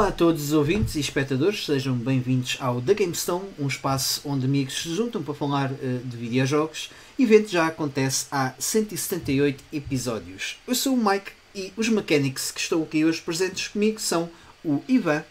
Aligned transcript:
Olá 0.00 0.08
a 0.08 0.12
todos 0.12 0.44
os 0.44 0.52
ouvintes 0.54 0.94
e 0.94 1.00
espectadores, 1.00 1.66
sejam 1.66 1.94
bem-vindos 1.94 2.56
ao 2.58 2.80
The 2.80 2.94
GameStone, 2.94 3.50
um 3.58 3.66
espaço 3.66 4.22
onde 4.24 4.46
amigos 4.46 4.82
se 4.82 4.94
juntam 4.94 5.22
para 5.22 5.34
falar 5.34 5.70
uh, 5.70 5.98
de 6.02 6.16
videojogos. 6.16 6.90
O 7.18 7.22
evento 7.22 7.50
já 7.50 7.66
acontece 7.66 8.26
há 8.32 8.54
178 8.58 9.62
episódios. 9.70 10.56
Eu 10.66 10.74
sou 10.74 10.94
o 10.94 10.96
Mike 10.96 11.32
e 11.54 11.70
os 11.76 11.90
mechanics 11.90 12.50
que 12.50 12.60
estão 12.60 12.82
aqui 12.82 13.04
hoje 13.04 13.20
presentes 13.20 13.68
comigo 13.68 14.00
são 14.00 14.30
o 14.64 14.82
Ivan, 14.88 15.22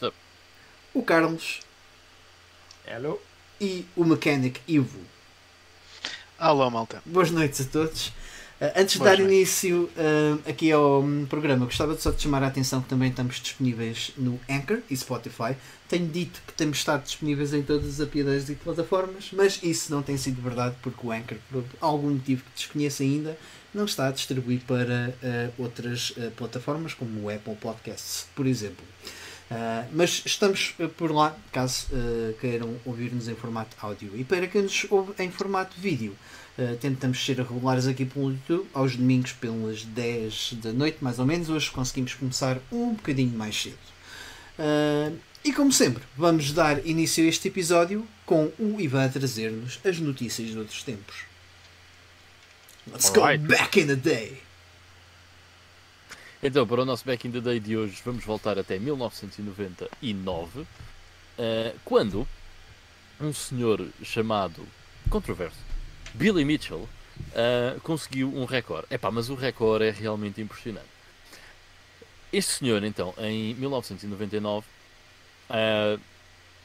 Sup? 0.00 0.12
o 0.92 1.00
Carlos 1.04 1.60
Hello. 2.84 3.20
e 3.60 3.86
o 3.94 4.04
mechanic 4.04 4.60
Ivo. 4.66 4.98
Alô, 6.36 6.68
malta. 6.68 7.00
Boas 7.06 7.30
noites 7.30 7.60
a 7.60 7.64
todos. 7.66 8.12
Uh, 8.60 8.66
antes 8.76 8.92
de 8.92 8.98
Boas 8.98 9.10
dar 9.10 9.18
noites. 9.18 9.36
início 9.38 9.90
uh, 9.96 10.50
aqui 10.50 10.70
ao 10.70 11.00
hum, 11.00 11.24
programa, 11.26 11.64
gostava 11.64 11.94
de 11.94 12.02
só 12.02 12.10
de 12.10 12.20
chamar 12.20 12.42
a 12.42 12.48
atenção 12.48 12.82
que 12.82 12.88
também 12.90 13.08
estamos 13.08 13.40
disponíveis 13.40 14.12
no 14.18 14.38
Anchor 14.50 14.80
e 14.90 14.94
Spotify. 14.94 15.56
Tenho 15.88 16.06
dito 16.06 16.42
que 16.46 16.52
temos 16.52 16.76
estado 16.76 17.04
disponíveis 17.04 17.54
em 17.54 17.62
todas 17.62 17.88
as 17.88 18.00
APIs 18.02 18.50
e 18.50 18.54
plataformas, 18.54 19.30
mas 19.32 19.60
isso 19.62 19.90
não 19.90 20.02
tem 20.02 20.18
sido 20.18 20.42
verdade 20.42 20.76
porque 20.82 21.06
o 21.06 21.10
Anchor, 21.10 21.38
por 21.50 21.64
algum 21.80 22.10
motivo 22.10 22.44
que 22.44 22.50
desconheço 22.54 23.02
ainda, 23.02 23.38
não 23.72 23.86
está 23.86 24.08
a 24.08 24.10
distribuir 24.10 24.60
para 24.66 25.14
uh, 25.22 25.62
outras 25.62 26.10
uh, 26.10 26.30
plataformas, 26.32 26.92
como 26.92 27.22
o 27.22 27.30
Apple 27.30 27.54
Podcasts, 27.56 28.26
por 28.34 28.46
exemplo. 28.46 28.84
Uh, 29.50 29.88
mas 29.92 30.22
estamos 30.26 30.76
por 30.96 31.10
lá, 31.10 31.36
caso 31.50 31.86
queiram 32.40 32.76
ouvir-nos 32.84 33.26
em 33.26 33.34
formato 33.34 33.76
áudio. 33.80 34.12
E 34.14 34.22
para 34.22 34.46
quem 34.46 34.62
nos 34.62 34.86
ouve 34.90 35.12
em 35.18 35.30
formato 35.30 35.80
vídeo, 35.80 36.16
uh, 36.58 36.76
tentamos 36.76 37.24
ser 37.24 37.38
regulares 37.38 37.86
aqui 37.86 38.04
pelo 38.04 38.30
YouTube, 38.30 38.68
aos 38.72 38.96
domingos 38.96 39.32
pelas 39.32 39.84
10 39.84 40.54
da 40.54 40.72
noite, 40.72 40.98
mais 41.00 41.18
ou 41.18 41.26
menos. 41.26 41.48
Hoje 41.48 41.70
conseguimos 41.70 42.14
começar 42.14 42.58
um 42.70 42.94
bocadinho 42.94 43.36
mais 43.36 43.60
cedo. 43.60 43.78
Uh, 44.58 45.18
e 45.42 45.52
como 45.52 45.72
sempre, 45.72 46.02
vamos 46.16 46.52
dar 46.52 46.86
início 46.86 47.24
a 47.24 47.28
este 47.28 47.48
episódio 47.48 48.06
com 48.26 48.52
o 48.58 48.80
Ivan 48.80 49.06
a 49.06 49.08
trazer-nos 49.08 49.80
as 49.84 49.98
notícias 49.98 50.48
de 50.48 50.58
outros 50.58 50.82
tempos. 50.82 51.24
Let's 52.86 53.10
go 53.10 53.20
Alright. 53.20 53.46
back 53.46 53.80
in 53.80 53.86
the 53.86 53.96
day! 53.96 54.42
Então, 56.42 56.66
para 56.66 56.80
o 56.80 56.84
nosso 56.86 57.04
Back 57.04 57.28
in 57.28 57.32
the 57.32 57.40
Day 57.40 57.60
de 57.60 57.76
hoje, 57.76 58.00
vamos 58.02 58.24
voltar 58.24 58.58
até 58.58 58.78
1999, 58.78 60.66
eh, 61.36 61.74
quando 61.84 62.26
um 63.20 63.30
senhor 63.30 63.86
chamado, 64.02 64.66
controverso, 65.10 65.58
Billy 66.14 66.44
Mitchell, 66.44 66.88
eh, 67.34 67.76
conseguiu 67.82 68.34
um 68.34 68.44
recorde. 68.44 68.86
Epá, 68.90 69.10
mas 69.10 69.28
o 69.28 69.34
recorde 69.34 69.84
é 69.86 69.90
realmente 69.90 70.40
impressionante. 70.40 70.88
Este 72.32 72.52
senhor, 72.52 72.82
então, 72.84 73.14
em 73.18 73.54
1999, 73.54 74.66
eh, 75.50 75.98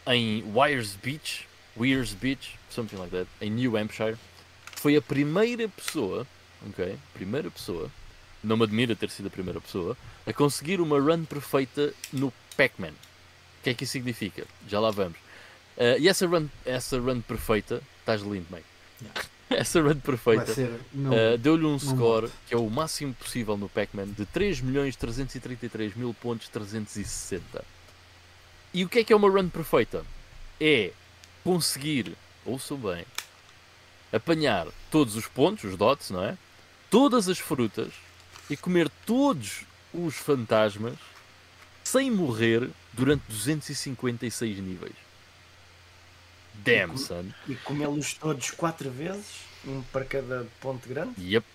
em 0.08 0.44
Wires 0.54 0.96
Beach, 0.96 1.48
Wears 1.76 2.14
Beach, 2.14 2.58
something 2.70 2.98
like 2.98 3.12
that, 3.12 3.28
em 3.42 3.50
New 3.50 3.76
Hampshire, 3.78 4.18
foi 4.76 4.96
a 4.96 5.02
primeira 5.02 5.68
pessoa, 5.68 6.28
ok, 6.70 6.98
primeira 7.14 7.50
pessoa, 7.50 7.92
não 8.44 8.56
me 8.58 8.64
admira 8.64 8.96
ter 8.96 9.10
sido 9.10 9.28
a 9.28 9.32
primeira 9.32 9.60
pessoa, 9.60 9.98
a 10.26 10.34
conseguir 10.34 10.80
uma 10.80 11.00
run 11.00 11.26
perfeita 11.26 11.94
no 12.14 12.32
Pac-Man. 12.56 12.92
O 12.92 13.64
que 13.64 13.72
é 13.72 13.74
que 13.74 13.84
isso 13.84 13.94
significa? 13.94 14.46
Já 14.68 14.80
lá 14.80 14.92
vamos. 14.92 15.18
Eh, 15.78 15.98
e 16.02 16.08
essa 16.08 16.28
run, 16.28 16.48
essa 16.64 17.00
run 17.00 17.22
perfeita, 17.22 17.82
estás 18.00 18.22
lindo, 18.22 18.46
mate. 18.52 18.66
Yeah. 19.02 19.35
Essa 19.50 19.82
run 19.82 20.00
perfeita 20.00 20.52
Uh, 20.94 21.38
deu-lhe 21.38 21.66
um 21.66 21.78
score 21.78 22.30
que 22.48 22.54
é 22.54 22.58
o 22.58 22.70
máximo 22.70 23.14
possível 23.14 23.56
no 23.58 23.70
Pac-Man 23.70 24.08
de 24.08 24.26
3.333.000 24.26 26.16
pontos 26.16 26.50
360. 26.50 27.64
E 28.74 28.84
o 28.84 28.90
que 28.90 29.00
é 29.00 29.04
que 29.04 29.14
é 29.14 29.16
uma 29.16 29.30
run 29.30 29.50
perfeita? 29.50 30.04
É 30.60 30.92
conseguir, 31.44 32.16
ouçam 32.46 32.78
bem, 32.78 33.06
apanhar 34.12 34.68
todos 34.90 35.16
os 35.16 35.28
pontos, 35.28 35.64
os 35.64 35.78
dots, 35.78 36.10
não 36.10 36.24
é? 36.24 36.38
Todas 36.90 37.30
as 37.30 37.38
frutas 37.38 37.94
e 38.50 38.58
comer 38.58 38.90
todos 39.06 39.62
os 39.94 40.16
fantasmas 40.16 40.96
sem 41.84 42.10
morrer 42.10 42.70
durante 42.94 43.24
256 43.28 44.60
níveis. 44.60 45.05
Damn, 46.64 46.98
son. 46.98 47.32
E 47.48 47.56
comê-los 47.56 48.14
todos 48.14 48.52
quatro 48.52 48.90
vezes, 48.90 49.42
um 49.66 49.82
para 49.84 50.06
cada 50.06 50.46
ponto 50.60 50.88
grande. 50.88 51.14
Yep. 51.22 51.46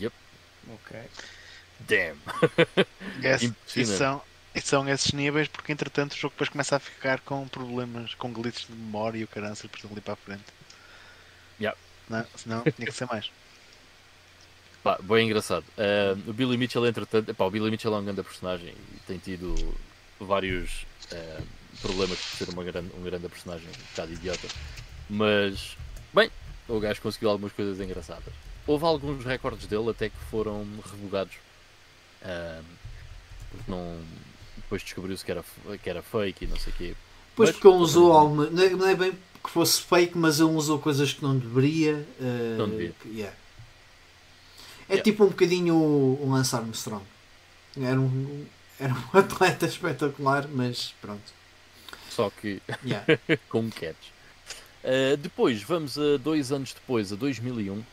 Yep. 0.00 0.14
Ok. 0.74 1.00
Damn. 1.80 2.18
Impressionante. 3.18 3.80
e, 3.80 3.86
são, 3.86 4.22
e 4.54 4.60
são 4.60 4.88
esses 4.88 5.12
níveis 5.12 5.48
porque, 5.48 5.72
entretanto, 5.72 6.12
o 6.12 6.16
jogo 6.16 6.34
depois 6.34 6.48
começa 6.48 6.76
a 6.76 6.78
ficar 6.78 7.20
com 7.20 7.46
problemas, 7.48 8.14
com 8.14 8.32
glitches 8.32 8.66
de 8.66 8.72
memória 8.72 9.18
e 9.18 9.24
o 9.24 9.28
câncer 9.28 9.68
por 9.68 9.90
ali 9.90 10.00
para 10.00 10.14
a 10.14 10.16
frente. 10.16 10.44
Yeah. 11.60 11.78
Não, 12.08 12.26
senão 12.36 12.62
tinha 12.62 12.86
que 12.86 12.92
ser 12.92 13.06
mais. 13.06 13.30
Pá, 14.82 14.98
bem 15.02 15.26
engraçado. 15.26 15.64
Ah, 15.76 16.16
o 16.26 16.32
Billy 16.32 16.56
Mitchell, 16.56 16.86
entretanto, 16.86 17.30
epá, 17.30 17.44
o 17.44 17.50
Billy 17.50 17.70
Mitchell 17.70 17.94
é 17.94 17.98
um 17.98 18.04
grande 18.04 18.22
personagem 18.22 18.74
e 18.94 19.00
tem 19.06 19.18
tido 19.18 19.54
vários 20.18 20.86
ah, 21.12 21.42
problemas 21.82 22.18
por 22.18 22.36
ser 22.38 22.48
uma 22.50 22.64
grande, 22.64 22.90
um 22.98 23.02
grande 23.02 23.28
personagem, 23.28 23.66
um 23.68 23.90
bocado 23.90 24.12
idiota. 24.12 24.48
Mas, 25.08 25.76
bem, 26.14 26.30
o 26.68 26.78
gajo 26.80 27.00
conseguiu 27.02 27.30
algumas 27.30 27.52
coisas 27.52 27.80
engraçadas. 27.80 28.32
Houve 28.66 28.84
alguns 28.84 29.24
recordes 29.24 29.66
dele 29.66 29.90
até 29.90 30.08
que 30.08 30.16
foram 30.30 30.66
revogados. 30.90 31.34
Ah, 32.22 32.60
porque 33.50 33.70
não. 33.70 33.98
Depois 34.56 34.82
descobriu-se 34.82 35.24
que 35.24 35.30
era, 35.32 35.44
que 35.82 35.90
era 35.90 36.02
fake 36.02 36.44
e 36.44 36.48
não 36.48 36.56
sei 36.56 36.72
o 36.72 36.76
quê. 36.76 36.94
Pois 37.34 37.48
Mas- 37.50 37.56
porque 37.56 37.68
ele 37.68 37.76
usou 37.82 38.12
alguma. 38.12 38.46
Não 38.46 38.62
é, 38.62 38.70
não 38.70 38.86
é 38.86 38.94
bem 38.94 39.12
que 39.42 39.50
fosse 39.50 39.80
fake, 39.82 40.16
mas 40.16 40.38
ele 40.38 40.50
usou 40.50 40.78
coisas 40.78 41.12
que 41.12 41.22
não 41.22 41.36
deveria. 41.36 42.06
eh, 42.20 42.54
Não 42.58 42.68
devia. 42.68 42.94
yeah. 43.06 43.34
É 44.88 44.94
Yeah. 44.94 45.02
tipo 45.04 45.24
um 45.24 45.28
bocadinho 45.28 45.74
o, 45.74 46.22
o 46.24 46.30
Lance 46.30 46.54
Armstrong. 46.54 47.04
Era 47.80 47.98
um, 48.00 48.44
era 48.78 48.92
um 48.92 49.04
atleta 49.18 49.66
espetacular, 49.66 50.46
mas 50.48 50.94
pronto. 51.00 51.22
Só 52.20 52.30
que 52.30 52.60
Yeah. 52.84 53.06
com 53.48 53.70
catch. 53.70 53.96
Uh, 54.84 55.16
depois, 55.16 55.62
vamos 55.62 55.98
a 55.98 56.16
dois 56.18 56.52
anos 56.52 56.72
depois, 56.74 57.12
a 57.12 57.16
2001, 57.16 57.78
uh, 57.78 57.84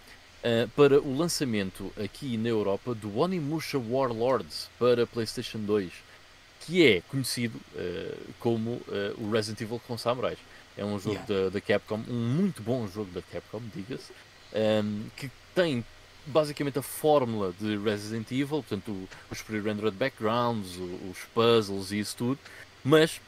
para 0.76 1.00
o 1.00 1.18
lançamento 1.18 1.92
aqui 2.02 2.38
na 2.38 2.50
Europa 2.50 2.94
do 2.94 3.18
Onimusha 3.20 3.78
Warlords 3.78 4.70
para 4.80 5.06
PlayStation 5.08 5.60
2, 5.60 5.92
que 6.62 6.86
é 6.86 7.02
conhecido 7.10 7.58
uh, 7.76 8.34
como 8.40 8.82
o 9.18 9.32
Resident 9.32 9.62
Evil 9.62 9.82
com 9.88 9.98
samurais. 9.98 10.38
É 10.78 10.84
um 10.86 11.00
jogo 11.00 11.16
Yeah. 11.28 11.46
da, 11.46 11.50
da 11.50 11.62
Capcom, 11.62 12.02
um 12.08 12.14
muito 12.14 12.62
bom 12.62 12.88
jogo 12.88 13.10
da 13.12 13.22
Capcom, 13.22 13.62
diga-se, 13.74 14.12
um, 14.84 15.04
que 15.16 15.32
tem 15.56 15.84
basicamente 16.26 16.78
a 16.78 16.82
fórmula 16.82 17.54
de 17.60 17.78
Resident 17.78 18.30
Evil, 18.32 18.48
portanto, 18.64 18.92
o- 18.92 19.08
os 19.32 19.42
pre-rendered 19.42 19.96
backgrounds, 19.96 20.76
o- 20.78 21.10
os 21.12 21.18
puzzles 21.34 21.92
e 21.92 22.00
isso 22.00 22.16
tudo, 22.18 22.40
mas 22.84 23.20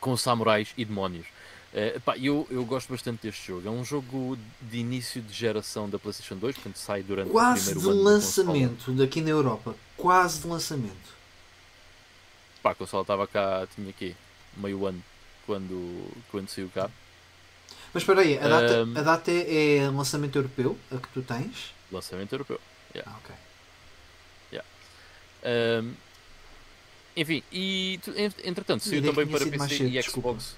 com 0.00 0.16
samurais 0.16 0.72
e 0.76 0.84
demónios. 0.84 1.26
Eh, 1.74 1.98
pá, 2.04 2.16
eu, 2.16 2.46
eu 2.50 2.64
gosto 2.64 2.90
bastante 2.90 3.22
deste 3.22 3.46
jogo. 3.46 3.68
É 3.68 3.70
um 3.70 3.84
jogo 3.84 4.38
de 4.60 4.78
início 4.78 5.20
de 5.20 5.32
geração 5.32 5.88
da 5.88 5.98
PlayStation 5.98 6.36
2, 6.36 6.54
portanto 6.56 6.78
sai 6.78 7.02
durante 7.02 7.30
Quase 7.30 7.60
o 7.60 7.64
de 7.64 7.70
primeiro 7.80 7.90
ano 7.90 8.04
da 8.04 8.10
lançamento 8.10 8.92
daqui 8.92 9.20
na 9.20 9.30
Europa. 9.30 9.74
Quase 9.96 10.40
de 10.40 10.46
lançamento. 10.46 11.18
Pá, 12.62 12.70
a 12.70 12.74
consola 12.74 13.02
estava 13.02 13.26
cá, 13.26 13.66
tinha 13.74 13.90
aqui 13.90 14.16
meio 14.56 14.86
ano 14.86 15.02
quando, 15.46 16.10
quando 16.30 16.48
saiu 16.48 16.70
cá. 16.74 16.90
Mas 17.92 18.02
espera 18.02 18.20
aí, 18.20 18.38
a 18.38 18.48
data, 18.48 18.84
Um, 18.84 18.98
a 18.98 19.02
data 19.02 19.30
é, 19.30 19.76
é 19.76 19.90
lançamento 19.90 20.36
europeu, 20.36 20.78
a 20.90 20.96
que 20.96 21.08
tu 21.08 21.22
tens? 21.22 21.72
Lançamento 21.90 22.32
europeu. 22.32 22.60
Ah, 23.06 23.16
ok. 23.22 23.34
Ahm, 25.44 25.94
enfim, 27.20 27.42
e 27.52 27.98
entretanto 28.44 28.84
saiu 28.84 29.02
também 29.02 29.26
para 29.26 29.46
PC 29.46 29.68
cedo, 29.68 29.88
e 29.88 29.90
desculpa. 29.90 30.30
Xbox 30.30 30.56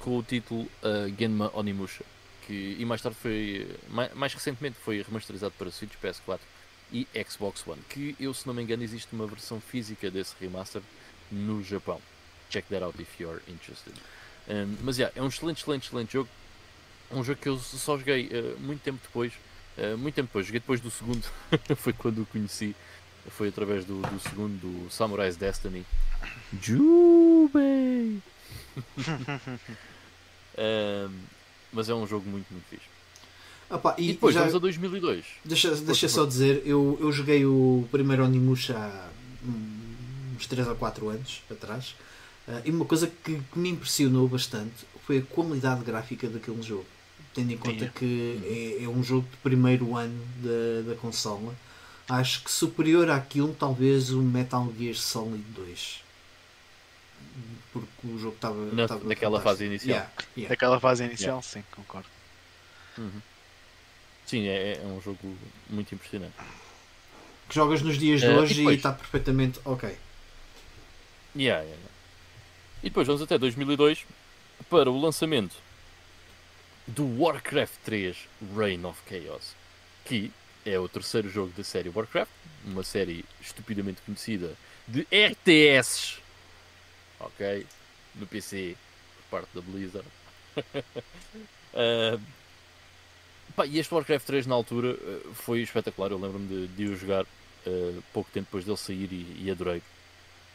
com 0.00 0.18
o 0.18 0.22
título 0.22 0.62
uh, 0.62 1.14
Genma 1.16 1.50
Onimusha. 1.54 2.04
Que, 2.46 2.76
e 2.78 2.84
mais 2.84 3.00
tarde 3.00 3.16
foi, 3.20 3.68
mais, 3.88 4.12
mais 4.14 4.34
recentemente 4.34 4.76
foi 4.82 5.02
remasterizado 5.02 5.54
para 5.56 5.70
Switch, 5.70 5.92
PS4 6.02 6.40
e 6.92 7.06
Xbox 7.28 7.64
One. 7.66 7.80
Que 7.88 8.16
eu, 8.18 8.34
se 8.34 8.46
não 8.46 8.54
me 8.54 8.62
engano, 8.62 8.82
existe 8.82 9.12
uma 9.12 9.26
versão 9.26 9.60
física 9.60 10.10
desse 10.10 10.34
remaster 10.40 10.82
no 11.30 11.62
Japão. 11.62 12.00
Check 12.48 12.66
that 12.68 12.82
out 12.82 13.00
if 13.00 13.20
you're 13.20 13.40
interested. 13.46 13.94
Um, 14.48 14.76
mas 14.82 14.98
yeah, 14.98 15.16
é 15.16 15.22
um 15.22 15.28
excelente, 15.28 15.60
excelente, 15.60 15.86
excelente 15.86 16.12
jogo. 16.12 16.28
Um 17.12 17.22
jogo 17.22 17.40
que 17.40 17.48
eu 17.48 17.58
só 17.58 17.96
joguei 17.96 18.26
uh, 18.26 18.58
muito 18.58 18.82
tempo 18.82 18.98
depois. 19.02 19.32
Uh, 19.78 19.96
muito 19.96 20.14
tempo 20.14 20.26
depois, 20.26 20.46
joguei 20.46 20.60
depois 20.60 20.80
do 20.80 20.90
segundo, 20.90 21.24
foi 21.76 21.92
quando 21.92 22.22
o 22.22 22.26
conheci. 22.26 22.74
Foi 23.36 23.48
através 23.48 23.84
do, 23.84 24.00
do 24.00 24.20
segundo, 24.20 24.58
do 24.60 24.90
Samurai's 24.90 25.36
Destiny. 25.36 25.84
Jubei! 26.60 28.18
Um, 30.60 31.10
mas 31.72 31.88
é 31.88 31.94
um 31.94 32.06
jogo 32.06 32.28
muito, 32.28 32.46
muito 32.50 32.64
fixe. 32.68 32.84
Opa, 33.70 33.94
E, 33.96 34.10
e 34.10 34.12
depois 34.12 34.34
já, 34.34 34.40
vamos 34.40 34.56
a 34.56 34.58
2002. 34.58 35.24
deixa, 35.44 35.74
deixa 35.76 36.08
só 36.08 36.26
dizer, 36.26 36.62
eu, 36.66 36.98
eu 37.00 37.12
joguei 37.12 37.46
o 37.46 37.86
primeiro 37.90 38.24
Onimusha 38.24 38.76
há 38.76 39.08
hum, 39.44 39.94
uns 40.36 40.46
3 40.46 40.68
ou 40.68 40.74
4 40.74 41.08
anos 41.08 41.42
atrás. 41.50 41.94
Uh, 42.48 42.60
e 42.64 42.70
uma 42.70 42.84
coisa 42.84 43.06
que, 43.06 43.40
que, 43.40 43.58
me 43.58 43.70
impressionou 43.70 44.26
bastante 44.26 44.74
foi 45.06 45.18
a 45.18 45.22
qualidade 45.22 45.84
gráfica 45.84 46.28
daquele 46.28 46.60
jogo. 46.62 46.86
Tendo 47.32 47.52
em 47.52 47.56
conta 47.56 47.84
Sim. 47.84 47.90
que 47.94 48.78
é, 48.80 48.84
é 48.84 48.88
um 48.88 49.04
jogo 49.04 49.28
de 49.30 49.36
primeiro 49.36 49.96
ano 49.96 50.20
da, 50.42 50.90
da 50.90 50.96
consola, 50.96 51.54
acho 52.10 52.42
que 52.42 52.50
superior 52.50 53.08
àquilo, 53.10 53.54
talvez 53.58 54.10
o 54.10 54.20
Metal 54.20 54.72
Gear 54.78 54.94
Solid 54.94 55.42
2. 55.54 56.02
Porque 57.72 57.88
o 58.04 58.18
jogo 58.18 58.34
estava. 58.34 58.56
Na- 58.72 58.86
naquela 58.86 58.98
fantástico. 59.38 59.42
fase 59.42 59.64
inicial. 59.66 59.88
Yeah, 59.96 60.10
yeah. 60.36 60.48
Daquela 60.48 60.80
fase 60.80 61.04
inicial, 61.04 61.42
sim, 61.42 61.62
concordo. 61.70 62.08
Uhum. 62.98 63.20
Sim, 64.26 64.46
é, 64.48 64.80
é 64.82 64.86
um 64.86 65.00
jogo 65.00 65.36
muito 65.68 65.94
impressionante. 65.94 66.34
Que 67.48 67.54
jogas 67.54 67.82
nos 67.82 67.98
dias 67.98 68.20
de 68.20 68.26
e 68.26 68.30
hoje 68.30 68.62
e 68.68 68.74
está 68.74 68.92
perfeitamente 68.92 69.60
ok. 69.64 69.88
Yeah, 71.36 71.62
yeah, 71.62 71.64
yeah. 71.64 71.90
E 72.82 72.88
depois 72.88 73.06
vamos 73.06 73.22
até 73.22 73.38
2002 73.38 74.04
para 74.68 74.90
o 74.90 75.00
lançamento 75.00 75.54
do 76.86 77.04
Warcraft 77.20 77.74
3 77.84 78.16
Reign 78.56 78.84
of 78.84 78.98
Chaos, 79.08 79.54
que 80.04 80.32
é 80.64 80.78
o 80.78 80.88
terceiro 80.88 81.28
jogo 81.28 81.52
da 81.56 81.64
série 81.64 81.88
Warcraft, 81.88 82.30
uma 82.64 82.82
série 82.82 83.24
estupidamente 83.40 84.00
conhecida 84.02 84.54
de 84.86 85.06
RTS, 85.12 86.18
ok, 87.18 87.66
no 88.16 88.26
PC 88.26 88.76
por 89.16 89.38
parte 89.38 89.54
da 89.54 89.60
Blizzard. 89.60 90.08
Ah, 91.72 92.18
pá, 93.54 93.64
e 93.64 93.78
este 93.78 93.94
Warcraft 93.94 94.26
3 94.26 94.46
na 94.48 94.56
altura 94.56 94.98
ah, 95.00 95.34
foi 95.34 95.60
espetacular, 95.60 96.10
eu 96.10 96.18
lembro-me 96.18 96.48
de, 96.48 96.66
de 96.66 96.84
o 96.86 96.96
jogar 96.96 97.24
ah, 97.64 98.00
pouco 98.12 98.28
tempo 98.32 98.46
depois 98.46 98.64
dele 98.64 98.76
sair 98.76 99.08
e, 99.12 99.44
e 99.44 99.50
adorei. 99.52 99.80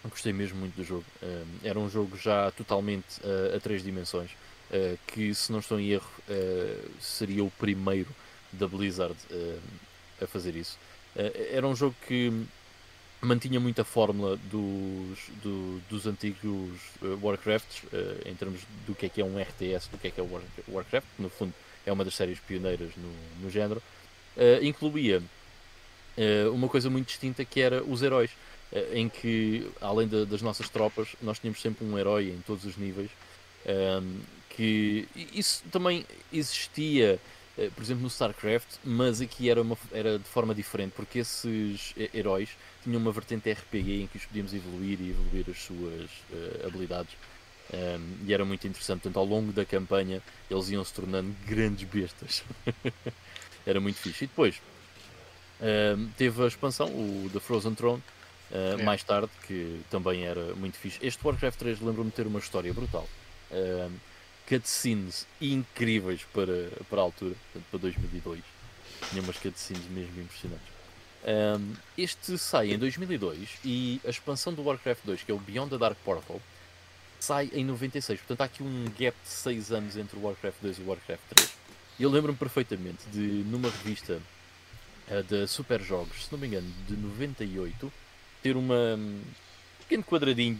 Gostei 0.10 0.34
mesmo 0.34 0.60
muito 0.60 0.76
do 0.76 0.84
jogo. 0.84 1.06
Um, 1.24 1.46
era 1.64 1.80
um 1.80 1.90
jogo 1.90 2.16
já 2.16 2.52
totalmente 2.52 3.20
uh, 3.22 3.56
a 3.56 3.60
três 3.60 3.82
dimensões, 3.82 4.32
uh, 4.70 5.00
que 5.08 5.34
se 5.34 5.52
não 5.52 5.60
estou 5.60 5.80
em 5.80 5.90
erro, 5.90 6.12
uh, 6.30 6.92
seria 7.02 7.44
o 7.44 7.50
primeiro 7.50 8.10
da 8.52 8.68
Blizzard 8.68 9.16
uh, 9.32 9.60
a 10.22 10.28
fazer 10.28 10.56
isso. 10.56 10.78
Uh, 11.16 11.32
era 11.52 11.68
um 11.68 11.76
jogo 11.76 11.96
que 12.08 12.32
mantinha 13.22 13.60
muito 13.60 13.82
a 13.82 13.86
fórmula 13.86 14.38
dos, 14.52 15.20
do- 15.42 15.82
dos 15.90 16.06
antigos 16.06 16.80
uh, 17.02 17.18
Warcrafts, 17.22 17.84
uh, 17.86 18.28
em 18.30 18.36
termos 18.36 18.62
do 18.86 18.94
que 18.94 19.06
é 19.06 19.10
que 19.10 19.22
é 19.22 19.26
um 19.26 19.40
RTS, 19.40 19.90
do 19.90 19.98
que 19.98 20.08
é 20.08 20.12
que 20.12 20.20
é 20.20 20.24
o 20.24 20.32
War- 20.32 20.44
Warcraft, 20.68 21.08
no 21.18 21.30
fundo 21.30 21.54
é 21.86 21.92
uma 21.92 22.04
das 22.04 22.16
séries 22.16 22.40
pioneiras 22.40 22.90
no, 22.98 23.44
no 23.44 23.50
género. 23.52 23.82
Incluía 24.62 25.22
uma 26.52 26.68
coisa 26.68 26.90
muito 26.90 27.08
distinta 27.08 27.46
que 27.46 27.62
era 27.62 27.84
os 27.84 28.02
heróis 28.02 28.32
eh, 28.72 28.90
em 28.96 29.08
que, 29.08 29.70
além 29.80 30.08
da- 30.08 30.26
das 30.26 30.42
nossas 30.42 30.68
tropas, 30.68 31.10
nós 31.22 31.38
tínhamos 31.40 31.62
sempre 31.62 31.86
um 31.86 31.98
herói 31.98 32.30
em 32.30 32.42
todos 32.46 32.66
os 32.66 32.76
níveis. 32.76 33.12
que 34.50 35.08
isso 35.34 35.64
também 35.72 36.06
existia, 36.34 37.14
eh, 37.14 37.20
por 37.74 37.82
exemplo, 37.84 38.04
no 38.04 38.10
StarCraft, 38.10 38.68
mas 38.84 39.22
aqui 39.22 39.50
era, 39.50 39.62
uma, 39.62 39.78
era 39.92 40.20
de 40.20 40.26
forma 40.26 40.54
diferente, 40.54 40.94
porque 40.96 41.20
esses 41.20 41.94
eh, 41.98 42.10
heróis 42.14 42.50
tinham 42.84 43.00
uma 43.00 43.12
vertente 43.12 43.50
RPG 43.52 44.04
em 44.04 44.08
que 44.08 44.18
os 44.18 44.26
podíamos 44.26 44.54
evoluir 44.54 45.00
e 45.02 45.10
evoluir 45.12 45.46
as 45.50 45.62
suas 45.62 46.10
eh, 46.34 46.66
habilidades. 46.66 47.14
Ehm, 47.74 48.02
e 48.28 48.34
era 48.34 48.44
muito 48.46 48.68
interessante. 48.68 49.02
Portanto, 49.04 49.18
ao 49.18 49.26
longo 49.26 49.52
da 49.52 49.66
campanha, 49.66 50.22
eles 50.52 50.70
iam 50.70 50.84
se 50.84 50.94
tornando 50.94 51.34
grandes 51.48 51.88
bestas. 51.88 52.44
era 53.66 53.80
muito 53.80 53.98
fixe. 54.00 54.26
E 54.26 54.28
depois 54.28 54.62
ehm, 55.62 56.08
teve 56.18 56.44
a 56.44 56.48
expansão, 56.48 56.88
o 56.90 57.30
The 57.32 57.40
Frozen 57.40 57.76
Throne, 57.76 58.04
Uh, 58.52 58.80
É. 58.80 58.84
mais 58.84 59.04
tarde, 59.04 59.32
que 59.48 59.82
também 59.90 60.24
era 60.24 60.54
muito 60.54 60.78
fixe. 60.78 61.00
Este 61.02 61.20
Warcraft 61.26 61.58
3 61.58 61.82
lembro-me 61.82 62.12
de 62.12 62.16
ter 62.16 62.28
uma 62.28 62.38
história 62.38 62.72
brutal. 62.72 63.08
Uh, 63.50 63.92
cutscenes 64.48 65.28
incríveis 65.42 66.22
para, 66.34 66.70
para 66.90 67.02
a 67.02 67.04
altura, 67.04 67.36
portanto, 67.36 67.70
para 67.72 67.80
2002. 67.80 68.42
Tinha 69.10 69.22
umas 69.22 69.38
cutscenes 69.38 69.84
mesmo 69.90 70.22
impressionantes. 70.22 70.76
Um, 71.26 71.74
este 71.98 72.38
sai 72.38 72.72
em 72.72 72.78
2002 72.78 73.50
e 73.66 74.00
a 74.06 74.10
expansão 74.10 74.54
do 74.54 74.64
Warcraft 74.64 75.02
2, 75.06 75.24
que 75.24 75.32
é 75.32 75.34
o 75.34 75.40
Beyond 75.40 75.72
the 75.72 75.78
Dark 75.78 75.98
Portal, 76.04 76.40
sai 77.20 77.50
em 77.54 77.66
96. 77.66 78.20
Portanto, 78.20 78.42
há 78.42 78.46
aqui 78.46 78.62
um 78.62 78.86
gap 78.98 79.18
de 79.24 79.30
6 79.30 79.72
anos 79.72 79.98
entre 79.98 80.18
o 80.18 80.22
Warcraft 80.22 80.58
2 80.62 80.78
e 80.78 80.82
o 80.82 80.88
Warcraft 80.88 81.24
3. 81.36 81.54
E 81.98 82.04
eu 82.04 82.12
lembro-me 82.12 82.38
perfeitamente 82.38 83.04
de, 83.12 83.20
numa 83.20 83.70
revista 83.70 84.22
uh, 85.10 85.24
de 85.24 85.48
Super 85.48 85.82
Jogos, 85.82 86.26
se 86.26 86.32
não 86.32 86.38
me 86.38 86.48
engano, 86.48 86.72
de 86.88 86.96
98, 86.96 87.92
ter 88.44 88.56
uma, 88.56 88.96
um 88.96 89.22
pequeno 89.80 90.04
quadradinho 90.04 90.60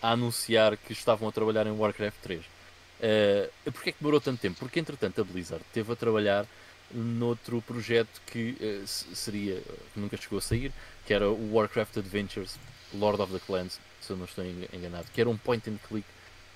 a 0.00 0.12
anunciar 0.12 0.76
que 0.76 0.92
estavam 0.92 1.28
a 1.28 1.32
trabalhar 1.32 1.66
em 1.66 1.72
Warcraft 1.72 2.16
3. 2.22 2.57
Uh, 3.00 3.70
Porquê 3.72 3.90
é 3.90 3.92
que 3.92 3.98
demorou 4.00 4.20
tanto 4.20 4.40
tempo? 4.40 4.58
Porque 4.58 4.80
entretanto 4.80 5.20
a 5.20 5.24
Blizzard 5.24 5.62
esteve 5.68 5.92
a 5.92 5.96
trabalhar 5.96 6.46
noutro 6.92 7.62
projeto 7.62 8.20
que 8.26 8.56
uh, 8.60 8.86
se- 8.86 9.14
seria, 9.14 9.60
que 9.94 10.00
nunca 10.00 10.16
chegou 10.16 10.38
a 10.38 10.42
sair, 10.42 10.72
que 11.06 11.14
era 11.14 11.28
o 11.28 11.54
Warcraft 11.54 11.98
Adventures 11.98 12.56
Lord 12.94 13.20
of 13.22 13.32
the 13.32 13.38
Clans, 13.46 13.78
se 14.00 14.10
eu 14.10 14.16
não 14.16 14.24
estou 14.24 14.44
en- 14.44 14.68
enganado, 14.72 15.06
que 15.14 15.20
era 15.20 15.28
um 15.30 15.36
point 15.36 15.68
and 15.70 15.76
click 15.88 16.06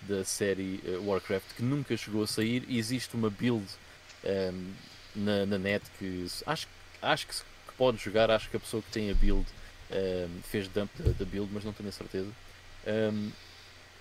da 0.03 0.25
série 0.25 0.81
uh, 0.85 1.09
Warcraft 1.09 1.55
que 1.57 1.63
nunca 1.63 1.97
chegou 1.97 2.25
a 2.25 2.27
sair 2.27 2.65
e 2.67 2.77
existe 2.79 3.15
uma 3.15 3.31
build 3.31 3.67
um, 4.25 4.73
na, 5.15 5.47
na 5.47 5.59
net 5.59 5.85
que 5.99 6.27
acho, 6.47 6.67
acho 7.01 7.27
que, 7.27 7.35
que 7.35 7.73
pode 7.77 7.99
jogar, 7.99 8.31
acho 8.33 8.51
que 8.51 8.57
a 8.57 8.61
pessoa 8.61 8.83
que 8.83 8.91
tem 8.91 9.11
a 9.11 9.15
build 9.15 9.47
um, 9.93 10.43
fez 10.43 10.67
dump 10.67 10.91
da, 10.99 11.13
da 11.13 11.25
build, 11.25 11.51
mas 11.53 11.63
não 11.65 11.73
tenho 11.73 11.89
a 11.89 11.93
certeza. 11.93 12.31
Um, 12.87 13.31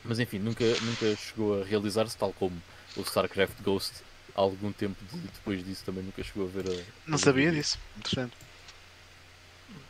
mas 0.03 0.19
enfim, 0.19 0.39
nunca, 0.39 0.63
nunca 0.81 1.15
chegou 1.15 1.61
a 1.61 1.65
realizar-se, 1.65 2.17
tal 2.17 2.33
como 2.33 2.61
o 2.95 3.01
StarCraft 3.01 3.61
Ghost, 3.61 3.93
algum 4.35 4.71
tempo 4.71 4.95
de- 5.11 5.19
depois 5.19 5.63
disso 5.63 5.83
também 5.85 6.03
nunca 6.03 6.23
chegou 6.23 6.45
a 6.45 6.49
ver 6.49 6.65
a. 6.69 6.83
Não 7.07 7.15
a 7.15 7.17
sabia 7.17 7.51
disso. 7.51 7.77
Interessante. 7.97 8.33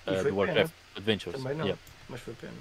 uh, 0.08 0.24
do 0.24 0.36
Warcraft 0.36 0.72
pena. 0.72 0.98
Adventures. 0.98 1.38
Também 1.42 1.58
não. 1.58 1.66
Yeah. 1.66 1.82
Mas 2.10 2.22
foi 2.22 2.34
pena. 2.34 2.54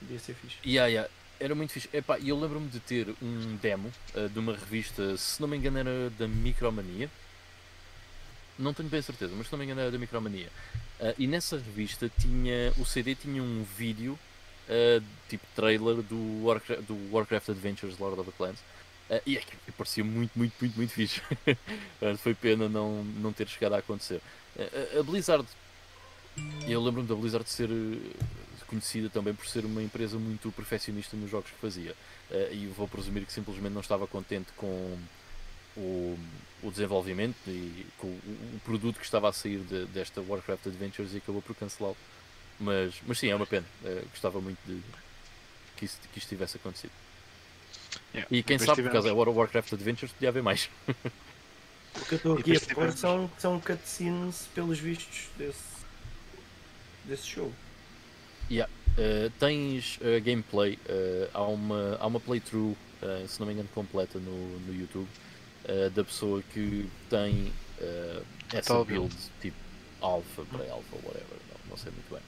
Podia 0.00 0.18
ser 0.18 0.34
fixe. 0.34 0.56
Yeah, 0.64 0.88
yeah. 0.88 1.10
Era 1.38 1.54
muito 1.54 1.72
fixe. 1.72 1.88
Epá, 1.92 2.18
e 2.18 2.28
eu 2.30 2.38
lembro-me 2.38 2.68
de 2.68 2.80
ter 2.80 3.14
um 3.22 3.56
demo 3.56 3.92
uh, 4.14 4.28
de 4.28 4.38
uma 4.38 4.52
revista, 4.54 5.16
se 5.16 5.40
não 5.40 5.48
me 5.48 5.56
engano 5.56 5.78
era 5.78 6.10
da 6.10 6.26
Micromania. 6.26 7.10
Não 8.58 8.72
tenho 8.72 8.88
bem 8.88 9.02
certeza, 9.02 9.34
mas 9.36 9.46
se 9.46 9.52
não 9.52 9.58
me 9.58 9.64
engano 9.66 9.80
era 9.82 9.90
da 9.90 9.98
Micromania. 9.98 10.48
Uh, 10.98 11.14
e 11.18 11.26
nessa 11.26 11.56
revista 11.56 12.10
tinha, 12.18 12.72
o 12.78 12.86
CD 12.86 13.14
tinha 13.14 13.42
um 13.42 13.64
vídeo, 13.76 14.18
uh, 14.68 15.02
tipo 15.28 15.44
trailer 15.54 15.96
do 16.02 16.44
Warcraft, 16.44 16.82
do 16.82 16.96
Warcraft 17.12 17.50
Adventures 17.50 17.98
Lord 17.98 18.20
of 18.20 18.30
the 18.30 18.36
Clans. 18.36 18.58
Uh, 19.08 19.20
e 19.24 19.38
aquilo 19.38 19.60
parecia 19.78 20.02
muito, 20.04 20.32
muito, 20.36 20.52
muito, 20.60 20.76
muito 20.76 20.92
fixe. 20.92 21.20
Uh, 22.00 22.16
Foi 22.18 22.34
pena 22.34 22.68
não, 22.68 23.04
não 23.04 23.32
ter 23.32 23.48
chegado 23.48 23.74
a 23.74 23.78
acontecer. 23.78 24.20
Uh, 24.56 25.00
a- 25.00 25.02
Blizzard, 25.02 25.46
eu 26.68 26.82
lembro-me 26.82 27.08
da 27.08 27.14
Blizzard 27.14 27.48
ser 27.48 27.68
conhecida 28.66 29.08
também 29.08 29.32
por 29.32 29.46
ser 29.46 29.64
uma 29.64 29.82
empresa 29.82 30.18
muito 30.18 30.50
perfeccionista 30.52 31.16
nos 31.16 31.30
jogos 31.30 31.50
que 31.50 31.56
fazia. 31.58 31.94
E 32.50 32.66
vou 32.76 32.88
presumir 32.88 33.24
que 33.24 33.32
simplesmente 33.32 33.72
não 33.72 33.80
estava 33.80 34.06
contente 34.08 34.48
com 34.56 34.98
o, 35.76 36.18
o 36.62 36.70
desenvolvimento 36.72 37.36
e 37.46 37.86
com 37.98 38.08
o, 38.08 38.10
o 38.56 38.60
produto 38.64 38.98
que 38.98 39.04
estava 39.04 39.28
a 39.28 39.32
sair 39.32 39.60
de- 39.60 39.86
desta 39.86 40.20
Warcraft 40.20 40.66
Adventures 40.66 41.14
e 41.14 41.18
acabou 41.18 41.40
por 41.40 41.54
cancelá-lo. 41.54 41.96
Mas, 42.58 42.94
mas 43.06 43.18
sim, 43.18 43.28
é 43.28 43.34
uma 43.36 43.46
pena. 43.46 43.66
Uh, 43.84 44.06
gostava 44.10 44.40
muito 44.40 44.58
de 44.66 44.80
que 45.76 45.84
isso, 45.84 45.98
que 46.12 46.18
isto 46.18 46.28
tivesse 46.28 46.56
acontecido. 46.56 46.92
Yeah. 48.14 48.28
E 48.34 48.42
quem 48.42 48.56
Depois 48.56 48.60
sabe, 48.66 48.82
por 48.82 48.88
tivemos- 48.90 48.92
causa 48.92 49.08
da 49.26 49.30
Warcraft 49.38 49.72
Adventures, 49.74 50.12
podia 50.12 50.28
haver 50.30 50.42
mais. 50.42 50.70
O 50.88 52.04
que 52.04 52.12
eu 52.14 52.16
estou 52.16 52.38
aqui 52.38 52.56
a 52.56 52.60
propor 52.60 52.74
tivemos- 52.74 53.00
são, 53.00 53.30
são 53.38 53.60
cutscenes 53.60 54.48
pelos 54.54 54.78
vistos 54.78 55.28
desse, 55.38 55.58
desse 57.04 57.26
show. 57.26 57.52
Uh, 58.98 59.28
tens 59.38 59.98
uh, 59.98 60.18
gameplay, 60.24 60.78
uh, 60.88 61.28
há, 61.34 61.42
uma, 61.42 61.96
há 62.00 62.06
uma 62.06 62.18
playthrough, 62.18 62.72
uh, 63.02 63.28
se 63.28 63.38
não 63.38 63.46
me 63.46 63.52
engano, 63.52 63.68
completa 63.74 64.18
no, 64.18 64.58
no 64.60 64.74
YouTube 64.74 65.06
uh, 65.68 65.90
da 65.90 66.02
pessoa 66.02 66.42
que 66.54 66.88
tem 67.10 67.52
uh, 67.78 68.24
essa 68.50 68.72
build, 68.84 68.86
build. 69.08 69.14
tipo 69.42 69.56
alpha, 70.00 70.42
pré-alpha, 70.46 70.96
whatever, 71.04 71.36
não, 71.50 71.70
não 71.70 71.76
sei 71.76 71.92
muito 71.92 72.08
bem. 72.10 72.22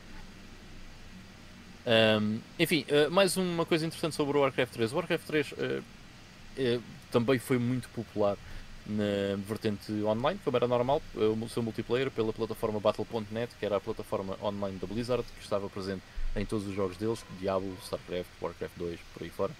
Um, 1.88 2.40
enfim, 2.58 2.84
uh, 2.90 3.10
mais 3.10 3.38
uma 3.38 3.64
coisa 3.64 3.86
interessante 3.86 4.14
sobre 4.14 4.36
o 4.36 4.40
Warcraft 4.42 4.74
3. 4.74 4.92
O 4.92 4.96
Warcraft 4.96 5.26
3 5.26 5.52
uh, 5.52 5.56
uh, 5.56 6.82
também 7.10 7.38
foi 7.38 7.58
muito 7.58 7.88
popular 7.88 8.36
na 8.84 9.36
vertente 9.46 9.90
online, 10.02 10.38
como 10.44 10.56
era 10.56 10.66
normal, 10.66 11.02
o 11.14 11.48
seu 11.50 11.62
multiplayer 11.62 12.10
pela 12.10 12.32
plataforma 12.32 12.80
Battle.net, 12.80 13.54
que 13.58 13.66
era 13.66 13.76
a 13.76 13.80
plataforma 13.80 14.36
online 14.42 14.78
da 14.78 14.86
Blizzard, 14.86 15.24
que 15.36 15.42
estava 15.42 15.68
presente 15.68 16.02
em 16.34 16.44
todos 16.46 16.66
os 16.66 16.74
jogos 16.74 16.96
deles, 16.96 17.22
Diablo, 17.38 17.76
StarCraft, 17.82 18.30
Warcraft 18.40 18.72
2, 18.76 19.00
por 19.12 19.22
aí 19.22 19.28
fora. 19.28 19.52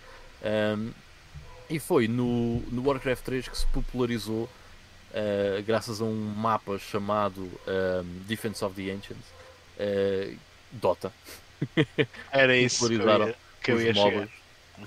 Um, 0.78 0.92
e 1.68 1.78
foi 1.78 2.08
no, 2.08 2.60
no 2.70 2.86
Warcraft 2.86 3.22
3 3.22 3.48
que 3.48 3.58
se 3.58 3.66
popularizou 3.66 4.44
uh, 4.44 5.62
graças 5.66 6.00
a 6.00 6.04
um 6.04 6.14
mapa 6.14 6.78
chamado 6.78 7.42
um, 7.42 8.22
Defense 8.26 8.64
of 8.64 8.74
the 8.74 8.90
Ancients, 8.90 9.26
uh, 9.78 10.38
Dota. 10.72 11.12
Era 12.30 12.56
isso 12.56 12.90
que 12.92 13.00
eu 13.00 13.10
ia, 13.10 13.36
que 13.62 13.72
eu 13.72 13.80
ia. 13.80 13.92
MOBAs. 13.92 14.30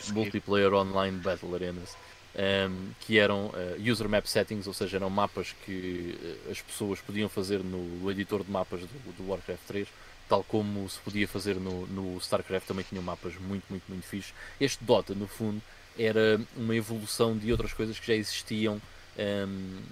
Multiplayer 0.07 0.73
Online 0.73 1.19
Battle 1.19 1.53
Arenas, 1.53 1.95
ehm, 2.35 2.93
que 3.01 3.19
eram 3.19 3.51
eh, 3.55 3.77
user 3.91 4.07
map 4.09 4.25
settings, 4.25 4.65
ou 4.67 4.73
seja, 4.73 4.97
eram 4.97 5.09
mapas 5.09 5.53
que 5.65 6.17
eh, 6.47 6.51
as 6.51 6.61
pessoas 6.61 6.99
podiam 7.01 7.29
fazer 7.29 7.63
no 7.63 8.09
editor 8.09 8.43
de 8.43 8.49
mapas 8.51 8.81
do, 8.81 9.13
do 9.13 9.29
Warcraft 9.29 9.63
3, 9.67 9.87
tal 10.27 10.43
como 10.43 10.89
se 10.89 10.99
podia 11.01 11.27
fazer 11.27 11.55
no, 11.55 11.85
no 11.87 12.17
StarCraft, 12.19 12.65
também 12.67 12.85
tinham 12.87 13.03
mapas 13.03 13.35
muito, 13.35 13.65
muito, 13.69 13.83
muito 13.89 14.05
fixos. 14.07 14.33
Este 14.59 14.83
Dota, 14.83 15.13
no 15.13 15.27
fundo, 15.27 15.61
era 15.97 16.41
uma 16.55 16.75
evolução 16.75 17.37
de 17.37 17.51
outras 17.51 17.73
coisas 17.73 17.99
que 17.99 18.07
já 18.07 18.15
existiam 18.15 18.81
ehm, 19.17 19.83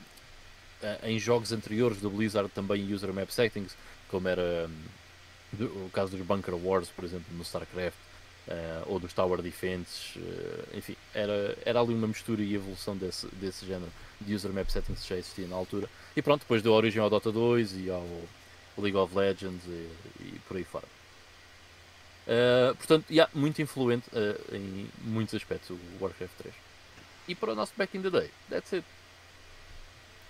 eh, 0.81 0.99
em 1.11 1.19
jogos 1.19 1.51
anteriores 1.51 2.01
da 2.01 2.09
Blizzard, 2.09 2.49
também 2.51 2.91
user 2.93 3.13
map 3.13 3.29
settings, 3.31 3.75
como 4.07 4.27
era 4.27 4.67
hum, 4.69 4.71
do- 4.71 4.98
o 5.59 5.89
caso 5.91 6.15
dos 6.15 6.25
Bunker 6.25 6.55
Wars, 6.55 6.89
por 6.89 7.03
exemplo, 7.03 7.25
no 7.35 7.43
StarCraft, 7.43 7.97
eh, 8.47 8.83
ou 8.87 8.99
dos 8.99 9.13
Tower 9.13 9.41
Defenses, 9.41 10.17
eh, 10.17 10.77
enfim, 10.77 10.95
era, 11.13 11.55
era 11.63 11.79
ali 11.79 11.93
uma 11.93 12.07
mistura 12.07 12.41
e 12.41 12.55
evolução 12.55 12.97
desse, 12.97 13.27
desse 13.35 13.63
género 13.65 13.91
de 14.19 14.33
user 14.33 14.51
map 14.51 14.67
settings 14.69 15.03
que 15.03 15.09
já 15.09 15.17
existia 15.17 15.47
na 15.47 15.55
altura. 15.55 15.87
E 16.15 16.21
pronto, 16.21 16.41
depois 16.41 16.61
deu 16.63 16.73
origem 16.73 16.99
ao 17.01 17.09
Dota 17.11 17.31
2 17.31 17.73
e 17.77 17.91
ao 17.91 18.03
League 18.77 18.97
of 18.97 19.15
Legends 19.15 19.63
e, 19.67 19.89
e 20.19 20.41
por 20.47 20.57
aí 20.57 20.63
fora. 20.63 20.85
Eh, 22.27 22.73
portanto, 22.75 23.05
yeah, 23.11 23.31
muito 23.35 23.61
influente 23.61 24.09
em 24.51 24.89
muitos 25.03 25.35
aspectos 25.35 25.69
o 25.69 26.03
Warcraft 26.03 26.33
3. 26.39 26.55
E 27.27 27.35
para 27.35 27.51
o 27.51 27.55
nosso 27.55 27.73
Back 27.77 27.95
in 27.95 28.01
the 28.01 28.09
Day, 28.09 28.31
that's 28.49 28.73
it. 28.73 28.85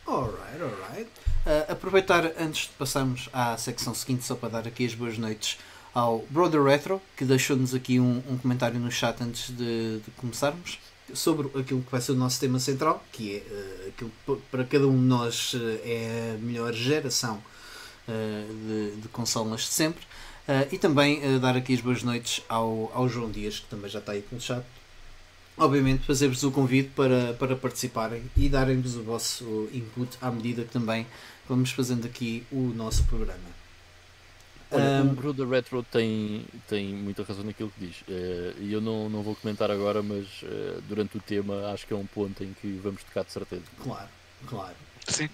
Alright, 0.10 0.60
alright. 0.60 1.08
Uh, 1.46 1.72
aproveitar 1.72 2.26
antes 2.40 2.64
de 2.64 2.74
passarmos 2.80 3.30
à 3.32 3.56
secção 3.58 3.94
seguinte, 3.94 4.26
só 4.26 4.34
para 4.34 4.50
dar 4.50 4.68
aqui 4.68 4.84
as 4.84 4.96
boas 4.96 5.20
noites 5.20 5.60
ao 5.94 6.26
Brother 6.32 6.64
Retro, 6.64 7.00
que 7.16 7.24
deixou-nos 7.24 7.76
aqui 7.76 8.00
um, 8.00 8.24
um 8.28 8.36
comentário 8.36 8.80
no 8.80 8.92
chat 8.92 9.22
antes 9.22 9.56
de, 9.56 10.00
de 10.00 10.12
começarmos, 10.18 10.80
sobre 11.14 11.48
aquilo 11.60 11.84
que 11.84 11.92
vai 11.92 12.02
ser 12.02 12.14
o 12.14 12.16
nosso 12.16 12.40
tema 12.40 12.60
central, 12.60 13.04
que 13.12 13.36
é 13.36 13.54
uh, 13.54 13.90
aquilo 13.90 14.12
que 14.26 14.36
para 14.50 14.64
cada 14.64 14.88
um 14.88 14.98
de 14.98 15.06
nós 15.06 15.54
uh, 15.54 15.80
é 15.84 16.36
a 16.36 16.44
melhor 16.44 16.74
geração 16.74 17.36
uh, 18.08 18.54
de, 18.68 19.02
de 19.02 19.08
consolas 19.10 19.62
de 19.62 19.68
sempre. 19.68 20.02
E 20.72 20.80
também 20.80 21.40
dar 21.40 21.56
aqui 21.56 21.76
as 21.76 21.80
boas 21.80 22.02
noites 22.02 22.44
ao, 22.50 22.92
ao 22.96 23.08
João 23.08 23.30
Dias, 23.30 23.60
que 23.60 23.68
também 23.68 23.88
já 23.88 24.00
está 24.00 24.14
aí 24.14 24.26
no 24.32 24.42
chat, 24.42 24.66
obviamente 25.60 26.06
fazer-vos 26.06 26.44
o 26.44 26.52
convite 26.52 26.90
para, 26.96 27.34
para 27.34 27.56
participarem 27.56 28.24
e 28.36 28.50
darem-vos 28.50 28.96
o 28.96 29.04
vosso 29.04 29.70
input 29.74 30.18
à 30.22 30.32
medida 30.32 30.64
que 30.64 30.72
também 30.72 31.06
vamos 31.48 31.72
fazendo 31.72 32.06
aqui 32.06 32.44
o 32.52 32.74
nosso 32.76 33.04
programa. 33.06 33.50
Olha, 34.72 34.92
Ahm, 35.00 35.12
o 35.12 35.16
Brother 35.16 35.48
Retro 35.48 35.82
tem, 35.84 36.46
tem 36.68 36.94
muita 36.94 37.24
razão 37.24 37.44
naquilo 37.44 37.72
que 37.72 37.88
diz. 37.88 38.04
Eh, 38.08 38.54
E 38.60 38.72
eu 38.74 38.80
não, 38.82 39.10
não 39.10 39.24
vou 39.24 39.36
comentar 39.36 39.72
agora, 39.72 40.04
mas 40.04 40.28
eh, 40.44 40.80
durante 40.88 41.18
o 41.18 41.22
tema 41.22 41.72
acho 41.72 41.88
que 41.88 41.94
é 41.94 41.96
um 41.98 42.06
ponto 42.06 42.44
em 42.44 42.54
que 42.54 42.68
vamos 42.84 43.04
tocar 43.04 43.24
de 43.26 43.32
certeza. 43.32 43.64
Claro, 43.82 44.10
claro. 44.46 44.76
Sim, 45.08 45.28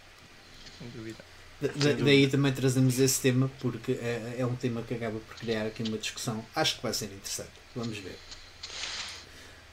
Sem 0.79 0.89
dúvida. 0.89 1.23
Da- 1.61 1.67
da- 1.69 1.93
daí 2.03 2.29
também 2.29 2.53
trazemos 2.53 2.99
esse 2.99 3.21
tema 3.21 3.49
porque 3.59 3.93
é, 3.93 4.35
é 4.39 4.45
um 4.45 4.55
tema 4.55 4.81
que 4.83 4.93
acaba 4.93 5.19
por 5.19 5.35
criar 5.35 5.65
aqui 5.67 5.83
uma 5.83 5.97
discussão. 5.97 6.45
Acho 6.55 6.77
que 6.77 6.83
vai 6.83 6.93
ser 6.93 7.05
interessante. 7.05 7.51
Vamos 7.75 7.97
ver. 7.97 8.17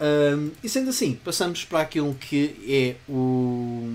Ahm, 0.04 0.50
e 0.64 0.68
sendo 0.68 0.90
assim, 0.90 1.14
passamos 1.14 1.64
para 1.64 1.80
aquilo 1.82 2.12
que 2.16 2.56
é 2.68 2.96
o. 3.08 3.86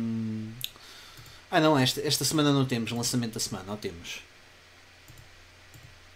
Ah 1.51 1.59
não, 1.59 1.77
esta, 1.77 1.99
esta 2.01 2.23
semana 2.23 2.53
não 2.53 2.65
temos 2.65 2.91
lançamento 2.91 3.33
da 3.33 3.39
semana, 3.41 3.69
ou 3.71 3.77
temos? 3.77 4.21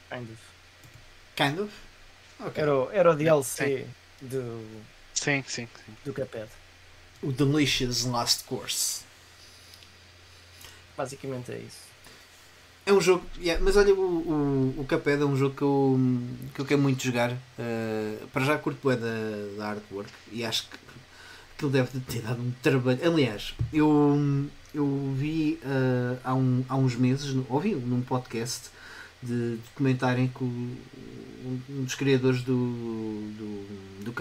Kind 0.10 0.30
of. 0.30 0.42
Kind 1.36 1.60
of? 1.60 1.74
Ok. 2.40 2.62
Era, 2.62 2.74
o- 2.76 2.92
era 2.92 3.12
o 3.12 3.16
DLC 3.16 3.86
do, 4.22 4.66
sim, 5.14 5.44
sim. 5.48 5.68
sim. 5.68 5.98
do 6.06 6.14
Cuphead. 6.14 6.50
O 7.22 7.32
Delicious 7.34 8.06
Last 8.06 8.46
Course. 8.46 9.02
Basicamente 10.96 11.52
é 11.52 11.58
isso. 11.60 11.91
É 12.86 12.92
um 12.92 13.00
jogo, 13.00 13.24
yeah, 13.40 13.64
mas 13.64 13.78
olha, 13.78 13.94
o, 13.94 14.00
o, 14.00 14.82
o 14.82 14.86
é 15.22 15.26
um 15.26 15.38
jogo 15.38 15.56
que 15.56 15.62
eu, 15.62 16.00
que 16.54 16.62
eu 16.62 16.66
quero 16.66 16.82
muito 16.82 17.04
jogar. 17.04 17.32
Uh, 17.32 18.28
para 18.34 18.44
já 18.44 18.58
curto 18.58 18.80
bué 18.82 18.96
da, 18.96 19.56
da 19.58 19.70
artwork 19.70 20.12
e 20.32 20.44
acho 20.44 20.68
que 20.68 20.78
aquilo 21.56 21.72
deve 21.72 22.00
ter 22.02 22.22
dado 22.22 22.42
um 22.42 22.52
trabalho. 22.62 23.00
Aliás, 23.06 23.54
eu, 23.72 24.48
eu 24.74 25.14
vi 25.16 25.60
uh, 25.64 26.20
há, 26.24 26.34
um, 26.34 26.66
há 26.68 26.76
uns 26.76 26.96
meses, 26.96 27.36
ouvi 27.48 27.76
num 27.76 28.02
podcast 28.02 28.70
de, 29.22 29.58
de 29.58 29.70
comentarem 29.76 30.28
que 30.28 30.44
o- 30.44 30.78
um, 31.46 31.84
dos 31.84 31.94
criadores 31.96 32.42
do, 32.42 32.54
do, 32.56 34.04
do 34.06 34.12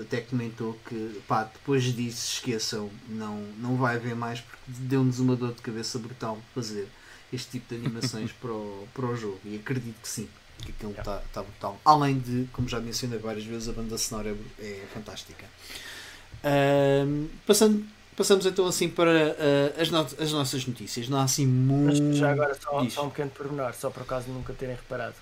até 0.00 0.20
comentou 0.20 0.76
que 0.88 1.20
pá, 1.28 1.44
depois 1.44 1.84
disso 1.84 2.34
esqueçam, 2.34 2.90
não, 3.08 3.36
não 3.58 3.76
vai 3.76 3.96
haver 3.96 4.16
mais 4.16 4.40
porque 4.40 4.58
deu-nos 4.66 5.20
uma 5.20 5.36
dor 5.36 5.52
de 5.52 5.62
cabeça 5.62 5.98
brutal 6.00 6.38
fazer 6.54 6.88
este 7.32 7.50
tipo 7.52 7.74
de 7.74 7.80
animações 7.84 8.32
para 8.32 8.50
o, 8.52 8.88
para 8.94 9.06
o 9.06 9.16
jogo 9.16 9.40
e 9.44 9.56
acredito 9.56 10.00
que 10.00 10.08
sim, 10.08 10.28
que 10.64 10.70
aquilo 10.72 10.92
está 10.92 11.22
tá 11.32 11.42
brutal. 11.42 11.78
Além 11.84 12.18
de, 12.18 12.46
como 12.52 12.68
já 12.68 12.80
mencionei 12.80 13.18
várias 13.18 13.44
vezes, 13.44 13.68
a 13.68 13.72
banda 13.72 13.96
sonora 13.98 14.36
é, 14.58 14.62
é 14.64 14.86
fantástica. 14.92 15.44
Ahm, 16.44 17.26
passando, 17.46 17.84
passamos 18.16 18.46
então 18.46 18.66
assim 18.66 18.88
para 18.88 19.36
ah, 19.38 19.80
as, 19.80 19.90
no- 19.90 20.00
as 20.00 20.32
nossas 20.32 20.64
notícias. 20.66 21.08
Não 21.08 21.18
há 21.18 21.24
assim 21.24 21.46
Mas 21.46 22.00
muito. 22.00 22.16
já 22.16 22.30
agora 22.32 22.54
só, 22.60 22.88
só 22.88 23.06
um 23.06 23.10
pequeno 23.10 23.30
pormenor, 23.30 23.74
só 23.74 23.90
por 23.90 24.02
acaso 24.02 24.28
nunca 24.30 24.52
terem 24.52 24.76
reparado. 24.76 25.16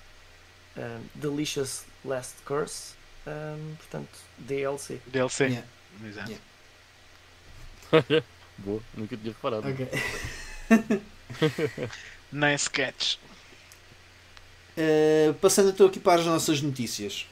Um, 0.77 1.01
Delicious 1.15 1.85
Last 2.05 2.35
Curse, 2.45 2.93
um, 3.25 3.75
portanto, 3.77 4.09
DLC. 4.37 5.01
DLC. 5.07 5.45
Yeah, 5.45 5.67
Exato. 6.05 6.31
Yeah. 6.31 6.43
Boa, 8.59 8.81
nunca 8.95 9.17
tinha 9.17 9.33
reparado. 9.33 9.67
ok. 9.67 9.87
Nice 12.31 12.69
catch. 12.69 13.15
Uh, 14.77 15.33
passando 15.35 15.69
então 15.69 15.87
aqui 15.87 15.99
para 15.99 16.19
as 16.21 16.25
nossas 16.27 16.61
notícias, 16.61 17.25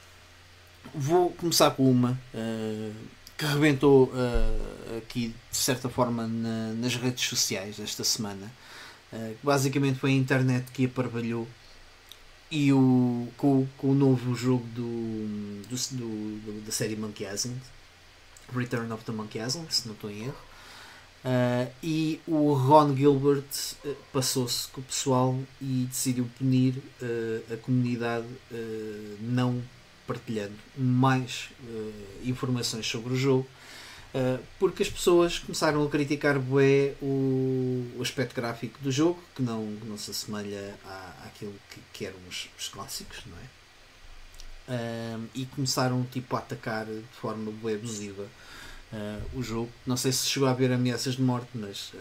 vou 0.93 1.29
começar 1.31 1.71
com 1.71 1.89
uma 1.89 2.19
uh, 2.33 2.93
que 3.37 3.45
rebentou 3.45 4.05
uh, 4.05 4.97
aqui 4.97 5.27
de 5.51 5.57
certa 5.57 5.87
forma 5.89 6.25
na- 6.27 6.73
nas 6.73 6.95
redes 6.95 7.27
sociais 7.27 7.79
esta 7.79 8.03
semana. 8.03 8.51
Basicamente 9.41 9.97
foi 9.97 10.09
a 10.09 10.13
internet 10.13 10.71
que 10.73 10.85
aparvalhou 10.87 11.47
e 12.51 12.73
o, 12.73 13.29
com, 13.37 13.65
com 13.77 13.91
o 13.91 13.93
novo 13.93 14.35
jogo 14.35 14.65
do, 14.75 15.61
do- 15.69 15.95
do- 15.95 16.61
da 16.65 16.71
série 16.71 16.97
Monkey 16.97 17.23
Island, 17.23 17.61
Return 18.53 18.91
of 18.91 19.05
the 19.05 19.13
Monkey 19.13 19.39
Island, 19.39 19.73
se 19.73 19.87
não 19.87 19.93
estou 19.95 20.09
em 20.11 20.25
erro. 20.25 20.35
Uh, 21.25 21.71
e 21.81 22.21
o 22.27 22.53
Ron 22.53 22.95
Gilbert 22.95 23.45
uh, 23.83 23.95
passou-se 24.13 24.67
com 24.67 24.79
o 24.79 24.83
pessoal 24.83 25.35
e 25.59 25.87
decidiu 25.89 26.29
punir 26.37 26.75
uh, 27.01 27.51
a 27.51 27.57
comunidade 27.57 28.27
uh, 28.27 29.17
não 29.21 29.59
partilhando 30.05 30.53
mais 30.77 31.49
informações 32.23 32.85
sobre 32.85 33.11
o 33.13 33.15
jogo 33.15 33.47
porque 34.59 34.83
as 34.83 34.89
pessoas 34.89 35.39
começaram 35.39 35.83
a 35.83 35.89
criticar 35.89 36.37
bué 36.37 36.93
o, 37.01 37.91
o 37.97 38.01
aspecto 38.03 38.35
gráfico 38.35 38.77
do 38.83 38.91
jogo 38.91 39.19
que 39.35 39.41
não, 39.41 39.65
não 39.83 39.97
se 39.97 40.11
assemelha 40.11 40.77
à, 40.85 41.25
àquilo 41.25 41.55
que, 41.71 41.79
que 41.91 42.05
eram 42.05 42.19
os, 42.29 42.47
os 42.55 42.67
clássicos 42.67 43.23
não 43.25 43.35
é? 43.35 45.17
E 45.33 45.47
começaram 45.47 46.03
tipo 46.03 46.35
a 46.35 46.39
atacar 46.39 46.85
de 46.85 47.01
forma 47.19 47.51
bué 47.51 47.73
abusiva 47.73 48.27
uh, 48.93 49.21
o 49.39 49.43
jogo. 49.43 49.69
Não 49.85 49.97
sei 49.97 50.11
se 50.11 50.27
chegou 50.27 50.47
a 50.47 50.51
haver 50.51 50.71
ameaças 50.71 51.15
de 51.15 51.21
morte, 51.21 51.49
mas 51.53 51.93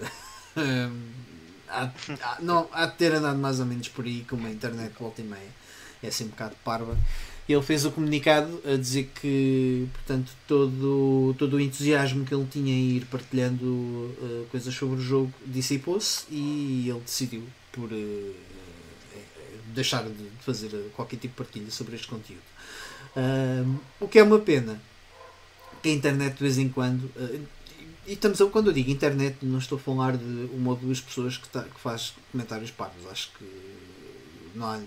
há, 1.68 1.90
há- 2.22 2.38
não, 2.40 2.68
há 2.72 2.86
de 2.86 2.96
ter 2.96 3.12
andado 3.14 3.38
mais 3.38 3.60
ou 3.60 3.66
menos 3.66 3.88
por 3.88 4.04
aí, 4.04 4.24
como 4.28 4.46
a 4.46 4.50
internet 4.50 4.92
volta 4.98 5.20
e 5.20 5.24
meia 5.24 5.64
é 6.04 6.08
assim 6.08 6.24
um 6.24 6.28
bocado 6.28 6.54
parva. 6.64 6.96
Ele 7.46 7.60
fez 7.62 7.84
o 7.84 7.90
comunicado 7.90 8.60
a 8.64 8.76
dizer 8.76 9.10
que 9.20 9.86
portanto, 9.92 10.32
todo, 10.48 11.34
todo 11.38 11.56
o 11.56 11.60
entusiasmo 11.60 12.24
que 12.24 12.34
ele 12.34 12.46
tinha 12.50 12.72
em 12.72 12.96
ir 12.96 13.04
partilhando 13.06 13.64
uh, 13.66 14.46
coisas 14.50 14.74
sobre 14.74 14.96
o 14.96 15.00
jogo 15.00 15.32
dissipou-se 15.46 16.24
e 16.30 16.86
ele 16.88 17.00
decidiu 17.00 17.42
por 17.70 17.92
uh, 17.92 18.34
eh, 19.14 19.18
deixar 19.74 20.04
de 20.04 20.30
fazer 20.40 20.70
qualquer 20.96 21.16
tipo 21.16 21.34
de 21.34 21.44
partilha 21.44 21.70
sobre 21.70 21.96
este 21.96 22.06
conteúdo. 22.08 22.40
Um, 23.16 23.76
o 24.00 24.08
que 24.08 24.18
é 24.18 24.22
uma 24.22 24.38
pena, 24.38 24.80
que 25.84 25.90
a 25.90 25.92
internet 25.92 26.34
de 26.34 26.42
vez 26.42 26.58
em 26.58 26.68
quando. 26.68 27.10
eh, 27.16 27.40
e 28.06 28.12
estamos 28.14 28.40
a, 28.40 28.46
quando 28.46 28.68
eu 28.68 28.72
digo 28.72 28.90
internet, 28.90 29.36
não 29.42 29.58
estou 29.58 29.76
a 29.78 29.80
falar 29.80 30.16
de 30.16 30.48
uma 30.52 30.70
ou 30.70 30.76
duas 30.76 31.00
pessoas 31.00 31.36
que, 31.38 31.48
tá, 31.48 31.62
que 31.62 31.80
faz 31.80 32.14
comentários 32.32 32.70
parvos. 32.70 33.06
Acho 33.10 33.30
que 33.38 33.44
não 34.54 34.66
há, 34.66 34.80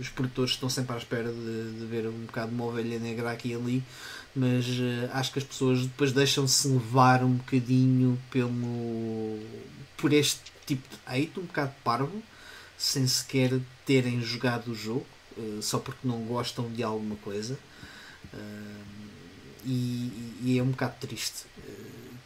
os 0.00 0.08
produtores 0.10 0.52
estão 0.52 0.68
sempre 0.70 0.94
à 0.94 0.98
espera 0.98 1.30
de, 1.32 1.78
de 1.78 1.86
ver 1.86 2.06
um 2.08 2.26
bocado 2.26 2.52
uma 2.52 2.64
ovelha 2.64 2.98
negra 2.98 3.32
aqui 3.32 3.50
e 3.50 3.54
ali, 3.54 3.82
mas 4.34 4.64
eh, 4.66 5.10
acho 5.12 5.32
que 5.32 5.38
as 5.38 5.44
pessoas 5.44 5.82
depois 5.82 6.12
deixam-se 6.12 6.68
levar 6.68 7.24
um 7.24 7.34
bocadinho 7.34 8.18
pelo 8.30 9.38
por 9.96 10.12
este 10.12 10.40
tipo 10.66 10.88
de 10.88 10.96
hate, 11.06 11.40
um 11.40 11.44
bocado 11.44 11.72
parvo, 11.82 12.22
sem 12.76 13.06
sequer 13.06 13.58
terem 13.84 14.20
jogado 14.22 14.68
o 14.72 14.74
jogo. 14.74 15.06
eh, 15.36 15.60
só 15.62 15.78
porque 15.78 16.06
não 16.06 16.20
gostam 16.24 16.70
de 16.70 16.82
alguma 16.82 17.16
coisa. 17.16 17.58
Eh, 18.32 18.97
e, 19.68 20.38
e 20.42 20.58
é 20.58 20.62
um 20.62 20.70
bocado 20.70 20.94
triste 20.98 21.44
eh, 21.58 21.62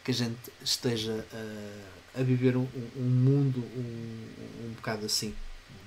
que 0.03 0.11
a 0.11 0.13
gente 0.13 0.39
esteja 0.63 1.25
a, 1.33 2.21
a 2.21 2.23
viver 2.23 2.55
um, 2.55 2.67
um 2.95 3.03
mundo 3.03 3.59
um, 3.59 4.65
um 4.65 4.73
bocado 4.75 5.05
assim, 5.05 5.35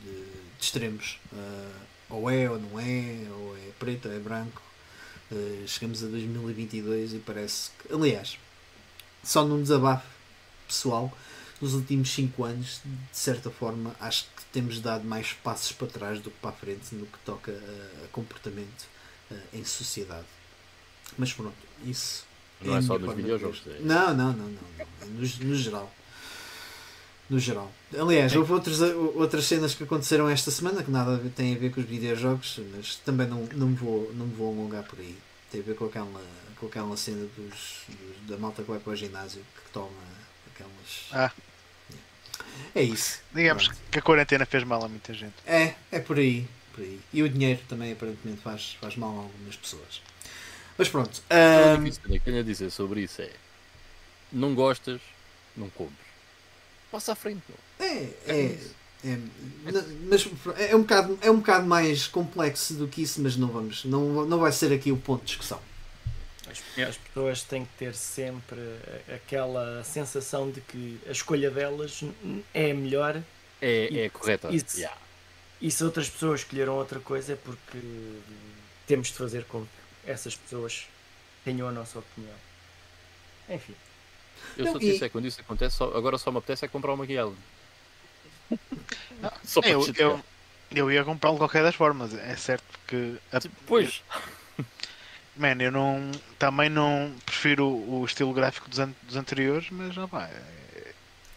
de, 0.03 0.11
de 0.11 0.27
extremos. 0.61 1.19
Eh, 1.33 1.87
ou 2.11 2.31
é 2.31 2.49
ou 2.49 2.61
não 2.61 2.79
é, 2.79 3.27
ou 3.31 3.57
é 3.57 3.71
preto 3.79 4.07
ou 4.09 4.15
é 4.15 4.19
branco. 4.19 4.63
Eh, 5.33 5.65
chegamos 5.67 6.05
a 6.05 6.09
2022 6.09 7.15
e 7.15 7.19
parece 7.21 7.71
que. 7.79 7.93
Aliás, 7.93 8.39
só 9.25 9.43
num 9.43 9.63
desabafo 9.63 10.07
pessoal, 10.69 11.17
nos 11.59 11.73
últimos 11.73 12.11
5 12.11 12.45
anos, 12.45 12.83
de 12.85 13.19
certa 13.19 13.51
forma, 13.51 13.97
acho 13.99 14.27
que 14.37 14.45
temos 14.53 14.79
dado 14.81 15.05
mais 15.05 15.33
passos 15.33 15.73
para 15.73 15.87
trás 15.87 16.21
do 16.21 16.31
que 16.31 16.39
para 16.39 16.51
a 16.51 16.53
frente 16.53 16.95
no 16.95 17.07
que 17.07 17.19
toca 17.25 17.51
a, 17.53 18.09
comportamento 18.09 18.85
em 19.53 19.65
sociedade. 19.65 20.36
Mas 21.19 21.33
pronto, 21.33 21.55
isso. 21.85 22.25
Não 22.63 22.75
a 22.75 22.79
é 22.79 22.83
só 22.83 22.97
de 22.99 23.07
videojogos. 23.15 23.63
é- 23.67 23.79
Não, 23.81 24.15
não, 24.15 24.33
não, 24.33 24.47
não. 24.47 24.47
não. 24.79 24.87
É 25.01 25.05
No, 25.07 25.21
no 25.49 25.55
geral. 25.57 25.93
No 27.29 27.39
geral. 27.41 27.73
Aliás, 27.99 28.35
houve 28.37 28.53
outros, 28.53 28.81
outras 28.81 29.45
cenas 29.47 29.75
que 29.75 29.83
aconteceram 29.83 30.29
esta 30.29 30.51
semana 30.51 30.83
que 30.83 30.91
nada 30.91 31.21
têm 31.35 31.55
a 31.57 31.59
ver 31.59 31.73
com 31.73 31.81
os 31.81 31.87
videojogos, 31.87 32.61
mas 32.75 32.97
também 32.97 33.27
não, 33.27 33.43
não, 33.55 33.67
me 33.69 33.75
vou, 33.75 34.13
não 34.15 34.27
me 34.27 34.35
vou 34.35 34.53
alongar 34.53 34.85
por 34.85 34.99
aí. 35.01 35.17
Tem 35.51 35.61
a 35.61 35.65
ver 35.65 35.75
com 35.75 35.87
aquela, 35.87 36.23
com 36.59 36.67
aquela 36.67 36.97
cena 36.97 37.27
dos, 37.37 37.55
dos- 37.89 38.29
da 38.29 38.37
malta 38.39 38.63
que 38.63 38.71
vai 38.71 38.79
para 38.79 38.93
o 38.93 38.97
ginásio 38.97 39.43
que 39.65 39.71
toma 39.73 39.91
aquelas. 40.55 41.07
Ah. 41.13 41.33
É 42.75 42.83
isso. 42.83 43.21
Digamos 43.35 43.67
Pronto. 43.69 43.81
que 43.91 43.99
a 43.99 44.03
quarentena 44.03 44.47
fez 44.47 44.63
mal 44.65 44.85
a 44.85 44.89
muita 44.89 45.13
gente. 45.13 45.35
É, 45.47 45.75
é 45.91 45.99
por 45.99 46.19
aí, 46.19 46.47
por 46.73 46.83
aí. 46.83 47.01
E 47.13 47.23
o 47.23 47.29
dinheiro 47.29 47.61
também 47.69 47.93
aparentemente 47.93 48.41
faz, 48.41 48.77
faz 48.81 48.97
mal 48.97 49.11
a 49.19 49.23
algumas 49.23 49.57
pessoas. 49.57 50.01
Mas 50.79 50.89
pronto. 50.89 51.23
A 51.31 51.75
ahm, 51.75 51.79
única 51.81 51.97
cena 52.03 52.19
que 52.19 52.25
tenho 52.25 52.41
a 52.41 52.43
dizer 52.43 52.71
sobre 52.71 53.01
isso 53.03 53.23
é: 53.23 53.31
não 54.33 54.55
gostas, 54.55 55.01
não 55.57 55.71
compres. 55.71 56.07
Passa 56.91 57.13
à 57.13 57.15
frente, 57.15 57.43
meu. 57.49 57.59
é, 57.87 58.11
É 58.27 58.59
é, 59.05 59.13
é, 59.13 59.19
mas 60.09 60.29
é 60.59 60.75
um, 60.75 60.81
bocado, 60.83 61.19
é 61.23 61.31
um 61.31 61.37
bocado 61.39 61.67
mais 61.67 62.07
complexo 62.07 62.75
do 62.75 62.89
que 62.89 63.03
isso, 63.03 63.21
mas 63.21 63.37
não 63.37 63.49
vamos. 63.49 63.85
Não, 63.85 64.25
não 64.27 64.39
vai 64.39 64.53
ser 64.53 64.73
aqui 64.73 64.91
o 64.93 64.97
ponto 64.97 65.21
de 65.21 65.27
discussão. 65.27 65.61
As, 66.51 66.63
as 66.89 66.97
pessoas 66.97 67.43
têm 67.43 67.65
que 67.65 67.73
ter 67.77 67.95
sempre 67.95 68.59
aquela 69.15 69.83
sensação 69.85 70.51
de 70.51 70.61
que 70.61 70.99
a 71.09 71.11
escolha 71.13 71.51
delas 71.51 72.03
é 72.55 72.71
a 72.71 72.75
melhor 72.75 73.21
É, 73.61 73.89
E- 73.91 73.99
é 74.01 74.09
correta. 74.09 74.49
isso. 74.55 74.77
Yeah. 74.79 74.97
e 75.61 75.71
se 75.71 75.83
outras 75.83 76.09
pessoas 76.09 76.41
escolheram 76.41 76.75
outra 76.77 77.01
coisa 77.01 77.33
é 77.33 77.37
porque 77.37 77.79
temos 78.87 79.09
de 79.09 79.15
fazer 79.15 79.45
com 79.45 79.63
que 79.63 79.69
essas 80.07 80.35
pessoas 80.37 80.87
tenham 81.45 81.69
a 81.69 81.73
nossa 81.73 81.99
opinião. 81.99 82.35
Enfim. 83.49 83.75
Eu 84.57 84.65
Não, 84.67 84.73
sou 84.73 84.81
e- 84.81 84.93
sincero, 84.93 85.11
quando 85.13 85.27
isso 85.27 85.41
acontece, 85.41 85.77
só- 85.77 85.97
agora 85.97 86.19
só 86.19 86.31
me 86.31 86.39
apetece 86.39 86.65
é 86.65 86.69
comprar 86.69 86.93
uma 86.93 87.07
Guial. 87.07 87.35
Só 89.45 89.61
para 89.61 89.71
Eu, 89.71 89.81
te 89.93 90.01
eu, 90.01 90.23
eu 90.73 90.93
ia 90.93 91.03
comprá-lo 91.05 91.35
de 91.37 91.41
qualquer 91.41 91.63
das 91.63 91.75
formas. 91.75 92.15
É 92.15 92.37
certo 92.37 92.65
que. 92.87 93.17
a- 93.33 93.41
Pois, 93.67 94.03
Man, 95.37 95.57
eu 95.61 95.73
não. 95.73 96.11
Também 96.39 96.69
não 96.71 97.13
prefiro 97.25 97.67
o 97.67 98.05
estilo 98.05 98.33
gráfico 98.33 98.69
dos, 98.71 98.79
an- 98.79 98.95
dos 99.03 99.17
anteriores, 99.17 99.69
mas 99.71 99.97
ah, 99.99 100.07
pá, 100.07 100.25
é- 100.29 100.93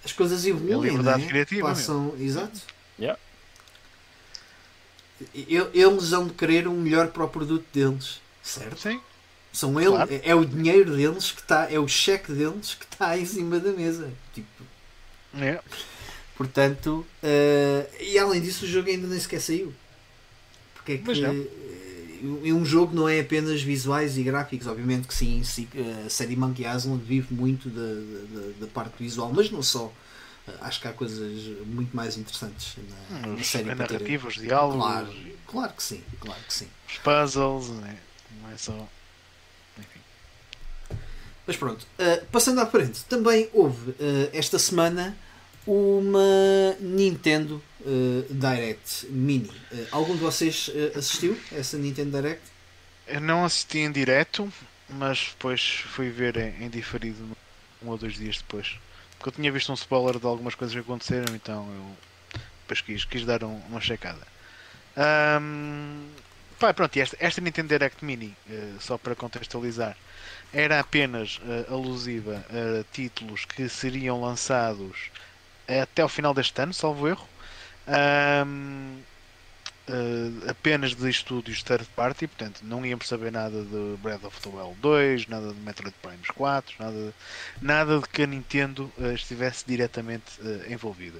As 0.06 0.12
coisas 0.12 0.46
evoluem, 0.46 0.92
liberdade 0.92 1.20
não 1.22 1.26
é? 1.26 1.30
criativa, 1.30 1.68
Passam, 1.70 2.16
exato. 2.20 2.60
Yeah. 3.00 3.20
Eles 5.34 6.10
vão 6.12 6.27
de 6.27 6.34
querer 6.34 6.68
o 6.68 6.72
melhor 6.72 7.08
para 7.10 7.24
o 7.25 7.29
produto 7.29 7.66
deles, 7.74 8.22
certo? 8.50 8.79
sim. 8.79 9.00
São 9.51 9.79
eles, 9.79 9.90
Claro. 9.96 10.14
é, 10.14 10.22
é 10.29 10.35
o 10.35 10.46
dinheiro 10.46 10.96
deles 10.96 11.31
que 11.31 11.42
está, 11.42 11.72
é 11.72 11.79
o 11.79 11.88
cheque 11.88 12.31
deles 12.31 12.75
que 12.75 12.85
está 12.85 13.18
em 13.18 13.25
cima 13.25 13.59
da 13.59 13.72
mesa. 13.72 14.12
Tipo, 14.33 14.64
É. 15.35 15.59
portanto, 16.38 17.05
eh, 17.24 17.88
e 18.00 18.20
além 18.20 18.40
disso, 18.42 18.66
o 18.66 18.68
jogo 18.68 18.90
ainda 18.90 19.07
nem 19.07 19.20
sequer 19.20 19.42
saiu. 19.42 19.74
Porque 20.75 20.92
é 20.94 20.98
que 21.00 21.50
eh, 22.46 22.53
um 22.53 22.64
jogo 22.64 22.96
não 22.96 23.09
é 23.09 23.20
apenas 23.22 23.59
visuais 23.62 24.18
e 24.20 24.24
gráficos, 24.24 24.68
obviamente 24.68 25.07
que 25.07 25.14
sim, 25.16 25.44
sim, 25.44 25.68
a 26.05 26.09
série 26.09 26.35
Monkey 26.35 26.66
Island 26.68 27.03
vive 27.03 27.33
muito 27.33 27.70
da, 27.70 27.81
da, 27.81 28.51
da 28.62 28.68
parte 28.68 29.01
visual, 29.01 29.31
mas 29.35 29.50
não 29.50 29.64
só. 29.64 29.92
Eh, 30.48 30.51
Acho 30.62 30.79
que 30.81 30.88
há 30.88 30.94
coisas 30.94 31.44
muito 31.66 31.96
mais 31.96 32.18
interessantes 32.18 32.75
na, 33.09 33.27
na 33.27 33.33
Os, 33.33 33.48
série 33.48 33.72
a 33.72 33.75
para 33.75 33.88
ter- 33.88 33.94
narrativa, 33.96 34.27
os 34.27 34.35
diálogos, 34.35 34.77
Claro, 34.83 35.14
claro 35.48 35.74
que 35.74 35.81
sim, 35.83 36.03
claro 36.20 36.42
que 36.48 36.53
sim. 36.53 36.68
os 36.88 36.98
puzzles, 37.00 37.70
né? 37.81 37.98
Não 38.42 38.51
é 38.51 38.57
só. 38.57 38.87
Enfim. 39.77 40.00
Mas 41.48 41.57
pronto, 41.57 41.85
uh, 41.98 42.25
passando 42.27 42.59
à 42.61 42.65
frente, 42.65 43.03
também 43.05 43.50
houve 43.53 43.92
uh, 43.92 43.96
esta 44.33 44.59
semana 44.59 45.15
uma 45.65 46.75
Nintendo 46.79 47.61
uh, 47.81 48.25
Direct 48.33 49.07
Mini. 49.07 49.50
Uh, 49.72 49.87
algum 49.92 50.13
de 50.15 50.22
vocês 50.22 50.68
uh, 50.70 50.98
assistiu 50.98 51.39
a 51.51 51.55
essa 51.55 51.77
Nintendo 51.77 52.11
Direct? 52.11 52.42
Eu 53.07 53.22
não 53.22 53.44
assisti 53.46 53.79
em 53.79 53.92
direto, 53.92 54.51
mas 54.89 55.29
depois 55.31 55.61
fui 55.61 56.09
ver 56.09 56.37
em, 56.37 56.65
em 56.65 56.70
diferido 56.70 57.24
um 57.81 57.89
ou 57.89 57.98
dois 57.98 58.13
dias 58.15 58.37
depois. 58.37 58.77
Porque 59.18 59.29
eu 59.29 59.33
tinha 59.33 59.51
visto 59.51 59.72
um 59.72 59.75
spoiler 59.75 60.20
de 60.20 60.25
algumas 60.25 60.55
coisas 60.55 60.74
que 60.74 60.79
aconteceram, 60.81 61.35
então 61.35 61.68
eu 61.74 61.98
depois 62.61 62.81
quis, 62.81 63.05
quis 63.05 63.25
dar 63.25 63.44
um- 63.44 63.59
uma 63.70 63.81
checada. 63.81 64.22
Ahm, 64.96 66.05
pá, 66.59 66.74
pronto, 66.74 66.98
esta, 66.98 67.17
esta 67.19 67.41
Nintendo 67.41 67.69
Direct 67.69 68.03
Mini, 68.03 68.35
eh, 68.50 68.74
só 68.79 68.98
para 68.98 69.15
contextualizar, 69.15 69.95
era 70.53 70.79
apenas 70.79 71.39
eh, 71.45 71.65
alusiva 71.69 72.45
a 72.50 72.83
títulos 72.91 73.45
que 73.45 73.69
seriam 73.69 74.22
lançados 74.22 75.11
até 75.67 76.01
ao 76.01 76.09
final 76.09 76.33
deste 76.33 76.59
ano, 76.61 76.74
salvo 76.74 77.07
erro. 77.07 77.27
Ahm, 77.87 79.01
eh, 79.87 80.50
apenas 80.51 80.93
de 80.95 81.09
estúdios 81.09 81.63
third 81.63 81.87
party, 81.95 82.27
portanto 82.27 82.61
não 82.63 82.85
íamos 82.85 83.07
saber 83.07 83.31
nada 83.31 83.63
de 83.63 83.98
Breath 84.01 84.24
of 84.24 84.39
the 84.41 84.50
Wild 84.50 84.75
2, 84.81 85.27
nada 85.27 85.51
de 85.53 85.59
Metroid 85.61 85.95
Prime 86.01 86.19
4, 86.35 86.75
nada, 86.79 87.13
nada 87.61 88.00
de 88.00 88.07
que 88.07 88.24
a 88.24 88.27
Nintendo 88.27 88.91
eh, 89.00 89.13
estivesse 89.13 89.65
diretamente 89.65 90.33
eh, 90.43 90.72
envolvida. 90.74 91.19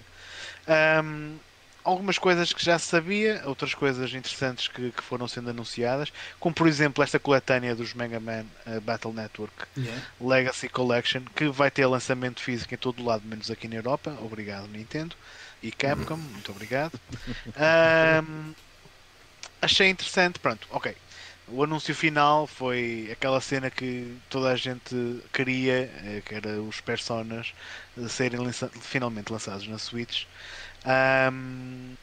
Ahm, 0.68 1.38
algumas 1.84 2.18
coisas 2.18 2.54
que 2.54 2.64
já 2.64 2.78
se 2.80 2.88
sabia, 2.88 3.42
outras 3.46 3.74
coisas 3.74 4.14
interessantes 4.14 4.68
que, 4.68 4.92
que 4.92 5.04
foram 5.04 5.28
sendo 5.28 5.50
anunciadas, 5.50 6.12
como 6.40 6.54
por 6.56 6.68
exemplo 6.68 7.04
esta 7.04 7.20
coletânea 7.20 7.76
dos 7.76 7.94
Mega 7.94 8.20
Man 8.20 8.48
eh, 8.66 8.80
Battle 8.80 9.14
Network 9.14 9.68
Legacy 10.20 10.70
Collection, 10.70 11.24
que 11.36 11.48
vai 11.50 11.72
ter 11.72 11.86
lançamento 11.88 12.42
físico 12.42 12.74
em 12.74 12.78
todo 12.78 13.02
o 13.02 13.06
lado, 13.06 13.28
menos 13.28 13.50
aqui 13.52 13.68
na 13.68 13.76
Europa. 13.76 14.18
Obrigado, 14.22 14.68
Nintendo. 14.68 15.16
E 15.62 15.72
Capcom, 15.72 16.18
muito 16.18 16.52
obrigado. 16.52 17.00
Ahm, 17.56 18.54
achei 19.62 19.90
interessante, 19.90 20.40
pronto, 20.40 20.68
ok. 20.72 20.96
O 21.48 21.64
anúncio 21.64 21.96
final 21.96 22.46
foi 22.48 23.10
aquela 23.12 23.42
cena 23.42 23.72
que 23.72 24.22
toda 24.30 24.52
a 24.52 24.56
gente 24.56 24.96
queria, 25.34 25.74
eh, 26.04 26.22
que 26.24 26.36
era 26.36 26.62
os 26.62 26.80
personas 26.82 27.54
eh, 27.98 28.08
serem 28.08 28.40
lança- 28.40 28.72
finalmente 28.82 29.32
lançados 29.32 29.68
na 29.68 29.78
Switch. 29.80 30.26
Ahm, 30.86 31.96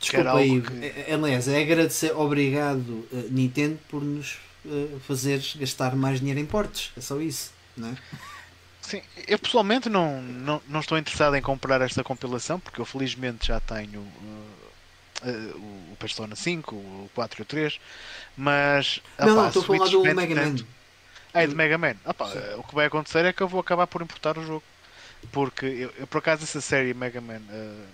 Desculpa 0.00 0.36
aí, 0.38 0.60
que- 0.60 0.84
é- 1.10 1.14
aliás, 1.14 1.48
é 1.48 1.60
agradecer, 1.62 2.12
obrigado 2.14 3.06
uh, 3.10 3.28
Nintendo 3.30 3.78
por 3.88 4.02
nos 4.02 4.36
uh, 4.64 5.00
fazeres 5.00 5.56
gastar 5.56 5.96
mais 5.96 6.20
dinheiro 6.20 6.38
em 6.38 6.46
portes. 6.46 6.92
É 6.96 7.00
só 7.00 7.18
isso, 7.20 7.50
não 7.76 7.88
é? 7.90 7.96
Sim, 8.82 9.02
eu 9.26 9.38
pessoalmente 9.38 9.88
não, 9.88 10.22
não, 10.22 10.62
não 10.68 10.80
estou 10.80 10.96
interessado 10.96 11.34
em 11.34 11.42
comprar 11.42 11.80
esta 11.80 12.04
compilação 12.04 12.60
porque 12.60 12.80
eu 12.80 12.84
felizmente 12.84 13.48
já 13.48 13.58
tenho 13.58 14.00
uh, 14.00 15.28
uh, 15.28 15.92
o 15.92 15.96
Persona 15.98 16.36
5, 16.36 16.74
o 16.76 17.10
4 17.14 17.40
e 17.40 17.42
o 17.42 17.44
3, 17.44 17.80
mas 18.36 19.00
não, 19.18 19.26
não, 19.28 19.38
apá, 19.40 19.48
estou 19.48 19.62
a 19.62 19.66
falar 19.66 19.88
do 19.90 20.02
Mega 20.14 20.34
Man. 20.36 20.42
tanto- 20.42 20.66
Ah, 21.34 21.42
é 21.42 21.46
de 21.48 21.54
Mega 21.54 21.76
Man. 21.78 21.94
Sim. 21.94 22.38
o 22.58 22.62
que 22.62 22.74
vai 22.74 22.86
acontecer 22.86 23.24
é 23.24 23.32
que 23.32 23.42
eu 23.42 23.48
vou 23.48 23.60
acabar 23.60 23.86
por 23.88 24.02
importar 24.02 24.38
o 24.38 24.46
jogo 24.46 24.62
porque 25.32 25.66
eu, 25.66 25.92
eu, 25.98 26.06
por 26.06 26.18
acaso 26.18 26.44
essa 26.44 26.60
série 26.60 26.94
Mega 26.94 27.20
Man 27.20 27.40
uh, 27.50 27.86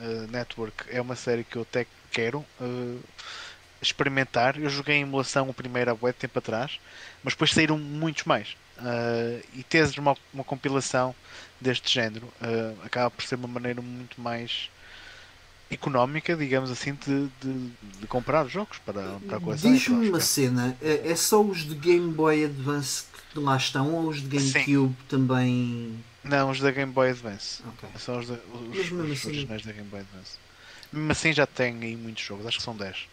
uh, 0.00 0.30
Network 0.30 0.84
é 0.88 1.00
uma 1.00 1.16
série 1.16 1.44
que 1.44 1.56
eu 1.56 1.62
até 1.62 1.86
quero 2.10 2.44
uh, 2.60 3.00
experimentar. 3.80 4.58
Eu 4.58 4.70
joguei 4.70 4.96
em 4.96 5.02
emulação 5.02 5.48
o 5.48 5.54
primeiro 5.54 5.90
há 5.90 5.96
muito 6.00 6.16
tempo 6.16 6.38
atrás, 6.38 6.78
mas 7.22 7.34
depois 7.34 7.52
saíram 7.52 7.78
muitos 7.78 8.24
mais. 8.24 8.56
Uh, 8.78 9.44
e 9.54 9.62
teres 9.62 9.96
uma, 9.98 10.16
uma 10.32 10.42
compilação 10.42 11.14
deste 11.60 11.92
género 11.92 12.26
acaba 12.84 13.08
por 13.10 13.22
ser 13.22 13.36
uma 13.36 13.46
maneira 13.46 13.80
muito 13.80 14.20
mais 14.20 14.68
económica, 15.70 16.36
digamos 16.36 16.70
assim, 16.70 16.94
de, 16.94 17.28
de, 17.40 17.70
de 18.00 18.06
comprar 18.06 18.46
jogos 18.46 18.78
para, 18.78 19.02
para 19.26 19.36
a 19.36 19.40
coleção. 19.40 19.70
para 19.70 19.78
Diz-me 19.78 20.08
uma 20.08 20.20
cena, 20.20 20.76
é 20.82 21.12
é 21.12 21.16
só 21.16 21.40
os 21.42 21.64
de 21.66 21.74
Game 21.74 22.12
Boy 22.12 22.44
Advance 22.44 23.04
que 23.32 23.38
lá 23.38 23.56
estão 23.56 23.94
ou 23.94 24.08
os 24.08 24.20
de 24.20 24.28
GameCube 24.28 24.94
também? 25.08 25.98
Não, 26.24 26.50
os 26.50 26.60
da 26.60 26.70
Game 26.70 26.92
Boy 26.92 27.10
Advance. 27.10 27.62
Ok. 27.66 27.88
São 27.98 28.18
os, 28.20 28.28
da- 28.28 28.34
os, 28.34 28.78
os 28.92 29.10
assim- 29.12 29.28
originais 29.28 29.62
da 29.62 29.72
Game 29.72 29.88
Boy 29.88 30.00
Advance. 30.00 30.36
Mesmo 30.92 31.10
assim 31.12 31.32
já 31.32 31.46
tem 31.46 31.82
aí 31.82 31.96
muitos 31.96 32.22
jogos, 32.22 32.46
acho 32.46 32.58
que 32.58 32.62
são 32.64 32.76
10. 32.76 33.08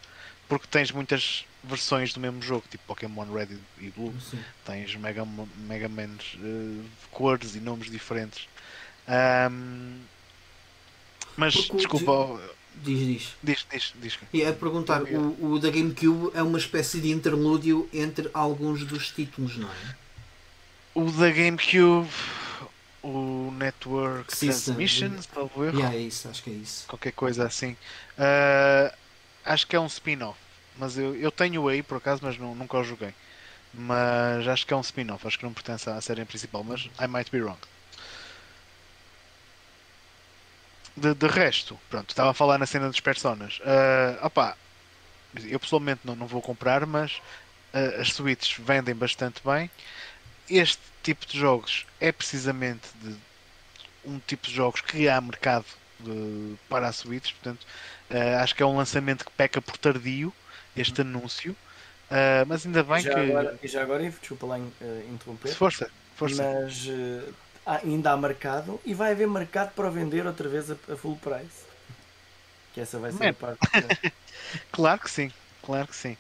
porque 0.48 0.68
tens 0.70 0.92
muitas 0.92 1.46
versões 1.64 2.14
do 2.14 2.20
mesmo 2.20 2.42
jogo, 2.42 2.64
tipo 2.70 2.84
Pokémon 2.88 3.26
Red 3.32 3.50
e 3.80 3.90
Blue. 3.90 4.14
Sim. 4.20 4.40
Tens 4.66 4.96
Mega, 4.96 5.26
Mega 5.68 5.88
Man 5.90 6.10
de 6.18 6.82
cores 7.12 7.56
e 7.56 7.60
nomes 7.60 7.90
diferentes. 7.90 8.48
Ahm, 9.08 9.98
mas 11.38 11.56
Porque 11.56 11.74
o 11.74 11.78
desculpa, 11.78 12.42
Diz, 12.84 13.00
diz. 13.00 13.36
diz, 13.44 13.66
diz, 13.72 13.94
diz. 14.02 14.20
E 14.32 14.46
a 14.46 14.54
perguntar, 14.54 15.04
o, 15.04 15.54
o 15.54 15.60
da 15.60 15.70
GameCube 15.70 16.32
é 16.36 16.42
uma 16.44 16.58
espécie 16.58 17.00
de 17.02 17.12
interlúdio 17.12 17.90
entre 17.94 18.30
alguns 18.34 18.86
dos 18.86 19.10
títulos, 19.10 19.58
não 19.58 19.70
é? 19.70 19.96
O 20.96 21.12
da 21.12 21.30
GameCube, 21.30 22.08
o 23.04 23.52
Network 23.52 24.32
System. 24.34 24.76
Transmission, 24.76 25.22
salvo 25.22 25.64
erro, 25.66 25.78
Yeah, 25.78 25.96
é 25.96 26.00
isso, 26.00 26.28
acho 26.30 26.44
que 26.44 26.50
é 26.50 26.54
isso. 26.54 26.88
qualquer 26.88 27.12
coisa 27.14 27.46
assim. 27.46 27.78
Ah, 28.18 28.94
acho 29.46 29.68
que 29.68 29.76
é 29.76 29.80
um 29.80 29.88
spin-off, 29.88 30.40
mas 30.78 30.98
eu, 30.98 31.16
eu 31.16 31.32
tenho 31.32 31.68
aí 31.68 31.84
por 31.84 31.98
acaso, 31.98 32.22
mas 32.24 32.38
não, 32.38 32.56
nunca 32.56 32.78
o 32.78 32.84
joguei. 32.84 33.14
Mas 33.74 34.48
acho 34.48 34.66
que 34.68 34.74
é 34.74 34.78
um 34.78 34.82
spin-off, 34.82 35.28
acho 35.28 35.40
que 35.40 35.46
não 35.46 35.54
pertence 35.54 35.90
à 35.90 36.02
série 36.02 36.26
principal, 36.26 36.64
mas 36.64 36.90
I 37.00 37.08
might 37.08 37.32
be 37.32 37.42
wrong. 37.42 37.60
De, 40.96 41.14
de 41.14 41.28
resto, 41.28 41.80
pronto, 41.90 42.10
estava 42.10 42.32
a 42.32 42.34
falar 42.34 42.58
na 42.58 42.66
cena 42.66 42.88
dos 42.90 43.00
personas. 43.00 43.60
Ah, 43.64 44.26
opá, 44.28 44.58
eu 45.36 45.60
pessoalmente 45.60 46.02
não, 46.06 46.16
não 46.16 46.28
vou 46.28 46.42
comprar, 46.42 46.86
mas 46.86 47.22
ah, 47.74 48.02
as 48.02 48.14
suítes 48.14 48.58
vendem 48.60 48.96
bastante 48.96 49.42
bem. 49.46 49.72
Este 50.50 50.82
tipo 51.04 51.26
de 51.26 51.38
jogos 51.40 51.86
é 52.00 52.12
precisamente 52.12 52.88
de 53.02 53.16
um 54.06 54.20
tipo 54.20 54.48
de 54.48 54.54
jogos 54.54 54.82
que 54.82 55.08
há 55.08 55.20
mercado 55.22 55.66
de- 56.00 56.56
para 56.68 56.88
as 56.88 56.96
suítes, 56.98 57.32
portanto, 57.34 57.66
ah, 58.10 58.42
acho 58.42 58.56
que 58.56 58.64
é 58.64 58.66
um 58.66 58.76
lançamento 58.78 59.26
que 59.26 59.32
peca 59.32 59.62
por 59.62 59.78
tardio 59.78 60.34
este 60.76 61.02
anúncio. 61.02 61.56
Ah, 62.10 62.44
mas 62.48 62.66
ainda 62.66 62.84
bem 62.84 63.02
já 63.02 63.14
que. 63.14 63.20
agora, 63.20 63.60
e 63.62 63.68
já 63.68 63.82
agora, 63.82 64.10
desculpa 64.10 64.46
lá 64.48 64.58
eh, 64.58 65.06
interromper, 65.10 65.54
Força, 65.54 65.90
força. 66.16 66.42
mas 66.42 66.86
eh, 66.88 67.30
há- 67.66 67.78
ainda 67.84 68.12
há 68.12 68.18
mercado 68.18 68.80
e 68.86 68.94
vai 68.96 69.12
haver 69.12 69.28
mercado 69.28 69.72
para 69.74 69.90
vender 69.92 70.26
outra 70.26 70.50
vez 70.50 70.72
a, 70.72 70.76
a 70.92 70.96
full 70.98 71.18
price. 71.18 71.68
Que 72.74 72.82
essa 72.82 72.98
vai 73.00 73.12
ser 73.12 73.24
Man. 73.24 73.30
a 73.30 73.34
parte. 73.34 73.60
Claro 74.72 75.00
que 75.02 75.12
sim, 75.12 75.32
claro 75.64 75.88
que 75.88 75.96
sim. 75.96 76.18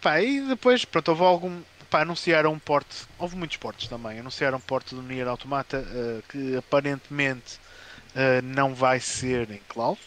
Pá, 0.00 0.20
e 0.20 0.40
depois, 0.42 0.84
pronto, 0.84 1.08
houve 1.08 1.22
algum. 1.24 1.60
Pá, 1.90 2.02
anunciaram 2.02 2.52
um 2.52 2.58
porte, 2.58 3.04
houve 3.18 3.36
muitos 3.36 3.56
portes 3.56 3.88
também. 3.88 4.20
Anunciaram 4.20 4.58
um 4.58 4.60
porte 4.60 4.94
do 4.94 5.02
Nier 5.02 5.26
Automata 5.26 5.84
eh, 5.84 6.22
que 6.28 6.56
aparentemente 6.56 7.58
eh, 8.14 8.40
não 8.42 8.72
vai 8.74 9.00
ser 9.00 9.50
em 9.50 9.60
cloud, 9.68 10.00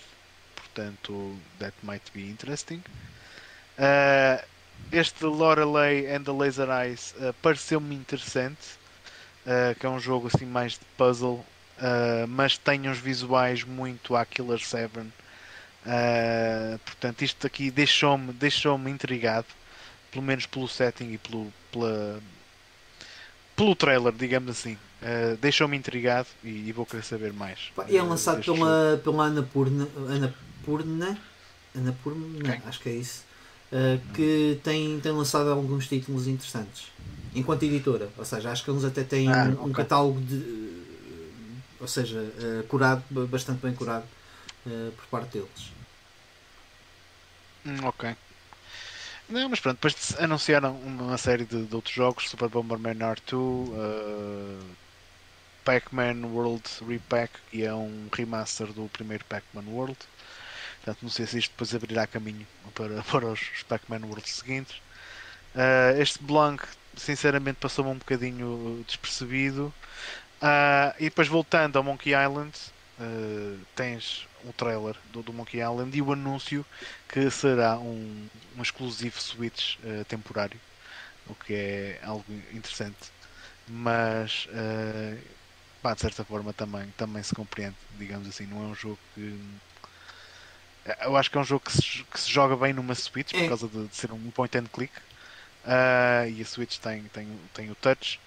portanto, 0.55 1.37
that 1.59 1.75
might 1.83 2.09
be 2.13 2.21
interesting. 2.29 2.81
Eh, 3.77 4.45
este 4.93 5.25
Lorelei 5.25 6.09
and 6.09 6.23
the 6.23 6.31
Laser 6.31 6.69
Eyes 6.69 7.13
pareceu-me 7.41 7.95
interessante, 7.95 8.77
que 9.79 9.85
é 9.85 9.89
um 9.89 9.99
jogo 9.99 10.27
assim 10.27 10.45
mais 10.45 10.73
de 10.73 10.85
puzzle, 10.97 11.45
mas 12.27 12.57
tem 12.57 12.89
uns 12.89 12.97
visuais 12.99 13.63
muito 13.63 14.15
a 14.15 14.25
Killer 14.25 14.59
7. 14.59 14.99
Uh, 15.85 16.79
portanto, 16.79 17.23
isto 17.23 17.45
aqui 17.45 17.69
deixou-me 17.69 18.31
deixou 18.33 18.79
intrigado, 18.87 19.47
pelo 20.13 20.23
menos 20.23 20.45
pelo 20.45 20.67
setting 20.67 21.11
e 21.13 21.17
pelo, 21.17 21.51
pela, 21.71 22.21
pelo 23.55 23.75
trailer, 23.75 24.13
digamos 24.13 24.49
assim. 24.51 24.77
Uh, 25.01 25.35
deixou-me 25.37 25.75
intrigado 25.75 26.27
e, 26.43 26.69
e 26.69 26.71
vou 26.71 26.85
querer 26.85 27.03
saber 27.03 27.33
mais. 27.33 27.59
E 27.89 27.97
é 27.97 28.01
uh, 28.01 28.07
lançado 28.07 28.41
jogo. 28.41 28.59
pela, 28.59 29.01
pela 29.03 29.25
Anapurna, 29.25 29.87
Anapurna, 30.09 31.17
Anapurna, 31.75 32.61
acho 32.65 32.79
que 32.81 32.89
é 32.89 32.93
isso, 32.93 33.23
uh, 33.71 34.01
que 34.13 34.59
tem, 34.63 34.99
tem 35.01 35.11
lançado 35.11 35.49
alguns 35.51 35.87
títulos 35.87 36.27
interessantes. 36.27 36.91
Enquanto 37.35 37.63
editora, 37.63 38.09
ou 38.17 38.25
seja, 38.25 38.51
acho 38.51 38.63
que 38.63 38.69
eles 38.71 38.83
até 38.83 39.03
têm 39.03 39.27
Ah, 39.27 39.33
um, 39.35 39.67
um 39.69 39.71
ok. 39.71 39.73
catálogo 39.73 40.21
de. 40.21 40.35
uh, 40.35 41.63
Ou 41.81 41.87
seja, 41.87 42.19
uh, 42.19 42.63
curado, 42.67 43.03
ba- 43.09 43.25
bastante 43.27 43.61
bem 43.61 43.73
curado 43.73 44.05
uh, 44.65 44.91
por 44.93 45.05
parte 45.07 45.33
deles. 45.39 45.73
Hum, 47.65 47.85
ok. 47.85 48.15
Não, 49.29 49.49
mas 49.49 49.59
pronto, 49.59 49.75
depois 49.77 50.15
anunciaram 50.19 50.75
uma 50.81 51.17
série 51.17 51.45
de, 51.45 51.65
de 51.65 51.75
outros 51.75 51.93
jogos, 51.93 52.29
Super 52.29 52.49
Bomberman 52.49 52.95
R2, 52.95 53.33
uh, 53.69 54.75
Pac-Man 55.63 56.25
World 56.27 56.63
Repack, 56.85 57.33
que 57.49 57.63
é 57.63 57.73
um 57.73 58.09
remaster 58.11 58.67
do 58.73 58.87
primeiro 58.89 59.23
Pac-Man 59.25 59.63
World. 59.67 59.97
Portanto, 60.83 61.03
não 61.03 61.09
sei 61.09 61.25
se 61.25 61.37
isto 61.39 61.51
depois 61.51 61.73
abrirá 61.73 62.05
caminho 62.05 62.45
para, 62.75 63.01
para 63.09 63.27
os, 63.27 63.63
Pac-Man 63.67 64.05
World 64.05 64.29
seguintes. 64.29 64.75
Uh, 65.55 65.99
este 65.99 66.21
Blanc, 66.21 66.65
sinceramente, 66.95 67.57
passou-me 67.59 67.91
um 67.91 67.97
bocadinho 67.97 68.83
despercebido. 68.85 69.73
Uh, 70.41 70.93
e 70.99 71.05
depois 71.05 71.27
voltando 71.29 71.77
ao 71.77 71.83
Monkey 71.83 72.11
Island, 72.11 72.53
uh, 72.99 73.59
tens 73.75 74.27
o 74.45 74.53
trailer 74.53 74.95
do, 75.11 75.23
do 75.23 75.33
Monkey 75.33 75.59
Island 75.61 75.95
e 75.97 76.01
o 76.01 76.11
anúncio 76.11 76.65
que 77.07 77.29
será 77.29 77.77
um, 77.77 78.29
um 78.57 78.61
exclusivo 78.61 79.19
Switch 79.19 79.77
uh, 79.79 80.05
temporário, 80.05 80.59
o 81.27 81.35
que 81.35 81.53
é 81.53 81.99
algo 82.03 82.25
interessante. 82.51 83.11
Mas, 83.67 84.47
uh, 84.51 85.19
pá, 85.81 85.93
de 85.93 86.01
certa 86.01 86.23
forma, 86.25 86.53
também, 86.53 86.87
também 86.97 87.23
se 87.23 87.33
compreende, 87.35 87.75
digamos 87.97 88.27
assim. 88.27 88.45
Não 88.47 88.63
é 88.63 88.67
um 88.67 88.75
jogo 88.75 88.99
que. 89.15 89.39
Eu 91.01 91.15
acho 91.15 91.31
que 91.31 91.37
é 91.37 91.41
um 91.41 91.45
jogo 91.45 91.63
que 91.65 91.71
se, 91.71 92.03
que 92.03 92.19
se 92.19 92.29
joga 92.31 92.55
bem 92.57 92.73
numa 92.73 92.93
Switch 92.95 93.33
É. 93.33 93.39
por 93.41 93.47
causa 93.49 93.67
de, 93.67 93.87
de 93.87 93.95
ser 93.95 94.11
um 94.11 94.31
point 94.31 94.57
and 94.57 94.65
click. 94.65 94.93
Uh, 95.65 96.29
e 96.29 96.41
a 96.41 96.45
Switch 96.45 96.77
tem, 96.79 97.03
tem, 97.05 97.27
tem 97.53 97.71
o 97.71 97.75
touch. 97.75 98.19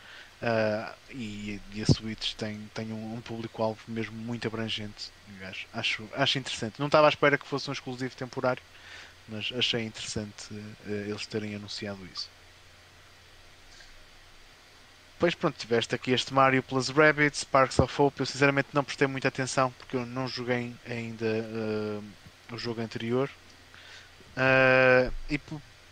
Uh, 0.43 0.95
e, 1.11 1.61
e 1.73 1.83
a 1.83 1.87
Switch 1.87 2.35
tem, 2.35 2.71
tem 2.75 2.93
um, 2.93 3.15
um 3.15 3.21
público-alvo 3.21 3.81
mesmo 3.89 4.15
muito 4.17 4.47
abrangente. 4.47 5.11
Acho, 5.43 5.67
acho, 5.73 6.09
acho 6.15 6.39
interessante. 6.39 6.79
Não 6.79 6.87
estava 6.87 7.07
à 7.07 7.09
espera 7.09 7.39
que 7.39 7.47
fosse 7.47 7.71
um 7.71 7.73
exclusivo 7.73 8.15
temporário, 8.15 8.63
mas 9.29 9.51
achei 9.57 9.85
interessante 9.85 10.53
uh, 10.53 10.91
eles 10.91 11.27
terem 11.27 11.55
anunciado 11.55 11.99
isso. 12.15 12.29
Depois, 15.15 15.35
pronto, 15.35 15.57
tiveste 15.57 15.95
aqui 15.95 16.11
este 16.11 16.35
Mario 16.35 16.63
plus 16.63 16.91
Rabbids, 16.91 17.41
Sparks 17.41 17.79
of 17.79 18.03
Hope. 18.03 18.21
Eu 18.21 18.27
sinceramente 18.27 18.69
não 18.75 18.85
prestei 18.85 19.07
muita 19.09 19.29
atenção 19.29 19.73
porque 19.79 19.97
eu 19.97 20.05
não 20.05 20.29
joguei 20.29 20.75
ainda 20.87 21.25
uh, 21.25 22.05
o 22.53 22.59
jogo 22.59 22.83
anterior. 22.83 23.31
Uh, 24.37 25.11
e 25.31 25.39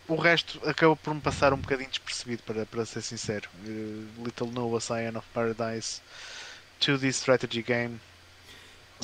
o 0.08 0.16
resto 0.16 0.60
acabou 0.68 0.96
por 0.96 1.14
me 1.14 1.20
passar 1.20 1.52
um 1.52 1.58
bocadinho 1.58 1.88
despercebido, 1.88 2.42
para, 2.42 2.66
para 2.66 2.84
ser 2.84 3.02
sincero. 3.02 3.48
Uh, 3.66 4.24
Little 4.24 4.50
Noah, 4.50 4.80
Cyan 4.80 5.18
of 5.18 5.26
Paradise, 5.32 6.00
2D 6.80 7.08
Strategy 7.08 7.62
Game, 7.62 8.00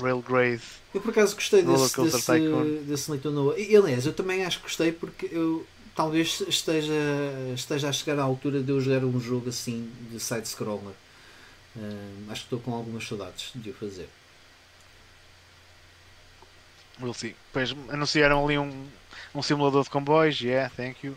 Railgrade. 0.01 0.63
Eu 0.95 1.01
por 1.01 1.11
acaso 1.11 1.35
gostei 1.35 1.63
desse, 1.63 2.03
desse, 2.03 2.49
desse 2.87 3.13
Little 3.13 3.33
Noah. 3.33 3.59
E 3.59 3.77
aliás, 3.77 4.07
eu 4.07 4.13
também 4.13 4.45
acho 4.45 4.59
que 4.59 4.65
gostei 4.65 4.93
porque 4.93 5.29
eu 5.33 5.67
talvez 5.95 6.43
esteja, 6.49 6.93
esteja 7.55 7.89
a 7.89 7.93
chegar 7.93 8.19
à 8.19 8.23
altura 8.23 8.63
de 8.63 8.71
eu 8.71 8.81
jogar 8.81 9.05
um 9.05 9.21
jogo 9.21 9.49
assim 9.49 9.91
de 10.11 10.19
side-scroller. 10.21 10.95
Ah, 11.77 12.33
acho 12.33 12.43
que 12.43 12.47
estou 12.47 12.61
com 12.61 12.75
algumas 12.75 13.07
saudades 13.07 13.51
de 13.55 13.71
o 13.71 13.75
fazer. 13.75 14.09
We'll 17.01 17.15
see. 17.15 17.35
Depois 17.47 17.75
anunciaram 17.89 18.45
ali 18.45 18.59
um, 18.59 18.89
um 19.35 19.43
simulador 19.43 19.85
de 19.85 19.91
comboios, 19.91 20.41
yeah, 20.41 20.71
thank 20.77 21.07
you. 21.07 21.17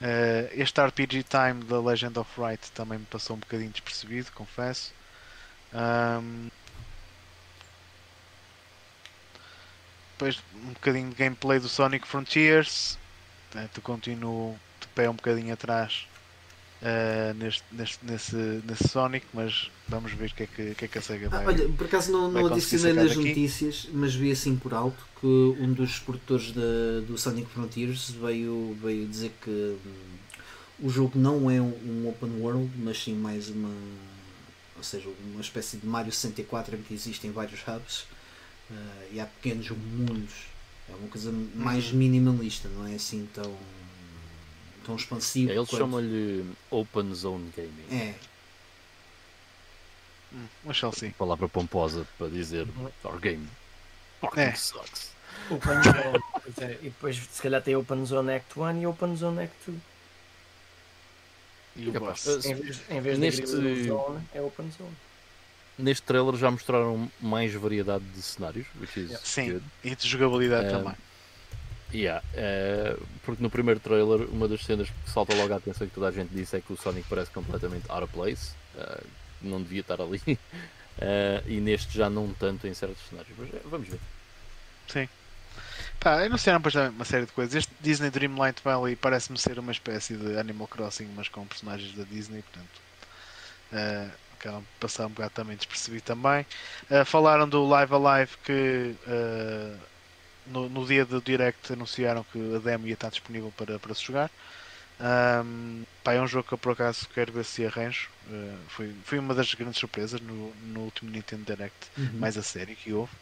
Uh, 0.00 0.48
este 0.52 0.80
RPG 0.80 1.24
Time 1.24 1.64
da 1.64 1.80
Legend 1.80 2.18
of 2.18 2.40
Wright 2.40 2.70
também 2.72 2.98
me 2.98 3.06
passou 3.06 3.36
um 3.36 3.40
bocadinho 3.40 3.70
despercebido, 3.70 4.30
confesso. 4.32 4.92
Um, 5.72 6.50
depois 10.12 10.42
um 10.54 10.72
bocadinho 10.72 11.08
de 11.10 11.14
gameplay 11.16 11.58
do 11.58 11.68
Sonic 11.68 12.06
Frontiers. 12.06 12.98
Portanto, 13.50 13.80
continuo 13.80 14.58
de 14.80 14.86
pé 14.88 15.08
um 15.08 15.14
bocadinho 15.14 15.52
atrás 15.52 16.06
uh, 16.82 17.34
neste, 17.34 17.64
neste, 17.72 18.04
nesse, 18.04 18.36
nesse 18.36 18.88
Sonic, 18.88 19.26
mas 19.32 19.70
vamos 19.88 20.12
ver 20.12 20.30
o 20.30 20.34
que 20.34 20.42
é 20.42 20.46
que, 20.46 20.74
que, 20.74 20.84
é 20.84 20.88
que 20.88 20.98
a 20.98 21.02
SEGA 21.02 21.28
vai 21.28 21.44
Ah, 21.44 21.48
olha, 21.48 21.68
por 21.70 21.86
acaso 21.86 22.12
não, 22.12 22.30
vai 22.30 22.42
não 22.42 22.52
adicionei 22.52 22.92
nas 22.92 23.16
notícias, 23.16 23.88
mas 23.92 24.14
vi 24.14 24.30
assim 24.30 24.56
por 24.56 24.74
alto 24.74 25.04
que 25.20 25.26
um 25.26 25.72
dos 25.72 25.98
produtores 25.98 26.52
da, 26.52 27.00
do 27.06 27.16
Sonic 27.18 27.50
Frontiers 27.50 28.10
veio, 28.10 28.76
veio 28.80 29.06
dizer 29.06 29.32
que 29.42 29.50
hum, 29.50 30.10
o 30.82 30.88
jogo 30.88 31.18
não 31.18 31.50
é 31.50 31.60
um, 31.60 32.08
open 32.08 32.40
world, 32.40 32.70
mas 32.76 33.02
sim 33.02 33.14
mais 33.14 33.48
uma. 33.50 33.70
Ou 34.76 34.82
seja, 34.82 35.10
uma 35.32 35.42
espécie 35.42 35.76
de 35.76 35.86
Mario 35.86 36.10
64 36.10 36.74
em 36.74 36.82
que 36.82 36.94
existem 36.94 37.30
vários 37.30 37.60
hubs 37.68 38.06
ah, 38.70 39.04
e 39.12 39.20
há 39.20 39.26
pequenos 39.26 39.68
mundos. 39.70 40.48
É 40.88 40.94
uma 40.94 41.08
coisa 41.08 41.32
mais 41.54 41.92
minimalista, 41.92 42.68
não 42.68 42.86
é 42.86 42.94
assim 42.94 43.28
tão, 43.32 43.54
tão 44.90 44.96
expansivo. 44.96 45.52
Eles 45.52 45.68
quanto- 45.68 45.78
chamam-lhe 45.80 46.44
Open 46.70 47.14
Zone 47.14 47.52
Gaming. 47.56 48.00
É, 48.00 48.14
Hum, 50.32 50.46
mas 50.64 50.76
Chelsea. 50.76 51.12
Palavra 51.18 51.48
pomposa 51.48 52.06
para 52.16 52.28
dizer 52.28 52.66
Uhum. 52.76 52.88
our 53.04 53.18
game 53.18 53.48
fucking 54.20 54.40
É. 54.40 54.54
sucks. 54.54 55.10
Open 55.50 55.82
Zone. 55.82 56.60
é, 56.60 56.72
e 56.82 56.84
depois 56.84 57.16
se 57.16 57.42
calhar 57.42 57.60
tem 57.62 57.74
Open 57.74 58.04
Zone 58.06 58.34
Act 58.34 58.56
1 58.58 58.80
e 58.82 58.86
Open 58.86 59.16
Zone 59.16 59.42
Act 59.42 59.56
2. 59.66 59.78
E 61.76 61.88
o 61.88 61.92
Capaz. 61.92 62.24
boss. 62.24 62.44
Em 62.44 62.54
vez, 62.54 62.80
em 62.90 63.00
vez 63.00 63.18
Neste- 63.18 63.42
de 63.42 63.84
Zone, 63.88 64.24
é 64.34 64.40
Open 64.40 64.70
Zone. 64.70 64.96
Neste 65.78 66.02
trailer 66.02 66.36
já 66.36 66.50
mostraram 66.50 67.10
mais 67.20 67.52
variedade 67.54 68.04
de 68.04 68.22
cenários, 68.22 68.66
which 68.80 69.00
is 69.00 69.18
Sim, 69.24 69.52
good. 69.54 69.64
e 69.82 69.96
de 69.96 70.06
jogabilidade 70.06 70.66
Eh, 70.66 70.70
também. 70.70 70.94
Yeah, 71.92 72.24
eh, 72.34 72.96
porque 73.24 73.42
no 73.42 73.50
primeiro 73.50 73.80
trailer, 73.80 74.28
uma 74.30 74.46
das 74.46 74.64
cenas 74.64 74.88
que 74.88 75.10
salta 75.10 75.34
logo 75.34 75.52
a 75.52 75.56
atenção 75.56 75.86
que 75.88 75.94
toda 75.94 76.08
a 76.08 76.12
gente 76.12 76.30
disse 76.32 76.56
é 76.56 76.60
que 76.60 76.72
o 76.72 76.76
Sonic 76.76 77.08
parece 77.08 77.30
completamente 77.30 77.90
out 77.90 78.04
of 78.04 78.12
place, 78.12 78.52
eh, 78.76 79.02
não 79.42 79.60
devia 79.60 79.80
estar 79.80 80.00
ali, 80.00 80.20
Eh, 81.02 81.42
e 81.46 81.60
neste 81.60 81.96
já 81.96 82.10
não 82.10 82.30
tanto 82.34 82.66
em 82.66 82.74
certos 82.74 82.98
cenários. 83.08 83.32
Mas 83.38 83.48
vamos 83.64 83.88
ver. 83.88 83.98
Pá, 85.98 86.22
anunciaram 86.22 86.60
uma 86.90 87.04
série 87.06 87.24
de 87.24 87.32
coisas. 87.32 87.54
Este 87.54 87.72
Disney 87.80 88.10
Dreamlight 88.10 88.60
Valley 88.62 88.96
parece-me 88.96 89.38
ser 89.38 89.58
uma 89.58 89.72
espécie 89.72 90.14
de 90.14 90.36
Animal 90.38 90.68
Crossing, 90.68 91.08
mas 91.16 91.28
com 91.28 91.46
personagens 91.46 91.94
da 91.94 92.04
Disney, 92.04 92.42
portanto. 92.42 92.80
Uh, 93.72 94.10
de 94.48 94.62
passar 94.80 95.06
um 95.06 95.10
bocado 95.10 95.34
também 95.34 95.56
despercebido 95.56 96.02
também. 96.02 96.46
Eh, 96.88 97.04
falaram 97.04 97.46
do 97.46 97.66
Live 97.66 97.92
Alive 97.94 98.36
que 98.42 98.94
eh, 99.06 99.74
no, 100.50 100.68
no 100.68 100.86
dia 100.86 101.06
do 101.06 101.22
Direct 101.22 101.72
anunciaram 101.72 102.24
que 102.24 102.38
a 102.56 102.58
demo 102.60 102.86
ia 102.86 102.94
estar 102.94 103.10
disponível 103.10 103.52
para, 103.52 103.80
para 103.80 103.94
se 103.94 104.04
jogar. 104.04 104.32
Ahm, 104.98 105.84
pá, 106.02 106.14
é 106.14 106.20
um 106.22 106.26
jogo 106.26 106.48
que 106.48 106.54
eu 106.54 106.58
por 106.58 106.72
acaso 106.72 107.08
quero 107.08 107.32
ver 107.32 107.44
se 107.44 107.64
arranjo. 107.66 108.10
Eh, 108.26 108.64
foi, 108.68 109.00
foi 109.04 109.18
uma 109.18 109.34
das 109.34 109.54
grandes 109.54 109.78
surpresas 109.80 110.20
no, 110.20 110.54
no 110.56 110.82
último 110.82 111.10
Nintendo 111.10 111.44
Direct 111.44 111.90
Uhum. 111.96 112.18
mais 112.18 112.36
a 112.38 112.42
série 112.42 112.76
que 112.76 112.92
houve. 112.92 113.14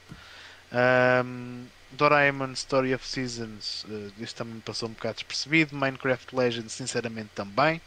Um, 0.72 1.70
Doraemon 1.90 2.52
Story 2.52 2.94
of 2.94 3.06
Seasons, 3.06 3.84
uh, 3.84 4.12
isto 4.20 4.36
também 4.36 4.60
passou 4.60 4.88
um 4.88 4.92
bocado 4.92 5.14
despercebido. 5.14 5.74
Minecraft 5.74 6.36
Legends, 6.36 6.72
sinceramente, 6.72 7.30
também. 7.34 7.80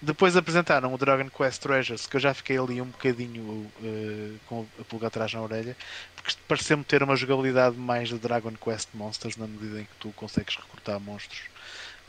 Depois 0.00 0.36
apresentaram 0.36 0.92
o 0.92 0.98
Dragon 0.98 1.28
Quest 1.28 1.60
Treasures, 1.60 2.06
que 2.06 2.16
eu 2.16 2.20
já 2.20 2.32
fiquei 2.32 2.58
ali 2.58 2.80
um 2.80 2.86
bocadinho 2.86 3.42
uh, 3.42 4.40
com 4.46 4.66
a 4.80 4.84
pulga 4.84 5.08
atrás 5.08 5.34
na 5.34 5.42
orelha, 5.42 5.76
porque 6.16 6.34
pareceu-me 6.48 6.82
ter 6.82 7.02
uma 7.02 7.14
jogabilidade 7.14 7.76
mais 7.76 8.08
de 8.08 8.18
Dragon 8.18 8.52
Quest 8.52 8.88
Monsters, 8.94 9.36
na 9.36 9.46
medida 9.46 9.80
em 9.80 9.84
que 9.84 9.96
tu 10.00 10.10
consegues 10.12 10.56
recrutar 10.56 10.98
monstros 10.98 11.42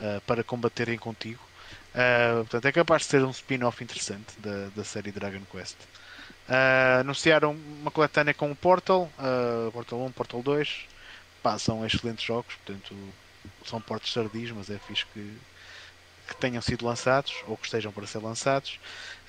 uh, 0.00 0.20
para 0.22 0.42
combaterem 0.42 0.98
contigo. 0.98 1.40
Portanto, 2.40 2.64
é 2.66 2.72
capaz 2.72 3.02
de 3.02 3.08
ser 3.08 3.24
um 3.24 3.30
spin-off 3.30 3.84
interessante 3.84 4.34
da, 4.40 4.68
da 4.74 4.82
série 4.82 5.12
Dragon 5.12 5.42
Quest. 5.48 5.76
Anunciaram 6.98 7.52
uma 7.52 7.90
coletânea 7.92 8.34
com 8.34 8.50
o 8.50 8.56
Portal, 8.56 9.08
Portal 9.72 10.04
1, 10.06 10.10
Portal 10.10 10.42
2. 10.42 10.86
Pá, 11.44 11.58
são 11.58 11.84
excelentes 11.84 12.24
jogos, 12.24 12.54
portanto, 12.54 12.96
são 13.66 13.78
portos 13.78 14.10
sardis, 14.10 14.50
mas 14.50 14.70
é 14.70 14.78
fixe 14.78 15.04
que, 15.12 15.38
que 16.26 16.36
tenham 16.36 16.62
sido 16.62 16.86
lançados 16.86 17.34
ou 17.46 17.54
que 17.54 17.66
estejam 17.66 17.92
para 17.92 18.06
ser 18.06 18.20
lançados. 18.20 18.80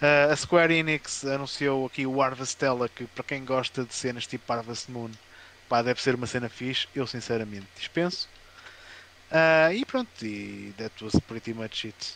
Uh, 0.02 0.32
a 0.32 0.36
Square 0.38 0.74
Enix 0.74 1.26
anunciou 1.26 1.86
aqui 1.86 2.06
o 2.08 2.22
Harvestella, 2.22 2.88
que 2.88 3.06
para 3.08 3.26
quem 3.26 3.44
gosta 3.44 3.84
de 3.84 3.94
cenas 3.94 4.26
tipo 4.26 4.50
Harvest 4.54 4.90
Moon, 4.90 5.12
pá, 5.68 5.82
deve 5.82 6.02
ser 6.02 6.16
uma 6.16 6.26
cena 6.26 6.48
fixe. 6.48 6.88
Eu 6.96 7.06
sinceramente 7.06 7.68
dispenso. 7.76 8.30
Uh, 9.30 9.74
e 9.74 9.84
pronto, 9.84 10.26
e 10.26 10.74
that 10.78 11.04
was 11.04 11.20
pretty 11.28 11.54
much 11.54 11.86
it 11.86 12.14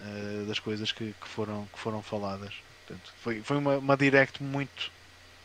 uh, 0.00 0.46
das 0.46 0.58
coisas 0.58 0.90
que, 0.90 1.12
que 1.12 1.28
foram, 1.28 1.64
que 1.72 1.78
foram 1.78 2.02
faladas. 2.02 2.54
Portanto, 2.84 3.14
foi, 3.22 3.40
foi 3.40 3.56
uma, 3.56 3.78
uma 3.78 3.96
direct 3.96 4.42
muito 4.42 4.90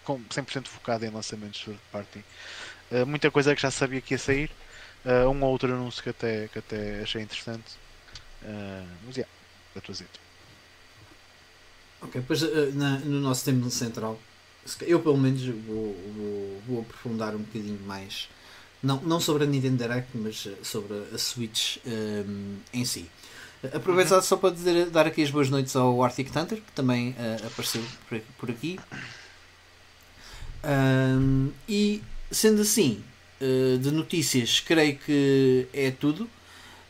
com 0.04 0.20
100% 0.24 0.68
focada 0.68 1.06
em 1.06 1.10
lançamentos 1.10 1.64
third 1.64 1.80
party. 1.92 2.24
Uh, 2.94 3.06
muita 3.06 3.32
coisa 3.32 3.56
que 3.56 3.62
já 3.62 3.72
sabia 3.72 4.02
que 4.02 4.14
ia 4.14 4.18
sair. 4.18 4.52
Uh, 5.06 5.30
um 5.30 5.44
ou 5.44 5.52
outro 5.52 5.74
anúncio 5.74 6.02
que 6.04 6.10
até, 6.10 6.48
que 6.48 6.60
até 6.60 7.02
achei 7.02 7.22
interessante. 7.22 7.72
Uh, 8.44 8.86
mas 9.06 9.18
yeah, 9.18 9.32
that 9.74 9.90
was 9.90 10.02
it. 10.02 10.10
Ok, 12.02 12.20
depois 12.20 12.44
eh, 12.44 12.72
na- 12.74 13.00
no 13.00 13.20
nosso 13.22 13.46
tema 13.46 13.70
central, 13.70 14.20
eu 14.82 15.00
pelo 15.00 15.18
menos 15.18 15.42
vou, 15.46 15.96
vou, 16.16 16.62
vou 16.68 16.82
aprofundar 16.82 17.34
um 17.34 17.40
bocadinho 17.40 17.80
mais, 17.86 18.28
não, 18.82 18.98
não 19.02 19.20
sobre 19.22 19.46
a 19.46 19.48
Nintendo 19.48 19.78
Direct, 19.78 20.10
mas 20.14 20.46
eh, 20.46 20.56
sobre 20.64 20.94
a 21.14 21.18
Switch 21.18 21.78
ehm, 21.86 22.58
em 22.74 22.84
si. 22.84 23.10
Eh, 23.64 23.72
Aproveitar 23.78 24.22
só 24.22 24.36
para 24.36 24.54
dizer, 24.54 24.90
dar 24.90 25.08
aqui 25.08 25.24
as 25.24 25.32
boas 25.32 25.50
noites 25.50 25.76
ao 25.78 26.04
Arctic 26.04 26.30
Thunder, 26.30 26.60
que 26.60 26.72
também 26.74 27.16
eh, 27.18 27.38
apareceu 27.48 27.82
por, 28.10 28.20
por 28.38 28.52
aqui. 28.52 28.78
Ahm, 30.66 31.52
e 31.68 32.02
sendo 32.34 32.62
assim, 32.62 33.04
eh, 33.40 33.78
de 33.78 33.92
notícias, 33.92 34.60
creio 34.60 34.98
que 34.98 35.68
é 35.74 35.92
tudo. 35.92 36.30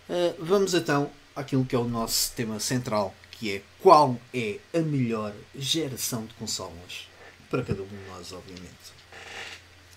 Eh, 0.10 0.36
vamos 0.40 0.74
então 0.74 1.12
àquilo 1.36 1.66
que 1.66 1.76
é 1.76 1.80
o 1.80 1.84
nosso 1.88 2.32
tema 2.34 2.60
central, 2.60 3.14
que 3.32 3.56
é 3.58 3.62
qual 3.80 4.20
é 4.34 4.60
a 4.74 4.80
melhor 4.80 5.34
geração 5.56 6.26
de 6.26 6.34
consolas 6.36 7.08
para 7.50 7.64
cada 7.64 7.82
um 7.82 7.88
de 7.88 7.96
nós, 8.10 8.32
obviamente. 8.32 8.94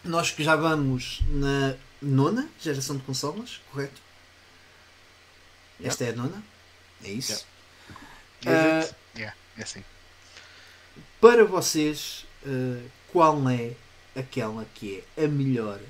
Nós 0.04 0.30
que 0.30 0.44
já 0.44 0.54
vamos 0.56 1.20
na 1.28 1.74
nona 2.00 2.48
geração 2.60 2.96
de 2.96 3.02
consolas, 3.02 3.60
correto? 3.72 4.00
Esta 5.82 6.04
é 6.04 6.10
a 6.10 6.12
nona? 6.12 6.42
É 7.04 7.10
isso? 7.10 7.32
Is 7.32 8.46
Ah, 8.46 8.78
it? 8.80 8.94
Yeah, 9.16 9.36
é 9.58 9.62
assim. 9.62 9.84
Para 11.20 11.44
vocês, 11.44 12.24
eh, 12.46 12.82
qual 13.12 13.48
é 13.50 13.72
aquela 14.16 14.64
que 14.74 15.04
é 15.16 15.24
a 15.24 15.28
melhor 15.28 15.80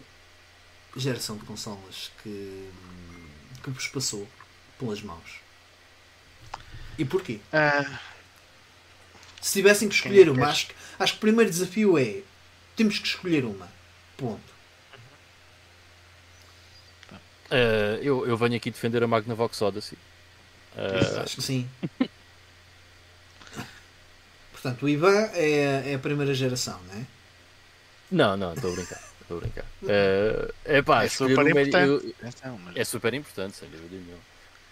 geração 0.97 1.37
de 1.37 1.45
consolas 1.45 2.11
que, 2.23 2.71
que 3.63 3.71
vos 3.71 3.87
passou 3.89 4.27
pelas 4.79 5.01
mãos? 5.03 5.41
E 6.99 7.05
porquê? 7.05 7.41
Ah, 7.53 8.01
Se 9.41 9.53
tivessem 9.55 9.89
que 9.89 9.95
escolher 9.95 10.23
é 10.23 10.25
que 10.25 10.31
uma, 10.31 10.47
acho, 10.49 10.69
que- 10.69 10.75
acho 10.99 11.13
que 11.13 11.19
o 11.19 11.21
primeiro 11.21 11.51
desafio 11.51 11.99
é 11.99 12.23
temos 12.75 12.99
que 12.99 13.07
escolher 13.07 13.45
uma. 13.45 13.69
Ponto. 14.17 14.57
Eh, 17.51 18.01
eu, 18.03 18.27
eu 18.27 18.37
venho 18.37 18.57
aqui 18.57 18.71
defender 18.71 19.03
a 19.03 19.07
Magnavox 19.07 19.61
Odyssey. 19.63 19.97
Eh, 20.77 21.21
Acho 21.23 21.37
que 21.37 21.43
sim. 21.43 21.69
Portanto, 24.53 24.85
o 24.85 24.89
Ivan 24.89 25.29
é, 25.35 25.93
é 25.93 25.95
a 25.95 25.99
primeira 25.99 26.35
geração, 26.35 26.81
não 26.89 26.95
é? 27.01 27.07
Não, 28.11 28.37
não, 28.37 28.55
estou 28.55 28.73
a 28.73 28.75
brincar. 28.75 29.03
Estou 29.23 29.39
a 29.39 29.41
brincar. 29.41 29.65
Eh, 29.89 30.53
epá, 30.79 31.03
é 31.03 31.07
escolher 31.07 31.35
super 31.35 31.53
uma- 31.53 31.61
importante. 31.63 31.89
eu- 31.89 32.15
mas- 32.23 32.77
É 32.77 32.85
super 32.85 33.15
importante, 33.15 33.57
sem 33.57 33.69
dúvida 33.69 33.97
nenhuma. 33.97 34.23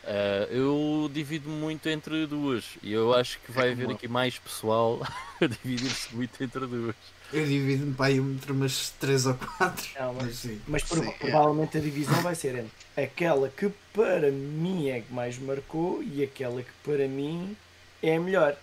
Ah, 0.07 0.47
eu 0.51 1.11
divido 1.13 1.49
muito 1.49 1.89
entre 1.89 2.27
duas 2.27 2.65
e 2.83 2.93
eu 2.93 3.15
acho 3.15 3.39
que 3.41 3.51
vai 3.51 3.71
É 3.71 3.73
haver 3.73 3.91
aqui 3.91 4.07
mais 4.07 4.39
pessoal 4.39 5.01
a 5.41 5.47
dividir-se 5.47 6.15
muito 6.15 6.43
entre 6.45 6.61
duas. 6.67 6.95
Eu 7.33 7.45
divido-me 7.47 7.95
para 7.95 8.07
aí 8.07 8.19
entre 8.19 8.53
umas 8.53 8.91
3 9.01 9.25
ou 9.27 9.35
4. 9.35 9.89
Não, 9.99 10.13
mas- 10.13 10.27
Mas 10.27 10.37
sim. 10.37 10.61
Mas 10.69 10.83
Sim, 10.83 11.09
é. 11.09 11.13
provavelmente 11.13 11.79
a 11.79 11.81
divisão 11.81 12.21
vai 12.23 12.35
ser 12.35 12.55
entre 12.55 12.71
aquela 13.03 13.49
que 13.49 13.73
para 13.95 14.31
mim 14.31 14.89
é 14.91 15.01
que 15.01 15.13
mais 15.13 15.39
marcou 15.39 16.03
e 16.03 16.23
aquela 16.23 16.63
que 16.63 16.71
para 16.85 17.09
mim 17.09 17.57
é 18.03 18.17
a 18.17 18.21
melhor. 18.21 18.57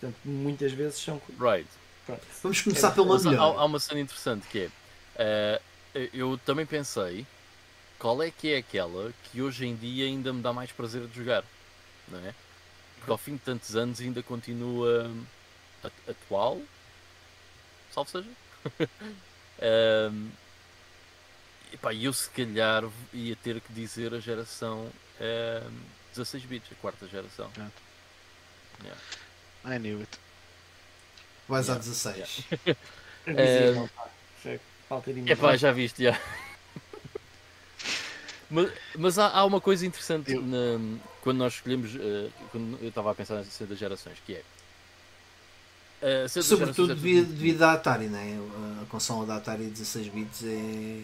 Portanto, 0.00 0.16
muitas 0.24 0.72
vezes 0.72 0.98
são. 0.98 1.20
Right. 1.38 1.68
Pronto. 2.06 2.22
Vamos 2.42 2.60
começar 2.62 2.90
pela 2.90 3.06
Mas 3.06 3.26
há, 3.26 3.30
melhor. 3.30 3.58
há 3.58 3.64
uma 3.64 3.80
cena 3.80 4.00
interessante 4.00 4.46
que 4.48 4.70
é. 5.18 5.60
ah, 5.94 6.08
eu 6.12 6.38
também 6.44 6.66
pensei 6.66 7.26
qual 7.98 8.22
é 8.22 8.30
que 8.30 8.52
é 8.52 8.58
aquela 8.58 9.12
que 9.24 9.40
hoje 9.40 9.66
em 9.66 9.74
dia 9.76 10.04
ainda 10.06 10.32
me 10.32 10.42
dá 10.42 10.52
mais 10.52 10.70
prazer 10.72 11.06
de 11.06 11.16
jogar, 11.16 11.44
não 12.08 12.18
é? 12.18 12.34
Porque 12.98 13.10
ao 13.10 13.18
fim 13.18 13.34
de 13.34 13.40
tantos 13.40 13.76
anos 13.76 14.00
ainda 14.00 14.22
continua 14.22 15.10
at- 15.82 16.08
atual, 16.10 16.60
salvo 17.92 18.10
seja. 18.10 18.28
Ahm, 19.62 20.30
e 21.72 21.76
pá, 21.76 21.94
eu 21.94 22.12
se 22.12 22.28
calhar 22.30 22.82
ia 23.12 23.36
ter 23.36 23.60
que 23.60 23.72
dizer 23.72 24.12
a 24.12 24.18
geração 24.20 24.90
ahm, 25.20 25.72
16 26.14 26.44
bits, 26.44 26.72
a 26.72 26.74
quarta 26.76 27.06
geração. 27.06 27.50
I 29.64 29.78
knew 29.78 30.00
it. 30.00 30.18
Vais 31.48 31.68
à 31.70 31.74
Yeah. 31.74 31.84
16. 33.26 33.90
Pá. 33.94 34.08
Chega. 34.42 34.60
Falta 34.88 35.12
de 35.12 35.32
É 35.32 35.36
pá, 35.36 35.56
já 35.56 35.72
viste, 35.72 36.02
já. 36.04 36.18
mas 38.50 38.70
mas 38.96 39.18
há, 39.18 39.28
há 39.28 39.44
uma 39.44 39.60
coisa 39.60 39.86
interessante 39.86 40.32
Eu- 40.32 40.42
na- 40.42 40.98
quando 41.22 41.38
nós 41.38 41.54
escolhemos, 41.54 41.94
eh, 41.96 42.28
quando 42.52 42.78
eu 42.82 42.88
estava 42.88 43.10
a 43.10 43.14
pensar 43.14 43.42
cena 43.44 43.70
das 43.70 43.78
gerações, 43.78 44.18
que 44.26 44.34
é. 44.34 44.42
eh, 46.02 46.22
das 46.22 46.44
Sobretudo 46.44 46.92
é 46.92 46.94
devido, 46.94 47.26
tudo- 47.26 47.34
devido 47.36 47.62
à 47.62 47.72
Atari, 47.72 48.06
não 48.08 48.18
é? 48.18 48.82
A 48.82 48.86
consola 48.86 49.24
da 49.26 49.36
Atari 49.36 49.64
16 49.64 50.08
bits 50.08 50.42
é. 50.44 51.02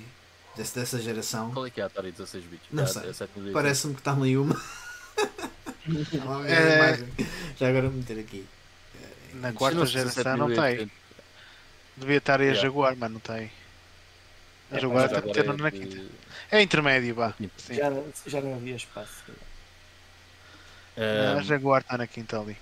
desse- 0.57 0.75
dessa 0.75 1.01
geração. 1.01 1.51
Qual 1.53 1.67
é 1.67 1.71
que 1.71 1.81
é 1.81 1.85
a 1.85 1.87
Atari 1.87 2.13
16 2.13 2.45
bits? 2.45 2.67
Não 2.71 2.83
É, 2.85 2.87
sei. 2.87 3.03
é 3.09 3.13
7080. 3.13 3.53
Parece-me 3.53 3.95
que 3.95 4.01
está 4.01 4.13
ali 4.13 4.37
uma. 4.37 4.55
É. 6.47 6.99
Já 7.59 7.69
agora 7.69 7.89
vou 7.89 7.99
meter 7.99 8.19
aqui. 8.21 8.45
Na 9.35 9.53
quarta 9.53 9.83
é 9.83 9.87
geração 9.87 10.37
não 10.37 10.47
tem. 10.49 10.57
7080. 10.57 10.93
Devia 11.97 12.17
estar 12.19 12.41
aí 12.41 12.51
a. 12.51 12.55
Jaguar, 12.55 12.97
mas 12.97 13.11
não 13.11 13.21
tem. 13.21 13.51
A 14.71 14.77
É, 14.77 14.81
Jaguar 14.81 15.05
até 15.07 15.17
Agora 15.17 15.27
meteram 15.27 15.57
na 15.57 15.71
de- 15.71 15.79
quinta. 15.81 16.03
É 16.51 16.63
intermédio, 16.63 17.15
vá. 17.15 17.35
Já, 17.71 17.91
não- 17.91 18.13
já 18.27 18.41
não 18.41 18.55
havia 18.55 18.77
espaço. 18.77 19.25
A 21.37 21.41
Jaguar 21.43 21.81
está 21.83 21.97
na 21.97 22.07
quinta 22.07 22.39
ali. 22.41 22.57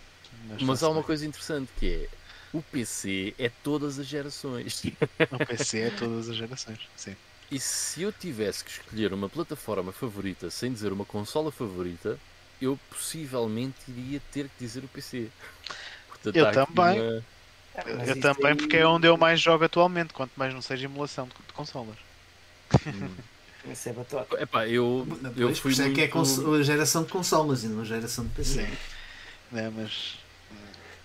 mas 0.60 0.82
há 0.82 0.86
uma 0.88 0.94
coisa. 1.02 1.06
coisa 1.06 1.26
interessante 1.26 1.70
que 1.78 1.86
é 1.94 2.08
o 2.52 2.62
PC 2.62 3.34
é 3.38 3.50
todas 3.62 3.98
as 3.98 4.06
gerações. 4.06 4.82
O 5.32 5.46
PC 5.46 5.80
é 5.80 5.90
todas 5.90 6.28
as 6.28 6.36
gerações. 6.36 6.78
Sim. 6.96 7.16
E 7.50 7.58
se 7.58 8.02
eu 8.02 8.12
tivesse 8.12 8.62
que 8.64 8.70
escolher 8.70 9.12
uma 9.12 9.28
plataforma 9.28 9.90
favorita 9.92 10.50
sem 10.50 10.72
dizer 10.72 10.92
uma 10.92 11.04
consola 11.04 11.50
favorita, 11.50 12.18
eu 12.60 12.78
possivelmente 12.90 13.76
iria 13.88 14.20
ter 14.32 14.44
que 14.48 14.64
dizer 14.64 14.84
o 14.84 14.88
PC. 14.88 15.28
Portanto, 16.22 16.36
Eu 16.36 16.66
também. 16.66 17.00
uma- 17.00 17.24
Mas 17.96 18.08
eu 18.08 18.20
também, 18.20 18.46
aí- 18.52 18.56
porque 18.56 18.76
é 18.76 18.86
onde 18.86 19.06
eu 19.06 19.16
mais 19.16 19.40
jogo 19.40 19.64
atualmente, 19.64 20.12
quanto 20.12 20.32
mais 20.36 20.52
não 20.52 20.60
seja 20.60 20.86
emulação 20.86 21.26
de, 21.26 21.34
de 21.46 21.52
consolas. 21.52 21.96
Isso 23.70 23.88
é 23.88 23.92
batota. 23.92 24.42
Epá, 24.42 24.66
eu, 24.66 25.06
eu 25.36 25.54
fui 25.54 25.72
isso 25.72 25.82
é 25.82 25.84
muito... 25.86 25.96
que 25.96 26.02
é 26.02 26.08
cons- 26.08 26.38
a 26.38 26.62
geração 26.62 27.02
de 27.02 27.10
consolas 27.12 27.64
e 27.64 27.68
não 27.68 27.82
a 27.82 27.84
geração 27.84 28.24
de 28.24 28.30
PC. 28.30 28.62
Sim. 28.66 28.76
Né, 29.52 29.70
mas. 29.74 29.90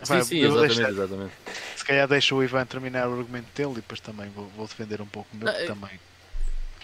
Sim, 0.03 0.13
Vai, 0.13 0.23
sim, 0.23 0.37
eu 0.37 0.51
vou 0.51 0.63
exatamente, 0.65 0.75
deixar- 0.75 0.91
exatamente. 1.03 1.33
se 1.75 1.85
calhar 1.85 2.07
deixo 2.07 2.35
o 2.35 2.43
Ivan 2.43 2.65
terminar 2.65 3.07
o 3.09 3.17
argumento 3.19 3.47
dele 3.55 3.71
e 3.71 3.75
depois 3.75 3.99
também 3.99 4.29
vou, 4.29 4.47
vou 4.49 4.67
defender 4.67 5.01
um 5.01 5.05
pouco 5.05 5.27
o 5.33 5.37
meu 5.37 5.47
Não, 5.47 5.53
é- 5.53 5.65
também. 5.65 5.99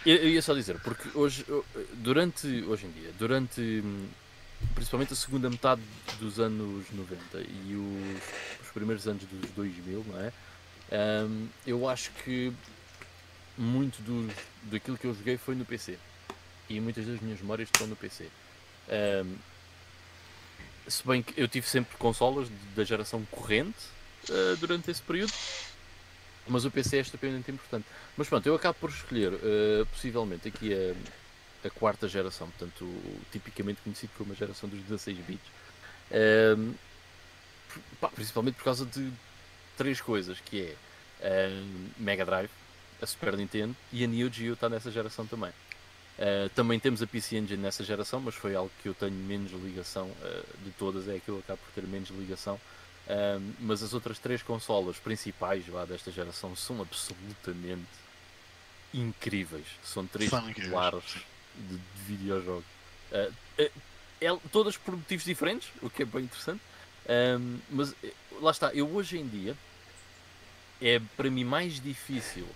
Eu, 0.06 0.16
eu 0.16 0.30
ia 0.30 0.42
só 0.42 0.54
dizer, 0.54 0.80
porque 0.80 1.08
hoje, 1.14 1.46
durante, 1.94 2.48
hoje 2.68 2.86
em 2.86 2.92
dia, 2.92 3.12
durante 3.18 3.62
hum, 3.84 4.08
principalmente 4.76 5.14
a 5.14 5.16
segunda 5.16 5.50
metade 5.50 5.82
dos 6.20 6.40
anos 6.40 6.86
90 6.92 7.22
e 7.40 7.76
os, 7.76 8.66
os 8.66 8.72
primeiros 8.72 9.08
anos 9.08 9.24
dos 9.24 9.52
2000, 9.52 10.06
não 10.08 10.20
é? 10.20 10.34
Hum, 10.92 11.48
eu 11.66 11.88
acho 11.88 12.12
que 12.24 12.52
muito 13.58 14.02
do, 14.02 14.34
daquilo 14.64 14.98
que 14.98 15.06
eu 15.06 15.14
joguei 15.14 15.38
foi 15.38 15.56
no 15.56 15.66
PC. 15.66 15.98
E 16.70 16.80
muitas 16.80 17.06
das 17.06 17.20
minhas 17.20 17.40
memórias 17.42 17.70
estão 17.70 17.88
no 17.88 17.96
PC. 17.96 18.28
Hum, 18.90 19.36
se 20.88 21.06
bem 21.06 21.22
que 21.22 21.40
eu 21.40 21.48
tive 21.48 21.68
sempre 21.68 21.96
consolas 21.98 22.50
da 22.76 22.84
geração 22.84 23.24
corrente 23.32 23.78
uh, 24.30 24.56
durante 24.58 24.90
esse 24.90 25.02
período, 25.02 25.32
mas 26.48 26.66
o 26.66 26.72
PC 26.72 26.98
é 26.98 27.02
estupendamente 27.02 27.52
importante. 27.52 27.86
Mas 28.18 28.28
pronto, 28.28 28.46
eu 28.48 28.56
acabo 28.56 28.78
por 28.80 28.90
escolher 28.90 29.34
uh, 29.34 29.86
possivelmente 29.92 30.48
aqui 30.48 30.74
a, 30.74 30.96
a 31.64 31.70
quarta 31.70 32.08
geração, 32.08 32.50
portanto, 32.50 32.88
tipicamente 33.32 33.82
conhecido 33.82 34.12
como 34.18 34.32
a 34.32 34.36
geração 34.36 34.70
dos 34.70 34.80
16 34.82 35.18
bits, 35.20 35.60
Um, 36.12 36.74
pá, 38.02 38.08
principalmente 38.10 38.56
por 38.56 38.64
causa 38.64 38.84
de 38.84 39.12
três 39.78 40.02
coisas, 40.02 40.40
que 40.40 40.76
é 41.22 41.50
um, 41.50 41.90
Mega 41.98 42.26
Drive, 42.26 42.50
a 43.02 43.06
Super 43.06 43.38
Nintendo 43.38 43.76
e 43.94 44.04
a 44.04 44.08
Neo 44.08 44.32
Geo 44.32 44.54
está 44.54 44.68
nessa 44.68 44.92
geração 44.92 45.26
também. 45.26 45.52
Uh, 45.52 46.50
também 46.54 46.80
temos 46.80 47.02
a 47.02 47.08
PC 47.08 47.38
Engine 47.38 47.62
nessa 47.62 47.84
geração, 47.84 48.20
mas 48.20 48.36
foi 48.36 48.54
algo 48.56 48.72
que 48.82 48.90
eu 48.90 48.94
tenho 48.94 49.14
menos 49.14 49.52
ligação 49.52 50.08
uh, 50.08 50.64
de 50.64 50.72
todas, 50.72 51.08
é 51.08 51.20
que 51.20 51.30
eu 51.30 51.40
acabo 51.40 51.60
por 51.64 51.72
ter 51.72 51.88
menos 51.88 52.10
ligação. 52.10 52.60
Um, 53.08 53.54
mas 53.62 53.82
as 53.82 53.94
outras 53.94 54.20
três 54.20 54.44
consolas 54.44 54.98
principais 54.98 55.66
vá, 55.66 55.86
desta 55.86 56.12
geração 56.12 56.56
são 56.56 56.82
absolutamente 56.82 57.88
incríveis. 58.94 59.66
São 59.84 60.06
três 60.06 60.30
São 60.30 60.40
incríveis, 60.42 60.68
pilares 60.68 61.26
de, 61.56 61.78
de 61.78 62.02
videojogos. 62.08 62.66
Uh, 63.12 63.64
uh, 63.64 64.42
todas 64.52 64.78
por 64.78 64.96
motivos 64.96 65.26
diferentes, 65.26 65.70
o 65.82 65.90
que 65.90 66.04
é 66.04 66.06
bem 66.06 66.24
interessante. 66.24 66.62
Um, 67.10 67.60
mas 67.72 67.96
eh, 68.04 68.14
lá 68.40 68.52
está, 68.52 68.72
eu 68.74 68.88
hoje 68.94 69.18
em 69.18 69.28
dia 69.28 69.58
é 70.80 71.02
para 71.18 71.30
mim 71.32 71.44
mais 71.44 71.82
difícil 71.82 72.48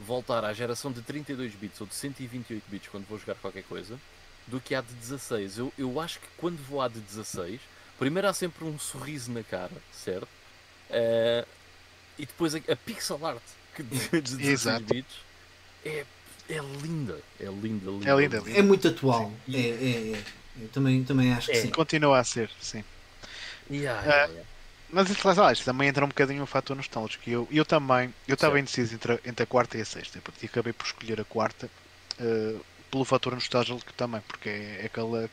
voltar 0.00 0.44
à 0.44 0.52
geração 0.52 0.92
de 0.92 1.02
32 1.02 1.54
bits 1.54 1.80
ou 1.80 1.86
de 1.86 1.94
128 1.94 2.62
bits 2.68 2.88
quando 2.88 3.06
vou 3.06 3.18
jogar 3.18 3.34
qualquer 3.36 3.64
coisa 3.64 3.98
do 4.46 4.60
que 4.60 4.74
à 4.74 4.80
de 4.80 4.92
16. 4.94 5.58
Eu, 5.58 5.72
eu 5.76 6.00
acho 6.00 6.20
que 6.20 6.26
quando 6.36 6.58
vou 6.58 6.80
à 6.80 6.88
de 6.88 7.00
16, 7.00 7.60
primeiro 7.98 8.28
há 8.28 8.32
sempre 8.32 8.64
um 8.64 8.78
sorriso 8.78 9.32
na 9.32 9.42
cara, 9.42 9.72
certo? 9.92 10.28
Eh, 10.90 11.44
e 12.18 12.26
depois 12.26 12.54
a, 12.54 12.58
a 12.58 12.76
pixel 12.76 13.26
art 13.26 13.42
que 13.74 13.82
de, 13.82 13.98
de 14.08 14.36
16 14.36 14.48
Exato. 14.48 14.84
bits 14.84 15.16
é, 15.84 16.04
é 16.48 16.58
linda. 16.82 17.20
É 17.40 17.44
linda, 17.46 17.90
linda. 17.90 18.10
É 18.10 18.16
linda, 18.16 18.38
linda. 18.38 18.58
É 18.58 18.62
muito 18.62 18.88
atual. 18.88 19.32
É, 19.52 19.58
é, 19.58 20.12
é. 20.14 20.22
Eu 20.62 20.68
também, 20.68 21.02
também 21.04 21.32
acho 21.32 21.50
que 21.50 21.56
É. 21.56 21.62
sim. 21.62 21.70
Continua 21.70 22.18
a 22.18 22.24
ser, 22.24 22.50
sim. 22.60 22.84
Yeah, 23.70 24.00
Ah, 24.00 24.04
yeah, 24.04 24.26
yeah. 24.32 24.48
Mas 24.90 25.10
isso, 25.10 25.26
lá, 25.26 25.52
isto 25.52 25.64
também 25.64 25.88
entra 25.88 26.04
um 26.04 26.08
bocadinho 26.08 26.42
o 26.42 26.46
fator 26.46 26.76
nostálgico. 26.76 27.28
E 27.28 27.32
Eu, 27.32 27.48
eu 27.50 27.64
também, 27.64 28.14
eu 28.28 28.34
estava 28.34 28.60
indeciso 28.60 28.94
entre, 28.94 29.14
a- 29.14 29.18
entre 29.24 29.42
a 29.42 29.46
quarta 29.46 29.76
e 29.76 29.80
a 29.80 29.84
sexta, 29.84 30.20
porque 30.22 30.46
acabei 30.46 30.72
por 30.72 30.86
escolher 30.86 31.20
a 31.20 31.24
quarta 31.24 31.68
eh, 32.20 32.54
pelo 32.90 33.04
fator 33.04 33.34
nostálgico 33.34 33.92
também, 33.94 34.20
porque 34.28 34.48
é, 34.48 34.80
é 34.82 34.86
aquela. 34.86 35.28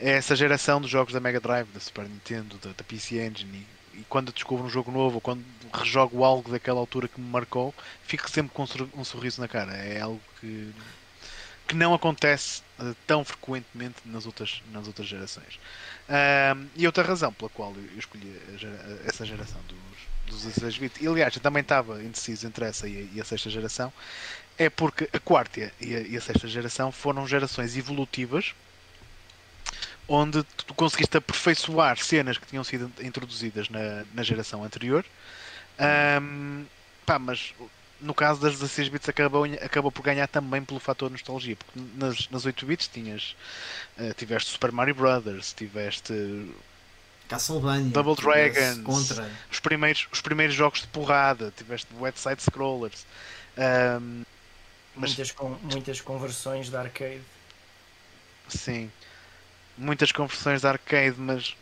É 0.00 0.10
essa 0.12 0.34
geração 0.34 0.80
dos 0.80 0.90
jogos 0.90 1.12
da 1.12 1.20
Mega 1.20 1.38
Drive, 1.38 1.68
da 1.72 1.78
Super 1.78 2.08
Nintendo, 2.08 2.58
da, 2.58 2.70
da 2.70 2.82
PC 2.82 3.24
Engine. 3.24 3.64
E, 3.94 4.04
quando 4.08 4.32
descubro 4.32 4.64
um 4.64 4.70
jogo 4.70 4.90
novo, 4.90 5.16
ou 5.16 5.20
quando 5.20 5.44
rejogo 5.74 6.24
algo 6.24 6.50
daquela 6.50 6.80
altura 6.80 7.08
que 7.08 7.20
me 7.20 7.28
marcou, 7.28 7.74
fico 8.02 8.30
sempre 8.30 8.52
com 8.52 8.62
um 8.62 8.66
sor- 8.66 8.88
sorriso 9.04 9.40
na 9.40 9.48
cara. 9.48 9.72
É 9.74 10.00
algo 10.00 10.20
que, 10.40 10.72
que 11.68 11.74
não 11.74 11.94
acontece 11.94 12.62
eh, 12.80 12.94
tão 13.06 13.24
frequentemente 13.24 14.00
nas 14.04 14.26
outras, 14.26 14.62
nas 14.72 14.86
outras 14.86 15.08
gerações. 15.08 15.58
E 16.74 16.86
outra 16.86 17.02
razão 17.04 17.32
pela 17.32 17.50
qual 17.50 17.74
eu 17.76 17.98
escolhi 17.98 18.40
a 18.54 18.56
gera- 18.56 19.00
essa 19.04 19.24
geração 19.24 19.60
dos, 19.64 19.78
dos 20.26 20.42
16 20.44 20.78
bits, 20.78 21.00
e 21.00 21.06
aliás, 21.06 21.34
eu 21.36 21.42
também 21.42 21.62
estava 21.62 22.02
indeciso 22.02 22.46
entre 22.46 22.64
essa 22.64 22.88
e 22.88 22.96
a, 22.96 23.02
e 23.16 23.20
a 23.20 23.24
sexta 23.24 23.50
geração, 23.50 23.92
é 24.58 24.70
porque 24.70 25.08
a 25.12 25.20
quarta 25.20 25.60
e 25.80 25.96
a, 25.96 26.00
e 26.02 26.16
a 26.16 26.20
sexta 26.20 26.48
geração 26.48 26.92
foram 26.92 27.26
gerações 27.26 27.76
evolutivas 27.76 28.54
onde 30.14 30.42
tu 30.66 30.74
conseguiste 30.74 31.16
aperfeiçoar 31.16 31.96
cenas 31.98 32.36
que 32.38 32.46
tinham 32.46 32.62
sido 32.64 32.90
introduzidas 33.00 33.68
na, 33.68 34.04
na 34.14 34.22
geração 34.22 34.62
anterior. 34.62 35.04
Ahm, 35.78 36.64
pá, 37.06 37.18
mas 37.18 37.54
no 38.00 38.12
caso 38.14 38.40
das 38.40 38.52
16 38.58 38.88
bits 38.88 39.08
acabou, 39.08 39.44
acabou 39.44 39.90
por 39.90 40.02
ganhar 40.02 40.26
também 40.28 40.62
pelo 40.64 40.80
fator 40.80 41.10
nostalgia, 41.10 41.56
porque 41.56 41.80
nas, 41.96 42.28
nas 42.28 42.44
8 42.44 42.66
bits 42.66 42.88
tinhas 42.88 43.34
eh, 43.98 44.12
tiveste 44.12 44.50
Super 44.50 44.70
Mario 44.72 44.94
Brothers, 44.94 45.52
tiveste 45.52 46.12
Castlevania. 47.28 47.90
Double 47.90 48.14
Dragons. 48.16 48.82
Contra. 48.84 49.30
os 49.50 49.60
primeiros, 49.60 50.06
os 50.12 50.20
primeiros 50.20 50.54
jogos 50.54 50.80
de 50.82 50.88
porrada, 50.88 51.52
tiveste 51.56 51.86
Wet 51.98 52.18
Side 52.20 52.42
Scrollers. 52.42 53.06
Ahm, 53.56 54.24
Mas- 54.94 55.10
Muitas, 55.16 55.30
con- 55.32 55.58
muitas 55.62 56.00
conversões 56.02 56.68
de 56.68 56.76
arcade. 56.76 57.22
sim, 58.48 58.90
muitas 59.82 60.12
conversões 60.12 60.60
de 60.62 60.66
arcade, 60.68 61.16
mas 61.20 61.56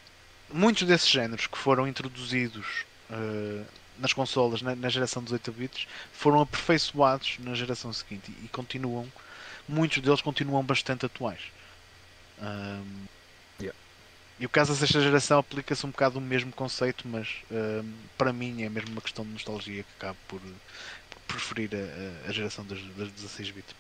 muitos 0.53 0.87
desses 0.87 1.09
géneros 1.09 1.47
que 1.47 1.59
foram 1.59 1.89
introduzidos 1.89 2.85
eh, 3.11 3.65
nas 3.99 4.13
consolas 4.13 4.63
na, 4.63 4.75
na 4.77 4.89
geração 4.89 5.23
dos 5.23 5.33
8 5.33 5.53
bits 5.53 5.87
foram 6.13 6.41
aperfeiçoados 6.41 7.39
na 7.41 7.55
geração 7.55 7.93
seguinte 7.93 8.33
e, 8.33 8.47
e 8.47 8.49
continuam, 8.49 9.13
muitos 9.69 10.03
deles 10.03 10.23
continuam 10.23 10.65
bastante 10.65 11.07
atuais. 11.07 11.41
Yeah. 13.61 13.77
E 14.39 14.47
o 14.47 14.51
caso 14.51 14.73
da 14.73 14.79
sexta 14.79 15.01
geração 15.03 15.39
aplica-se 15.39 15.87
um 15.87 15.91
bocado 15.91 16.19
o 16.19 16.23
mesmo 16.23 16.53
conceito, 16.53 17.09
mas 17.09 17.45
para 18.19 18.33
mim 18.33 18.63
é 18.63 18.71
mesmo 18.71 18.93
uma 18.93 19.03
questão 19.03 19.25
de 19.25 19.33
nostalgia 19.33 19.85
que 19.85 19.93
acabo 19.99 20.19
por, 20.29 20.41
por 20.41 21.21
preferir 21.29 21.71
a, 21.75 22.27
a- 22.27 22.31
a 22.31 22.33
geração 22.33 22.67
das, 22.67 22.81
das 22.97 23.13
16 23.13 23.51
bits. 23.53 23.75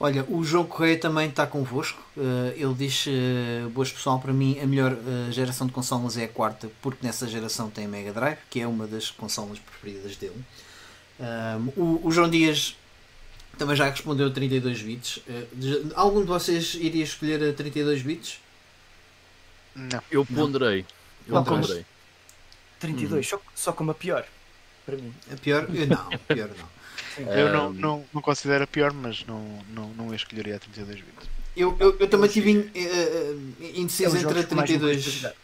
Olha, 0.00 0.24
o 0.28 0.42
João 0.42 0.64
Correia 0.66 0.98
também 0.98 1.28
está 1.28 1.46
convosco. 1.46 2.02
Eh, 2.16 2.54
ele 2.56 2.74
diz: 2.74 3.04
eh, 3.06 3.68
Boas 3.70 3.92
pessoal, 3.92 4.18
para 4.18 4.32
mim 4.32 4.58
a 4.60 4.66
melhor 4.66 4.92
eh, 4.92 5.30
geração 5.30 5.66
de 5.66 5.72
consolas 5.72 6.16
é 6.16 6.24
a 6.24 6.28
quarta, 6.28 6.68
porque 6.82 7.06
nessa 7.06 7.28
geração 7.28 7.70
tem 7.70 7.86
Mega 7.86 8.12
Drive, 8.12 8.38
que 8.50 8.60
é 8.60 8.66
uma 8.66 8.86
das 8.86 9.10
consolas 9.12 9.58
preferidas 9.60 10.16
dele. 10.16 10.42
O, 11.76 12.00
o 12.08 12.10
João 12.10 12.28
Dias 12.28 12.76
também 13.56 13.76
já 13.76 13.88
respondeu 13.88 14.26
a 14.26 14.30
32 14.30 14.82
bits. 14.82 15.20
De- 15.52 15.92
algum 15.94 16.20
de 16.22 16.26
vocês 16.26 16.74
iria 16.74 17.04
escolher 17.04 17.50
a 17.50 17.52
32 17.52 18.02
bits? 18.02 18.40
Não. 19.76 20.02
Eu 20.10 20.26
ponderei. 20.26 20.84
Eu 21.28 21.34
Não, 21.36 21.44
ponderei. 21.44 21.86
32, 22.80 23.28
só, 23.28 23.40
só 23.54 23.72
como 23.72 23.92
a 23.92 23.94
pior. 23.94 24.24
Para 24.84 24.96
mim. 24.96 25.14
A 25.32 25.36
pior? 25.36 25.68
Eh, 25.72 25.86
Não, 25.86 26.12
a 26.12 26.18
pior 26.18 26.48
não. 26.58 26.68
Eu 27.18 27.52
não, 27.52 27.66
Ahm, 27.68 27.74
não, 27.78 28.04
não 28.14 28.22
considero 28.22 28.64
a 28.64 28.66
pior, 28.66 28.92
mas 28.92 29.24
não, 29.26 29.40
não, 29.74 29.88
não 29.90 30.14
escolheria 30.14 30.56
a 30.56 30.58
32 30.58 30.96
bits. 31.00 31.28
Eu, 31.56 31.76
eu, 31.78 31.96
eu 32.00 32.08
também 32.08 32.26
estive 32.28 32.50
in- 32.50 32.70
eh, 32.74 32.80
eh, 32.80 33.34
É 33.60 33.78
indeciso 33.80 34.10
os 34.16 34.22
entre 34.22 34.28
a 34.28 34.32
jogos 34.32 34.46
com 34.46 34.54
mais 34.54 34.70
32. 34.70 34.96
lucratividade. 34.96 35.34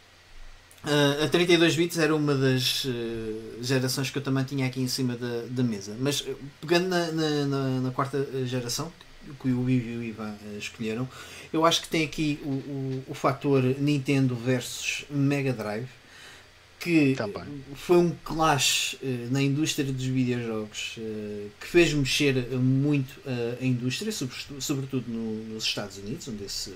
Uh, 0.84 1.24
a 1.24 1.28
32 1.28 1.74
bits 1.76 1.98
era 1.98 2.14
uma 2.14 2.34
das 2.34 2.84
uh, 2.84 3.59
gerações 3.61 4.11
que 4.11 4.16
eu 4.18 4.22
também 4.22 4.44
tinha 4.44 4.66
aqui 4.66 4.80
em 4.80 4.86
cima 4.88 5.16
da, 5.16 5.42
da 5.50 5.62
mesa. 5.62 5.94
Mas 5.98 6.24
pegando 6.61 6.88
na, 6.88 7.11
na, 7.12 7.30
na- 7.46 7.80
na 7.80 7.90
quarta 7.90 8.26
geração, 8.46 8.90
que 9.42 9.48
o 9.48 9.68
Ivo 9.68 9.70
e 9.70 9.96
o 9.98 10.02
Ivan 10.02 10.30
uh, 10.30 10.56
escolheram, 10.59 11.06
eu 11.52 11.66
acho 11.66 11.82
que 11.82 11.88
tem 11.88 12.04
aqui 12.04 12.38
o, 12.42 12.48
o, 12.48 13.04
o 13.09 13.14
fator 13.14 13.62
Nintendo 13.62 14.34
versus 14.34 15.04
Mega 15.11 15.52
Drive. 15.52 15.88
Que 16.81 17.14
Também. 17.16 17.45
foi 17.74 17.97
um 17.97 18.11
clash 18.24 18.97
eh, 19.03 19.26
na 19.31 19.43
indústria 19.43 19.93
dos 19.93 20.05
videojogos 20.05 20.95
eh, 20.99 21.47
que 21.61 21.66
fez 21.66 21.93
mexer 21.93 22.35
muito 22.57 23.20
eh, 23.26 23.59
a 23.61 23.64
indústria, 23.64 24.12
sobretu- 24.12 24.61
sobretudo 24.61 25.05
no- 25.11 25.45
nos 25.55 25.64
Estados 25.64 25.97
Unidos, 25.99 26.29
onde, 26.29 26.45
esse, 26.45 26.72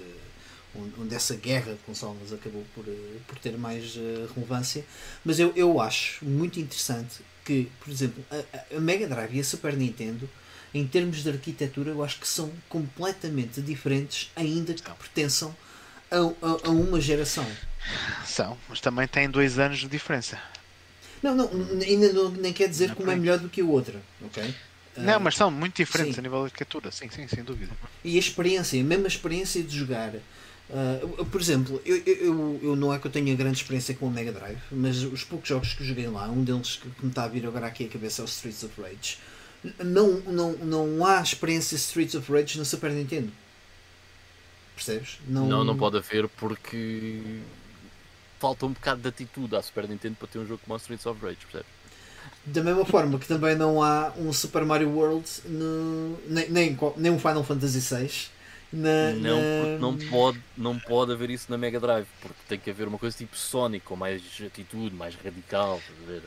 onde, 0.99 1.15
essa 1.15 1.37
guerra 1.37 1.73
de 1.73 1.79
consolas 1.87 2.33
acabou 2.33 2.65
por, 2.75 2.85
eh, 2.89 3.17
por 3.29 3.39
ter 3.39 3.57
mais 3.57 3.95
eh, 3.97 4.27
relevância. 4.35 4.85
Mas 5.25 5.39
eu, 5.39 5.53
eu 5.55 5.81
acho 5.81 6.25
muito 6.25 6.59
interessante 6.59 7.21
que, 7.45 7.69
por 7.85 7.91
exemplo, 7.91 8.25
a, 8.31 8.77
a- 8.77 8.81
Mega 8.81 9.07
Drive 9.07 9.37
e 9.37 9.41
a 9.41 9.45
Super 9.45 9.77
Nintendo, 9.77 10.29
em 10.75 10.87
termos 10.87 11.23
de 11.23 11.29
arquitetura, 11.29 11.91
eu 11.91 12.03
acho 12.03 12.19
que 12.19 12.27
são 12.27 12.51
completamente 12.69 13.61
diferentes, 13.61 14.31
ainda 14.35 14.73
que 14.75 14.83
pertençam 14.83 15.55
a, 16.11 16.17
a- 16.17 16.61
a 16.65 16.71
uma 16.71 17.01
geração. 17.01 17.47
São, 18.25 18.57
mas 18.69 18.81
também 18.81 19.07
têm 19.07 19.29
dois 19.31 19.59
anos 19.59 19.79
de 19.81 19.89
diferença. 19.89 20.39
Não, 21.23 21.35
não, 21.37 21.49
ainda 21.81 22.13
não, 22.13 22.31
nem 22.31 22.53
quer 22.53 22.69
dizer 22.69 22.89
Não 22.89 22.97
que 22.97 23.03
uma 23.03 23.13
é 23.13 23.17
melhor 23.17 23.39
do 23.39 23.49
que 23.49 23.61
a 23.61 23.65
outra, 23.65 24.01
ok? 24.25 24.55
Não, 24.97 25.15
Ah, 25.15 25.19
mas 25.21 25.37
são 25.37 25.51
muito 25.51 25.77
diferentes 25.77 26.15
sim. 26.15 26.21
a 26.21 26.23
nível 26.23 26.41
de 26.41 26.47
arquitetura, 26.47 26.91
sim, 26.91 27.09
sim, 27.11 27.27
sem 27.29 27.43
dúvida. 27.45 27.73
E 28.05 28.17
a 28.17 28.19
experiência, 28.19 28.81
a 28.81 28.85
mesma 28.85 29.07
experiência 29.09 29.63
de 29.63 29.77
jogar. 29.79 30.13
ah, 30.71 30.99
eu- 31.01 31.27
por 31.27 31.41
exemplo, 31.41 31.81
eu, 31.85 31.97
eu, 32.07 32.61
eu- 32.63 32.77
não 32.77 32.93
é 32.93 32.99
que 32.99 33.07
eu 33.07 33.11
tenha 33.11 33.35
grande 33.37 33.59
experiência 33.59 33.95
com 33.95 34.07
o 34.07 34.11
Mega 34.11 34.33
Drive, 34.33 34.59
mas 34.71 35.03
os 35.03 35.23
poucos 35.25 35.49
jogos 35.49 35.75
que 35.75 35.83
eu 35.83 35.87
joguei 35.87 36.09
lá, 36.09 36.29
um 36.29 36.43
deles 36.45 36.77
que, 36.77 36.89
me 37.05 37.11
está 37.11 37.25
a 37.25 37.29
vir 37.29 37.47
agora 37.47 37.67
aqui 37.67 37.85
à 37.85 37.89
cabeça 37.89 38.23
é 38.23 38.25
o 38.25 38.27
Streets 38.27 38.63
of 38.65 38.81
Rage. 38.81 39.19
Não, 39.85 40.21
não, 40.23 40.53
não 40.57 41.07
há 41.07 41.21
experiência 41.23 41.77
Streets 41.77 42.15
of 42.15 42.31
Rage 42.33 42.59
na 42.59 42.65
Super 42.65 42.91
Nintendo. 42.91 43.31
Percebes? 44.75 45.19
Não, 45.29 45.65
não 45.65 45.77
pode 45.77 45.99
haver 45.99 46.29
porque 46.29 47.23
falta 48.43 48.67
um 48.67 48.73
bocado 48.73 49.01
de 49.01 49.09
atitude 49.09 49.55
à 49.55 49.63
Super 49.63 49.89
Nintendo 49.89 50.17
para 50.19 50.27
ter 50.27 50.41
um 50.41 50.47
jogo 50.47 50.61
como 50.65 50.75
o 50.75 50.77
Streets 50.77 51.07
of 51.07 51.25
Rage, 51.25 51.39
percebes? 51.43 51.67
Da 52.45 52.61
mesma 52.63 52.85
forma 52.85 53.17
que 53.21 53.27
também 53.29 53.55
não 53.55 53.81
há 53.81 54.13
um 54.17 54.33
Super 54.33 54.65
Mario 54.65 54.91
World, 54.91 55.25
no, 55.45 56.19
nem, 56.29 56.51
nem, 56.51 56.79
nem 56.97 57.13
um 57.13 57.19
Final 57.21 57.45
Fantasy 57.45 57.79
VI. 57.79 58.11
Na, 58.73 59.11
Não, 59.13 59.37
na- 59.37 59.61
porque 59.61 59.79
não 59.81 59.99
pode, 60.11 60.43
não 60.57 60.79
pode 60.79 61.13
haver 61.13 61.29
isso 61.29 61.47
na 61.51 61.59
Mega 61.59 61.79
Drive, 61.79 62.07
porque 62.23 62.39
tem 62.49 62.59
que 62.59 62.71
haver 62.71 62.89
uma 62.89 62.99
coisa 62.99 63.15
tipo 63.17 63.37
Sonic, 63.37 63.85
com 63.85 63.95
mais 63.95 64.23
atitude, 64.45 64.95
mais 64.95 65.15
radical. 65.15 65.79
a? 66.09 66.21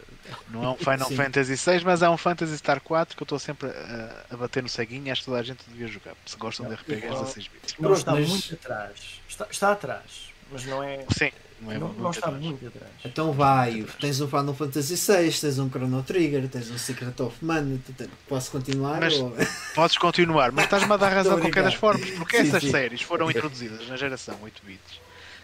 Não 0.52 0.64
é 0.64 0.70
um 0.70 0.76
Final 0.78 1.08
Sim. 1.10 1.16
Fantasy 1.16 1.56
VI, 1.56 1.84
mas 1.84 2.02
é 2.04 2.10
um 2.10 2.18
Phantasy 2.18 2.56
Star 2.60 2.80
4 2.82 3.18
que 3.18 3.24
eu 3.24 3.26
estou 3.26 3.40
sempre 3.40 3.68
a, 3.70 4.26
a 4.30 4.38
bater 4.38 4.62
no 4.62 4.70
ceguinho 4.70 5.08
e 5.08 5.12
acho 5.12 5.22
que 5.22 5.26
toda 5.26 5.40
a 5.40 5.44
gente 5.44 5.64
devia 5.68 5.88
jogar. 5.88 6.14
Se 6.26 6.38
gostam 6.38 6.68
de 6.70 6.76
RPGs 6.76 7.06
Igual. 7.08 7.24
16 7.24 7.48
bits. 7.48 7.76
Não 7.80 7.94
está 7.94 8.12
mas- 8.14 8.30
muito 8.30 8.54
atrás. 8.54 9.22
Está, 9.28 9.48
está 9.50 9.72
atrás, 9.72 10.32
mas 10.52 10.66
não 10.66 10.84
é. 10.84 11.04
Sim, 11.18 11.32
não 11.62 11.72
é 11.72 11.78
não, 11.80 11.88
muito 11.90 12.08
atrás. 12.20 12.44
muito 12.44 12.68
atrás. 12.68 12.92
Então 13.06 13.32
vai, 13.32 13.86
tens 14.00 14.20
um 14.22 14.28
Final 14.28 14.54
Fantasy 14.54 14.96
VI, 14.96 15.32
tens 15.40 15.58
um 15.60 15.70
Chrono 15.70 16.04
Trigger, 16.04 16.48
tens 16.50 16.70
um 16.70 16.78
Secret 16.78 17.20
of 17.22 17.44
Mana, 17.44 17.80
posso 18.28 18.52
continuar? 18.52 19.00
Mas- 19.00 19.14
ou- 19.20 19.36
Podes 19.74 19.98
continuar, 19.98 20.52
mas 20.52 20.66
estás-me 20.66 20.92
a 20.94 20.98
dar 20.98 21.10
razão 21.10 21.36
de 21.36 21.42
qualquer 21.42 21.64
das 21.64 21.74
formas, 21.76 22.10
porque 22.12 22.38
Sim, 22.42 22.48
essas 22.50 22.64
sim. 22.64 22.72
séries 22.72 23.02
foram 23.02 23.30
introduzidas 23.30 23.88
na 23.88 23.96
geração 23.98 24.38
8 24.42 24.62
bits 24.66 25.00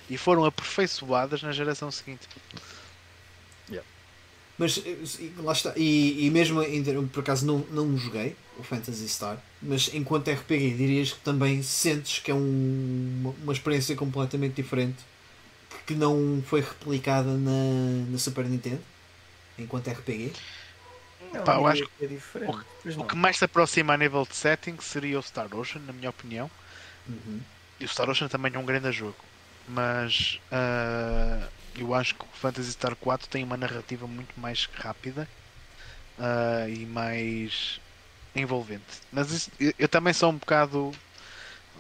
e 0.09 0.18
foram 0.18 0.43
aperfeiçoadas 0.45 1.41
na 1.43 1.51
geração 1.51 1.89
seguinte. 1.91 2.28
Mas 4.57 4.78
eh, 4.86 4.95
e 5.20 5.34
lá 5.41 5.53
está, 5.53 5.74
e, 5.76 6.28
e 6.28 6.30
mesmo 6.30 6.62
por 7.07 7.22
acaso 7.22 7.45
não, 7.47 7.59
não 7.72 7.97
joguei 7.97 8.36
o 8.59 8.64
Phantasy 8.64 9.07
Star, 9.09 9.38
mas 9.62 9.89
enquanto 9.93 10.30
RPG 10.30 10.76
dirias 10.76 11.14
que 11.14 11.20
também 11.22 11.64
sentes 11.64 12.20
que 12.20 12.30
é 12.30 12.34
um- 12.36 13.34
uma 13.41 13.53
experiência 13.53 13.95
completamente 13.95 14.53
diferente 14.62 14.97
que 15.86 15.96
não 15.96 16.42
foi 16.46 16.62
replicada 16.62 17.38
na, 17.38 18.06
na 18.10 18.18
Super 18.18 18.46
Nintendo 18.48 18.84
enquanto 19.58 19.90
RPG. 19.90 20.34
Não, 21.20 21.44
Pá, 21.44 21.56
eu 21.56 21.66
diria 21.66 21.68
acho 21.68 21.90
que 21.98 22.06
é 22.06 22.08
diferente. 22.08 22.66
O 22.96 23.04
não. 23.04 23.06
que 23.06 23.16
mais 23.16 23.38
se 23.38 23.46
aproxima 23.46 23.94
a 23.94 23.98
nível 23.98 24.26
de 24.26 24.36
setting 24.36 24.78
seria 24.82 25.20
o 25.20 25.24
Star 25.24 25.54
Ocean, 25.56 25.82
na 25.82 25.94
minha 25.94 26.10
opinião. 26.10 26.52
Uhum. 27.08 27.46
E 27.80 27.86
o 27.86 27.88
Star 27.88 28.10
Ocean 28.10 28.28
também 28.30 28.54
é 28.54 28.60
um 28.60 28.66
grande 28.66 28.92
jogo. 28.92 29.18
Mas 29.66 30.40
ah, 30.52 31.50
eu 31.76 31.94
acho 31.94 32.16
que 32.16 32.26
o 32.26 32.28
Phantasy 32.34 32.72
Star 32.74 32.96
4 32.96 33.28
tem 33.30 33.44
uma 33.44 33.58
narrativa 33.58 34.08
muito 34.08 34.40
mais 34.40 34.66
rápida 34.74 35.30
ah, 36.18 36.68
e 36.70 36.86
mais 36.86 37.82
envolvente. 38.36 39.02
Mas 39.12 39.32
isso- 39.32 39.52
eu, 39.60 39.74
eu 39.80 39.90
também 39.90 40.14
sou 40.14 40.32
um 40.32 40.38
bocado 40.38 40.92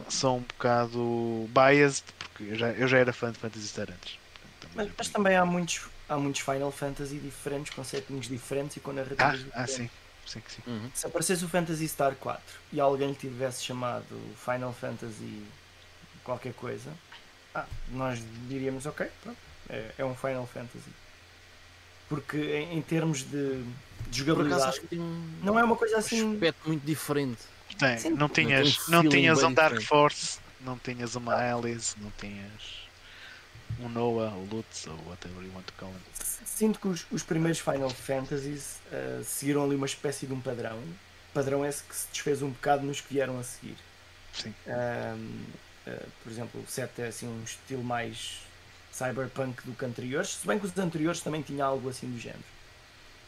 sou 0.09 0.37
um 0.37 0.41
bocado 0.41 1.49
biased 1.49 2.03
porque 2.19 2.43
eu 2.43 2.55
já, 2.55 2.69
eu 2.71 2.87
já 2.87 2.97
era 2.97 3.13
fã 3.13 3.31
de 3.31 3.37
Phantasy 3.39 3.67
Star 3.67 3.89
antes. 3.89 4.17
Portanto, 4.59 4.71
Mas, 4.75 4.89
mas 4.97 5.07
também 5.09 5.35
há 5.35 5.45
muitos, 5.45 5.81
há 6.09 6.17
muitos 6.17 6.41
Final 6.41 6.71
Fantasy 6.71 7.17
diferentes, 7.17 7.73
com 7.73 7.83
settings 7.83 8.27
diferentes 8.27 8.77
e 8.77 8.79
com 8.79 8.91
Ah, 8.91 8.93
narrativas 8.93 9.45
ah, 9.53 9.63
diferentes. 9.63 9.75
sim. 9.75 9.89
Sim, 10.25 10.39
que 10.39 10.51
sim. 10.51 10.61
Uhum. 10.67 10.89
Se 10.93 11.07
aparecesse 11.07 11.43
o 11.43 11.49
Phantasy 11.49 11.87
Star 11.87 12.15
4 12.15 12.41
e 12.71 12.79
alguém 12.79 13.09
lhe 13.09 13.15
tivesse 13.15 13.63
chamado 13.63 14.05
Final 14.37 14.71
Fantasy 14.71 15.43
qualquer 16.23 16.53
coisa, 16.53 16.91
ah, 17.55 17.65
nós 17.89 18.19
diríamos 18.47 18.85
ok, 18.85 19.07
pronto, 19.23 19.37
é, 19.69 19.91
é 19.97 20.05
um 20.05 20.15
Final 20.15 20.45
Fantasy. 20.47 20.89
Porque 22.07 22.37
em, 22.37 22.77
em 22.77 22.81
termos 22.81 23.23
de, 23.23 23.63
de 24.07 24.17
jogabilidade, 24.19 24.63
acho 24.63 24.81
que 24.81 24.87
tem 24.87 24.99
um 24.99 25.39
não 25.41 25.57
é 25.57 25.63
uma 25.63 25.75
coisa 25.75 25.95
um 25.95 25.99
assim. 25.99 26.33
aspecto 26.33 26.67
muito 26.67 26.85
diferente. 26.85 27.41
Tem, 27.77 27.97
Sim. 27.97 28.09
não 28.11 28.29
tinhas, 28.29 28.87
um 28.87 28.91
não 28.91 29.09
tinhas 29.09 29.43
um 29.43 29.53
Dark. 29.53 29.81
Force, 29.81 30.39
não 30.61 30.77
tinhas 30.77 31.15
uma 31.15 31.35
Alice, 31.35 31.95
não 31.99 32.11
tinhas 32.19 32.51
um 33.79 33.89
Noah, 33.89 34.33
ou 34.35 34.45
Lutz, 34.45 34.85
ou 34.87 34.95
whatever 35.07 35.43
you 35.43 35.51
want 35.53 35.65
to 35.65 35.73
call 35.77 35.89
him. 35.89 35.95
Sinto 36.45 36.79
que 36.79 36.87
os, 36.87 37.05
os 37.11 37.23
primeiros 37.23 37.59
Final 37.59 37.89
Fantasies 37.89 38.77
ah, 38.91 39.21
seguiram 39.23 39.63
ali 39.63 39.75
uma 39.75 39.85
espécie 39.87 40.27
de 40.27 40.33
um 40.33 40.39
padrão. 40.41 40.79
Padrão 41.33 41.65
esse 41.65 41.81
que 41.83 41.95
se 41.95 42.07
desfez 42.11 42.41
um 42.41 42.49
bocado 42.49 42.85
nos 42.85 43.01
que 43.01 43.13
vieram 43.13 43.39
a 43.39 43.43
seguir. 43.43 43.77
Sim. 44.33 44.53
Ah, 44.67 45.15
por 46.23 46.31
exemplo, 46.31 46.61
o 46.61 46.67
7 46.69 47.01
é 47.01 47.07
assim 47.07 47.27
um 47.27 47.43
estilo 47.43 47.83
mais 47.83 48.39
cyberpunk 48.91 49.63
do 49.65 49.73
que 49.73 49.83
anteriores, 49.85 50.35
se 50.35 50.45
bem 50.45 50.59
que 50.59 50.65
os 50.65 50.77
anteriores 50.77 51.21
também 51.21 51.41
tinham 51.41 51.67
algo 51.67 51.89
assim 51.89 52.11
do 52.11 52.19
género. 52.19 52.43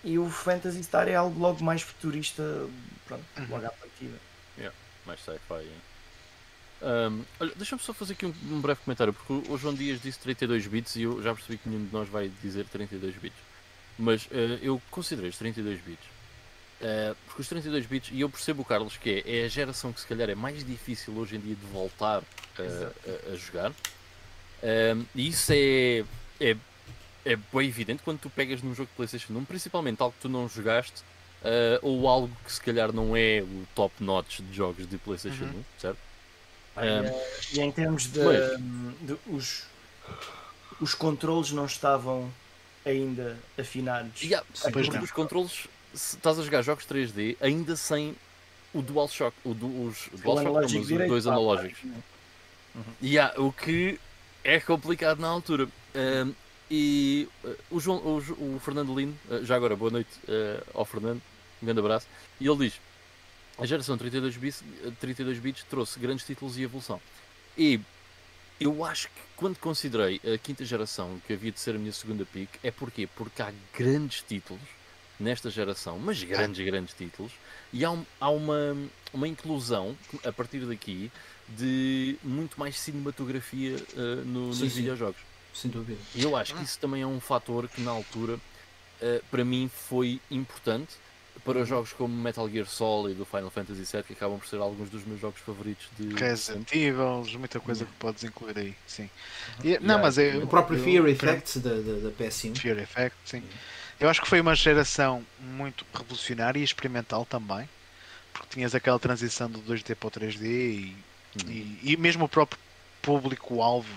E 0.04 0.20
o 0.20 0.30
Phantasy 0.30 0.84
Star 0.84 1.08
é 1.08 1.16
algo 1.16 1.40
logo 1.40 1.64
mais 1.64 1.82
futurista, 1.82 2.44
pronto, 3.08 3.24
Uhum. 3.38 3.48
logo 3.50 3.66
à 3.66 3.70
partida. 3.70 4.18
Mais 5.06 5.20
sci-fi. 5.20 5.68
Ahm, 6.82 7.22
olha, 7.40 7.54
deixa-me 7.56 7.82
só 7.82 7.94
fazer 7.94 8.14
aqui 8.14 8.26
um, 8.26 8.34
um 8.52 8.60
breve 8.62 8.80
comentário, 8.84 9.14
porque 9.14 9.52
o- 9.52 9.58
João 9.58 9.74
Dias 9.74 10.02
disse 10.02 10.20
32 10.20 10.68
bits 10.68 10.96
e 10.98 11.04
eu 11.04 11.22
já 11.22 11.34
percebi 11.34 11.58
que 11.58 11.70
nenhum 11.70 11.86
de 11.86 11.94
nós 11.94 12.10
vai 12.10 12.30
dizer 12.42 12.66
32 12.66 13.16
bits. 13.16 13.38
Mas 13.98 14.28
eh, 14.32 14.60
eu 14.62 14.82
considerei 14.92 15.30
os 15.30 15.38
32 15.38 15.80
bits. 15.82 16.06
Eh, 16.82 17.16
porque 17.26 17.42
os 17.42 17.48
32 17.48 17.86
bits, 17.86 18.10
e 18.14 18.20
eu 18.22 18.30
percebo 18.30 18.64
o 18.64 18.66
Carlos 18.66 18.98
que 18.98 19.24
é, 19.26 19.40
é 19.42 19.46
a 19.46 19.48
geração 19.48 19.94
que 19.94 20.02
se 20.02 20.08
calhar 20.08 20.30
é 20.30 20.36
mais 20.36 20.66
difícil 20.66 21.14
hoje 21.18 21.36
em 21.38 21.40
dia 21.40 21.56
de 21.56 21.66
voltar 21.68 22.22
Exato. 22.60 22.94
a, 23.30 23.32
a 23.34 23.36
jogar. 23.36 23.72
E 25.16 25.28
isso 25.28 25.52
é, 25.54 26.04
é, 26.40 26.58
é 27.26 27.36
bem 27.36 27.68
evidente 27.68 28.02
quando 28.04 28.20
tu 28.20 28.30
pegas 28.30 28.62
num 28.62 28.74
jogo 28.74 28.90
de 28.90 28.96
PlayStation 28.96 29.34
1, 29.34 29.46
principalmente 29.46 30.02
algo 30.02 30.14
que 30.16 30.22
tu 30.22 30.30
não 30.30 30.48
jogaste, 30.50 31.02
ah, 31.44 31.80
ou 31.82 32.08
algo 32.08 32.32
que 32.46 32.52
se 32.52 32.62
calhar 32.62 32.92
não 32.94 33.16
é 33.16 33.42
o 33.42 33.68
top 33.76 33.94
notch 34.04 34.40
de 34.42 34.56
jogos 34.56 34.88
de 34.88 34.98
PlayStation 34.98 35.44
Uhum. 35.46 35.60
1, 35.78 35.80
certo? 35.80 35.98
E, 36.76 36.80
Ahm, 36.80 37.06
eh, 37.06 37.26
e 37.54 37.60
em 37.62 37.72
termos 37.72 38.08
de, 38.08 38.20
Pois. 38.20 38.60
de- 39.02 39.18
os, 39.28 39.64
os 40.80 40.94
controles 40.94 41.52
não 41.52 41.66
estavam 41.66 42.32
ainda 42.86 43.38
afinados. 43.58 44.22
há- 44.34 44.44
Sim, 44.54 44.72
porque 44.72 44.98
os 44.98 45.12
controles, 45.12 45.68
estás 45.94 46.40
a 46.40 46.44
jogar 46.44 46.62
jogos 46.64 46.86
3D, 46.86 47.38
ainda 47.40 47.76
sem 47.76 48.16
o 48.74 48.82
DualShock, 48.82 49.36
o, 49.44 49.54
du, 49.54 49.68
os 49.88 50.10
DualShock, 50.14 50.78
os 50.78 50.88
dois 50.88 51.28
analógicos. 51.28 51.78
E 53.00 53.20
há, 53.20 53.34
o 53.38 53.52
que 53.54 54.00
é 54.44 54.60
complicado 54.60 55.20
na 55.20 55.28
altura. 55.28 55.68
Ahm, 55.96 56.32
e 56.72 57.30
uh, 57.44 57.56
o, 57.70 57.80
João, 57.80 57.98
o, 58.00 58.56
o 58.56 58.60
Fernando 58.60 58.96
Lino, 58.98 59.16
uh, 59.30 59.46
já 59.46 59.56
agora, 59.56 59.76
boa 59.76 59.92
noite 59.92 60.10
uh, 60.28 60.64
ao 60.74 60.84
Fernando, 60.86 61.22
um 61.64 61.66
grande 61.66 61.80
abraço. 61.80 62.06
E 62.40 62.48
ele 62.48 62.66
diz: 62.68 62.80
a 63.58 63.66
geração 63.66 63.98
32 63.98 64.38
bits, 64.38 64.62
uh, 64.86 64.92
32 65.00 65.40
bits 65.40 65.64
trouxe 65.70 65.98
grandes 66.00 66.26
títulos 66.26 66.58
e 66.58 66.64
evolução. 66.64 67.02
E 67.58 67.80
eu 68.60 68.84
acho 68.86 69.08
que 69.08 69.22
quando 69.36 69.58
considerei 69.58 70.20
a 70.34 70.38
quinta 70.38 70.64
geração 70.66 71.20
que 71.26 71.34
havia 71.34 71.52
de 71.52 71.60
ser 71.60 71.76
a 71.76 71.80
minha 71.80 71.92
segunda 71.92 72.26
pick, 72.26 72.50
é 72.64 72.70
porquê? 72.72 73.08
Porque 73.16 73.42
há 73.42 73.52
grandes 73.78 74.22
títulos 74.22 74.62
nesta 75.20 75.50
geração, 75.50 75.98
mas 76.00 76.22
grandes, 76.24 76.66
grandes 76.66 76.94
títulos, 76.96 77.32
e 77.72 77.86
há, 77.86 77.92
um- 77.92 78.06
há 78.20 78.30
uma, 78.30 78.76
uma 79.14 79.28
inclusão 79.28 79.96
a 80.26 80.32
partir 80.32 80.60
daqui 80.66 81.12
de 81.48 82.18
muito 82.24 82.60
mais 82.60 82.80
cinematografia 82.80 83.76
uh, 83.94 84.26
no- 84.26 84.54
Sim, 84.54 84.64
nos 84.64 84.74
sim. 84.74 84.80
videojogos. 84.82 85.22
Sem 85.54 85.70
dúvida. 85.70 86.00
E 86.16 86.24
eu 86.24 86.36
acho 86.36 86.56
que 86.56 86.64
isso 86.64 86.80
também 86.80 87.04
é 87.04 87.08
um 87.08 87.20
fator 87.20 87.68
que 87.70 87.80
na 87.82 87.92
altura 87.92 88.36
uh, 88.36 89.24
para 89.30 89.46
mim 89.46 89.70
foi 89.88 90.20
importante 90.32 90.96
para 91.44 91.66
jogos 91.66 91.92
como 91.94 92.16
Metal 92.16 92.48
Gear 92.50 92.66
Solid 92.66 93.16
do 93.18 93.26
Final 93.26 93.50
Fantasy 93.50 93.84
VII, 93.92 94.04
que 94.04 94.14
acabam 94.14 94.40
por 94.40 94.48
ser 94.48 94.58
alguns 94.58 94.90
dos 94.90 95.04
meus 95.04 95.20
jogos 95.20 95.42
favoritos 95.42 95.88
de 95.98 96.16
Resident 96.16 96.72
Evil, 96.72 97.24
muita 97.38 97.60
coisa 97.60 97.86
que 97.86 97.92
podes 97.94 98.24
incluir 98.24 98.58
aí, 98.58 98.76
sim. 98.88 99.10
E- 99.64 99.70
Yeah, 99.70 99.86
não, 99.86 100.00
mas 100.02 100.18
é 100.18 100.38
O 100.38 100.48
próprio 100.48 100.78
eu- 100.78 100.84
Fear 100.84 101.08
Effect 101.08 101.60
da, 101.60 101.72
da, 101.72 102.10
da 102.10 102.12
PS1. 102.12 102.56
Fear 102.56 102.78
Effect, 102.80 103.18
sim. 103.26 103.44
Eu 104.00 104.10
acho 104.10 104.22
que 104.22 104.28
foi 104.28 104.40
uma 104.42 104.56
geração 104.56 105.26
muito 105.40 105.86
revolucionária 105.94 106.60
e 106.60 106.64
experimental 106.64 107.26
também, 107.26 107.68
porque 108.32 108.48
tinhas 108.56 108.74
aquela 108.76 109.00
transição 109.00 109.50
do 109.50 109.60
2D 109.60 109.96
para 109.96 110.08
o 110.08 110.12
3D 110.12 110.46
e, 110.46 110.96
Uhum. 111.46 111.52
e, 111.52 111.80
e 111.94 111.98
mesmo 111.98 112.26
o 112.26 112.30
próprio 112.30 112.60
público-alvo 113.02 113.90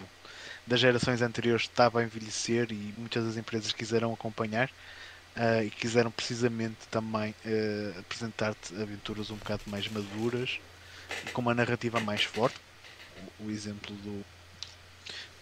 das 0.66 0.80
gerações 0.80 1.20
anteriores 1.22 1.62
estava 1.64 2.00
a 2.00 2.02
envelhecer 2.04 2.68
e 2.72 2.94
muitas 2.96 3.24
das 3.24 3.36
empresas 3.36 3.72
quiseram 3.72 4.12
acompanhar 4.12 4.70
ah, 5.36 5.62
e 5.64 5.70
quiseram 5.70 6.10
precisamente 6.12 6.88
também 6.88 7.34
ah, 7.44 8.00
apresentar-te 8.00 8.74
aventuras 8.80 9.30
um 9.30 9.38
bocado 9.38 9.64
mais 9.66 9.88
maduras 9.88 10.58
e 11.22 11.28
com 11.30 11.42
uma 11.42 11.54
narrativa 11.54 12.00
mais 12.00 12.24
forte. 12.24 12.60
O, 13.16 13.46
o 13.46 13.50
exemplo 13.50 13.96
do, 13.96 14.26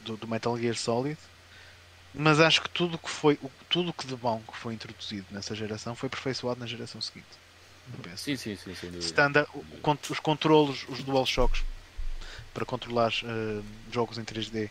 do, 0.01 0.17
do 0.17 0.29
Metal 0.29 0.57
Gear 0.59 0.77
Solid. 0.77 1.19
Mas 2.15 2.41
acho 2.41 2.63
que 2.63 2.71
tudo 2.71 2.99
que 2.99 3.11
foi 3.11 3.39
o- 3.43 3.51
tudo 3.69 3.93
que 3.95 4.07
de 4.07 4.17
bom 4.17 4.41
que 4.45 4.57
foi 4.57 4.75
introduzido 4.75 5.27
nessa 5.33 5.55
geração 5.55 5.97
foi 5.97 6.07
aperfeiçoado 6.09 6.61
na 6.61 6.67
geração 6.67 7.01
seguinte. 7.01 7.39
Sim, 8.17 8.37
sim, 8.37 8.57
sim. 8.57 8.71
Standard, 9.01 9.49
o- 9.55 9.65
os 10.11 10.21
controlos, 10.21 10.85
os 10.89 11.03
DualShocks 11.05 11.63
para 12.55 12.67
controlar 12.67 13.13
eh, 13.25 13.63
jogos 13.93 14.19
em 14.19 14.25
3D 14.25 14.71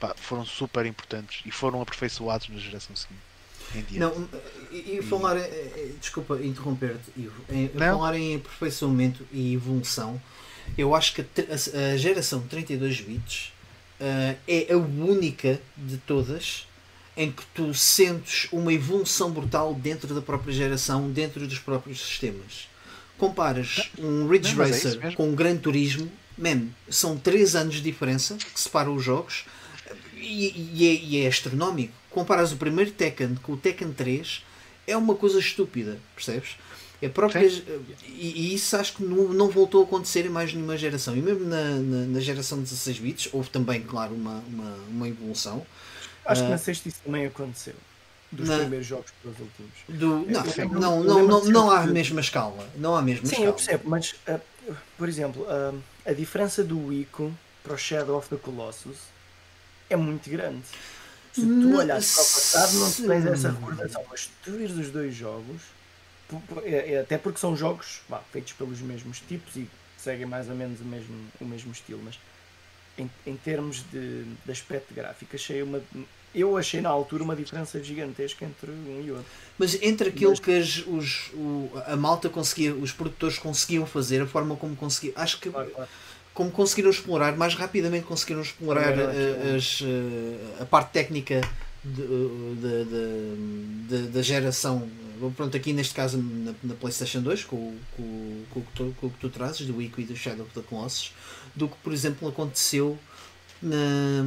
pá, 0.00 0.14
foram 0.18 0.44
super 0.46 0.86
importantes 0.86 1.42
e 1.46 1.50
foram 1.52 1.82
aperfeiçoados 1.82 2.48
na 2.50 2.58
geração 2.58 2.96
seguinte. 2.96 3.27
Não, 3.92 4.28
e, 4.72 4.98
e 4.98 5.02
falar, 5.02 5.36
eh, 5.36 5.40
eh, 5.76 5.90
desculpa 6.00 6.38
interromper-te, 6.42 7.10
Ivo, 7.16 7.42
em, 7.50 7.68
falar 7.68 8.16
em 8.16 8.36
aperfeiçoamento 8.36 9.26
e 9.32 9.54
evolução, 9.54 10.20
eu 10.76 10.94
acho 10.94 11.14
que 11.14 11.20
a, 11.22 11.24
a- 11.92 11.96
geração 11.96 12.40
32 12.48 13.00
bits 13.00 13.52
eh, 14.00 14.36
é 14.46 14.72
a 14.72 14.76
única 14.76 15.60
de 15.76 15.96
todas 15.98 16.66
em 17.16 17.32
que 17.32 17.42
tu 17.54 17.74
sentes 17.74 18.46
uma 18.52 18.72
evolução 18.72 19.30
brutal 19.30 19.74
dentro 19.74 20.14
da 20.14 20.22
própria 20.22 20.52
geração, 20.52 21.10
dentro 21.10 21.46
dos 21.46 21.58
próprios 21.58 22.00
sistemas. 22.00 22.68
Comparas 23.18 23.90
um 23.98 24.28
Ridge 24.28 24.54
Não, 24.54 24.62
é 24.64 24.68
Racer 24.68 24.98
mesmo. 25.00 25.16
com 25.16 25.28
um 25.28 25.34
Gran 25.34 25.56
Turismo, 25.56 26.08
man, 26.36 26.68
são 26.88 27.18
3 27.18 27.56
anos 27.56 27.74
de 27.76 27.80
diferença 27.82 28.36
que 28.36 28.60
separam 28.60 28.94
os 28.94 29.02
jogos 29.02 29.44
e, 30.16 30.70
e 30.74 30.86
é, 30.88 30.94
e 31.02 31.24
é 31.24 31.26
astronómico. 31.26 31.97
Comparas 32.10 32.52
o 32.52 32.56
primeiro 32.56 32.90
Tekken 32.90 33.36
com 33.42 33.52
o 33.52 33.56
Tekken 33.56 33.92
3, 33.92 34.42
é 34.86 34.96
uma 34.96 35.14
coisa 35.14 35.38
estúpida, 35.38 35.98
percebes? 36.14 36.56
É 37.00 37.08
própria, 37.08 37.46
e, 37.46 37.62
e 38.08 38.54
isso 38.54 38.76
acho 38.76 38.94
que 38.96 39.04
não, 39.04 39.28
não 39.32 39.48
voltou 39.48 39.82
a 39.82 39.84
acontecer 39.84 40.26
em 40.26 40.30
mais 40.30 40.52
nenhuma 40.52 40.76
geração. 40.76 41.16
E 41.16 41.20
mesmo 41.22 41.46
na, 41.46 41.62
na, 41.76 42.06
na 42.06 42.20
geração 42.20 42.58
de 42.58 42.64
16 42.64 42.98
bits, 42.98 43.28
houve 43.32 43.50
também, 43.50 43.80
claro, 43.82 44.14
uma, 44.14 44.42
uma, 44.48 44.74
uma 44.88 45.08
evolução. 45.08 45.64
Acho 46.24 46.40
que 46.42 46.46
Ah. 46.48 46.50
na 46.50 46.58
sexta 46.58 46.88
isso 46.88 46.98
também 47.04 47.24
aconteceu. 47.26 47.74
Dos 48.32 48.48
Na- 48.48 48.58
primeiros 48.58 48.86
jogos 48.86 49.12
para 49.22 49.30
os 49.30 49.38
últimos. 49.38 49.70
Do, 49.88 50.08
não, 50.26 50.44
eu- 50.44 50.68
não, 50.80 50.98
eu 50.98 51.04
não, 51.04 51.26
não, 51.28 51.40
de 51.42 51.50
não 51.52 51.70
há 51.70 51.80
a 51.82 51.86
mesma 51.86 52.20
escala. 52.20 52.68
Não 52.76 52.96
há 52.96 52.98
a 52.98 53.02
mesma 53.02 53.24
Sim, 53.26 53.30
escala. 53.32 53.46
eu 53.48 53.52
percebo, 53.54 53.88
mas 53.88 54.14
ah, 54.26 54.40
por 54.98 55.08
exemplo, 55.08 55.46
ah, 55.48 55.72
a 56.04 56.12
diferença 56.12 56.64
do 56.64 56.92
Ico 56.92 57.32
para 57.62 57.74
o 57.74 57.78
Shadow 57.78 58.18
of 58.18 58.28
the 58.28 58.36
Colossus 58.36 58.96
é 59.88 59.96
muito 59.96 60.28
grande. 60.28 60.62
Se 61.40 61.46
tu 61.46 61.76
olhares 61.76 62.14
para 62.14 62.22
o 62.22 62.26
passado, 62.26 62.72
não 62.78 62.92
tens 63.08 63.26
essa 63.26 63.50
recordação, 63.50 64.04
mas 64.10 64.28
tu 64.44 64.52
vires 64.52 64.76
os 64.76 64.90
dois 64.90 65.14
jogos, 65.14 65.62
é- 66.64 66.92
é 66.94 67.00
até 67.00 67.16
porque 67.18 67.38
são 67.38 67.56
jogos 67.56 68.00
vá, 68.08 68.20
feitos 68.32 68.52
pelos 68.52 68.80
mesmos 68.80 69.20
tipos 69.28 69.56
e 69.56 69.68
seguem 69.96 70.26
mais 70.26 70.48
ou 70.48 70.54
menos 70.54 70.80
o 70.80 70.84
mesmo, 70.84 71.14
o 71.40 71.44
mesmo 71.44 71.72
estilo, 71.72 72.00
mas 72.04 72.18
em, 72.98 73.10
em 73.26 73.36
termos 73.36 73.84
de, 73.92 74.24
de 74.44 74.52
aspecto 74.52 74.92
gráfico, 74.94 75.34
achei 75.34 75.62
uma. 75.62 75.80
Eu 76.34 76.58
achei 76.58 76.80
na 76.82 76.90
altura 76.90 77.22
uma 77.24 77.34
diferença 77.34 77.82
gigantesca 77.82 78.44
entre 78.44 78.70
um 78.70 79.02
e 79.04 79.10
outro. 79.10 79.24
Mas 79.56 79.80
entre 79.80 80.10
aquilo 80.10 80.32
Mas- 80.32 80.40
que 80.40 80.52
as- 80.58 80.84
os, 80.86 81.30
o- 81.32 81.70
a 81.86 81.96
malta 81.96 82.28
conseguia, 82.28 82.74
os 82.74 82.92
produtores 82.92 83.38
conseguiam 83.38 83.86
fazer, 83.86 84.20
a 84.20 84.26
forma 84.26 84.54
como 84.56 84.76
conseguiam, 84.76 85.14
acho 85.16 85.40
que 85.40 85.48
como 86.38 86.52
conseguiram 86.52 86.90
explorar, 86.90 87.36
mais 87.36 87.54
rapidamente 87.56 88.06
conseguiram 88.06 88.42
explorar 88.42 88.92
Também 88.92 89.06
acho, 89.08 89.18
eh, 89.18 89.56
as, 89.56 89.80
eh, 89.82 90.62
a 90.62 90.64
parte 90.64 90.92
técnica 90.92 91.40
de- 91.84 92.06
de- 92.62 92.84
de- 92.84 94.02
de- 94.02 94.08
da 94.12 94.22
geração. 94.22 94.88
Pronto, 95.36 95.56
aqui 95.56 95.72
neste 95.72 95.94
caso 95.94 96.16
na, 96.16 96.54
na 96.62 96.74
PlayStation 96.74 97.20
2, 97.22 97.42
com, 97.42 97.56
o- 97.56 97.78
com, 97.96 98.42
com, 98.52 98.62
tu, 98.72 98.94
com 99.00 99.06
o 99.08 99.10
que 99.10 99.18
tu 99.18 99.28
trazes, 99.30 99.66
do 99.66 99.82
Ico 99.82 100.00
e 100.00 100.04
do 100.04 100.14
Shadow 100.14 100.46
of 100.46 100.54
the 100.54 100.60
Colossus, 100.60 101.12
do 101.56 101.66
que, 101.66 101.74
por 101.82 101.92
exemplo, 101.92 102.28
aconteceu 102.28 102.96
na, 103.60 104.22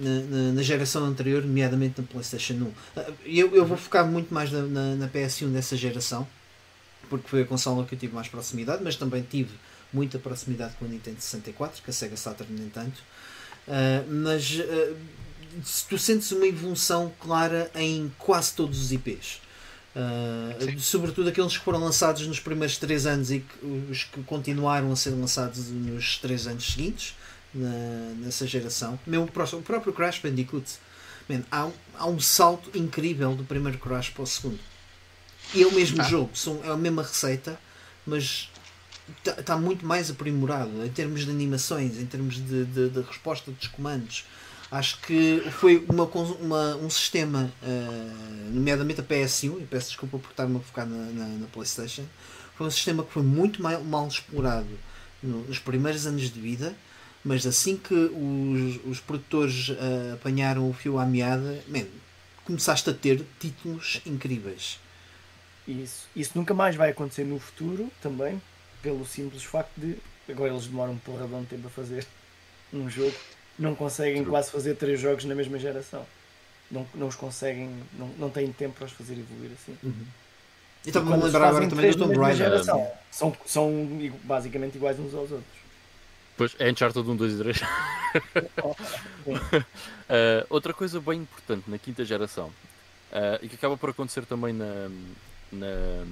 na, 0.00 0.52
na- 0.54 0.62
geração 0.62 1.04
anterior, 1.04 1.42
nomeadamente 1.44 2.00
na 2.00 2.06
PlayStation 2.08 2.54
1. 2.54 2.72
Ah, 2.96 3.06
Eu, 3.24 3.54
eu 3.54 3.64
vou 3.64 3.76
focar 3.76 4.04
muito 4.04 4.34
mais 4.34 4.50
na, 4.50 4.62
na, 4.62 4.94
na 4.96 5.06
PS1 5.08 5.46
dessa 5.52 5.76
geração, 5.76 6.26
porque 7.08 7.28
foi 7.28 7.42
a 7.42 7.44
consola 7.46 7.84
que 7.86 7.94
eu 7.94 7.98
tive 8.00 8.12
mais 8.12 8.26
proximidade, 8.26 8.82
mas 8.82 8.96
também 8.96 9.22
tive 9.22 9.50
muita 9.92 10.18
proximidade 10.18 10.74
com 10.78 10.84
a 10.84 10.88
Nintendo 10.88 11.20
64, 11.20 11.82
que 11.82 11.90
a 11.90 11.92
Sega 11.92 12.16
Saturn 12.16 12.52
nem 12.58 12.68
tanto. 12.68 13.00
Ah, 13.68 14.04
mas 14.08 14.58
ah, 14.60 14.94
se 15.64 15.84
tu 15.86 15.98
sentes 15.98 16.30
uma 16.32 16.46
evolução 16.46 17.12
clara 17.20 17.70
em 17.74 18.10
quase 18.18 18.52
todos 18.54 18.80
os 18.80 18.92
IPs. 18.92 19.40
Ah, 19.96 20.54
Sim. 20.60 20.78
sobretudo 20.78 21.28
aqueles 21.28 21.56
que 21.58 21.64
foram 21.64 21.80
lançados 21.80 22.26
nos 22.26 22.38
primeiros 22.40 22.76
3 22.78 23.06
anos 23.06 23.30
e 23.30 23.40
que, 23.40 23.66
os 23.90 24.04
que 24.04 24.22
continuaram 24.22 24.92
a 24.92 24.96
ser 24.96 25.10
lançados 25.10 25.68
nos 25.68 26.16
3 26.18 26.46
anos 26.46 26.72
seguintes 26.72 27.14
na- 27.52 28.14
nessa 28.18 28.46
geração. 28.46 28.98
Mesmo 29.06 29.24
o 29.26 29.62
próprio 29.62 29.92
Crash 29.92 30.18
Bandicoot. 30.20 30.64
Man, 31.28 31.42
há, 31.50 31.66
um- 31.66 31.72
há 31.94 32.06
um 32.06 32.20
salto 32.20 32.76
incrível 32.76 33.34
do 33.34 33.44
primeiro 33.44 33.78
Crash 33.78 34.10
para 34.10 34.22
o 34.22 34.26
segundo. 34.26 34.58
E 35.54 35.62
é 35.62 35.66
o 35.66 35.72
mesmo 35.72 36.00
Ah. 36.00 36.04
jogo, 36.04 36.30
são, 36.34 36.60
é 36.64 36.68
a 36.68 36.76
mesma 36.76 37.02
receita, 37.02 37.58
mas 38.06 38.48
está 39.26 39.56
muito 39.56 39.86
mais 39.86 40.10
aprimorado 40.10 40.84
em 40.84 40.88
termos 40.90 41.24
de 41.24 41.30
animações, 41.30 41.98
em 41.98 42.06
termos 42.06 42.36
de, 42.36 42.64
de- 42.64 42.88
de 42.90 43.00
resposta 43.00 43.50
dos 43.50 43.66
comandos. 43.68 44.24
Acho 44.70 45.00
que 45.00 45.42
foi 45.50 45.84
uma, 45.88 46.04
uma- 46.04 46.76
um 46.76 46.88
sistema, 46.88 47.50
eh, 47.62 48.10
nomeadamente 48.52 49.00
a 49.00 49.04
PS1, 49.04 49.58
e 49.60 49.66
peço 49.66 49.88
desculpa 49.88 50.18
por 50.18 50.30
estar-me 50.30 50.56
a 50.56 50.60
focar 50.60 50.86
na, 50.86 50.96
na, 51.06 51.26
na 51.26 51.46
PlayStation, 51.48 52.04
foi 52.56 52.66
um 52.66 52.70
sistema 52.70 53.02
que 53.02 53.12
foi 53.12 53.22
muito 53.22 53.60
mal, 53.62 53.82
mal 53.82 54.06
explorado 54.06 54.68
no- 55.22 55.42
nos 55.44 55.58
primeiros 55.58 56.06
anos 56.06 56.30
de 56.30 56.40
vida, 56.40 56.74
mas 57.24 57.44
assim 57.46 57.76
que 57.76 57.94
os, 57.94 58.80
os 58.86 59.00
produtores 59.00 59.70
eh, 59.70 60.12
apanharam 60.14 60.70
o 60.70 60.72
fio 60.72 60.98
à 60.98 61.04
meada, 61.04 61.62
man, 61.68 61.84
começaste 62.44 62.88
a 62.88 62.94
ter 62.94 63.24
títulos 63.40 64.00
incríveis. 64.06 64.78
Isso, 65.66 66.06
isso 66.16 66.32
nunca 66.34 66.54
mais 66.54 66.74
vai 66.76 66.90
acontecer 66.90 67.24
no 67.24 67.38
futuro 67.38 67.90
também, 68.02 68.40
pelo 68.82 69.06
simples 69.06 69.42
facto 69.42 69.72
de 69.76 69.96
agora 70.30 70.50
eles 70.50 70.66
demoram 70.66 70.92
um 70.92 70.98
porradão 70.98 71.42
de 71.42 71.48
tempo 71.48 71.66
a 71.66 71.70
fazer 71.70 72.06
um 72.72 72.88
jogo, 72.88 73.14
não 73.58 73.74
conseguem 73.74 74.22
True. 74.22 74.30
quase 74.30 74.50
fazer 74.50 74.74
três 74.76 75.00
jogos 75.00 75.24
na 75.24 75.34
mesma 75.34 75.58
geração. 75.58 76.06
Não, 76.70 76.86
não 76.94 77.08
os 77.08 77.16
conseguem, 77.16 77.74
não, 77.92 78.08
não 78.16 78.30
têm 78.30 78.52
tempo 78.52 78.76
para 78.76 78.86
os 78.86 78.92
fazer 78.92 79.14
evoluir 79.14 79.50
assim. 79.52 79.76
E 80.84 80.88
estava-me 80.88 81.20
a 81.20 81.24
lembrar 81.24 81.48
agora 81.48 81.68
também 81.68 81.90
do 81.90 81.98
Tomb 81.98 82.16
Raider. 82.16 82.36
geração, 82.36 82.92
São, 83.10 83.36
são 83.44 83.88
basicamente 84.22 84.76
iguais 84.76 84.98
uns 84.98 85.12
aos 85.12 85.32
outros. 85.32 85.60
Pois 86.36 86.54
é 86.58 86.70
Uncharted 86.70 87.06
1, 87.06 87.16
2 87.16 87.32
e 87.34 87.38
3. 87.38 87.60
Uh, 89.26 89.36
outra 90.48 90.72
coisa 90.72 91.00
bem 91.00 91.20
importante 91.20 91.68
na 91.68 91.76
quinta 91.76 92.04
geração 92.04 92.46
uh, 92.46 93.38
e 93.42 93.48
que 93.48 93.56
acaba 93.56 93.76
por 93.76 93.90
acontecer 93.90 94.24
também 94.24 94.54
na, 94.54 94.88
na, 95.52 96.06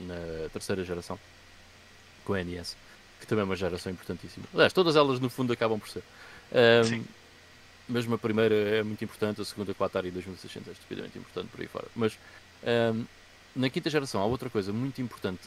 na 0.00 0.48
terceira 0.52 0.84
geração 0.84 1.18
com 2.24 2.34
a 2.34 2.42
NES, 2.42 2.76
que 3.20 3.26
também 3.26 3.42
é 3.42 3.44
uma 3.44 3.56
geração 3.56 3.92
importantíssima. 3.92 4.46
Aliás, 4.52 4.72
todas 4.72 4.96
elas 4.96 5.20
no 5.20 5.30
fundo 5.30 5.52
acabam 5.52 5.78
por 5.78 5.88
ser. 5.88 6.02
Um, 6.52 6.84
Sim. 6.84 7.04
mesmo 7.88 8.14
a 8.14 8.18
primeira 8.18 8.54
é 8.54 8.82
muito 8.82 9.02
importante, 9.04 9.40
a 9.40 9.44
segunda 9.44 9.72
com 9.74 9.82
a 9.84 9.86
Atari 9.86 10.10
2600 10.10 10.68
é 10.68 10.72
estupidamente 10.72 11.18
importante 11.18 11.48
por 11.48 11.60
aí 11.60 11.66
fora. 11.66 11.86
Mas 11.94 12.18
um, 12.94 13.04
na 13.56 13.70
quinta 13.70 13.88
geração 13.88 14.20
há 14.20 14.24
outra 14.24 14.50
coisa 14.50 14.72
muito 14.72 15.00
importante, 15.00 15.42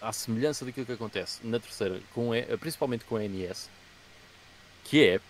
à 0.00 0.12
semelhança 0.12 0.64
daquilo 0.64 0.86
que 0.86 0.92
acontece 0.92 1.46
na 1.46 1.60
terceira, 1.60 2.00
com 2.12 2.32
a, 2.32 2.58
principalmente 2.58 3.04
com 3.04 3.16
a 3.16 3.20
NES, 3.20 3.68
que 4.84 5.04
é 5.04 5.20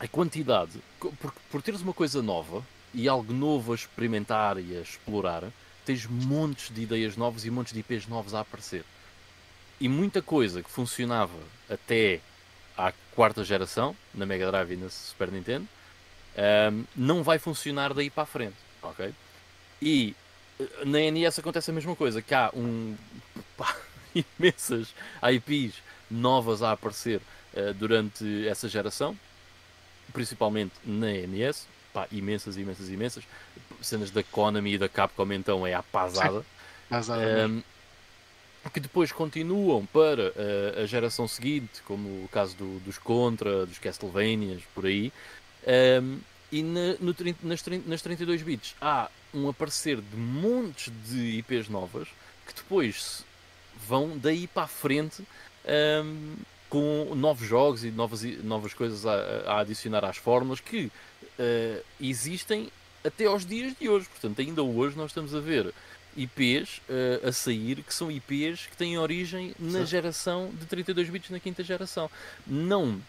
a 0.00 0.06
quantidade, 0.06 0.80
por, 0.98 1.34
por 1.50 1.62
teres 1.62 1.80
uma 1.80 1.92
coisa 1.92 2.22
nova 2.22 2.64
e 2.94 3.08
algo 3.08 3.32
novo 3.32 3.72
a 3.72 3.74
experimentar 3.74 4.58
e 4.58 4.76
a 4.76 4.80
explorar, 4.80 5.44
tens 5.84 6.06
montes 6.06 6.72
de 6.74 6.82
ideias 6.82 7.16
novas 7.16 7.44
e 7.44 7.50
montes 7.50 7.72
de 7.72 7.80
IPs 7.80 8.06
novos 8.06 8.34
a 8.34 8.40
aparecer. 8.40 8.84
E 9.80 9.88
muita 9.88 10.20
coisa 10.20 10.62
que 10.62 10.70
funcionava 10.70 11.38
até 11.68 12.20
à 12.76 12.92
quarta 13.14 13.44
geração, 13.44 13.94
na 14.14 14.26
Mega 14.26 14.50
Drive 14.50 14.72
e 14.72 14.76
na 14.76 14.88
Super 14.88 15.30
Nintendo, 15.30 15.66
ahm, 16.36 16.84
não 16.96 17.22
vai 17.22 17.38
funcionar 17.38 17.94
daí 17.94 18.10
para 18.10 18.24
a 18.24 18.26
frente, 18.26 18.56
ok? 18.82 19.12
E 19.80 20.14
na 20.84 20.98
NES 21.10 21.38
acontece 21.38 21.70
a 21.70 21.74
mesma 21.74 21.94
coisa, 21.94 22.20
que 22.20 22.34
há 22.34 22.50
um 22.54 22.96
pá, 23.56 23.76
imensas 24.14 24.94
IPs 25.22 25.74
novas 26.10 26.62
a 26.62 26.72
aparecer 26.72 27.20
uh, 27.54 27.72
durante 27.74 28.46
essa 28.48 28.68
geração, 28.68 29.16
principalmente 30.12 30.72
na 30.84 31.06
NES, 31.06 31.66
pá, 31.92 32.08
imensas, 32.10 32.56
imensas, 32.56 32.88
imensas. 32.88 33.24
Cenas 33.80 34.10
da 34.10 34.24
Konami 34.24 34.74
e 34.74 34.78
da 34.78 34.88
Capcom 34.88 35.32
então 35.32 35.66
é 35.66 35.74
a 35.74 35.82
pasada. 35.82 36.44
Um, 37.46 37.62
que 38.72 38.80
depois 38.80 39.12
continuam 39.12 39.86
para 39.86 40.30
uh, 40.30 40.82
a 40.82 40.86
geração 40.86 41.26
seguinte, 41.26 41.82
como 41.84 42.24
o 42.24 42.28
caso 42.28 42.56
do, 42.56 42.80
dos 42.80 42.98
Contra, 42.98 43.64
dos 43.64 43.78
Castlevanias, 43.78 44.62
por 44.74 44.86
aí. 44.86 45.12
Um, 46.02 46.18
e 46.50 46.62
na, 46.62 46.94
no, 47.00 47.14
nas, 47.42 47.62
nas 47.86 48.02
32 48.02 48.42
bits 48.42 48.74
há 48.80 49.10
um 49.34 49.48
aparecer 49.48 50.00
de 50.00 50.16
montes 50.16 50.90
de 51.06 51.38
IPs 51.38 51.68
novas 51.68 52.08
que 52.46 52.54
depois 52.54 53.22
vão 53.86 54.16
daí 54.16 54.46
para 54.46 54.62
a 54.62 54.66
frente 54.66 55.22
um, 56.04 56.36
com 56.70 57.14
novos 57.14 57.46
jogos 57.46 57.84
e 57.84 57.90
novas, 57.90 58.22
novas 58.42 58.72
coisas 58.72 59.04
a, 59.06 59.14
a 59.46 59.60
adicionar 59.60 60.04
às 60.04 60.16
fórmulas 60.16 60.60
que 60.60 60.86
uh, 60.86 61.84
existem 62.00 62.70
até 63.04 63.26
aos 63.26 63.44
dias 63.44 63.74
de 63.78 63.88
hoje. 63.88 64.06
Portanto, 64.08 64.40
ainda 64.40 64.62
hoje 64.62 64.96
nós 64.96 65.10
estamos 65.10 65.34
a 65.34 65.40
ver 65.40 65.72
IPs 66.18 66.78
uh, 66.88 67.28
a 67.28 67.32
sair 67.32 67.82
que 67.82 67.94
são 67.94 68.10
IPs 68.10 68.66
que 68.66 68.76
têm 68.76 68.98
origem 68.98 69.54
na 69.58 69.80
Sim. 69.80 69.86
geração 69.86 70.50
de 70.58 70.66
32 70.66 71.08
bits 71.08 71.30
na 71.30 71.38
quinta 71.38 71.62
geração. 71.62 72.10
Não 72.46 73.00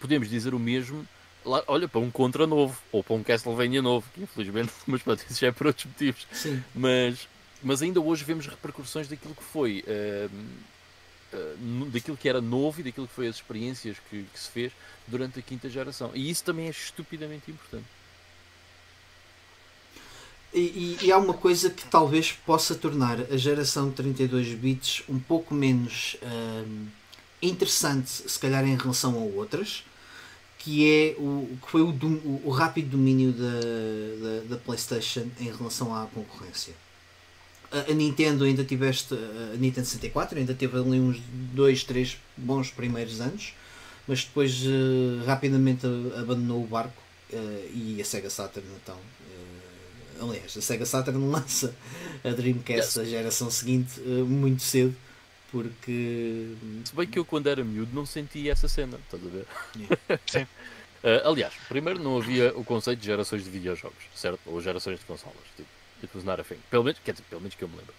podemos 0.00 0.28
dizer 0.28 0.54
o 0.54 0.58
mesmo 0.58 1.06
lá, 1.44 1.62
olha, 1.66 1.86
para 1.88 2.00
um 2.00 2.10
Contra 2.10 2.46
novo, 2.46 2.80
ou 2.90 3.02
para 3.02 3.14
um 3.14 3.22
Castlevania 3.22 3.82
novo, 3.82 4.06
que 4.14 4.22
infelizmente, 4.22 4.72
mas 4.86 5.02
pronto, 5.02 5.24
isso 5.28 5.40
já 5.40 5.48
é 5.48 5.52
por 5.52 5.66
outros 5.66 5.86
motivos. 5.86 6.26
Sim. 6.32 6.62
Mas, 6.74 7.28
mas 7.62 7.82
ainda 7.82 8.00
hoje 8.00 8.24
vemos 8.24 8.46
repercussões 8.46 9.08
daquilo 9.08 9.34
que 9.34 9.42
foi, 9.42 9.84
uh, 9.86 10.30
uh, 11.36 11.90
daquilo 11.90 12.16
que 12.16 12.28
era 12.28 12.40
novo 12.40 12.80
e 12.80 12.82
daquilo 12.82 13.06
que 13.06 13.14
foi 13.14 13.28
as 13.28 13.36
experiências 13.36 13.96
que, 14.10 14.24
que 14.32 14.38
se 14.38 14.50
fez 14.50 14.72
durante 15.06 15.38
a 15.38 15.42
quinta 15.42 15.68
geração. 15.68 16.10
E 16.14 16.30
isso 16.30 16.44
também 16.44 16.66
é 16.66 16.70
estupidamente 16.70 17.50
importante. 17.50 17.86
E, 20.54 20.98
e, 21.02 21.10
há 21.10 21.18
uma 21.18 21.34
coisa 21.34 21.68
que 21.68 21.84
talvez 21.86 22.30
possa 22.30 22.76
tornar 22.76 23.20
a 23.22 23.36
geração 23.36 23.88
de 23.88 23.96
32 23.96 24.54
bits 24.54 25.02
um 25.08 25.18
pouco 25.18 25.52
menos 25.52 26.16
uh, 26.22 26.86
interessante, 27.42 28.08
se 28.08 28.38
calhar 28.38 28.64
em 28.64 28.76
relação 28.76 29.14
a 29.16 29.18
outras, 29.18 29.82
que 30.60 30.88
é 30.88 31.16
o 31.18 31.58
que 31.60 31.70
foi 31.70 31.82
o, 31.82 31.92
o 32.44 32.50
rápido 32.50 32.90
domínio 32.90 33.32
da, 33.32 33.42
da, 33.42 34.54
da, 34.54 34.56
PlayStation 34.56 35.26
em 35.40 35.50
relação 35.50 35.92
à 35.92 36.06
concorrência. 36.06 36.72
A, 37.72 37.90
a, 37.90 37.94
Nintendo 37.94 38.44
ainda 38.44 38.62
tiveste 38.64 39.12
a 39.12 39.56
Nintendo 39.56 39.88
64, 39.88 40.38
ainda 40.38 40.54
teve 40.54 40.78
ali 40.78 41.00
uns 41.00 41.20
2, 41.52 41.82
3 41.82 42.16
bons 42.36 42.70
primeiros 42.70 43.20
anos, 43.20 43.54
mas 44.06 44.22
depois 44.22 44.62
uh, 44.64 45.24
rapidamente 45.26 45.84
abandonou 46.16 46.62
o 46.62 46.66
barco 46.66 47.02
uh, 47.32 47.70
e 47.74 48.00
a 48.00 48.04
Sega 48.04 48.30
Saturn 48.30 48.68
então. 48.80 48.96
Aliás, 50.24 50.56
a 50.56 50.60
Sega 50.60 50.86
Saturn 50.86 51.18
lança 51.30 51.74
a 52.24 52.30
Dreamcast 52.30 52.98
yes. 52.98 52.98
a 52.98 53.04
geração 53.04 53.50
seguinte 53.50 54.00
muito 54.00 54.62
cedo 54.62 54.94
porque. 55.54 56.56
Se 56.84 56.96
bem 56.96 57.06
que 57.06 57.16
eu, 57.16 57.24
quando 57.24 57.46
era 57.46 57.62
miúdo, 57.62 57.94
não 57.94 58.04
sentia 58.04 58.50
essa 58.50 58.66
cena, 58.66 58.98
estás 59.04 59.24
a 59.24 59.28
ver? 59.30 59.46
Yeah. 59.76 60.20
Sim. 60.26 60.42
uh, 60.42 61.28
aliás, 61.28 61.54
primeiro 61.68 62.02
não 62.02 62.18
havia 62.18 62.52
o 62.58 62.64
conceito 62.64 62.98
de 62.98 63.06
gerações 63.06 63.44
de 63.44 63.50
videojogos, 63.50 64.02
certo? 64.16 64.40
Ou 64.46 64.60
gerações 64.60 64.98
de 64.98 65.04
consolas. 65.04 65.38
Tipo, 65.56 65.68
it 66.02 66.10
was 66.12 66.24
not 66.24 66.40
a 66.40 66.44
thing. 66.44 66.58
Pelo 66.68 66.82
menos, 66.82 67.00
quer 67.04 67.12
dizer, 67.12 67.24
pelo 67.30 67.40
menos 67.40 67.54
que 67.54 67.62
eu 67.62 67.68
me 67.68 67.76
lembro. 67.76 67.94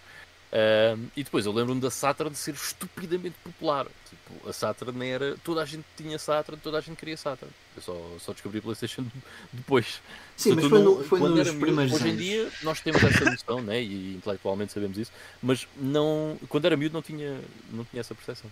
E 1.15 1.23
depois 1.23 1.45
eu 1.45 1.51
lembro-me 1.51 1.81
da 1.81 1.91
Saturn 1.91 2.31
de 2.31 2.37
ser 2.37 2.53
estupidamente 2.53 3.35
popular. 3.43 3.87
Tipo, 4.09 4.49
a 4.49 4.53
Saturn 4.53 5.05
era. 5.05 5.35
Toda 5.43 5.61
a 5.61 5.65
gente 5.65 5.83
tinha 5.97 6.17
Saturn, 6.17 6.59
toda 6.61 6.77
a 6.77 6.81
gente 6.81 6.97
queria 6.97 7.17
Saturn. 7.17 7.53
Eu 7.75 7.81
só, 7.81 7.93
só 8.19 8.31
descobri 8.31 8.59
a 8.59 8.61
PlayStation 8.61 9.05
depois. 9.51 10.01
Sim, 10.37 10.53
mas 10.53 10.65
foi, 10.65 10.81
no, 10.81 11.03
foi 11.03 11.19
nos 11.19 11.49
primeiros 11.49 11.93
Hoje 11.93 12.09
em 12.09 12.15
dia 12.15 12.51
nós 12.63 12.79
temos 12.79 13.03
essa 13.03 13.25
noção, 13.25 13.61
né? 13.61 13.81
e 13.81 14.15
intelectualmente 14.15 14.71
sabemos 14.73 14.97
isso, 14.97 15.11
mas 15.41 15.67
não, 15.77 16.37
quando 16.49 16.65
era 16.65 16.75
miúdo 16.75 16.93
não 16.93 17.01
tinha, 17.01 17.39
não 17.71 17.85
tinha 17.85 18.01
essa 18.01 18.13
percepção. 18.15 18.51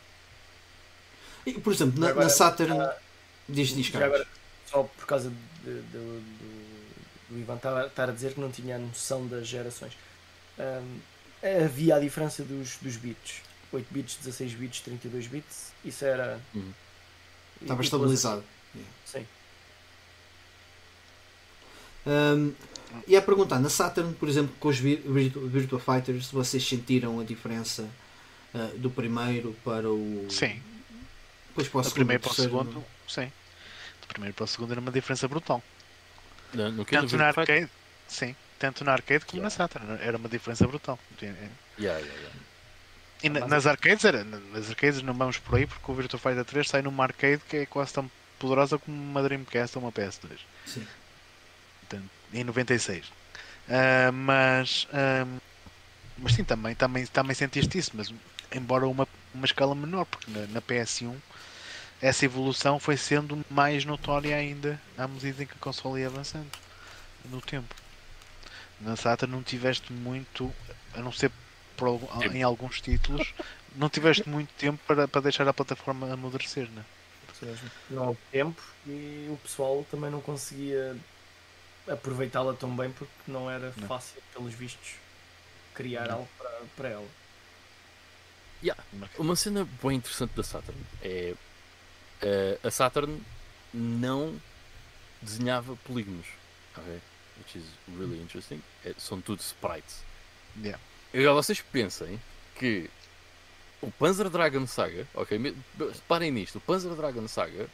E, 1.45 1.53
por 1.53 1.73
exemplo, 1.73 1.99
na, 1.99 2.09
agora, 2.09 2.25
na 2.25 2.29
Saturn. 2.29 2.73
Uh, 2.73 2.89
diz, 3.47 3.69
diz 3.69 3.93
agora, 3.95 4.25
Só 4.65 4.83
por 4.83 5.05
causa 5.05 5.29
de, 5.29 5.35
de, 5.73 5.81
do, 5.81 6.23
do 7.29 7.39
Ivan 7.39 7.55
estar 7.55 8.09
a 8.09 8.11
dizer 8.11 8.33
que 8.33 8.39
não 8.39 8.51
tinha 8.51 8.75
a 8.75 8.79
noção 8.79 9.27
das 9.27 9.47
gerações. 9.47 9.93
Um, 10.57 11.12
havia 11.43 11.95
a 11.95 11.99
diferença 11.99 12.43
dos, 12.43 12.77
dos 12.77 12.95
bits. 12.95 13.41
8 13.71 13.87
bits, 13.91 14.17
16 14.23 14.53
bits, 14.53 14.79
32 14.81 15.27
bits. 15.27 15.73
Isso 15.83 16.05
era. 16.05 16.39
Uhum. 16.53 16.71
Estava 17.61 17.81
estabilizado. 17.81 18.43
Sim. 19.05 19.25
Um, 22.05 22.53
e 23.07 23.15
a 23.15 23.21
perguntar, 23.21 23.59
na 23.59 23.69
Saturn, 23.69 24.13
por 24.13 24.29
exemplo, 24.29 24.53
com 24.59 24.67
os 24.67 24.77
Virtua 24.77 25.79
Fighters, 25.79 26.29
vocês 26.31 26.67
sentiram 26.67 27.19
a 27.19 27.23
diferença 27.23 27.89
uh, 28.53 28.77
do 28.77 28.89
primeiro 28.89 29.55
para 29.63 29.89
o. 29.89 30.27
Sim. 30.29 30.61
Depois 31.49 31.67
para 31.67 31.79
o 31.79 31.83
segundo, 31.83 31.95
primeiro 31.95 32.23
para 32.23 32.31
o 32.31 32.35
segundo, 32.35 32.85
sim. 33.07 33.31
Do 34.01 34.07
primeiro 34.07 34.33
para 34.33 34.43
o 34.43 34.47
segundo 34.47 34.71
era 34.71 34.81
uma 34.81 34.91
diferença 34.91 35.27
brutal. 35.27 35.61
No, 36.53 36.71
no 36.71 36.85
Tanto 36.85 37.15
na 37.15 37.27
arcade, 37.27 37.69
sim 38.07 38.35
tanto 38.63 38.85
na 38.85 38.93
arcade 38.93 39.25
como 39.25 39.41
yeah. 39.41 39.43
na 39.43 39.49
Saturn. 39.49 40.01
Era 40.01 40.15
uma 40.15 40.29
diferença 40.29 40.65
brutal. 40.65 40.97
Yeah, 41.21 41.37
yeah, 41.77 41.99
e 43.21 43.27
na, 43.27 43.45
nas 43.45 43.65
arcades 43.65 44.05
era, 44.05 44.23
nas 44.23 44.69
arcades 44.69 45.01
não 45.01 45.13
vamos 45.13 45.37
por 45.37 45.57
aí 45.57 45.67
porque 45.67 45.91
o 45.91 45.93
Virtua 45.93 46.17
Fighter 46.17 46.45
3 46.45 46.69
sai 46.69 46.81
numa 46.81 47.03
arcade 47.03 47.41
que 47.49 47.57
é 47.57 47.65
quase 47.65 47.91
tão 47.91 48.09
poderosa 48.39 48.77
como 48.77 48.95
uma 48.95 49.21
Dreamcast 49.21 49.77
ou 49.77 49.83
uma 49.83 49.91
PS2. 49.91 50.39
Sim. 50.65 50.87
Portanto, 51.81 52.09
em 52.33 52.43
96. 52.45 53.05
Uh, 53.05 53.11
ah, 53.69 54.11
mas, 54.13 54.87
uh, 54.91 55.41
mas 56.17 56.33
sim, 56.33 56.45
também, 56.45 56.73
também, 56.73 57.05
também 57.05 57.35
sentiste 57.35 57.77
isso, 57.77 57.91
mas 57.93 58.13
embora 58.53 58.87
uma, 58.87 59.05
uma 59.33 59.45
escala 59.45 59.75
menor, 59.75 60.05
porque 60.05 60.31
na, 60.31 60.47
na 60.47 60.61
PS1 60.61 61.15
essa 62.01 62.23
evolução 62.23 62.79
foi 62.79 62.95
sendo 62.95 63.43
mais 63.49 63.83
notória 63.83 64.35
ainda 64.35 64.79
à 64.97 65.05
medida 65.05 65.43
em 65.43 65.45
que 65.45 65.53
a 65.53 65.59
console 65.59 65.99
ia 66.01 66.07
avançando 66.07 66.47
no 67.29 67.41
tempo 67.41 67.82
na 68.81 68.95
Saturn 68.95 69.33
não 69.33 69.43
tiveste 69.43 69.91
muito, 69.91 70.53
a 70.93 70.99
não 70.99 71.11
ser 71.11 71.31
por, 71.77 71.99
em 72.33 72.43
alguns 72.43 72.81
títulos, 72.81 73.33
não 73.75 73.89
tiveste 73.89 74.27
muito 74.27 74.53
tempo 74.53 74.79
para, 74.85 75.07
para 75.07 75.21
deixar 75.21 75.47
a 75.47 75.53
plataforma 75.53 76.11
amadurecer, 76.11 76.69
né? 76.69 76.83
Não 77.89 78.07
houve 78.07 78.19
tempo 78.31 78.61
e 78.87 79.27
o 79.29 79.37
pessoal 79.37 79.85
também 79.91 80.09
não 80.09 80.21
conseguia 80.21 80.95
aproveitá-la 81.87 82.53
tão 82.53 82.73
bem 82.75 82.89
porque 82.91 83.11
não 83.27 83.49
era 83.49 83.73
não. 83.75 83.87
fácil, 83.87 84.21
pelos 84.33 84.53
vistos, 84.53 84.93
criar 85.73 86.07
não. 86.07 86.15
algo 86.15 86.29
para, 86.37 86.61
para 86.77 86.89
ela. 86.89 87.07
Yeah. 88.63 88.81
Uma 89.17 89.35
cena 89.35 89.67
bem 89.83 89.97
interessante 89.97 90.31
da 90.35 90.43
Saturn 90.43 90.79
é 91.01 91.33
uh, 92.23 92.67
a 92.67 92.71
Saturn 92.71 93.21
não 93.73 94.39
desenhava 95.21 95.75
polígonos. 95.77 96.27
Okay? 96.77 97.01
Which 97.43 97.57
is 97.57 97.65
really 97.97 98.19
interesting. 98.21 98.61
É, 98.85 98.93
são 98.97 99.19
tudo 99.21 99.41
sprites. 99.41 100.03
Yeah. 100.61 100.79
Agora 101.13 101.33
vocês 101.33 101.61
pensem 101.61 102.19
que 102.55 102.89
o 103.81 103.91
Panzer 103.91 104.29
Dragon 104.29 104.65
Saga, 104.65 105.07
ok? 105.13 105.55
Reparem 105.77 106.31
nisto, 106.31 106.57
o 106.57 106.61
Panzer 106.61 106.93
Dragon 106.95 107.27
Saga 107.27 107.67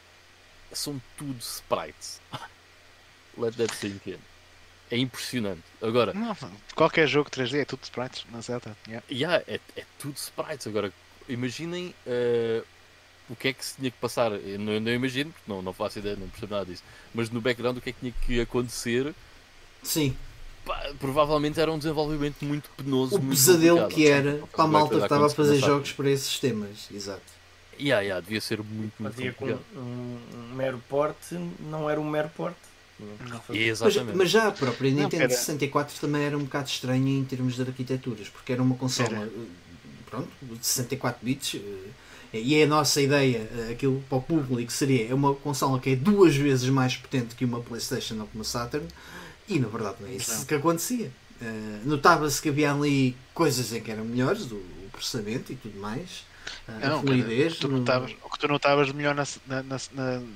são 0.72 1.00
tudo 1.16 1.38
sprites. 1.40 2.20
Let 3.38 3.56
that 3.56 3.74
sink 3.76 4.10
in. 4.10 4.18
É 4.90 4.98
impressionante. 4.98 5.62
Agora, 5.80 6.12
não, 6.12 6.36
qualquer 6.74 7.06
jogo 7.06 7.30
3D 7.30 7.60
é 7.60 7.64
tudo 7.64 7.84
sprites, 7.84 8.26
não 8.30 8.42
certo? 8.42 8.76
Yeah. 8.88 9.06
Yeah, 9.10 9.44
é, 9.46 9.60
é 9.76 9.84
tudo 9.98 10.16
sprites. 10.16 10.66
Agora, 10.66 10.92
imaginem 11.28 11.94
uh, 12.06 12.66
o 13.28 13.36
que 13.36 13.48
é 13.48 13.52
que 13.52 13.64
se 13.64 13.76
tinha 13.76 13.90
que 13.90 13.98
passar. 13.98 14.32
Eu 14.32 14.58
não, 14.58 14.80
não 14.80 14.92
imagino, 14.92 15.30
porque 15.30 15.50
não, 15.50 15.62
não 15.62 15.72
faço 15.72 16.00
ideia, 16.00 16.16
não 16.16 16.28
percebo 16.28 16.54
nada 16.54 16.66
disso. 16.66 16.82
Mas 17.14 17.30
no 17.30 17.40
background, 17.40 17.78
o 17.78 17.80
que 17.80 17.90
é 17.90 17.92
que 17.92 18.00
tinha 18.00 18.12
que 18.26 18.40
acontecer 18.40 19.14
Sim. 19.82 20.16
Pá, 20.64 20.90
provavelmente 20.98 21.58
era 21.58 21.72
um 21.72 21.78
desenvolvimento 21.78 22.44
muito 22.44 22.68
penoso. 22.76 23.16
O 23.16 23.20
pesadelo 23.20 23.88
que 23.88 24.06
era 24.06 24.40
para 24.52 24.64
a 24.64 24.68
malta 24.68 24.96
que 24.96 25.02
estava 25.02 25.26
a 25.26 25.30
fazer 25.30 25.58
jogos 25.58 25.92
para 25.92 26.10
esses 26.10 26.26
sistemas. 26.26 26.88
Exato. 26.92 27.40
Yeah, 27.78 28.02
yeah, 28.02 28.20
devia 28.20 28.40
ser 28.40 28.58
muito, 28.62 28.92
muito 28.98 29.14
Fazia 29.14 29.32
com 29.32 29.46
um, 29.46 30.18
um, 30.34 30.54
mero 30.54 30.82
porte, 30.86 31.34
não 31.60 31.88
era 31.88 31.98
um 31.98 32.08
mero 32.08 32.28
porte. 32.36 32.58
Mas, 33.48 33.96
mas, 34.14 34.30
já 34.30 34.48
a 34.48 34.52
própria 34.52 34.90
Nintendo 34.90 35.22
não, 35.22 35.30
64 35.30 35.98
também 35.98 36.22
era 36.22 36.36
um 36.36 36.44
bocado 36.44 36.68
estranha 36.68 37.18
em 37.18 37.24
termos 37.24 37.56
de 37.56 37.62
arquiteturas, 37.62 38.28
porque 38.28 38.52
era 38.52 38.62
uma 38.62 38.74
consola 38.74 39.24
eh, 39.24 39.46
pronto, 40.04 40.28
de 40.42 40.66
64 40.66 41.24
bits 41.24 41.54
eh, 41.54 42.38
e 42.38 42.54
é 42.56 42.64
a 42.64 42.66
nossa 42.66 43.00
ideia, 43.00 43.48
eh, 43.56 43.72
aquilo 43.72 44.04
para 44.06 44.18
o 44.18 44.22
público 44.22 44.70
seria 44.70 45.10
é 45.10 45.14
uma 45.14 45.34
consola 45.34 45.80
que 45.80 45.90
é 45.90 45.96
duas 45.96 46.36
vezes 46.36 46.68
mais 46.68 46.94
potente 46.94 47.34
que 47.34 47.44
uma 47.44 47.60
Playstation 47.60 48.20
ou 48.20 48.26
que 48.26 48.34
uma 48.34 48.44
Saturn 48.44 48.86
e 49.50 49.58
na 49.58 49.68
verdade 49.68 49.96
não 50.00 50.08
é 50.08 50.12
isso 50.12 50.34
não. 50.38 50.44
que 50.44 50.54
acontecia. 50.54 51.10
Uh, 51.40 51.88
Notava-se 51.88 52.40
que 52.40 52.48
havia 52.50 52.72
ali 52.72 53.16
coisas 53.34 53.72
em 53.72 53.80
que 53.82 53.90
eram 53.90 54.04
melhores, 54.04 54.50
o, 54.50 54.56
o 54.56 54.88
processamento 54.92 55.52
e 55.52 55.56
tudo 55.56 55.78
mais. 55.80 56.24
Uh, 56.68 56.84
a 56.84 56.88
Não, 56.90 57.00
fluidez. 57.00 57.56
tu 57.58 57.68
no- 57.68 57.78
notavas- 57.78 58.14
o 58.22 58.28
que 58.30 58.38
tu 58.38 58.48
notavas 58.48 58.86
de 58.88 58.94
melhor 58.94 59.14
na, 59.14 59.24
na, 59.46 59.62
na, 59.62 59.78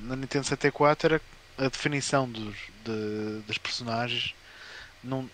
na- 0.02 0.16
Nintendo 0.16 0.44
64 0.44 1.06
era 1.14 1.22
a 1.58 1.68
definição 1.68 2.28
dos, 2.28 2.54
de- 2.84 3.40
das 3.46 3.58
personagens. 3.58 4.34
Não, 5.02 5.28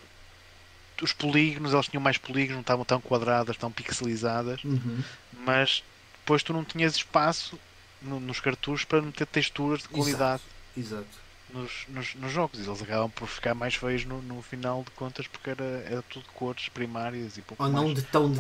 os 1.03 1.13
polígonos, 1.13 1.73
eles 1.73 1.87
tinham 1.89 2.03
mais 2.03 2.19
polígonos, 2.19 2.55
não 2.57 2.61
estavam 2.61 2.85
tão 2.85 3.01
quadradas, 3.01 3.57
tão 3.57 3.71
pixelizadas, 3.73 4.63
Uhum. 4.65 5.03
mas 5.47 5.83
depois 6.21 6.43
tu 6.43 6.53
não 6.53 6.65
tinhas 6.65 6.95
espaço 6.97 7.59
no- 8.03 8.21
nos 8.21 8.41
cartuchos 8.41 8.85
para 8.85 9.01
meter 9.01 9.27
texturas 9.27 9.83
de 9.83 9.89
qualidade 9.89 10.43
Exato. 10.77 11.07
Nos, 11.55 11.87
nos, 11.89 12.15
nos 12.15 12.33
jogos. 12.33 12.59
E 12.59 12.63
eles 12.69 12.83
acabam 12.83 13.11
por 13.11 13.29
ficar 13.29 13.55
mais 13.55 13.75
feios 13.75 14.05
no, 14.05 14.21
no 14.23 14.43
final 14.43 14.83
de 14.85 14.91
contas 14.93 15.27
porque 15.27 15.51
era, 15.51 15.65
era 15.65 16.03
tudo 16.03 16.25
cores 16.35 16.69
primárias 16.69 17.37
e 17.37 17.43
pouco 17.43 17.63
Ou 17.63 17.69
não 17.69 17.85
mais. 17.85 17.95
de 17.95 18.03
tão 18.03 18.33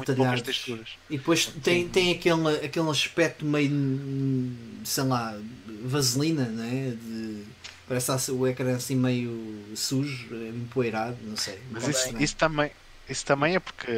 texturas. 0.42 0.90
E 1.08 1.16
depois 1.18 1.46
tem, 1.46 1.88
tem 1.88 2.12
aquele, 2.12 2.48
aquele 2.64 2.88
aspecto 2.90 3.44
meio, 3.44 3.70
sei 4.84 5.04
lá, 5.04 5.38
vaselina, 5.84 6.44
né? 6.46 6.96
De, 7.00 7.44
parece 7.88 8.12
assim, 8.12 8.32
o 8.32 8.46
ecrã 8.46 8.76
assim 8.76 8.94
meio 8.94 9.74
sujo, 9.74 10.34
empoeirado, 10.34 11.16
não 11.22 11.36
sei. 11.36 11.58
Mas 11.70 11.82
bocado 11.82 11.90
isso, 11.90 12.00
estranho. 12.00 12.24
isso 12.24 12.36
também, 12.36 12.70
isso 13.08 13.26
também 13.26 13.54
é 13.56 13.60
porque 13.60 13.90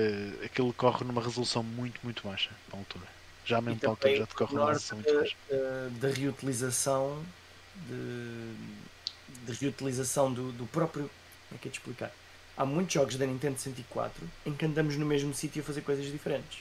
aquilo 0.44 0.72
corre 0.72 1.04
numa 1.04 1.22
resolução 1.22 1.62
muito, 1.62 2.00
muito 2.02 2.26
baixa 2.26 2.50
para 2.68 2.78
a 2.78 2.80
altura. 2.80 3.06
Já 3.44 3.60
mesmo 3.60 3.80
para 3.80 3.88
a 3.88 3.92
altura 3.92 4.16
já 4.16 4.26
te 4.26 4.34
corre 4.34 4.54
numa 4.54 4.72
resolução 4.72 4.98
muito 4.98 5.14
baixa. 5.14 5.36
da, 5.50 6.08
da 6.08 6.14
reutilização 6.14 7.22
de, 7.74 8.54
de 9.44 9.52
reutilização 9.52 10.32
do, 10.32 10.52
do 10.52 10.66
próprio. 10.66 11.10
Como 11.48 11.58
é 11.58 11.58
que 11.60 11.68
é 11.68 11.70
de 11.70 11.76
explicar? 11.78 12.10
Há 12.56 12.64
muitos 12.64 12.94
jogos 12.94 13.16
da 13.16 13.26
Nintendo 13.26 13.58
64 13.58 14.28
em 14.46 14.52
que 14.54 14.64
andamos 14.66 14.96
no 14.96 15.06
mesmo 15.06 15.32
sítio 15.34 15.62
a 15.62 15.64
fazer 15.64 15.80
coisas 15.82 16.04
diferentes. 16.10 16.58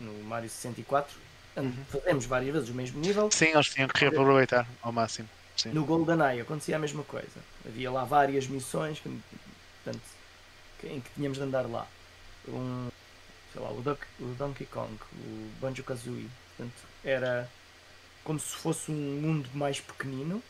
No 0.00 0.12
Mario 0.24 0.48
64 0.48 1.14
and- 1.56 1.62
Uhum. 1.62 1.84
fazemos 1.90 2.24
várias 2.26 2.52
vezes 2.52 2.68
o 2.70 2.74
mesmo 2.74 3.00
nível. 3.00 3.30
Sim, 3.30 3.46
eles 3.46 3.68
tinham 3.68 3.88
que 3.88 4.00
reaproveitar 4.00 4.66
ao 4.82 4.92
máximo. 4.92 5.28
Sim. 5.56 5.70
No 5.72 5.84
GoldenEye 5.84 6.40
acontecia 6.40 6.76
a 6.76 6.78
mesma 6.78 7.02
coisa. 7.04 7.28
Havia 7.66 7.90
lá 7.90 8.04
várias 8.04 8.46
missões 8.46 8.98
que, 8.98 9.20
portanto, 9.84 10.02
que- 10.80 10.86
em 10.88 11.00
que 11.00 11.10
tínhamos 11.14 11.36
de 11.36 11.44
andar 11.44 11.66
lá. 11.68 11.86
Um, 12.48 12.88
sei 13.52 13.60
lá, 13.60 13.70
o, 13.70 13.82
Duck- 13.82 14.06
o 14.20 14.24
Donkey 14.38 14.64
Kong, 14.66 14.96
o 15.12 15.50
Banjo 15.60 15.82
Kazooie. 15.84 16.30
Portanto, 16.56 16.82
era 17.04 17.50
como 18.24 18.40
se 18.40 18.54
fosse 18.56 18.90
um 18.90 18.94
mundo 19.20 19.50
mais 19.52 19.80
pequenino, 19.80 20.42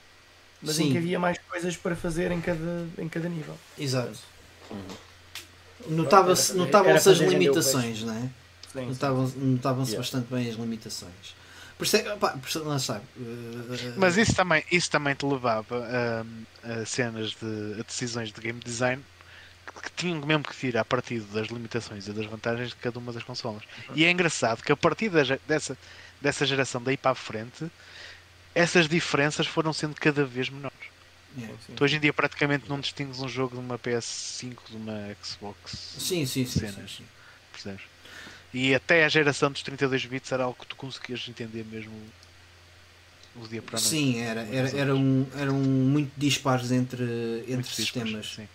mas 0.63 0.79
em 0.79 0.85
Sim. 0.87 0.93
que 0.93 0.99
havia 0.99 1.19
mais 1.19 1.39
coisas 1.49 1.77
para 1.77 1.95
fazer 1.97 2.31
em 2.31 2.41
cada, 2.41 2.87
em 2.99 3.09
cada 3.09 3.29
nível. 3.29 3.57
Exato. 3.79 4.19
Uhum. 4.71 4.79
Notava-se 5.89 6.53
Era- 6.53 6.59
notava 6.61 6.89
era 6.91 6.99
as 6.99 7.07
limitações, 7.07 8.03
não 8.03 8.15
é? 8.15 8.29
Sim, 8.73 8.87
Notavam- 8.87 9.33
Notavam-se 9.37 9.93
Yeah. 9.93 9.99
bastante 9.99 10.33
bem 10.33 10.49
as 10.49 10.57
limitações. 10.57 11.35
Por 11.77 11.85
isso 11.85 11.97
pá, 12.21 12.31
por 12.33 12.47
isso- 12.49 12.63
lá 12.63 12.77
está. 12.77 13.01
Mas 13.97 14.17
isso 14.19 14.35
também, 14.35 14.63
isso 14.71 14.91
também 14.91 15.15
te 15.15 15.25
levava 15.25 15.83
a, 16.65 16.73
a 16.83 16.85
cenas 16.87 17.31
de 17.31 17.81
a 17.81 17.83
decisões 17.83 18.31
de 18.31 18.39
game 18.41 18.61
design 18.61 19.03
que, 19.67 19.81
que 19.83 19.91
tinham 19.97 20.21
mesmo 20.27 20.45
que 20.45 20.55
tirar 20.55 20.85
partido 20.85 21.25
das 21.33 21.49
limitações 21.49 22.07
e 22.07 22.13
das 22.13 22.27
vantagens 22.27 22.69
de 22.69 22.77
cada 22.77 22.99
uma 22.99 23.13
das 23.13 23.23
consolas. 23.23 23.63
E 23.95 24.05
é 24.05 24.11
engraçado 24.11 24.63
que 24.63 24.71
a 24.71 24.77
partir 24.77 25.09
da 25.09 25.23
dessa, 25.49 25.77
dessa 26.21 26.45
geração 26.45 26.83
daí 26.83 26.99
para 26.99 27.13
a 27.13 27.15
frente, 27.15 27.71
essas 28.55 28.89
diferenças 28.89 29.47
foram 29.47 29.73
sendo 29.73 29.95
cada 29.95 30.25
vez 30.25 30.49
menores. 30.49 30.77
yeah. 31.37 31.57
sim. 31.67 31.75
Tu 31.75 31.85
hoje 31.85 31.97
em 31.97 32.01
dia 32.01 32.13
praticamente 32.13 32.69
não 32.69 32.81
distingues 32.81 33.21
um 33.21 33.29
jogo 33.29 33.55
de 33.57 33.61
uma 33.61 33.79
PS5 33.79 34.57
de 34.71 34.77
uma 34.77 35.17
Xbox. 35.23 35.73
Sim, 35.99 36.27
sim, 36.27 36.45
sim. 36.45 36.47
sim, 36.47 36.61
Cenas. 36.61 36.91
sim. 36.97 37.05
percebes? 37.53 37.83
E 38.53 38.75
até 38.75 39.05
a 39.05 39.09
geração 39.09 39.53
dos 39.53 39.63
32 39.63 40.07
bits 40.07 40.33
era 40.33 40.43
algo 40.45 40.59
que 40.59 40.67
tu 40.67 40.75
conseguias 40.77 41.27
entender 41.29 41.65
mesmo 41.65 41.93
o 43.37 43.47
dia 43.47 43.63
para 43.63 43.79
a 43.79 43.81
noite. 43.81 43.89
Sim, 43.89 44.19
era, 44.19 44.43
Umas 44.43 44.75
era, 44.75 44.93
razões. 44.93 45.29
eram, 45.37 45.55
muito 45.55 46.13
dispares 46.17 46.73
entre, 46.73 47.05
entre 47.47 47.55
Muito 47.55 47.67
dispares, 47.69 48.11
sistemas. 48.11 48.27
sim. 48.35 48.49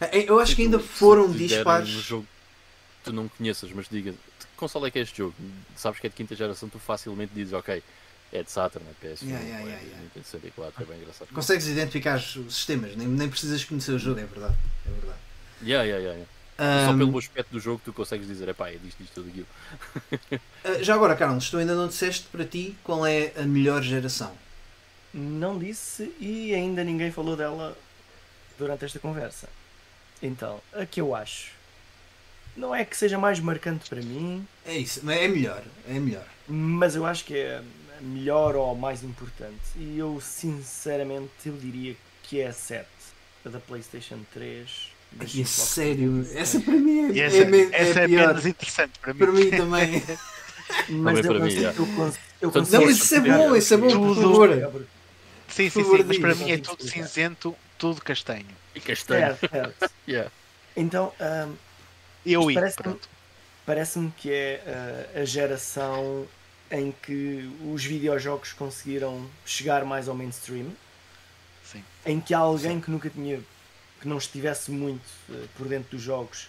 Eh, 0.00 0.24
Eu 0.28 0.38
acho 0.38 0.54
que 0.54 0.62
ainda 0.62 0.78
foram 0.78 1.32
dispares. 1.32 1.88
Um 1.88 2.00
jogo 2.02 2.24
que 2.98 3.04
tu 3.04 3.12
não 3.12 3.26
conheças, 3.28 3.72
mas 3.72 3.88
diga 3.88 4.12
que 4.12 4.46
console 4.56 4.86
é 4.88 4.90
que 4.90 4.98
é 4.98 5.02
este 5.02 5.16
jogo? 5.16 5.34
Sabes 5.74 5.98
que 5.98 6.06
é 6.06 6.10
de 6.10 6.16
quinta 6.16 6.36
geração, 6.36 6.68
tu 6.68 6.78
facilmente 6.78 7.32
dizes, 7.34 7.54
ok, 7.54 7.82
é 8.32 8.42
de 8.42 8.50
Saturn, 8.50 8.86
é 8.88 9.06
PS1, 9.06 9.22
Yeah, 9.22 9.44
yeah, 9.44 9.60
é 9.60 9.66
yeah, 9.66 9.82
yeah. 9.82 10.02
Nintendo 10.02 10.26
64, 10.26 10.82
é 10.82 10.86
bem 10.86 10.98
engraçado. 10.98 11.28
Consegues 11.32 11.66
identificar 11.66 12.16
os 12.16 12.54
sistemas, 12.54 12.94
nem, 12.96 13.06
nem 13.06 13.28
precisas 13.28 13.64
conhecer 13.64 13.92
o 13.92 13.98
jogo, 13.98 14.20
é 14.20 14.24
verdade. 14.24 14.54
É 14.86 14.90
verdade. 14.90 15.18
Yeah, 15.62 15.84
yeah, 15.84 15.98
yeah, 16.02 16.12
yeah. 16.18 16.32
Só 16.58 16.90
Ahm, 16.92 16.98
pelo 16.98 17.16
aspecto 17.18 17.50
do 17.52 17.60
jogo 17.60 17.80
tu 17.84 17.92
consegues 17.92 18.26
dizer, 18.26 18.48
epá, 18.48 18.68
é 18.68 18.76
disto, 18.76 18.98
disto, 18.98 19.14
tudo 19.14 19.28
aquilo. 19.28 19.46
ah, 20.64 20.82
já 20.82 20.94
agora, 20.94 21.14
Carlos, 21.14 21.48
tu 21.48 21.56
ainda 21.56 21.74
não 21.74 21.86
disseste 21.86 22.26
para 22.32 22.44
ti 22.44 22.76
qual 22.82 23.06
é 23.06 23.32
a 23.36 23.42
melhor 23.42 23.80
geração. 23.82 24.32
Não 25.14 25.56
disse 25.58 26.12
e 26.18 26.52
ainda 26.52 26.82
ninguém 26.82 27.12
falou 27.12 27.36
dela 27.36 27.78
durante 28.58 28.84
esta 28.84 28.98
conversa. 28.98 29.48
Então, 30.20 30.60
a 30.72 30.84
que 30.84 31.00
eu 31.00 31.14
acho 31.14 31.52
não 32.56 32.74
é 32.74 32.84
que 32.84 32.96
seja 32.96 33.16
mais 33.16 33.38
marcante 33.38 33.88
para 33.88 34.02
mim, 34.02 34.46
É 34.66 34.76
isso, 34.76 35.00
mas 35.04 35.16
é 35.16 35.28
melhor. 35.28 35.62
É 35.88 35.92
melhor. 35.92 36.26
mas 36.48 36.96
eu 36.96 37.06
acho 37.06 37.24
que 37.24 37.36
é 37.36 37.62
melhor 38.00 38.56
ou 38.56 38.74
mais 38.76 39.02
importante. 39.04 39.70
E 39.76 39.98
eu 39.98 40.20
sinceramente 40.20 41.48
eu 41.48 41.56
diria 41.56 41.96
que 42.22 42.40
é 42.40 42.48
a 42.48 42.52
7, 42.52 42.88
a 43.44 43.48
da 43.48 43.60
PlayStation 43.60 44.24
3. 44.32 44.96
da 45.10 45.26
E 45.32 45.44
Xbox 45.44 45.46
sério, 45.46 46.24
360. 46.24 46.38
essa 46.40 46.60
para 46.60 46.74
mim 46.78 47.00
é, 47.12 47.20
é, 47.20 47.24
essa, 47.26 47.44
é 47.44 47.70
essa 47.72 48.00
é, 48.00 48.08
pior. 48.08 48.28
menos 48.28 48.46
interessante 48.46 48.98
para 49.00 49.14
mim. 49.14 49.18
Para 49.18 49.32
mim 49.32 49.52
também. 49.52 50.04
Mas 50.88 51.20
Também 51.20 51.24
eu 51.24 51.34
para 51.34 51.40
mim, 51.40 51.54
consigo, 51.54 51.72
eu 51.76 51.88
eu 52.40 52.50
Portanto, 52.50 52.70
Não, 52.70 52.82
consigo 52.82 52.90
isso 52.90 53.14
é 53.14 53.20
bom, 53.20 53.56
isso 53.56 53.74
é 53.74 53.76
bom, 53.76 54.00
por 54.00 54.14
Tudo. 54.14 54.14
favor. 54.16 54.88
Sim, 55.48 55.70
sim, 55.70 55.84
Por 55.84 55.84
sim, 55.84 56.02
mas 56.04 56.18
para 56.18 56.34
mim 56.34 56.50
é 56.50 56.58
tudo 56.58 56.78
consigo 56.78 56.86
cinzento, 56.86 57.58
tudo 57.78 58.02
castanho. 58.02 58.58
E 58.74 58.80
castanho. 58.80 59.36
Certo, 59.40 59.48
certo. 59.48 59.90
Yeah. 60.08 60.32
Então, 60.76 61.14
ahm, 61.20 61.56
Eu 62.24 62.40
Isto 62.40 62.50
ia, 62.50 62.60
parece-me-. 62.60 63.00
Parece-me 63.64 64.12
que 64.12 64.32
é 64.32 64.62
ah, 65.14 65.20
a 65.20 65.24
geração 65.24 66.26
em 66.70 66.92
que 66.92 67.50
os 67.72 67.84
videojogos 67.84 68.52
conseguiram 68.52 69.28
chegar 69.44 69.84
mais 69.84 70.08
ao 70.08 70.14
mainstream, 70.14 70.70
Sim. 71.64 71.82
em 72.04 72.20
que 72.20 72.34
alguém 72.34 72.80
que 72.80 72.90
nunca 72.90 73.08
tinha, 73.08 73.40
que 74.00 74.08
não 74.08 74.18
estivesse 74.18 74.70
muito 74.70 75.08
ah, 75.30 75.46
por 75.56 75.66
dentro 75.68 75.90
dos 75.90 76.02
jogos, 76.02 76.48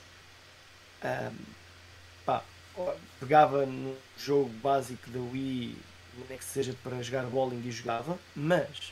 ah, 1.02 1.32
pá, 2.26 2.44
pegava 3.20 3.66
no 3.66 3.96
jogo 4.18 4.50
básico 4.62 5.10
da 5.10 5.20
Wii, 5.20 5.78
nem 6.28 6.38
que 6.38 6.44
seja 6.46 6.76
para 6.84 7.02
jogar 7.02 7.24
bowling 7.26 7.62
e 7.66 7.72
jogava, 7.72 8.20
mas 8.36 8.92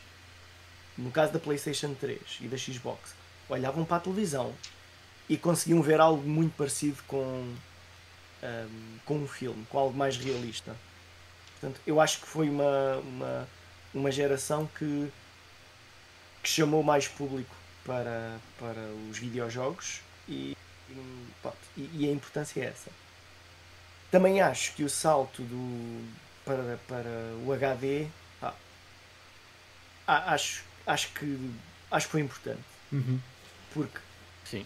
no 0.97 1.11
caso 1.11 1.33
da 1.33 1.39
PlayStation 1.39 1.93
3 1.93 2.19
e 2.41 2.47
da 2.47 2.57
Xbox, 2.57 3.13
olhavam 3.49 3.85
para 3.85 3.97
a 3.97 3.99
televisão 3.99 4.53
e 5.29 5.37
conseguiam 5.37 5.81
ver 5.81 5.99
algo 5.99 6.27
muito 6.27 6.55
parecido 6.55 6.97
com, 7.05 7.53
ahm, 8.41 8.97
com 9.05 9.17
um 9.17 9.27
filme, 9.27 9.65
com 9.69 9.77
algo 9.77 9.95
mais 9.95 10.17
realista. 10.17 10.75
Portanto, 11.59 11.81
eu 11.87 11.99
acho 11.99 12.19
que 12.21 12.27
foi 12.27 12.49
uma, 12.49 12.97
uma, 12.97 13.47
uma 13.93 14.11
geração 14.11 14.67
que, 14.77 15.11
que 16.43 16.49
chamou 16.49 16.83
mais 16.83 17.07
público 17.07 17.55
para, 17.83 18.37
para 18.59 18.79
os 19.09 19.17
videojogos 19.17 20.01
e, 20.27 20.55
e, 20.89 21.27
pronto, 21.41 21.57
e- 21.75 21.89
e 21.93 22.09
a 22.09 22.11
importância 22.11 22.61
é 22.61 22.65
essa. 22.65 22.91
Também 24.11 24.39
acho 24.41 24.73
que 24.73 24.83
o 24.83 24.89
salto 24.89 25.41
do, 25.43 26.07
para, 26.45 26.77
para 26.87 27.09
o 27.45 27.51
HD 27.51 28.07
pá, 28.39 28.53
a- 30.05 30.33
acho, 30.33 30.63
acho, 30.85 31.09
que, 31.13 31.51
acho 31.91 32.05
que 32.05 32.11
foi 32.11 32.21
importante 32.21 32.61
Uhum. 32.91 33.19
porque 33.73 33.99
Sim. 34.45 34.65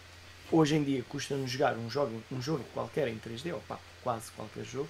hoje 0.52 0.76
em 0.76 0.84
dia 0.84 1.04
custa-nos 1.10 1.50
jogar 1.50 1.76
um 1.76 1.89
jogo, 1.89 2.22
um 2.32 2.39
jogo 2.42 2.64
qualquer 2.74 3.08
em 3.08 3.18
3D, 3.18 3.52
ou 3.54 3.62
pá, 3.62 3.80
quase 4.04 4.30
qualquer 4.32 4.64
jogo, 4.66 4.89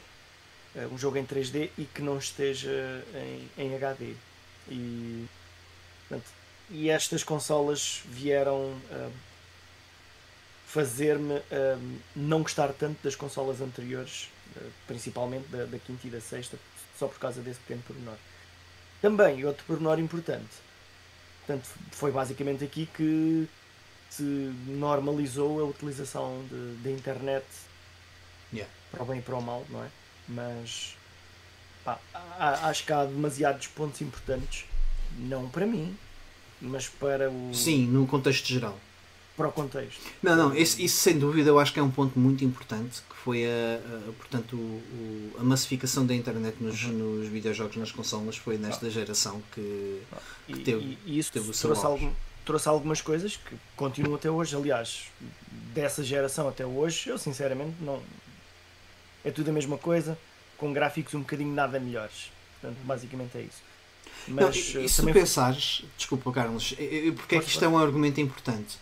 um 0.92 0.98
jogo 0.98 1.18
em 1.18 1.26
3D 1.26 1.70
e 1.78 1.86
que 1.86 2.02
não 2.02 2.18
esteja 2.18 3.04
em, 3.16 3.50
em 3.58 3.76
HD. 3.76 4.14
E, 4.70 5.28
portanto, 6.08 6.32
e 6.70 6.90
estas 6.90 7.24
consolas 7.24 8.02
vieram 8.06 8.74
ah, 8.92 9.10
fazer-me 10.66 11.36
ah, 11.52 11.78
não 12.16 12.42
gostar 12.42 12.72
tanto 12.74 13.04
das 13.04 13.16
consolas 13.16 13.60
anteriores, 13.60 14.30
ah, 14.56 14.70
principalmente 14.88 15.48
da, 15.50 15.66
da 15.66 15.78
quinta 15.78 16.08
e 16.08 16.10
da 16.10 16.22
sexta, 16.22 16.58
só 16.98 17.08
por 17.08 17.20
causa 17.20 17.42
desse 17.42 17.60
pequeno 17.60 17.84
pormenor. 17.86 18.18
Também, 19.02 19.44
outro 19.46 19.66
pormenor 19.66 20.00
importante, 20.00 20.50
portanto, 21.40 21.68
foi 21.92 22.12
basicamente 22.12 22.64
aqui 22.64 22.88
que 22.96 23.50
se 24.10 24.24
normalizou 24.68 25.60
a 25.60 25.64
utilização 25.66 26.46
da 26.84 26.92
internet 26.92 27.46
Yeah. 28.54 28.70
para 28.92 29.04
o 29.04 29.06
bem 29.06 29.20
e 29.20 29.22
para 29.22 29.36
o 29.38 29.42
mal, 29.42 29.66
não 29.70 29.82
é? 29.82 29.88
Mas 30.28 30.96
pá, 31.84 32.00
acho 32.64 32.86
que 32.86 32.94
há 32.94 33.04
demasiados 33.06 33.68
pontos 33.68 34.02
importantes, 34.02 34.66
não 35.18 35.48
para 35.50 35.66
mim, 35.66 35.96
mas 36.62 36.88
para 36.88 37.30
o, 37.30 37.52
Sim, 37.54 37.86
no 37.88 38.06
contexto 38.08 38.46
geral. 38.48 38.78
para 39.36 39.48
o 39.48 39.52
contexto. 39.52 40.00
Não, 40.22 40.36
não, 40.36 40.56
isso, 40.56 40.80
isso 40.82 40.98
sem 40.98 41.18
dúvida 41.18 41.50
eu 41.50 41.58
acho 41.60 41.74
que 41.74 41.80
é 41.80 41.84
um 41.84 41.90
ponto 41.90 42.18
muito 42.20 42.46
importante, 42.46 43.02
que 43.10 43.16
foi 43.16 43.44
a, 43.46 43.50
a- 44.10 44.12
portanto, 44.14 44.56
o- 44.56 44.58
o- 44.58 45.36
a 45.40 45.44
massificação 45.44 46.06
da 46.06 46.14
internet 46.14 46.58
nos, 46.62 46.84
Uhum. 46.84 46.92
nos 46.92 47.28
videojogos, 47.28 47.76
nas 47.78 47.92
consolas, 47.92 48.38
foi 48.38 48.58
nesta 48.58 48.90
geração 48.90 49.42
que... 49.54 50.02
E, 50.48 50.56
teve- 50.58 50.98
e- 51.06 51.18
isso 51.18 51.32
teve 51.32 51.50
o 51.50 51.54
seu 51.54 51.70
trouxe, 51.72 51.86
algum- 51.88 52.14
trouxe 52.46 52.68
algumas 52.70 53.02
coisas 53.02 53.38
que 53.38 53.56
continuam 53.76 54.16
até 54.16 54.30
hoje. 54.30 54.56
Aliás, 54.56 55.06
dessa 55.74 56.04
geração 56.04 56.48
até 56.48 56.66
hoje, 56.66 57.10
eu 57.10 57.18
sinceramente 57.18 57.76
não. 57.82 58.02
É 59.24 59.32
tudo 59.32 59.50
a 59.50 59.54
mesma 59.54 59.78
coisa, 59.78 60.18
com 60.58 60.74
gráficos 60.74 61.14
um 61.14 61.20
bocadinho 61.20 61.54
nada 61.54 61.80
melhores. 61.80 62.32
Portanto, 62.60 62.80
basicamente 62.84 63.38
é 63.38 63.42
isso. 63.42 63.62
Não, 64.28 64.36
Mas 64.48 64.56
e, 64.56 64.78
eh, 64.80 64.86
e 64.86 64.90
se 64.90 64.98
também 64.98 65.14
pensares, 65.14 65.84
desculpa 65.98 66.32
Carlos, 66.32 66.76
porque 67.16 67.36
é 67.36 67.40
que 67.40 67.50
isto 67.50 67.64
é 67.64 67.68
um 67.68 67.78
argumento 67.78 68.20
importante? 68.22 68.78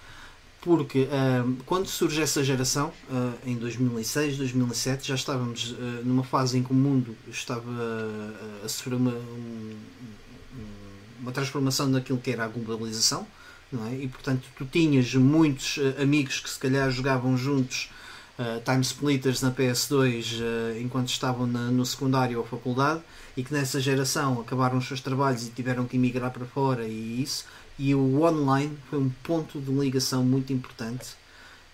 Porque 0.61 1.07
ahm, 1.09 1.55
quando 1.65 1.87
surge 1.87 2.21
essa 2.21 2.43
geração, 2.43 2.91
ah, 3.09 3.31
em 3.45 3.55
2006, 3.55 4.37
2007, 4.37 5.07
já 5.07 5.15
estávamos 5.15 5.73
ah, 5.79 6.01
numa 6.03 6.23
fase 6.23 6.57
em 6.57 6.63
que 6.63 6.71
o 6.71 6.75
mundo 6.75 7.15
estava 7.29 7.63
ah, 7.71 8.65
a 8.65 8.67
sofrer 8.67 8.95
uma, 8.95 9.11
um- 9.11 9.77
um- 10.55 11.21
uma 11.21 11.31
transformação 11.31 11.89
daquilo 11.89 12.17
que 12.19 12.31
era 12.31 12.43
a 12.43 12.47
globalização, 12.49 13.25
não 13.71 13.87
é? 13.87 13.93
E 13.95 14.07
portanto 14.09 14.43
tu 14.57 14.65
tinhas 14.65 15.13
muitos 15.15 15.77
amigos 16.01 16.41
que 16.41 16.49
se 16.49 16.59
calhar 16.59 16.91
jogavam 16.91 17.37
juntos 17.37 17.89
ah, 18.39 18.59
Time 18.63 18.81
Splitters 18.81 19.41
na 19.41 19.51
PS2 19.51 20.39
ah, 20.41 20.79
enquanto 20.79 21.09
estavam 21.09 21.45
na- 21.45 21.69
no 21.69 21.85
secundário 21.85 22.39
ou 22.39 22.45
faculdade 22.45 23.01
e 23.37 23.43
que 23.43 23.53
nessa 23.53 23.79
geração 23.79 24.39
acabaram 24.41 24.77
os 24.77 24.87
seus 24.87 25.01
trabalhos 25.01 25.45
e 25.45 25.51
tiveram 25.51 25.85
que 25.85 25.97
emigrar 25.97 26.31
para 26.31 26.45
fora 26.45 26.87
e 26.87 27.21
isso 27.21 27.45
e 27.77 27.93
o 27.93 28.21
online 28.23 28.75
foi 28.89 28.99
um 28.99 29.09
ponto 29.23 29.59
de 29.59 29.71
ligação 29.71 30.23
muito 30.23 30.51
importante 30.53 31.09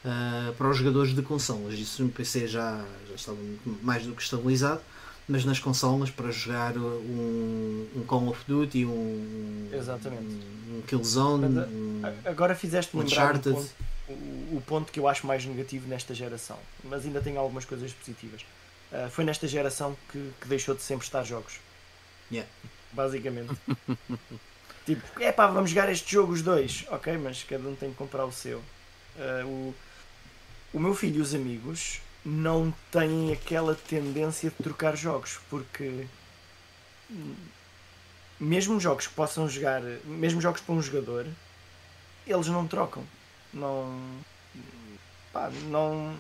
ah, 0.03 0.51
para 0.57 0.68
os 0.70 0.78
jogadores 0.78 1.13
de 1.16 1.22
consolas 1.22 1.76
isso 1.76 2.03
no 2.03 2.09
PC 2.09 2.47
já, 2.47 2.84
já 3.09 3.16
estava 3.16 3.38
mais 3.84 4.03
do 4.05 4.13
que 4.13 4.22
estabilizado 4.24 4.82
mas 5.28 5.43
nas 5.43 5.57
consolas 5.59 6.11
para 6.11 6.30
jogar 6.32 6.78
um, 6.78 7.88
um 7.95 8.03
Call 8.05 8.28
of 8.30 8.39
Duty 8.47 8.86
um, 8.86 9.70
Exatamente. 9.74 10.22
um, 10.72 10.78
um 10.78 10.82
Killzone 10.82 11.47
Mas, 11.49 11.68
um, 11.68 12.01
Agora 12.26 12.53
lembrar 12.95 13.13
um 13.16 13.30
Uncharted. 13.32 13.55
ponto, 13.55 13.70
o, 14.58 14.62
ponto 14.62 14.91
que 14.91 14.99
eu 14.99 15.08
acho 15.08 15.26
mais 15.26 15.45
negativo 15.45 15.88
nesta 15.88 16.14
geração, 16.14 16.58
mas 16.84 17.06
ainda 17.06 17.22
tem 17.22 17.38
algumas 17.38 17.66
coisas 17.66 17.91
positivas. 17.91 18.45
Ah, 18.91 19.10
foi 19.10 19.24
nesta 19.24 19.47
geração 19.47 19.95
que, 20.12 20.32
que 20.39 20.47
deixou 20.47 20.76
de 20.76 20.82
sempre 20.82 21.06
estar 21.06 21.24
jogos. 21.24 21.60
Yeah. 22.32 22.49
Basicamente. 22.91 23.53
tipo, 24.86 25.22
é 25.22 25.32
pá, 25.32 25.47
vamos 25.47 25.70
jogar 25.70 25.91
este 25.91 26.12
jogo 26.12 26.34
os 26.34 26.41
dois. 26.41 26.86
Ok, 26.89 27.18
mas 27.18 27.43
cada 27.43 27.68
um 27.68 27.76
tem 27.76 27.91
que 27.91 27.95
comprar 27.95 28.26
o 28.26 28.32
seu. 28.32 28.64
Ah, 29.18 29.45
o, 29.45 29.76
o 30.74 30.80
meu 30.80 30.93
filho 30.93 31.18
e 31.18 31.22
os 31.22 31.34
amigos 31.34 32.01
não 32.24 32.74
têm 32.91 33.32
aquela 33.32 33.76
tendência 33.76 34.49
de 34.49 34.56
trocar 34.56 34.95
jogos, 34.97 35.39
porque 35.49 36.08
mesmo 38.39 38.80
jogos 38.80 39.08
que 39.08 39.14
possam 39.14 39.47
jogar, 39.47 39.82
mesmo 40.03 40.41
jogos 40.41 40.62
para 40.62 40.76
um 40.76 40.82
jogador, 40.82 41.28
eles 42.26 42.47
não 42.47 42.68
trocam. 42.68 43.03
Não. 43.53 43.99
Pá, 45.36 45.52
não. 45.66 46.18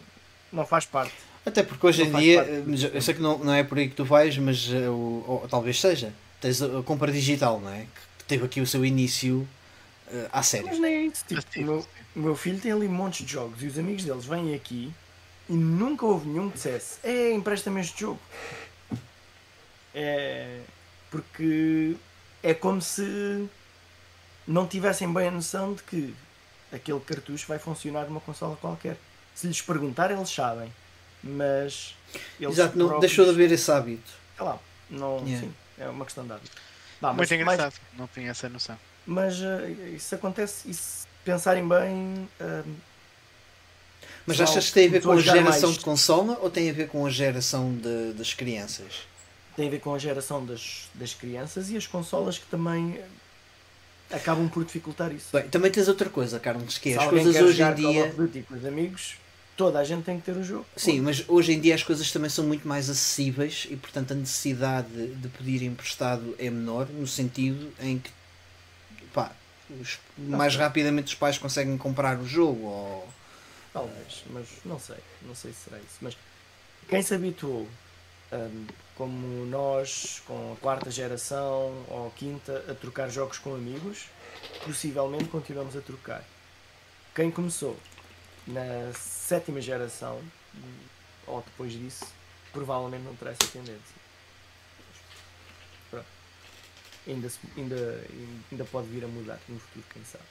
Não 0.51 0.65
faz 0.65 0.85
parte. 0.85 1.13
Até 1.45 1.63
porque 1.63 1.87
hoje 1.87 2.03
Não 2.03 2.19
em 2.19 2.23
dia, 2.23 2.43
parte 2.43 2.63
mas 2.67 2.83
eu 2.83 3.01
sei 3.01 3.13
que 3.13 3.21
não, 3.21 3.37
não 3.37 3.53
é 3.53 3.63
por 3.63 3.77
aí 3.77 3.87
que 3.87 3.95
tu 3.95 4.03
vais, 4.03 4.37
mas 4.37 4.69
eh, 4.69 4.89
o, 4.89 5.23
ou, 5.25 5.47
talvez 5.49 5.79
seja, 5.79 6.13
tens 6.41 6.61
a, 6.61 6.81
compra 6.83 7.11
digital, 7.11 7.61
não 7.61 7.71
é? 7.71 7.85
Que 8.17 8.25
teve 8.25 8.43
aqui 8.45 8.59
o 8.59 8.67
seu 8.67 8.83
início 8.83 9.47
eh, 10.11 10.27
à 10.33 10.37
Mas 10.37 10.47
sério. 10.47 10.79
nem 10.79 10.93
é 10.93 11.01
isso. 11.05 11.23
Tipo, 11.25 11.41
o, 11.55 11.63
meu, 11.63 11.87
o 12.15 12.19
meu 12.19 12.35
filho 12.35 12.59
tem 12.59 12.73
ali 12.73 12.89
montes 12.89 13.25
de 13.25 13.31
jogos 13.31 13.63
e 13.63 13.67
os 13.67 13.79
amigos 13.79 14.03
deles 14.03 14.25
vêm 14.25 14.53
aqui 14.53 14.91
e 15.47 15.53
nunca 15.53 16.05
houve 16.05 16.27
nenhum 16.27 16.49
que 16.49 16.55
dissesse: 16.55 16.97
É, 17.01 17.31
empresta-me 17.31 17.79
este 17.79 18.01
jogo. 18.01 18.19
É. 19.93 20.59
Porque 21.09 21.95
é 22.43 22.53
como 22.53 22.81
se 22.81 23.47
não 24.45 24.67
tivessem 24.67 25.11
bem 25.13 25.29
a 25.29 25.31
noção 25.31 25.73
de 25.73 25.83
que 25.83 26.13
aquele 26.71 26.99
cartucho 26.99 27.47
vai 27.47 27.59
funcionar 27.59 28.05
numa 28.05 28.21
consola 28.21 28.55
qualquer. 28.57 28.97
Se 29.33 29.47
lhes 29.47 29.61
perguntar, 29.61 30.11
eles 30.11 30.29
sabem. 30.29 30.71
Mas. 31.23 31.95
Eles 32.39 32.53
Exato, 32.57 32.77
não, 32.77 32.87
próprios- 32.87 33.01
deixou 33.11 33.25
de 33.25 33.31
haver 33.31 33.51
esse 33.51 33.69
hábito. 33.71 34.11
Sei 34.37 34.45
lá, 34.45 34.59
não, 34.89 35.17
Yeah. 35.25 35.39
sim, 35.47 35.53
é 35.77 35.87
uma 35.89 36.05
questão 36.05 36.25
de 36.25 36.31
hábito. 36.33 36.51
Mas 37.01 37.15
Muito 37.15 37.29
mais- 37.45 37.59
engraçado, 37.59 37.81
não 37.97 38.07
tinha 38.07 38.31
essa 38.31 38.47
noção. 38.49 38.77
Mas 39.05 39.41
eh, 39.41 39.69
isso 39.95 40.15
acontece, 40.15 40.69
e 40.69 40.73
se 40.73 41.05
pensarem 41.23 41.67
bem, 41.67 42.29
eh, 42.39 42.63
Mas 44.25 44.39
achas 44.41 44.67
que 44.67 44.73
tem 44.73 44.87
a 44.87 44.91
ver 44.91 45.01
com 45.03 45.11
a 45.11 45.19
geração 45.21 45.69
mais. 45.69 45.77
de 45.77 45.83
consola 45.83 46.37
ou 46.41 46.49
tem 46.49 46.69
a 46.69 46.73
ver 46.73 46.87
com 46.87 47.05
a 47.05 47.09
geração 47.09 47.75
de- 47.75 48.13
das 48.13 48.33
crianças? 48.33 49.07
tem 49.55 49.67
a 49.67 49.71
ver 49.71 49.79
com 49.79 49.93
a 49.95 49.97
geração 49.99 50.45
das, 50.45 50.89
das 50.95 51.13
crianças 51.13 51.69
e 51.69 51.77
as 51.77 51.87
consolas 51.87 52.37
que 52.37 52.45
também 52.47 52.99
acabam 54.11 54.47
por 54.49 54.63
dificultar 54.65 55.11
isso. 55.11 55.27
Bem, 55.33 55.47
também 55.49 55.71
tens 55.71 55.87
outra 55.87 56.09
coisa, 56.09 56.39
Carlos, 56.39 56.77
que 56.77 56.93
é 56.93 56.97
as 56.97 57.07
coisas 57.09 57.35
hoje 57.35 57.61
em 57.61 57.73
dia. 57.73 58.13
Duty 58.13 58.43
com 58.47 58.55
os 58.55 58.65
amigos, 58.65 59.15
toda 59.57 59.79
a 59.79 59.83
gente 59.83 60.03
tem 60.03 60.19
que 60.19 60.25
ter 60.25 60.37
o 60.37 60.43
jogo. 60.43 60.65
Sim, 60.75 61.01
mas 61.01 61.23
hoje 61.27 61.53
em 61.53 61.59
dia 61.59 61.75
as 61.75 61.83
coisas 61.83 62.11
também 62.11 62.29
são 62.29 62.45
muito 62.45 62.67
mais 62.67 62.89
acessíveis 62.89 63.67
e, 63.69 63.75
portanto, 63.75 64.11
a 64.11 64.15
necessidade 64.15 64.87
de 65.15 65.27
pedir 65.29 65.63
emprestado 65.63 66.35
é 66.37 66.49
menor, 66.49 66.87
no 66.89 67.07
sentido 67.07 67.71
em 67.79 67.99
que 67.99 68.11
pá, 69.13 69.31
os- 69.81 69.97
mais 70.17 70.55
rapidamente 70.55 71.07
os 71.07 71.15
pais 71.15 71.37
conseguem 71.37 71.77
comprar 71.77 72.19
o 72.19 72.27
jogo. 72.27 72.65
Ou... 72.65 73.09
Talvez, 73.73 74.23
mas 74.29 74.45
não 74.63 74.79
sei, 74.79 74.97
não 75.23 75.35
sei 75.35 75.51
se 75.51 75.65
será 75.69 75.77
isso. 75.77 75.97
Mas 76.01 76.15
quem 76.87 77.01
se 77.01 77.13
habituou, 77.13 77.67
hum, 78.31 78.65
como 78.95 79.45
nós, 79.45 80.21
com 80.25 80.53
a 80.53 80.55
quarta 80.57 80.89
geração 80.89 81.85
ou 81.89 82.07
a 82.07 82.11
quinta, 82.11 82.65
a 82.69 82.73
trocar 82.73 83.09
jogos 83.09 83.37
com 83.37 83.53
amigos, 83.53 84.05
possivelmente 84.63 85.25
continuamos 85.25 85.75
a 85.75 85.81
trocar. 85.81 86.23
Quem 87.13 87.29
começou 87.29 87.77
na 88.47 88.93
sétima 88.93 89.59
geração, 89.59 90.21
ou 91.27 91.41
depois 91.41 91.73
disso, 91.73 92.05
provavelmente 92.51 93.03
não 93.03 93.15
terá 93.15 93.31
essa 93.31 93.51
tendência. 93.51 93.95
Pronto. 95.89 96.05
Ainda, 97.07 97.31
ainda, 97.57 98.07
ainda 98.51 98.65
pode 98.65 98.87
vir 98.87 99.03
a 99.03 99.07
mudar 99.07 99.39
no 99.49 99.59
futuro, 99.59 99.85
quem 99.93 100.03
sabe. 100.05 100.23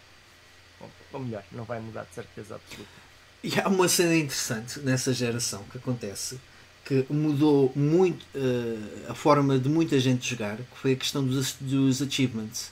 Ou 1.12 1.20
melhor, 1.20 1.44
não 1.52 1.64
vai 1.64 1.80
mudar 1.80 2.04
de 2.04 2.14
certeza 2.14 2.54
absoluta. 2.54 2.90
E 3.42 3.60
há 3.60 3.68
uma 3.68 3.88
cena 3.88 4.14
interessante 4.14 4.80
nessa 4.80 5.12
geração 5.12 5.62
que 5.64 5.76
acontece 5.76 6.40
que 6.84 7.06
mudou 7.10 7.72
muito 7.74 8.24
eh, 8.34 9.10
a 9.10 9.14
forma 9.14 9.58
de 9.58 9.68
muita 9.68 9.98
gente 9.98 10.28
jogar, 10.28 10.56
que 10.56 10.76
foi 10.80 10.92
a 10.92 10.96
questão 10.96 11.24
dos, 11.24 11.56
dos 11.60 12.02
achievements. 12.02 12.70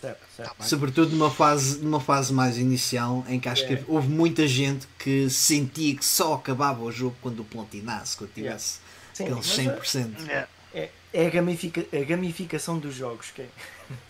Certo, 0.00 0.20
certo. 0.36 0.54
Bem. 0.58 0.66
Sobretudo 0.68 1.14
numa 1.16 1.30
fase, 1.30 1.78
numa 1.78 2.00
fase 2.00 2.32
mais 2.32 2.56
inicial 2.58 3.24
em 3.28 3.38
que 3.38 3.48
acho 3.48 3.64
É. 3.64 3.76
que 3.76 3.84
houve 3.86 4.08
muita 4.08 4.46
gente 4.48 4.88
que 4.98 5.28
sentia 5.28 5.94
que 5.94 6.04
só 6.04 6.34
acabava 6.34 6.82
o 6.82 6.90
jogo 6.90 7.14
quando 7.20 7.40
o 7.40 7.44
platinasse, 7.44 8.16
quando 8.16 8.32
tivesse 8.32 8.78
Sim, 9.12 9.24
aqueles 9.24 9.46
mas 9.46 9.58
é- 9.58 10.02
100%. 10.02 10.20
Yeah. 10.26 10.48
É, 10.72 10.88
é 11.12 11.26
a, 11.26 11.30
gamifica, 11.30 11.84
a 11.92 12.04
gamificação 12.04 12.78
dos 12.78 12.94
jogos. 12.94 13.30
Que 13.34 13.42
é, 13.42 13.48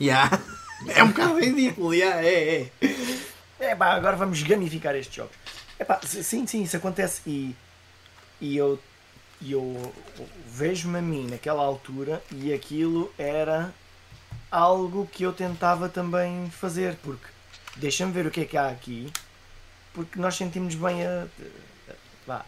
Yeah. 0.00 0.40
É 0.88 1.02
um 1.04 1.08
bocado 1.08 1.38
ridículo, 1.38 1.92
yeah, 1.92 2.22
é, 2.26 2.62
é. 2.62 2.70
é 3.60 3.76
pá, 3.76 3.92
agora 3.92 4.16
vamos 4.16 4.42
gamificar 4.42 4.94
estes 4.96 5.14
jogos. 5.14 5.36
É 5.78 5.84
pá, 5.84 6.00
sim, 6.02 6.46
sim, 6.46 6.62
isso 6.62 6.74
acontece 6.74 7.20
e, 7.26 7.54
e 8.40 8.56
eu, 8.56 8.78
eu 9.46 9.92
vejo-me 10.46 10.98
a 10.98 11.02
mim 11.02 11.26
naquela 11.28 11.62
altura 11.62 12.22
e 12.30 12.52
aquilo 12.52 13.12
era 13.18 13.72
algo 14.50 15.06
que 15.12 15.22
eu 15.22 15.32
tentava 15.32 15.88
também 15.88 16.50
fazer, 16.50 16.96
porque 16.96 17.26
deixa-me 17.76 18.12
ver 18.12 18.26
o 18.26 18.30
que 18.30 18.40
é 18.40 18.44
que 18.44 18.56
há 18.56 18.68
aqui, 18.68 19.12
porque 19.94 20.18
nós 20.18 20.34
sentimos 20.36 20.74
bem 20.74 21.04
a, 21.06 21.26
a- 22.28 22.44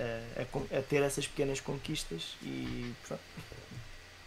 a- 0.00 0.78
a 0.78 0.82
ter 0.82 1.02
essas 1.02 1.26
pequenas 1.26 1.60
conquistas 1.60 2.36
e 2.42 2.92
pronto. 3.06 3.22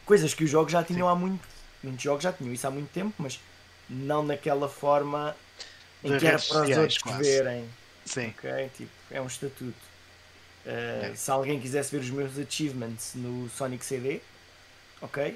coisas 0.06 0.34
que 0.34 0.44
os 0.44 0.50
jogos 0.50 0.72
já 0.72 0.84
tinham 0.84 1.08
há 1.08 1.16
muito, 1.16 1.48
muitos 1.84 2.02
jogos 2.02 2.24
já 2.24 2.34
tinham 2.34 2.54
isso 2.54 2.66
há 2.68 2.72
muito 2.72 2.90
tempo, 2.92 3.14
mas 3.18 3.40
não 3.90 4.24
naquela 4.24 4.68
forma 4.70 5.36
em 6.04 6.12
De 6.14 6.20
que 6.20 6.28
era 6.28 6.40
para 6.40 6.64
os 6.64 6.78
outros 6.78 6.98
quase. 7.00 7.24
verem. 7.24 7.70
Sim. 8.06 8.34
Ok? 8.38 8.70
Tipo, 8.76 8.92
é 9.12 9.22
um 9.22 9.28
estatuto. 9.28 9.89
Uh, 10.70 11.06
É. 11.06 11.16
Se 11.16 11.32
alguém 11.32 11.60
quisesse 11.60 11.90
ver 11.92 12.02
os 12.04 12.10
meus 12.12 12.38
achievements 12.38 13.14
no 13.16 13.50
Sonic 13.50 13.84
CD, 13.84 14.20
ok? 15.02 15.36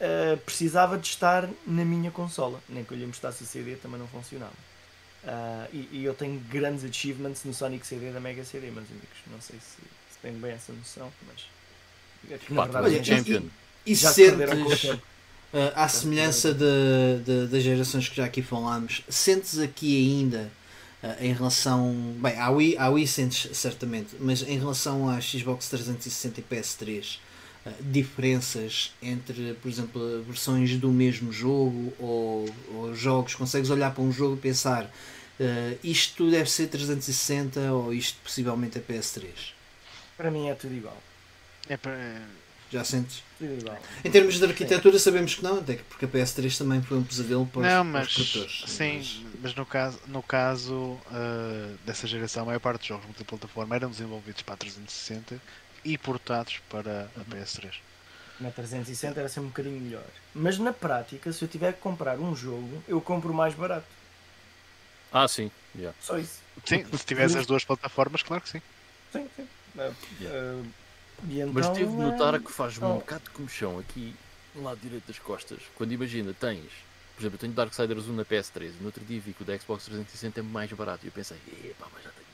Uh, 0.00 0.36
precisava 0.38 0.98
de 0.98 1.06
estar 1.08 1.48
na 1.66 1.84
minha 1.84 2.10
consola. 2.10 2.60
Nem 2.68 2.84
que 2.84 2.92
eu 2.92 2.98
lhe 2.98 3.06
mostrasse 3.06 3.42
o 3.42 3.46
CD 3.46 3.76
também 3.76 3.98
não 3.98 4.08
funcionava. 4.08 4.52
Uh, 5.24 5.68
e, 5.72 5.88
e 5.92 6.04
eu 6.04 6.14
tenho 6.14 6.38
grandes 6.50 6.84
achievements 6.84 7.44
no 7.44 7.54
Sonic 7.54 7.86
CD 7.86 8.10
da 8.10 8.20
Mega 8.20 8.44
CD, 8.44 8.70
meus 8.70 8.88
amigos. 8.90 9.08
Não 9.30 9.40
sei 9.40 9.56
se, 9.58 9.76
se 10.12 10.18
têm 10.22 10.32
bem 10.32 10.52
essa 10.52 10.72
noção, 10.72 11.10
mas. 11.26 11.46
é 12.30 12.38
que, 12.38 12.52
na 12.52 12.62
Pá, 12.62 12.64
verdade, 12.80 12.94
olha, 12.96 13.04
já- 13.04 13.16
Champion. 13.16 13.42
E 13.86 13.94
já 13.94 14.10
se 14.12 14.24
perderam 14.30 14.56
com 14.62 14.64
o 14.64 14.70
sentes, 14.70 14.80
tempo. 14.90 15.02
Uh, 15.52 15.72
à 15.76 15.88
semelhança 15.88 16.52
de, 16.52 17.20
de- 17.24 17.46
das 17.46 17.62
gerações 17.62 18.08
que 18.08 18.16
já 18.16 18.24
aqui 18.24 18.42
falámos, 18.42 19.02
sentes 19.08 19.58
aqui 19.58 19.96
ainda 20.18 20.50
em 21.20 21.32
relação. 21.32 21.92
Bem, 22.18 22.38
à 22.38 22.50
Wii, 22.50 22.76
à 22.78 22.88
Wii 22.88 23.06
sentes 23.06 23.56
certamente, 23.56 24.16
mas 24.20 24.42
em 24.42 24.58
relação 24.58 25.08
à 25.08 25.20
Xbox 25.20 25.68
360 25.68 26.40
e 26.40 26.42
PS3, 26.42 27.18
uh, 27.66 27.70
diferenças 27.80 28.92
entre, 29.02 29.54
por 29.62 29.68
exemplo, 29.70 30.22
versões 30.24 30.76
do 30.76 30.90
mesmo 30.90 31.32
jogo 31.32 31.92
ou, 31.98 32.48
ou 32.74 32.94
jogos? 32.94 33.34
Consegues 33.34 33.70
olhar 33.70 33.92
para 33.92 34.02
um 34.02 34.12
jogo 34.12 34.36
e 34.36 34.38
pensar 34.38 34.84
uh, 34.84 35.78
isto 35.82 36.30
deve 36.30 36.50
ser 36.50 36.68
360 36.68 37.60
ou 37.72 37.92
isto 37.92 38.18
possivelmente 38.22 38.78
é 38.78 38.80
PS3? 38.80 39.26
Para 40.16 40.30
mim 40.30 40.48
é 40.48 40.54
tudo 40.54 40.74
igual. 40.74 40.96
É 41.68 41.76
para- 41.76 42.43
Já 42.74 42.82
sentes? 42.82 43.22
Em 44.04 44.10
termos 44.10 44.36
de 44.36 44.44
arquitetura, 44.44 44.98
sabemos 44.98 45.32
que 45.36 45.42
não, 45.44 45.58
até 45.58 45.76
que 45.76 45.84
porque 45.84 46.06
a 46.06 46.08
PS3 46.08 46.58
também 46.58 46.82
foi 46.82 46.98
um 46.98 47.04
pesadelo 47.04 47.46
para 47.46 47.60
os, 47.60 47.66
Não, 47.68 47.72
para 47.72 47.84
mas 47.84 48.08
os 48.08 48.14
produtores. 48.32 48.64
sim, 48.66 48.96
Mas- 48.96 49.16
mas 49.42 49.54
no 49.54 49.64
caso, 49.64 50.00
no 50.08 50.20
caso 50.24 50.98
ah, 51.06 51.72
dessa 51.86 52.08
geração, 52.08 52.42
a 52.42 52.46
maior 52.46 52.58
parte 52.58 52.78
dos 52.80 52.88
jogos 52.88 53.04
multiplataforma 53.06 53.76
eram 53.76 53.90
desenvolvidos 53.90 54.42
para 54.42 54.54
a 54.54 54.56
360 54.56 55.40
e 55.84 55.96
portados 55.96 56.60
para 56.68 57.08
a 57.16 57.20
PS3. 57.32 57.74
Na 58.40 58.50
360 58.50 59.20
era 59.20 59.28
sempre 59.28 59.42
um 59.46 59.50
bocadinho 59.50 59.80
melhor. 59.80 60.02
Mas 60.34 60.58
na 60.58 60.72
prática, 60.72 61.32
se 61.32 61.44
eu 61.44 61.46
tiver 61.46 61.74
que 61.74 61.80
comprar 61.80 62.18
um 62.18 62.34
jogo, 62.34 62.82
eu 62.88 63.00
compro 63.00 63.30
o 63.30 63.34
mais 63.34 63.54
barato. 63.54 63.86
Ah, 65.12 65.28
sim. 65.28 65.48
yeah. 65.76 65.96
Só 66.00 66.18
isso. 66.18 66.40
Sim, 66.64 66.84
se 66.92 67.06
tivesse 67.06 67.38
as 67.38 67.46
duas 67.46 67.64
plataformas, 67.64 68.24
claro 68.24 68.42
que 68.42 68.48
sim. 68.48 68.62
Sim, 69.12 69.28
sim. 69.36 69.46
Ah, 69.78 69.90
ah, 70.22 70.62
e 70.62 70.83
então, 71.22 71.52
Mas 71.52 71.68
tive 71.68 71.90
de 71.90 71.96
notar 71.96 72.34
é, 72.34 72.38
que 72.38 72.50
faz 72.50 72.78
oh. 72.80 72.86
um 72.86 72.94
bocado 72.98 73.24
de 73.24 73.30
comichão 73.30 73.78
aqui 73.78 74.14
no 74.54 74.62
lado 74.62 74.78
direito 74.80 75.06
das 75.06 75.18
costas. 75.18 75.58
Quando 75.74 75.92
imagina, 75.92 76.34
tens, 76.38 76.70
por 77.14 77.22
exemplo, 77.22 77.36
eu 77.36 77.40
tenho 77.40 77.52
Darksiders 77.52 78.06
1 78.06 78.12
na 78.12 78.24
PS3 78.24 78.62
e 78.62 78.76
no 78.80 78.86
outro 78.86 79.04
dia 79.04 79.20
vi 79.20 79.32
que 79.32 79.42
o 79.42 79.44
da 79.44 79.56
Xbox 79.58 79.84
360 79.84 80.40
é 80.40 80.42
mais 80.42 80.72
barato. 80.72 81.04
E 81.04 81.08
eu 81.08 81.12
pensei, 81.12 81.36
epá, 81.64 81.86
mas 81.92 82.04
já 82.04 82.10
tenho. 82.10 82.26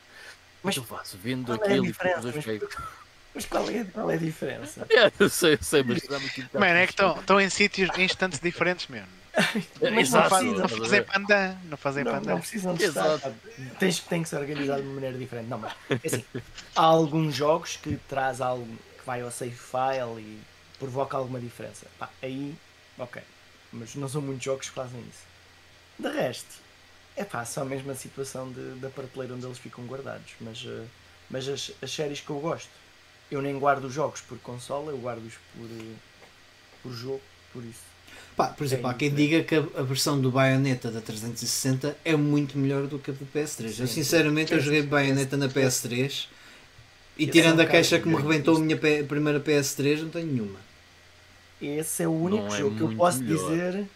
Mas 0.62 0.76
eu 0.76 0.84
faço, 0.84 1.16
vendo 1.16 1.46
qual 1.46 1.58
é 1.58 1.64
aquele 1.64 1.86
e 1.86 1.86
diferença? 1.86 2.32
depois 2.32 2.46
Mas-. 2.46 2.68
Mas 3.32 3.46
qual 3.46 3.70
é, 3.70 3.84
qual 3.84 4.10
é 4.10 4.14
a 4.14 4.18
diferença? 4.18 4.84
Yeah, 4.90 5.12
eu 5.20 5.28
sei, 5.28 5.54
eu 5.54 5.62
sei, 5.62 5.84
mas 5.84 6.02
dá-me 6.02 6.26
aqui 6.26 6.44
Mano, 6.52 6.66
é 6.66 6.84
que 6.84 6.92
estão 6.92 7.40
em 7.40 7.48
sítios, 7.48 7.88
em 7.96 8.02
instantes 8.02 8.40
diferentes 8.40 8.88
mesmo. 8.88 9.19
É, 9.80 10.00
Exato, 10.00 10.34
não, 10.44 10.68
fazem 10.68 10.88
ver? 10.88 11.06
pandan, 11.06 11.56
não 11.64 11.76
fazem 11.76 12.04
Não, 12.04 12.12
pandan. 12.12 12.32
não 12.32 12.40
precisam 12.40 12.74
de 12.74 12.84
Exato. 12.84 13.16
estar. 13.16 13.32
Tens, 13.78 14.00
tem 14.00 14.22
que 14.22 14.28
se 14.28 14.36
organizar 14.36 14.76
de 14.76 14.82
uma 14.82 14.94
maneira 14.94 15.16
diferente. 15.18 15.48
Não, 15.48 15.58
mas 15.58 15.72
é 15.90 16.06
assim, 16.06 16.24
há 16.76 16.82
alguns 16.82 17.34
jogos 17.34 17.76
que 17.76 17.96
traz 18.08 18.40
algo 18.40 18.66
que 18.98 19.06
vai 19.06 19.20
ao 19.22 19.30
save 19.30 19.56
file 19.56 20.20
e 20.20 20.40
provoca 20.78 21.16
alguma 21.16 21.40
diferença. 21.40 21.86
Pá, 21.98 22.08
aí, 22.22 22.54
ok. 22.98 23.22
Mas 23.72 23.94
não 23.94 24.08
são 24.08 24.20
muitos 24.20 24.44
jogos 24.44 24.68
que 24.68 24.74
fazem 24.74 25.00
isso. 25.00 25.24
De 25.98 26.08
resto, 26.08 26.56
é 27.16 27.24
pá, 27.24 27.44
só 27.44 27.64
mesmo 27.64 27.90
a 27.90 27.94
situação 27.94 28.50
de, 28.50 28.74
da 28.80 28.88
prateleira 28.90 29.34
onde 29.34 29.46
eles 29.46 29.58
ficam 29.58 29.84
guardados. 29.86 30.32
Mas, 30.40 30.64
eh, 30.66 30.86
mas 31.30 31.48
as, 31.48 31.72
as 31.82 31.90
séries 31.92 32.20
que 32.20 32.30
eu 32.30 32.40
gosto, 32.40 32.70
eu 33.30 33.42
nem 33.42 33.58
guardo 33.58 33.84
os 33.84 33.92
jogos 33.94 34.20
por 34.22 34.38
consola, 34.38 34.90
eu 34.92 34.98
guardo-os 34.98 35.34
por, 35.54 35.66
eh, 35.66 35.96
por 36.82 36.92
jogo, 36.92 37.22
por 37.52 37.64
isso. 37.64 37.89
Pá, 38.40 38.48
por 38.56 38.64
exemplo, 38.64 38.86
É 38.86 38.90
há 38.90 38.94
quem 38.94 39.12
diga 39.14 39.44
que 39.44 39.54
a, 39.54 39.60
a 39.80 39.82
versão 39.82 40.20
do 40.20 40.30
Bayonetta 40.30 40.90
da 40.90 41.00
360 41.00 41.96
é 42.04 42.16
muito 42.16 42.56
melhor 42.58 42.86
do 42.86 42.98
que 42.98 43.10
a 43.10 43.14
do 43.14 43.26
PS3. 43.26 43.78
eu 43.80 43.86
Sim, 43.86 43.98
sinceramente 43.98 44.52
sim. 44.52 44.54
eu 44.54 44.60
joguei 44.60 44.82
Bayonetta 44.82 45.36
na 45.36 45.48
PS3 45.48 46.28
e 47.18 47.26
Esse 47.26 47.34
tirando 47.34 47.60
é 47.60 47.60
um 47.60 47.60
a 47.62 47.66
queixa 47.66 47.98
bocado 47.98 48.00
que 48.00 48.08
me 48.08 48.16
rebentou 48.16 48.56
a 48.56 48.60
minha 48.60 48.76
P- 48.78 49.04
primeira 49.04 49.40
PS3, 49.40 50.02
não 50.02 50.10
tenho 50.10 50.26
nenhuma. 50.28 50.60
Esse 51.60 52.02
é 52.04 52.08
o 52.08 52.12
único 52.12 52.50
Não 52.50 52.54
é 52.54 52.62
jogo 52.62 52.74
que 52.76 52.82
eu 52.82 52.88
posso 52.88 53.22
melhor. 53.22 53.26
dizer. 53.26 53.86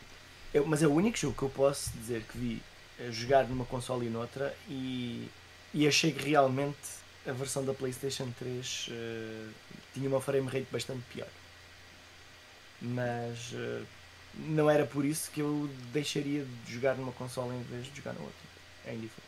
eu- 0.52 0.66
mas 0.66 0.82
é 0.82 0.86
o 0.86 0.92
único 0.92 1.16
jogo 1.18 1.36
que 1.36 1.42
eu 1.44 1.50
posso 1.50 1.90
dizer 1.92 2.24
que 2.24 2.38
vi 2.38 2.62
jogar 3.10 3.48
numa 3.48 3.64
console 3.66 4.06
e 4.06 4.10
noutra 4.10 4.56
e, 4.68 5.28
e 5.74 5.86
achei 5.88 6.12
que 6.12 6.22
realmente 6.30 6.78
a 7.26 7.32
versão 7.32 7.64
da 7.64 7.74
PlayStation 7.74 8.30
3 8.38 8.88
eh, 8.90 9.48
tinha 9.94 10.08
uma 10.08 10.20
frame 10.20 10.46
rate 10.48 10.68
bastante 10.70 11.02
pior. 11.12 11.28
Mas 12.80 13.52
eh, 13.54 13.84
não 14.38 14.68
era 14.70 14.84
por 14.86 15.04
isso 15.04 15.30
que 15.30 15.40
eu 15.40 15.68
deixaria 15.92 16.44
de 16.66 16.72
jogar 16.74 16.94
numa 16.96 17.12
console 17.12 17.54
em 17.56 17.62
vez 17.62 17.86
de 17.86 17.96
jogar 17.96 18.12
na 18.14 18.20
outra. 18.20 18.34
É 18.86 18.94
indiferente. 18.94 19.24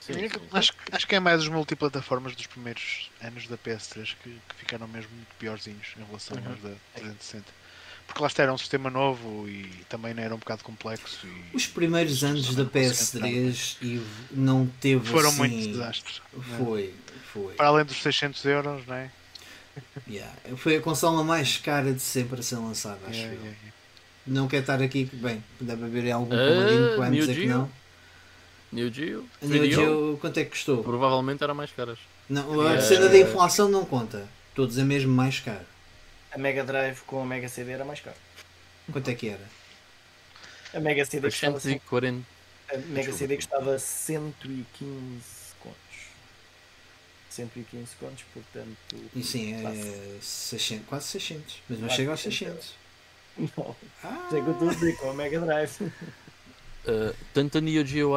Sim, 0.00 0.12
Eu 0.14 0.30
sim. 0.30 0.48
Acho, 0.52 0.72
acho 0.90 1.06
que 1.06 1.14
é 1.14 1.20
mais 1.20 1.42
os 1.42 1.48
multiplataformas 1.48 2.34
dos 2.34 2.46
primeiros 2.46 3.10
anos 3.22 3.46
da 3.46 3.56
PS3 3.56 4.16
que, 4.22 4.30
que 4.30 4.54
ficaram 4.58 4.88
mesmo 4.88 5.10
muito 5.14 5.28
piorzinhos 5.38 5.88
em 5.96 6.04
relação 6.04 6.36
Uhum. 6.36 6.50
aos 6.50 6.60
da 6.60 6.70
360. 6.94 7.44
Porque 8.06 8.20
lá 8.20 8.26
está, 8.26 8.42
era 8.42 8.52
um 8.52 8.58
sistema 8.58 8.90
novo 8.90 9.48
e 9.48 9.64
também 9.88 10.12
não 10.12 10.22
era 10.22 10.34
um 10.34 10.38
bocado 10.38 10.64
complexo. 10.64 11.24
E 11.24 11.56
Os 11.56 11.66
primeiros 11.68 12.22
anos 12.24 12.52
da 12.54 12.64
PS3 12.64 13.76
e 13.80 14.04
não 14.32 14.66
teve 14.80 15.08
foram 15.08 15.28
assim, 15.28 15.38
muitos 15.38 15.66
desastres. 15.68 16.20
Foi, 16.58 16.92
foi. 17.32 17.54
Para 17.54 17.68
além 17.68 17.84
dos 17.84 18.02
600 18.02 18.44
euros, 18.44 18.86
não 18.86 18.94
é? 18.96 19.10
Yeah. 20.06 20.30
Foi 20.56 20.76
a 20.76 20.80
consola 20.82 21.22
mais 21.24 21.56
cara 21.56 21.92
de 21.94 22.00
sempre 22.00 22.40
a 22.40 22.42
ser 22.42 22.56
lançada, 22.56 22.98
acho 23.06 23.20
É, 23.20 23.34
eu. 23.34 23.46
é. 23.46 23.71
Não 24.26 24.46
quer 24.46 24.60
estar 24.60 24.80
aqui, 24.80 25.04
bem, 25.12 25.42
deve 25.60 25.84
haver 25.84 26.10
algum 26.12 26.28
paladino 26.30 26.90
que 26.90 26.96
vai 26.96 27.10
me 27.10 27.16
dizer 27.20 27.34
que 27.34 27.46
não. 27.46 27.70
Neo 28.70 28.90
Geo, 28.92 29.28
3DO, 29.42 29.70
Geo, 29.70 30.18
quanto 30.20 30.38
é 30.38 30.44
que 30.44 30.50
custou? 30.50 30.82
provavelmente 30.82 31.42
era 31.44 31.52
mais 31.52 31.70
caras. 31.72 31.98
Não, 32.28 32.60
a 32.66 32.74
É. 32.74 32.80
cena 32.80 33.08
da 33.08 33.18
inflação 33.18 33.68
não 33.68 33.84
conta. 33.84 34.26
Estou 34.50 34.64
a 34.64 34.68
dizer 34.68 34.84
mesmo 34.84 35.12
mais 35.12 35.40
caro. 35.40 35.66
A 36.30 36.38
Mega 36.38 36.64
Drive 36.64 37.00
com 37.02 37.20
a 37.20 37.24
Mega 37.26 37.48
CD 37.48 37.72
era 37.72 37.84
mais 37.84 38.00
caro. 38.00 38.16
Quanto 38.90 39.08
é 39.10 39.14
que 39.14 39.28
era? 39.28 39.44
A 40.72 40.80
Mega 40.80 41.04
CD 41.04 41.28
custava, 41.28 41.60
cem- 41.60 41.72
840. 41.74 42.26
a 42.72 42.78
Mega 42.78 43.12
CD 43.12 43.36
custava 43.36 43.78
115 43.78 45.54
contos. 45.60 45.76
115 47.28 47.96
contos, 48.00 48.24
portanto. 48.32 49.10
E 49.14 49.22
sim, 49.22 49.54
é 49.54 49.60
Quase. 49.62 50.20
600, 50.22 50.86
quase 50.86 51.08
600. 51.08 51.56
Mas 51.68 51.78
não 51.80 51.90
chega 51.90 52.10
aos 52.12 52.20
600. 52.20 52.74
600. 53.36 53.56
Não, 53.56 53.76
Ah, 54.04 54.26
sei 54.30 54.40
o 54.40 54.44
que 54.44 54.48
eu 54.50 54.52
estou 54.54 54.68
a 54.68 54.72
dizer 54.74 54.96
com 54.96 55.10
a 55.10 55.14
Mega 55.14 55.40
Drive. 55.40 55.80
Uh, 56.84 57.14
tanto 57.32 57.58
a 57.58 57.60
Neo 57.60 57.86
Geo 57.86 58.10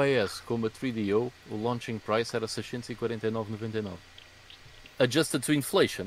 como 0.45 0.65
a 0.65 0.69
3DO, 0.69 1.31
o 1.51 1.63
launching 1.63 1.99
price 1.99 2.35
era 2.35 2.47
649,99. 2.47 3.91
Adjusted 4.97 5.43
to 5.45 5.53
inflation, 5.53 6.05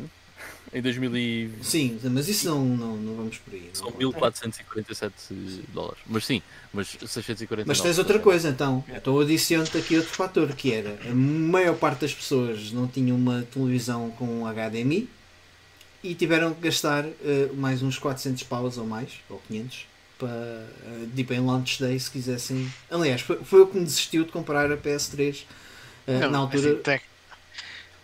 em 0.72 0.82
2000 0.82 1.16
e- 1.16 1.50
sim, 1.62 2.00
mas 2.04 2.28
isso 2.28 2.48
não, 2.48 2.64
não, 2.64 2.96
não 2.96 3.14
vamos 3.16 3.38
por 3.38 3.52
aí. 3.54 3.70
são 3.72 3.86
conta. 3.86 3.98
1447 3.98 5.14
dólares. 5.72 5.98
Mas 6.06 6.24
sim, 6.24 6.42
mas 6.72 6.88
649. 6.88 7.64
Mas 7.68 7.80
tens 7.80 7.98
outra 7.98 8.18
coisa 8.18 8.48
então. 8.48 8.82
Estou 8.88 9.20
adicionando 9.20 9.76
aqui 9.78 9.96
outro 9.96 10.12
fator 10.14 10.48
que 10.54 10.72
era 10.72 10.98
a 11.08 11.14
maior 11.14 11.76
parte 11.76 12.00
das 12.00 12.14
pessoas 12.14 12.72
não 12.72 12.88
tinham 12.88 13.16
uma 13.16 13.42
televisão 13.42 14.10
com 14.10 14.44
HDMI 14.46 15.08
e 16.02 16.14
tiveram 16.14 16.54
que 16.54 16.60
gastar 16.60 17.04
eh, 17.04 17.50
mais 17.54 17.82
uns 17.82 17.98
400 17.98 18.42
paus 18.44 18.78
ou 18.78 18.86
mais, 18.86 19.10
ou 19.28 19.40
500, 19.48 19.86
para 20.18 20.28
eh, 20.28 21.06
tipo 21.14 21.32
em 21.32 21.40
launch 21.40 21.80
day 21.80 21.98
se 21.98 22.10
quisessem. 22.10 22.72
Aliás, 22.90 23.20
foi, 23.20 23.36
foi 23.44 23.60
o 23.62 23.66
que 23.66 23.76
me 23.78 23.84
desistiu 23.84 24.24
de 24.24 24.30
comprar 24.32 24.70
a 24.70 24.76
PS3 24.76 25.44
eh, 26.06 26.20
Não, 26.20 26.30
na 26.30 26.38
altura. 26.38 26.70
assim, 26.70 26.82
tec- 26.82 27.02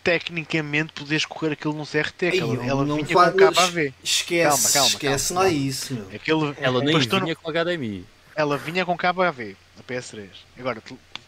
Tecnicamente, 0.03 0.92
podias 0.92 1.24
correr 1.24 1.53
aquilo 1.55 1.72
num 1.72 1.86
CRT, 1.86 2.30
que 2.30 2.36
Ei, 2.36 2.40
ela, 2.40 2.62
ela 2.66 2.84
não 2.84 2.97
vinha 2.97 3.07
fa- 3.09 3.30
com 3.30 3.38
cabo 3.38 3.59
AV. 3.61 3.95
Esquece, 4.03 4.42
Calma, 4.42 4.70
calma, 4.70 4.88
esquece 4.90 5.28
calma, 5.28 5.40
lá 5.45 5.49
calma. 5.51 5.64
isso, 5.64 5.95
meu. 5.95 6.09
Aquilo, 6.14 6.55
Ela 6.61 6.82
nem 6.82 6.99
vinha 6.99 7.34
com 7.34 7.51
HDMI. 7.51 8.05
ela 8.36 8.59
vinha 8.59 8.84
com 8.84 8.97
cabo 8.99 9.22
AV, 9.22 9.57
a 9.78 9.82
PS3. 9.82 10.28
Agora, 10.59 10.82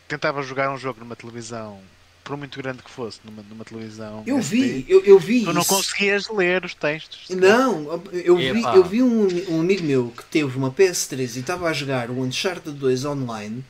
tentava 0.06 0.42
jogar 0.42 0.70
um 0.70 0.76
jogo 0.76 1.00
numa 1.00 1.16
televisão, 1.16 1.80
por 2.26 2.36
muito 2.36 2.60
grande 2.60 2.82
que 2.82 2.90
fosse, 2.90 3.20
numa, 3.24 3.42
numa 3.48 3.64
televisão. 3.64 4.24
Eu 4.26 4.38
SD, 4.38 4.56
vi, 4.56 4.86
eu, 4.88 5.04
eu 5.04 5.18
vi 5.18 5.44
Tu 5.44 5.52
não 5.52 5.60
isso. 5.62 5.70
conseguias 5.70 6.28
ler 6.28 6.64
os 6.64 6.74
textos. 6.74 7.30
Não, 7.30 8.02
eu 8.12 8.36
vi, 8.36 8.62
eu 8.62 8.84
vi 8.84 9.00
um, 9.02 9.28
um 9.54 9.60
amigo 9.60 9.84
meu 9.84 10.12
que 10.14 10.24
teve 10.24 10.58
uma 10.58 10.70
PS3 10.70 11.36
e 11.36 11.38
estava 11.38 11.68
a 11.68 11.72
jogar 11.72 12.10
o 12.10 12.20
Uncharted 12.20 12.76
2 12.76 13.04
online. 13.04 13.64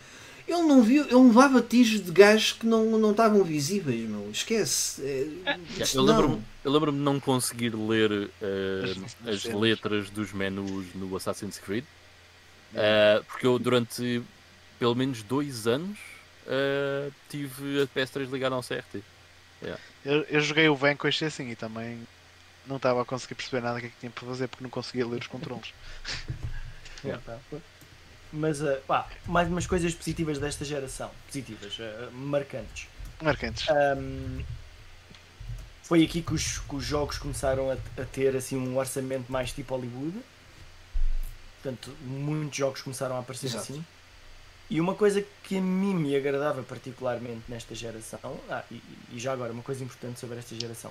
Ele 0.48 0.62
não 0.62 0.80
viu, 0.82 1.04
ele 1.04 1.14
levava 1.14 1.60
tiros 1.60 2.02
de 2.02 2.10
gajos 2.10 2.52
que 2.52 2.66
não, 2.66 2.98
não 2.98 3.10
estavam 3.10 3.44
visíveis, 3.44 4.08
meu. 4.08 4.30
Esquece. 4.30 5.02
É, 5.02 5.58
isto 5.78 5.98
Eu 5.98 6.02
lembro-me 6.02 6.40
eu 6.64 6.72
lembro-me 6.72 6.98
de 6.98 7.04
não 7.04 7.20
conseguir 7.20 7.74
ler 7.74 8.10
uh, 8.12 8.30
As- 8.84 9.16
as 9.28 9.46
as 9.46 9.54
letras 9.54 10.08
dos 10.08 10.32
menus 10.32 10.86
no 10.94 11.14
Assassin's 11.14 11.58
Creed, 11.58 11.84
uh, 12.72 13.22
porque 13.24 13.46
eu 13.46 13.58
durante 13.58 14.22
pelo 14.78 14.94
menos 14.94 15.22
dois 15.22 15.66
anos 15.66 15.98
uh, 16.46 17.12
tive 17.28 17.82
a 17.82 17.86
PS3 17.86 18.30
ligada 18.30 18.54
ao 18.54 18.62
CRT. 18.62 19.02
Eu, 20.04 20.22
eu 20.24 20.40
joguei 20.40 20.68
o 20.68 20.76
Vanquish 20.76 21.22
assim 21.22 21.50
e 21.50 21.56
também 21.56 22.06
não 22.66 22.76
estava 22.76 23.02
a 23.02 23.04
conseguir 23.04 23.34
perceber 23.34 23.60
nada 23.62 23.80
que 23.80 23.86
é 23.86 23.88
que 23.88 23.96
tinha 23.98 24.10
para 24.10 24.26
fazer 24.26 24.48
porque 24.48 24.62
não 24.62 24.70
conseguia 24.70 25.06
ler 25.06 25.20
os 25.20 25.26
controles. 25.26 25.72
Yeah. 27.04 27.22
Mas, 28.32 28.60
ah, 28.62 28.80
pá, 28.86 29.08
mais 29.26 29.48
umas 29.48 29.66
coisas 29.66 29.94
positivas 29.94 30.38
desta 30.38 30.64
geração. 30.64 31.10
Positivas, 31.26 31.76
ah, 31.78 32.10
marcantes. 32.10 32.88
Marcantes. 33.22 33.68
Ahm, 33.68 34.42
foi 35.82 36.02
aqui 36.02 36.22
que 36.22 36.34
os, 36.34 36.58
que 36.58 36.74
os 36.74 36.84
jogos 36.84 37.16
começaram 37.18 37.70
a, 37.70 37.74
a 37.74 38.04
ter 38.04 38.34
assim 38.34 38.56
um 38.56 38.76
orçamento 38.76 39.30
mais 39.30 39.52
tipo 39.52 39.74
Hollywood. 39.74 40.18
Portanto, 41.62 41.94
muitos 42.00 42.56
jogos 42.56 42.82
começaram 42.82 43.16
a 43.16 43.20
aparecer 43.20 43.46
Exato. 43.46 43.72
assim. 43.72 43.84
E 44.68 44.80
uma 44.80 44.94
coisa 44.94 45.24
que 45.44 45.58
a 45.58 45.60
mim 45.60 45.94
me 45.94 46.16
agradava 46.16 46.62
particularmente 46.62 47.42
nesta 47.48 47.74
geração, 47.74 48.38
ah, 48.50 48.64
e, 48.70 48.82
e 49.12 49.18
já 49.18 49.32
agora, 49.32 49.52
uma 49.52 49.62
coisa 49.62 49.84
importante 49.84 50.18
sobre 50.18 50.38
esta 50.38 50.54
geração. 50.54 50.90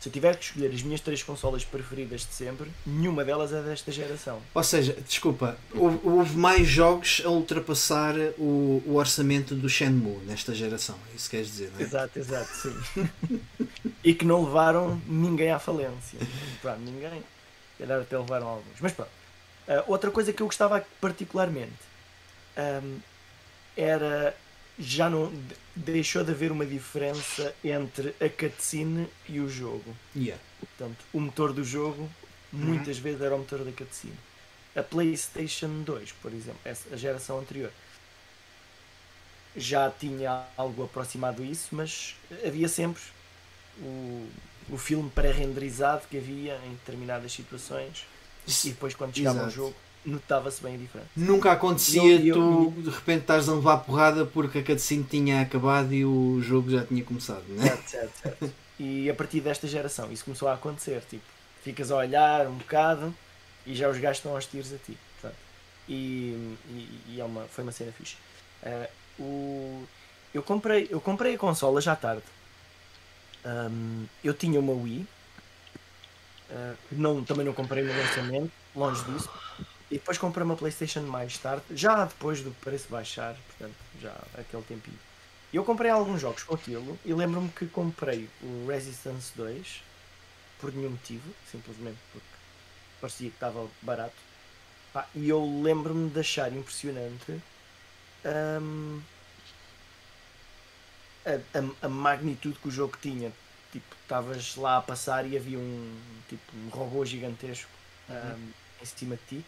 Se 0.00 0.08
eu 0.08 0.12
tiver 0.14 0.34
que 0.34 0.46
escolher 0.46 0.72
as 0.72 0.80
minhas 0.80 1.02
três 1.02 1.22
consolas 1.22 1.62
preferidas 1.62 2.22
de 2.22 2.32
sempre, 2.32 2.70
nenhuma 2.86 3.22
delas 3.22 3.52
é 3.52 3.60
desta 3.60 3.92
geração. 3.92 4.40
Ou 4.54 4.64
seja, 4.64 4.96
desculpa, 5.06 5.58
houve, 5.74 6.00
houve 6.02 6.36
mais 6.38 6.66
jogos 6.66 7.20
a 7.22 7.28
ultrapassar 7.28 8.14
o, 8.38 8.82
o 8.86 8.94
orçamento 8.94 9.54
do 9.54 9.68
Shenmue 9.68 10.24
nesta 10.24 10.54
geração. 10.54 10.98
É 11.12 11.16
isso 11.16 11.28
que 11.28 11.36
queres 11.36 11.48
dizer, 11.48 11.70
não 11.72 11.80
é? 11.80 11.82
Exato, 11.82 12.18
exato, 12.18 12.50
sim. 12.50 13.10
e 14.02 14.14
que 14.14 14.24
não 14.24 14.42
levaram 14.42 14.98
ninguém 15.06 15.50
à 15.50 15.58
falência. 15.58 16.18
Pronto, 16.62 16.80
ninguém. 16.80 17.22
Calhar 17.78 18.00
até 18.00 18.16
levaram 18.16 18.48
alguns. 18.48 18.80
Mas 18.80 18.92
pronto. 18.92 19.10
Ah, 19.68 19.84
outra 19.86 20.10
coisa 20.10 20.32
que 20.32 20.42
eu 20.42 20.46
gostava 20.46 20.82
particularmente 20.98 21.90
ahm, 22.56 22.98
era. 23.76 24.36
Já 24.78 25.10
não. 25.10 25.30
de- 25.30 25.56
Deixou 25.76 26.24
de 26.24 26.32
haver 26.32 26.50
uma 26.52 26.66
diferença 26.66 27.54
entre 27.64 28.14
a 28.20 28.28
cutscene 28.28 29.08
e 29.28 29.40
o 29.40 29.48
jogo. 29.48 29.96
Yeah. 30.14 30.42
Portanto, 30.58 30.98
o 31.12 31.20
motor 31.20 31.52
do 31.52 31.64
jogo 31.64 32.10
muitas 32.52 32.98
vezes 32.98 33.20
era 33.22 33.34
o 33.34 33.38
motor 33.38 33.64
da 33.64 33.72
cutscene. 33.72 34.16
A 34.76 34.82
PlayStation 34.82 35.82
2, 35.82 36.12
por 36.12 36.32
exemplo, 36.32 36.60
essa, 36.64 36.92
a 36.92 36.96
geração 36.96 37.38
anterior, 37.38 37.70
já 39.56 39.90
tinha 39.90 40.44
algo 40.56 40.84
aproximado 40.84 41.44
disso, 41.44 41.68
mas 41.72 42.14
havia 42.46 42.68
sempre 42.68 43.02
o, 43.80 44.28
o 44.68 44.78
filme 44.78 45.10
pré-renderizado 45.10 46.06
que 46.08 46.16
havia 46.18 46.56
em 46.66 46.70
determinadas 46.70 47.32
situações 47.32 48.06
e 48.46 48.70
depois 48.70 48.94
quando 48.94 49.14
chegava 49.16 49.38
ao 49.40 49.50
jogo 49.50 49.76
notava-se 50.04 50.62
bem 50.62 50.74
a 50.74 50.78
diferença. 50.78 51.08
Nunca 51.16 51.52
acontecia 51.52 52.02
Eu- 52.20 52.26
eu- 52.26 52.34
tu 52.34 52.70
de 52.82 52.90
repente 52.90 53.20
estás 53.22 53.48
a 53.48 53.54
levar 53.54 53.78
porrada 53.78 54.24
porque 54.26 54.58
a 54.58 54.64
cutscene 54.64 55.04
tinha 55.04 55.40
acabado 55.42 55.92
e 55.92 56.04
o 56.04 56.40
jogo 56.42 56.70
já 56.70 56.84
tinha 56.84 57.02
começado, 57.04 57.44
não 57.48 57.62
é? 57.64 57.68
Certo, 57.68 57.88
certo, 57.90 58.18
certo. 58.22 58.52
E 58.78 59.10
a 59.10 59.14
partir 59.14 59.40
desta 59.40 59.66
geração 59.68 60.10
isso 60.10 60.24
começou 60.24 60.48
a 60.48 60.54
acontecer. 60.54 61.02
Tipo, 61.08 61.22
ficas 61.62 61.90
a 61.90 61.96
olhar 61.96 62.46
um 62.46 62.54
bocado 62.56 63.14
e 63.66 63.74
já 63.74 63.88
os 63.90 63.98
gajos 63.98 64.18
estão 64.18 64.34
aos 64.34 64.46
tiros 64.46 64.72
a 64.72 64.76
ti. 64.78 64.96
portanto. 65.20 65.38
E, 65.88 66.56
e, 66.70 67.00
e 67.08 67.20
é 67.20 67.24
uma, 67.24 67.42
foi 67.44 67.62
uma 67.64 67.72
cena 67.72 67.92
fixe. 67.92 68.16
Ah, 68.62 68.88
o, 69.18 69.84
eu, 70.32 70.42
comprei, 70.42 70.88
eu 70.90 71.00
comprei 71.00 71.34
a 71.34 71.38
consola 71.38 71.80
já 71.80 71.94
tarde. 71.94 72.22
Ahm, 73.44 74.04
eu 74.24 74.32
tinha 74.34 74.58
uma 74.60 74.72
Wii. 74.72 75.06
que 76.88 76.94
não, 76.94 77.22
também 77.24 77.44
não 77.44 77.52
comprei 77.52 77.82
no 77.84 77.92
lançamento, 77.96 78.50
longe 78.74 79.04
disso. 79.04 79.28
E 79.90 79.94
depois 79.96 80.18
comprei 80.18 80.44
uma 80.44 80.56
Playstation 80.56 81.02
mais 81.02 81.36
tarde, 81.38 81.64
já 81.70 82.04
depois 82.04 82.42
do 82.42 82.52
preço 82.52 82.88
baixar, 82.88 83.34
portanto, 83.46 83.76
já 84.00 84.16
aquele 84.34 84.62
tempinho. 84.62 84.98
E 85.52 85.56
eu 85.56 85.64
comprei 85.64 85.90
alguns 85.90 86.20
jogos 86.20 86.44
com 86.44 86.54
aquilo 86.54 86.98
e 87.04 87.12
lembro-me 87.12 87.50
que 87.50 87.66
comprei 87.66 88.30
o 88.40 88.66
Resistance 88.68 89.32
2 89.36 89.82
por 90.58 90.72
nenhum 90.72 90.90
motivo, 90.90 91.34
simplesmente 91.50 91.98
porque 92.12 92.26
parecia 93.00 93.30
que 93.30 93.36
estava 93.36 93.68
barato. 93.82 94.16
Pá, 94.92 95.08
e 95.14 95.28
eu 95.28 95.44
lembro-me 95.62 96.10
de 96.10 96.20
achar 96.20 96.52
impressionante 96.52 97.42
hum, 98.24 99.02
a, 101.24 101.58
a- 101.58 101.86
a 101.86 101.88
magnitude 101.88 102.58
que 102.58 102.68
o 102.68 102.70
jogo 102.70 102.96
tinha. 103.00 103.32
Tipo, 103.72 103.94
estavas 104.02 104.56
lá 104.56 104.78
a 104.78 104.82
passar 104.82 105.26
e 105.26 105.36
havia 105.36 105.58
um, 105.58 106.22
tipo, 106.28 106.56
um 106.56 106.68
robô 106.68 107.04
gigantesco 107.04 107.70
hum, 108.08 108.52
em 108.80 108.84
cima 108.84 109.16
de 109.16 109.22
ti. 109.40 109.46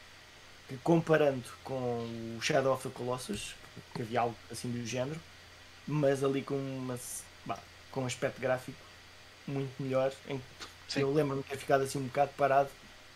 Que 0.72 0.78
comparando 0.82 1.42
com 1.62 1.74
o 1.74 2.38
Shadow 2.40 2.72
of 2.72 2.82
the 2.88 2.94
Colossus, 2.94 3.54
que 3.94 4.00
havia 4.02 4.20
algo 4.22 4.34
assim 4.50 4.70
do 4.70 4.86
género, 4.86 5.20
mas 5.86 6.24
ali 6.24 6.40
com, 6.40 6.54
uma, 6.54 6.98
bah, 7.44 7.58
com 7.90 8.02
um 8.02 8.06
aspecto 8.06 8.40
gráfico 8.40 8.78
muito 9.46 9.70
melhor. 9.82 10.10
Em 10.26 10.38
que 10.38 10.44
Sim. 10.88 11.00
eu 11.00 11.12
lembro-me 11.12 11.42
de 11.42 11.48
ter 11.50 11.58
ficado 11.58 11.82
assim 11.82 11.98
um 11.98 12.04
bocado 12.06 12.30
parado, 12.38 12.70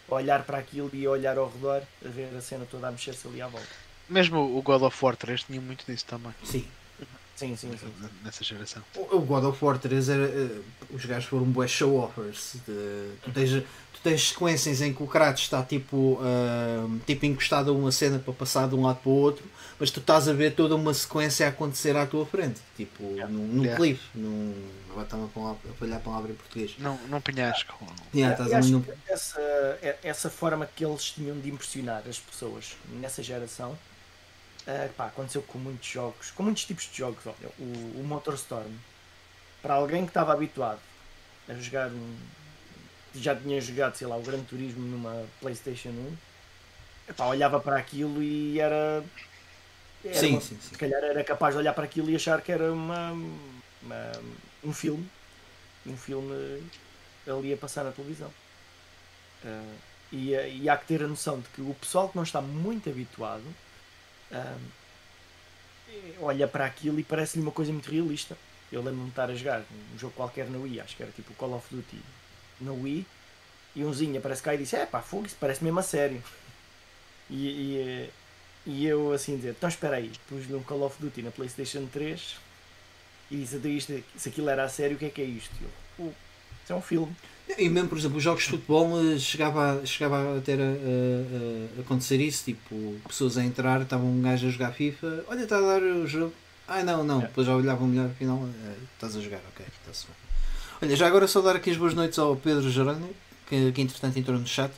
a 0.09 0.15
olhar 0.15 0.43
para 0.45 0.59
aquilo 0.59 0.91
e 0.93 1.07
a 1.07 1.11
olhar 1.11 1.39
ao 1.39 1.49
redor, 1.51 1.83
a 2.05 2.09
ver 2.09 2.29
a 2.37 2.41
cena 2.43 2.67
toda 2.71 2.89
a 2.89 2.93
mexer-se 2.93 3.27
ali 3.27 3.41
à 3.41 3.47
volta. 3.49 3.67
Mesmo 4.09 4.39
o 4.57 4.61
God 4.61 4.83
of 4.83 5.05
War 5.05 5.17
3 5.17 5.45
tinha 5.45 5.61
muito 5.61 5.85
disso 5.87 6.05
também, 6.05 6.35
Sim. 6.45 6.67
Sim, 7.37 7.55
sim, 7.55 7.77
sim. 7.77 7.93
nessa 8.23 8.43
geração. 8.43 8.83
O 8.95 9.17
o 9.17 9.21
God 9.21 9.45
of 9.45 9.63
War 9.63 9.79
3 9.79 10.09
era. 10.09 10.25
eh, 10.25 10.61
os 10.91 11.05
gajos 11.05 11.29
foram 11.29 11.45
bué 11.45 11.69
show-offers. 11.69 12.55
de- 12.67 13.13
Tu 13.23 13.31
tens, 13.33 13.63
tens 14.09 14.29
sequências 14.29 14.81
em 14.81 14.95
que 14.95 15.03
o 15.03 15.07
Kratos 15.09 15.43
está 15.43 15.65
tipo, 15.65 16.21
ah, 16.23 16.87
tipo 17.05 17.27
encostado 17.27 17.71
a 17.71 17.75
uma 17.75 17.91
cena 17.91 18.21
para 18.21 18.33
passar 18.33 18.69
de 18.69 18.77
um 18.77 18.83
lado 18.83 19.01
para 19.01 19.11
o 19.11 19.13
outro, 19.15 19.45
mas 19.81 19.91
tu 19.91 19.99
estás 19.99 20.29
a 20.29 20.33
ver 20.33 20.55
toda 20.55 20.77
uma 20.77 20.95
sequência 20.95 21.45
a 21.45 21.49
acontecer 21.49 21.97
à 21.97 22.07
tua 22.07 22.25
frente. 22.25 22.61
Tipo, 22.77 23.03
num, 23.03 23.47
num 23.49 23.63
Yeah. 23.65 23.77
clipe. 23.77 24.01
Num, 24.15 24.55
agora 24.91 25.05
estava 25.07 25.25
a 25.25 25.75
falhar 25.79 25.97
a 25.97 26.01
palavra 26.01 26.31
em 26.31 26.35
português. 26.37 26.77
Não, 26.79 26.97
não 27.09 27.21
penhasco. 27.21 27.75
Yeah, 28.15 28.57
acho 28.59 28.71
num- 28.71 28.83
que 28.83 28.93
essa, 29.09 29.41
é- 29.83 29.99
essa 30.05 30.31
forma 30.31 30.67
que 30.77 30.85
eles 30.85 31.11
tinham 31.11 31.37
de 31.41 31.51
impressionar 31.51 32.03
as 32.09 32.19
pessoas 32.21 32.77
nessa 33.01 33.25
geração 33.25 33.77
eh, 34.69 34.89
pá, 34.97 35.07
aconteceu 35.07 35.43
com 35.43 35.59
muitos 35.59 35.89
jogos, 35.89 36.31
com 36.31 36.45
muitos 36.45 36.65
tipos 36.65 36.89
de 36.91 36.97
jogos. 36.99 37.27
Olha, 37.27 37.51
o, 37.59 38.01
o 38.01 38.05
MotorStorm, 38.07 38.71
para 39.61 39.75
alguém 39.75 40.05
que 40.05 40.11
estava 40.11 40.33
habituado 40.33 40.79
a 41.49 41.55
jogar 41.55 41.89
um. 41.91 42.17
Já 43.23 43.35
tinha 43.37 43.61
jogado, 43.61 43.97
sei 43.97 44.07
lá, 44.07 44.17
o 44.17 44.23
Gran 44.23 44.43
Turismo 44.45 44.83
numa 44.87 45.27
PlayStation 45.41 45.91
1, 45.91 46.17
epá, 47.09 47.27
olhava 47.27 47.61
para 47.61 47.79
aquilo 47.79 48.23
e 48.23 48.61
era. 48.61 49.05
era 50.05 50.15
Sim, 50.15 50.31
uma- 50.33 50.41
sim, 50.41 50.59
sim. 50.61 50.71
se 50.73 50.79
calhar 50.79 51.03
era 51.03 51.23
capaz 51.25 51.55
de 51.55 51.61
olhar 51.61 51.73
para 51.75 51.85
aquilo 51.85 52.11
e 52.11 52.17
achar 52.17 52.41
que 52.43 52.53
era 52.53 52.73
uma, 52.73 53.13
uma- 53.83 54.13
um 54.65 54.73
filme. 54.73 55.09
Um 55.87 55.97
filme 55.97 56.63
ali 57.27 57.53
a 57.53 57.57
passar 57.57 57.85
na 57.85 57.93
televisão. 57.93 58.33
Ah, 59.45 59.75
e, 60.13 60.31
e 60.63 60.69
há 60.69 60.77
que 60.77 60.87
ter 60.87 61.03
a 61.03 61.09
noção 61.09 61.41
de 61.41 61.49
que 61.49 61.61
o 61.61 61.75
pessoal 61.75 62.09
que 62.09 62.17
não 62.17 62.23
está 62.23 62.41
muito 62.41 62.89
habituado 62.89 63.45
ah, 64.33 64.57
olha 66.21 66.47
para 66.49 66.65
aquilo 66.67 66.99
e 66.99 67.05
parece-lhe 67.05 67.43
uma 67.43 67.53
coisa 67.53 67.73
muito 67.73 67.91
realista. 67.91 68.37
Eu 68.71 68.81
lembro-me 68.81 69.05
de 69.05 69.11
estar 69.11 69.31
a 69.31 69.35
jogar 69.35 69.61
um 69.95 69.99
jogo 69.99 70.13
qualquer 70.15 70.49
na 70.51 70.59
Wii, 70.59 70.81
acho 70.81 70.97
que 70.97 71.03
era 71.03 71.13
tipo 71.13 71.33
Call 71.35 71.55
of 71.55 71.67
Duty 71.75 71.99
na 72.61 72.73
Wii, 72.73 73.07
e 73.75 73.85
umzinho 73.85 74.19
aparece 74.19 74.43
cá 74.43 74.55
e 74.55 74.59
disse: 74.59 74.77
É 74.77 74.87
pá, 74.87 75.01
fogo, 75.03 75.27
isso 75.27 75.37
parece 75.39 75.63
mesmo 75.63 75.79
a 75.79 75.83
sério. 75.83 76.23
E, 77.31 77.47
e, 77.47 78.11
e 78.71 78.87
eu 78.87 79.13
assim 79.13 79.37
dizer: 79.37 79.51
Então 79.51 79.69
espera 79.69 79.97
aí, 79.97 80.11
pus-lhe 80.29 80.55
um 80.55 80.63
Call 80.63 80.83
of 80.83 80.97
Duty 81.01 81.23
na 81.23 81.31
PlayStation 81.31 81.87
3 81.93 82.37
e 83.31 83.37
disse: 83.39 83.57
"Então 83.57 83.71
isto, 83.71 84.05
se 84.17 84.29
aquilo 84.29 84.49
era 84.49 84.65
a 84.65 84.69
sério, 84.69 84.97
o 84.97 84.99
que 84.99 85.07
é 85.07 85.11
que 85.11 85.21
é 85.21 85.25
isto? 85.25 85.53
E 85.61 85.65
eu, 85.65 85.71
"Oh, 86.07 86.13
isso 86.65 86.73
é 86.73 86.77
um 86.77 86.81
filme. 86.83 87.15
E 87.59 87.69
mesmo, 87.69 87.89
por 87.89 87.99
exemplo, 87.99 88.17
os 88.17 88.23
jogos 88.25 88.43
de 88.45 88.51
futebol 88.51 88.89
eh, 89.01 89.19
chegava, 89.21 89.81
a- 89.81 89.87
chegava 89.87 90.37
a 90.37 90.41
ter 90.41 90.59
a, 90.61 90.65
a- 90.65 91.79
a 91.79 91.81
acontecer 91.83 92.21
isso, 92.21 92.45
tipo, 92.45 92.97
pessoas 93.07 93.37
a 93.39 93.45
entrar, 93.45 93.83
estavam 93.83 94.07
um 94.09 94.21
gajo 94.23 94.47
a 94.49 94.51
jogar 94.51 94.73
FIFA, 94.73 95.25
olha, 95.29 95.43
está 95.45 95.59
a 95.59 95.61
dar 95.61 95.83
o 95.83 96.07
jogo. 96.07 96.33
Ah 96.67 96.83
não, 96.83 97.05
não, 97.05 97.23
É. 97.23 97.27
depois 97.27 97.47
já 97.47 97.55
olhavam 97.55 97.87
melhor, 97.87 98.07
afinal, 98.11 98.43
eh, 98.65 98.75
estás 98.95 99.15
a 99.17 99.21
jogar, 99.21 99.41
ok, 99.55 99.65
está-se 99.81 100.07
bem. 100.07 100.17
Olha, 100.83 100.95
já 100.95 101.07
agora 101.07 101.27
só 101.27 101.41
dar 101.41 101.57
aqui 101.57 101.71
as 101.71 101.77
boas 101.77 101.95
noites 101.95 102.19
ao 102.19 102.37
Pedro 102.37 102.71
Jerónimo, 102.71 103.11
que, 103.49 103.73
que 103.73 103.81
entretanto 103.81 104.19
entrou 104.19 104.39
no 104.39 104.47
chat. 104.47 104.73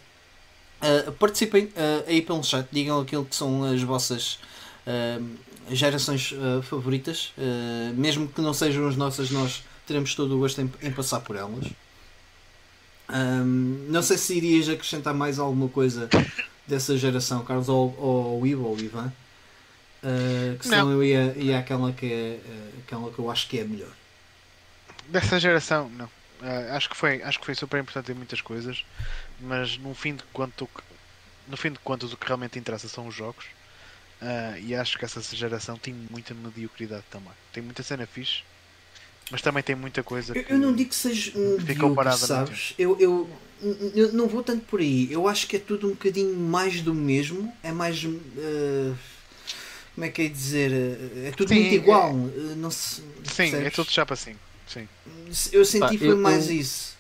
Ah, 0.81 1.11
participem 1.19 1.71
ah, 1.77 2.05
aí 2.07 2.23
pelo 2.23 2.43
chat, 2.43 2.69
digam 2.71 3.01
aquilo 3.01 3.25
que 3.25 3.35
são 3.35 3.65
as 3.65 3.83
vossas 3.83 4.39
ah, 4.87 5.21
gerações 5.71 6.33
favoritas, 6.63 7.35
mesmo 7.95 8.27
que 8.27 8.41
não 8.41 8.55
sejam 8.55 8.89
as 8.89 8.97
nossas, 8.97 9.31
nós 9.31 9.63
teremos 9.87 10.15
todo 10.15 10.35
o 10.35 10.39
gosto 10.39 10.63
em, 10.63 10.73
em 10.81 10.91
passar 10.91 11.21
por 11.21 11.37
elas. 11.37 11.67
Ahm, 13.07 13.87
não 13.91 14.03
sei 14.03 14.17
se 14.17 14.35
irias 14.35 14.67
acrescentar 14.67 15.13
mais 15.13 15.39
alguma 15.39 15.69
coisa 15.69 16.09
dessa 16.67 16.97
geração, 16.97 17.45
Carlos, 17.45 17.69
ou, 17.69 17.95
ou 17.99 18.47
Ivo 18.47 18.65
ou 18.65 18.71
ao 18.71 18.81
Ivan. 18.81 19.13
Que 20.59 20.65
senão 20.67 20.87
Não. 20.87 20.93
eu 20.93 21.05
ia, 21.05 21.35
ia 21.37 21.59
àquela, 21.59 21.93
que 21.93 22.07
é, 22.07 22.39
aquela 22.87 23.11
que 23.11 23.19
eu 23.19 23.31
acho 23.31 23.47
que 23.47 23.59
é 23.59 23.65
melhor. 23.65 23.93
Dessa 25.09 25.39
geração, 25.41 25.89
não. 25.91 26.09
Ah, 26.41 26.77
acho, 26.77 26.89
que 26.89 26.97
foi, 26.97 27.23
acho 27.23 27.39
que 27.41 27.47
foi 27.47 27.55
super 27.55 27.81
importante 27.81 28.13
em 28.13 28.15
muitas 28.15 28.41
coisas, 28.41 28.85
mas 29.41 29.77
no 29.79 29.95
fim 29.95 30.15
de 30.15 30.23
conto, 30.33 30.65
o 30.65 30.67
que- 30.69 30.83
no 31.49 31.57
fim 31.57 31.73
de 31.73 31.79
contas, 31.81 32.13
o 32.13 32.17
que 32.17 32.27
realmente 32.27 32.59
interessa 32.59 32.89
são 32.89 33.07
os 33.09 33.15
jogos. 33.15 33.47
Ah, 34.21 34.59
e 34.59 34.75
acho 34.75 34.99
que 34.99 35.05
essa 35.05 35.21
geração 35.35 35.77
tem 35.77 35.95
muita 36.11 36.35
mediocridade 36.35 37.05
também. 37.11 37.33
Tem 37.53 37.63
muita 37.63 37.83
cena 37.83 38.07
fixe, 38.07 38.43
mas 39.31 39.43
também 39.43 39.63
tem 39.63 39.75
muita 39.75 40.03
coisa 40.03 40.35
Eu, 40.35 40.43
que. 40.45 40.53
eu 40.53 40.59
não 40.59 40.75
digo 40.75 40.91
que 40.91 40.97
seja 40.97 41.33
um 41.37 41.59
Ficou 41.59 41.95
parada 41.95 42.19
sabes? 42.19 42.75
Eu, 42.79 42.97
eu, 43.01 43.31
eu 43.95 44.13
não 44.13 44.29
vou 44.29 44.43
tanto 44.43 44.65
por 44.67 44.81
aí. 44.81 45.11
Eu 45.11 45.27
acho 45.27 45.47
que 45.47 45.57
é 45.57 45.59
tudo 45.59 45.87
um 45.89 45.91
bocadinho 45.91 46.37
mais 46.37 46.81
do 46.83 46.95
mesmo. 46.95 47.53
É 47.63 47.73
mais. 47.73 48.05
ah, 48.05 48.95
como 49.95 50.05
é 50.05 50.11
que 50.11 50.23
é 50.23 50.29
dizer? 50.29 50.71
É 51.25 51.33
tudo 51.33 51.49
Sim, 51.49 51.61
muito 51.61 51.73
é- 51.73 51.77
igual. 51.77 52.11
ah, 52.13 52.55
Não 52.57 52.71
se, 52.71 53.01
Sim, 53.25 53.45
é 53.45 53.49
percebes? 53.49 53.75
tudo 53.75 53.91
chapa 53.91 54.15
assim. 54.15 54.37
Sim. 54.69 54.89
Eu 55.53 55.65
senti 55.65 55.81
Pá, 55.81 55.89
foi 55.99 56.09
eu- 56.11 56.17
mais 56.19 56.49
eu- 56.49 56.57
isso. 56.57 56.97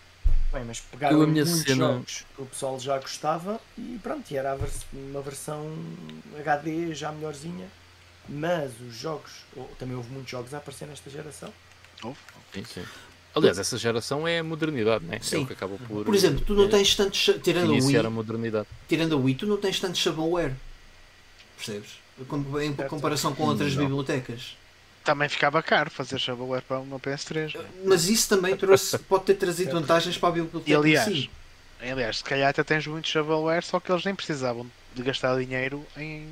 Bem, 0.52 0.64
mas 0.64 0.80
pegaram 0.80 1.20
Eu, 1.20 1.28
muitos 1.28 1.50
cena- 1.60 1.92
jogos 1.92 2.24
que 2.34 2.42
o 2.42 2.46
pessoal 2.46 2.80
já 2.80 2.98
gostava 2.98 3.60
e 3.76 3.98
pronto, 4.02 4.30
e 4.30 4.36
era 4.36 4.54
vers- 4.56 4.86
uma 4.92 5.20
versão 5.20 5.76
HD 6.40 6.94
já 6.94 7.12
melhorzinha. 7.12 7.68
Mas 8.28 8.72
os 8.80 8.94
jogos, 8.96 9.30
também 9.78 9.94
houve 9.96 10.10
muitos 10.10 10.30
jogos 10.30 10.52
a 10.54 10.58
aparecer 10.58 10.86
nesta 10.88 11.10
geração. 11.10 11.52
Houve. 12.02 12.18
Sim, 12.54 12.64
sim. 12.64 12.84
Aliás, 13.34 13.58
essa 13.58 13.76
geração 13.76 14.26
é 14.26 14.38
a 14.38 14.44
modernidade, 14.44 15.04
né? 15.04 15.16
É 15.16 15.20
Sim. 15.20 15.42
o 15.44 15.46
que 15.46 15.52
acaba 15.52 15.76
por. 15.86 16.04
Por 16.04 16.14
exemplo, 16.14 16.42
tu 16.44 16.54
não 16.54 16.64
é, 16.64 16.68
tens 16.68 16.94
tantos. 16.94 17.30
Tirando 17.42 17.70
a 17.70 17.74
Iniciar 17.74 18.00
a 18.00 18.08
Wii, 18.08 18.14
modernidade. 18.14 18.66
tirando 18.88 19.14
a 19.14 19.18
Wii, 19.18 19.34
tu 19.34 19.46
não 19.46 19.56
tens 19.58 19.78
tanto 19.78 19.96
shovelware. 19.98 20.54
Percebes? 21.56 21.90
Em 22.62 22.72
comparação 22.88 23.34
com 23.34 23.44
outras 23.44 23.74
Não. 23.74 23.82
bibliotecas. 23.82 24.56
Também 25.08 25.26
ficava 25.26 25.62
caro 25.62 25.90
fazer 25.90 26.18
shovelware 26.18 26.60
para 26.60 26.80
uma 26.80 27.00
PS3. 27.00 27.54
né? 27.54 27.64
Mas 27.82 28.10
isso 28.10 28.28
também 28.28 28.54
trouxe, 28.54 28.98
pode 28.98 29.24
ter 29.24 29.34
trazido 29.36 29.72
vantagens 29.72 30.18
para 30.18 30.28
a 30.28 30.32
biblioteca. 30.32 30.70
E 30.70 30.74
aliás, 30.74 31.08
em 31.08 31.22
si. 31.22 31.30
aliás, 31.80 32.18
se 32.18 32.24
calhar 32.24 32.50
até 32.50 32.62
tens 32.62 32.86
muito 32.86 33.08
shovelware, 33.08 33.64
só 33.64 33.80
que 33.80 33.90
eles 33.90 34.04
nem 34.04 34.14
precisavam 34.14 34.70
de 34.94 35.02
gastar 35.02 35.38
dinheiro 35.38 35.82
em, 35.96 36.28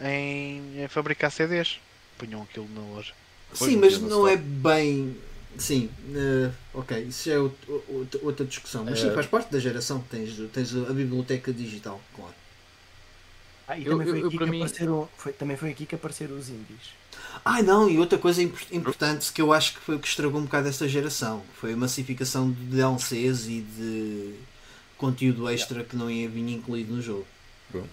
em, 0.00 0.82
em 0.82 0.88
fabricar 0.88 1.30
CDs. 1.30 1.78
Punham 2.18 2.42
aquilo 2.42 2.68
na 2.74 2.80
loja. 2.80 3.12
Pois, 3.56 3.70
Sim, 3.70 3.76
mas 3.78 4.00
não 4.00 4.26
é 4.26 4.36
bem. 4.36 5.16
Sim, 5.56 5.88
eh, 6.12 6.50
ok, 6.74 7.02
isso 7.04 7.30
é 7.30 7.36
out- 7.36 7.54
out- 7.70 8.18
outra 8.20 8.44
discussão. 8.44 8.84
Mas 8.84 8.98
sim, 8.98 9.10
Eh, 9.10 9.14
faz 9.14 9.28
parte 9.28 9.52
da 9.52 9.60
geração. 9.60 10.00
Tens, 10.10 10.34
tens 10.52 10.74
a 10.74 10.92
biblioteca 10.92 11.52
digital, 11.52 12.00
claro. 12.16 12.34
Ah, 13.68 13.76
e 13.78 13.84
Eu- 13.84 13.92
também, 13.92 14.06
foi 14.08 14.22
eu, 14.22 14.26
aqui 14.28 14.38
que 14.38 14.44
mim- 14.46 14.56
apareceram, 14.62 15.08
foi, 15.16 15.32
também 15.32 15.56
foi 15.56 15.70
aqui 15.70 15.86
que 15.86 15.94
apareceram 15.94 16.36
os 16.36 16.48
indies. 16.48 16.94
Ah, 17.44 17.62
não, 17.62 17.88
e 17.90 17.98
outra 17.98 18.16
coisa 18.18 18.42
imp- 18.42 18.70
importante 18.72 19.32
que 19.32 19.40
eu 19.42 19.52
acho 19.52 19.74
que 19.74 19.80
foi 19.80 19.96
o 19.96 19.98
que 19.98 20.06
estragou 20.06 20.40
um 20.40 20.44
bocado 20.44 20.68
esta 20.68 20.86
geração 20.88 21.42
foi 21.54 21.72
a 21.72 21.76
massificação 21.76 22.50
de 22.50 22.60
DLCs 22.66 23.46
e 23.48 23.60
de 23.60 24.34
conteúdo 24.96 25.48
extra 25.48 25.82
que 25.84 25.96
não 25.96 26.10
ia 26.10 26.28
vir 26.28 26.48
incluído 26.48 26.94
no 26.94 27.02
jogo. 27.02 27.26
Pronto. 27.70 27.88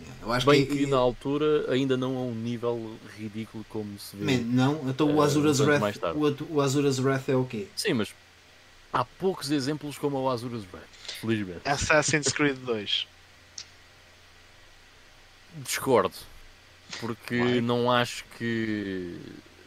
Yeah, 0.00 0.18
Eu 0.22 0.32
acho 0.32 0.46
Bem 0.46 0.66
que, 0.66 0.76
que 0.78 0.86
na 0.86 0.96
altura 0.96 1.70
ainda 1.70 1.96
não 1.96 2.16
a 2.16 2.20
um 2.22 2.34
nível 2.34 2.96
ridículo 3.16 3.64
como 3.68 3.96
se 3.98 4.16
vê. 4.16 4.38
Man, 4.38 4.42
não, 4.46 4.88
então 4.88 5.14
o 5.14 5.20
Eh, 5.22 5.24
Azura's 5.26 5.60
mais 5.60 5.96
Wrath, 5.96 6.16
o, 6.16 6.54
o 6.54 6.60
Azura's 6.60 6.98
Wrath 6.98 7.28
é 7.28 7.36
o 7.36 7.44
quê? 7.44 7.68
Sim, 7.76 7.92
mas 7.94 8.08
há 8.92 9.04
poucos 9.04 9.50
exemplos 9.50 9.98
como 9.98 10.16
o 10.18 10.28
Azura's 10.30 10.64
Wrath. 10.72 10.88
Felizmente. 11.20 11.60
Assassin's 11.68 12.28
Creed 12.32 12.56
2. 12.64 13.06
Discordo. 15.56 16.14
Porque 17.00 17.40
Why? 17.40 17.60
não 17.60 17.90
acho 17.90 18.24
que 18.38 19.16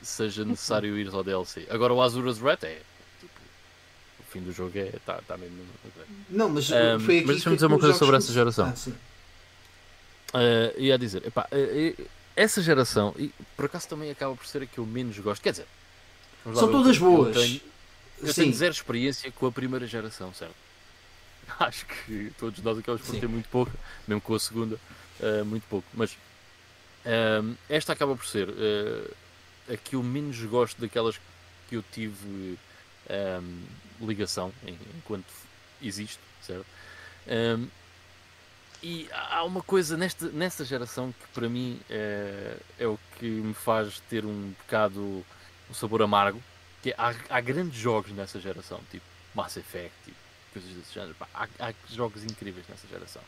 seja 0.02 0.46
necessário 0.46 0.98
ir 0.98 1.08
ao 1.14 1.24
DLC. 1.24 1.66
Agora 1.70 1.94
o 1.94 2.02
Azura's 2.02 2.40
Wrath 2.42 2.64
é. 2.64 2.82
Tipo, 3.20 3.34
o 4.20 4.24
fim 4.32 4.42
do 4.42 4.52
jogo 4.52 4.78
é. 4.78 4.88
Está 4.96 5.20
tá 5.28 5.38
mesmo. 5.38 5.58
Não, 6.30 6.50
mas 6.50 6.72
Ahm, 6.72 7.00
foi 7.00 7.18
aqui 7.20 7.28
mas 7.28 7.36
deixa-me 7.38 7.56
dizer 7.56 7.66
uma 7.68 7.80
coisa 7.80 7.98
sobre 7.98 8.18
essa 8.18 8.32
geração. 8.32 8.68
Ah, 8.68 8.76
sim. 8.76 8.94
Uh, 10.34 10.80
ia 10.80 10.98
dizer, 10.98 11.26
epá, 11.26 11.48
eh, 11.52 11.96
eh, 11.98 12.04
essa 12.36 12.62
geração, 12.62 13.16
e 13.18 13.32
por 13.56 13.66
acaso 13.66 13.88
também 13.88 14.12
acaba 14.12 14.36
por 14.36 14.46
ser 14.46 14.64
a 14.64 14.66
que 14.66 14.78
eu 14.80 14.86
menos 14.86 15.18
gosto. 15.20 15.42
Quer 15.42 15.52
dizer, 15.52 15.68
São 16.44 16.54
ver, 16.68 16.72
todas 16.74 16.98
eu 16.98 17.02
boas. 17.04 17.36
tenho- 17.38 17.62
Eu 18.22 18.34
Sim. 18.34 18.42
tenho 18.44 18.54
zero 18.54 18.74
experiência 18.74 19.32
com 19.32 19.46
a 19.46 19.52
primeira 19.52 19.86
geração, 19.88 20.34
certo? 20.34 20.56
Acho 21.60 21.86
que 21.86 22.32
todos 22.40 22.62
nós 22.64 22.78
acabamos 22.78 23.06
por 23.06 23.14
Sim. 23.14 23.20
ter 23.22 23.28
muito 23.28 23.48
pouca, 23.50 23.72
mesmo 24.08 24.20
com 24.22 24.34
a 24.36 24.40
segunda, 24.40 24.80
eh, 25.22 25.44
muito 25.44 25.68
pouco. 25.68 25.88
Mas 25.94 26.18
ehm, 27.06 27.54
esta 27.70 27.94
acaba 27.94 28.16
por 28.16 28.26
ser 28.26 28.50
eh, 28.50 29.74
a 29.74 29.78
que 29.78 29.96
eu 29.96 30.04
menos 30.04 30.38
gosto 30.44 30.80
daquelas 30.80 31.20
que 31.70 31.76
eu 31.76 31.84
tive 31.92 32.58
ehm, 33.10 33.64
ligação 34.02 34.52
enquanto 34.98 35.32
existe, 35.82 36.20
certo? 36.42 36.66
Ehm, 37.28 37.68
e 38.84 39.10
há 39.12 39.44
uma 39.44 39.64
coisa 39.64 39.98
nesta, 39.98 40.28
nesta 40.30 40.64
geração 40.64 41.12
que 41.12 41.28
para 41.34 41.50
mim 41.50 41.80
eh, 41.90 42.58
é 42.78 42.88
o 42.88 43.00
que 43.18 43.26
me 43.26 43.54
faz 43.54 44.00
ter 44.10 44.26
um 44.26 44.54
bocado 44.60 45.26
um 45.70 45.74
sabor 45.74 46.04
amargo 46.04 46.42
que 46.84 46.92
é, 46.92 46.96
há, 46.98 47.16
há 47.30 47.42
grandes 47.42 47.80
jogos 47.80 48.12
nessa 48.12 48.40
geração, 48.40 48.80
tipo 48.92 49.04
Mass 49.34 49.58
Effect, 49.58 49.96
tipo, 50.06 50.18
coisas 50.54 50.70
desse 50.72 50.94
género. 50.94 51.16
Há, 51.34 51.48
há 51.60 51.74
jogos 51.90 52.24
incríveis 52.24 52.68
nessa 52.70 52.88
geração. 52.88 53.24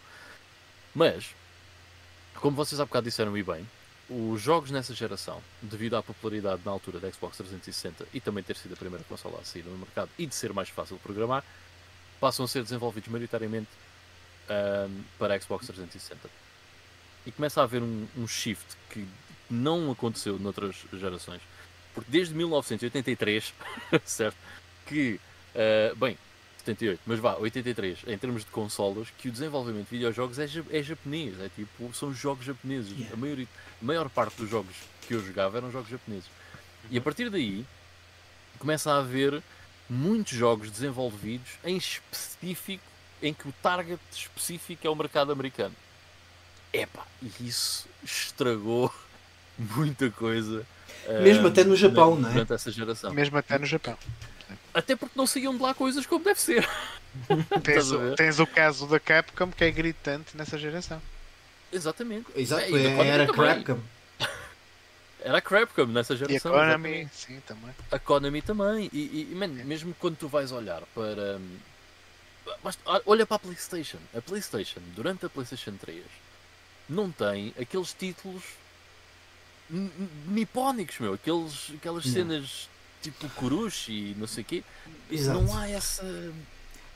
Mas, 0.94 1.34
como 2.42 2.56
vocês 2.56 2.80
há 2.80 2.86
bocado 2.86 3.06
disseram 3.06 3.38
e 3.38 3.44
bem, 3.44 3.68
os 4.10 4.42
jogos 4.42 4.72
nessa 4.72 4.94
geração, 4.94 5.42
devido 5.62 5.96
à 5.96 6.04
popularidade 6.04 6.62
na 6.64 6.72
altura 6.72 7.00
da 7.00 7.12
Xbox 7.12 7.38
360 7.38 8.08
e 8.14 8.22
também 8.22 8.44
ter 8.44 8.56
sido 8.56 8.74
a 8.74 8.78
primeira 8.78 9.04
consola 9.04 9.40
a 9.42 9.44
sair 9.44 9.64
no 9.64 9.78
mercado 9.78 10.10
e 10.18 10.26
de 10.26 10.34
ser 10.34 10.54
mais 10.54 10.70
fácil 10.70 10.98
programar, 10.98 11.44
passam 12.20 12.46
a 12.46 12.48
ser 12.48 12.64
desenvolvidos 12.64 13.10
maioritariamente 13.10 13.70
ahm, 14.50 15.02
para 15.20 15.36
a 15.36 15.40
Xbox 15.40 15.66
360. 15.68 16.30
E 17.26 17.32
começa 17.32 17.60
a 17.60 17.64
haver 17.66 17.84
um, 17.84 18.08
um 18.18 18.28
shift 18.28 18.78
que 18.90 19.06
não 19.50 19.92
aconteceu 19.92 20.40
noutras 20.40 20.76
gerações. 20.94 21.42
Porque 21.94 22.10
desde 22.10 22.34
1983, 22.34 23.54
certo? 24.06 24.38
Que, 24.86 25.20
ah, 25.54 25.94
bem, 25.96 26.18
78, 26.68 27.02
mas 27.06 27.20
vá, 27.20 27.36
83, 27.38 28.00
em 28.08 28.18
termos 28.18 28.44
de 28.44 28.52
consolas, 28.52 29.08
que 29.18 29.30
o 29.30 29.32
desenvolvimento 29.32 29.86
de 29.86 29.92
videojogos 29.98 30.38
é, 30.38 30.48
é 30.72 30.84
japonês, 30.84 31.40
é 31.40 31.50
tipo, 31.56 31.94
são 31.94 32.14
jogos 32.14 32.46
japoneses. 32.46 32.92
Yeah. 32.92 33.14
A, 33.14 33.18
maioria, 33.18 33.48
a 33.82 33.86
maior 33.86 34.10
parte 34.10 34.36
dos 34.38 34.50
jogos 34.50 34.76
que 35.08 35.14
eu 35.14 35.26
jogava 35.26 35.58
eram 35.58 35.72
jogos 35.72 35.90
japoneses. 35.90 36.30
E 36.92 36.98
a 36.98 37.02
partir 37.02 37.30
daí, 37.30 37.66
começa 38.60 38.92
a 38.92 39.00
haver 39.00 39.42
muitos 39.90 40.38
jogos 40.38 40.70
desenvolvidos 40.70 41.52
em 41.64 41.78
específico, 41.78 42.84
em 43.22 43.34
que 43.34 43.48
o 43.48 43.54
target 43.64 44.00
específico 44.12 44.86
é 44.86 44.90
o 44.90 44.96
mercado 44.96 45.32
americano. 45.32 45.76
Epá, 46.74 47.06
e 47.22 47.48
isso 47.48 47.88
estragou 48.04 48.94
muita 49.58 50.10
coisa. 50.12 50.66
Mesmo 51.24 51.48
ah, 51.48 51.50
até 51.50 51.64
no 51.64 51.76
Japão, 51.76 52.16
na- 52.16 52.22
não 52.22 52.30
é? 52.30 52.34
Durante 52.34 52.54
essa 52.54 52.72
geração. 52.72 53.14
Mesmo 53.14 53.38
até 53.38 53.58
no 53.58 53.66
Japão. 53.66 53.98
Até 54.78 54.96
porque 54.96 55.18
não 55.18 55.26
saíam 55.26 55.56
de 55.56 55.62
lá 55.62 55.74
coisas 55.74 56.06
como 56.06 56.24
deve 56.24 56.40
ser. 56.40 56.68
Tens, 57.64 57.88
tens 58.16 58.40
o 58.40 58.46
caso 58.46 58.86
da 58.86 59.00
Capcom 59.00 59.52
que 59.52 59.64
é 59.64 59.72
gritante 59.72 60.38
nessa 60.38 60.56
geração. 60.56 61.02
Exatamente. 61.74 62.28
Exato, 62.36 62.64
É, 62.64 62.68
Konami 62.96 63.10
era. 63.10 63.26
Capcom. 63.28 63.80
Era 65.20 65.40
a 65.40 65.42
Capcom 65.42 65.86
nessa 65.88 66.14
E 66.14 66.16
a 66.16 66.20
geração. 66.20 66.52
Konami, 66.52 66.90
exatamente. 66.90 67.16
sim, 67.16 67.40
também. 67.48 67.72
A 67.92 67.98
Konami 67.98 68.42
também. 68.44 68.90
E, 68.94 69.28
e 69.32 69.36
man, 69.36 69.48
mesmo 69.48 69.96
quando 70.00 70.16
tu 70.16 70.28
vais 70.28 70.52
olhar 70.52 70.84
para. 70.94 71.38
hum, 71.38 71.58
Mas, 72.64 72.78
ah, 72.86 73.02
olha 73.06 73.26
para 73.26 73.38
a 73.38 73.40
PlayStation. 73.40 73.98
A 74.16 74.22
PlayStation, 74.22 74.80
durante 74.96 75.26
a 75.26 75.30
PlayStation 75.30 75.76
3, 75.76 76.04
não 76.88 77.12
tem 77.12 77.52
aqueles 77.60 77.94
títulos 77.94 78.44
nipónicos, 80.28 81.00
meu. 81.00 81.14
Aqueles, 81.14 81.72
aquelas 81.76 82.06
Não. 82.06 82.14
cenas 82.14 82.70
tipo 83.12 83.30
Kurushi 83.36 83.92
e 84.12 84.16
não 84.18 84.28
sei 84.28 84.44
o 84.44 84.46
quê. 84.46 84.64
Exato. 85.12 85.42
Não 85.42 85.58
há 85.58 85.70
essa. 85.70 86.04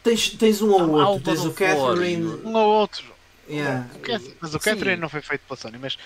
Tens, 0.04 0.30
tens 0.32 0.62
um 0.62 0.72
ou 0.72 0.90
outro, 0.92 1.24
tens 1.24 1.46
o 1.46 1.52
Catherine. 1.54 2.24
e 2.24 2.26
Um 2.48 2.54
ou 2.56 2.68
outro. 2.82 3.06
Yeah. 3.50 3.88
O 3.96 4.00
Cat- 4.00 4.36
mas 4.40 4.50
o 4.56 4.60
Sim. 4.60 4.64
Catherine 4.70 4.98
não 5.02 5.10
foi 5.10 5.22
feito 5.22 5.42
pela 5.48 5.58
Sony, 5.60 5.78
mas. 5.78 5.98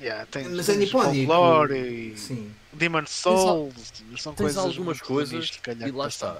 Yeah, 0.00 0.26
tens, 0.26 0.48
Mas 0.48 0.68
é 0.68 0.72
tens 0.74 0.84
nipónico. 0.84 1.26
Folklore 1.32 1.74
e 2.12 2.18
Sim. 2.18 2.52
Demon 2.72 3.06
Souls. 3.06 3.72
São 4.18 4.34
Tens 4.34 4.54
coisas 4.54 4.58
algumas 4.58 5.00
coisas 5.00 5.58
e 5.86 5.90
lá 5.90 6.06
está. 6.08 6.36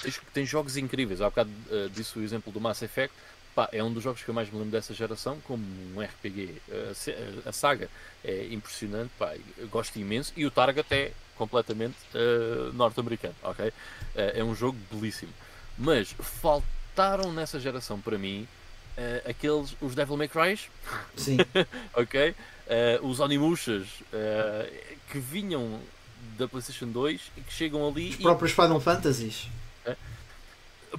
Tens, 0.00 0.20
tens 0.32 0.48
jogos 0.48 0.76
incríveis. 0.76 1.20
Há 1.20 1.28
bocado 1.28 1.50
uh, 1.70 1.90
disse 1.90 2.16
o 2.18 2.22
exemplo 2.22 2.52
do 2.52 2.60
Mass 2.60 2.82
Effect. 2.82 3.12
Pá, 3.56 3.68
é 3.72 3.82
um 3.82 3.92
dos 3.92 4.04
jogos 4.04 4.22
que 4.22 4.28
eu 4.28 4.34
mais 4.34 4.48
me 4.50 4.54
lembro 4.58 4.70
dessa 4.70 4.94
geração, 4.94 5.38
como 5.44 5.64
um 5.96 6.00
RPG. 6.00 6.50
Uh, 6.68 6.94
se- 6.94 7.14
a 7.44 7.50
saga 7.52 7.88
é 8.22 8.46
impressionante, 8.52 9.10
pá, 9.18 9.34
gosto 9.70 9.98
imenso. 9.98 10.32
E 10.36 10.46
o 10.46 10.50
Target 10.50 10.86
é 10.92 11.12
completamente 11.36 11.96
uh, 12.14 12.72
norte-americano, 12.72 13.34
ok? 13.42 13.68
Uh, 13.68 13.72
é 14.14 14.42
um 14.44 14.54
jogo 14.54 14.78
belíssimo. 14.90 15.32
Mas 15.78 16.14
faltaram 16.20 17.32
nessa 17.32 17.60
geração 17.60 18.00
para 18.00 18.16
mim 18.18 18.48
uh, 18.96 19.30
aqueles, 19.30 19.76
os 19.80 19.94
Devil 19.94 20.16
May 20.16 20.28
Cry, 20.28 20.58
Sim. 21.16 21.38
ok? 21.94 22.34
Os 23.02 23.20
Onimushas 23.20 23.86
que 25.10 25.20
vinham 25.20 25.78
da 26.36 26.48
PlayStation 26.48 26.86
2 26.88 27.30
e 27.36 27.40
que 27.42 27.52
chegam 27.52 27.86
ali 27.86 28.08
Os 28.08 28.14
e, 28.16 28.22
próprios 28.22 28.50
Final 28.52 28.80
Fantasies. 28.80 29.48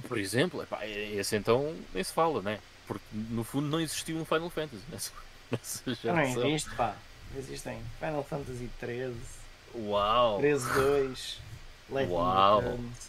por 0.08 0.16
exemplo, 0.16 0.62
epá, 0.62 0.86
esse 0.86 1.36
então 1.36 1.76
nem 1.92 2.02
se 2.02 2.12
fala, 2.12 2.40
né? 2.40 2.58
Porque 2.86 3.04
no 3.12 3.44
fundo 3.44 3.68
não 3.68 3.78
existia 3.80 4.16
um 4.16 4.24
Final 4.24 4.48
Fantasy 4.48 4.82
nessa, 4.90 5.12
nessa 5.52 5.82
Não 5.84 5.94
geração. 5.94 6.48
existe, 6.48 6.70
pá. 6.74 6.96
Existem 7.36 7.78
Final 8.00 8.24
Fantasy 8.24 8.70
13, 8.80 9.14
Uau! 9.86 10.38
13 10.38 10.72
2, 10.72 11.38
Lightning 11.90 12.14
Uau. 12.14 12.60
Returns. 12.60 13.08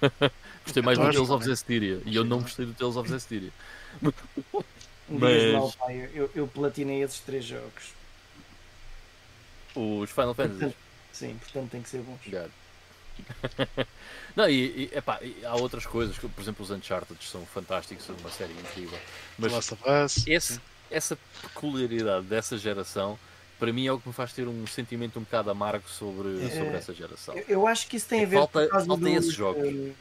Gostei 0.64 0.82
mais 0.82 0.98
do 0.98 1.04
Tales 1.04 1.30
of? 1.30 1.44
Zestiria 1.44 2.00
e 2.04 2.14
eu 2.16 2.24
não 2.24 2.40
gostei 2.40 2.66
do 2.66 2.74
Tales 2.74 2.96
of 2.96 3.08
Zestiria. 3.08 3.50
Mas- 4.00 5.52
não, 5.52 5.90
eu, 6.14 6.30
eu, 6.34 6.46
platinei 6.46 7.02
esses 7.02 7.20
três 7.20 7.44
jogos. 7.44 7.92
Os 9.74 10.10
Final 10.10 10.34
Fantasy. 10.34 10.76
Sim, 11.12 11.36
portanto 11.40 11.70
tem 11.70 11.82
que 11.82 11.88
ser 11.88 12.00
bons. 12.02 12.14
Obrigado. 12.14 12.52
Não, 14.36 14.48
e, 14.48 14.84
e, 14.84 14.90
epá, 14.94 15.18
e 15.20 15.44
há 15.44 15.54
outras 15.56 15.84
coisas, 15.84 16.16
que, 16.16 16.28
por 16.28 16.40
exemplo, 16.40 16.64
os 16.64 16.70
Uncharted 16.70 17.22
são 17.24 17.44
fantásticos, 17.44 18.06
são 18.06 18.16
uma 18.16 18.30
série 18.30 18.52
incrível. 18.52 18.98
Mas 19.36 20.26
esse, 20.26 20.60
essa 20.90 21.18
peculiaridade 21.42 22.26
dessa 22.26 22.56
geração, 22.56 23.18
para 23.60 23.72
mim, 23.72 23.86
é 23.86 23.92
o 23.92 24.00
que 24.00 24.08
me 24.08 24.14
faz 24.14 24.32
ter 24.32 24.48
um 24.48 24.66
sentimento 24.66 25.18
um 25.18 25.22
bocado 25.22 25.50
amargo 25.50 25.88
sobre, 25.88 26.44
É, 26.44 26.50
sobre 26.50 26.76
essa 26.76 26.92
geração. 26.92 27.34
Eu, 27.36 27.44
eu 27.48 27.66
acho 27.68 27.86
que 27.86 27.96
isso 27.96 28.08
tem 28.08 28.24
a 28.24 28.26
ver 28.26 28.36
Falta- 28.38 28.60
por 28.68 28.70
falta 28.86 28.96
dos, 28.96 29.12
esses 29.12 29.34
jogos. 29.34 29.62
eh, 29.64 29.92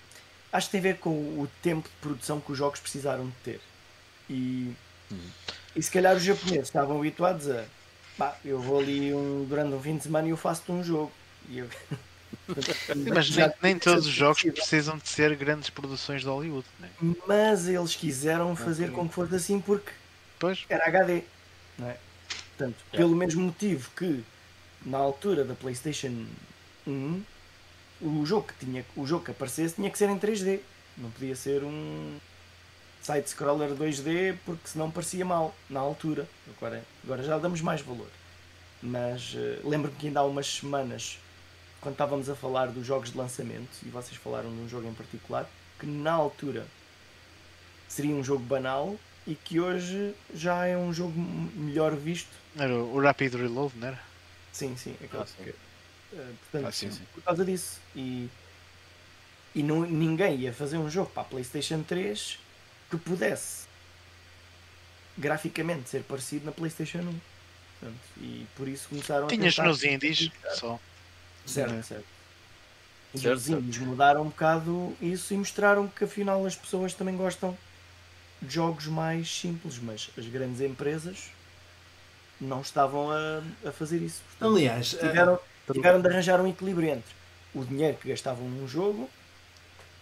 acho 0.51 0.67
que 0.67 0.71
tem 0.71 0.79
a 0.79 0.83
ver 0.83 0.97
com 0.97 1.09
o 1.11 1.47
tempo 1.61 1.87
de 1.87 1.95
produção 2.01 2.39
que 2.39 2.51
os 2.51 2.57
jogos 2.57 2.79
precisaram 2.79 3.25
de 3.27 3.35
ter. 3.43 3.61
E, 4.29 4.73
Uhum. 5.11 5.17
e 5.75 5.83
se 5.83 5.91
calhar 5.91 6.15
os 6.15 6.23
japoneses 6.23 6.67
estavam 6.67 6.97
habituados 6.97 7.49
a 7.49 7.65
pá, 8.17 8.35
eu 8.45 8.59
vou 8.61 8.79
ali 8.79 9.13
um, 9.13 9.45
durante 9.47 9.73
um 9.73 9.81
fim 9.81 9.97
de 9.97 10.03
semana 10.03 10.27
e 10.27 10.31
eu 10.31 10.37
faço-te 10.37 10.71
um 10.71 10.83
jogo. 10.83 11.11
E 11.49 11.59
eu- 11.59 11.69
Mas 13.13 13.29
nem, 13.35 13.51
nem 13.61 13.79
todos 13.79 14.05
os 14.05 14.11
jogos 14.13 14.41
precisam 14.43 14.97
de 14.97 15.07
ser 15.09 15.35
grandes 15.35 15.69
produções 15.69 16.21
de 16.21 16.27
Hollywood. 16.27 16.65
Né? 16.79 16.89
Mas 17.27 17.67
eles 17.67 17.95
quiseram 17.95 18.55
fazer 18.55 18.91
com 18.91 19.07
que 19.07 19.13
fosse 19.15 19.35
assim 19.35 19.59
porque 19.59 19.91
Pois, 20.37 20.63
era 20.69 20.85
HD. 20.87 21.23
Não 21.77 21.89
é? 21.89 21.97
Portanto, 22.59 22.75
É. 22.91 22.97
pelo 22.97 23.15
mesmo 23.15 23.41
motivo 23.43 23.89
que 23.95 24.21
na 24.85 24.97
altura 24.97 25.45
da 25.45 25.55
PlayStation 25.55 26.25
1 26.85 27.21
o 28.01 28.25
jogo 28.25 28.47
que, 28.47 28.65
tinha, 28.65 28.85
o 28.97 29.07
jogo 29.07 29.23
que 29.23 29.31
aparecesse 29.31 29.75
tinha 29.75 29.89
que 29.89 29.97
ser 29.97 30.09
em 30.09 30.19
3D. 30.19 30.59
Não 30.97 31.09
podia 31.11 31.35
ser 31.37 31.63
um 31.63 32.17
side-scroller 33.01 33.69
2D 33.75 34.37
porque 34.45 34.67
senão 34.67 34.91
parecia 34.91 35.23
mal 35.23 35.55
na 35.69 35.79
altura. 35.79 36.27
Agora, 36.57 36.83
agora 37.03 37.23
já 37.23 37.37
damos 37.37 37.61
mais 37.61 37.79
valor. 37.81 38.07
Mas 38.83 39.33
eh, 39.35 39.59
lembro-me 39.63 39.95
que 39.97 40.07
ainda 40.07 40.19
há 40.19 40.25
umas 40.25 40.47
semanas, 40.47 41.17
quando 41.79 41.93
estávamos 41.93 42.29
a 42.29 42.35
falar 42.35 42.67
dos 42.67 42.85
jogos 42.85 43.11
de 43.11 43.17
lançamento, 43.17 43.69
e 43.83 43.89
vocês 43.89 44.17
falaram 44.17 44.49
de 44.49 44.61
um 44.61 44.67
jogo 44.67 44.87
em 44.87 44.93
particular, 44.93 45.49
que 45.79 45.85
na 45.85 46.11
altura 46.11 46.65
seria 47.87 48.13
um 48.15 48.23
jogo 48.23 48.43
banal 48.43 48.97
e 49.27 49.35
que 49.35 49.59
hoje 49.59 50.13
já 50.33 50.65
é 50.65 50.75
um 50.77 50.93
jogo 50.93 51.13
melhor 51.55 51.95
visto. 51.95 52.29
era 52.57 52.73
o 52.75 52.99
Rapid 53.01 53.33
Reload, 53.35 53.73
não 53.77 53.87
era? 53.89 53.99
Sim, 54.51 54.75
sim, 54.75 54.95
aquele 55.03 55.21
Ah, 55.23 55.25
sim. 55.25 55.43
que- 55.43 55.49
eh, 55.49 56.31
portanto, 56.41 56.67
Ah, 56.67 56.71
sim, 56.71 56.91
sim. 56.91 57.01
por 57.13 57.23
causa 57.23 57.45
disso. 57.45 57.79
E, 57.95 58.27
e 59.55 59.61
não, 59.63 59.81
ninguém 59.81 60.35
ia 60.37 60.53
fazer 60.53 60.77
um 60.77 60.89
jogo 60.89 61.09
para 61.11 61.21
a 61.21 61.25
PlayStation 61.25 61.83
3 61.83 62.39
que 62.89 62.97
pudesse 62.97 63.67
graficamente 65.17 65.89
ser 65.89 66.03
parecido 66.03 66.45
na 66.45 66.51
PlayStation 66.51 66.99
1. 66.99 67.03
Portanto, 67.79 67.99
e 68.17 68.45
por 68.55 68.67
isso 68.67 68.89
começaram 68.89 69.27
Tinhas 69.27 69.53
a 69.53 69.57
tentar... 69.57 69.67
nos 69.69 69.83
indies 69.83 70.31
só. 70.55 70.79
Certo, 71.45 71.71
Né? 71.73 71.81
certo. 71.83 72.05
E 73.13 73.19
Certo, 73.19 73.37
os 73.37 73.49
indies 73.49 73.77
mudaram 73.79 74.21
um 74.23 74.29
bocado 74.29 74.95
isso 75.01 75.33
e 75.33 75.37
mostraram 75.37 75.87
que 75.87 76.03
afinal 76.03 76.45
as 76.45 76.55
pessoas 76.55 76.93
também 76.93 77.15
gostam 77.17 77.57
jogos 78.47 78.87
mais 78.87 79.29
simples, 79.39 79.77
mas 79.81 80.09
as 80.17 80.25
grandes 80.27 80.61
empresas 80.61 81.29
não 82.39 82.61
estavam 82.61 83.11
a, 83.11 83.41
a 83.67 83.71
fazer 83.71 83.97
isso. 84.01 84.21
Portanto, 84.29 84.55
Aliás, 84.55 84.89
tiveram, 84.93 85.39
tiveram 85.71 86.01
de 86.01 86.07
arranjar 86.07 86.39
um 86.39 86.47
equilíbrio 86.47 86.89
entre 86.89 87.15
o 87.53 87.63
dinheiro 87.65 87.97
que 87.97 88.07
gastavam 88.09 88.47
num 88.47 88.67
jogo 88.67 89.09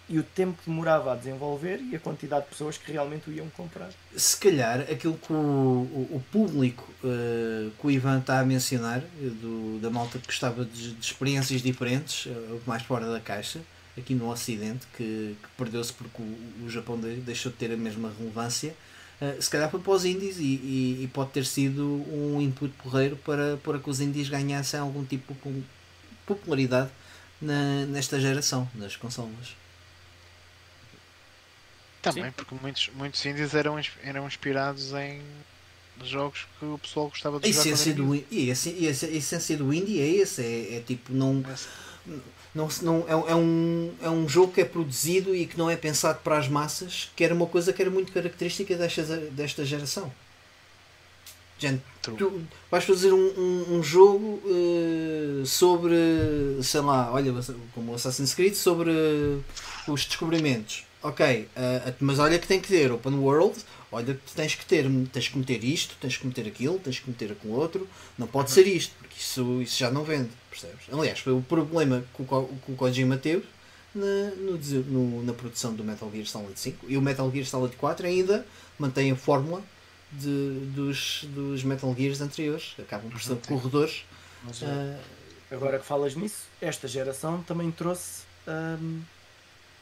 e 0.10 0.18
o 0.20 0.24
tempo 0.24 0.58
que 0.64 0.70
demorava 0.70 1.12
a 1.12 1.16
desenvolver 1.16 1.82
e 1.82 1.96
a 1.96 2.00
quantidade 2.00 2.46
de 2.46 2.52
pessoas 2.52 2.78
que 2.78 2.92
realmente 2.92 3.30
o 3.30 3.34
iam 3.34 3.50
comprar. 3.50 3.90
se 4.16 4.38
calhar 4.38 4.82
aquilo 4.82 5.18
que 5.18 5.34
o, 5.34 5.36
o- 5.36 6.10
o 6.16 6.24
público 6.32 6.88
eh, 7.04 7.70
que 7.80 7.88
o 7.88 7.92
Ivan 7.92 8.20
está 8.20 8.40
a 8.40 8.46
mencionar, 8.46 9.00
eh, 9.00 9.04
do- 9.42 9.80
da 9.82 9.90
malta 9.90 10.18
que 10.18 10.28
gostava 10.28 10.64
de, 10.64 10.94
de 10.94 11.06
experiências 11.06 11.62
diferentes, 11.62 12.28
eh, 12.28 12.60
mais 12.66 12.84
fora 12.84 13.12
da 13.12 13.20
caixa, 13.20 13.60
aqui 13.98 14.14
no 14.14 14.30
Ocidente, 14.30 14.86
que, 14.96 15.36
que 15.42 15.48
perdeu-se 15.58 15.92
porque 15.94 16.22
o, 16.22 16.66
o 16.66 16.70
Japão 16.70 17.00
de- 17.00 17.16
deixou 17.18 17.52
de 17.52 17.58
ter 17.58 17.72
a 17.72 17.78
mesma 17.78 18.14
relevância, 18.18 18.76
eh, 19.20 19.38
se 19.40 19.50
calhar 19.50 19.70
foi 19.72 19.80
para 19.80 19.92
os 19.94 20.06
indies 20.06 20.38
e, 20.38 20.44
e- 20.44 21.04
e 21.04 21.08
pode 21.14 21.32
ter 21.32 21.46
sido 21.46 21.84
um 22.12 22.40
input 22.42 22.72
porreiro 22.84 23.16
para, 23.18 23.58
para 23.58 23.80
que 23.80 23.90
os 23.90 24.00
indies 24.00 24.30
ganhassem 24.30 24.80
algum 24.80 25.04
tipo 25.04 25.34
de 25.50 25.64
popularidade 26.26 26.92
na- 27.42 27.86
nesta 27.88 28.20
geração 28.20 28.70
das 28.76 28.96
consolas. 28.96 29.56
Também, 32.02 32.26
Sim. 32.26 32.32
porque 32.36 32.56
muitos, 32.62 32.90
muitos 32.94 33.26
indies 33.26 33.54
eram, 33.54 33.80
eram 34.04 34.28
inspirados 34.28 34.94
em 34.94 35.22
jogos 36.06 36.46
que 36.60 36.66
o 36.66 36.78
pessoal 36.78 37.10
gostava 37.10 37.40
de 37.40 37.48
A 37.48 37.52
jogar. 37.52 37.66
essência, 37.66 37.94
do, 37.94 38.16
e 38.30 38.50
a 38.50 38.54
essência 39.18 39.58
do 39.58 39.74
indie 39.74 40.00
é 40.00 40.08
esse, 40.08 40.42
é, 40.44 40.76
é 40.78 40.80
tipo, 40.82 41.12
não, 41.12 41.44
Esse- 41.52 41.68
não, 42.54 42.68
não, 42.82 43.06
é, 43.08 43.32
é 43.32 43.36
um, 43.36 43.92
é 44.02 44.10
um 44.10 44.28
jogo 44.28 44.54
que 44.54 44.62
é 44.62 44.66
produzido 44.66 45.36
e 45.36 45.46
que 45.46 45.58
não 45.58 45.70
é 45.70 45.76
pensado 45.76 46.20
para 46.24 46.38
as 46.38 46.48
massas, 46.48 47.12
que 47.16 47.24
era 47.24 47.34
uma 47.34 47.46
coisa 47.46 47.72
que 47.72 47.82
era 47.82 47.92
muito 47.92 48.12
característica 48.12 48.76
desta, 48.76 49.04
desta 49.32 49.66
geração. 49.66 50.12
Gente, 51.60 51.82
True. 52.04 52.18
tu 52.18 52.42
vais 52.70 52.84
fazer 52.84 53.12
um, 53.12 53.18
um, 53.18 53.78
um 53.78 53.84
jogo 53.84 54.40
eh, 54.46 55.44
sobre, 55.44 55.96
sei 56.62 56.82
lá, 56.82 57.12
olha, 57.12 57.34
como 57.74 57.92
o 57.92 57.96
Assassin's 57.96 58.36
Creed, 58.36 58.54
sobre 58.54 58.92
os 59.88 60.06
descobrimentos. 60.06 60.86
Ok, 61.02 61.48
eh, 61.56 61.94
mas 62.00 62.20
olha 62.20 62.38
que 62.38 62.48
tem 62.48 62.60
que 62.60 62.68
ter 62.68 62.92
open 62.92 63.16
world, 63.16 63.58
olha 63.92 64.14
que 64.14 64.32
tens 64.36 64.54
que 64.54 64.66
ter, 64.66 64.86
tens 65.12 65.30
que 65.30 65.38
meter 65.38 65.64
isto, 65.64 65.96
tens 66.00 66.18
que 66.18 66.28
meter 66.28 66.46
aquilo, 66.46 66.78
tens 66.78 67.00
que 67.00 67.10
meter 67.10 67.32
aquilo 67.32 67.54
outro, 67.54 67.88
não 68.18 68.28
pode 68.28 68.52
ser 68.52 68.68
isto, 68.68 68.94
isso, 69.18 69.62
isso 69.62 69.78
já 69.80 69.90
não 69.92 70.04
vende, 70.04 70.30
percebes? 70.50 70.86
Aliás, 70.92 71.20
foi 71.20 71.34
o 71.34 71.42
problema 71.42 72.04
que 72.16 72.22
o, 72.22 72.26
que 72.66 72.72
o 72.72 72.76
Kojima 72.76 73.18
teve 73.18 73.46
na, 73.96 74.32
no 74.38 74.58
no- 74.86 75.24
na 75.24 75.34
produção 75.34 75.74
do 75.74 75.84
Metal 75.84 76.10
Gear 76.12 76.26
Solid 76.28 76.60
5 76.60 76.86
e 76.88 76.98
o 76.98 77.02
Metal 77.02 77.30
Gear 77.32 77.46
Solid 77.46 77.76
4 77.76 78.06
ainda 78.08 78.46
mantém 78.78 79.12
a 79.12 79.16
fórmula 79.16 79.62
de, 80.12 80.60
dos, 80.76 81.26
dos 81.30 81.64
Metal 81.64 81.94
Gears 81.98 82.22
anteriores, 82.22 82.76
acabam 82.80 83.10
por 83.10 83.22
ser 83.22 83.34
Uhum, 83.34 83.40
sim. 83.42 83.48
corredores. 83.48 84.06
Mas, 84.44 84.62
ah, 84.64 84.98
Agora 85.50 85.80
que 85.80 85.86
falas 85.86 86.14
nisso, 86.16 86.44
esta 86.62 86.88
geração 86.88 87.42
também 87.44 87.72
trouxe 87.72 88.24
hum, 88.48 89.02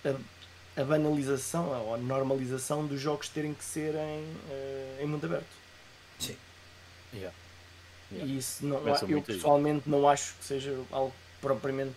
a, 0.06 0.82
a 0.82 0.84
banalização 0.86 1.68
ou 1.70 1.96
a 1.96 1.98
normalização 1.98 2.86
dos 2.86 3.02
jogos 3.02 3.30
terem 3.30 3.54
que 3.54 3.64
ser 3.64 3.96
em, 3.96 4.24
eh, 4.50 5.00
em 5.02 5.08
mundo 5.08 5.26
aberto. 5.26 5.46
Yeah. 7.14 7.34
Yeah. 8.12 8.32
E 8.32 8.38
isso 8.38 8.66
não, 8.66 8.78
eu 9.10 9.22
pessoalmente 9.22 9.90
não 9.90 10.08
acho 10.08 10.36
que 10.40 10.46
seja 10.46 10.78
algo 10.92 11.14
propriamente 11.42 11.96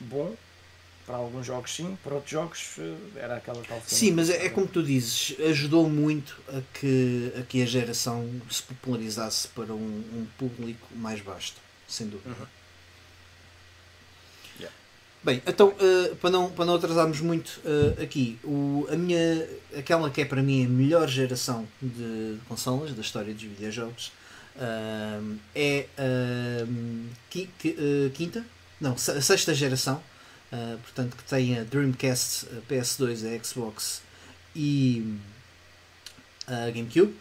bom. 0.00 0.34
Para 1.06 1.16
alguns 1.16 1.44
jogos 1.44 1.74
sim, 1.74 1.98
para 2.02 2.14
outros 2.14 2.30
jogos 2.32 2.76
eh, 2.78 2.94
era 3.16 3.36
aquela 3.36 3.62
tal. 3.62 3.78
Sim, 3.86 4.12
mas 4.12 4.30
é, 4.30 4.46
é 4.46 4.48
como 4.48 4.66
tu 4.66 4.82
dizes, 4.82 5.38
ajudou 5.38 5.86
muito 5.86 6.40
a 6.48 6.62
que, 6.72 7.30
a 7.38 7.42
que 7.42 7.62
a 7.62 7.66
geração 7.66 8.26
se 8.50 8.62
popularizasse 8.62 9.48
para 9.48 9.74
um, 9.74 9.76
um 10.14 10.26
público 10.38 10.86
mais 10.96 11.20
vasto, 11.20 11.60
sem 11.86 12.06
dúvida. 12.06 12.30
Uhum. 12.30 12.46
Bem, 15.24 15.40
então 15.46 15.74
eh, 15.80 16.14
para, 16.20 16.28
não, 16.28 16.50
para 16.50 16.66
não 16.66 16.74
atrasarmos 16.74 17.18
muito 17.22 17.58
eh, 17.64 18.02
aqui, 18.02 18.38
o, 18.44 18.86
a 18.92 18.94
minha, 18.94 19.48
aquela 19.74 20.10
que 20.10 20.20
é 20.20 20.24
para 20.26 20.42
mim 20.42 20.66
a 20.66 20.68
melhor 20.68 21.08
geração 21.08 21.66
de 21.80 22.36
consolas 22.46 22.92
da 22.92 23.00
história 23.00 23.32
dos 23.32 23.42
videojogos 23.42 24.12
é 25.54 25.86
a 25.98 26.66
qui- 27.30 27.50
qui- 27.58 27.76
eh, 27.78 28.10
quinta, 28.14 28.44
não, 28.80 28.96
sexta 28.96 29.52
geração, 29.54 30.02
ah, 30.52 30.76
portanto 30.82 31.16
que 31.16 31.24
tem 31.24 31.58
a 31.58 31.64
Dreamcast, 31.64 32.46
a 32.56 32.60
PS2, 32.72 33.24
a 33.24 33.44
Xbox 33.44 34.02
e 34.54 35.16
a 36.46 36.70
GameCube, 36.70 37.14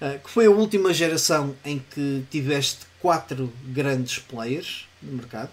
ah, 0.00 0.18
que 0.22 0.30
foi 0.30 0.46
a 0.46 0.50
última 0.50 0.92
geração 0.94 1.54
em 1.64 1.78
que 1.78 2.24
tiveste 2.30 2.86
quatro 3.00 3.52
grandes 3.66 4.18
players 4.18 4.86
no 5.02 5.12
mercado. 5.12 5.50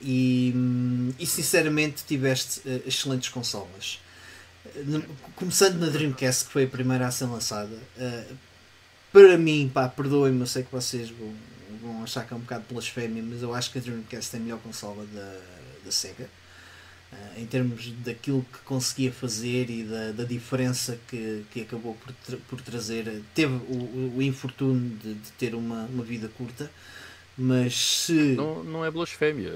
E, 0.00 0.52
hum, 0.54 1.14
e 1.18 1.26
sinceramente 1.26 2.04
tiveste 2.06 2.60
eh, 2.66 2.82
excelentes 2.86 3.30
consolas. 3.30 3.98
Eh, 4.66 4.82
Começando 5.36 5.78
na 5.78 5.88
Dreamcast, 5.88 6.44
que 6.46 6.52
foi 6.52 6.64
a 6.64 6.68
primeira 6.68 7.06
a 7.06 7.10
ser 7.10 7.24
lançada, 7.24 7.76
para 9.14 9.38
mim, 9.38 9.70
pá, 9.72 9.88
perdoem-me, 9.88 10.40
eu 10.40 10.46
sei 10.46 10.64
que 10.64 10.72
vocês 10.72 11.08
vão, 11.08 11.32
vão 11.80 12.02
achar 12.02 12.26
que 12.26 12.34
é 12.34 12.36
um 12.36 12.40
bocado 12.40 12.64
blasfémia, 12.68 13.22
mas 13.22 13.40
eu 13.42 13.54
acho 13.54 13.70
que 13.70 13.78
a 13.78 13.80
Dreamcast 13.80 14.34
é 14.34 14.38
a 14.40 14.42
melhor 14.42 14.58
consola 14.58 15.06
da, 15.14 15.38
da 15.84 15.92
Sega. 15.92 16.28
Eh, 17.12 17.42
em 17.42 17.46
termos 17.46 17.92
daquilo 18.04 18.44
que 18.52 18.58
conseguia 18.64 19.12
fazer 19.12 19.70
e 19.70 19.84
da, 19.84 20.10
da 20.10 20.24
diferença 20.24 20.98
que, 21.06 21.44
que 21.52 21.62
acabou 21.62 21.94
por, 21.94 22.12
tra- 22.26 22.38
por 22.48 22.60
trazer, 22.60 23.22
teve 23.34 23.52
o, 23.54 23.76
o, 23.76 24.14
o 24.16 24.22
infortúnio 24.22 24.98
de, 24.98 25.14
de 25.14 25.30
ter 25.38 25.54
uma, 25.54 25.84
uma 25.84 26.02
vida 26.02 26.28
curta, 26.36 26.68
mas 27.38 27.74
se. 27.76 28.12
Não, 28.34 28.64
não 28.64 28.84
é 28.84 28.90
blasfémia. 28.90 29.52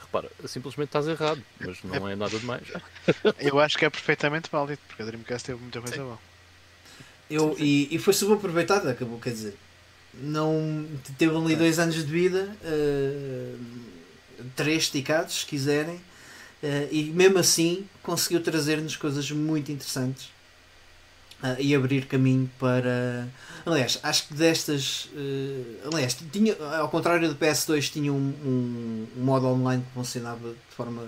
Repara, 0.00 0.28
simplesmente 0.46 0.88
estás 0.88 1.06
errado, 1.06 1.40
mas 1.60 1.82
não 1.84 2.08
é 2.08 2.16
nada 2.16 2.36
demais. 2.38 2.66
Eu 3.38 3.60
acho 3.60 3.78
que 3.78 3.84
é 3.84 3.90
perfeitamente 3.90 4.48
válido, 4.50 4.80
porque 4.88 5.02
a 5.02 5.06
Dreamcast 5.06 5.46
teve 5.46 5.60
muita 5.60 5.80
coisa 5.80 6.02
boa. 6.02 6.18
Eu, 7.30 7.54
e, 7.58 7.94
e 7.94 7.98
foi 7.98 8.14
subaproveitada, 8.14 8.90
acabou, 8.90 9.18
quer 9.18 9.30
dizer, 9.30 9.54
não 10.14 10.86
teve 11.18 11.36
ali 11.36 11.54
dois 11.54 11.78
anos 11.78 11.94
de 11.94 12.04
vida, 12.04 12.56
eh, 12.64 13.54
três 14.56 14.84
esticados, 14.84 15.40
se 15.40 15.46
quiserem, 15.46 16.00
eh, 16.62 16.88
e 16.90 17.04
mesmo 17.04 17.38
assim 17.38 17.86
conseguiu 18.02 18.42
trazer-nos 18.42 18.96
coisas 18.96 19.30
muito 19.30 19.70
interessantes 19.70 20.30
Uh, 21.40 21.54
e 21.60 21.72
abrir 21.72 22.06
caminho 22.06 22.50
para. 22.58 23.28
Aliás, 23.64 24.00
acho 24.02 24.26
que 24.26 24.34
destas. 24.34 25.04
Uh, 25.14 25.86
aliás, 25.92 26.18
tinha, 26.32 26.56
ao 26.80 26.88
contrário 26.88 27.28
do 27.28 27.36
PS2, 27.36 27.92
tinha 27.92 28.12
um, 28.12 28.16
um, 28.16 29.06
um, 29.16 29.24
modo 29.24 29.46
online 29.46 29.84
que 29.84 29.92
funcionava 29.94 30.48
de 30.48 30.74
forma 30.74 31.06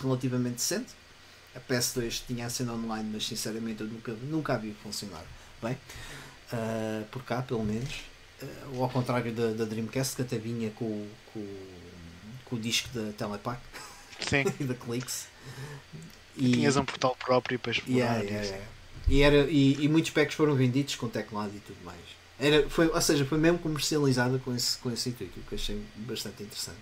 relativamente 0.00 0.54
decente. 0.54 0.88
A 1.54 1.60
PS2 1.60 2.22
tinha 2.26 2.46
a 2.46 2.50
cena 2.50 2.72
online, 2.72 3.10
mas 3.12 3.26
sinceramente 3.26 3.80
eu 3.80 3.86
nunca, 3.86 4.12
nunca 4.12 4.54
a 4.54 4.58
vi 4.58 4.74
funcionar 4.82 5.24
bem. 5.62 5.76
Uh, 6.52 7.04
por 7.06 7.22
cá, 7.24 7.42
pelo 7.42 7.64
menos. 7.64 7.90
ou 8.72 8.82
ao 8.82 8.90
contrário 8.90 9.32
da, 9.32 9.52
da 9.52 9.64
Dreamcast, 9.64 10.16
que 10.16 10.22
até 10.22 10.38
vinha 10.38 10.70
com, 10.70 11.06
com, 11.32 11.46
com 12.44 12.56
o 12.56 12.58
disco 12.58 12.88
da 12.92 13.12
Telepack 13.12 13.60
e 14.60 14.64
da 14.64 14.74
Clicks. 14.74 15.28
E 16.36 16.52
tinhas 16.52 16.76
um 16.76 16.84
portal 16.84 17.16
próprio 17.16 17.58
para 17.58 17.72
explorar. 17.72 17.98
Yeah, 17.98 18.22
yeah, 18.22 18.46
yeah. 18.46 18.66
E, 19.08 19.22
era, 19.22 19.50
e, 19.50 19.84
e, 19.84 19.88
muitos 19.88 20.10
packs 20.12 20.34
foram 20.34 20.54
vendidos 20.54 20.94
com 20.94 21.08
teclado 21.08 21.52
e 21.54 21.60
tudo 21.60 21.78
mais. 21.84 21.98
Era, 22.38 22.68
foi, 22.70 22.86
ou 22.88 23.00
seja, 23.00 23.24
foi 23.24 23.38
mesmo 23.38 23.58
comercializada 23.58 24.38
com 24.38 24.54
esse, 24.54 24.78
com 24.78 24.90
esse 24.90 25.10
intuito, 25.10 25.40
o 25.40 25.42
que 25.42 25.56
achei 25.56 25.82
bastante 25.96 26.42
interessante. 26.42 26.78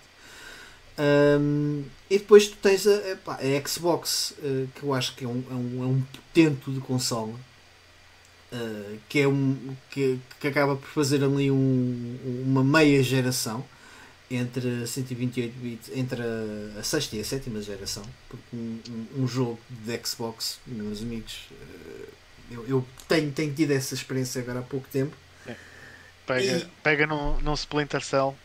Um, 0.98 1.84
e 2.10 2.18
depois 2.18 2.48
tu 2.48 2.56
tens 2.56 2.86
a, 2.86 2.90
a, 3.26 3.34
a 3.34 3.68
Xbox, 3.68 4.34
uh, 4.38 4.68
que 4.74 4.82
eu 4.82 4.92
acho 4.92 5.14
que 5.14 5.24
é 5.24 5.28
um, 5.28 5.44
é 5.48 5.54
um, 5.54 5.82
é 5.82 5.86
um 5.86 6.00
potento 6.00 6.72
de 6.72 6.80
console, 6.80 7.34
uh, 8.52 8.98
que, 9.08 9.20
é 9.20 9.28
um, 9.28 9.76
que, 9.90 10.18
que 10.40 10.48
acaba 10.48 10.74
por 10.74 10.88
fazer 10.88 11.22
ali 11.22 11.50
um, 11.50 12.18
uma 12.44 12.64
meia 12.64 13.00
geração 13.02 13.64
entre 14.30 14.86
128 14.86 15.58
bits, 15.58 15.90
entre 15.94 16.20
a, 16.20 16.80
a 16.80 16.82
sexta 16.82 17.16
e 17.16 17.20
a 17.20 17.24
sétima 17.24 17.62
geração, 17.62 18.02
porque 18.28 18.56
um, 18.56 18.80
um, 18.90 19.22
um 19.22 19.28
jogo 19.28 19.60
de 19.70 20.00
Xbox, 20.04 20.58
meus 20.66 21.00
amigos, 21.00 21.48
uh, 21.52 22.08
eu, 22.50 22.66
eu 22.66 22.86
tenho, 23.06 23.30
tenho 23.30 23.54
tido 23.54 23.70
essa 23.70 23.94
experiência 23.94 24.42
agora 24.42 24.58
há 24.58 24.62
pouco 24.62 24.88
tempo. 24.88 25.14
É. 25.46 25.54
Pega, 26.26 26.58
e... 26.58 26.66
pega 26.82 27.06
num, 27.06 27.38
num 27.40 27.54
Splinter 27.54 28.02
Cell 28.02 28.36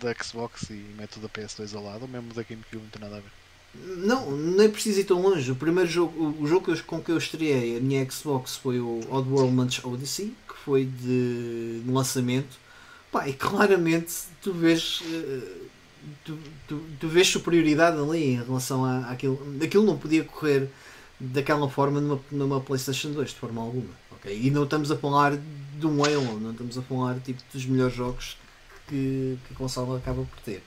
da 0.00 0.14
Xbox 0.14 0.70
e 0.70 0.84
mete 0.96 1.18
o 1.18 1.20
da 1.20 1.28
PS2 1.28 1.74
ao 1.74 1.84
lado, 1.84 2.02
ou 2.02 2.08
mesmo 2.08 2.32
da 2.34 2.42
GameCube, 2.42 2.82
não 2.82 2.88
tem 2.88 3.02
nada 3.02 3.16
a 3.16 3.20
ver. 3.20 3.30
Não, 3.74 4.30
nem 4.30 4.70
preciso 4.70 5.00
ir 5.00 5.04
tão 5.04 5.20
longe. 5.20 5.50
O 5.50 5.56
primeiro 5.56 5.90
jogo, 5.90 6.36
o 6.40 6.46
jogo 6.46 6.76
com 6.82 7.00
que 7.00 7.10
eu 7.10 7.18
estreiei 7.18 7.76
a 7.76 7.80
minha 7.80 8.08
Xbox 8.08 8.56
foi 8.56 8.78
o 8.78 9.00
Oddworld 9.10 9.52
Munch 9.52 9.84
Odyssey, 9.84 10.34
que 10.48 10.54
foi 10.64 10.84
de, 10.84 11.80
de 11.84 11.90
lançamento. 11.90 12.56
Pá, 13.10 13.28
e 13.28 13.32
claramente 13.32 14.12
tu 14.40 14.52
vês, 14.52 15.02
eh, 15.06 15.66
tu, 16.24 16.38
tu, 16.68 16.82
tu 17.00 17.08
vês 17.08 17.28
superioridade 17.28 17.98
ali 17.98 18.34
em 18.34 18.42
relação 18.42 18.84
àquilo. 18.84 19.40
Aquilo 19.62 19.84
não 19.84 19.98
podia 19.98 20.24
correr 20.24 20.68
daquela 21.18 21.68
forma 21.68 22.00
numa, 22.00 22.20
numa 22.30 22.60
PlayStation 22.60 23.10
2, 23.10 23.30
de 23.30 23.36
forma 23.36 23.60
alguma. 23.60 23.90
Okay? 24.12 24.40
E 24.40 24.50
não 24.50 24.64
estamos 24.64 24.90
a 24.90 24.96
falar 24.96 25.36
de 25.36 25.86
um 25.86 26.04
Halo, 26.04 26.38
não 26.40 26.52
estamos 26.52 26.78
a 26.78 26.82
falar 26.82 27.18
tipo, 27.20 27.42
dos 27.52 27.66
melhores 27.66 27.94
jogos 27.94 28.36
que, 28.88 29.38
que 29.46 29.54
a 29.54 29.56
console 29.56 29.96
acaba 29.96 30.24
por 30.24 30.40
ter. 30.40 30.62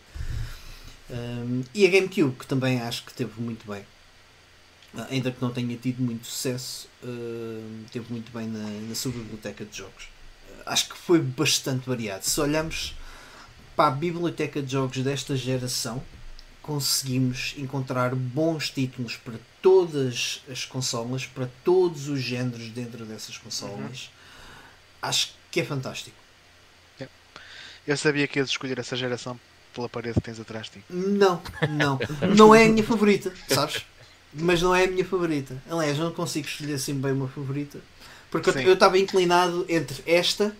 Um, 1.09 1.63
e 1.73 1.85
a 1.85 1.89
GameCube, 1.89 2.35
que 2.37 2.45
também 2.45 2.81
acho 2.81 3.05
que 3.05 3.13
teve 3.13 3.39
muito 3.41 3.69
bem, 3.69 3.85
ainda 5.09 5.31
que 5.31 5.41
não 5.41 5.51
tenha 5.51 5.75
tido 5.77 6.01
muito 6.01 6.27
sucesso, 6.27 6.87
uh, 7.03 7.85
teve 7.91 8.11
muito 8.11 8.31
bem 8.31 8.47
na, 8.47 8.67
na 8.87 8.95
sua 8.95 9.11
biblioteca 9.11 9.63
de 9.65 9.77
jogos. 9.77 10.03
Uh, 10.03 10.63
acho 10.65 10.89
que 10.89 10.97
foi 10.97 11.19
bastante 11.21 11.87
variado. 11.87 12.25
Se 12.25 12.39
olhamos 12.41 12.95
para 13.75 13.87
a 13.87 13.91
biblioteca 13.91 14.61
de 14.61 14.71
jogos 14.71 14.97
desta 14.97 15.35
geração, 15.37 16.03
conseguimos 16.61 17.53
encontrar 17.57 18.13
bons 18.13 18.69
títulos 18.69 19.15
para 19.15 19.39
todas 19.61 20.41
as 20.51 20.65
consolas, 20.65 21.25
para 21.25 21.49
todos 21.63 22.09
os 22.09 22.19
géneros 22.19 22.69
dentro 22.69 23.05
dessas 23.05 23.37
consolas. 23.37 23.77
Uhum. 23.79 24.11
Acho 25.03 25.33
que 25.49 25.61
é 25.61 25.63
fantástico. 25.63 26.26
Eu 27.87 27.95
sabia 27.95 28.27
que 28.27 28.39
ias 28.39 28.49
escolher 28.49 28.77
essa 28.79 28.95
geração 28.95 29.39
pela 29.73 29.87
parede 29.87 30.15
que 30.15 30.21
tens 30.21 30.39
atrás 30.39 30.65
de 30.65 30.73
ti. 30.73 30.85
Não, 30.89 31.41
não. 31.69 31.99
não 32.35 32.53
é 32.53 32.65
a 32.65 32.69
minha 32.69 32.83
favorita, 32.83 33.31
sabes? 33.47 33.85
Mas 34.33 34.61
não 34.61 34.75
é 34.75 34.83
a 34.83 34.87
minha 34.87 35.05
favorita. 35.05 35.61
Aliás, 35.69 35.97
não 35.97 36.11
consigo 36.11 36.47
escolher 36.47 36.73
assim 36.73 36.93
bem 36.93 37.13
uma 37.13 37.27
favorita. 37.27 37.79
Porque 38.29 38.51
Sim. 38.51 38.63
eu 38.63 38.73
estava 38.73 38.97
inclinado 38.97 39.65
entre 39.69 40.03
esta 40.05 40.53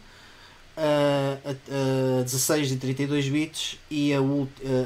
a, 0.78 1.50
a, 1.50 2.20
a 2.20 2.24
16 2.24 2.72
e 2.72 2.78
32 2.78 3.30
bits 3.30 3.78
e 3.90 4.14
a, 4.14 4.20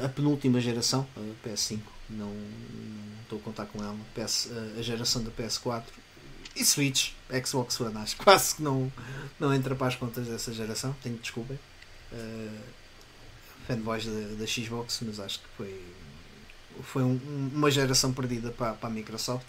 a 0.04 0.08
penúltima 0.08 0.60
geração, 0.60 1.06
a 1.16 1.48
PS5, 1.48 1.78
não, 2.10 2.26
não 2.26 3.22
estou 3.22 3.38
a 3.38 3.42
contar 3.42 3.66
com 3.66 3.82
ela, 3.82 3.96
PS, 4.14 4.50
a 4.78 4.82
geração 4.82 5.22
da 5.22 5.30
PS4 5.30 5.84
e 6.56 6.64
Switch, 6.64 7.12
Xbox 7.44 7.80
One, 7.80 7.96
acho 7.98 8.16
quase 8.16 8.56
que 8.56 8.62
não, 8.62 8.92
não 9.38 9.54
entra 9.54 9.74
para 9.74 9.86
as 9.86 9.94
contas 9.94 10.26
dessa 10.26 10.52
geração, 10.52 10.94
tenho 11.02 11.16
desculpa. 11.16 11.54
Uh, 12.12 12.72
fanboys 13.66 14.04
da, 14.04 14.36
da 14.38 14.46
Xbox, 14.46 15.00
mas 15.02 15.20
acho 15.20 15.38
que 15.38 15.46
foi, 15.56 15.80
foi 16.82 17.02
um, 17.02 17.18
uma 17.54 17.70
geração 17.70 18.12
perdida 18.12 18.50
para, 18.50 18.74
para 18.74 18.88
a 18.88 18.92
Microsoft. 18.92 19.46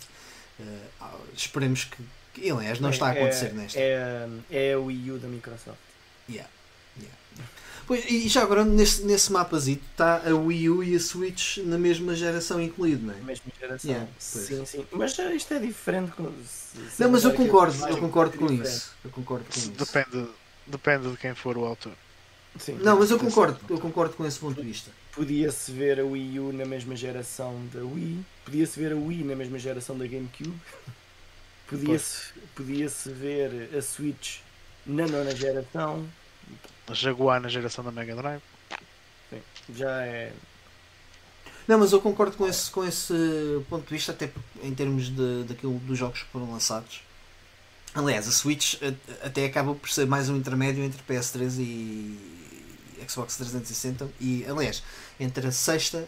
Uh, 0.60 1.19
esperemos 1.35 1.85
que, 1.85 1.98
que, 2.34 2.49
aliás, 2.49 2.80
não 2.80 2.90
está 2.90 3.07
a 3.07 3.11
acontecer 3.11 3.48
é, 3.48 3.53
nesta. 3.53 3.80
É, 3.80 4.27
é 4.52 4.73
a 4.73 4.80
Wii 4.80 5.11
U 5.11 5.18
da 5.18 5.27
Microsoft. 5.27 5.80
Yeah. 6.30 6.49
Yeah. 6.98 7.18
Pois, 7.85 8.06
e 8.10 8.30
já 8.30 8.44
agora 8.44 8.64
nesse, 8.64 9.03
nesse 9.03 9.31
mapazito 9.31 9.84
está 9.91 10.22
a 10.26 10.34
Wii 10.34 10.69
U 10.69 10.84
e 10.84 10.95
a 10.95 10.99
Switch 10.99 11.57
na 11.57 11.77
mesma 11.77 12.15
geração 12.15 12.61
incluído, 12.61 13.06
não 13.07 13.14
é? 13.14 13.18
Na 13.18 13.23
mesma 13.23 13.52
geração. 13.60 13.91
Yeah, 13.91 14.10
sim, 14.18 14.65
sim. 14.65 14.85
Mas 14.91 15.18
isto 15.18 15.53
é 15.53 15.60
diferente. 15.60 16.14
Se, 16.48 17.02
não, 17.02 17.11
mas 17.11 17.23
eu 17.26 17.34
concordo, 17.34 17.76
eu 17.88 17.98
concordo 17.98 18.38
com 18.38 18.53
isso. 18.53 18.94
Eu 19.03 19.11
concordo 19.11 19.45
com 19.45 19.60
isso. 19.60 19.72
Depende, 19.72 20.30
depende 20.65 21.11
de 21.11 21.18
quem 21.18 21.35
for 21.35 21.57
o 21.57 21.65
autor. 21.65 21.94
Sim, 22.59 22.73
não, 22.81 22.99
mas 22.99 23.09
eu 23.09 23.17
concordo, 23.17 23.59
eu 23.69 23.80
concordo 23.80 24.15
com 24.15 24.25
esse 24.25 24.38
ponto 24.39 24.61
de 24.61 24.67
vista. 24.67 24.91
Podia-se 25.13 25.71
ver 25.71 25.99
a 25.99 26.05
Wii 26.05 26.39
U 26.39 26.53
na 26.53 26.65
mesma 26.65 26.95
geração 26.95 27.65
da 27.73 27.81
Wii, 27.81 28.23
podia-se 28.45 28.80
ver 28.80 28.93
a 28.93 28.95
Wii 28.95 29.23
na 29.23 29.35
mesma 29.35 29.57
geração 29.57 29.97
da 29.97 30.05
GameCube, 30.05 30.53
podia-se 31.67 32.34
podia 32.55 32.88
-se 32.88 33.09
ver 33.09 33.69
a 33.75 33.81
Switch 33.81 34.39
na 34.85 35.07
nona 35.07 35.35
geração. 35.35 36.07
A 36.88 36.93
Jaguar 36.93 37.41
na 37.41 37.49
geração 37.49 37.84
da 37.84 37.91
Mega 37.91 38.15
Drive. 38.15 38.41
Sim, 39.30 39.41
já 39.73 40.05
é. 40.05 40.31
Não, 41.67 41.80
mas 41.80 41.91
eu 41.93 42.01
concordo 42.01 42.35
com 42.35 42.47
esse, 42.47 42.69
com 42.69 42.84
esse 42.84 43.13
ponto 43.69 43.85
de 43.85 43.93
vista, 43.93 44.11
até 44.11 44.30
em 44.61 44.75
termos 44.75 45.07
de, 45.07 45.43
daquilo 45.43 45.80
dos 45.80 45.97
jogos 45.97 46.21
que 46.21 46.30
foram 46.30 46.51
lançados. 46.51 47.01
Aliás, 47.95 48.27
a 48.27 48.31
Switch 48.31 48.75
até 49.23 49.45
acaba 49.45 49.73
por 49.73 49.89
ser 49.89 50.05
mais 50.05 50.27
um 50.27 50.35
intermédio 50.35 50.84
entre 50.84 51.01
PS3 51.07 51.59
e 51.59 52.42
Xbox 53.09 53.38
360 53.38 54.09
e, 54.19 54.45
aliás, 54.47 54.84
entre 55.19 55.47
a 55.47 55.51
sexta, 55.51 56.07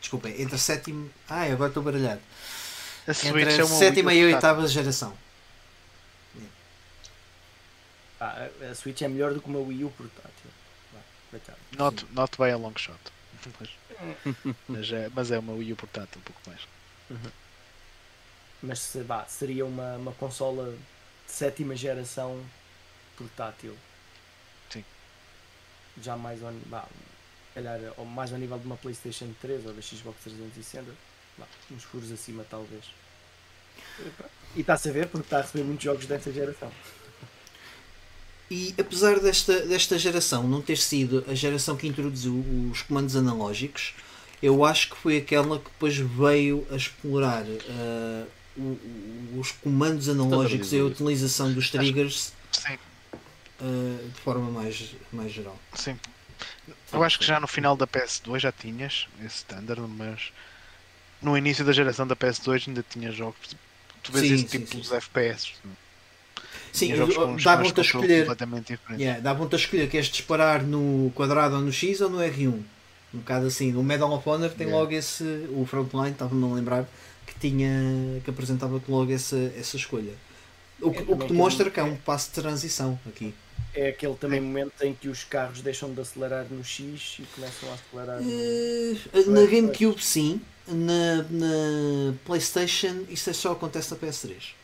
desculpem, 0.00 0.40
entre 0.40 0.54
a 0.54 0.58
sétima, 0.58 1.08
ah, 1.28 1.42
agora 1.44 1.68
estou 1.68 1.82
baralhado. 1.82 2.20
A 3.06 3.10
entre 3.10 3.44
a 3.44 3.52
é 3.52 3.66
sétima 3.66 4.14
e 4.14 4.22
a 4.22 4.34
oitava 4.34 4.66
geração. 4.66 5.16
Ah, 8.20 8.48
a 8.70 8.74
Switch 8.74 9.02
é 9.02 9.08
melhor 9.08 9.34
do 9.34 9.40
que 9.40 9.48
uma 9.48 9.58
Wii 9.58 9.84
U 9.84 9.90
portátil. 9.90 10.50
Not, 11.76 12.06
not 12.12 12.36
by 12.36 12.50
a 12.50 12.56
long 12.56 12.74
shot. 12.76 13.00
Mas, 13.58 13.70
mas, 14.68 14.92
é, 14.92 15.10
mas 15.12 15.30
é 15.32 15.38
uma 15.38 15.54
Wii 15.54 15.72
U 15.72 15.76
portátil 15.76 16.20
um 16.20 16.22
pouco 16.22 16.40
mais. 16.46 16.60
Uhum. 17.10 17.32
Mas 18.62 18.78
se, 18.78 19.02
bah, 19.02 19.24
seria 19.28 19.66
uma, 19.66 19.96
uma 19.96 20.12
consola 20.12 20.70
de 20.70 21.32
sétima 21.32 21.74
geração 21.74 22.40
portátil. 23.16 23.76
Sim. 25.94 26.02
Já 26.02 26.16
mais 26.16 26.42
ao, 26.42 26.52
bah, 26.66 26.88
calhar, 27.54 27.80
ou 27.96 28.04
mais 28.04 28.32
ao 28.32 28.38
nível 28.38 28.58
de 28.58 28.66
uma 28.66 28.76
Playstation 28.76 29.28
3 29.40 29.66
ou 29.66 29.72
da 29.72 29.82
Xbox 29.82 30.18
360. 30.24 30.86
Bah, 31.38 31.46
uns 31.70 31.84
furos 31.84 32.10
acima 32.12 32.44
talvez. 32.48 32.84
E 34.54 34.60
está-se 34.60 34.88
a 34.88 34.92
ver 34.92 35.08
porque 35.08 35.26
está 35.26 35.38
a 35.38 35.42
receber 35.42 35.64
muitos 35.64 35.84
jogos 35.84 36.06
desta 36.06 36.30
geração. 36.32 36.70
E 38.50 38.74
apesar 38.78 39.18
desta, 39.18 39.60
desta 39.60 39.98
geração 39.98 40.46
não 40.46 40.60
ter 40.60 40.76
sido 40.76 41.24
a 41.26 41.34
geração 41.34 41.74
que 41.74 41.86
introduziu 41.86 42.44
os 42.70 42.82
comandos 42.82 43.16
analógicos, 43.16 43.94
eu 44.42 44.62
acho 44.64 44.90
que 44.90 44.96
foi 44.96 45.16
aquela 45.16 45.58
que 45.58 45.70
depois 45.70 45.96
veio 45.96 46.66
a 46.70 46.76
explorar 46.76 47.44
uh, 47.44 48.26
o, 48.56 49.38
os 49.38 49.52
comandos 49.52 50.08
analógicos 50.08 50.72
e 50.72 50.80
a 50.80 50.84
utilização 50.84 51.52
dos 51.52 51.70
triggers 51.70 52.32
uh, 53.62 54.08
de 54.08 54.20
forma 54.20 54.50
mais, 54.50 54.94
mais 55.12 55.32
geral. 55.32 55.58
Sim. 55.74 55.98
Eu 56.92 57.02
acho 57.02 57.18
que 57.18 57.24
já 57.24 57.40
no 57.40 57.46
final 57.46 57.76
da 57.76 57.86
PS2 57.86 58.40
já 58.40 58.52
tinhas 58.52 59.06
esse 59.24 59.36
standard, 59.36 59.80
mas 59.88 60.32
no 61.20 61.36
início 61.38 61.64
da 61.64 61.72
geração 61.72 62.06
da 62.06 62.16
PS2 62.16 62.68
ainda 62.68 62.84
tinha 62.88 63.10
jogos. 63.12 63.56
Tu 64.02 64.12
vês 64.12 64.26
sim, 64.26 64.34
esse 64.34 64.44
tipo 64.44 64.66
sim, 64.66 64.80
de 64.80 64.94
FPS. 64.94 65.52
Sim, 66.72 66.92
davam-te 67.42 67.80
a 67.80 67.82
escolher. 67.82 68.26
Yeah, 68.98 69.20
davam-te 69.20 69.54
a 69.54 69.58
escolher, 69.58 69.88
queres 69.88 70.06
disparar 70.06 70.62
no 70.62 71.12
quadrado 71.14 71.56
ou 71.56 71.60
no 71.60 71.72
X 71.72 72.00
ou 72.00 72.10
no 72.10 72.18
R1? 72.18 72.62
Um 73.14 73.18
bocado 73.18 73.46
assim. 73.46 73.74
O 73.76 73.82
Medal 73.82 74.10
of 74.10 74.28
Honor 74.28 74.50
tem 74.50 74.66
Yeah. 74.66 74.80
logo 74.82 74.92
esse. 74.92 75.22
O 75.50 75.66
Frontline, 75.66 76.12
estava-me 76.12 76.44
a 76.50 76.54
lembrar, 76.54 76.88
que 77.26 77.38
tinha. 77.38 78.20
que 78.24 78.30
apresentava-te 78.30 78.90
logo 78.90 79.12
essa, 79.12 79.36
essa 79.56 79.76
escolha. 79.76 80.12
O 80.80 80.90
que, 80.90 80.98
É 80.98 81.02
o 81.02 81.16
que 81.18 81.28
demonstra 81.28 81.70
que 81.70 81.78
é 81.78 81.82
um 81.82 81.94
passo 81.94 82.28
de 82.28 82.34
transição 82.40 82.98
aqui. 83.06 83.34
É 83.74 83.88
aquele 83.88 84.14
também 84.16 84.40
momento 84.40 84.82
em 84.82 84.92
que 84.94 85.08
os 85.08 85.24
carros 85.24 85.62
deixam 85.62 85.92
de 85.94 86.00
acelerar 86.00 86.44
no 86.50 86.62
X 86.62 87.16
e 87.18 87.22
começam 87.34 87.70
a 87.70 87.74
acelerar 87.74 88.20
no. 88.20 88.30
Eh, 88.30 89.24
na 89.26 89.46
GameCube, 89.46 90.02
sim. 90.02 90.40
Na, 90.68 91.22
na 91.30 92.14
PlayStation, 92.24 93.04
isso 93.08 93.30
é 93.30 93.32
só 93.32 93.52
acontece 93.52 93.90
na 93.90 93.96
PS3. 93.96 94.54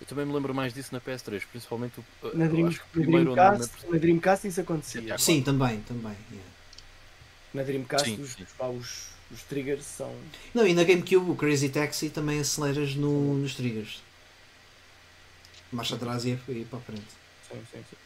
Eu 0.00 0.06
também 0.06 0.26
me 0.26 0.32
lembro 0.32 0.52
mais 0.52 0.74
disso 0.74 0.92
na 0.92 1.00
PS3, 1.00 1.42
principalmente 1.50 2.00
o, 2.00 2.04
Na, 2.36 2.46
eu 2.46 2.50
Dream, 2.50 2.66
acho 2.66 2.80
que 2.80 2.86
na, 2.98 3.02
primeiro 3.04 3.32
Dreamcast, 3.32 3.70
na- 3.86 3.92
na 3.92 3.98
Dreamcast 3.98 4.48
isso 4.48 4.60
acontecia. 4.60 5.18
Sim, 5.18 5.42
também, 5.42 5.80
também. 5.82 6.16
yeah. 6.32 6.50
Na 7.54 7.62
Dreamcast 7.62 8.04
Sim, 8.10 8.20
os, 8.20 8.32
sim. 8.32 8.46
pá, 8.58 8.66
os, 8.66 9.06
os 9.30 9.42
triggers 9.44 9.84
são. 9.84 10.12
Não, 10.52 10.66
e 10.66 10.74
na 10.74 10.82
GameCube, 10.82 11.30
o 11.30 11.36
Crazy 11.36 11.68
Taxi 11.68 12.10
também 12.10 12.40
aceleras 12.40 12.96
no, 12.96 13.34
nos 13.38 13.54
triggers. 13.54 14.02
Marcha 15.72 15.94
atrás 15.94 16.24
e 16.24 16.36
e 16.48 16.64
para 16.68 16.78
a 16.80 16.82
frente. 16.82 17.19
Sim, 17.50 17.62
sim, 17.72 17.84
sim. 17.90 17.96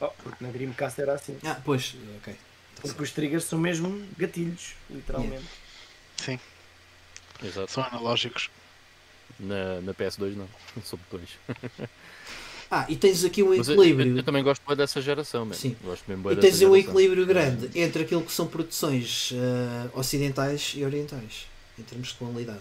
Oh, 0.00 0.08
porque 0.22 0.42
na 0.42 0.50
Dreamcast 0.50 1.00
era 1.00 1.14
assim. 1.14 1.36
Ah, 1.44 1.60
pois, 1.64 1.94
ok. 2.18 2.34
Tá 2.34 2.82
Porque 2.82 3.02
os 3.02 3.10
triggers 3.10 3.44
são 3.44 3.58
mesmo 3.58 4.06
gatilhos, 4.16 4.74
literalmente. 4.90 5.44
Sim, 6.16 6.38
Exato. 7.42 7.70
são 7.70 7.84
analógicos. 7.84 8.50
Na, 9.38 9.80
na 9.80 9.94
PS2 9.94 10.36
não, 10.36 10.48
são 10.84 10.98
botões. 10.98 11.30
Ah, 12.72 12.86
e 12.88 12.94
tens 12.94 13.24
aqui 13.24 13.42
um 13.42 13.52
Mas 13.52 13.68
equilíbrio. 13.68 14.12
eu- 14.12 14.16
eu 14.18 14.22
também 14.22 14.44
gosto 14.44 14.62
bem 14.64 14.76
dessa 14.76 15.02
geração, 15.02 15.44
mesmo. 15.44 15.60
Sim. 15.60 15.76
Gosto 15.82 16.04
mesmo 16.06 16.22
bem 16.22 16.34
E 16.34 16.40
tens 16.40 16.62
um 16.62 16.76
equilíbrio 16.76 17.26
grande 17.26 17.68
entre 17.76 18.04
aquilo 18.04 18.22
que 18.22 18.30
são 18.30 18.46
produções 18.46 19.32
eh, 19.32 19.90
ocidentais 19.92 20.72
e 20.76 20.84
orientais, 20.84 21.46
em 21.76 21.82
termos 21.82 22.10
de 22.10 22.14
qualidade. 22.14 22.60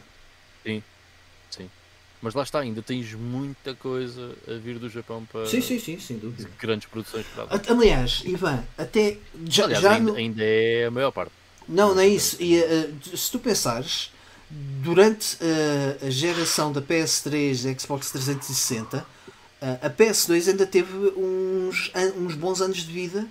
Mas 2.22 2.34
lá 2.34 2.44
está, 2.44 2.60
ainda 2.60 2.82
tens 2.82 3.14
muita 3.14 3.74
coisa 3.76 4.36
a 4.48 4.54
vir 4.56 4.78
do 4.78 4.90
Japão 4.90 5.26
para 5.32 5.46
Sim, 5.46 5.62
sim, 5.62 5.80
sim, 5.80 6.00
sem 6.00 6.18
dúvida. 6.18 6.50
grandes 6.60 6.88
produções 6.90 7.26
para 7.28 7.48
Aliás, 7.74 8.22
Ivan, 8.26 8.64
até 8.78 9.18
já, 9.48 9.64
Aliás, 9.66 9.82
já 9.84 9.92
ainda, 9.94 10.12
no- 10.12 10.18
ainda 10.18 10.44
é 10.44 10.86
a 10.88 10.92
maior 10.92 11.12
parte. 11.12 11.32
Não, 11.68 11.94
não 11.96 12.02
é 12.02 12.08
isso. 12.08 12.36
E, 12.42 12.58
eh, 12.62 12.90
se 13.16 13.32
tu 13.32 13.40
pensares, 13.40 14.12
durante 14.50 15.38
eh, 15.40 15.98
a 16.08 16.10
geração 16.10 16.72
da 16.74 16.82
PS3 16.82 17.66
e 17.74 17.80
Xbox 17.80 18.12
360, 18.12 19.06
eh, 19.62 19.78
a 19.82 19.90
PS2 19.90 20.50
ainda 20.50 20.66
teve 20.66 20.92
uns, 21.16 21.92
uns 22.18 22.36
bons 22.36 22.60
anos 22.60 22.78
de 22.80 22.92
vida, 22.92 23.28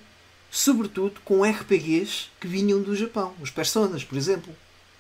sobretudo 0.51 1.21
com 1.25 1.45
RPGs 1.45 2.29
que 2.41 2.47
vinham 2.49 2.81
do 2.81 2.97
Japão. 2.97 3.35
Os 3.41 3.51
Personas, 3.51 4.03
por 4.03 4.17
exemplo. 4.17 4.55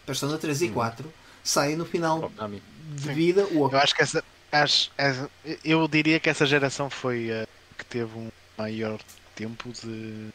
Persona 0.05 0.37
3 0.37 0.63
e 0.63 0.67
Hum. 0.69 0.73
4 0.75 1.13
saem 1.45 1.77
no 1.77 1.85
final 1.87 2.21
Konami. 2.21 2.63
De 2.89 3.13
vida. 3.13 3.47
O 3.53 3.69
Eu 3.71 3.79
acho 3.79 3.95
que 3.95 4.03
essa. 4.03 4.25
Acho, 4.51 4.91
essa- 4.97 5.31
eu 5.65 5.87
diria 5.87 6.19
que 6.19 6.29
essa 6.31 6.47
geração 6.47 6.89
foi 6.89 7.31
a 7.31 7.47
que 7.77 7.85
teve 7.85 8.17
um 8.19 8.31
maior 8.57 8.99
tempo 9.35 9.71
de. 9.73 10.29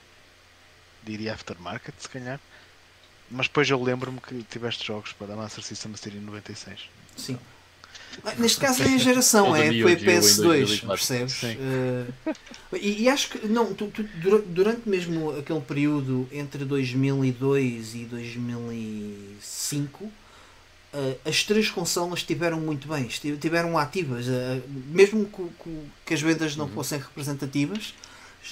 diria 1.03 1.33
aftermarket, 1.33 1.93
se 1.97 2.07
calhar. 2.09 2.39
Mas 3.31 3.47
depois 3.47 3.67
eu 3.69 3.81
lembro-me 3.81 4.19
que 4.21 4.43
tiveste 4.43 4.85
jogos 4.85 5.11
para 5.13 5.33
a 5.33 5.35
Master 5.35 5.63
System 5.63 5.91
a 5.91 6.09
em 6.09 6.19
96. 6.21 6.81
Sim. 7.17 7.39
Ah, 8.23 8.33
Neste 8.37 8.59
caso 8.59 8.83
nem 8.83 8.93
a 8.93 8.97
geração, 8.99 9.47
Ou 9.49 9.55
é, 9.57 9.71
Neo 9.71 9.81
foi 9.87 9.93
a 9.93 9.97
Geo 9.97 10.11
em 10.11 10.19
PS2, 10.19 10.35
2004. 10.37 10.87
percebes? 10.87 11.33
Sim. 11.33 11.57
Eh, 11.59 12.33
e, 12.79 13.01
e 13.03 13.09
acho 13.09 13.29
que 13.29 13.47
não, 13.47 13.73
tu- 13.73 13.87
tu- 13.87 14.03
dura- 14.03 14.43
durante 14.45 14.87
mesmo 14.87 15.35
aquele 15.37 15.61
período 15.61 16.29
entre 16.31 16.63
2002 16.63 17.95
e 17.95 18.05
2005, 18.05 20.03
eh, 20.05 20.07
as 21.25 21.43
três 21.43 21.69
consolas 21.69 22.19
estiveram 22.19 22.59
muito 22.59 22.87
bem, 22.87 23.05
esti- 23.07 23.29
estiveram 23.29 23.77
ativas, 23.77 24.27
eh, 24.27 24.61
mesmo 24.87 25.25
que, 25.25 25.43
que- 25.63 25.79
que 26.05 26.13
as 26.13 26.21
vendas 26.21 26.55
não 26.55 26.65
Uhum. 26.65 26.71
fossem 26.73 26.99
representativas. 26.99 27.93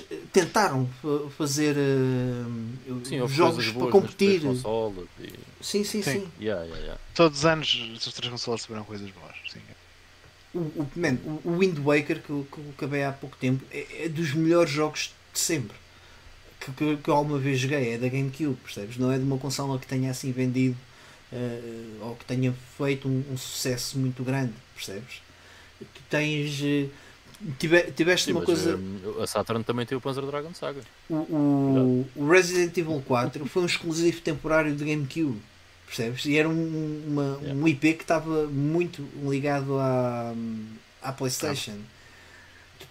eh, 0.10 0.18
Tentaram 0.34 0.90
fa- 1.02 1.30
fazer 1.38 1.76
eh, 1.78 3.04
Sim, 3.04 3.28
jogos 3.28 3.70
para 3.72 3.88
competir. 3.92 4.42
consolas 4.42 5.06
e... 5.20 5.28
Sim, 5.62 5.84
sim, 5.84 6.02
Sim. 6.02 6.04
sim. 6.04 6.28
Yeah, 6.40 6.64
yeah, 6.64 6.82
yeah. 6.82 7.02
Todos 7.14 7.40
os 7.40 7.46
anos 7.46 8.00
as 8.08 8.14
três 8.14 8.32
consolas 8.32 8.64
tiveram 8.64 8.84
coisas 8.86 9.10
boas. 9.12 9.36
Sim. 9.52 9.60
O, 10.54 10.60
o, 10.60 10.88
man, 10.96 11.18
o- 11.46 11.58
Wind 11.60 11.78
Waker 11.80 12.22
que, 12.22 12.30
eu- 12.30 12.48
que 12.52 12.58
eu 12.58 12.66
acabei 12.78 13.04
há 13.04 13.12
pouco 13.12 13.36
tempo 13.38 13.64
é, 13.72 14.06
é 14.06 14.10
dos 14.10 14.34
melhores 14.34 14.72
jogos 14.72 15.14
de 15.34 15.40
sempre 15.40 15.78
que, 16.60 16.72
que, 16.72 16.98
que 16.98 17.10
eu 17.10 17.14
alguma 17.16 17.38
vez 17.38 17.60
joguei. 17.60 17.94
É 17.94 17.98
da 17.98 18.08
GameCube, 18.10 18.56
percebes? 18.64 18.98
Não 18.98 19.12
é 19.12 19.18
de 19.18 19.24
uma 19.24 19.38
consola 19.38 19.78
que 19.80 19.88
tenha 19.88 20.10
assim 20.12 20.32
vendido 20.32 20.76
eh, 21.32 21.98
ou 22.02 22.16
que 22.16 22.26
tenha 22.26 22.54
feito 22.78 23.08
um, 23.08 23.24
um 23.32 23.38
sucesso 23.38 23.98
muito 24.00 24.24
grande, 24.24 24.54
percebes? 24.76 25.22
Tu 25.80 26.02
tens. 26.10 26.62
eh, 26.64 26.88
tive- 27.58 27.92
tiveste 27.92 28.26
Sim, 28.28 28.34
uma 28.34 28.44
coisa. 28.44 28.76
hum, 28.78 29.22
a 29.22 29.28
Saturn 29.28 29.64
também 29.64 29.86
tem 29.86 29.98
o 29.98 30.02
Panzer 30.02 30.26
Dragon 30.26 30.54
Saga. 30.54 30.82
O, 31.10 31.16
o, 31.16 32.08
o 32.16 32.30
Resident 32.30 32.78
Evil 32.78 33.02
4 33.06 33.46
foi 33.46 33.64
um 33.64 33.66
exclusivo 33.66 34.22
temporário 34.22 34.76
de 34.76 34.86
GameCube, 34.86 35.42
percebes? 35.88 36.26
E 36.26 36.38
era 36.38 36.48
um, 36.48 37.04
uma, 37.08 37.38
um 37.40 37.68
IP 37.68 37.94
que 37.96 38.04
estava 38.04 38.48
muito 38.48 39.02
ligado 39.28 39.78
à, 39.80 40.34
à 41.02 41.12
PlayStation. 41.12 41.78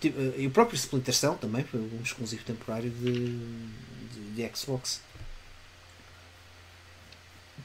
Ti- 0.00 0.14
E 0.38 0.46
o 0.46 0.50
próprio 0.50 0.76
Splinter 0.76 1.14
Cell 1.14 1.34
também 1.34 1.64
foi 1.64 1.80
um 1.80 2.00
exclusivo 2.02 2.42
temporário 2.44 2.90
de, 2.90 3.12
de, 3.12 4.20
de 4.34 4.56
Xbox. 4.56 5.00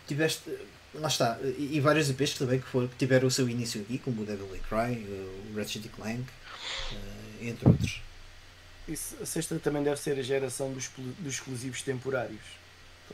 Tiveste, 0.08 0.50
lá 0.94 1.08
está, 1.08 1.38
e, 1.42 1.72
e 1.74 1.80
vários 1.80 2.10
IPs 2.10 2.36
também 2.36 2.60
que, 2.60 2.68
foram, 2.68 2.88
que 2.88 2.96
tiveram 2.96 3.28
o 3.28 3.32
seu 3.32 3.50
início 3.50 3.82
aqui, 3.82 3.98
como 3.98 4.22
o 4.22 4.26
Devil 4.26 4.48
May 4.48 4.60
Cry, 4.60 5.04
o 5.52 5.58
Ratchet 5.58 5.88
Clank, 5.90 6.24
eh, 6.92 7.48
entre 7.50 7.68
outros. 7.68 8.02
Isso, 8.88 9.16
a 9.22 9.26
sexta 9.26 9.58
também 9.60 9.84
deve 9.84 10.00
ser 10.00 10.18
a 10.20 10.22
geração 10.22 10.72
dos, 10.72 10.90
dos 10.96 11.34
exclusivos 11.34 11.82
temporários. 11.82 12.42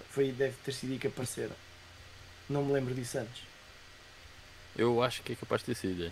Foi, 0.09 0.31
deve 0.31 0.55
ter 0.63 0.73
sido 0.73 0.91
aí 0.91 0.99
que 0.99 1.07
apareceram. 1.07 1.55
Não 2.49 2.63
me 2.63 2.73
lembro 2.73 2.93
disso 2.93 3.17
antes. 3.17 3.43
Eu 4.75 5.01
acho 5.01 5.21
que 5.23 5.33
é 5.33 5.35
capaz 5.35 5.61
de 5.61 5.67
ter 5.67 5.75
sido. 5.75 6.05
é. 6.05 6.11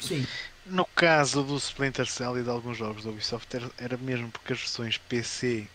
Sim, 0.00 0.26
No 0.66 0.84
caso 0.84 1.42
do 1.42 1.56
Splinter 1.56 2.06
Cell 2.06 2.38
e 2.38 2.42
de 2.42 2.48
alguns 2.48 2.78
jogos 2.78 3.04
da 3.04 3.10
Ubisoft 3.10 3.54
era, 3.54 3.70
era 3.76 3.96
mesmo 3.96 4.30
porque 4.30 4.52
as 4.52 4.60
versões 4.60 4.96
PC 4.96 5.66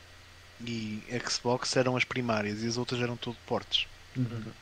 e 0.61 1.03
Xbox 1.29 1.75
eram 1.75 1.95
as 1.95 2.03
primárias 2.03 2.63
e 2.63 2.67
as 2.67 2.77
outras 2.77 3.01
eram 3.01 3.15
tudo 3.17 3.37
portes. 3.45 3.87
Uhum. 4.15 4.53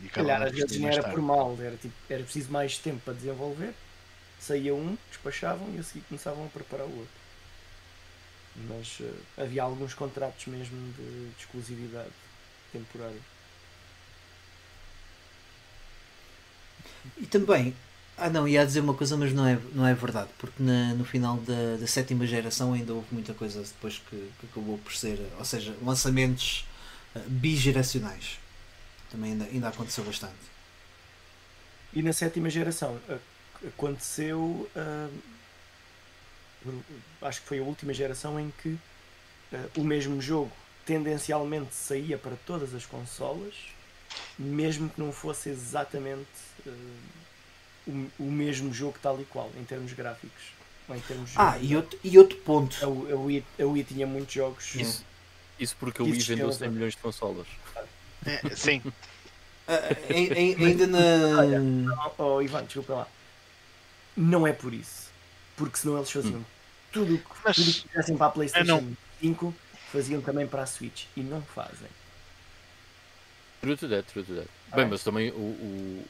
E 0.00 0.08
calhar 0.08 0.40
às 0.42 0.52
vezes 0.52 0.78
não 0.78 0.88
era 0.88 1.02
tarde. 1.02 1.10
por 1.14 1.20
mal, 1.20 1.56
era, 1.60 1.76
tipo, 1.76 1.94
era 2.08 2.22
preciso 2.22 2.50
mais 2.52 2.78
tempo 2.78 3.00
para 3.04 3.14
desenvolver. 3.14 3.74
Saía 4.40 4.74
um, 4.74 4.96
despachavam 5.10 5.74
e 5.74 5.78
a 5.78 5.82
seguir 5.82 6.04
começavam 6.08 6.46
a 6.46 6.50
preparar 6.50 6.86
o 6.86 6.98
outro. 6.98 7.14
Mas 8.56 8.98
eh, 9.00 9.12
havia 9.42 9.62
alguns 9.62 9.94
contratos 9.94 10.46
mesmo 10.46 10.92
de, 10.92 11.30
de 11.30 11.40
exclusividade 11.40 12.12
temporária. 12.72 13.20
E 17.16 17.26
também, 17.26 17.74
ah 18.16 18.30
não, 18.30 18.46
ia 18.46 18.64
dizer 18.64 18.80
uma 18.80 18.94
coisa, 18.94 19.16
mas 19.16 19.32
não 19.32 19.46
é, 19.46 19.58
não 19.72 19.86
é 19.86 19.94
verdade, 19.94 20.30
porque 20.38 20.62
na- 20.62 20.94
no 20.94 21.04
final 21.04 21.36
da, 21.38 21.76
da 21.78 21.86
sétima 21.86 22.26
geração 22.26 22.72
ainda 22.72 22.92
houve 22.92 23.06
muita 23.12 23.34
coisa 23.34 23.62
depois 23.62 23.98
que, 23.98 24.16
que 24.40 24.46
acabou 24.50 24.78
por 24.78 24.94
ser, 24.94 25.18
ou 25.38 25.44
seja, 25.44 25.74
lançamentos 25.82 26.64
ah, 27.14 27.20
bigeracionais. 27.26 28.38
Também 29.14 29.30
ainda, 29.32 29.44
ainda 29.44 29.68
aconteceu 29.68 30.02
bastante. 30.02 30.34
E 31.92 32.02
na 32.02 32.12
sétima 32.12 32.50
geração 32.50 33.00
a- 33.08 33.18
aconteceu. 33.68 34.68
ah, 34.74 35.08
acho 37.22 37.42
que 37.42 37.46
foi 37.46 37.58
a 37.60 37.62
última 37.62 37.94
geração 37.94 38.40
em 38.40 38.52
que 38.60 38.76
ah, 39.52 39.66
o 39.76 39.84
mesmo 39.84 40.20
jogo 40.20 40.50
tendencialmente 40.84 41.72
saía 41.74 42.18
para 42.18 42.34
todas 42.44 42.74
as 42.74 42.84
consolas, 42.84 43.54
mesmo 44.36 44.88
que 44.88 45.00
não 45.00 45.12
fosse 45.12 45.48
exatamente 45.48 46.26
ah, 46.66 46.70
o, 47.86 48.10
o 48.18 48.30
mesmo 48.32 48.74
jogo 48.74 48.98
tal 49.00 49.20
e 49.20 49.24
qual, 49.24 49.48
em 49.56 49.62
termos 49.64 49.92
gráficos. 49.92 50.42
Ou 50.88 50.96
em 50.96 51.00
termos 51.00 51.30
de 51.30 51.38
Ah, 51.38 51.56
e 51.58 51.76
outro, 51.76 51.98
e 52.02 52.18
outro 52.18 52.36
ponto. 52.38 52.76
a, 52.82 52.86
a, 52.86 53.16
Wii, 53.16 53.44
a 53.60 53.64
Wii 53.64 53.84
tinha 53.84 54.06
muitos 54.08 54.34
jogos. 54.34 54.74
Isso, 54.74 55.04
isso 55.56 55.76
porque 55.78 56.02
o 56.02 56.06
Wii 56.06 56.20
vendeu 56.20 56.48
esquece. 56.48 56.58
100 56.64 56.70
milhões 56.72 56.94
de 56.94 56.98
consolas. 57.00 57.46
É, 58.26 58.56
sim, 58.56 58.82
Ah, 59.66 59.78
em- 60.10 60.32
em- 60.32 60.66
ainda 60.66 60.86
na. 60.86 60.98
Olha, 61.38 61.60
Oh, 62.18 62.42
Ivan, 62.42 62.64
desculpa 62.64 62.94
lá. 62.94 63.08
Não 64.16 64.46
é 64.46 64.52
por 64.52 64.72
isso. 64.74 65.08
Porque 65.56 65.78
senão 65.78 65.96
eles 65.96 66.10
faziam 66.10 66.44
tudo 66.92 67.14
o 67.14 67.18
que 67.18 67.24
Mas- 67.44 67.56
tudo 67.56 67.70
o 67.70 67.72
que 67.72 67.88
fizessem 67.88 68.16
para 68.16 68.26
a 68.26 68.30
PlayStation 68.30 68.80
não. 68.80 68.96
5, 69.20 69.54
faziam 69.90 70.20
também 70.20 70.46
para 70.46 70.62
a 70.62 70.66
Switch. 70.66 71.04
E 71.16 71.20
não 71.22 71.40
fazem. 71.42 71.88
True 73.60 73.76
to 73.76 73.88
that, 73.88 74.06
true 74.12 74.22
to 74.24 74.34
that. 74.34 74.48
Ah, 74.72 74.76
Bem, 74.76 74.84
é? 74.84 74.88
mas 74.88 75.02
também 75.02 75.30
o, 75.30 75.34
o, 75.36 76.06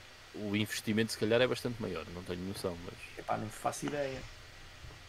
o 0.51 0.57
investimento 0.57 1.13
se 1.13 1.19
calhar 1.19 1.41
é 1.41 1.47
bastante 1.47 1.81
maior, 1.81 2.05
não 2.15 2.23
tenho 2.25 2.41
noção, 2.41 2.77
mas 2.85 2.95
Epá, 3.19 3.37
não 3.37 3.49
faço 3.49 3.87
ideia. 3.87 4.21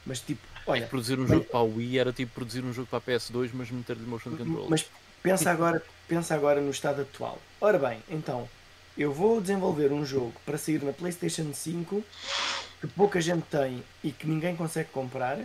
Mas 0.06 0.20
tipo, 0.20 0.42
olha, 0.68 0.82
olha, 0.82 0.88
produzir 0.88 1.18
um 1.18 1.24
mas- 1.24 1.32
jogo 1.32 1.46
para 1.46 1.60
a 1.60 1.64
Wii 1.64 1.98
era 1.98 2.14
tipo 2.14 2.32
produzir 2.36 2.64
um 2.64 2.72
jogo 2.72 2.88
para 2.88 3.00
a 3.00 3.02
PS2 3.02 3.50
mas 3.54 3.72
meter-lhe 3.72 4.06
motion 4.06 4.38
control. 4.38 4.68
mas 4.70 4.86
pensa 5.26 5.52
agora, 5.52 5.82
pensa 6.08 6.36
agora 6.36 6.62
no 6.62 6.72
estado 6.72 7.02
atual. 7.02 7.42
Ora 7.60 7.80
bem, 7.80 8.04
então, 8.10 8.50
eu 8.98 9.12
vou 9.14 9.42
desenvolver 9.42 9.92
um 9.92 10.06
jogo 10.06 10.40
para 10.46 10.58
sair 10.58 10.84
na 10.84 10.94
PlayStation 10.94 11.54
5 11.54 12.06
que 12.80 12.88
pouca 12.88 13.22
gente 13.22 13.46
tem 13.50 13.84
e 14.04 14.12
que 14.12 14.28
ninguém 14.28 14.56
consegue 14.56 14.90
comprar. 14.92 15.40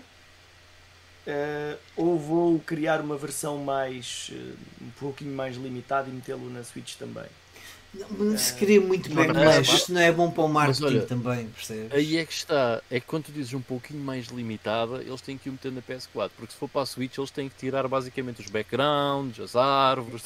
eh, 1.26 1.78
ou 1.96 2.18
vou 2.18 2.60
criar 2.60 3.00
uma 3.00 3.16
versão 3.16 3.58
mais 3.58 4.30
eh, 4.32 4.56
um 4.80 4.90
pouquinho 4.92 5.34
mais 5.34 5.56
limitada 5.56 6.08
e 6.08 6.12
metê-lo 6.12 6.50
na 6.50 6.64
Switch 6.64 6.96
também. 6.96 7.28
Não 7.92 8.38
se 8.38 8.54
queria 8.54 8.80
muito 8.80 9.12
bem, 9.12 9.26
não, 9.26 9.44
mas 9.44 9.66
isto 9.66 9.92
não 9.92 10.00
é 10.00 10.12
bom 10.12 10.30
para 10.30 10.44
o 10.44 10.48
marketing 10.48 10.84
olha, 10.84 11.02
também, 11.02 11.46
percebes? 11.48 11.92
Aí 11.92 12.18
é 12.18 12.24
que 12.24 12.32
está. 12.32 12.80
É 12.88 13.00
que 13.00 13.06
quando 13.06 13.24
tu 13.24 13.32
dizes 13.32 13.52
um 13.52 13.60
pouquinho 13.60 14.00
mais 14.00 14.26
limitada, 14.26 15.02
eles 15.02 15.20
têm 15.20 15.36
que 15.36 15.48
o 15.48 15.52
meter 15.52 15.72
na 15.72 15.82
PS4. 15.82 16.30
Porque 16.36 16.52
se 16.52 16.58
for 16.58 16.68
para 16.68 16.82
a 16.82 16.86
Switch, 16.86 17.18
eles 17.18 17.30
têm 17.30 17.48
que 17.48 17.56
tirar 17.56 17.86
basicamente 17.88 18.40
os 18.40 18.48
backgrounds, 18.48 19.40
as 19.40 19.56
árvores. 19.56 20.22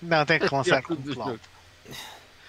Não, 0.00 0.24
tem 0.24 0.38
que 0.38 0.44
lançar 0.54 0.82
Tudo 0.82 0.96
com 0.96 1.02
do 1.02 1.14
cloud. 1.14 1.30
jogo. 1.30 1.40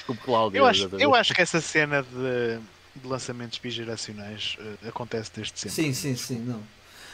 Com 0.06 0.16
Cloud. 0.16 0.56
Eu 0.58 0.66
acho, 0.66 0.90
eu 1.00 1.16
acho 1.16 1.34
que 1.34 1.42
essa 1.42 1.60
cena 1.60 2.04
de, 2.04 2.60
de 3.02 3.08
lançamentos 3.08 3.58
bigeracionais 3.58 4.58
eh, 4.60 4.90
acontece 4.90 5.32
desde 5.36 5.60
sempre. 5.60 5.76
Sim, 5.76 5.94
sim, 5.94 6.16
sim, 6.16 6.40
não. 6.40 6.62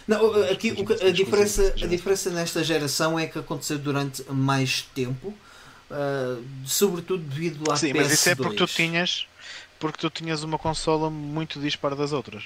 Não, 0.07 0.44
aqui 0.49 0.74
a, 1.06 1.11
diferença, 1.11 1.74
a 1.82 1.86
diferença 1.86 2.30
nesta 2.30 2.64
geração 2.64 3.19
é 3.19 3.28
que 3.28 3.38
aconteceu 3.38 3.78
durante 3.78 4.24
mais 4.32 4.82
tempo, 4.82 5.34
ah, 5.92 6.38
sobretudo 6.66 7.24
devido 7.24 7.72
à 7.72 7.76
Sim, 7.76 7.88
PS2. 7.94 7.96
mas 7.96 8.12
isso 8.12 8.30
é 8.30 8.36
porque 8.36 8.56
tu 8.58 8.68
tinhas 8.68 9.28
porque 9.80 9.98
tu 10.00 10.10
tinhas 10.10 10.44
uma 10.44 10.58
consola 10.58 11.10
muito 11.10 11.60
dispara 11.60 11.96
das 11.96 12.12
outras. 12.12 12.46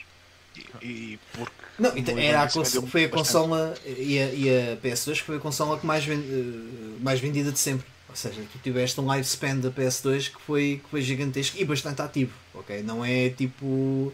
E, 0.82 0.86
e 0.86 1.20
porque 1.34 1.54
Não, 1.80 1.96
então, 1.98 2.18
era 2.18 2.44
a 2.44 2.50
foi 2.50 3.06
a 3.06 3.10
consola 3.10 3.74
e 3.86 4.20
a, 4.20 4.34
e 4.34 4.50
a 4.50 4.78
PS2 4.78 5.20
foi 5.22 5.38
a 5.38 5.40
consola 5.40 5.80
que 5.80 5.86
mais, 5.86 6.04
ven- 6.04 6.20
eh, 6.30 7.00
mais 7.00 7.20
vendida 7.22 7.52
de 7.52 7.58
sempre. 7.60 7.86
Ou 8.10 8.16
seja, 8.16 8.42
tu 8.52 8.60
tiveste 8.62 9.00
um 9.00 9.10
lifespan 9.16 9.56
da 9.58 9.72
PS2 9.72 10.30
que 10.30 10.42
foi, 10.42 10.82
que 10.84 10.90
foi 10.90 11.02
gigantesco 11.02 11.58
e 11.58 11.64
bastante 11.64 12.02
ativo. 12.02 12.34
ok? 12.54 12.84
Não 12.84 13.06
é 13.06 13.30
tipo. 13.30 14.12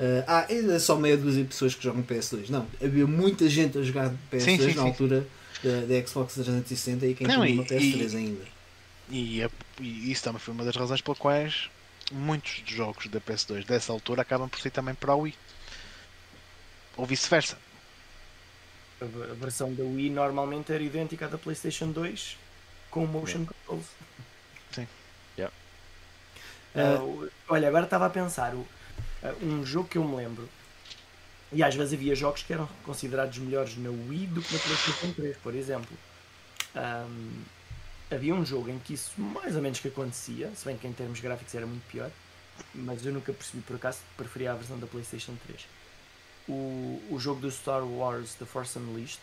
eh, 0.00 0.24
ah, 0.26 0.44
ainda 0.48 0.80
só 0.80 0.96
meia 0.96 1.16
dúzia 1.16 1.44
de 1.44 1.48
pessoas 1.50 1.72
que 1.72 1.84
jogam 1.84 2.02
PS2. 2.02 2.48
Não, 2.48 2.66
havia 2.82 3.06
muita 3.06 3.48
gente 3.48 3.78
a 3.78 3.82
jogar 3.82 4.12
PS2 4.32 4.40
Sim, 4.40 4.58
sim, 4.58 4.66
na 4.66 4.72
sim. 4.72 4.80
altura 4.80 5.26
da, 5.62 5.80
da 5.86 6.06
Xbox 6.06 6.34
360 6.34 7.06
e 7.06 7.14
quem 7.14 7.28
Não, 7.28 7.44
tinha 7.44 7.54
uma 7.54 7.64
PS3 7.64 8.16
ainda. 8.16 8.55
E, 9.10 9.42
a- 9.42 9.50
e 9.80 10.10
isso 10.10 10.24
também 10.24 10.40
foi 10.40 10.52
uma 10.52 10.64
das 10.64 10.74
razões 10.76 11.00
pelas 11.00 11.18
quais 11.18 11.70
muitos 12.12 12.60
dos 12.60 12.72
jogos 12.74 13.06
da 13.08 13.20
PS2 13.20 13.64
dessa 13.64 13.92
altura 13.92 14.22
acabam 14.22 14.48
por 14.48 14.60
ser 14.60 14.70
também 14.70 14.94
para 14.94 15.12
a 15.12 15.16
Wii. 15.16 15.34
Ou 16.96 17.06
vice-versa. 17.06 17.58
A, 19.00 19.04
a 19.04 19.34
versão 19.34 19.72
da 19.74 19.82
Wii 19.84 20.10
normalmente 20.10 20.72
era 20.72 20.82
idêntica 20.82 21.26
à 21.26 21.28
da 21.28 21.38
PlayStation 21.38 21.90
2 21.90 22.36
com 22.90 23.06
motion 23.06 23.44
controls. 23.44 23.86
Ah, 26.74 26.98
Ah, 26.98 27.02
o- 27.02 27.30
olha, 27.48 27.68
agora 27.68 27.84
estava 27.84 28.06
a 28.06 28.10
pensar 28.10 28.54
o- 28.54 28.66
ah, 29.22 29.34
um 29.42 29.64
jogo 29.64 29.88
que 29.88 29.96
eu 29.98 30.04
me 30.04 30.14
lembro. 30.16 30.48
E 31.52 31.62
às 31.62 31.74
vezes 31.74 31.94
havia 31.94 32.14
jogos 32.14 32.42
que 32.42 32.52
eram 32.52 32.66
considerados 32.84 33.38
melhores 33.38 33.76
na 33.78 33.88
Wii 33.90 34.26
do 34.26 34.42
que 34.42 34.52
na 34.52 34.58
PlayStation 34.60 35.12
3, 35.12 35.36
por 35.38 35.54
exemplo. 35.54 35.96
Ahm, 36.74 37.44
havia 38.10 38.34
um 38.34 38.44
jogo 38.44 38.70
em 38.70 38.78
que 38.78 38.94
isso 38.94 39.20
mais 39.20 39.56
ou 39.56 39.62
menos 39.62 39.80
que 39.80 39.88
acontecia, 39.88 40.50
se 40.54 40.64
bem 40.64 40.76
que 40.76 40.86
em 40.86 40.92
termos 40.92 41.20
gráficos 41.20 41.54
era 41.54 41.66
muito 41.66 41.84
pior, 41.88 42.10
mas 42.74 43.04
eu 43.04 43.12
nunca 43.12 43.32
percebi 43.32 43.62
por 43.62 43.76
acaso, 43.76 43.98
preferia 44.16 44.52
a 44.52 44.54
versão 44.54 44.78
da 44.78 44.86
PlayStation 44.86 45.36
3. 45.46 45.66
O, 46.48 47.02
o 47.10 47.18
jogo 47.18 47.40
do 47.40 47.50
Star 47.50 47.84
Wars 47.84 48.34
The 48.34 48.44
Force 48.44 48.78
Unleashed 48.78 49.20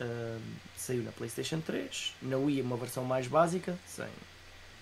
ahm, 0.00 0.40
saiu 0.76 1.02
na 1.02 1.12
PlayStation 1.12 1.60
3, 1.60 2.14
na 2.22 2.36
Wii 2.36 2.62
uma 2.62 2.76
versão 2.76 3.04
mais 3.04 3.26
básica, 3.26 3.78
sem 3.86 4.08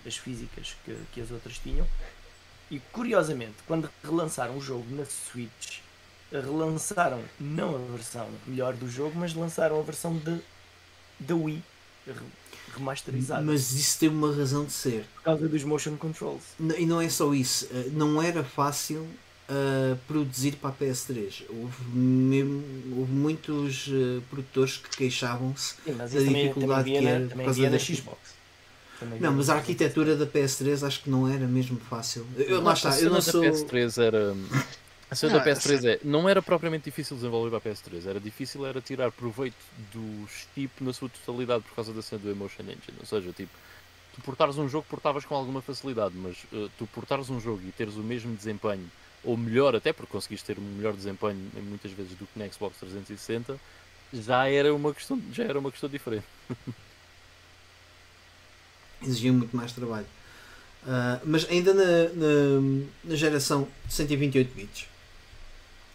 as 0.05 0.15
físicas 0.15 0.75
que, 0.85 0.97
que 1.11 1.21
as 1.21 1.31
outras 1.31 1.57
tinham. 1.57 1.87
E 2.71 2.79
curiosamente, 2.79 3.55
quando 3.65 3.89
relançaram 4.03 4.57
o 4.57 4.61
jogo 4.61 4.85
na 4.95 5.05
Switch, 5.05 5.79
relançaram 6.31 7.23
não 7.39 7.75
a 7.75 7.91
versão 7.91 8.29
melhor 8.45 8.73
do 8.73 8.89
jogo, 8.89 9.17
mas 9.17 9.33
lançaram 9.33 9.79
a 9.79 9.83
versão 9.83 10.21
da 11.19 11.35
Wii 11.35 11.63
mas 13.45 13.71
isso 13.73 13.99
tem 13.99 14.09
uma 14.09 14.33
razão 14.35 14.65
de 14.65 14.71
ser. 14.71 15.05
por 15.15 15.23
causa 15.23 15.47
dos 15.47 15.63
motion 15.63 15.95
controls. 15.97 16.41
N- 16.59 16.75
E 16.77 16.85
não 16.85 16.99
é 17.01 17.09
só 17.09 17.33
isso, 17.33 17.67
eh, 17.71 17.89
não 17.93 18.21
era 18.21 18.43
fácil 18.43 19.05
eh, 19.49 19.95
produzir 20.07 20.57
para 20.57 20.69
a 20.71 20.73
PS3. 20.73 21.43
Houve, 21.49 21.83
mesmo- 21.97 22.63
houve 22.97 23.11
muitos 23.11 23.87
eh, 23.89 24.21
produtores 24.29 24.77
que 24.77 24.97
queixavam-se. 24.97 25.75
Da 25.85 25.91
isso 25.91 25.97
também, 25.97 26.09
também 26.25 26.47
dificuldade 26.47 26.89
que 26.91 26.97
era 26.97 27.27
também 27.27 27.45
causa 27.45 27.59
havia 27.61 27.69
na 27.69 27.79
Xbox. 27.79 28.17
Também 28.99 29.19
Não, 29.19 29.31
mas 29.33 29.49
a 29.49 29.55
arquitetura 29.55 30.15
da 30.15 30.25
PS3 30.25 30.83
acho 30.85 31.03
que 31.03 31.09
não 31.09 31.27
era 31.31 31.45
mesmo 31.47 31.79
fácil. 31.89 32.25
Eu, 32.35 32.61
lá 32.61 32.71
a 32.71 32.73
está, 32.73 32.99
eu 32.99 33.09
não 33.11 33.21
sou. 33.21 33.41
PS3 33.43 34.01
era. 34.03 34.35
A 35.09 35.15
cena 35.15 35.39
da 35.39 35.45
PS3 35.45 35.85
é, 35.85 35.99
não 36.03 36.27
era 36.27 36.41
propriamente 36.41 36.85
difícil 36.85 37.15
desenvolver 37.15 37.49
para 37.49 37.71
a 37.71 37.73
PS3, 37.73 38.05
era 38.07 38.19
difícil 38.19 38.65
era 38.65 38.81
tirar 38.81 39.09
proveito 39.11 39.55
do 39.93 40.27
chip 40.27 40.83
na 40.83 40.91
sua 40.91 41.07
totalidade 41.07 41.63
por 41.63 41.75
causa 41.75 41.93
da 41.93 42.01
cena 42.01 42.21
do 42.21 42.29
Emotion 42.29 42.63
Engine. 42.63 42.97
Ou 42.99 43.05
seja, 43.05 43.31
tipo, 43.31 43.51
tu 44.13 44.21
portares 44.21 44.57
um 44.57 44.67
jogo 44.67 44.85
portavas 44.89 45.23
com 45.23 45.33
alguma 45.33 45.61
facilidade, 45.61 46.13
mas 46.15 46.37
eh, 46.51 46.67
tu 46.77 46.85
portares 46.87 47.29
um 47.29 47.39
jogo 47.39 47.61
e 47.65 47.71
teres 47.71 47.95
o 47.95 48.03
mesmo 48.03 48.35
desempenho, 48.35 48.91
ou 49.23 49.37
melhor 49.37 49.75
até, 49.75 49.93
porque 49.93 50.11
conseguiste 50.11 50.45
ter 50.45 50.59
um 50.59 50.75
melhor 50.75 50.93
desempenho 50.93 51.51
em 51.55 51.61
muitas 51.61 51.91
vezes 51.91 52.13
do 52.13 52.27
que 52.27 52.37
na 52.37 52.49
Xbox 52.49 52.77
360, 52.77 53.57
já 54.11 54.49
era 54.49 54.73
uma 54.75 54.93
questão, 54.93 55.21
já 55.31 55.45
era 55.45 55.57
uma 55.57 55.71
questão 55.71 55.89
diferente. 55.89 56.25
exigia 59.01 59.31
muito 59.31 59.55
mais 59.55 59.71
trabalho. 59.71 60.07
Ah, 60.85 61.19
mas 61.25 61.49
ainda 61.49 61.73
na, 61.73 62.09
na, 62.13 62.81
na 63.03 63.15
geração 63.15 63.67
de 63.85 63.93
128 63.93 64.55
bits, 64.55 64.87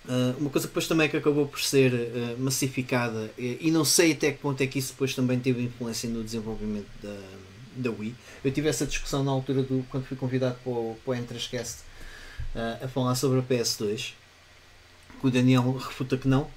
ah, 0.09 0.35
uma 0.39 0.51
coisa 0.51 0.67
que 0.67 0.71
depois 0.73 0.87
também 0.89 1.09
que 1.09 1.17
acabou 1.17 1.47
por 1.47 1.61
ser 1.61 1.93
ah, 1.95 2.35
massificada, 2.39 3.31
e, 3.39 3.59
e 3.61 3.71
não 3.71 3.85
sei 3.85 4.13
até 4.13 4.33
que 4.33 4.39
ponto 4.39 4.61
é 4.63 4.67
que 4.67 4.79
isso 4.79 4.93
depois 4.93 5.15
também 5.15 5.39
teve 5.39 5.63
influência 5.63 6.09
no 6.09 6.23
desenvolvimento 6.25 6.89
da, 7.03 7.17
da 7.77 7.91
Wii. 7.91 8.15
Eu 8.45 8.51
tive 8.53 8.69
essa 8.69 8.87
discussão 8.87 9.23
na 9.25 9.31
altura 9.31 9.63
do 9.63 9.85
quando 9.91 10.05
fui 10.05 10.17
convidado 10.17 10.57
para 10.63 10.73
o, 10.73 10.97
para 11.05 11.11
o 11.13 11.15
Entrascast 11.15 11.79
ah, 12.55 12.79
a 12.85 12.89
falar 12.89 13.15
sobre 13.15 13.39
a 13.41 13.43
PS2, 13.43 14.13
que 15.21 15.27
o 15.27 15.31
Daniel 15.31 15.73
refuta 15.73 16.17
que 16.17 16.27
não 16.29 16.49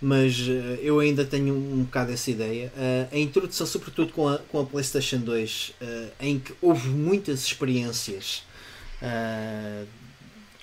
mas 0.00 0.36
eu 0.80 1.00
ainda 1.00 1.24
tenho 1.24 1.52
um 1.56 1.82
bocado 1.82 2.12
essa 2.12 2.30
ideia. 2.30 2.72
A 3.10 3.18
introdução, 3.18 3.66
sobretudo 3.66 4.12
com 4.12 4.28
a, 4.28 4.38
com 4.38 4.60
a 4.60 4.64
PlayStation 4.64 5.18
2, 5.18 5.72
eh, 5.80 6.08
em 6.20 6.38
que 6.38 6.54
houve 6.62 6.86
muitas 6.88 7.44
experiências 7.44 8.44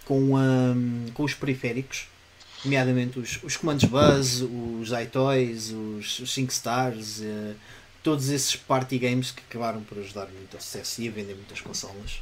com, 0.06 0.38
a- 0.38 0.74
com 1.14 1.24
os 1.24 1.34
periféricos, 1.34 2.07
nomeadamente 2.65 3.17
os, 3.19 3.39
os 3.43 3.55
comandos 3.57 3.85
Buzz, 3.85 4.41
os 4.41 4.89
iToys, 5.01 5.71
os, 5.71 6.19
os 6.19 6.33
5 6.33 6.51
Stars, 6.51 7.21
eh, 7.21 7.53
todos 8.03 8.29
esses 8.29 8.55
party 8.55 8.97
games 8.97 9.31
que 9.31 9.41
acabaram 9.49 9.81
por 9.81 9.97
ajudar 9.99 10.27
muito 10.27 10.55
ao 10.55 10.61
sucesso 10.61 11.01
e 11.01 11.07
a 11.07 11.11
vender 11.11 11.35
muitas 11.35 11.61
consolas. 11.61 12.21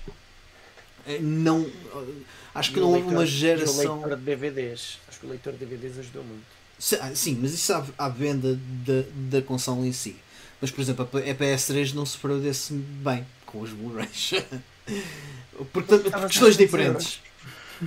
Eh, 1.07 1.19
Não, 1.19 1.61
eh, 1.61 2.13
acho 2.55 2.71
que 2.73 2.79
não 2.79 2.89
houve 2.91 3.07
uma 3.13 3.23
e 3.23 3.27
geração. 3.27 3.97
O 3.99 4.01
leitor 4.05 4.17
de 4.19 4.23
DVDs. 4.23 4.97
Acho 5.07 5.19
que 5.19 5.25
o 5.25 5.29
leitor 5.29 5.53
de 5.53 5.59
DVDs 5.65 5.99
ajudou 5.99 6.23
muito. 6.23 6.43
Se- 6.79 6.95
ah, 7.01 7.11
Sim, 7.15 7.39
mas 7.41 7.53
isso 7.53 7.73
à, 7.73 7.85
à 7.97 8.09
venda 8.09 8.59
da, 8.85 9.03
da 9.37 9.41
consola 9.41 9.85
em 9.85 9.93
si. 9.93 10.15
Mas, 10.61 10.71
por 10.71 10.81
exemplo, 10.81 11.03
a 11.03 11.07
P- 11.07 11.29
a 11.29 11.35
PS3 11.35 11.93
não 11.93 12.05
sofreu 12.05 12.39
desse 12.39 12.73
bem 12.73 13.25
com 13.45 13.59
os 13.61 13.71
Blu-rays. 13.71 14.31
Porque, 15.71 15.95
por 15.97 16.05
Estava 16.05 16.27
questões 16.27 16.55
a 16.55 16.57
100 16.57 16.65
diferentes. 16.65 17.19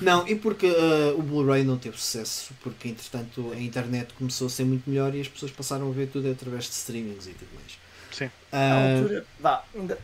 Não, 0.03 0.27
e 0.29 0.35
porque 0.37 0.67
ah, 0.67 1.15
o 1.17 1.23
Blu-ray 1.23 1.65
não 1.65 1.79
teve 1.79 1.97
sucesso, 1.99 2.53
porque 2.63 2.89
entretanto 2.89 3.53
a 3.53 3.61
internet 3.61 4.13
começou 4.15 4.47
a 4.47 4.51
ser 4.51 4.65
muito 4.65 4.89
melhor 4.89 5.15
e 5.15 5.21
as 5.21 5.29
pessoas 5.29 5.53
passaram 5.53 5.89
a 5.89 5.93
ver 5.93 6.09
tudo 6.09 6.31
através 6.31 6.65
de 6.65 6.71
streamings 6.73 7.27
e 7.27 7.35
tudo 7.35 7.49
mais. 7.55 7.79
Sim. 8.11 8.31
Na 8.69 8.77
Ah, 8.77 8.99
altura, 8.99 9.27
vá, 9.39 9.65
ainda, 9.75 9.99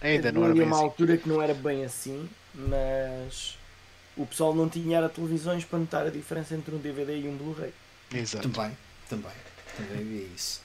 Ainda 0.00 0.32
não 0.32 0.44
era 0.44 0.52
havia 0.52 0.64
bem 0.64 0.66
uma 0.66 0.76
assim. 0.76 0.84
altura 0.84 1.16
que 1.16 1.28
não 1.28 1.40
era 1.42 1.54
bem 1.54 1.84
assim, 1.84 2.28
mas 2.54 3.56
o 4.16 4.26
pessoal 4.26 4.54
não 4.54 4.68
tinha 4.68 4.98
era 4.98 5.08
televisões 5.08 5.64
para 5.64 5.78
notar 5.78 6.06
a 6.06 6.10
diferença 6.10 6.54
entre 6.54 6.74
um 6.74 6.78
DVD 6.78 7.18
e 7.20 7.28
um 7.28 7.36
Blu-ray. 7.36 7.72
Exato. 8.12 8.48
Também, 8.48 8.76
também, 9.08 9.32
também 9.76 9.98
havia 10.00 10.26
isso. 10.34 10.60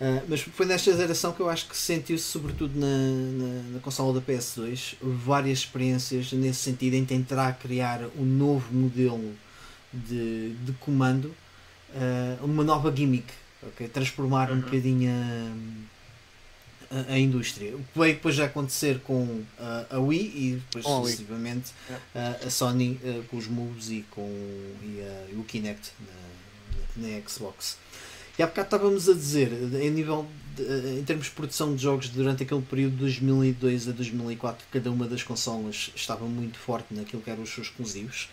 Ah, 0.00 0.22
mas 0.28 0.42
foi 0.42 0.66
nesta 0.66 0.94
geração 0.94 1.32
que 1.32 1.40
eu 1.40 1.48
acho 1.48 1.66
que 1.68 1.76
sentiu-se, 1.76 2.24
sobretudo 2.24 2.78
na, 2.78 2.86
na, 2.86 3.62
na 3.74 3.78
consola 3.80 4.20
da 4.20 4.20
PS2, 4.20 4.94
várias 5.00 5.60
experiências 5.60 6.32
nesse 6.32 6.60
sentido 6.60 6.94
em 6.94 7.04
tentar 7.04 7.54
criar 7.54 8.02
um 8.18 8.24
novo 8.24 8.72
modelo 8.74 9.34
de, 9.92 10.50
de 10.64 10.72
comando, 10.80 11.34
ah, 11.94 12.36
uma 12.42 12.62
nova 12.62 12.94
gimmick, 12.94 13.26
ok? 13.62 13.88
transformar 13.88 14.50
um 14.50 14.56
Uhum. 14.56 14.60
bocadinho 14.60 15.10
a, 16.90 16.94
a, 17.10 17.12
a 17.14 17.18
indústria. 17.18 17.74
O 17.74 17.78
que 17.78 17.98
veio 17.98 18.14
depois 18.16 18.38
a 18.38 18.44
acontecer 18.44 19.00
com 19.00 19.42
ah, 19.58 19.86
a 19.90 19.98
Wii 19.98 20.20
e 20.36 20.54
depois 20.56 20.84
a 20.84 20.88
Wii. 20.98 21.04
sucessivamente 21.12 21.72
É. 21.90 21.94
ah, 22.14 22.36
a 22.46 22.50
Sony 22.50 23.00
ah, 23.02 23.22
com 23.30 23.38
os 23.38 23.46
moves 23.48 23.88
e 23.88 24.04
com 24.10 24.28
e, 24.82 25.00
e 25.32 25.36
o 25.36 25.42
Kinect 25.44 25.90
na, 26.00 27.08
na, 27.08 27.14
na 27.16 27.28
Xbox. 27.28 27.78
E 28.38 28.42
há 28.42 28.46
bocado 28.46 28.66
estávamos 28.66 29.08
a 29.08 29.14
dizer, 29.14 29.50
em 29.80 29.90
nível 29.90 30.26
de- 30.54 30.98
em 30.98 31.04
termos 31.04 31.26
de 31.26 31.32
produção 31.32 31.74
de 31.74 31.82
jogos 31.82 32.08
durante 32.08 32.42
aquele 32.42 32.62
período 32.62 32.92
de 32.92 32.98
2002 32.98 33.88
a 33.88 33.92
2004, 33.92 34.66
cada 34.70 34.90
uma 34.90 35.06
das 35.06 35.22
consolas 35.22 35.90
estava 35.94 36.26
muito 36.26 36.58
forte 36.58 36.92
naquilo 36.94 37.22
que 37.22 37.30
eram 37.30 37.42
os 37.42 37.50
seus 37.50 37.68
exclusivos. 37.68 38.28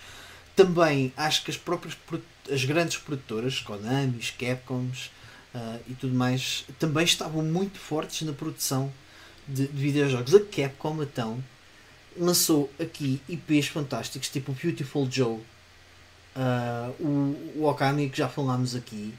Também 0.56 1.12
acho 1.16 1.44
que 1.44 1.52
as 1.52 1.58
próprias 1.58 1.98
as 2.52 2.66
grandes 2.66 2.98
produtoras, 2.98 3.60
Konami, 3.62 4.20
Capcoms 4.38 5.10
ah, 5.56 5.80
e 5.88 5.94
tudo 5.94 6.14
mais, 6.14 6.66
também 6.78 7.06
estavam 7.06 7.42
muito 7.44 7.80
fortes 7.80 8.22
na 8.28 8.34
produção 8.34 8.92
de, 9.48 9.68
de 9.68 9.82
videojogos. 9.82 10.34
A 10.36 10.40
Capcom 10.42 11.02
então 11.02 11.44
lançou 12.18 12.72
aqui 12.80 13.22
IPs 13.30 13.68
fantásticos, 13.68 14.30
tipo 14.30 14.52
Beautiful 14.52 15.10
Joe, 15.10 15.40
ah, 16.36 16.92
o, 17.00 17.54
o 17.56 17.66
Okami 17.66 18.10
que 18.10 18.18
já 18.18 18.28
falámos 18.28 18.76
aqui, 18.76 19.14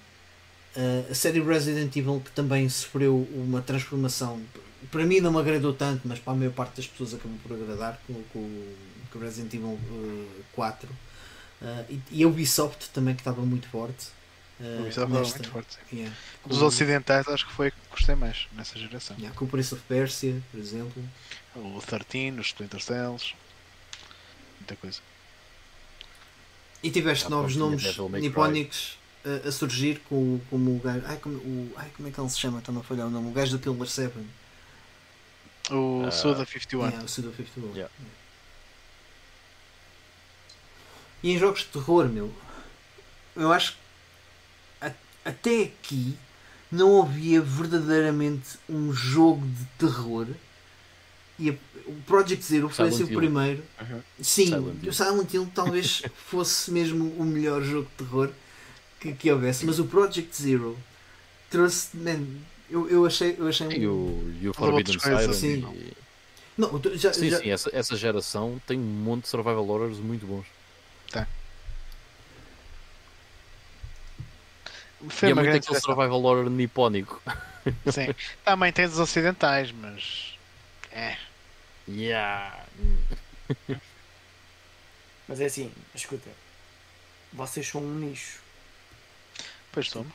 ah, 0.76 1.10
a 1.10 1.14
série 1.14 1.40
Resident 1.40 1.94
Evil 1.96 2.20
que 2.24 2.30
também 2.32 2.68
sofreu 2.68 3.26
uma 3.32 3.60
transformação. 3.62 4.42
Para 4.90 5.04
mim 5.04 5.20
não 5.20 5.32
me 5.32 5.38
agradou 5.40 5.72
tanto, 5.72 6.02
mas 6.06 6.18
para 6.18 6.32
a 6.32 6.36
maior 6.36 6.52
parte 6.52 6.76
das 6.76 6.86
pessoas 6.86 7.14
acabou 7.14 7.38
por 7.38 7.52
agradar 7.52 8.00
com, 8.06 8.14
com, 8.32 8.74
com 9.10 9.18
o 9.18 9.22
Resident 9.22 9.52
Evil 9.54 9.78
ah, 9.90 10.42
4. 10.52 10.88
Ah, 11.62 11.84
e, 11.88 12.00
e 12.10 12.22
a 12.24 12.28
Ubisoft 12.28 12.90
também 12.90 13.14
que 13.14 13.20
estava 13.20 13.40
muito 13.42 13.68
forte. 13.68 14.08
O 14.60 14.64
Ubisoft 14.82 14.88
estava 14.90 15.18
nesta- 15.20 15.38
muito 15.38 15.50
forte. 15.50 15.78
yeah. 15.92 16.14
Dos 16.46 16.58
Com- 16.58 16.66
ocidentais 16.66 17.26
acho 17.28 17.46
que 17.46 17.52
foi 17.52 17.70
que 17.70 17.76
gostei 17.90 18.14
mais 18.14 18.46
nessa 18.52 18.78
geração. 18.78 19.16
yeah, 19.16 19.36
com 19.36 19.44
o 19.46 19.48
Prince 19.48 19.74
of 19.74 19.82
Persia, 19.88 20.40
por 20.50 20.60
exemplo. 20.60 21.02
O 21.56 21.80
13, 21.80 22.38
os 22.38 22.46
Splinter 22.46 22.80
Cells, 22.82 23.34
muita 24.60 24.76
coisa. 24.76 25.00
E 26.82 26.90
tiveste 26.90 27.24
Já 27.24 27.30
novos 27.30 27.56
nomes 27.56 27.82
nipónicos 28.20 28.98
a, 29.24 29.48
a 29.48 29.52
surgir 29.52 30.00
com, 30.08 30.40
como 30.50 30.76
o 30.76 30.78
gajo. 30.78 31.02
Ai 31.06 31.16
como, 31.18 31.36
o, 31.36 31.72
ai, 31.76 31.90
como 31.96 32.08
é 32.08 32.10
que 32.10 32.20
ele 32.20 32.28
se 32.30 32.38
chama? 32.38 32.58
Estou 32.58 32.78
a 32.78 32.82
falhar 32.82 33.06
o 33.06 33.10
nome. 33.10 33.28
O 33.28 33.32
gajo 33.32 33.56
do 33.56 33.58
Killer 33.58 33.88
7. 33.88 34.12
O 35.70 36.04
Ah, 36.06 36.10
Suda 36.10 36.44
51. 36.44 36.80
Yeah, 36.80 37.02
o 37.02 37.04
Pseudo 37.06 37.34
51. 37.36 37.72
Yeah. 37.74 37.92
E 41.22 41.30
em 41.32 41.38
jogos 41.38 41.60
de 41.60 41.66
terror, 41.66 42.08
meu, 42.08 42.30
eu 43.34 43.50
acho 43.52 43.72
que 43.72 43.78
a- 44.86 44.92
até 45.24 45.62
aqui 45.64 46.16
não 46.70 47.00
havia 47.02 47.40
verdadeiramente 47.40 48.58
um 48.68 48.92
jogo 48.92 49.46
de 49.46 49.64
terror. 49.78 50.26
E 51.38 51.50
a- 51.50 51.54
o 51.86 51.94
Project 52.06 52.44
Zero 52.44 52.68
foi 52.68 52.90
Silent 52.90 52.92
assim 53.04 53.14
o 53.14 53.16
primeiro. 53.18 53.64
Uhum. 53.80 54.00
Sim, 54.20 54.46
Silent 54.46 54.86
o 54.86 54.92
Silent 54.92 55.32
Hill 55.34 55.50
talvez 55.54 56.02
fosse 56.28 56.70
mesmo 56.70 57.08
o 57.18 57.24
melhor 57.24 57.62
jogo 57.62 57.88
de 57.88 58.04
terror 58.04 58.30
que, 59.00 59.12
que 59.12 59.30
houvesse, 59.30 59.64
mas 59.66 59.78
o 59.78 59.84
Project 59.86 60.34
Zero 60.42 60.78
trouxe. 61.50 61.96
Man, 61.96 62.24
eu, 62.70 62.88
eu 62.88 63.04
achei. 63.06 63.36
Eu 63.38 63.48
achei 63.48 63.68
E 63.68 63.86
o, 63.86 64.34
e 64.40 64.48
o 64.48 64.54
Forbidden 64.54 64.98
Siren. 64.98 65.32
sim. 65.32 65.64
e- 65.74 65.92
Não, 66.56 66.80
já, 66.94 67.12
Sim, 67.12 67.30
já- 67.30 67.38
sim, 67.38 67.50
essa, 67.50 67.70
essa 67.72 67.96
geração 67.96 68.60
tem 68.66 68.78
um 68.78 68.82
monte 68.82 69.22
de 69.24 69.28
survival 69.28 69.68
horrors 69.68 69.98
muito 69.98 70.26
bons. 70.26 70.46
Foi 75.08 75.28
e 75.28 75.32
é 75.32 75.34
muito 75.34 75.44
grande 75.44 75.58
aquele 75.58 75.74
geração. 75.78 75.94
survival 75.94 76.22
horror 76.22 76.48
nipónico. 76.50 77.20
Sim. 77.92 78.14
Também 78.44 78.72
tem 78.72 78.88
dos 78.88 78.98
ocidentais, 78.98 79.70
mas. 79.72 80.38
É. 80.90 81.16
Yeah. 81.86 82.64
Mas 85.28 85.40
é 85.40 85.46
assim, 85.46 85.70
escuta. 85.94 86.30
Vocês 87.32 87.66
são 87.68 87.82
um 87.82 87.94
nicho. 87.98 88.38
Pois 89.74 89.90
somos. 89.90 90.12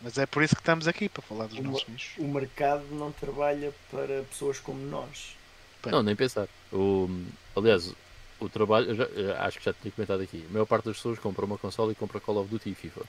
Mas 0.00 0.16
é 0.18 0.24
por 0.26 0.42
isso 0.42 0.54
que 0.54 0.60
estamos 0.60 0.88
aqui, 0.88 1.08
para 1.08 1.22
falar 1.22 1.46
dos 1.46 1.58
Uma- 1.58 1.72
nossos 1.72 1.88
nichos. 1.88 2.12
O 2.18 2.24
mercado 2.26 2.84
não 2.92 3.12
trabalha 3.12 3.72
para 3.90 4.22
pessoas 4.24 4.58
como 4.58 4.80
nós. 4.86 5.36
Bem. 5.82 5.92
Não, 5.92 6.02
nem 6.02 6.16
pensar. 6.16 6.48
O, 6.72 7.08
aliás, 7.56 7.92
o 8.40 8.48
trabalho, 8.48 8.90
eu 8.90 8.94
já- 8.96 9.04
eu 9.04 9.36
acho 9.42 9.58
que 9.58 9.64
já 9.64 9.72
tinha 9.72 9.92
comentado 9.92 10.20
aqui. 10.22 10.44
A 10.48 10.52
maior 10.52 10.66
parte 10.66 10.84
das 10.86 10.96
pessoas 10.96 11.18
compra 11.18 11.44
uma 11.44 11.58
consola 11.58 11.92
e 11.92 11.94
compra 11.94 12.18
Call 12.20 12.38
of 12.38 12.48
Duty 12.50 12.70
e 12.70 12.74
FIFA. 12.74 13.02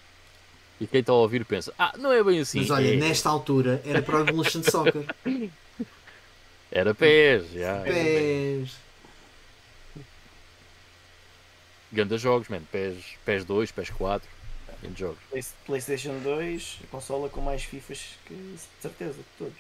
E 0.82 0.88
quem 0.88 1.00
está 1.00 1.12
a 1.12 1.16
ouvir 1.16 1.46
pensa, 1.46 1.74
ah, 1.80 1.94
não 1.98 2.12
é 2.12 2.24
bem 2.24 2.40
assim. 2.40 2.60
mas 2.60 2.70
olha, 2.72 2.94
É, 2.94 2.98
nesta 2.98 3.30
altura 3.30 3.82
era 3.86 4.02
Pro 4.02 4.20
Evolution 4.22 4.64
Soccer. 4.64 5.06
Era 6.76 6.96
PES, 6.96 7.52
já. 7.54 7.68
era 7.78 7.84
PES. 7.84 8.72
Pés. 9.94 10.04
Ganda 11.92 12.18
jogos, 12.18 12.50
man. 12.50 12.62
PES, 12.72 12.98
PES 13.24 13.46
2, 13.46 13.72
PES 13.72 13.90
4. 13.92 14.28
Jogos. 14.96 15.18
Play- 15.30 15.44
PlayStation 15.66 16.20
2, 16.20 16.80
a 16.84 16.88
consola 16.88 17.30
com 17.30 17.42
mais 17.42 17.64
FIFAs 17.64 18.18
que 18.26 18.34
de 18.34 18.60
certeza, 18.82 19.14
de 19.14 19.24
todos. 19.38 19.54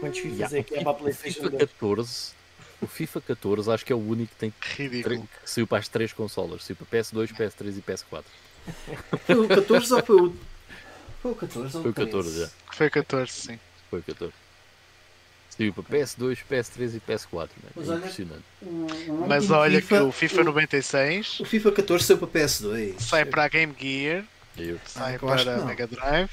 Quantos 0.00 0.18
FIFAs 0.20 0.38
Yeah, 0.52 0.58
é 0.58 0.62
que 0.62 0.74
é 0.76 0.80
para 0.82 0.90
a 0.90 0.94
o 0.94 0.96
PlayStation 0.98 1.38
FIFA 1.44 1.50
2? 1.50 1.70
14, 1.72 2.32
o 2.82 2.86
FIFA 2.86 3.20
14 3.20 3.70
acho 3.72 3.84
que 3.84 3.92
é 3.92 3.96
o 3.96 3.98
único 3.98 4.32
que 4.32 4.38
tem 4.38 4.54
Ridículo. 4.60 5.28
que 5.42 5.50
saiu 5.50 5.66
para 5.66 5.78
as 5.78 5.88
três 5.88 6.12
consolas. 6.12 6.64
Saiu 6.64 6.76
para 6.76 6.86
PS2, 7.00 7.32
PS3 7.32 7.78
e 7.78 7.82
PS4. 7.82 8.24
Foi 9.26 9.34
o 9.36 9.48
14 9.48 9.94
ou 9.94 10.02
foi 10.04 10.16
o. 10.16 10.36
Foi 11.22 11.32
o 11.32 11.34
14 11.34 11.76
ou 11.76 11.82
Foi 11.82 11.90
o 11.90 11.94
14, 11.94 12.40
já. 12.40 12.50
Foi 12.72 12.90
14, 12.90 13.32
sim. 13.32 13.60
Foi 13.90 14.00
o 14.00 14.02
14. 14.02 14.32
Saiu 15.56 15.72
para 15.72 15.84
PS2, 15.84 16.38
PS3 16.50 16.96
e 16.96 17.00
PS4. 17.00 17.48
Man. 17.62 17.70
Mas 17.76 17.86
É 17.88 17.90
olha- 17.90 17.98
impressionante. 17.98 18.44
O 18.62 19.26
Mas 19.28 19.50
olha 19.50 19.80
que 19.82 19.94
o 19.94 20.10
FIFA 20.10 20.40
o, 20.40 20.44
96 20.44 21.40
o 21.40 21.44
FIFA 21.44 21.72
14 21.72 22.04
saiu 22.04 22.18
para 22.18 22.28
PS2. 22.28 23.00
sai 23.00 23.24
para 23.24 23.44
a 23.44 23.48
Game 23.48 23.74
Gear, 23.78 24.24
Eu. 24.56 24.80
sai 24.84 25.14
eu 25.16 25.20
para 25.20 25.54
a. 25.62 25.64
Mega 25.64 25.86
Drive, 25.86 26.30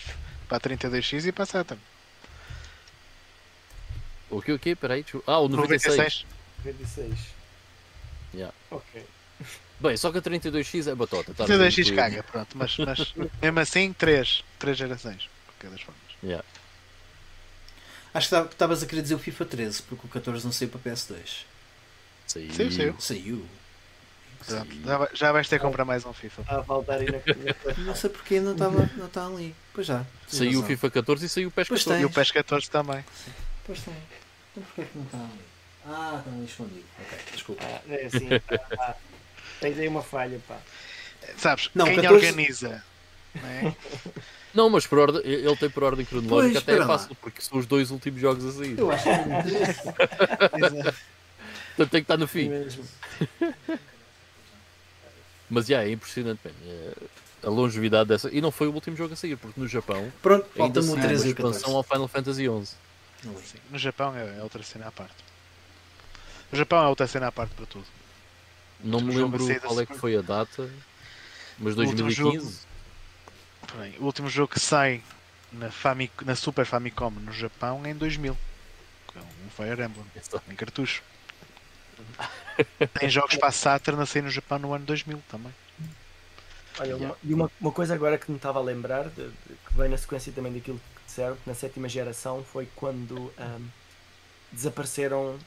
para 0.48 0.58
a 0.58 0.60
32X 0.60 1.26
e 1.28 1.32
para 1.32 1.44
a 1.44 1.46
Saturn. 1.46 1.82
O 4.30 4.42
que, 4.42 4.52
o 4.54 4.60
que? 4.60 4.76
Peraí. 4.76 5.06
Ah, 5.28 5.40
o 5.40 5.48
96. 5.50 6.26
96. 6.64 7.06
96. 7.06 7.20
Yeah. 8.34 8.54
Ok. 8.72 9.06
Bem, 9.80 9.98
só 9.98 10.12
que 10.12 10.20
a 10.20 10.22
32X 10.22 10.88
é 10.90 10.96
batota. 10.96 11.34
Tá 11.34 11.46
32X 11.46 11.94
caga, 11.96 12.24
pronto. 12.24 12.58
Mas, 12.58 12.78
mas 12.78 13.14
mesmo 13.42 13.60
assim, 13.60 13.92
3. 13.94 14.44
3 14.58 14.78
gerações. 14.78 15.22
De 15.24 15.30
qualquer 15.48 15.70
das 15.72 15.82
formas. 15.82 16.02
Yeah. 16.24 16.46
Acho 18.14 18.30
que 18.30 18.36
estavas 18.54 18.84
a 18.84 18.86
querer 18.86 19.02
dizer 19.02 19.16
o 19.16 19.20
FIFA 19.20 19.46
13, 19.46 19.82
porque 19.84 20.06
o 20.06 20.10
14 20.10 20.44
não 20.44 20.52
saiu 20.52 20.70
para 20.70 20.80
PS2. 20.92 21.18
Saiu. 22.28 22.54
Saiu, 22.54 22.72
saiu. 22.72 22.96
Saiu. 23.00 23.46
Já, 24.86 24.98
vai- 24.98 25.10
já 25.14 25.32
vais 25.32 25.48
ter 25.48 25.60
que 25.60 25.66
comprar 25.66 25.86
mais 25.86 26.04
um 26.06 26.12
FIFA. 26.14 26.42
Está 26.42 26.60
a 26.60 26.64
faltar 26.64 27.00
aí 27.00 27.06
na 27.06 27.20
Não 27.86 27.96
sei 27.96 28.10
porque 28.10 28.40
não 28.40 28.54
estava 28.54 28.90
não 28.98 29.06
está 29.06 29.26
ali. 29.28 29.56
Pois 29.74 29.86
já. 29.88 30.04
Saiu 30.28 30.62
o. 30.62 30.64
FIFA 30.66 30.90
14 30.90 31.26
e 31.26 31.30
saiu 31.30 31.48
o 31.50 31.52
PES 31.52 31.68
Pois 31.68 31.84
14. 31.84 32.02
E 32.02 32.06
o. 32.06 32.10
PES 32.10 32.32
14 32.32 32.70
também. 32.72 33.06
Pois 33.66 33.80
tem. 33.82 33.94
Então 34.52 34.64
porquê 34.64 34.86
que 34.92 34.98
não 34.98 35.06
está 35.06 35.18
ali? 35.20 35.42
Ah, 35.86 36.16
está 36.20 36.32
ali 36.36 36.46
escondido. 36.46 36.86
Ok, 37.00 37.18
desculpa. 37.34 37.64
Ah, 37.66 37.82
é 37.88 38.06
assim, 38.06 38.28
pá, 38.40 38.58
pá. 38.76 38.96
Tens 39.60 39.78
aí 39.80 39.88
uma 39.88 40.02
falha, 40.04 40.40
pá. 40.48 40.58
Sabes, 41.38 41.70
Não, 41.76 41.86
quem 41.86 41.96
14 41.98 42.14
organiza. 42.26 42.84
não 43.36 43.48
é? 43.50 43.76
Não, 44.54 44.70
mas 44.70 44.86
por 44.86 45.00
ordem, 45.00 45.22
ele 45.24 45.56
tem 45.56 45.70
por 45.70 45.84
ordem 45.84 46.06
cronológica, 46.06 46.62
Pois, 46.62 46.64
até 46.64 46.74
é 46.74 46.80
lá. 46.80 46.88
fácil, 46.88 47.16
porque 47.16 47.42
são 47.42 47.58
os 47.58 47.66
dois 47.66 47.90
últimos 47.92 48.20
jogos 48.20 48.46
a 48.46 48.52
sair. 48.52 48.78
Eu 48.78 48.92
acho 48.92 49.04
que 49.04 49.10
é. 49.10 49.16
Portanto, 51.76 51.90
tem 51.90 51.90
que 51.90 51.98
estar 52.00 52.18
no 52.18 52.28
fim. 52.28 52.50
Mesmo. 52.50 52.84
Mas 55.50 55.66
já, 55.68 55.84
é 55.84 55.92
impressionante, 55.92 56.40
man. 56.46 56.52
É 56.66 56.94
a 57.44 57.50
longevidade 57.50 58.10
dessa. 58.10 58.30
E 58.32 58.42
não 58.42 58.52
foi 58.52 58.68
o 58.68 58.74
último 58.74 58.96
jogo 58.96 59.14
a 59.14 59.18
sair, 59.18 59.36
porque 59.36 59.60
no 59.60 59.68
Japão 59.68 60.12
Pronto, 60.22 60.46
ainda 60.56 60.82
falta-me 60.82 60.86
o 60.86 60.92
saiu 60.92 60.96
uma 60.96 61.08
13 61.08 61.24
e 61.24 61.28
o 61.28 61.32
expansão 61.32 61.74
14. 61.74 61.76
ao 61.76 61.84
Final 61.84 62.08
Fantasy 62.08 62.44
XI. 62.44 62.76
No 63.70 63.78
Japão 63.78 64.16
é, 64.16 64.40
é 64.40 64.44
outra 64.44 64.64
cena 64.64 64.88
à 64.88 64.92
parte. 64.92 65.16
O 66.52 66.56
Japão 66.56 66.84
é 66.84 66.88
outra 66.88 67.08
cena 67.08 67.28
à 67.28 67.32
parte 67.32 67.54
para 67.56 67.66
tudo. 67.66 67.86
Não 68.84 69.00
me 69.00 69.14
a 69.14 69.18
lembro 69.18 69.46
qual 69.62 69.80
é 69.80 69.86
que 69.86 69.94
foi 69.98 70.16
a 70.18 70.22
data, 70.22 70.70
mas 71.60 71.76
O 71.78 71.82
último 71.82 72.04
2015. 72.04 72.71
Bem, 73.70 73.96
o 74.00 74.06
último 74.06 74.30
jogo 74.30 74.54
que 74.54 74.60
sai 74.60 75.02
na, 75.52 75.70
na 76.26 76.36
Super 76.36 76.66
Famicom 76.66 77.10
no 77.12 77.32
Japão 77.32 77.86
é 77.86 77.92
em 77.92 77.96
2000. 77.96 78.38
que 79.12 79.18
é 79.18 79.22
Um 79.22 79.50
Fire 79.50 79.82
Emblem, 79.84 80.06
em 80.50 80.56
cartucho. 80.56 81.04
Tem 83.00 83.10
jogos 83.10 83.36
para 83.38 83.50
a 83.50 83.52
Saturn 83.52 84.02
a 84.02 84.06
sair 84.06 84.22
no 84.22 84.30
Japão 84.30 84.60
no 84.60 84.74
ano 84.74 84.86
2000 84.86 85.22
também. 85.30 85.54
Olha, 86.80 86.96
uma, 86.98 87.18
e 87.24 87.34
uma, 87.34 87.52
uma 87.60 87.72
coisa 87.72 87.94
agora 87.94 88.18
que 88.18 88.32
me 88.32 88.38
estava 88.38 88.60
a 88.60 88.62
lembrar, 88.62 89.10
de- 89.10 89.30
de- 89.30 89.56
que 89.66 89.76
vem 89.76 89.90
na 89.90 89.98
sequência 89.98 90.32
também 90.32 90.54
daquilo 90.54 90.80
que 90.96 91.04
disseram, 91.06 91.36
que 91.36 91.48
na 91.48 91.54
sétima 91.54 91.88
geração 91.90 92.44
foi 92.44 92.66
quando 92.76 93.34
ahm, 93.38 93.68
desapareceram 94.52 95.40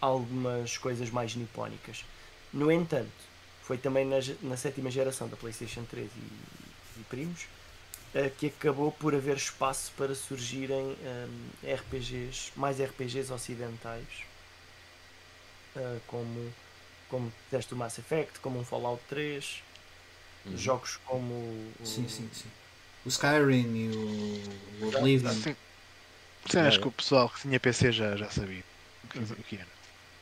algumas 0.00 0.76
coisas 0.78 1.10
mais 1.10 1.34
nipónicas. 1.34 2.04
No 2.52 2.70
entanto, 2.70 3.10
foi 3.62 3.78
também 3.78 4.06
na, 4.06 4.16
na 4.42 4.56
sétima 4.56 4.90
geração 4.90 5.28
da 5.28 5.36
PlayStation 5.36 5.84
3 5.84 6.10
e, 6.16 6.63
e 6.96 7.02
primos 7.04 7.46
eh, 8.14 8.30
que 8.38 8.46
acabou 8.46 8.92
por 8.92 9.14
haver 9.14 9.36
espaço 9.36 9.90
para 9.96 10.14
surgirem 10.14 10.96
ahm, 11.04 11.50
RPGs, 11.74 12.52
mais 12.56 12.78
RPGs 12.80 13.32
ocidentais, 13.32 14.06
ah, 15.76 15.98
como, 16.06 16.52
como 17.08 17.32
disseste 17.44 17.74
o 17.74 17.76
Mass 17.76 17.98
Effect, 17.98 18.38
como 18.40 18.58
um 18.60 18.64
Fallout 18.64 19.02
3 19.08 19.62
Uhum. 20.46 20.58
jogos 20.58 20.98
como 21.06 21.32
o 21.80 21.86
Sim, 21.86 22.06
sim, 22.06 22.28
sim. 22.30 22.50
o 23.06 23.08
Skyrim 23.08 23.74
e 23.74 23.88
o, 23.96 24.84
o 24.84 24.88
Oblivion. 24.98 25.32
Sim. 25.32 25.56
Cenas 26.50 26.74
É. 26.76 26.78
que 26.78 26.86
o 26.86 26.92
pessoal 26.92 27.30
que 27.30 27.40
tinha 27.40 27.58
PC 27.58 27.90
já, 27.92 28.14
já 28.14 28.28
sabia 28.30 28.62
o 29.04 29.08
que, 29.08 29.18
o 29.20 29.42
que 29.44 29.56
era. 29.56 29.66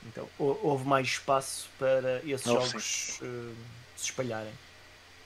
Então, 0.07 0.29
hou- 0.39 0.61
houve 0.63 0.87
mais 0.87 1.09
espaço 1.09 1.69
para 1.77 2.21
esses 2.25 2.47
Oh, 2.47 2.61
jogos 2.61 3.19
eh, 3.21 3.53
se 3.97 4.05
espalharem. 4.05 4.53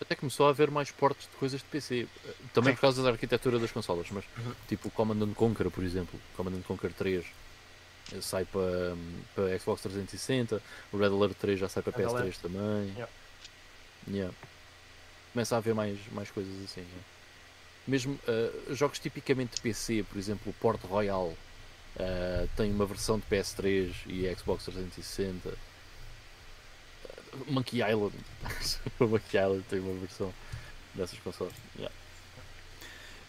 Até 0.00 0.14
começou 0.14 0.46
a 0.46 0.50
haver 0.50 0.70
mais 0.70 0.90
portes 0.90 1.26
de 1.28 1.36
coisas 1.36 1.60
de 1.60 1.66
PC. 1.66 2.06
eh, 2.26 2.30
Também 2.52 2.72
Sim. 2.72 2.76
por 2.76 2.80
causa 2.82 3.02
da 3.02 3.10
arquitetura 3.10 3.58
das 3.58 3.70
consolas, 3.72 4.06
mas 4.10 4.24
Uhum. 4.38 4.52
tipo 4.68 4.88
o 4.88 4.90
Command 4.90 5.22
and 5.22 5.32
Conquer, 5.34 5.70
por 5.70 5.82
exemplo. 5.84 6.18
Command 6.36 6.52
and 6.56 6.62
Conquer 6.62 6.92
3 6.92 7.24
eh, 8.12 8.20
sai 8.20 8.44
para, 8.44 8.94
para 9.34 9.58
Xbox 9.58 9.82
360, 9.82 10.62
o 10.92 10.98
Red 10.98 11.06
Alert 11.06 11.34
3 11.38 11.58
já 11.60 11.68
sai 11.68 11.82
para 11.82 11.96
Red 11.96 12.04
PS3 12.04 12.16
Alert. 12.20 12.38
também. 12.40 12.88
Yeah. 12.94 13.08
Yeah. 14.08 14.34
Começa 15.32 15.54
a 15.54 15.58
haver 15.58 15.74
mais, 15.74 15.98
mais 16.12 16.30
coisas 16.30 16.52
assim. 16.64 16.80
yeah. 16.82 17.02
Mesmo 17.86 18.18
eh, 18.28 18.50
jogos 18.74 18.98
tipicamente 18.98 19.54
de 19.56 19.60
PC, 19.62 20.04
por 20.10 20.18
exemplo, 20.18 20.50
o 20.50 20.54
Port 20.54 20.82
Royal 20.84 21.32
eh, 21.98 22.46
tem 22.56 22.70
uma 22.70 22.84
versão 22.84 23.18
de 23.18 23.24
PS3 23.26 23.94
e 24.06 24.34
Xbox 24.36 24.64
360. 24.64 25.54
Monkey 27.48 27.78
Island. 27.82 28.14
o 29.00 29.06
Monkey 29.06 29.36
Island 29.38 29.64
tem 29.68 29.80
uma 29.80 29.94
versão 30.00 30.32
dessas 30.94 31.18
consoles. 31.20 31.52
Yeah. 31.76 31.94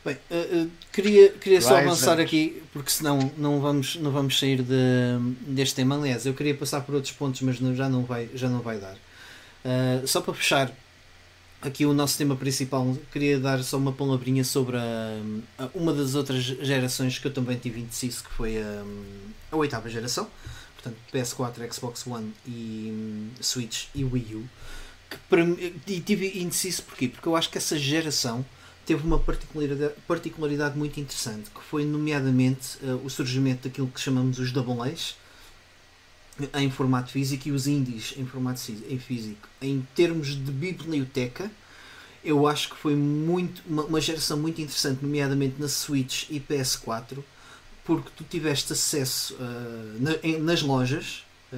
Bem, 0.06 0.18
eh, 0.32 0.48
eh, 0.54 0.68
queria, 0.94 1.30
queria 1.34 1.60
só 1.62 1.76
avançar 1.88 2.20
aqui, 2.20 2.64
porque 2.72 2.90
senão 2.90 3.32
não 3.38 3.60
vamos, 3.60 3.96
não 3.98 4.12
vamos 4.12 4.40
sair 4.40 4.62
de, 4.62 4.74
deste 5.48 5.76
tema. 5.76 5.98
Aliás, 5.98 6.26
eu 6.26 6.34
queria 6.34 6.56
passar 6.56 6.82
por 6.82 6.96
outros 6.96 7.12
pontos, 7.14 7.42
mas 7.42 7.60
não- 7.60 7.76
já, 7.76 7.90
não 7.90 8.04
vai, 8.04 8.30
já 8.34 8.48
não 8.48 8.62
vai 8.62 8.78
dar. 8.78 8.96
Eh, 9.66 10.02
só 10.06 10.22
para 10.22 10.34
fechar 10.34 10.72
aqui 11.62 11.86
o 11.86 11.94
nosso 11.94 12.18
tema 12.18 12.36
principal, 12.38 12.96
queria 13.12 13.38
dar 13.40 13.62
só 13.64 13.76
uma 13.78 13.92
palavrinha 13.92 14.44
sobre 14.46 14.78
a, 14.78 15.20
a- 15.60 15.70
uma 15.76 15.92
das 15.92 16.16
outras 16.16 16.42
gerações 16.44 17.20
que 17.20 17.28
eu 17.28 17.34
também 17.34 17.58
tive 17.58 17.82
indeciso, 17.82 18.24
que 18.24 18.30
foi 18.32 18.58
a, 18.62 18.84
a 19.52 19.58
oitava 19.58 19.90
geração. 19.90 20.30
Portanto, 20.88 20.98
PS4, 21.14 21.74
Xbox 21.74 22.08
One 22.08 22.34
e 22.46 22.92
hum, 22.92 23.30
Switch 23.42 23.88
e 23.94 24.04
Wii 24.04 24.36
U. 24.36 24.50
Que 25.10 25.94
e 25.94 26.02
tive 26.02 26.40
indeciso 26.40 26.84
porquê? 26.84 27.08
Porque 27.08 27.28
eu 27.28 27.36
acho 27.36 27.50
que 27.50 27.58
essa 27.58 27.78
geração 27.78 28.46
teve 28.86 29.06
uma 29.06 29.20
particularidade, 29.20 29.94
particularidade 30.08 30.78
muito 30.78 31.00
interessante, 31.00 31.50
que 31.50 31.62
foi 31.62 31.86
nomeadamente 31.86 32.78
eh, 32.84 32.94
o 33.04 33.10
surgimento 33.10 33.68
daquilo 33.68 33.88
que 33.88 34.00
chamamos 34.00 34.40
os 34.40 34.52
double 34.52 34.82
A's 34.82 35.16
em 36.54 36.70
formato 36.70 37.12
físico 37.12 37.48
e 37.48 37.52
os 37.52 37.68
indies 37.68 38.14
em 38.18 38.26
formato 38.26 38.62
em 38.90 39.00
físico. 39.00 39.48
Em 39.62 39.86
termos 39.96 40.28
de 40.28 40.52
biblioteca, 40.52 41.50
eu 42.24 42.48
acho 42.48 42.70
que 42.70 42.76
foi 42.76 42.96
muito 42.96 43.62
uma, 43.66 43.84
uma 43.84 44.02
geração 44.02 44.38
muito 44.38 44.62
interessante, 44.62 45.04
nomeadamente 45.04 45.56
na 45.60 45.68
Switch 45.68 46.30
e 46.30 46.40
PS4, 46.40 47.24
porque 47.88 48.10
tu 48.16 48.24
tiveste 48.26 48.74
acesso 48.74 49.36
eh, 49.40 49.98
na- 50.00 50.18
em- 50.22 50.40
nas 50.40 50.62
lojas 50.62 51.26
eh, 51.54 51.58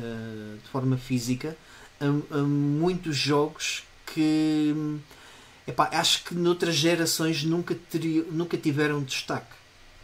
de 0.64 0.70
forma 0.70 0.96
física 0.98 1.58
a, 2.00 2.06
a 2.38 2.42
muitos 2.44 3.18
jogos 3.18 3.84
que 4.14 4.74
epá, 5.68 5.90
acho 5.92 6.24
que 6.24 6.34
noutras 6.36 6.76
gerações 6.76 7.44
nunca, 7.44 7.76
teria, 7.90 8.24
nunca 8.32 8.56
tiveram 8.58 9.04
destaque. 9.04 9.54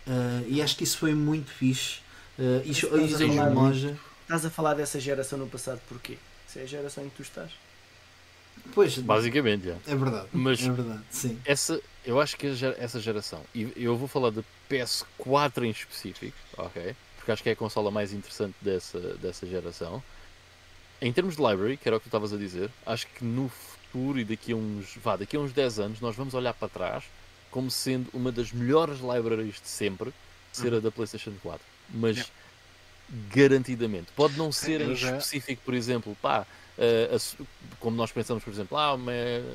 Eh, 0.07 0.43
e 0.47 0.61
acho 0.61 0.75
que 0.75 0.83
isso 0.83 0.97
foi 0.97 1.13
muito 1.15 1.49
fixe. 1.51 1.99
Uh, 2.37 2.61
Isso 2.69 2.85
estás 2.87 3.21
a 3.21 3.27
falar 3.29 3.53
loja. 3.53 3.97
Estás 4.23 4.45
a 4.45 4.49
falar 4.49 4.73
dessa 4.73 4.99
geração 4.99 5.39
no 5.39 5.47
passado 5.47 5.79
porquê? 5.87 6.17
Se 6.47 6.59
é 6.59 6.63
a 6.63 6.65
geração 6.65 7.05
em 7.05 7.09
que 7.09 7.15
tu 7.15 7.21
estás. 7.21 7.49
Pois, 8.73 8.97
Basicamente, 8.97 9.65
yeah. 9.67 9.81
é 9.87 9.95
verdade. 9.95 10.27
Mas- 10.33 10.61
É 10.61 10.69
verdade, 10.69 11.01
sim. 11.09 11.39
essa, 11.45 11.79
eu 12.05 12.19
acho 12.21 12.37
que 12.37 12.47
essa 12.77 12.99
geração, 12.99 13.41
e 13.53 13.71
eu 13.75 13.97
vou 13.97 14.07
falar 14.07 14.29
de 14.31 14.43
PS4 14.69 15.63
em 15.65 15.69
específico, 15.69 16.37
ok? 16.57 16.95
Porque 17.17 17.31
acho 17.31 17.43
que 17.43 17.49
é 17.49 17.53
a 17.53 17.55
consola 17.55 17.89
mais 17.91 18.13
interessante 18.13 18.55
dessa, 18.61 18.99
dessa 19.15 19.47
geração. 19.47 20.03
Em 21.01 21.11
termos 21.11 21.35
de 21.35 21.41
library, 21.41 21.77
que 21.77 21.87
era 21.89 21.97
o 21.97 21.99
que 21.99 22.05
tu 22.05 22.09
estavas 22.09 22.31
a 22.33 22.37
dizer, 22.37 22.69
acho 22.85 23.07
que 23.07 23.23
no 23.23 23.49
futuro 23.49 24.19
e 24.19 24.23
daqui 24.23 24.53
a 24.53 24.55
uns, 24.55 24.95
vá, 25.03 25.15
daqui 25.15 25.35
a 25.35 25.39
uns 25.39 25.51
10 25.51 25.79
anos, 25.79 25.99
nós 25.99 26.15
vamos 26.15 26.33
olhar 26.33 26.53
para 26.53 26.69
trás 26.69 27.03
como 27.51 27.71
sendo 27.71 28.09
uma 28.13 28.31
das 28.31 28.51
melhores 28.51 28.99
libraries 28.99 29.61
de 29.61 29.67
sempre, 29.67 30.13
ser 30.51 30.73
a 30.73 30.79
da 30.79 30.91
PlayStation 30.91 31.33
4. 31.41 31.61
Mas 31.89 32.17
Yeah. 32.17 32.31
garantidamente. 33.33 34.07
Pode 34.15 34.37
não 34.37 34.51
ser 34.51 34.81
em 34.81 34.95
já- 34.95 35.17
específico, 35.17 35.61
por 35.63 35.73
exemplo, 35.73 36.17
pá, 36.21 36.45
a 37.13 37.19
su- 37.19 37.37
como 37.79 37.95
nós 37.95 38.11
pensamos, 38.11 38.43
por 38.43 38.51
exemplo, 38.51 38.77
ah, 38.77 38.93
uma, 38.93 39.11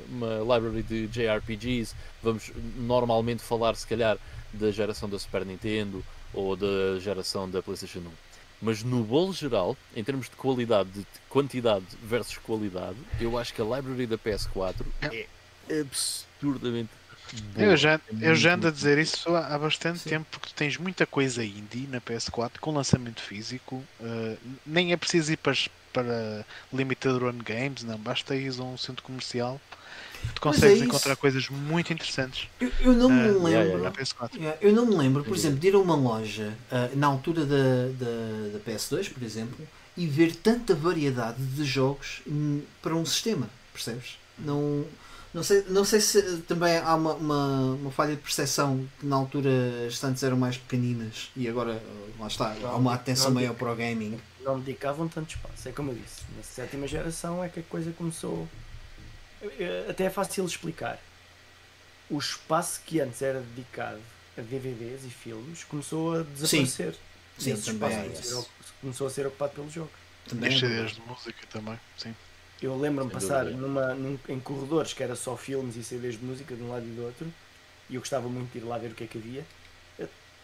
uma 0.08 0.38
library 0.56 0.82
de 0.82 1.06
JRPGs, 1.08 1.94
vamos 2.22 2.50
normalmente 2.76 3.42
falar, 3.42 3.74
se 3.76 3.86
calhar, 3.86 4.16
da 4.52 4.70
geração 4.70 5.08
da 5.08 5.18
Super 5.18 5.44
Nintendo 5.44 6.04
ou 6.32 6.56
da 6.56 6.98
geração 7.00 7.48
da 7.48 7.62
PlayStation 7.62 8.00
1. 8.00 8.02
Mas 8.62 8.82
no 8.82 9.02
bolo 9.02 9.32
geral, 9.32 9.76
em 9.96 10.04
termos 10.04 10.28
de 10.28 10.36
qualidade, 10.36 10.90
de 10.90 11.06
quantidade 11.28 11.84
versus 12.02 12.36
qualidade, 12.38 12.96
eu 13.20 13.38
acho 13.38 13.54
que 13.54 13.62
a 13.62 13.64
library 13.64 14.06
da 14.06 14.18
PS4 14.18 14.74
é 15.02 15.26
absurdamente 15.80 16.90
boa. 17.54 17.66
Eu 17.66 17.76
já, 17.76 17.94
É 17.94 18.00
eu 18.30 18.34
já 18.34 18.54
ando 18.54 18.68
a 18.68 18.70
dizer 18.70 18.98
isso 18.98 19.34
há, 19.34 19.54
há 19.54 19.58
bastante 19.58 20.00
Sim. 20.00 20.10
tempo 20.10 20.26
porque 20.30 20.48
tu 20.48 20.54
tens 20.54 20.76
muita 20.76 21.06
coisa 21.06 21.44
indie 21.44 21.86
na 21.86 22.00
PS4 22.00 22.58
com 22.60 22.72
lançamento 22.72 23.20
físico. 23.22 23.82
uh, 24.00 24.36
nem 24.66 24.92
é 24.92 24.96
preciso 24.96 25.32
ir 25.32 25.36
para, 25.36 25.52
as- 25.52 25.68
para 25.92 26.44
Limited 26.72 27.18
Run 27.18 27.38
Games, 27.38 27.82
não. 27.84 27.98
Basta 27.98 28.34
ir 28.36 28.52
a 28.58 28.62
um 28.64 28.76
centro 28.76 29.02
comercial 29.02 29.60
que 30.20 30.34
tu 30.34 30.40
Mas 30.44 30.56
consegues 30.56 30.80
é 30.80 30.84
encontrar 30.84 31.16
coisas 31.16 31.48
muito 31.48 31.92
interessantes 31.92 32.48
Eu, 32.60 32.70
eu 32.80 32.92
não 32.92 33.08
me 33.10 33.20
Ah, 33.20 33.26
lembro. 33.26 33.48
yeah, 33.48 33.64
yeah, 33.64 33.82
na 33.84 33.90
PS4. 33.90 34.30
Yeah, 34.36 34.58
Eu 34.60 34.72
não 34.72 34.86
me 34.86 34.94
lembro, 34.96 35.24
por 35.24 35.34
Sim. 35.34 35.40
exemplo, 35.40 35.58
de 35.58 35.68
ir 35.68 35.74
a 35.74 35.78
uma 35.78 35.96
loja 35.96 36.56
ah, 36.70 36.90
na 36.94 37.06
altura 37.06 37.44
da, 37.46 37.88
da, 37.98 38.52
da 38.52 38.58
PS2, 38.60 39.08
por 39.12 39.22
exemplo, 39.22 39.58
e 39.96 40.06
ver 40.06 40.34
tanta 40.36 40.74
variedade 40.74 41.42
de 41.42 41.64
jogos 41.64 42.22
hum, 42.26 42.62
para 42.82 42.94
um 42.94 43.04
sistema, 43.04 43.48
percebes? 43.72 44.18
Não, 44.38 44.84
não, 45.34 45.42
sei, 45.42 45.64
não 45.68 45.84
sei 45.84 46.00
se 46.00 46.22
também 46.42 46.76
há 46.78 46.94
uma, 46.94 47.14
uma, 47.14 47.60
uma 47.74 47.90
falha 47.90 48.14
de 48.14 48.22
percepção 48.22 48.86
que 48.98 49.06
na 49.06 49.16
altura 49.16 49.50
as 49.86 49.94
estantes 49.94 50.22
eram 50.22 50.36
mais 50.36 50.56
pequeninas 50.56 51.30
e 51.36 51.48
agora, 51.48 51.82
lá 52.18 52.26
está, 52.26 52.54
há 52.64 52.76
uma 52.76 52.94
atenção 52.94 53.30
maior 53.30 53.54
para 53.54 53.72
o 53.72 53.76
gaming. 53.76 54.18
Não 54.42 54.58
dedicavam 54.58 55.08
tanto 55.08 55.34
espaço. 55.36 55.68
É 55.68 55.72
como 55.72 55.90
eu 55.92 55.96
disse, 55.96 56.22
na 56.36 56.42
sétima 56.42 56.86
geração 56.86 57.42
é 57.44 57.48
que 57.48 57.60
a 57.60 57.62
coisa 57.64 57.92
começou. 57.92 58.48
Eh, 59.42 59.86
Até 59.88 60.04
é 60.04 60.10
fácil 60.10 60.44
explicar. 60.46 60.98
O 62.08 62.18
espaço 62.18 62.80
que 62.84 63.00
antes 63.00 63.22
era 63.22 63.40
dedicado 63.40 64.00
a 64.36 64.40
DVDs 64.42 65.04
e 65.04 65.10
filmes 65.10 65.64
começou 65.64 66.14
a 66.14 66.22
desaparecer. 66.22 66.94
Sim, 67.38 67.52
esse 67.52 67.64
também 67.72 67.88
espaço 67.88 67.94
é 67.96 68.02
começou 68.02 68.38
a 68.40 68.42
ser- 68.42 68.48
começou 68.80 69.06
a 69.06 69.10
ser 69.10 69.26
ocupado 69.26 69.52
pelos 69.54 69.72
jogos. 69.72 69.92
Também 70.26 70.50
E 70.50 70.54
é 70.54 70.58
CDs 70.58 70.92
de 70.92 71.00
música 71.02 71.46
também. 71.50 71.78
Sim. 71.96 72.14
Eu 72.60 72.76
lembro-me 72.78 73.10
passar 73.10 73.44
numa, 73.46 73.94
num- 73.94 74.18
em 74.28 74.38
corredores 74.40 74.92
que 74.92 75.02
era 75.02 75.16
só 75.16 75.36
filmes 75.36 75.76
e 75.76 75.84
CDs 75.84 76.18
de 76.18 76.24
música 76.24 76.54
de 76.54 76.62
um 76.62 76.70
lado 76.70 76.84
e 76.86 76.90
do 76.90 77.04
outro, 77.04 77.32
e 77.88 77.94
eu 77.94 78.00
gostava 78.00 78.28
muito 78.28 78.52
de 78.52 78.58
ir 78.58 78.62
lá 78.62 78.76
ver 78.76 78.90
o 78.90 78.94
que 78.94 79.04
é 79.04 79.06
que 79.06 79.18
havia. 79.18 79.44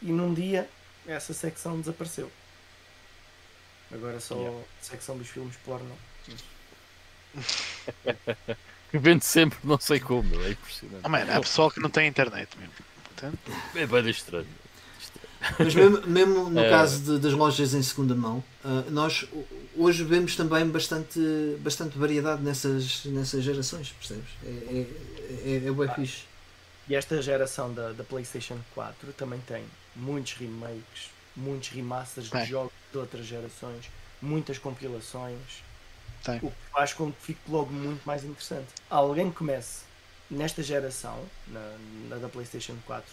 E 0.01 0.06
num 0.12 0.32
dia 0.32 0.68
essa 1.06 1.32
secção 1.35 1.78
desapareceu. 1.81 2.31
Agora 3.93 4.19
só 4.21 4.35
Yeah. 4.37 4.59
a 4.59 4.85
secção 4.85 5.17
dos 5.19 5.29
filmes 5.29 5.57
porno. 5.65 5.97
Que 8.91 8.99
vende 8.99 9.25
sempre, 9.25 9.59
não 9.65 9.79
sei 9.81 9.99
como, 9.99 10.33
é 10.43 10.51
impressionante. 10.53 11.03
Oh, 11.05 11.09
man, 11.09 11.23
há 11.29 11.41
pessoal 11.41 11.71
que 11.71 11.81
não 11.81 11.91
tem 11.91 12.07
internet 12.07 12.49
mesmo. 12.57 12.73
Portanto, 13.05 13.39
É 13.75 13.85
bem 13.87 14.09
estranho. 14.11 14.47
Mas 15.59 15.75
mesmo, 15.75 16.07
mesmo 16.07 16.49
no 16.51 16.61
É. 16.61 16.71
caso 16.71 17.01
de- 17.03 17.19
das 17.19 17.33
lojas 17.33 17.75
em 17.75 17.83
segunda 17.83 18.15
mão, 18.15 18.43
ah, 18.65 18.85
nós 18.91 19.27
hoje 19.77 20.03
vemos 20.05 20.35
também 20.37 20.67
bastante, 20.69 21.19
bastante 21.61 21.99
variedade 21.99 22.43
nessas, 22.43 23.05
nessas 23.07 23.43
gerações, 23.45 23.91
percebes? 23.91 24.29
É, 24.45 24.49
é, 24.49 24.87
é, 25.65 25.67
é 25.67 25.71
bué 25.73 25.93
fixe. 25.95 26.23
E 26.89 26.95
esta 26.95 27.21
geração 27.21 27.75
da, 27.75 27.93
da 27.93 28.05
PlayStation 28.05 28.59
4 28.75 29.13
também 29.15 29.41
tem 29.41 29.65
muitos 29.97 30.35
remakes, 30.35 31.11
muitos 31.37 31.69
remasters 31.71 32.31
Tem. 32.31 32.45
de 32.45 32.51
jogos 32.51 32.73
de 32.97 33.01
outras 33.01 33.27
gerações, 33.27 33.90
muitas 34.23 34.59
compilações, 34.59 35.39
tem. 36.24 36.36
o 36.39 36.51
que 36.51 36.56
faz 36.73 36.93
com 36.94 37.12
que 37.12 37.20
fique 37.23 37.40
logo 37.48 37.70
muito 37.73 38.02
mais 38.06 38.24
interessante. 38.24 38.68
Alguém 38.89 39.31
que 39.31 39.36
comece 39.36 39.82
nesta 40.31 40.62
geração, 40.62 41.23
na, 41.48 41.77
na 42.09 42.16
da 42.16 42.28
PlayStation 42.28 42.77
4, 42.86 43.09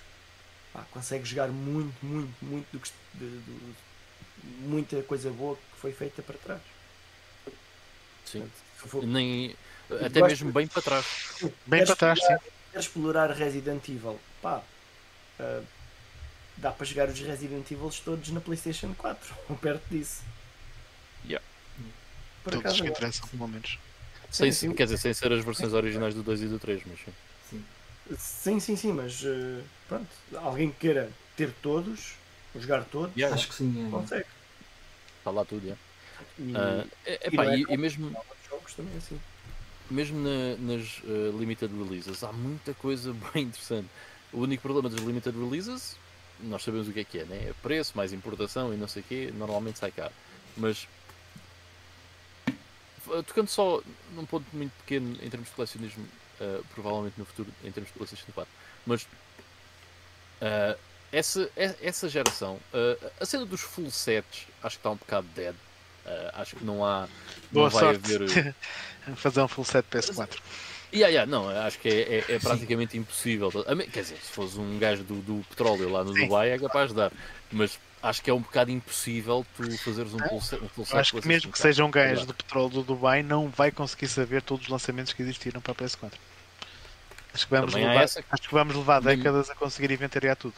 pá, 0.72 0.84
consegue 0.91 1.26
jogar 1.26 1.49
muito, 1.49 1.93
muito, 2.03 2.34
muito 2.41 2.65
do 2.72 2.80
que 2.80 2.89
de- 3.15 3.26
do- 3.39 3.76
muita 4.61 5.01
coisa 5.03 5.30
boa 5.30 5.55
que 5.55 5.80
foi 5.80 5.91
feita 5.91 6.22
para 6.22 6.38
trás. 6.38 6.61
Sim. 8.26 8.39
Portanto, 8.39 8.89
for- 8.89 9.05
Nem, 9.05 9.55
até 10.05 10.22
mesmo 10.22 10.51
bem 10.51 10.65
para 10.68 10.81
trás. 10.81 11.05
Bem 11.68 11.85
para 11.85 11.95
trás, 11.95 12.19
sim. 12.19 12.35
quer 12.72 12.80
explorar 12.80 13.30
Resident 13.31 13.88
Evil, 13.89 14.19
pá, 14.41 14.61
ah, 15.39 15.61
dá 16.58 16.72
para 16.72 16.86
jogar 16.86 17.10
os 17.10 17.20
Resident 17.20 17.70
Evil 17.72 17.90
todos 18.04 18.30
na 18.30 18.40
PlayStation 18.42 18.94
4, 18.96 19.34
ou 19.50 19.56
perto 19.58 19.84
disso. 19.90 20.22
Yeah. 21.26 21.44
Por 22.44 22.52
Todos 22.54 22.66
acaso, 22.66 22.82
que 22.84 22.88
eu- 22.90 22.92
interessam, 22.92 23.28
pelo 23.30 23.48
menos. 23.48 23.80
Sem, 24.32 24.52
sim. 24.52 24.74
Quer 24.74 24.86
dizer, 24.86 24.98
sem 24.98 25.14
ser 25.14 25.32
as 25.32 25.44
versões 25.46 25.74
originais 25.74 26.14
do 26.16 26.24
2 26.24 26.42
e 26.42 26.48
do 26.48 26.58
3, 26.60 26.82
mas 26.86 27.00
sim. 27.00 27.14
Sim, 28.18 28.60
sim, 28.60 28.76
sim, 28.76 28.92
mas 28.92 29.22
eh, 29.24 29.62
pronto, 29.88 30.08
alguém 30.36 30.70
que 30.72 30.78
queira 30.80 31.10
ter 31.38 31.54
todos, 31.62 32.16
jogar 32.56 32.84
todos, 32.84 33.16
Yeah, 33.16 33.34
Acho 33.34 33.48
que 33.48 33.56
sim. 33.56 33.88
É. 33.88 33.90
consegue. 33.90 34.26
Está 35.20 35.32
lá 35.32 35.46
tudo, 35.46 35.64
yeah. 35.64 35.82
E, 36.38 36.54
Ah, 36.56 36.86
é- 37.06 37.20
e 37.24 37.28
epá, 37.34 37.46
é 37.46 37.58
e, 37.58 37.66
e 37.70 37.78
mesmo, 37.78 38.12
jogos 38.50 38.74
também 38.74 38.94
é 38.94 38.98
assim. 38.98 39.20
mesmo 39.90 40.20
na- 40.20 40.58
nas 40.58 41.02
eh, 41.06 41.32
limited 41.38 41.72
releases 41.74 42.24
há 42.24 42.32
muita 42.34 42.74
coisa 42.74 43.14
bem 43.34 43.44
interessante. 43.46 43.88
O 44.34 44.40
único 44.40 44.62
problema 44.64 44.90
das 44.90 45.00
limited 45.00 45.38
releases, 45.38 45.96
nós 46.44 46.64
sabemos 46.64 46.88
o 46.88 46.94
que 46.94 46.99
é 46.99 47.03
que 47.03 47.20
é, 47.20 47.24
né? 47.26 47.38
É 47.49 47.53
preço, 47.61 47.94
mais 47.95 48.14
importação 48.14 48.74
e 48.74 48.78
não 48.78 48.88
sei 48.88 49.02
o 49.02 49.06
quê, 49.06 49.32
normalmente 49.36 49.80
sai 49.80 49.91
caro. 49.91 50.14
Mas 50.57 50.88
f- 53.06 53.24
tocando 53.24 53.48
só 53.48 53.82
num 54.14 54.26
ponto 54.26 54.45
muito 54.53 54.72
pequeno 54.80 55.18
em 55.22 55.30
termos 55.30 55.49
de 55.49 55.56
colecionismo, 55.56 56.07
eh, 56.40 56.61
provavelmente 56.74 57.15
no 57.18 57.26
futuro 57.26 57.49
em 57.64 57.72
termos 57.72 57.91
de 57.91 57.98
PlayStation 57.98 58.32
4, 58.34 58.52
mas 58.86 59.07
eh, 60.41 60.78
essa, 61.11 61.49
essa 61.56 62.10
geração, 62.10 62.60
eh, 62.74 63.11
a 63.20 63.26
cena 63.26 63.45
dos 63.45 63.61
full 63.61 63.91
sets, 63.91 64.48
acho 64.64 64.78
que 64.78 64.80
está 64.80 64.90
um 64.90 64.95
bocado 64.95 65.28
dead. 65.36 65.56
Eh, 66.06 66.32
acho 66.34 66.56
que 66.56 66.64
não 66.65 66.84
há. 66.86 67.07
Boa 67.52 67.65
não 67.65 67.70
vai 67.70 67.95
sorte. 67.95 68.15
haver. 68.15 68.56
Fazer 69.15 69.41
um 69.41 69.48
full 69.48 69.64
set 69.65 69.86
PS4. 69.90 70.40
Yeah, 70.94 71.07
yeah, 71.10 71.26
não, 71.30 71.49
acho 71.49 71.80
que 71.80 71.90
é, 71.90 72.24
é- 72.30 72.36
é 72.36 72.40
praticamente 72.40 72.95
impossível. 72.98 73.52
A 73.68 73.74
me- 73.74 73.88
Quer 73.88 74.02
dizer, 74.03 74.18
se 74.22 74.32
fosse 74.32 74.60
um 74.60 74.78
gajo 74.78 75.03
do, 75.03 75.15
do 75.22 75.44
petróleo 75.49 75.90
lá 75.90 76.03
no 76.03 76.14
Sim. 76.14 76.26
Dubai 76.26 76.52
é 76.52 76.60
capaz 76.60 76.90
de 76.91 76.95
dar. 76.98 77.11
Mas 77.52 77.80
acho 78.02 78.22
que 78.22 78.30
é 78.30 78.34
um 78.34 78.41
bocado 78.41 78.70
impossível 78.70 79.44
tu 79.57 79.78
fazeres 79.80 80.14
um 80.14 80.20
full 80.20 80.41
set. 80.41 80.61
Um 80.61 80.68
Eu 80.91 80.99
acho 80.99 81.20
que 81.20 81.28
mesmo 81.28 81.52
que 81.52 81.57
4. 81.57 81.61
seja 81.61 81.84
um 81.86 81.90
gajo 81.90 82.26
do 82.28 82.34
petróleo 82.34 82.70
do 82.70 82.84
Dubai, 82.84 83.24
não 83.24 83.49
vai 83.49 83.72
conseguir 83.72 84.07
saber 84.07 84.41
todos 84.44 84.65
os 84.65 84.70
lançamentos 84.72 85.14
que 85.14 85.24
existiram 85.24 85.60
para 85.61 85.72
a 85.72 85.76
PS4. 85.76 86.11
Acho 87.34 87.45
que 87.48 87.52
vamos, 87.52 87.72
Também 87.74 87.88
levar, 87.88 88.03
essa. 88.03 88.24
acho 88.30 88.41
que 88.44 88.53
vamos 88.53 88.76
levar 88.76 89.02
Nem- 89.02 89.18
décadas 89.18 89.49
a 89.49 89.56
conseguir 89.56 89.90
inventariar 89.91 90.36
tudo. 90.36 90.53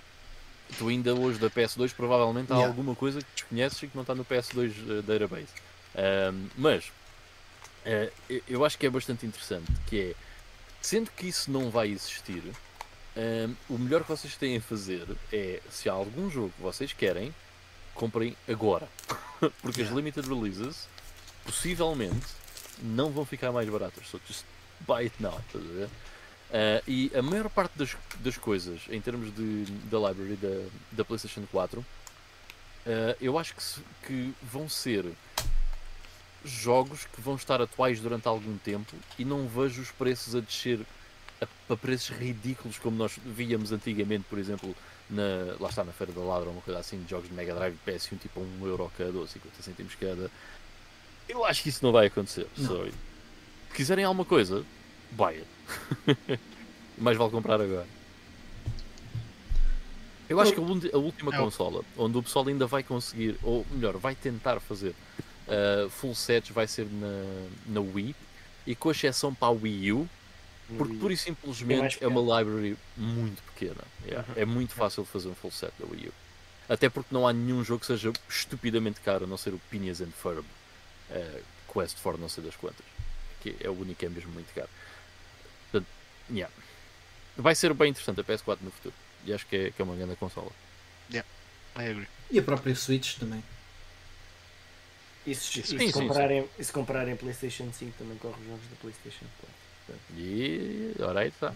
Tu 0.77 0.87
ainda 0.89 1.13
hoje 1.13 1.39
da 1.39 1.49
PS2 1.49 1.93
provavelmente 1.93 2.51
há 2.51 2.55
Yeah. 2.55 2.67
alguma 2.73 2.93
coisa 2.95 3.19
que 3.19 3.27
desconheces 3.35 3.81
e 3.83 3.87
que 3.87 3.95
não 3.95 4.01
está 4.01 4.13
no 4.13 4.25
PS2 4.25 4.73
eh, 4.89 5.01
database. 5.01 5.47
Mas 6.57 6.91
eu- 8.29 8.41
eu 8.49 8.65
acho 8.65 8.77
que 8.77 8.85
é 8.85 8.89
bastante 8.89 9.25
interessante 9.25 9.71
que 9.87 9.99
é 10.11 10.15
sendo 10.85 11.09
que 11.11 11.27
isso 11.27 11.49
não 11.51 11.69
vai 11.71 11.89
existir, 11.89 12.43
ahm, 13.17 13.53
o 13.69 13.77
melhor 13.77 14.03
que 14.03 14.09
vocês 14.09 14.35
têm 14.35 14.57
a 14.57 14.61
fazer 14.61 15.05
é 15.33 15.59
se 15.69 15.89
há 15.89 15.93
algum 15.93 16.29
jogo 16.29 16.51
que 16.55 16.61
vocês 16.61 16.93
querem, 16.93 17.33
comprem 17.93 18.35
agora. 18.47 18.87
Porque 19.61 19.81
as 19.81 19.87
Yeah. 19.89 19.95
limited 19.95 20.27
releases 20.27 20.87
possivelmente 21.45 22.25
não 22.81 23.09
vão 23.11 23.25
ficar 23.25 23.51
mais 23.51 23.67
baratas. 23.69 24.07
So 24.07 24.19
just 24.27 24.43
buy 24.81 25.03
it 25.05 25.15
now. 25.19 25.39
estás 25.47 25.63
a 25.65 25.73
ver? 25.73 25.89
Ah, 26.53 26.83
e 26.87 27.11
a 27.15 27.21
maior 27.21 27.49
parte 27.49 27.77
das, 27.77 27.95
das 28.19 28.37
coisas 28.37 28.81
em 28.89 29.01
termos 29.01 29.33
de, 29.35 29.65
da 29.89 29.97
library 29.97 30.35
da, 30.35 30.69
da 30.91 31.03
PlayStation 31.05 31.43
4 31.51 31.83
ah, 32.85 33.15
eu 33.19 33.37
acho 33.39 33.55
que, 33.55 33.63
se- 33.63 33.81
que 34.05 34.33
vão 34.43 34.69
ser 34.69 35.05
jogos 36.45 37.05
que 37.05 37.21
vão 37.21 37.35
estar 37.35 37.61
atuais 37.61 37.99
durante 37.99 38.27
algum 38.27 38.57
tempo 38.57 38.95
e 39.17 39.25
não 39.25 39.47
vejo 39.47 39.81
os 39.81 39.91
preços 39.91 40.35
a 40.35 40.39
descer 40.39 40.79
a, 41.41 41.73
a 41.73 41.77
preços 41.77 42.15
ridículos 42.15 42.77
como 42.77 42.95
nós 42.95 43.17
víamos 43.25 43.71
antigamente, 43.71 44.25
por 44.29 44.37
exemplo, 44.37 44.75
na, 45.09 45.55
lá 45.59 45.69
está 45.69 45.83
na 45.83 45.91
Feira 45.91 46.13
da 46.13 46.21
Ladra, 46.21 46.49
uma 46.49 46.61
coisa 46.61 46.79
assim 46.79 47.01
de 47.03 47.09
jogos 47.09 47.27
de 47.27 47.33
Mega 47.33 47.53
Drive 47.53 47.75
de 47.75 47.91
PS1 47.91 48.19
tipo 48.19 48.39
1 48.39 48.65
euro 48.67 48.91
cada 48.97 49.17
ou 49.17 49.27
50 49.27 49.61
cêntimos 49.61 49.95
cada. 49.95 50.31
Eu 51.27 51.43
acho 51.43 51.63
que 51.63 51.69
isso 51.69 51.83
não 51.83 51.91
vai 51.91 52.07
acontecer. 52.07 52.47
Não. 52.57 52.85
Se 52.85 52.93
quiserem 53.73 54.05
alguma 54.05 54.25
coisa, 54.25 54.63
buy 55.11 55.35
it. 55.35 56.39
Mais 56.97 57.17
vale 57.17 57.31
comprar 57.31 57.59
agora. 57.59 57.87
Eu 60.27 60.39
acho 60.39 60.53
que 60.53 60.59
a, 60.59 60.97
última 60.97 61.31
consola 61.31 61.83
onde 61.97 62.17
o 62.17 62.23
pessoal 62.23 62.47
ainda 62.47 62.65
vai 62.65 62.81
conseguir, 62.81 63.37
ou 63.43 63.65
melhor, 63.71 63.97
vai 63.97 64.15
tentar 64.15 64.59
fazer 64.59 64.95
uh, 65.47 65.89
full 65.89 66.15
sets 66.15 66.49
vai 66.51 66.67
ser 66.67 66.85
na, 66.85 67.47
na 67.67 67.81
Wii 67.81 68.15
e 68.65 68.75
com 68.75 68.91
exceção 68.91 69.33
para 69.33 69.49
a 69.49 69.51
Wii 69.51 69.91
U, 69.93 70.09
porque 70.77 70.95
pura 70.95 71.13
e 71.13 71.17
simplesmente 71.17 72.03
é 72.03 72.07
uma 72.07 72.21
library 72.21 72.77
muito 72.97 73.41
pequena. 73.43 73.83
Yeah, 74.05 74.27
Uhum. 74.29 74.41
É 74.41 74.45
muito 74.45 74.73
fácil 74.73 75.03
de 75.03 75.09
fazer 75.09 75.27
um 75.27 75.35
full 75.35 75.51
set 75.51 75.71
da 75.79 75.85
Wii 75.85 76.07
U. 76.07 76.13
Até 76.67 76.89
porque 76.89 77.13
não 77.13 77.27
há 77.27 77.33
nenhum 77.33 77.63
jogo 77.63 77.81
que 77.81 77.85
seja 77.85 78.11
estupidamente 78.27 78.99
caro, 79.01 79.25
a 79.25 79.27
não 79.27 79.37
ser 79.37 79.53
o 79.53 79.59
Phineas 79.69 80.01
and 80.01 80.11
Ferb 80.11 80.39
uh, 80.39 81.43
Quest 81.71 81.97
for 81.97 82.17
não 82.17 82.27
sei 82.27 82.43
das 82.43 82.55
quantas. 82.55 82.85
Que 83.41 83.55
é 83.59 83.69
o 83.69 83.73
único 83.73 83.99
que 83.99 84.05
é 84.07 84.09
mesmo 84.09 84.31
muito 84.31 84.51
caro. 84.53 84.69
Portanto, 85.71 85.87
yeah. 86.31 86.51
Vai 87.37 87.53
ser 87.53 87.71
bem 87.75 87.89
interessante 87.91 88.21
a 88.21 88.23
PS4 88.23 88.57
no 88.61 88.71
futuro. 88.71 88.95
E 89.25 89.33
acho 89.33 89.45
que 89.45 89.55
é, 89.55 89.71
que 89.71 89.79
é 89.79 89.85
uma 89.85 89.95
grande 89.95 90.15
consola. 90.15 90.51
I 91.77 91.89
agree. 91.89 92.07
E 92.31 92.39
a 92.39 92.41
própria 92.41 92.73
Switch 92.75 93.17
também. 93.17 93.43
E 95.25 95.33
se, 95.33 95.59
e 95.59 95.63
se 95.63 95.69
Sim, 95.69 95.79
sim, 95.79 95.87
sim. 95.87 95.91
comprarem, 95.91 96.45
e 96.59 96.63
se 96.63 96.71
comprarem 96.71 97.15
PlayStation 97.15 97.67
5 97.71 97.93
também 97.97 98.17
corre 98.17 98.35
os 98.41 98.47
jogos 98.47 98.63
da 98.69 98.75
PlayStation 98.81 99.25
4. 99.87 99.99
E 100.17 100.95
ora 100.99 101.19
aí 101.21 101.29
está. 101.29 101.53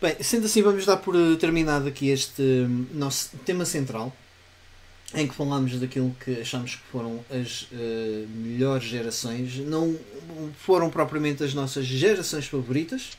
Bem, 0.00 0.16
sendo 0.20 0.46
assim, 0.46 0.62
vamos 0.62 0.84
dar 0.84 0.96
por 0.96 1.14
eh, 1.14 1.36
terminado 1.36 1.86
aqui 1.88 2.08
este 2.08 2.42
hum, 2.42 2.86
nosso 2.92 3.36
tema 3.44 3.64
central, 3.64 4.12
em 5.14 5.28
que 5.28 5.34
falamos 5.34 5.78
daquilo 5.78 6.14
que 6.24 6.40
achamos 6.40 6.74
que 6.74 6.82
foram 6.90 7.24
as 7.30 7.68
eh, 7.72 8.24
melhores 8.28 8.84
gerações. 8.84 9.56
Não 9.58 9.96
foram 10.58 10.90
propriamente 10.90 11.44
as 11.44 11.54
nossas 11.54 11.86
gerações 11.86 12.46
favoritas, 12.46 13.10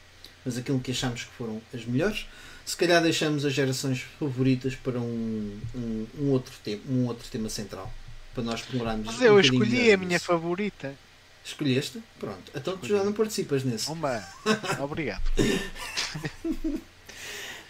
mas 0.44 0.58
aquilo 0.58 0.80
que 0.80 0.92
achamos 0.92 1.24
que 1.24 1.32
foram 1.32 1.62
as 1.74 1.86
melhores. 1.86 2.26
Se 2.66 2.76
calhar 2.76 3.02
deixamos 3.02 3.46
as 3.46 3.54
gerações 3.54 4.02
favoritas 4.20 4.76
para 4.76 5.00
um, 5.00 5.60
um, 5.76 6.08
um 6.20 6.32
outro, 6.32 6.54
tema, 6.64 6.82
um 6.90 7.06
outro 7.06 7.28
tema 7.30 7.48
central. 7.50 7.94
Para 8.34 8.44
nós 8.44 8.62
explorarmos. 8.62 9.06
Mas 9.06 9.20
um 9.20 9.24
eu 9.24 9.36
bocadinho 9.36 9.64
escolhi 9.64 9.94
a 9.94 9.98
minha 9.98 10.20
favorita. 10.20 10.96
Escolheste? 11.44 12.02
Pronto. 12.20 12.52
Então 12.56 12.78
tu 12.78 12.88
já 12.88 13.04
não 13.04 13.12
participas 13.12 13.64
nesse. 13.64 13.92
Uma. 13.92 14.24
Obrigado. 14.80 15.24
Uh, 15.38 15.60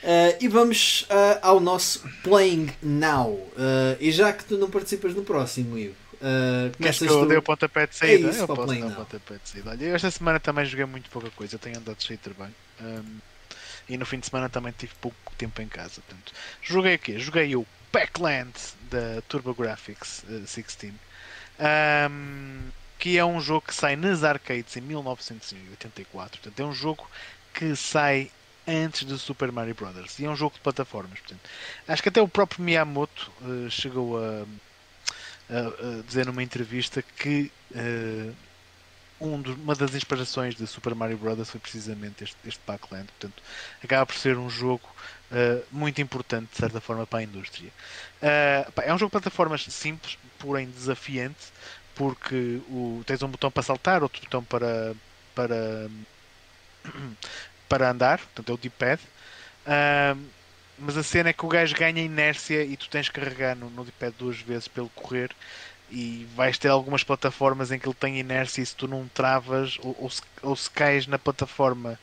e 0.40 0.48
vamos 0.48 1.04
uh, 1.04 1.40
ao 1.42 1.60
nosso 1.60 2.08
Playing 2.22 2.72
Now. 2.82 3.32
Uh, 3.32 3.98
e 4.00 4.12
já 4.12 4.32
que 4.32 4.46
tu 4.46 4.58
não 4.58 4.70
participas 4.70 5.16
no 5.16 5.24
próximo, 5.24 5.78
Ivo, 5.78 5.96
uh, 6.22 6.72
que 6.78 7.04
eu 7.04 7.22
tu. 7.22 7.26
dei 7.26 7.38
o 7.38 7.42
pontapé 7.42 7.88
de 7.88 7.96
saída? 7.96 8.28
É 8.28 8.30
isso, 8.30 8.42
eu 8.42 8.48
posso 8.48 8.76
dar 8.76 8.88
o 8.88 8.96
pontapé 8.96 9.36
de 9.44 9.50
saída. 9.50 9.72
Olha, 9.72 9.86
eu 9.86 9.96
esta 9.96 10.12
semana 10.12 10.40
também 10.40 10.66
joguei 10.66 10.86
muito 10.86 11.10
pouca 11.10 11.32
coisa, 11.32 11.58
tenho 11.58 11.80
andado 11.80 12.02
cheio 12.02 12.18
de 12.18 12.24
trabalho. 12.24 12.54
Um, 12.80 13.18
e 13.90 13.98
no 13.98 14.06
fim 14.06 14.20
de 14.20 14.28
semana 14.28 14.50
também 14.50 14.74
tive 14.78 14.94
pouco 15.02 15.18
tempo 15.38 15.62
em 15.62 15.68
casa. 15.68 16.02
Portanto, 16.08 16.32
joguei 16.62 16.96
o 16.96 17.00
quê? 17.00 17.20
Joguei 17.20 17.56
o 17.56 17.66
Backland 17.94 18.52
da 18.90 19.22
TurboGrafx 19.30 20.24
uh, 20.28 20.40
16. 20.40 20.94
Um, 21.60 22.70
que 23.00 23.18
é 23.18 23.24
um 23.26 23.40
jogo 23.40 23.68
que 23.68 23.76
sai 23.76 23.96
nas 23.96 24.24
arcades 24.24 24.76
em 24.78 24.82
1984. 24.82 26.40
Portanto, 26.42 26.60
é 26.60 26.64
um 26.66 26.74
jogo 26.74 27.08
que 27.54 27.76
sai 27.76 28.32
antes 28.68 29.04
do 29.04 29.18
Super 29.18 29.52
Mario 29.52 29.76
Bros. 29.76 30.18
E 30.20 30.26
é 30.26 30.30
um 30.30 30.36
jogo 30.36 30.56
de 30.56 30.62
plataformas. 30.62 31.20
Portanto, 31.20 31.42
acho 31.88 32.02
que 32.02 32.10
até 32.10 32.22
o 32.22 32.28
próprio 32.28 32.64
Miyamoto 32.64 33.32
uh, 33.42 33.70
chegou 33.70 34.18
a, 34.18 34.46
a- 35.50 36.00
a 36.00 36.04
dizer 36.08 36.26
numa 36.26 36.42
entrevista 36.42 37.02
que 37.02 37.52
uh, 37.72 38.34
um 39.20 39.42
dos- 39.42 39.56
uma 39.58 39.76
das 39.76 39.94
inspirações 39.96 40.56
de 40.56 40.66
Super 40.66 40.96
Mario 40.96 41.18
Bros. 41.18 41.50
foi 41.50 41.60
precisamente 41.60 42.24
este, 42.24 42.38
este 42.46 42.62
Backland. 42.66 43.08
Portanto, 43.20 43.44
acaba 43.84 44.06
por 44.06 44.16
ser 44.16 44.38
um 44.38 44.50
jogo 44.50 44.88
uh, 45.34 45.66
muito 45.72 46.02
importante, 46.02 46.52
de 46.52 46.58
certa 46.58 46.80
forma, 46.80 47.06
para 47.06 47.20
a 47.20 47.24
indústria. 47.24 47.70
Uh, 48.22 48.72
pá, 48.72 48.84
é 48.84 48.94
um 48.94 48.98
jogo 48.98 49.10
de 49.10 49.22
plataformas 49.22 49.66
simples, 49.66 50.18
porém 50.38 50.70
desafiante, 50.70 51.52
porque 51.96 52.62
o, 52.70 53.04
tens 53.06 53.22
um 53.24 53.28
botão 53.28 53.52
para 53.52 53.64
saltar, 53.64 54.04
outro 54.04 54.22
botão 54.22 54.44
para, 54.44 54.96
para, 55.36 55.90
para 57.68 57.90
andar, 57.90 58.20
portanto 58.20 58.52
é 58.52 58.54
o 58.54 58.58
D-pad. 58.58 59.02
Um, 59.66 60.26
mas 60.78 60.98
a 60.98 61.04
cena 61.04 61.30
é 61.30 61.34
que 61.34 61.46
o 61.46 61.50
gajo 61.50 61.76
ganha 61.76 62.02
inércia 62.02 62.64
e 62.64 62.76
tu 62.76 62.90
tens 62.90 63.08
que 63.08 63.20
carregar 63.20 63.56
no, 63.56 63.70
no 63.70 63.86
D-pad 63.86 64.16
duas 64.18 64.40
vezes 64.40 64.68
pelo 64.68 64.90
correr 64.90 65.32
e 65.92 66.28
vais 66.36 66.58
ter 66.58 66.70
algumas 66.70 67.04
plataformas 67.04 67.72
em 67.72 67.78
que 67.78 67.88
ele 67.88 67.94
tem 67.94 68.20
inércia 68.20 68.62
e 68.62 68.66
se 68.66 68.76
tu 68.76 68.88
não 68.88 69.08
travas 69.08 69.78
ou, 69.82 69.96
ou, 70.00 70.10
se, 70.10 70.22
ou 70.42 70.56
se 70.56 70.70
cais 70.70 71.06
na 71.06 71.20
plataforma 71.20 72.00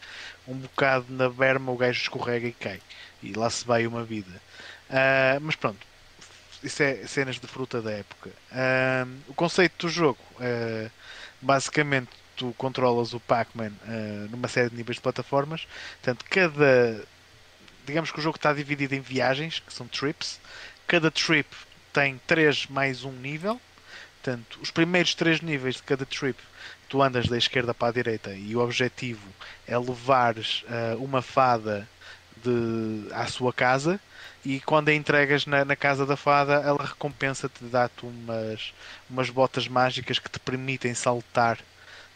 um 0.47 0.55
bocado 0.55 1.07
na 1.09 1.29
berma 1.29 1.73
o 1.73 1.77
gajo 1.77 2.01
escorrega 2.01 2.47
e 2.47 2.53
cai 2.53 2.81
e 3.23 3.33
lá 3.33 3.49
se 3.51 3.65
vai 3.65 3.87
uma 3.87 4.05
vida. 4.05 4.41
Ah, 4.89 5.39
mas 5.41 5.57
pronto. 5.57 5.79
Isso 6.63 6.83
é 6.83 7.07
cenas 7.07 7.41
de 7.41 7.47
fruta 7.47 7.81
da 7.81 7.93
época. 7.93 8.31
Ah, 8.53 9.07
o 9.29 9.35
conceito 9.35 9.87
do 9.87 9.93
jogo 9.93 10.21
ah, 10.41 10.91
basicamente 11.41 12.11
tu 12.37 12.55
controlas 12.57 13.13
o 13.13 13.21
Pac-Man 13.21 13.73
numa 14.31 14.49
série 14.49 14.71
de 14.71 14.77
níveis 14.77 14.97
de 14.97 15.03
plataformas. 15.03 15.67
Portanto 16.03 16.25
cada 16.29 17.05
digamos 17.87 18.11
que 18.11 18.19
o 18.19 18.23
jogo 18.23 18.37
está 18.37 18.53
dividido 18.53 18.95
em 18.95 19.01
viagens 19.01 19.59
que 19.59 19.73
são 19.73 19.87
trips. 19.87 20.41
Cada 20.87 21.11
trip 21.11 21.49
tem 21.93 22.21
3 22.27 22.67
mais 22.67 23.05
um 23.05 23.13
nível. 23.13 23.61
Portanto, 24.23 24.59
os 24.61 24.71
primeiros 24.71 25.15
três 25.15 25.41
níveis 25.41 25.77
de 25.77 25.83
cada 25.83 26.05
trip, 26.05 26.39
tu 26.91 27.03
andas 27.03 27.27
da 27.27 27.39
esquerda 27.39 27.73
para 27.73 27.89
a 27.89 27.93
direita 27.93 28.35
e 28.35 28.55
o 28.55 28.61
objetivo 28.61 29.27
é 29.67 29.79
levares 29.79 30.63
uh, 30.65 31.03
uma 31.03 31.23
fada 31.23 31.89
de, 32.45 33.13
à 33.13 33.27
sua 33.27 33.53
casa 33.53 34.01
e 34.45 34.61
quando 34.61 34.89
a 34.89 34.95
entregas 34.95 35.45
na, 35.47 35.65
na 35.65 35.77
casa 35.77 36.07
da 36.07 36.17
fada, 36.17 36.55
ela 36.55 36.85
recompensa-te, 36.85 37.65
dá-te 37.65 38.07
umas, 38.07 38.73
umas 39.09 39.29
botas 39.29 39.69
mágicas 39.69 40.19
que 40.19 40.31
te 40.31 40.39
permitem 40.39 40.95
saltar 40.95 41.59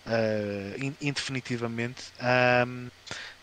uh, 0.07 0.95
indefinitivamente. 1.01 2.05
Um, 2.67 2.89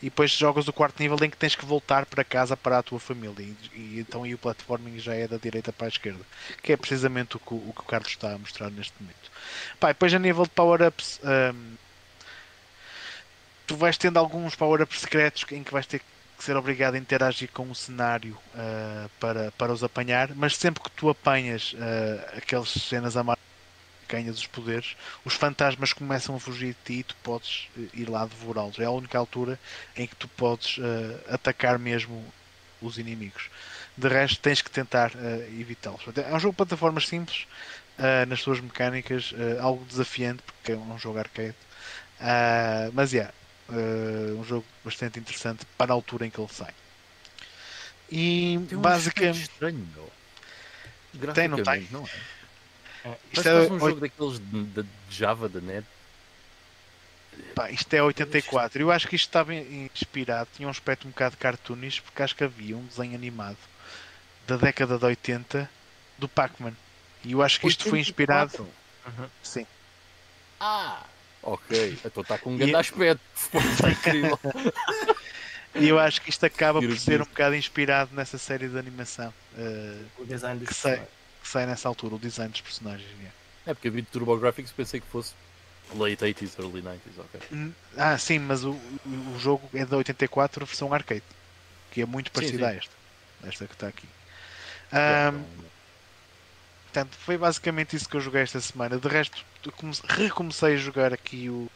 e 0.02 0.06
depois 0.06 0.32
jogas 0.32 0.68
o 0.68 0.74
quarto 0.74 1.00
nível 1.00 1.18
em 1.24 1.30
que 1.30 1.38
tens 1.38 1.56
que 1.56 1.64
voltar 1.64 2.08
para 2.08 2.24
casa 2.24 2.58
para 2.58 2.80
a 2.80 2.84
tua 2.84 3.00
família. 3.00 3.36
E, 3.40 3.56
e 3.76 4.00
então 4.00 4.24
aí 4.24 4.34
o 4.34 4.38
platforming 4.38 4.98
já 4.98 5.14
é 5.14 5.28
da 5.28 5.38
direita 5.38 5.72
para 5.72 5.86
a 5.86 5.90
esquerda, 5.90 6.22
que 6.64 6.74
é 6.74 6.78
precisamente 6.78 7.38
o 7.38 7.40
que 7.40 7.54
o, 7.54 7.74
que 7.76 7.82
o 7.82 7.86
Carlos 7.86 8.10
está 8.10 8.34
a 8.34 8.38
mostrar 8.38 8.72
neste 8.72 8.94
momento. 9.00 9.32
Pá, 9.80 9.90
depois 9.90 10.12
a 10.12 10.18
nível 10.18 10.44
de 10.44 10.50
power-ups, 10.50 11.20
um, 11.24 11.76
tu 13.68 13.76
vais 13.76 13.96
tendo 13.96 14.18
alguns 14.18 14.56
power-ups 14.56 15.02
secretos 15.02 15.46
em 15.52 15.64
que 15.64 15.72
vais 15.72 15.86
ter 15.86 16.00
que 16.00 16.06
ser 16.42 16.58
obrigado 16.58 16.96
a 16.96 16.98
interagir 16.98 17.50
com 17.54 17.70
o 17.70 17.76
cenário 17.76 18.38
uh, 18.56 19.10
para, 19.20 19.52
para 19.52 19.72
os 19.72 19.84
apanhar, 19.84 20.34
mas 20.36 20.56
sempre 20.56 20.82
que 20.82 20.92
tu 20.92 21.10
apanhas 21.10 21.74
uh, 21.74 22.38
aquelas 22.38 22.70
cenas 22.70 23.16
amarelas 23.16 23.40
ganhas 24.10 24.38
os 24.38 24.48
poderes, 24.48 24.98
os 25.24 25.36
fantasmas 25.36 25.94
começam 25.94 26.36
a 26.36 26.40
fugir 26.40 26.74
de 26.74 26.78
ti 26.84 26.94
e 27.00 27.04
tu 27.04 27.16
podes 27.24 27.70
eh, 27.78 27.88
ir 27.94 28.10
lá 28.10 28.26
devorá-los. 28.26 28.78
É 28.78 28.84
a 28.84 28.92
única 28.92 29.18
altura 29.18 29.58
em 29.96 30.06
que 30.06 30.18
tu 30.18 30.28
podes 30.28 30.78
uh, 30.80 31.34
atacar 31.34 31.80
mesmo 31.80 32.22
os 32.82 32.98
inimigos. 32.98 33.50
De 33.96 34.10
resto, 34.10 34.42
tens 34.42 34.62
que 34.62 34.70
tentar 34.70 35.14
evitá-los. 35.58 36.02
É 36.18 36.36
um 36.36 36.40
jogo 36.42 36.52
de 36.52 36.58
plataformas 36.58 37.08
simples, 37.08 37.48
nas 38.28 38.42
suas 38.42 38.60
mecânicas, 38.60 39.34
algo 39.60 39.86
desafiante, 39.86 40.42
porque 40.44 40.72
é 40.72 40.76
um 40.76 40.98
jogo 40.98 41.20
arcade. 41.20 41.56
mas, 42.94 43.14
é, 43.14 43.18
yeah, 43.18 43.34
um 44.38 44.44
jogo 44.44 44.66
bastante 44.84 45.20
interessante 45.20 45.66
para 45.78 45.92
a 45.92 45.96
altura 45.96 46.26
em 46.26 46.30
que 46.30 46.40
ele 46.40 46.52
sai. 46.52 46.74
E 48.12 48.60
tem 48.68 48.78
um 48.78 48.82
basicamente. 48.82 49.42
Estranho, 49.44 49.88
Tem, 51.34 51.48
não 51.48 51.64
tem? 51.64 51.88
Não 51.92 52.06
é? 52.06 53.10
É, 53.10 53.18
isto 53.34 53.48
é 53.48 53.72
um 53.72 53.80
jogo 53.80 54.00
daqueles 54.00 54.40
de, 54.40 54.86
Java 55.10 55.50
da 55.50 55.60
net. 55.60 55.88
Pá, 57.56 57.72
isto 57.72 57.94
é 57.94 58.04
84. 58.04 58.82
Eu 58.82 58.92
acho 58.92 59.08
que 59.08 59.16
isto 59.16 59.28
estava 59.28 59.54
inspirado, 59.54 60.50
tinha 60.56 60.68
um 60.68 60.72
aspecto 60.72 61.08
um 61.08 61.12
bocado 61.12 61.38
cartoonish, 61.38 62.02
porque 62.02 62.22
acho 62.22 62.36
que 62.36 62.44
havia 62.44 62.78
um 62.78 62.86
desenho 62.86 63.16
animado 63.16 63.58
da 64.46 64.58
década 64.58 64.98
de 64.98 65.06
80 65.06 65.70
do 66.18 66.28
Pac-Man. 66.28 66.74
E 67.24 67.32
eu 67.32 67.42
acho 67.42 67.60
que 67.60 67.68
isto 67.68 67.86
84? 67.86 67.90
foi 67.90 68.00
inspirado. 68.00 68.68
Uhum. 69.06 69.30
Sim. 69.42 69.66
Ah! 70.60 71.06
Ok, 71.44 71.98
então 72.06 72.22
está 72.22 72.38
com 72.38 72.54
um 72.54 72.58
grande 72.58 72.74
e... 72.74 72.76
aspecto. 72.76 73.22
Está 73.74 73.90
incrível. 73.90 74.40
E 75.74 75.88
eu 75.88 75.98
acho 75.98 76.22
que 76.22 76.30
isto 76.30 76.46
acaba 76.46 76.82
por 76.82 77.00
ser 77.00 77.22
um 77.22 77.26
bocado 77.26 77.56
inspirado 77.56 78.12
nessa 78.14 78.38
série 78.38 78.68
de 78.68 78.78
animação. 78.78 79.34
Uh, 79.58 80.06
o 80.20 80.26
design 80.26 80.64
que 80.66 80.74
sei 80.74 81.02
que 81.42 81.48
sai 81.48 81.66
nessa 81.66 81.88
altura, 81.88 82.16
o 82.16 82.20
design 82.20 82.52
dos 82.52 82.62
personagens. 82.62 83.10
Yeah. 83.18 83.34
É 83.66 83.74
porque 83.74 83.88
eu 83.88 83.92
vi 83.92 84.04
Turbo 84.04 84.38
Graphics 84.38 84.72
pensei 84.72 85.00
que 85.00 85.08
fosse 85.08 85.34
late 85.96 86.24
80s, 86.24 86.60
early 86.60 86.82
90s, 86.82 87.00
ok. 87.18 87.42
Hum, 87.52 87.72
ah, 87.98 88.18
sim, 88.18 88.40
mas 88.40 88.64
o, 88.64 88.72
o 88.72 89.40
jogo 89.40 89.70
é 89.74 89.86
da 89.86 89.98
84, 89.98 90.64
a 90.64 90.66
versão 90.66 90.94
arcade, 90.94 91.24
que 91.92 92.02
é 92.02 92.06
muito 92.06 92.32
parecida 92.32 92.68
a 92.68 92.74
esta, 92.76 92.94
esta 93.44 93.68
que 93.68 93.74
está 93.74 93.88
aqui. 93.88 94.08
Um, 94.94 95.44
portanto, 96.84 97.18
foi 97.18 97.38
basicamente 97.38 97.96
isso 97.96 98.08
que 98.08 98.16
eu 98.16 98.22
joguei 98.22 98.42
esta 98.42 98.62
semana. 98.62 98.98
De 98.98 99.08
resto, 99.08 99.44
recomecei 100.08 100.76
a 100.76 100.78
jogar 100.78 101.14
aqui 101.14 101.50
o 101.50 101.70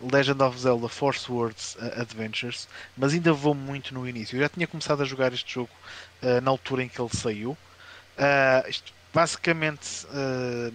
Legend 0.00 0.42
of 0.42 0.58
Zelda 0.58 0.88
Force 0.88 1.30
Words 1.30 1.76
Adventures, 1.96 2.68
mas 2.96 3.12
ainda 3.12 3.32
vou 3.32 3.54
muito 3.54 3.94
no 3.94 4.08
início. 4.08 4.36
Eu 4.36 4.42
já 4.42 4.48
tinha 4.48 4.66
começado 4.66 5.02
a 5.02 5.04
jogar 5.04 5.32
este 5.32 5.54
jogo 5.54 5.70
uh, 6.22 6.40
na 6.40 6.50
altura 6.50 6.82
em 6.82 6.88
que 6.88 7.00
ele 7.00 7.10
saiu. 7.14 7.50
Uh, 7.52 8.68
isto 8.68 8.92
basicamente 9.14 10.06
uh, 10.06 10.74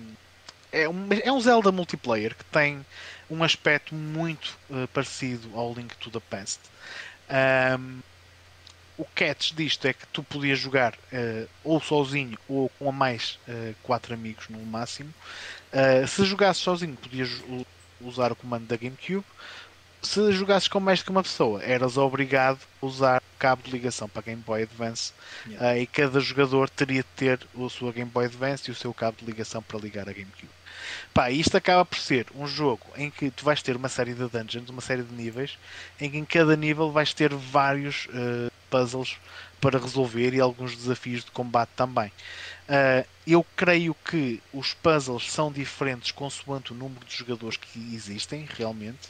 é, 0.71 0.87
um, 0.87 1.07
é 1.23 1.31
um 1.31 1.39
Zelda 1.41 1.71
multiplayer 1.71 2.35
que 2.35 2.45
tem 2.45 2.85
um 3.29 3.43
aspecto 3.43 3.93
muito 3.93 4.57
uh, 4.69 4.87
parecido 4.89 5.49
ao 5.57 5.73
Link 5.73 5.95
to 5.97 6.09
the 6.09 6.21
Past. 6.29 6.59
O 8.97 9.05
catch 9.05 9.53
disto 9.53 9.85
é 9.85 9.93
que 9.93 10.07
tu 10.07 10.23
podias 10.23 10.59
jogar 10.59 10.93
uh, 10.93 11.47
ou 11.63 11.79
sozinho 11.79 12.37
ou 12.47 12.69
com 12.69 12.89
a 12.89 12.91
mais 12.91 13.39
uh, 13.47 13.75
quatro 13.83 14.13
amigos 14.13 14.49
no 14.49 14.59
máximo. 14.59 15.13
Uh, 15.71 16.07
se 16.07 16.25
jogasses 16.25 16.63
sozinho, 16.63 16.95
podias 16.95 17.29
usar 18.01 18.31
o 18.31 18.35
comando 18.35 18.65
da 18.65 18.75
GameCube. 18.75 19.25
Se 20.01 20.31
jogasses 20.31 20.67
com 20.67 20.79
mais 20.79 21.01
que 21.01 21.09
uma 21.09 21.23
pessoa, 21.23 21.63
eras 21.63 21.97
obrigado 21.97 22.59
a 22.81 22.85
usar 22.85 23.21
cabo 23.37 23.61
de 23.63 23.71
ligação 23.71 24.09
para 24.09 24.23
Game 24.23 24.41
Boy 24.41 24.63
Advance 24.63 25.13
yeah. 25.47 25.73
uh, 25.73 25.77
e 25.77 25.85
cada 25.85 26.19
jogador 26.19 26.69
teria 26.69 27.03
de 27.03 27.09
ter 27.15 27.39
a 27.55 27.69
sua 27.69 27.91
Game 27.91 28.09
Boy 28.09 28.25
Advance 28.25 28.67
e 28.67 28.71
o 28.71 28.75
seu 28.75 28.93
cabo 28.93 29.17
de 29.19 29.25
ligação 29.25 29.61
para 29.61 29.79
ligar 29.79 30.09
a 30.09 30.13
GameCube. 30.13 30.49
Pá, 31.13 31.31
isto 31.31 31.55
acaba 31.57 31.85
por 31.85 31.97
ser 31.97 32.27
um 32.35 32.47
jogo 32.47 32.85
em 32.95 33.09
que 33.09 33.29
tu 33.29 33.43
vais 33.43 33.61
ter 33.61 33.75
uma 33.75 33.89
série 33.89 34.13
de 34.13 34.27
dungeons, 34.27 34.69
uma 34.69 34.81
série 34.81 35.03
de 35.03 35.13
níveis, 35.13 35.57
em 35.99 36.09
que 36.09 36.17
em 36.17 36.25
cada 36.25 36.55
nível 36.55 36.91
vais 36.91 37.13
ter 37.13 37.33
vários 37.33 38.05
uh, 38.07 38.51
puzzles 38.69 39.17
para 39.59 39.79
resolver 39.79 40.33
e 40.33 40.39
alguns 40.39 40.75
desafios 40.75 41.23
de 41.23 41.31
combate 41.31 41.69
também. 41.75 42.11
Uh, 42.69 43.07
eu 43.25 43.45
creio 43.55 43.95
que 44.05 44.41
os 44.53 44.73
puzzles 44.73 45.31
são 45.31 45.51
diferentes 45.51 46.11
consoante 46.11 46.71
o 46.71 46.75
número 46.75 47.05
de 47.05 47.15
jogadores 47.15 47.57
que 47.57 47.93
existem 47.93 48.47
realmente. 48.57 49.09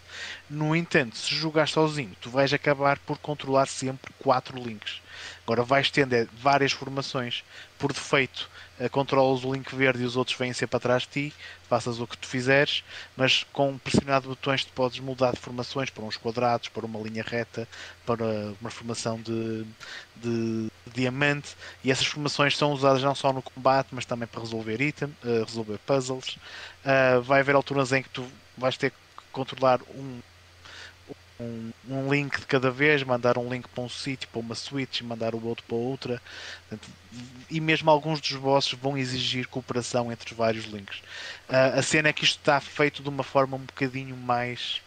No 0.49 0.75
entanto, 0.75 1.17
se 1.17 1.35
jogar 1.35 1.67
sozinho, 1.67 2.15
tu 2.21 2.29
vais 2.29 2.53
acabar 2.53 2.97
por 2.99 3.17
controlar 3.17 3.67
sempre 3.67 4.13
quatro 4.19 4.57
links. 4.57 5.01
Agora 5.43 5.63
vais 5.63 5.89
tendo 5.89 6.13
é, 6.13 6.27
várias 6.41 6.71
formações. 6.71 7.43
Por 7.77 7.93
defeito 7.93 8.49
uh, 8.79 8.89
controlas 8.89 9.43
o 9.43 9.53
link 9.53 9.73
verde 9.73 10.03
e 10.03 10.05
os 10.05 10.15
outros 10.15 10.37
vêm 10.37 10.51
sempre 10.53 10.77
atrás 10.77 11.03
de 11.03 11.09
ti, 11.09 11.33
faças 11.69 11.99
o 11.99 12.07
que 12.07 12.17
tu 12.17 12.27
fizeres, 12.27 12.83
mas 13.15 13.45
com 13.53 13.77
pressionado 13.77 14.29
botões 14.29 14.65
tu 14.65 14.71
podes 14.73 14.99
mudar 14.99 15.33
de 15.33 15.39
formações 15.39 15.89
para 15.89 16.03
uns 16.03 16.17
quadrados, 16.17 16.69
para 16.69 16.85
uma 16.85 16.99
linha 16.99 17.23
reta, 17.25 17.67
para 18.05 18.23
uma 18.59 18.69
formação 18.69 19.21
de, 19.21 19.65
de, 20.15 20.67
diamante, 20.93 21.55
e 21.83 21.91
essas 21.91 22.07
formações 22.07 22.57
são 22.57 22.71
usadas 22.71 23.03
não 23.03 23.15
só 23.15 23.31
no 23.31 23.41
combate, 23.41 23.89
mas 23.91 24.05
também 24.05 24.27
para 24.27 24.41
resolver 24.41 24.81
item, 24.81 25.09
uh, 25.23 25.43
resolver 25.45 25.77
puzzles. 25.85 26.37
Uh, 26.83 27.21
vai 27.21 27.41
haver 27.41 27.55
alturas 27.55 27.91
em 27.91 28.01
que 28.01 28.09
tu 28.09 28.25
vais 28.57 28.77
ter 28.77 28.91
que 28.91 28.97
controlar 29.31 29.79
um 29.95 30.19
um, 31.39 31.71
um, 31.89 32.11
link 32.11 32.39
de 32.39 32.45
cada 32.45 32.71
vez, 32.71 33.03
mandar 33.03 33.37
um 33.37 33.49
link 33.49 33.67
para 33.67 33.83
um 33.83 33.89
sítio, 33.89 34.27
para 34.29 34.39
uma 34.39 34.55
switch, 34.55 35.01
mandar 35.01 35.35
o 35.35 35.45
outro 35.45 35.63
para 35.67 35.75
outra. 35.75 36.21
E 37.49 37.59
mesmo 37.59 37.89
alguns 37.89 38.19
dos 38.19 38.33
bosses 38.33 38.73
vão 38.73 38.97
exigir 38.97 39.47
cooperação 39.47 40.11
entre 40.11 40.31
os 40.31 40.37
vários 40.37 40.65
links. 40.65 40.97
Uh, 41.49 41.79
a 41.79 41.81
cena 41.81 42.09
é 42.09 42.13
que 42.13 42.23
isto 42.23 42.39
está 42.39 42.59
feito 42.59 43.03
de 43.03 43.09
uma 43.09 43.23
forma 43.23 43.55
um 43.57 43.65
bocadinho 43.65 44.15
mais. 44.15 44.81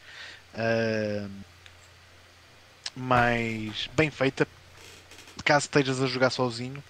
Uh, 0.55 1.31
mais 2.97 3.89
bem 3.94 4.10
feita 4.10 4.47
caso 5.44 5.66
estejas 5.66 6.02
a 6.02 6.06
jogar 6.06 6.31
sozinho 6.31 6.82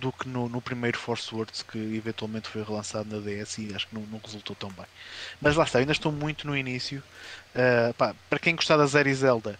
do 0.00 0.12
que 0.12 0.28
no, 0.28 0.48
no 0.48 0.60
primeiro 0.60 0.98
Force 0.98 1.34
Words 1.34 1.62
que 1.62 1.78
eventualmente 1.78 2.48
foi 2.48 2.62
relançado 2.62 3.08
na 3.08 3.20
DS 3.20 3.58
e 3.58 3.74
acho 3.74 3.88
que 3.88 3.94
não, 3.94 4.02
não 4.02 4.20
resultou 4.22 4.54
tão 4.56 4.70
bem. 4.70 4.86
Mas 5.40 5.56
lá 5.56 5.64
está, 5.64 5.78
ainda 5.78 5.92
estou 5.92 6.12
muito 6.12 6.46
no 6.46 6.56
início. 6.56 7.02
Uh, 7.54 7.92
pá, 7.94 8.14
para 8.28 8.38
quem 8.38 8.54
gostar 8.54 8.76
da 8.76 8.86
série 8.86 9.14
Zelda, 9.14 9.58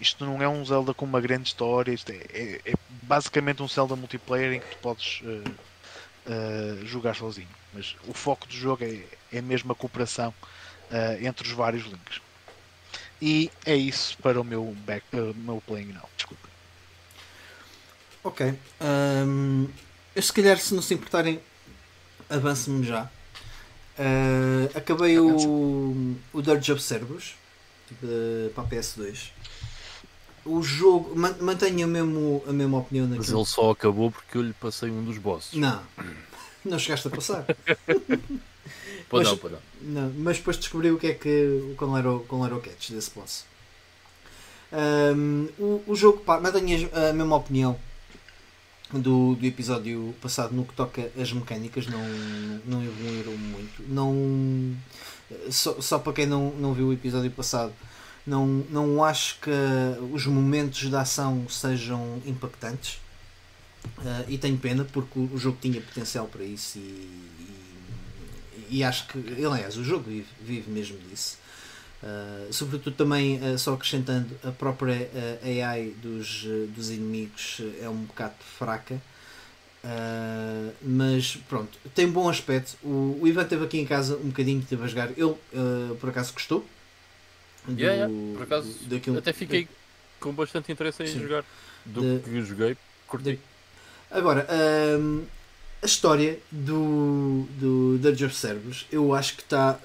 isto 0.00 0.24
não 0.24 0.42
é 0.42 0.48
um 0.48 0.64
Zelda 0.64 0.92
com 0.92 1.04
uma 1.04 1.20
grande 1.20 1.48
história, 1.48 1.92
isto 1.92 2.10
é, 2.10 2.20
é, 2.32 2.60
é 2.64 2.74
basicamente 3.02 3.62
um 3.62 3.68
Zelda 3.68 3.96
multiplayer 3.96 4.52
em 4.54 4.60
que 4.60 4.66
tu 4.66 4.78
podes 4.78 5.20
uh, 5.22 5.50
uh, 6.30 6.86
jogar 6.86 7.14
sozinho. 7.14 7.48
Mas 7.72 7.96
o 8.06 8.12
foco 8.12 8.46
do 8.46 8.54
jogo 8.54 8.84
é, 8.84 9.04
é 9.32 9.40
mesmo 9.42 9.72
a 9.72 9.74
cooperação 9.74 10.32
entre 11.20 11.44
os 11.44 11.52
vários 11.52 11.84
links. 11.86 12.20
E 13.20 13.50
é 13.66 13.74
isso 13.74 14.16
para 14.18 14.40
o 14.40 14.44
meu, 14.44 14.76
back, 14.86 15.04
meu 15.34 15.60
playing 15.66 15.92
now. 15.92 16.08
Desculpa. 16.16 16.53
Ok. 18.24 18.54
Um, 18.80 19.68
eu 20.16 20.22
se 20.22 20.32
calhar, 20.32 20.58
se 20.58 20.74
não 20.74 20.80
se 20.80 20.94
importarem, 20.94 21.38
avance-me 22.28 22.82
já. 22.84 23.04
Uh, 23.98 24.76
acabei 24.76 25.18
o, 25.18 26.16
o 26.32 26.42
Dirge 26.42 26.72
of 26.72 26.82
Cerberus 26.82 27.34
tipo, 27.86 28.06
para 28.54 28.64
a 28.64 28.66
PS2. 28.66 29.30
O 30.46 30.62
jogo 30.62 31.14
mantenho 31.40 31.84
a, 31.84 31.88
mesmo, 31.88 32.42
a 32.46 32.52
mesma 32.52 32.78
opinião 32.78 33.06
daquilo. 33.06 33.24
Mas 33.24 33.34
ele 33.34 33.44
só 33.44 33.70
acabou 33.70 34.10
porque 34.10 34.38
eu 34.38 34.42
lhe 34.42 34.52
passei 34.54 34.90
um 34.90 35.04
dos 35.04 35.18
bosses. 35.18 35.52
Não, 35.52 35.82
não 36.64 36.78
chegaste 36.78 37.08
a 37.08 37.10
passar. 37.10 37.44
pode 39.08 39.24
não, 39.24 39.36
pode 39.36 39.54
não. 39.54 40.02
não. 40.02 40.14
Mas 40.18 40.38
depois 40.38 40.56
descobri 40.56 40.90
o 40.90 40.98
que 40.98 41.08
é 41.08 41.14
que 41.14 41.74
qual 41.76 41.96
era 41.96 42.10
o, 42.10 42.20
qual 42.20 42.44
era 42.44 42.56
o 42.56 42.60
catch 42.60 42.90
desse 42.90 43.10
boss. 43.10 43.44
Um, 44.72 45.48
o, 45.58 45.84
o 45.88 45.94
jogo 45.94 46.20
pá, 46.20 46.40
mantenho 46.40 46.90
a 46.92 47.12
mesma 47.12 47.36
opinião 47.36 47.78
do, 48.92 49.34
do 49.34 49.46
episódio 49.46 50.14
passado 50.20 50.54
no 50.54 50.64
que 50.64 50.74
toca 50.74 51.10
as 51.18 51.32
mecânicas 51.32 51.86
não, 51.86 52.04
não 52.66 52.82
evoluíram 52.82 53.36
muito. 53.36 53.82
Não, 53.88 54.76
só, 55.50 55.80
só 55.80 55.98
para 55.98 56.12
quem 56.12 56.26
não, 56.26 56.50
não 56.52 56.72
viu 56.74 56.88
o 56.88 56.92
episódio 56.92 57.30
passado, 57.30 57.72
não, 58.26 58.46
não 58.70 59.02
acho 59.04 59.38
que 59.40 59.50
os 60.12 60.26
momentos 60.26 60.88
da 60.90 61.02
ação 61.02 61.46
sejam 61.48 62.22
impactantes. 62.26 63.00
Uh, 63.98 64.24
e 64.28 64.38
tenho 64.38 64.56
pena 64.56 64.82
porque 64.82 65.18
o, 65.18 65.30
o, 65.34 65.38
jogo 65.38 65.58
tinha 65.60 65.78
potencial 65.78 66.26
para 66.26 66.42
isso 66.42 66.78
e, 66.78 67.20
e, 68.70 68.78
e 68.78 68.84
acho 68.84 69.06
que, 69.08 69.18
aliás, 69.44 69.76
o 69.76 69.84
jogo 69.84 70.04
vive, 70.08 70.26
vive 70.40 70.70
mesmo 70.70 70.96
disso. 71.10 71.36
Uh, 72.04 72.52
sobretudo 72.52 72.94
também, 72.94 73.40
uh, 73.42 73.58
só 73.58 73.72
acrescentando, 73.72 74.28
a 74.44 74.50
própria 74.50 75.08
uh, 75.14 75.62
AI 75.62 75.94
dos, 76.02 76.44
dos 76.76 76.90
inimigos 76.90 77.62
é 77.80 77.88
um 77.88 78.02
bocado 78.02 78.34
fraca. 78.58 79.00
mas 80.82 81.36
pronto, 81.48 81.78
tem 81.94 82.06
bom 82.06 82.28
aspecto. 82.28 82.76
O, 82.82 83.20
o 83.22 83.26
Ivan 83.26 83.44
esteve 83.44 83.64
aqui 83.64 83.78
em 83.78 83.86
casa 83.86 84.16
um 84.16 84.28
bocadinho, 84.28 84.60
esteve 84.60 84.84
a 84.84 84.86
jogar. 84.86 85.10
Ele 85.16 85.34
por 85.98 86.10
acaso 86.10 86.34
gostou. 86.34 86.66
Do, 87.66 87.80
yeah, 87.80 88.04
yeah. 88.04 88.34
Por 88.36 88.42
acaso, 88.42 88.68
do, 88.80 88.94
daquilo, 88.94 89.18
até 89.18 89.32
fiquei 89.32 89.66
com 90.20 90.32
bastante 90.32 90.70
interesse 90.70 91.02
em 91.02 91.06
sim, 91.06 91.20
jogar. 91.20 91.42
Do 91.86 92.18
de, 92.18 92.22
que 92.22 92.42
joguei, 92.42 92.76
curti. 93.06 93.32
De, 93.32 93.38
agora, 94.10 94.46
a 95.82 95.86
história 95.86 96.38
do, 96.50 97.46
do 97.58 97.98
Dungeon 97.98 98.26
of 98.26 98.36
Cerberus 98.36 98.86
eu 98.92 99.14
acho 99.14 99.36
que 99.36 99.42
está 99.42 99.78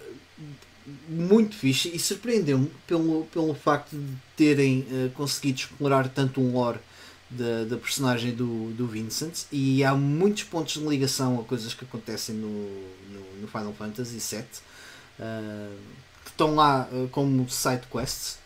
muito 1.08 1.56
fixe 1.56 1.90
e 1.94 2.00
surpreendeu-me 2.00 2.72
pelo, 2.86 3.26
pelo 3.26 3.54
facto 3.54 3.96
de 3.96 4.16
terem 4.36 4.86
uh, 4.92 5.10
conseguido 5.12 5.60
explorar 5.60 6.08
tanto 6.10 6.42
um 6.42 6.54
lore 6.54 6.80
da, 7.30 7.66
da 7.66 7.78
personagem 7.78 8.34
do, 8.34 8.72
do 8.74 8.88
Vincent 8.88 9.46
e 9.52 9.84
há 9.84 9.94
muitos 9.94 10.44
pontos 10.44 10.74
de 10.74 10.88
ligação 10.88 11.40
a 11.40 11.44
coisas 11.44 11.74
que 11.74 11.86
acontecem 11.86 12.36
no, 12.36 12.50
no, 12.50 13.42
no 13.42 13.48
Final 13.48 13.74
Fantasy 13.74 14.18
VII 14.18 14.44
uh, 15.20 15.78
que 16.24 16.32
estão 16.32 16.56
lá 16.56 16.88
uh, 16.92 17.08
como 17.10 17.48
side 17.50 17.84
quests. 17.92 18.40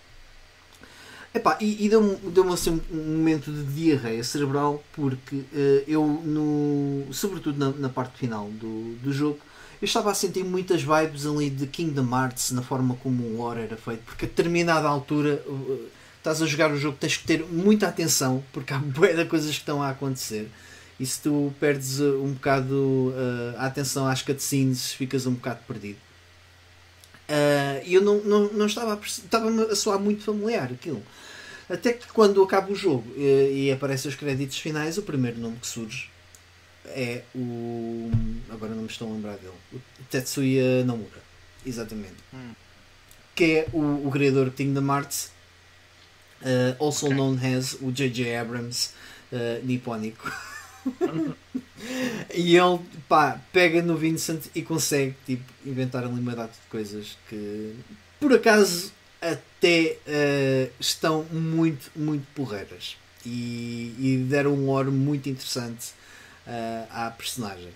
Epá, 1.33 1.57
e, 1.59 1.85
e 1.85 1.89
deu-me 1.89 2.15
deu 2.29 2.47
assim 2.53 2.79
um 2.91 3.17
momento 3.17 3.51
de 3.51 3.63
diarreia 3.63 4.23
cerebral 4.23 4.83
porque 4.93 5.43
eu 5.87 6.05
no 6.05 7.11
sobretudo 7.11 7.57
na, 7.57 7.71
na 7.71 7.89
parte 7.89 8.19
final 8.19 8.51
do, 8.51 8.95
do 9.01 9.11
jogo 9.11 9.39
eu 9.83 9.85
estava 9.85 10.11
a 10.11 10.13
sentir 10.13 10.45
muitas 10.45 10.81
vibes 10.81 11.25
ali 11.25 11.49
de 11.49 11.67
Kingdom 11.67 12.07
Hearts 12.09 12.51
na 12.51 12.61
forma 12.61 12.95
como 13.03 13.21
o 13.21 13.35
lore 13.35 13.63
era 13.63 13.75
feito, 13.75 14.01
porque 14.05 14.23
a 14.23 14.27
determinada 14.29 14.87
altura 14.87 15.43
uh, 15.45 15.89
estás 16.17 16.41
a 16.41 16.45
jogar 16.45 16.71
o 16.71 16.77
jogo, 16.77 16.95
tens 16.97 17.17
que 17.17 17.25
ter 17.25 17.43
muita 17.43 17.89
atenção, 17.89 18.41
porque 18.53 18.73
há 18.73 18.77
boia 18.79 19.13
de 19.13 19.25
coisas 19.25 19.51
que 19.51 19.57
estão 19.57 19.83
a 19.83 19.89
acontecer. 19.89 20.49
E 20.97 21.05
se 21.05 21.19
tu 21.19 21.53
perdes 21.59 21.99
uh, 21.99 22.17
um 22.23 22.31
bocado 22.31 22.73
uh, 22.73 23.57
a 23.57 23.65
atenção 23.65 24.07
às 24.07 24.21
cutscenes, 24.21 24.93
ficas 24.93 25.25
um 25.25 25.33
bocado 25.33 25.59
perdido. 25.67 25.99
E 27.85 27.97
uh, 27.97 27.99
eu 27.99 28.01
não, 28.01 28.19
não, 28.23 28.53
não 28.53 28.65
estava 28.67 28.93
a, 28.93 28.99
estava 29.05 29.49
a 29.65 29.75
soar 29.75 29.99
muito 29.99 30.23
familiar 30.23 30.71
aquilo. 30.71 31.03
Até 31.69 31.91
que 31.91 32.07
quando 32.07 32.41
acaba 32.41 32.71
o 32.71 32.75
jogo 32.75 33.11
e 33.17 33.69
aparecem 33.69 34.07
os 34.07 34.15
créditos 34.15 34.59
finais, 34.59 34.97
o 34.97 35.01
primeiro 35.01 35.39
nome 35.39 35.57
que 35.57 35.67
surge 35.67 36.12
é 36.85 37.23
o. 37.35 38.11
Agora 38.49 38.73
não 38.73 38.83
me 38.83 38.89
estou 38.89 39.09
a 39.09 39.13
lembrar 39.13 39.37
dele. 39.37 39.53
O 39.73 39.79
Tetsuya 40.09 40.83
Nomura. 40.83 41.21
Exatamente. 41.65 42.15
Hum. 42.33 42.53
Que 43.35 43.43
é 43.43 43.67
o, 43.73 44.07
o 44.07 44.11
criador 44.11 44.49
de 44.49 44.55
Kingdom 44.55 44.87
Hearts. 44.93 45.31
Uh, 46.41 46.83
also 46.83 47.05
okay. 47.05 47.17
known 47.17 47.39
as 47.57 47.73
o 47.81 47.89
J.J. 47.91 48.35
Abrams 48.35 48.91
uh, 49.31 49.65
nipónico. 49.65 50.29
e 52.33 52.57
ele 52.57 52.79
pá, 53.07 53.39
pega 53.53 53.81
no 53.81 53.95
Vincent 53.95 54.47
e 54.53 54.61
consegue 54.61 55.15
tipo, 55.25 55.43
inventar 55.65 56.03
ali 56.03 56.19
uma 56.19 56.35
data 56.35 56.51
de 56.51 56.67
coisas 56.69 57.17
que 57.29 57.73
por 58.19 58.33
acaso 58.33 58.91
até 59.21 59.97
uh, 60.05 60.73
estão 60.79 61.23
muito, 61.31 61.89
muito 61.95 62.25
porreiras 62.35 62.97
e, 63.25 63.95
e 63.97 64.25
deram 64.29 64.53
um 64.53 64.65
lore 64.65 64.91
muito 64.91 65.29
interessante 65.29 65.93
uh, 66.47 66.87
à 66.89 67.11
personagem. 67.11 67.69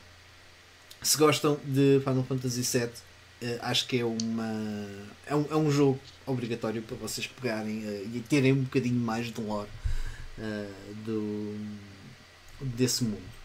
Se 1.02 1.18
gostam 1.18 1.60
de 1.64 2.02
Final 2.04 2.24
Fantasy 2.24 2.62
VII, 2.62 2.86
uh, 2.86 3.60
acho 3.62 3.88
que 3.88 4.00
é, 4.00 4.06
uma, 4.06 4.88
é, 5.26 5.36
um, 5.36 5.46
é 5.50 5.56
um 5.56 5.72
jogo 5.72 6.00
obrigatório 6.26 6.82
para 6.82 6.98
vocês 6.98 7.28
pegarem 7.28 7.86
uh, 7.86 8.10
e 8.14 8.24
terem 8.28 8.54
um 8.54 8.64
bocadinho 8.64 9.00
mais 9.00 9.28
de 9.28 9.42
lore 9.42 9.70
do, 11.04 11.58
desse 12.62 13.04
mundo. 13.04 13.38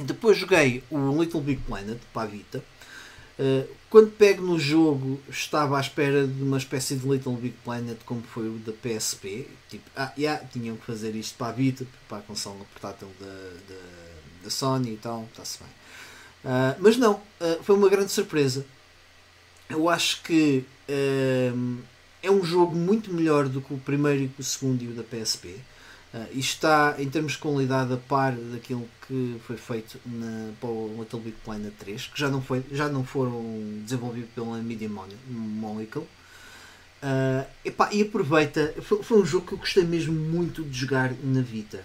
Depois 0.00 0.38
joguei 0.38 0.82
o 0.90 1.20
Little 1.20 1.42
Big 1.42 1.60
Planet 1.62 1.98
para 2.12 2.22
a 2.22 2.26
Vita 2.26 2.64
quando 3.94 4.10
pego 4.10 4.44
no 4.44 4.58
jogo, 4.58 5.20
estava 5.28 5.76
à 5.76 5.80
espera 5.80 6.26
de 6.26 6.42
uma 6.42 6.58
espécie 6.58 6.96
de 6.96 7.08
Little 7.08 7.36
Big 7.36 7.54
Planet 7.62 7.96
como 8.04 8.22
foi 8.22 8.48
o 8.48 8.58
da 8.58 8.72
PSP. 8.72 9.46
Tipo, 9.68 9.88
ah, 9.94 10.12
yeah, 10.18 10.44
tinham 10.46 10.76
que 10.76 10.84
fazer 10.84 11.14
isto 11.14 11.38
para 11.38 11.46
a 11.46 11.52
Vita, 11.52 11.86
para 12.08 12.18
a 12.18 12.20
consola 12.20 12.64
portátil 12.72 13.08
da, 13.20 13.26
da, 13.26 13.80
da 14.44 14.50
Sony 14.50 14.92
e 14.92 14.96
tal, 14.96 15.26
está-se 15.32 15.58
bem. 15.58 15.68
Uh, 16.44 16.76
mas 16.78 16.96
não, 16.96 17.14
uh, 17.14 17.62
foi 17.62 17.74
uma 17.74 17.88
grande 17.88 18.12
surpresa. 18.12 18.64
Eu 19.68 19.88
acho 19.88 20.22
que 20.22 20.64
é 22.22 22.30
um 22.30 22.44
jogo 22.44 22.76
muito 22.76 23.12
melhor 23.12 23.48
do 23.48 23.62
que 23.62 23.72
o 23.72 23.78
primeiro 23.78 24.24
e 24.24 24.30
o 24.38 24.42
segundo 24.42 24.82
e 24.82 24.88
o 24.88 24.92
da 24.92 25.02
PSP. 25.02 25.56
Uh, 26.14 26.28
e 26.32 26.38
está 26.38 26.94
em 26.96 27.10
termos 27.10 27.32
de 27.32 27.38
qualidade 27.38 27.92
a 27.92 27.96
par 27.96 28.32
daquilo 28.36 28.88
que 29.08 29.36
foi 29.44 29.56
feito 29.56 29.98
na, 30.06 30.52
para 30.60 30.68
o 30.68 30.96
Little 31.00 31.18
Big 31.18 31.36
Planet 31.44 31.72
3, 31.76 32.06
que 32.06 32.20
já 32.20 32.28
não, 32.28 32.40
foi, 32.40 32.62
já 32.70 32.88
não 32.88 33.02
foram 33.02 33.42
desenvolvidos 33.82 34.30
pela 34.32 34.58
Media 34.58 34.88
Molecule. 35.28 36.06
Uh, 37.02 37.44
epá, 37.64 37.92
e 37.92 38.02
aproveita, 38.02 38.74
foi, 38.80 39.02
foi, 39.02 39.18
um 39.20 39.26
jogo 39.26 39.46
que 39.46 39.54
eu 39.54 39.58
gostei 39.58 39.82
mesmo 39.82 40.14
muito 40.14 40.62
de 40.62 40.78
jogar 40.78 41.12
na 41.22 41.42
Vita. 41.42 41.84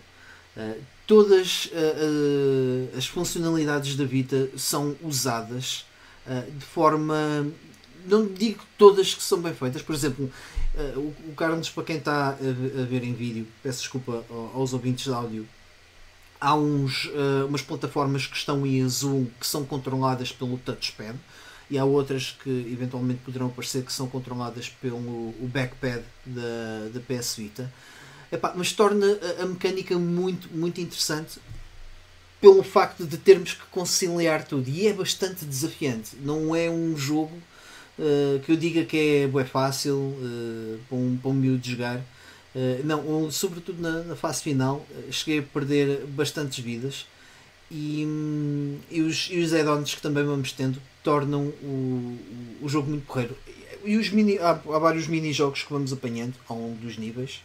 Uh, 0.59 0.81
todas 1.07 1.67
uh, 1.67 2.97
as 2.97 3.07
funcionalidades 3.07 3.95
da 3.95 4.03
Vita 4.03 4.49
são 4.57 4.95
usadas 5.01 5.85
de 6.59 6.65
forma. 6.65 7.47
Não 8.05 8.27
digo 8.27 8.63
todas 8.77 9.15
que 9.15 9.23
são 9.23 9.41
bem 9.41 9.53
feitas, 9.53 9.81
por 9.81 9.95
exemplo, 9.95 10.31
o, 10.95 11.33
Carlos, 11.35 11.69
para 11.69 11.83
quem 11.83 11.97
está 11.97 12.29
a, 12.29 12.83
ver 12.87 13.03
em 13.03 13.13
vídeo, 13.13 13.47
peço 13.63 13.79
desculpa 13.79 14.23
aos 14.53 14.71
ouvintes 14.71 15.05
de 15.05 15.11
áudio, 15.11 15.47
há 16.39 16.53
uns, 16.53 17.09
umas 17.47 17.63
plataformas 17.63 18.27
que 18.27 18.37
estão 18.37 18.63
em 18.63 18.83
azul 18.83 19.29
que 19.39 19.47
são 19.47 19.65
controladas 19.65 20.31
pelo 20.31 20.59
touchpad 20.59 21.17
e 21.69 21.79
há 21.79 21.83
outras 21.83 22.37
que 22.43 22.49
eventualmente 22.71 23.21
poderão 23.21 23.47
aparecer 23.47 23.83
que 23.83 23.91
são 23.91 24.07
controladas 24.07 24.69
pelo 24.69 24.97
o 24.97 25.49
backpad 25.51 26.03
da, 26.25 26.89
da 26.93 26.99
PS 26.99 27.35
Vita. 27.37 27.73
Epá, 28.31 28.53
mas 28.55 28.71
torna 28.71 29.07
a, 29.41 29.45
mecânica 29.45 29.97
muito, 29.97 30.49
muito 30.55 30.79
interessante 30.79 31.39
pelo 32.39 32.63
facto 32.63 33.05
de 33.05 33.17
termos 33.17 33.53
que 33.53 33.65
conciliar 33.71 34.45
tudo 34.45 34.69
e 34.69 34.87
é 34.87 34.93
bastante 34.93 35.45
desafiante. 35.45 36.15
Não 36.21 36.55
é 36.55 36.69
um 36.69 36.95
jogo 36.95 37.35
uh, 37.97 38.39
que 38.41 38.51
eu 38.51 38.55
diga 38.55 38.85
que 38.85 39.23
é 39.23 39.27
bué 39.27 39.45
fácil 39.45 39.95
uh, 39.95 40.79
para, 40.87 40.97
um, 40.97 41.17
para 41.17 41.31
um 41.31 41.33
miúdo 41.33 41.67
jogar. 41.67 41.97
Uh, 42.55 42.85
não, 42.85 43.29
sobretudo 43.31 43.81
na, 43.81 44.03
na, 44.03 44.15
fase 44.15 44.41
final, 44.41 44.85
cheguei 45.11 45.39
a 45.39 45.43
perder 45.43 46.05
bastantes 46.07 46.63
vidas 46.63 47.05
e, 47.69 48.03
um, 48.05 48.79
e 48.89 49.01
os, 49.01 49.27
e 49.31 49.39
os 49.39 49.53
add-ons 49.53 49.93
que 49.95 50.01
também 50.01 50.23
vamos 50.23 50.51
tendo 50.51 50.81
tornam 51.03 51.47
o, 51.61 52.17
o 52.61 52.69
jogo 52.69 52.89
muito 52.89 53.05
porreiro. 53.05 53.35
E 53.83 53.97
os 53.97 54.09
mini, 54.09 54.37
há, 54.39 54.51
há 54.51 54.79
vários 54.79 55.07
mini-jogos 55.07 55.63
que 55.63 55.71
vamos 55.71 55.93
apanhando 55.93 56.33
ao 56.47 56.57
longo 56.57 56.75
dos 56.75 56.97
níveis, 56.97 57.41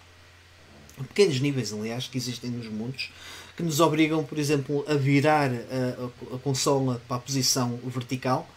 pequenos 1.08 1.40
níveis, 1.40 1.72
aliás, 1.72 2.06
que 2.06 2.18
existem 2.18 2.50
nos 2.50 2.68
mundos, 2.68 3.10
que 3.56 3.62
nos 3.62 3.80
obrigam, 3.80 4.24
por 4.24 4.38
exemplo, 4.38 4.84
a 4.88 4.94
virar 4.94 5.50
a, 5.50 6.32
a, 6.32 6.36
a 6.36 6.38
consola 6.38 7.00
para 7.08 7.16
a 7.16 7.20
posição 7.20 7.78
vertical 7.84 8.48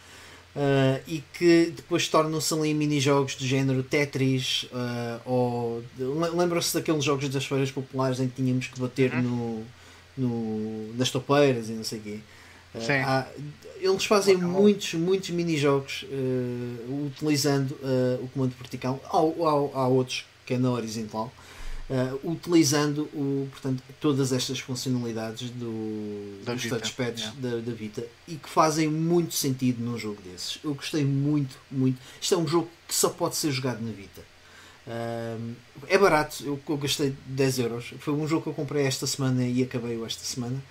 Uh, 0.57 0.99
e 1.05 1.23
que 1.37 1.71
depois 1.75 2.07
tornam-se 2.07 2.51
ali 2.51 2.73
mini-jogos 2.73 3.35
do 3.35 3.45
género 3.45 3.83
Tetris 3.83 4.63
uh, 4.63 5.21
ou 5.23 5.83
lembram-se 6.35 6.73
daqueles 6.73 7.03
jogos 7.03 7.29
das 7.29 7.45
feiras 7.45 7.69
populares 7.69 8.19
em 8.19 8.27
que 8.27 8.41
tínhamos 8.41 8.65
que 8.65 8.79
bater 8.79 9.13
uhum. 9.13 9.21
no, 9.21 9.65
no, 10.17 10.93
nas 10.95 11.11
topeiras 11.11 11.69
e 11.69 11.73
não 11.73 11.83
sei 11.83 11.99
o 11.99 12.01
quê. 12.01 12.19
Uh, 12.73 12.79
há, 13.05 13.27
eles 13.79 14.03
fazem 14.05 14.35
muitos, 14.35 14.95
muitos 14.95 15.29
mini-jogos 15.29 16.05
utilizando 17.05 17.77
o 18.19 18.27
comando 18.29 18.55
vertical. 18.57 18.99
Há, 19.05 19.17
há, 19.17 19.83
há, 19.83 19.87
outros 19.87 20.25
que 20.43 20.55
é 20.55 20.57
na 20.57 20.71
horizontal 20.71 21.31
uh, 21.89 22.31
utilizando 22.31 23.03
o, 23.13 23.47
portanto, 23.51 23.83
todas 23.99 24.31
estas 24.31 24.59
funcionalidades 24.59 25.49
do, 25.49 26.43
da 26.43 26.53
dos 26.53 26.63
Vita. 26.63 26.75
touchpads 26.77 27.23
yeah. 27.23 27.41
da, 27.41 27.57
da 27.57 27.71
Vita 27.73 28.05
e 28.27 28.35
que 28.35 28.49
fazem 28.49 28.87
muito 28.87 29.33
sentido 29.33 29.83
num 29.83 29.97
jogo 29.97 30.21
desses. 30.21 30.59
Eu 30.63 30.73
gostei 30.73 31.05
muito, 31.05 31.57
muito. 31.71 31.99
Isto 32.21 32.35
é 32.35 32.37
um 32.37 32.47
jogo 32.47 32.69
que 32.87 32.93
só 32.93 33.09
pode 33.09 33.35
ser 33.35 33.51
jogado 33.51 33.81
na 33.81 33.91
Vita. 33.91 34.21
Um, 34.87 35.53
é 35.89 35.97
barato, 35.97 36.43
eu, 36.45 36.59
eu 36.67 36.77
gastei 36.77 37.13
10 37.25 37.59
euros. 37.59 37.93
Foi 37.99 38.13
um 38.13 38.27
jogo 38.27 38.43
que 38.43 38.49
eu 38.49 38.53
comprei 38.53 38.85
esta 38.85 39.05
semana 39.05 39.45
e 39.45 39.61
acabei-o 39.63 40.05
esta 40.05 40.23
semana. 40.23 40.61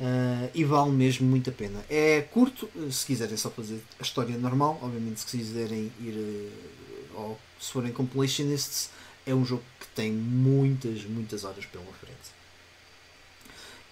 Uh, 0.00 0.48
e 0.54 0.62
vale 0.62 0.92
mesmo 0.92 1.28
muito 1.28 1.50
a 1.50 1.52
pena. 1.52 1.84
É 1.90 2.20
curto, 2.20 2.70
se 2.88 3.04
quiserem 3.04 3.36
só 3.36 3.50
fazer 3.50 3.82
a 3.98 4.02
história 4.02 4.38
normal, 4.38 4.78
obviamente 4.80 5.18
se 5.18 5.26
quiserem 5.26 5.90
ir 6.00 6.12
uh, 6.12 7.20
ou 7.20 7.38
se 7.58 7.72
forem 7.72 7.92
completionists, 7.92 8.90
é 9.26 9.34
um 9.34 9.44
jogo 9.44 9.64
tem 9.98 10.12
muitas, 10.12 11.02
muitas 11.02 11.42
horas 11.42 11.66
pela 11.66 11.84
frente. 11.94 12.30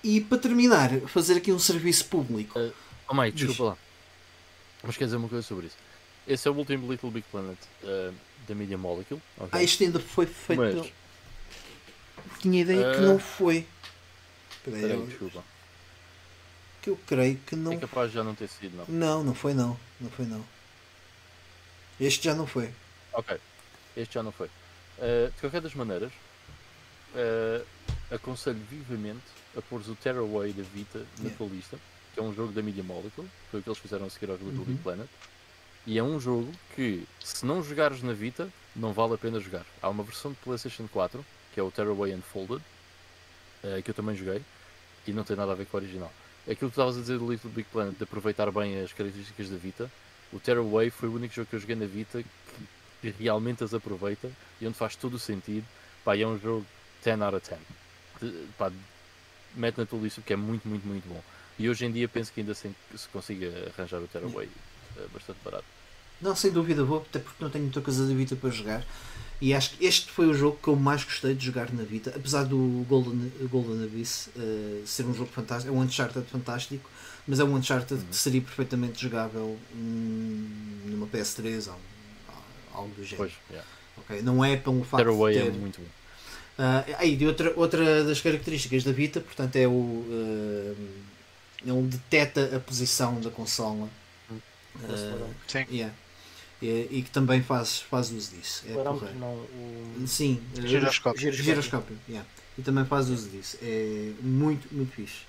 E 0.04 0.20
para 0.20 0.38
terminar, 0.38 0.88
fazer 1.08 1.38
aqui 1.38 1.50
um 1.50 1.58
serviço 1.58 2.04
público. 2.06 2.56
Uh, 2.56 2.72
oh 3.08 3.14
Mike, 3.14 3.36
desculpa 3.36 3.70
lá. 3.70 3.78
Mas 4.84 4.96
quer 4.96 5.06
dizer 5.06 5.16
uma 5.16 5.28
coisa 5.28 5.44
sobre 5.44 5.66
isso. 5.66 5.76
Esse 6.28 6.46
é 6.46 6.50
o 6.50 6.54
último 6.54 6.88
Little 6.88 7.10
Big 7.10 7.26
Planet 7.28 7.58
uh, 7.82 8.14
da 8.46 8.54
Media 8.54 8.78
Molecule. 8.78 9.20
Okay. 9.36 9.48
Ah, 9.50 9.62
isto 9.64 9.82
ainda 9.82 9.98
foi 9.98 10.26
feito. 10.26 10.60
Mas... 10.60 10.92
Tinha 12.38 12.62
ideia 12.62 12.88
uh... 12.88 12.94
que 12.94 13.00
não 13.00 13.18
foi. 13.18 13.66
Peraí, 14.64 14.82
Peraí 14.82 15.06
desculpa. 15.06 15.42
Que 16.82 16.90
eu 16.90 17.00
creio 17.04 17.36
que 17.44 17.56
não. 17.56 17.72
É 17.72 17.78
capaz 17.78 18.10
de 18.10 18.14
já 18.14 18.22
não 18.22 18.36
ter 18.36 18.48
sido, 18.48 18.76
não. 18.76 18.84
Não, 18.86 19.24
não 19.24 19.34
foi 19.34 19.54
não. 19.54 19.76
Não 20.00 20.10
foi 20.10 20.24
não. 20.24 20.44
Este 21.98 22.26
já 22.26 22.34
não 22.34 22.46
foi. 22.46 22.70
Ok. 23.12 23.36
Este 23.96 24.14
já 24.14 24.22
não 24.22 24.30
foi. 24.30 24.48
Uh, 24.98 25.30
de 25.30 25.40
qualquer 25.40 25.60
das 25.60 25.74
maneiras, 25.74 26.12
aconselho 28.10 28.60
vivamente 28.70 29.24
a 29.56 29.62
pôr 29.62 29.80
o 29.80 29.94
Tearaway 29.94 30.52
da 30.52 30.62
Vita 30.62 31.04
na 31.18 31.30
tua 31.30 31.46
lista, 31.46 31.78
que 32.12 32.20
é 32.20 32.22
um 32.22 32.34
jogo 32.34 32.52
da 32.52 32.62
Media 32.62 32.82
Molecule, 32.82 33.28
foi 33.50 33.60
o 33.60 33.62
que 33.62 33.68
eles 33.68 33.78
fizeram 33.78 34.06
a 34.06 34.10
seguir 34.10 34.30
ao 34.30 34.36
Little 34.36 34.58
uhum. 34.58 34.64
Big 34.64 34.82
Planet. 34.82 35.08
E 35.86 35.98
é 35.98 36.02
um 36.02 36.18
jogo 36.18 36.50
que, 36.74 37.06
se 37.22 37.46
não 37.46 37.62
jogares 37.62 38.02
na 38.02 38.12
Vita, 38.12 38.50
não 38.74 38.92
vale 38.92 39.14
a 39.14 39.18
pena 39.18 39.38
jogar. 39.38 39.64
Há 39.80 39.88
uma 39.88 40.02
versão 40.02 40.32
de 40.32 40.38
PlayStation 40.38 40.88
4, 40.88 41.24
que 41.54 41.60
é 41.60 41.62
o 41.62 41.70
Tearaway 41.70 42.14
Unfolded, 42.14 42.62
uh, 43.62 43.82
que 43.82 43.90
eu 43.90 43.94
também 43.94 44.16
joguei, 44.16 44.42
e 45.06 45.12
não 45.12 45.24
tem 45.24 45.36
nada 45.36 45.52
a 45.52 45.54
ver 45.54 45.66
com 45.66 45.76
o 45.76 45.80
original. 45.80 46.12
Aquilo 46.42 46.70
que 46.70 46.74
estavas 46.74 46.96
a 46.96 47.00
dizer 47.00 47.18
do 47.18 47.30
Little 47.30 47.50
Big 47.50 47.68
Planet, 47.70 47.96
de 47.96 48.02
aproveitar 48.02 48.50
bem 48.50 48.80
as 48.80 48.92
características 48.92 49.48
da 49.48 49.56
Vita, 49.56 49.90
o 50.32 50.40
Tearaway 50.40 50.90
foi 50.90 51.08
o 51.08 51.14
único 51.14 51.34
jogo 51.34 51.48
que 51.48 51.56
eu 51.56 51.60
joguei 51.60 51.76
na 51.76 51.86
Vita 51.86 52.22
que, 53.12 53.22
realmente 53.22 53.62
as 53.62 53.74
aproveita 53.74 54.30
e 54.60 54.66
onde 54.66 54.76
faz 54.76 54.96
todo 54.96 55.14
o 55.14 55.18
sentido. 55.18 55.66
Pá, 56.04 56.16
é 56.16 56.26
um 56.26 56.38
jogo 56.38 56.66
10 57.04 57.20
out 57.20 57.36
of 57.36 57.48
10. 57.48 57.60
De, 58.20 58.46
pá, 58.58 58.72
mete 59.54 59.78
na 59.78 59.86
tua 59.86 59.98
lista 60.00 60.20
porque 60.20 60.32
é 60.32 60.36
muito, 60.36 60.66
muito, 60.68 60.86
muito 60.86 61.08
bom. 61.08 61.22
E 61.58 61.68
hoje 61.68 61.86
em 61.86 61.92
dia 61.92 62.08
penso 62.08 62.32
que 62.32 62.40
ainda 62.40 62.54
se, 62.54 62.70
se 62.94 63.08
consiga 63.08 63.72
arranjar 63.74 64.00
o 64.00 64.06
Tearaway 64.06 64.48
uh, 64.96 65.08
bastante 65.12 65.38
barato. 65.44 65.64
Não, 66.20 66.34
sem 66.34 66.50
dúvida 66.50 66.82
vou, 66.82 66.98
até 66.98 67.18
porque 67.18 67.42
não 67.42 67.50
tenho 67.50 67.64
muita 67.64 67.80
coisa 67.80 68.06
da 68.06 68.14
Vita 68.14 68.36
para 68.36 68.50
jogar. 68.50 68.84
E 69.40 69.52
acho 69.52 69.76
que 69.76 69.84
este 69.84 70.10
foi 70.10 70.26
o 70.26 70.34
jogo 70.34 70.58
que 70.62 70.68
eu 70.68 70.76
mais 70.76 71.04
gostei 71.04 71.34
de 71.34 71.44
jogar 71.44 71.70
na 71.70 71.82
Vita, 71.82 72.12
apesar 72.16 72.44
do 72.44 72.86
Golden, 72.88 73.30
Golden 73.50 73.84
Abyss 73.84 74.30
uh, 74.34 74.86
ser 74.86 75.04
um 75.04 75.12
jogo 75.12 75.30
fantástico, 75.30 75.74
é 75.74 75.76
um 75.76 75.80
Uncharted 75.80 76.26
fantástico, 76.26 76.88
mas 77.26 77.38
é 77.38 77.44
um 77.44 77.54
Uncharted 77.54 78.00
uhum. 78.00 78.08
que 78.08 78.16
seria 78.16 78.40
perfeitamente 78.40 79.02
jogável 79.02 79.58
hum, 79.74 80.48
numa 80.86 81.06
PS3 81.06 81.68
ou 81.68 81.78
algo 82.76 82.94
do 82.94 83.04
género. 83.04 83.16
Pois, 83.16 83.32
yeah. 83.50 83.68
okay? 83.98 84.22
Não 84.22 84.44
é 84.44 84.56
pelo 84.56 84.84
facto 84.84 85.04
Tearaway 85.04 85.34
de 85.34 85.40
é 85.40 85.42
ter... 85.44 85.48
é 85.48 85.52
muito 85.52 85.80
bom. 85.80 85.86
Uh, 86.58 86.96
aí, 86.98 87.16
de 87.16 87.26
outra, 87.26 87.52
outra 87.56 88.04
das 88.04 88.20
características 88.20 88.82
da 88.84 88.92
Vita, 88.92 89.20
portanto, 89.20 89.56
é 89.56 89.66
o. 89.66 89.70
Uh, 89.70 90.76
ele 91.64 91.82
detecta 91.82 92.56
a 92.56 92.60
posição 92.60 93.20
da 93.20 93.30
consola. 93.30 93.88
Uh, 94.30 95.34
Sim. 95.46 95.66
Yeah. 95.70 95.94
E, 96.62 96.88
e, 96.90 97.02
que 97.02 97.10
também 97.10 97.42
faz, 97.42 97.80
faz 97.80 98.10
uso 98.10 98.34
disso. 98.34 98.64
É 98.66 98.72
não, 98.72 98.94
o... 98.94 100.06
Sim, 100.06 100.40
giroscópio. 100.54 101.20
giroscópio. 101.20 101.44
giroscópio 101.44 101.98
yeah. 102.08 102.26
E 102.56 102.62
também 102.62 102.84
faz 102.86 103.10
uso 103.10 103.28
disso. 103.28 103.58
É 103.60 104.12
muito, 104.22 104.66
muito 104.72 104.92
fixe. 104.92 105.20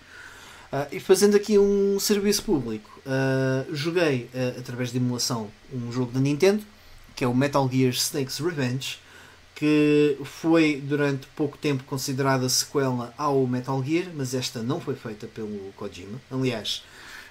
Uh, 0.72 0.88
e 0.92 1.00
fazendo 1.00 1.36
aqui 1.36 1.58
um 1.58 2.00
serviço 2.00 2.44
público, 2.44 3.02
uh, 3.06 3.74
joguei 3.74 4.30
uh, 4.34 4.60
através 4.60 4.92
de 4.92 4.98
emulação 4.98 5.50
um 5.74 5.92
jogo 5.92 6.12
da 6.12 6.20
Nintendo 6.20 6.64
que 7.18 7.26
é 7.26 7.28
o 7.28 7.36
Metal 7.36 7.70
Gear 7.70 7.92
Snakes 7.92 8.38
Revenge 8.38 9.00
que 9.58 10.16
foi 10.24 10.80
durante 10.80 11.26
pouco 11.36 11.58
tempo 11.58 11.84
considerada 11.84 12.48
sequela 12.48 13.12
ao 13.18 13.48
Metal 13.48 13.84
Gear, 13.84 14.06
mas 14.14 14.36
esta 14.36 14.62
não 14.62 14.80
foi 14.80 14.94
feita 14.94 15.26
pelo 15.26 15.74
Kojima. 15.76 16.22
Aliás, 16.30 16.84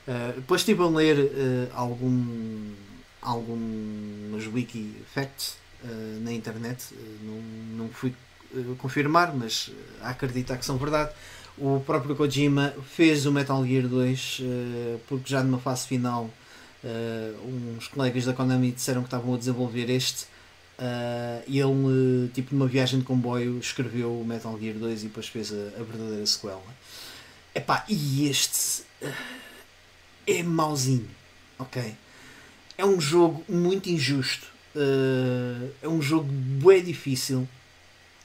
uh, 0.09 0.33
depois 0.35 0.63
estive 0.63 0.83
a 0.83 0.89
ler 0.89 1.17
uh, 1.17 1.71
algum, 1.73 2.73
algumas 3.23 4.45
wiki 4.53 4.93
facts 5.15 5.57
uh, 5.85 6.21
na 6.21 6.33
internet, 6.33 6.93
não, 7.23 7.85
não 7.85 7.89
fui 7.91 8.13
confirmar, 8.79 9.33
mas 9.33 9.71
a 10.03 10.11
acreditar 10.11 10.57
que 10.57 10.65
são 10.65 10.77
verdade. 10.79 11.13
O 11.57 11.81
próprio 11.87 12.17
Kojima 12.17 12.75
fez 12.91 13.25
o 13.25 13.31
Metal 13.31 13.65
Gear 13.65 13.87
2 13.87 14.43
porque 15.09 15.31
já 15.31 15.43
numa 15.43 15.59
fase 15.59 15.87
final 15.87 16.29
uns 17.77 17.89
colegas 17.89 18.24
da 18.24 18.32
Konami 18.32 18.73
disseram 18.73 19.03
que 19.03 19.09
estavam 19.09 19.35
a 19.35 19.39
desenvolver 19.39 19.90
este 19.90 20.27
Uh, 20.77 21.43
ele, 21.48 22.28
tipo, 22.35 22.55
numa 22.55 22.66
viagem 22.66 22.98
de 22.98 23.05
comboio, 23.05 23.59
escreveu 23.59 24.20
o 24.20 24.24
Metal 24.24 24.59
Gear 24.61 24.77
2 24.77 25.05
e 25.05 25.07
depois 25.07 25.27
fez 25.27 25.51
a, 25.51 25.81
a 25.81 25.82
verdadeira 25.82 26.27
sequela. 26.27 26.62
Epá, 27.55 27.85
e 27.89 28.28
este 28.28 28.82
uh, 29.03 29.12
é 30.27 30.43
mauzinho, 30.43 31.09
ok? 31.59 31.94
É 32.77 32.85
um 32.85 33.01
jogo 33.01 33.43
muito 33.48 33.89
injusto, 33.89 34.48
uh, 34.74 35.70
é 35.81 35.89
um 35.89 36.03
jogo 36.03 36.31
bem 36.31 36.85
difícil, 36.85 37.48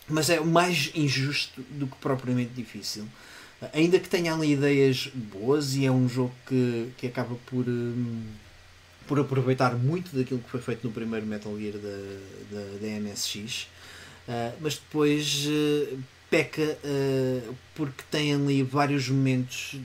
mas 0.09 0.29
é 0.29 0.41
mais 0.41 0.91
injusto 0.93 1.61
do 1.69 1.87
que 1.87 1.95
propriamente 1.97 2.51
difícil. 2.51 3.07
Ainda 3.73 3.99
que 3.99 4.09
tenha 4.09 4.33
ali 4.33 4.53
ideias 4.53 5.07
boas, 5.13 5.75
e 5.75 5.85
é 5.85 5.91
um 5.91 6.07
jogo 6.07 6.33
que, 6.47 6.91
que 6.97 7.07
acaba 7.07 7.35
por. 7.45 7.67
Um, 7.67 8.23
por 9.11 9.19
aproveitar 9.19 9.75
muito 9.75 10.15
daquilo 10.15 10.39
que 10.39 10.49
foi 10.49 10.61
feito 10.61 10.87
no 10.87 10.93
primeiro 10.93 11.25
Metal 11.25 11.53
Gear 11.59 11.73
da, 11.73 11.97
da, 12.49 12.61
da 12.79 12.99
MSX, 13.01 13.63
uh, 14.25 14.55
mas 14.61 14.75
depois 14.75 15.47
uh, 15.47 15.99
peca 16.29 16.61
uh, 16.61 17.55
porque 17.75 18.03
tem 18.09 18.33
ali 18.33 18.63
vários 18.63 19.09
momentos 19.09 19.75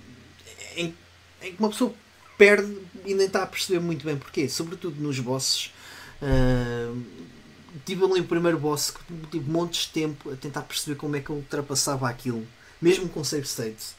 em, 0.77 0.95
em, 1.43 1.53
que 1.53 1.59
uma 1.59 1.71
pessoa 1.71 1.93
perde 2.39 2.73
e 3.05 3.15
nem 3.15 3.27
está 3.27 3.43
a 3.43 3.47
perceber 3.49 3.81
muito 3.81 4.05
bem 4.05 4.17
porquê, 4.17 4.49
sobretudo 4.49 5.03
nos 5.03 5.19
bosses. 5.19 5.73
tive 7.85 8.05
ali 8.05 8.21
o 8.21 8.25
primeiro 8.25 8.61
boss 8.61 8.93
que 8.93 9.01
tive 9.29 9.51
montes 9.51 9.87
de 9.87 9.89
tempo 9.89 10.31
a 10.31 10.37
tentar 10.37 10.63
perceber 10.63 10.97
como 10.97 11.17
é 11.17 11.21
que 11.21 11.31
eu 11.31 11.37
ultrapassava 11.37 12.09
aquilo, 12.09 12.47
mesmo 12.81 13.09
com 13.09 13.23
save 13.25 13.47
states 13.47 13.95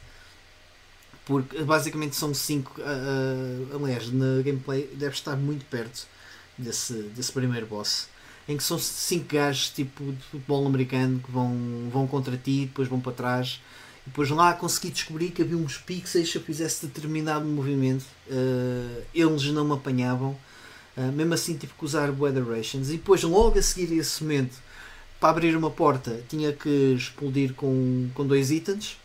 porque 1.27 1.61
basicamente 1.63 2.15
são 2.15 2.33
5. 2.33 2.79
Uh, 2.79 3.75
uh, 3.75 3.83
aliás, 3.83 4.09
na 4.11 4.41
gameplay 4.41 4.89
deve 4.93 5.13
estar 5.13 5.35
muito 5.35 5.65
perto 5.65 6.07
desse, 6.57 6.93
desse 6.93 7.31
primeiro 7.33 7.67
boss. 7.67 8.07
Em 8.47 8.55
que 8.55 8.63
são 8.63 8.79
5 8.79 9.25
gajos 9.27 9.69
tipo 9.69 10.13
de 10.13 10.23
futebol 10.23 10.65
americano 10.65 11.19
que 11.19 11.29
vão, 11.29 11.53
vão 11.91 12.07
contra 12.07 12.37
ti, 12.37 12.65
depois 12.65 12.87
vão 12.87 13.01
para 13.01 13.11
trás. 13.11 13.61
Depois 14.05 14.29
lá 14.29 14.53
consegui 14.53 14.89
descobrir 14.89 15.31
que 15.31 15.41
havia 15.41 15.57
uns 15.57 15.77
pixels 15.77 16.31
se 16.31 16.37
eu 16.37 16.41
fizesse 16.41 16.85
determinado 16.85 17.45
movimento. 17.45 18.05
Uh, 18.27 19.03
eles 19.13 19.43
não 19.47 19.65
me 19.65 19.73
apanhavam. 19.73 20.31
Uh, 20.95 21.11
mesmo 21.11 21.33
assim 21.33 21.57
tive 21.57 21.73
que 21.77 21.83
usar 21.83 22.09
Weather 22.09 22.47
Rations. 22.47 22.87
E 22.87 22.93
depois, 22.93 23.21
logo 23.21 23.59
a 23.59 23.61
seguir 23.61 23.93
esse 23.97 24.23
momento, 24.23 24.55
para 25.19 25.29
abrir 25.29 25.55
uma 25.55 25.71
porta, 25.71 26.23
tinha 26.29 26.53
que 26.53 26.93
explodir 26.95 27.53
com, 27.53 28.09
com 28.13 28.25
dois 28.25 28.51
itens. 28.51 28.97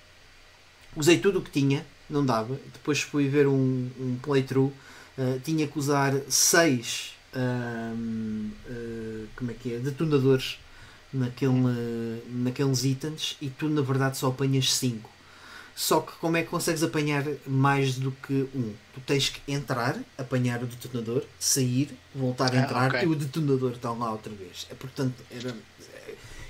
Usei 0.95 1.19
tudo 1.19 1.39
o 1.39 1.43
que 1.43 1.51
tinha 1.51 1.87
não 2.13 2.25
dava. 2.25 2.59
Depois 2.73 3.01
fui 3.01 3.29
ver 3.29 3.47
um, 3.47 3.91
um 3.99 4.19
playthrough, 4.23 4.73
uh, 5.19 5.41
tinha 5.43 5.67
que 5.67 5.79
usar 5.79 6.15
6 6.29 7.15
uh, 7.35 7.97
uh, 7.97 9.29
como 9.35 9.51
é 9.51 9.55
que 9.55 9.75
é? 9.75 9.79
detonadores 9.79 10.59
naquele, 11.13 11.53
naqueles 12.29 12.85
itens 12.85 13.37
e 13.41 13.51
tu 13.51 13.69
na 13.69 13.83
verdade 13.83 14.19
só 14.19 14.29
apanhas 14.29 14.73
5. 14.75 15.11
Só 15.75 16.01
que 16.01 16.13
como 16.17 16.37
é 16.37 16.43
que 16.43 16.49
consegues 16.51 16.83
apanhar 16.83 17.25
mais 17.47 17.97
do 17.97 18.13
que 18.13 18.47
um? 18.55 18.75
Tu 18.93 19.01
tens 19.07 19.31
que 19.31 19.41
entrar, 19.51 19.99
apanhar 20.19 20.63
o 20.63 20.67
detonador, 20.67 21.25
sair, 21.39 21.97
voltar 22.15 22.55
a 22.55 22.61
ah, 22.61 22.63
entrar 22.63 22.85
ah, 22.85 22.89
okay. 22.89 23.05
e 23.05 23.07
o 23.07 23.15
detonador 23.15 23.73
está 23.73 23.91
lá 23.91 24.13
outra 24.13 24.33
vez. 24.35 24.67
É, 24.71 24.75
portanto, 24.75 25.15
era, 25.31 25.57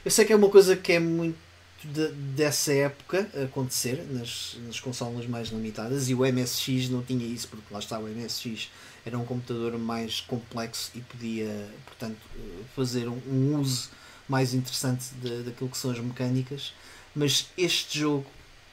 eu 0.05 0.11
sei 0.11 0.25
que 0.25 0.33
é 0.33 0.37
uma 0.37 0.49
coisa 0.49 0.77
que 0.77 0.93
é 0.93 0.99
muito 0.99 1.39
de, 1.85 2.09
dessa 2.13 2.73
época 2.73 3.29
acontecer 3.45 4.05
nas, 4.11 4.57
nas 4.67 4.79
consolas 4.79 5.27
mais 5.27 5.49
limitadas 5.49 6.09
e 6.09 6.15
o 6.15 6.21
MSX 6.21 6.89
não 6.89 7.03
tinha 7.03 7.27
isso 7.27 7.49
porque 7.49 7.73
lá 7.73 7.81
está 7.81 7.99
o 7.99 8.07
MSX 8.07 8.71
era 9.05 9.19
um 9.19 9.25
computador 9.25 9.77
mais 9.79 10.21
complexo 10.21 10.93
e 10.95 11.01
podia 11.01 11.69
portanto 11.85 12.19
fazer 12.77 13.09
um, 13.09 13.21
um 13.27 13.61
uso 13.61 13.91
mais 14.29 14.55
interessante 14.55 15.07
de, 15.21 15.43
daquilo 15.43 15.69
que 15.69 15.77
são 15.77 15.91
as 15.91 15.99
mecânicas 15.99 16.73
mas 17.15 17.49
este 17.57 17.99
jogo 17.99 18.27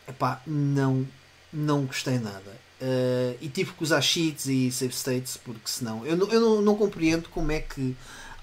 epá, 0.07 0.41
não 0.45 1.07
não 1.51 1.85
gostei 1.85 2.19
nada. 2.19 2.59
Uh, 2.81 3.35
e 3.41 3.49
tive 3.49 3.73
que 3.73 3.83
usar 3.83 4.01
cheats 4.01 4.45
e 4.45 4.71
save 4.71 4.93
states 4.93 5.35
porque 5.35 5.65
senão 5.65 6.05
eu 6.05 6.15
não, 6.15 6.27
eu 6.29 6.39
não, 6.39 6.61
não 6.61 6.75
compreendo 6.77 7.27
como 7.27 7.51
é 7.51 7.59
que 7.59 7.93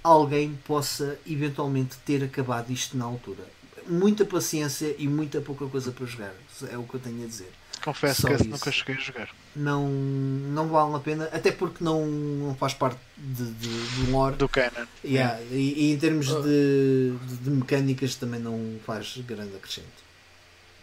alguém 0.07 0.55
possa 0.65 1.19
eventualmente 1.27 1.97
ter 2.05 2.23
acabado 2.23 2.70
isto 2.70 2.97
na 2.97 3.05
altura. 3.05 3.45
Muita 3.89 4.24
paciência 4.24 4.95
e 4.99 5.07
muita 5.07 5.41
pouca 5.41 5.66
coisa 5.66 5.91
para 5.91 6.07
jogar. 6.07 6.35
É 6.70 6.78
o 6.78 6.85
que 6.85 6.95
eu 6.95 7.01
tenho 7.01 7.24
a 7.24 7.27
dizer. 7.27 7.51
Confesso 7.85 8.23
Só 8.23 8.37
que 8.37 8.49
nunca 8.49 8.73
cheguei 8.73 8.97
a 8.97 8.99
jogar. 8.99 9.35
Não, 9.55 9.89
não 9.89 10.69
vale 10.69 10.97
a 10.97 10.99
pena, 10.99 11.24
até 11.33 11.53
porque 11.53 11.83
não, 11.85 12.07
não 12.07 12.55
faz 12.55 12.74
parte 12.74 12.99
de, 13.16 13.45
de, 13.53 13.69
do 13.69 14.11
lore. 14.11 14.37
Do 14.37 14.49
Canon. 14.49 14.87
Yeah, 15.05 15.41
e, 15.51 15.74
e 15.77 15.93
em 15.93 15.99
termos 15.99 16.27
de, 16.27 17.12
de, 17.27 17.37
de 17.37 17.51
mecânicas 17.51 18.15
também 18.16 18.41
não 18.41 18.78
faz 18.85 19.16
grande 19.19 19.55
acrescento. 19.57 20.05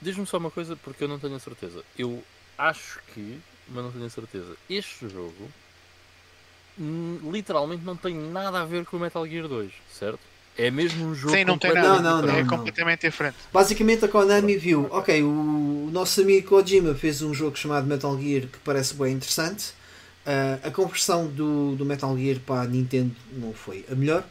Diz-me 0.02 0.26
só 0.26 0.38
uma 0.38 0.52
coisa 0.52 0.76
porque 0.78 1.04
eu 1.04 1.08
não 1.08 1.20
tenho 1.20 1.36
a 1.36 1.40
certeza. 1.40 1.84
Eu 1.98 2.24
acho 2.58 3.00
que, 3.14 3.40
mas 3.70 3.84
não 3.84 3.91
tenho 3.91 4.06
a 4.06 4.10
certeza. 4.10 4.56
Este 4.70 5.10
jogo 5.10 5.50
literalmente 6.78 7.84
não 7.84 7.95
tem 7.95 8.16
nada 8.16 8.62
a 8.62 8.66
ver 8.66 8.86
com 8.86 8.98
o 8.98 9.00
Metal 9.00 9.26
Gear 9.28 9.48
2, 9.48 9.72
certo? 9.91 10.20
É 10.58 10.70
mesmo 10.70 11.08
um 11.08 11.16
jogo 11.16 11.36
Sim, 11.36 11.45
não 11.45 11.58
tem 11.58 11.72
completamente 11.72 12.04
Não, 12.04 12.04
nada. 12.04 12.12
não, 12.12 12.22
diferente. 12.22 12.40
é 12.40 12.44
não. 12.44 12.58
completamente 12.58 13.02
diferente. 13.02 13.38
Basicamente 13.52 14.06
a 14.06 14.08
Konami 14.08 14.56
viu, 14.58 14.88
ok, 14.91 15.24
o, 15.24 15.90
nosso 15.91 16.22
amigo 16.22 16.48
Kojima 16.48 16.94
fez 16.94 17.22
um 17.22 17.34
jogo 17.34 17.58
chamado 17.58 17.88
Metal 17.88 18.16
Gear 18.20 18.44
que 18.44 18.60
parece 18.64 18.94
bem 18.94 19.14
interessante. 19.14 19.74
Ah, 20.26 20.60
a 20.64 20.72
conversão 20.72 21.28
do, 21.28 21.76
do 21.76 21.86
Metal 21.86 22.16
Gear 22.18 22.40
para 22.40 22.62
a 22.62 22.66
Nintendo 22.66 23.16
não 23.34 23.54
foi 23.54 23.86
a 23.91 23.95
melhor. 23.95 24.24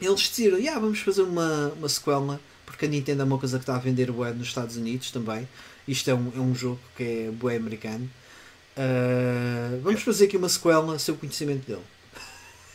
Eles 0.00 0.28
decidiram, 0.28 0.58
yeah, 0.58 0.78
vamos 0.80 1.00
fazer 1.00 1.22
uma, 1.22 1.72
uma 1.76 1.88
sequela, 1.88 2.40
porque 2.66 2.84
a 2.84 2.88
Nintendo 2.88 3.22
é 3.22 3.24
uma 3.24 3.38
coisa 3.38 3.58
que 3.58 3.62
está 3.62 3.76
a 3.76 3.78
vender 3.78 4.12
bué 4.12 4.32
nos 4.32 4.48
Estados 4.48 4.76
Unidos 4.76 5.10
também. 5.10 5.48
Isto 5.86 6.10
é 6.10 6.14
um, 6.14 6.32
é 6.36 6.40
um 6.40 6.54
jogo 6.54 6.78
que 6.96 7.02
é 7.02 7.30
bué 7.30 7.56
americano. 7.56 8.08
Ah, 8.78 9.76
vamos 9.82 10.02
fazer 10.02 10.26
aqui 10.26 10.36
uma 10.36 10.48
sequela 10.48 10.98
sem 10.98 11.12
o 11.14 11.18
conhecimento 11.18 11.66
dele. 11.66 11.82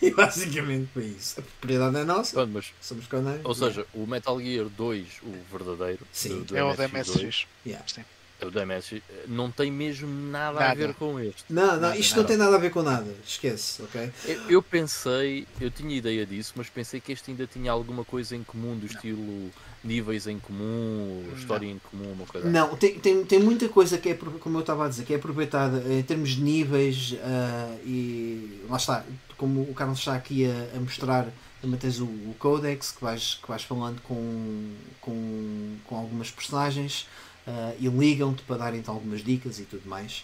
E 0.01 0.11
basicamente 0.11 0.89
foi 0.93 1.05
isso. 1.05 1.39
A 1.39 1.43
propriedade 1.43 1.95
é 1.95 2.03
nossa, 2.03 2.33
Pronto, 2.33 2.51
mas, 2.51 2.73
somos 2.81 3.05
ou 3.41 3.55
seja, 3.55 3.85
o 3.93 4.05
Metal 4.05 4.37
Gear 4.37 4.65
2, 4.65 5.07
o 5.23 5.31
verdadeiro, 5.49 6.05
Sim. 6.11 6.39
do, 6.39 6.43
do 6.43 6.57
É 6.57 6.61
o 6.63 6.75
da 6.75 6.89
MSX2, 6.89 7.23
MSX. 7.23 7.47
Yeah. 7.65 7.87
Sim. 7.87 8.01
o 8.41 8.51
da 8.51 8.65
MSX, 8.65 9.01
não 9.29 9.49
tem 9.49 9.71
mesmo 9.71 10.09
nada, 10.29 10.57
a 10.59 10.67
Nada. 10.67 10.75
ver 10.75 10.93
com 10.95 11.17
este. 11.21 11.45
Não, 11.49 11.65
não, 11.67 11.79
Nada, 11.79 11.97
isto 11.97 12.09
nada. 12.17 12.21
não 12.21 12.27
tem 12.27 12.35
nada 12.37 12.55
a 12.57 12.59
ver 12.59 12.69
com 12.71 12.83
nada. 12.83 13.15
Esquece, 13.25 13.81
ok? 13.81 14.11
Eu, 14.25 14.49
eu 14.49 14.61
pensei, 14.61 15.47
eu 15.61 15.71
tinha 15.71 15.95
ideia 15.95 16.25
disso, 16.25 16.51
mas 16.57 16.67
pensei 16.69 16.99
que 16.99 17.13
este 17.13 17.31
ainda 17.31 17.47
tinha 17.47 17.71
alguma 17.71 18.03
coisa 18.03 18.35
em 18.35 18.43
comum, 18.43 18.77
do 18.77 18.85
estilo 18.87 19.49
níveis 19.83 20.27
em 20.27 20.39
comum, 20.39 21.23
história 21.35 21.67
em 21.67 21.79
comum, 21.91 22.11
uma 22.13 22.25
coisa 22.25 22.47
assim. 22.47 22.55
Não, 22.57 22.75
tem, 22.77 22.97
tem, 22.99 23.25
tem 23.25 23.39
muita 23.39 23.67
coisa 23.67 23.97
que 23.97 24.09
é, 24.09 24.13
como 24.13 24.57
eu 24.57 24.61
estava 24.61 24.85
a 24.85 24.89
dizer, 24.89 25.03
que 25.03 25.13
é 25.13 25.17
aproveitada 25.17 25.83
em 25.93 26.01
termos 26.03 26.29
de 26.31 26.41
níveis 26.41 27.15
ah, 27.21 27.75
e 27.85 28.61
lá 28.69 28.77
está, 28.77 29.03
como 29.37 29.61
o 29.61 29.73
Carlos 29.73 29.99
está 29.99 30.15
aqui 30.15 30.45
a, 30.45 30.77
a 30.77 30.79
mostrar, 30.79 31.27
também 31.61 31.77
tens 31.79 31.99
o, 31.99 32.05
o 32.05 32.35
Codex 32.39 32.91
que 32.91 33.01
vais, 33.01 33.39
que 33.41 33.47
vais 33.47 33.63
falando 33.63 34.01
com, 34.01 34.71
com, 35.01 35.75
com 35.85 35.95
algumas 35.97 36.31
personagens 36.31 37.05
ah, 37.45 37.73
e 37.79 37.87
ligam-te 37.87 38.41
para 38.43 38.57
darem-te 38.57 38.89
algumas 38.89 39.23
dicas 39.23 39.59
e 39.59 39.63
tudo 39.63 39.87
mais. 39.89 40.23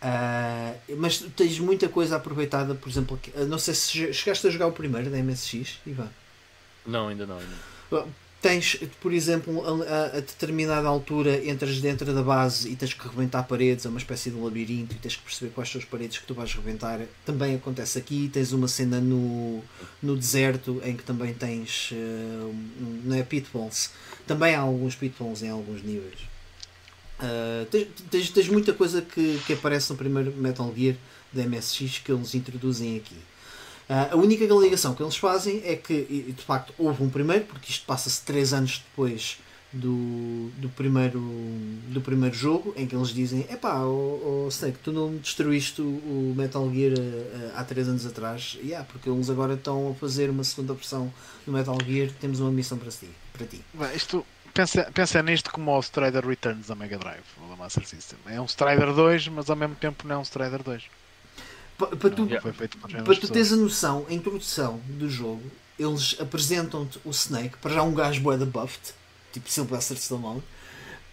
Ah, 0.00 0.74
mas 0.96 1.18
tens 1.36 1.58
muita 1.58 1.88
coisa 1.88 2.16
aproveitada, 2.16 2.74
por 2.74 2.88
exemplo, 2.88 3.18
não 3.48 3.58
sei 3.58 3.74
se 3.74 3.90
che- 3.90 4.12
chegaste 4.12 4.46
a 4.46 4.50
jogar 4.50 4.66
o 4.66 4.72
primeiro 4.72 5.10
da 5.10 5.18
MSX, 5.18 5.78
Ivan. 5.86 6.08
Não, 6.86 7.08
ainda 7.08 7.26
não. 7.26 7.38
Ainda. 7.38 8.06
Tens, 8.44 8.76
por 9.00 9.10
exemplo, 9.14 9.64
a, 9.64 10.18
a- 10.18 10.20
determinada 10.20 10.86
altura 10.86 11.42
entras 11.48 11.80
dentro 11.80 12.12
da 12.12 12.22
base 12.22 12.68
e 12.68 12.76
tens 12.76 12.92
que 12.92 13.08
rebentar 13.08 13.42
paredes, 13.48 13.86
é 13.86 13.88
uma 13.88 13.96
espécie 13.98 14.28
de 14.28 14.36
labirinto 14.36 14.94
e 14.94 14.98
tens 14.98 15.16
que 15.16 15.22
perceber 15.22 15.50
quais 15.54 15.70
são 15.70 15.80
as 15.80 15.86
paredes 15.86 16.18
que 16.18 16.26
tu 16.26 16.34
vais 16.34 16.52
rebentar. 16.52 17.00
Também 17.24 17.54
acontece 17.54 17.96
aqui, 17.98 18.28
tens 18.30 18.52
uma 18.52 18.68
cena 18.68 19.00
no, 19.00 19.62
no 20.02 20.14
deserto 20.14 20.78
em 20.84 20.94
que 20.94 21.02
também 21.02 21.32
tens, 21.32 21.88
um- 21.92 23.00
não 23.04 23.16
é 23.16 23.22
pitfalls, 23.22 23.92
também 24.26 24.54
há 24.54 24.60
alguns 24.60 24.94
pitfalls 24.94 25.42
em 25.42 25.48
alguns 25.48 25.82
níveis. 25.82 26.18
Ah, 27.18 27.64
tens, 27.70 27.88
tens, 28.10 28.28
tens 28.28 28.48
muita 28.48 28.74
coisa 28.74 29.00
que, 29.00 29.40
que 29.46 29.54
aparece 29.54 29.90
no 29.90 29.96
primeiro 29.96 30.30
Metal 30.36 30.70
Gear 30.76 30.96
da 31.32 31.44
MSX 31.46 32.02
que 32.04 32.12
eles 32.12 32.34
introduzem 32.34 32.98
aqui. 32.98 33.16
Ah, 33.88 34.10
a 34.12 34.16
única 34.16 34.44
ligação 34.44 34.94
que 34.94 35.02
eles 35.02 35.16
fazem 35.16 35.62
é 35.64 35.76
que, 35.76 35.92
e, 35.92 36.32
de 36.32 36.42
facto, 36.42 36.72
houve 36.78 37.02
um 37.02 37.10
primeiro, 37.10 37.44
porque 37.44 37.70
isto 37.70 37.84
passa-se 37.84 38.22
3 38.22 38.54
anos 38.54 38.82
depois 38.90 39.38
do, 39.72 40.50
do, 40.56 40.68
primeiro, 40.68 41.20
do 41.88 42.00
primeiro 42.00 42.34
jogo, 42.34 42.72
em 42.76 42.86
que 42.86 42.94
eles 42.94 43.08
dizem: 43.08 43.40
Epá, 43.50 43.82
oh, 43.82 44.44
oh, 44.44 44.48
Snake, 44.48 44.78
tu 44.82 44.92
não 44.92 45.16
destruíste 45.16 45.82
o, 45.82 45.84
o 45.84 46.34
Metal 46.36 46.70
Gear 46.72 46.94
ah, 47.54 47.60
há 47.60 47.64
3 47.64 47.88
anos 47.88 48.06
atrás? 48.06 48.56
Yeah, 48.62 48.86
porque 48.90 49.10
eles 49.10 49.28
agora 49.28 49.54
estão 49.54 49.90
a 49.90 49.94
fazer 49.94 50.30
uma 50.30 50.44
segunda 50.44 50.74
versão 50.74 51.12
do 51.44 51.52
Metal 51.52 51.76
Gear, 51.84 52.10
temos 52.20 52.40
uma 52.40 52.50
missão 52.50 52.78
para 52.78 52.90
ti. 52.90 53.10
Para 53.32 53.46
ti. 53.46 53.60
Bem, 53.74 53.94
isto, 53.94 54.24
pensa, 54.54 54.90
pensa 54.94 55.22
nisto 55.22 55.50
como 55.50 55.72
o 55.72 55.80
Strider 55.80 56.26
Returns 56.26 56.68
da 56.68 56.74
Mega 56.74 56.96
Drive, 56.96 57.24
da 57.50 57.56
Master 57.56 57.86
System. 57.86 58.18
É 58.26 58.40
um 58.40 58.46
Strider 58.46 58.94
2, 58.94 59.28
mas 59.28 59.50
ao 59.50 59.56
mesmo 59.56 59.74
tempo 59.74 60.06
não 60.06 60.14
é 60.14 60.18
um 60.18 60.22
Strider 60.22 60.62
2. 60.62 60.84
Pa- 61.78 61.86
Para 61.88 62.10
tu, 62.10 62.24
Yeah. 62.26 62.52
Para 63.04 63.16
tu 63.16 63.28
teres 63.28 63.52
a 63.52 63.56
noção, 63.56 64.06
a 64.08 64.12
introdução 64.12 64.80
do 64.86 65.08
jogo, 65.10 65.42
eles 65.78 66.16
apresentam-te 66.20 66.98
o 67.04 67.10
Snake, 67.10 67.56
para 67.58 67.72
já 67.74 67.82
um 67.82 67.92
gajo 67.94 68.20
bué 68.20 68.36
da 68.36 68.46
buffed, 68.46 68.92
tipo 69.32 69.50
Sylvester 69.50 69.96
Stallone. 69.96 70.42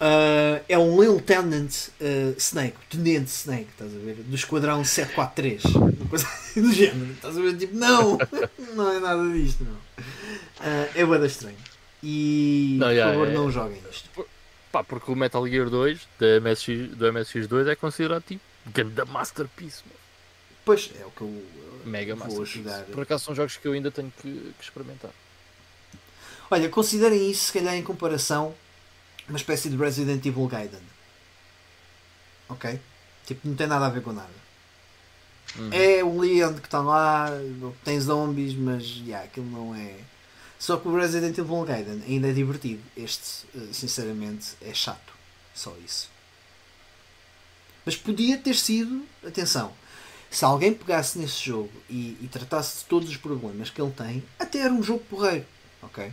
Ah, 0.00 0.60
é 0.68 0.76
um 0.78 1.00
Lil 1.00 1.20
Tenant 1.20 1.70
ah, 2.00 2.34
Snake, 2.38 2.76
Tenente 2.90 3.30
Snake, 3.30 3.68
estás 3.70 3.94
a 3.94 3.98
ver? 3.98 4.14
Do 4.16 4.34
Esquadrão 4.34 4.84
743, 4.84 5.64
uma 5.76 5.92
coisa 6.08 6.26
do 6.56 6.72
género, 6.72 7.12
estás 7.12 7.36
a 7.36 7.40
ver? 7.40 7.56
Tipo, 7.56 7.76
não, 7.76 8.18
não 8.74 8.90
é 8.92 9.00
nada 9.00 9.28
disto, 9.32 9.64
não. 9.64 9.76
Ah, 10.60 10.88
é 10.94 11.04
bué 11.04 11.18
da 11.18 11.26
estranho. 11.26 11.56
E 12.02 12.76
Não, 12.80 12.88
por 12.88 12.96
favor, 12.96 13.28
é- 13.28 13.32
não 13.32 13.50
joguem 13.50 13.80
isto. 13.90 14.08
Pá, 14.72 14.82
porque 14.82 15.10
o 15.12 15.14
Metal 15.14 15.46
Gear 15.46 15.68
2 15.68 16.00
da 16.18 16.40
MSX, 16.40 16.96
do 16.96 17.06
MSX2 17.12 17.68
é 17.68 17.74
considerado 17.76 18.22
tipo 18.22 18.42
ganda 18.72 19.04
masterpiece, 19.04 19.82
mano. 19.86 20.01
Pois 20.64 20.90
é 21.00 21.04
o 21.04 21.10
que 21.10 21.22
eu 21.22 21.46
mega 21.84 22.14
vou 22.14 22.26
masterpiece. 22.26 22.58
ajudar. 22.58 22.84
Por 22.84 23.02
acaso 23.02 23.24
são 23.24 23.34
jogos 23.34 23.56
que 23.56 23.66
eu 23.66 23.72
ainda 23.72 23.90
tenho 23.90 24.12
que, 24.20 24.54
que 24.58 24.64
experimentar. 24.64 25.10
Olha, 26.50 26.68
considerem 26.68 27.30
isso, 27.30 27.46
se 27.46 27.52
calhar, 27.52 27.74
em 27.74 27.82
comparação, 27.82 28.54
uma 29.28 29.38
espécie 29.38 29.70
de 29.70 29.76
Resident 29.76 30.24
Evil 30.24 30.46
Gaiden. 30.46 30.82
Ok? 32.48 32.78
Tipo, 33.26 33.48
não 33.48 33.54
tem 33.56 33.66
nada 33.66 33.86
a 33.86 33.90
ver 33.90 34.02
com 34.02 34.12
nada. 34.12 34.42
Uhum. 35.56 35.70
É 35.72 36.02
o 36.04 36.18
Leon 36.18 36.54
que 36.54 36.66
está 36.66 36.80
lá, 36.80 37.28
tem 37.84 38.00
zombies, 38.00 38.54
mas 38.54 38.84
yeah, 38.98 39.24
aquilo 39.24 39.46
não 39.46 39.74
é. 39.74 39.96
Só 40.58 40.76
que 40.76 40.88
o 40.88 40.96
Resident 40.96 41.36
Evil 41.36 41.64
Gaiden 41.64 42.02
ainda 42.06 42.28
é 42.28 42.32
divertido. 42.32 42.82
Este, 42.96 43.46
eh, 43.54 43.72
sinceramente, 43.72 44.50
é 44.60 44.72
chato. 44.72 45.12
Só 45.54 45.74
isso. 45.84 46.08
Mas 47.84 47.96
podia 47.96 48.38
ter 48.38 48.54
sido, 48.54 49.04
atenção, 49.26 49.72
se 50.32 50.44
alguém 50.44 50.72
pegasse 50.74 51.18
nesse 51.18 51.44
jogo 51.44 51.70
e, 51.88 52.16
e 52.20 52.28
tratasse 52.30 52.78
de 52.80 52.84
todos 52.86 53.08
os 53.08 53.16
problemas 53.16 53.70
que 53.70 53.80
ele 53.80 53.92
tem, 53.92 54.22
até 54.38 54.58
era 54.60 54.72
um 54.72 54.82
jogo 54.82 55.04
porreiro. 55.04 55.44
Ok? 55.82 56.10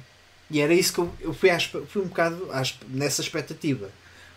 E 0.51 0.59
era 0.61 0.73
isso 0.73 0.93
que 0.93 0.99
eu, 0.99 1.15
eu 1.19 1.33
fui, 1.33 1.49
à 1.49 1.57
espe- 1.57 1.85
fui 1.87 2.01
um 2.01 2.07
bocado 2.07 2.51
à 2.51 2.61
espe- 2.61 2.85
nessa 2.89 3.21
expectativa. 3.21 3.91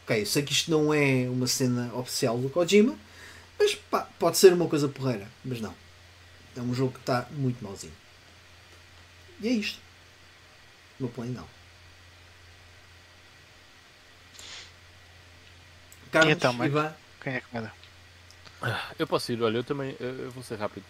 Ok, 0.04 0.20
eu 0.22 0.26
sei 0.26 0.42
que 0.42 0.52
isto 0.52 0.70
não 0.70 0.92
é 0.92 1.28
uma 1.28 1.46
cena 1.46 1.92
oficial 1.94 2.38
do 2.38 2.48
Kojima, 2.50 2.96
mas 3.58 3.74
pá, 3.74 4.08
pode 4.18 4.36
ser 4.38 4.52
uma 4.52 4.68
coisa 4.68 4.88
porreira, 4.88 5.26
mas 5.44 5.60
não. 5.60 5.74
É 6.56 6.60
um 6.60 6.74
jogo 6.74 6.92
que 6.92 7.00
está 7.00 7.26
muito 7.32 7.62
mauzinho. 7.64 7.92
E 9.40 9.48
é 9.48 9.52
isto. 9.52 9.78
No 11.00 11.08
play 11.08 11.30
não. 11.30 11.46
Carlos, 16.10 16.32
então? 16.32 16.64
Ivan, 16.64 16.94
Quem 17.22 17.34
é 17.34 17.40
que 17.40 17.46
manda? 17.52 17.72
Eu 18.98 19.06
posso 19.06 19.32
ir, 19.32 19.42
olha, 19.42 19.58
eu 19.58 19.64
também 19.64 19.96
eu 19.98 20.30
vou 20.30 20.42
ser 20.42 20.56
rápido. 20.56 20.84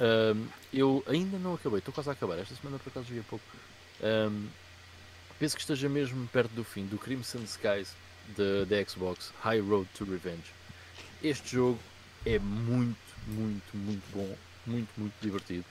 Ahm, 0.00 0.46
eu 0.72 1.02
ainda 1.06 1.38
não 1.38 1.54
acabei, 1.54 1.78
estou 1.78 1.92
quase 1.92 2.08
a 2.10 2.12
acabar. 2.12 2.38
Esta 2.38 2.54
semana 2.54 2.78
por 2.78 2.90
acaso 2.90 3.06
joguei 3.06 3.22
pouco. 3.22 3.44
Ahm, 4.02 4.46
penso 5.38 5.54
que 5.56 5.62
esteja 5.62 5.88
mesmo 5.88 6.26
perto 6.28 6.52
do 6.52 6.64
fim 6.64 6.86
do 6.86 6.98
Crimson 6.98 7.42
Skies 7.44 7.94
da 8.36 8.88
Xbox 8.88 9.32
High 9.42 9.60
Road 9.60 9.88
to 9.96 10.04
Revenge. 10.04 10.44
Este 11.22 11.56
jogo 11.56 11.78
é 12.24 12.38
muito, 12.38 12.96
muito, 13.26 13.76
muito 13.76 14.02
bom, 14.12 14.36
muito, 14.66 14.88
muito 14.96 15.14
divertido. 15.20 15.64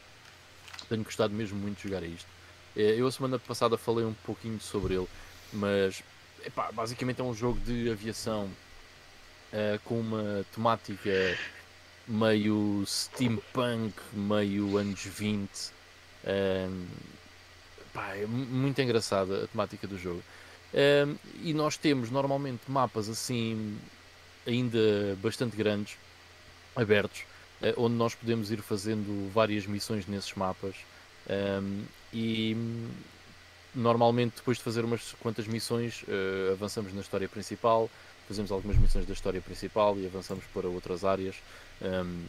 Tenho 0.89 1.03
gostado 1.03 1.33
mesmo 1.33 1.57
muito 1.57 1.77
de 1.77 1.83
jogar 1.83 2.03
a 2.03 2.07
isto. 2.07 2.27
Eh, 2.75 2.95
Eu 2.97 3.07
a 3.07 3.11
semana 3.11 3.39
passada 3.39 3.77
falei 3.77 4.05
um 4.05 4.13
pouquinho 4.13 4.59
sobre 4.59 4.95
ele, 4.95 5.07
mas 5.53 6.03
epá, 6.45 6.71
basicamente 6.71 7.21
é 7.21 7.23
um 7.23 7.33
jogo 7.33 7.59
de 7.61 7.89
aviação 7.89 8.49
eh, 9.53 9.79
com 9.83 9.99
uma 9.99 10.45
temática 10.53 11.37
meio 12.07 12.83
steampunk, 12.85 13.93
meio 14.13 14.77
anos 14.77 15.03
20. 15.05 15.49
Ehm, 16.25 16.85
pá, 17.93 18.15
é 18.15 18.25
mu- 18.25 18.45
muito 18.45 18.81
engraçada 18.81 19.43
a 19.43 19.47
temática 19.47 19.87
do 19.87 19.97
jogo. 19.97 20.23
Ehm, 20.73 21.15
e 21.41 21.53
nós 21.53 21.77
temos 21.77 22.09
normalmente 22.09 22.61
mapas 22.69 23.09
assim, 23.09 23.77
ainda 24.47 25.17
bastante 25.21 25.55
grandes, 25.55 25.97
abertos, 26.75 27.23
eh, 27.61 27.73
onde 27.77 27.95
nós 27.95 28.15
podemos 28.15 28.51
ir 28.51 28.61
fazendo 28.61 29.29
várias 29.31 29.65
missões 29.65 30.07
nesses 30.07 30.33
mapas. 30.35 30.75
Um, 31.29 31.83
e 32.11 32.55
normalmente 33.73 34.35
depois 34.37 34.57
de 34.57 34.63
fazer 34.63 34.83
umas 34.83 35.13
quantas 35.19 35.47
missões 35.47 36.03
uh, 36.03 36.53
avançamos 36.53 36.93
na 36.93 37.01
história 37.01 37.29
principal, 37.29 37.89
fazemos 38.31 38.49
algumas 38.49 38.77
missões 38.77 39.05
da 39.05 39.11
história 39.11 39.41
principal 39.41 39.97
e 39.97 40.05
avançamos 40.05 40.45
para 40.53 40.65
outras 40.67 41.03
áreas. 41.03 41.35
Um, 41.81 42.25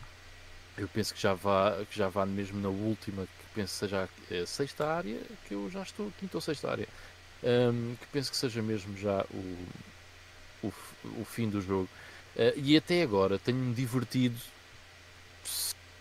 eu 0.77 0.89
penso 0.89 1.15
que 1.15 1.21
já 1.21 1.33
vá, 1.33 1.77
que 1.89 1.97
já 1.97 2.09
vá 2.09 2.27
mesmo 2.27 2.61
na 2.61 2.69
última, 2.69 3.23
que 3.23 3.55
penso 3.55 3.75
seja 3.75 4.09
a 4.09 4.47
sexta 4.47 4.85
área, 4.85 5.21
que 5.47 5.55
eu 5.55 5.71
já 5.71 5.83
estou, 5.83 6.13
quinta 6.19 6.37
ou 6.37 6.41
sexta 6.41 6.71
área, 6.71 6.89
um, 7.45 7.95
que 7.95 8.07
penso 8.09 8.33
que 8.33 8.37
seja 8.37 8.61
mesmo 8.61 8.97
já 8.97 9.25
o, 9.31 10.67
o, 10.67 10.73
o 11.21 11.25
fim 11.25 11.49
do 11.49 11.61
jogo. 11.61 11.89
Uh, 12.35 12.59
e 12.59 12.77
até 12.77 13.03
agora 13.03 13.39
tenho-me 13.39 13.73
divertido 13.73 14.37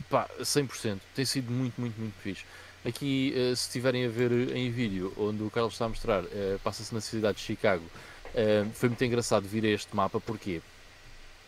pá, 0.09 0.27
100%. 0.39 0.99
Tem 1.13 1.25
sido 1.25 1.51
muito, 1.51 1.79
muito, 1.79 1.99
muito 1.99 2.15
fixe. 2.23 2.43
Aqui, 2.83 3.35
uh, 3.35 3.55
se 3.55 3.67
estiverem 3.67 4.05
a 4.05 4.09
ver 4.09 4.31
em 4.55 4.71
vídeo, 4.71 5.13
onde 5.15 5.43
o 5.43 5.51
Carlos 5.51 5.73
está 5.73 5.85
a 5.85 5.89
mostrar, 5.89 6.23
uh, 6.23 6.59
passa-se 6.63 6.91
na 6.91 7.01
cidade 7.01 7.37
de 7.37 7.43
Chicago. 7.43 7.83
Foi 8.73 8.89
muito 8.89 9.03
engraçado 9.03 9.47
vir 9.47 9.65
a 9.65 9.69
este 9.69 9.95
mapa, 9.95 10.19
porque 10.19 10.61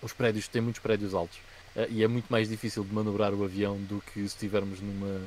os 0.01 0.13
prédios 0.13 0.47
têm 0.47 0.61
muitos 0.61 0.81
prédios 0.81 1.13
altos 1.13 1.37
e 1.89 2.03
é 2.03 2.07
muito 2.07 2.27
mais 2.29 2.49
difícil 2.49 2.83
de 2.83 2.93
manobrar 2.93 3.33
o 3.33 3.43
avião 3.43 3.77
do 3.77 4.01
que 4.01 4.19
se 4.19 4.25
estivermos 4.25 4.79
numa 4.79 5.21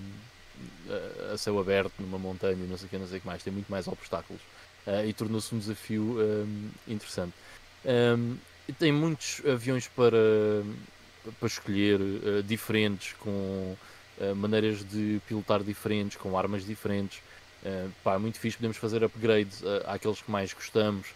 a 1.32 1.36
céu 1.36 1.58
aberto, 1.58 1.92
numa 1.98 2.18
montanha, 2.18 2.56
não 2.68 2.76
sei 2.76 2.86
o 2.86 2.90
que, 2.90 2.98
não 2.98 3.06
sei 3.06 3.20
que 3.20 3.26
mais. 3.26 3.42
Tem 3.42 3.52
muito 3.52 3.70
mais 3.70 3.86
obstáculos 3.88 4.40
e 5.06 5.12
tornou-se 5.12 5.54
um 5.54 5.58
desafio 5.58 6.02
um, 6.02 6.70
interessante. 6.86 7.34
Um, 7.84 8.36
tem 8.78 8.92
muitos 8.92 9.42
aviões 9.46 9.88
para, 9.88 10.18
para 11.38 11.46
escolher, 11.46 12.00
uh, 12.00 12.42
diferentes, 12.42 13.14
com 13.14 13.30
uh, 14.18 14.34
maneiras 14.34 14.84
de 14.84 15.20
pilotar 15.26 15.62
diferentes, 15.62 16.16
com 16.16 16.36
armas 16.36 16.64
diferentes. 16.64 17.18
Uh, 17.64 17.90
pá, 18.02 18.14
é 18.14 18.18
muito 18.18 18.38
fixe, 18.38 18.56
podemos 18.56 18.76
fazer 18.76 19.04
upgrades 19.04 19.62
àqueles 19.86 20.20
que 20.20 20.30
mais 20.30 20.52
gostamos 20.52 21.06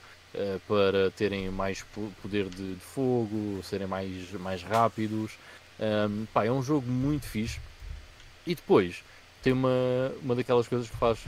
para 0.66 1.10
terem 1.12 1.50
mais 1.50 1.84
poder 2.22 2.48
de, 2.48 2.74
de, 2.74 2.80
fogo, 2.80 3.60
serem 3.62 3.86
mais, 3.86 4.30
mais 4.32 4.62
rápidos. 4.62 5.32
Um, 5.78 6.26
pá, 6.26 6.44
é 6.44 6.52
um 6.52 6.62
jogo 6.62 6.86
muito 6.86 7.26
fixe. 7.26 7.58
E 8.46 8.54
depois 8.54 9.02
tem 9.42 9.52
uma, 9.52 9.68
uma 10.22 10.34
daquelas 10.34 10.68
coisas 10.68 10.88
que 10.88 10.96
faz, 10.96 11.18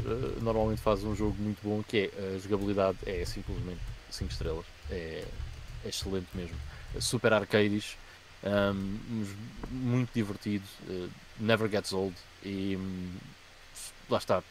normalmente 0.41 0.81
faz 0.81 1.03
um 1.03 1.15
jogo 1.15 1.35
muito 1.39 1.61
bom, 1.62 1.83
que 1.83 2.11
é 2.15 2.35
a 2.35 2.39
jogabilidade 2.39 2.99
é 3.07 3.24
simplesmente 3.24 3.81
5 4.11 4.31
estrelas. 4.31 4.66
É, 4.91 5.24
é 5.85 5.89
excelente 5.89 6.29
mesmo. 6.35 6.57
Super 7.01 7.33
arcades, 7.33 7.97
um, 8.45 9.24
muito 9.70 10.11
divertido, 10.12 10.65
uh, 10.89 11.09
never 11.39 11.69
gets 11.70 11.93
old 11.93 12.15
e 12.45 12.77
um, 12.77 13.12
lá 14.11 14.19
está. 14.19 14.43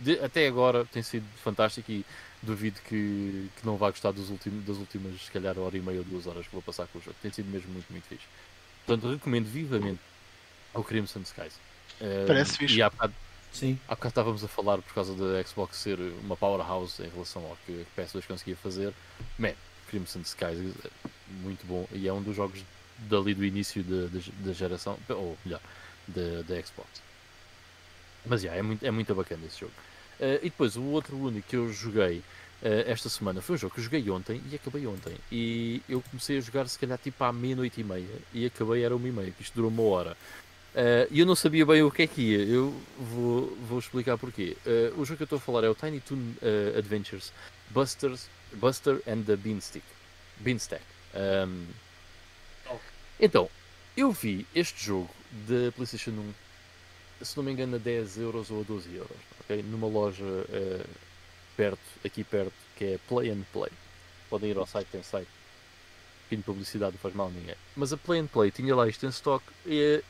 De, 0.00 0.18
até 0.20 0.46
agora 0.46 0.84
tem 0.86 1.02
sido 1.02 1.26
fantástico 1.42 1.90
e 1.90 2.04
duvido 2.42 2.80
que, 2.80 3.48
que 3.56 3.64
não 3.64 3.76
vá 3.76 3.90
gostar 3.90 4.12
dos 4.12 4.30
últimos, 4.30 4.64
das 4.64 4.76
últimas, 4.76 5.20
se 5.20 5.30
calhar, 5.30 5.58
hora 5.58 5.76
e 5.76 5.80
meia 5.80 5.98
ou 5.98 6.04
duas 6.04 6.26
horas 6.26 6.46
que 6.46 6.52
vou 6.52 6.62
passar 6.62 6.86
com 6.88 6.98
o 6.98 7.02
jogo. 7.02 7.16
Tem 7.22 7.30
sido 7.32 7.50
mesmo 7.50 7.72
muito, 7.72 7.90
muito 7.90 8.06
fixe. 8.06 8.26
Portanto, 8.86 9.10
recomendo 9.10 9.46
vivamente 9.46 10.00
ao 10.74 10.82
Crimson 10.82 11.20
Skies. 11.20 11.54
Uh, 12.00 12.26
Parece 12.26 12.58
fixe. 12.58 12.76
E 12.76 12.82
há 12.82 12.90
bocado, 12.90 13.14
Sim. 13.52 13.78
Há 13.86 13.94
bocado 13.94 14.08
estávamos 14.08 14.44
a 14.44 14.48
falar 14.48 14.78
por 14.78 14.94
causa 14.94 15.14
da 15.14 15.42
Xbox 15.44 15.76
ser 15.76 15.98
uma 16.24 16.36
powerhouse 16.36 17.02
em 17.02 17.08
relação 17.08 17.44
ao 17.44 17.56
que 17.66 17.84
a 17.96 18.00
PS2 18.00 18.26
conseguia 18.26 18.56
fazer. 18.56 18.94
Man, 19.38 19.52
Crimson 19.88 20.20
Skies 20.20 20.74
é 20.84 20.90
muito 21.42 21.66
bom 21.66 21.86
e 21.92 22.08
é 22.08 22.12
um 22.12 22.22
dos 22.22 22.34
jogos 22.34 22.64
dali 22.98 23.34
do 23.34 23.44
início 23.44 23.84
da, 23.84 24.52
geração, 24.52 24.98
ou 25.10 25.36
melhor, 25.44 25.60
da, 26.08 26.62
Xbox. 26.62 26.88
Mas 28.24 28.42
yeah, 28.42 28.58
é, 28.58 28.62
muito, 28.62 28.86
é 28.86 28.90
muito 28.90 29.14
bacana 29.14 29.44
esse 29.46 29.60
jogo. 29.60 29.72
Uh, 30.20 30.38
e 30.42 30.50
depois 30.50 30.76
o 30.76 30.82
outro 30.84 31.16
único 31.16 31.48
que 31.48 31.56
eu 31.56 31.72
joguei 31.72 32.18
uh, 32.18 32.84
esta 32.86 33.08
semana 33.08 33.40
foi 33.40 33.56
um 33.56 33.58
jogo 33.58 33.74
que 33.74 33.80
eu 33.80 33.84
joguei 33.84 34.08
ontem 34.10 34.40
e 34.50 34.54
acabei 34.54 34.86
ontem. 34.86 35.16
E 35.30 35.82
eu 35.88 36.02
comecei 36.02 36.38
a 36.38 36.40
jogar 36.40 36.68
se 36.68 36.78
calhar 36.78 36.98
tipo 36.98 37.22
à 37.24 37.32
meia-noite 37.32 37.80
e 37.80 37.84
meia 37.84 38.18
e 38.32 38.46
acabei 38.46 38.84
era 38.84 38.94
uma 38.94 39.08
e 39.08 39.12
meia, 39.12 39.30
que 39.30 39.42
isto 39.42 39.54
durou 39.54 39.70
uma 39.70 39.82
hora. 39.82 40.16
Uh, 40.74 41.04
e 41.10 41.20
eu 41.20 41.26
não 41.26 41.34
sabia 41.34 41.66
bem 41.66 41.82
o 41.82 41.90
que 41.90 42.02
é 42.02 42.06
que 42.06 42.20
ia. 42.20 42.44
Eu 42.44 42.74
vou, 42.98 43.54
vou 43.68 43.78
explicar 43.78 44.16
porquê. 44.16 44.56
Uh, 44.64 45.00
o 45.00 45.04
jogo 45.04 45.18
que 45.18 45.22
eu 45.22 45.24
estou 45.24 45.36
a 45.36 45.40
falar 45.40 45.64
é 45.64 45.68
o 45.68 45.74
Tiny 45.74 46.00
Toon 46.00 46.18
uh, 46.18 46.78
Adventures 46.78 47.32
Busters, 47.70 48.28
Buster 48.54 49.02
and 49.06 49.22
the 49.22 49.36
Beanstick. 49.36 49.84
Beanstack. 50.38 50.82
Um, 51.14 51.66
então, 53.20 53.48
eu 53.96 54.10
vi 54.12 54.46
este 54.54 54.86
jogo 54.86 55.10
da 55.46 55.70
PlayStation 55.72 56.10
1, 56.10 57.24
se 57.24 57.36
não 57.36 57.44
me 57.44 57.52
engano, 57.52 57.76
a 57.76 57.78
10 57.78 58.18
euros 58.18 58.50
ou 58.50 58.62
a 58.62 58.64
12 58.64 58.96
numa 59.64 59.86
loja 59.86 60.24
perto, 61.56 61.82
aqui 62.04 62.24
perto, 62.24 62.54
que 62.76 62.84
é 62.84 62.98
Play 63.08 63.30
and 63.30 63.42
Play. 63.52 63.70
Podem 64.30 64.50
ir 64.50 64.56
ao 64.56 64.66
site, 64.66 64.88
tem 64.90 65.02
site. 65.02 65.28
De 66.30 66.36
publicidade 66.38 66.92
não 66.92 66.98
faz 66.98 67.14
mal 67.14 67.26
a 67.26 67.30
ninguém. 67.30 67.56
Mas 67.76 67.92
a 67.92 67.96
Play 67.98 68.20
and 68.20 68.26
Play 68.28 68.50
tinha 68.50 68.74
lá 68.74 68.88
isto 68.88 69.04
em 69.04 69.10
stock 69.10 69.44
e 69.66 70.02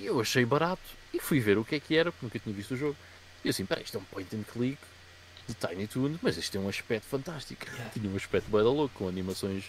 eu 0.00 0.20
achei 0.20 0.44
barato 0.44 0.80
e 1.12 1.18
fui 1.18 1.40
ver 1.40 1.58
o 1.58 1.64
que 1.64 1.74
é 1.74 1.80
que 1.80 1.96
era, 1.96 2.12
porque 2.12 2.24
nunca 2.24 2.38
tinha 2.38 2.54
visto 2.54 2.74
o 2.74 2.76
jogo. 2.76 2.96
E 3.44 3.48
assim, 3.48 3.66
peraí, 3.66 3.82
isto 3.82 3.96
é 3.96 4.00
um 4.00 4.04
point 4.04 4.36
and 4.36 4.44
click 4.44 4.78
de 5.48 5.54
Tiny 5.54 5.88
Toon, 5.88 6.16
mas 6.22 6.36
isto 6.36 6.52
tem 6.52 6.60
um 6.60 6.68
aspecto 6.68 7.06
fantástico. 7.06 7.66
Yeah. 7.66 7.90
Tinha 7.90 8.08
um 8.08 8.16
aspecto 8.16 8.48
bem 8.50 8.60
louco, 8.60 8.94
com 8.94 9.08
animações 9.08 9.64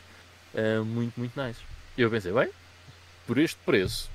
uh, 0.53 0.85
muito, 0.85 1.19
muito 1.19 1.41
nice. 1.41 1.59
E 1.97 2.01
eu 2.01 2.11
pensei, 2.11 2.31
bem, 2.31 2.49
por 3.25 3.37
este 3.39 3.57
preço, 3.65 4.09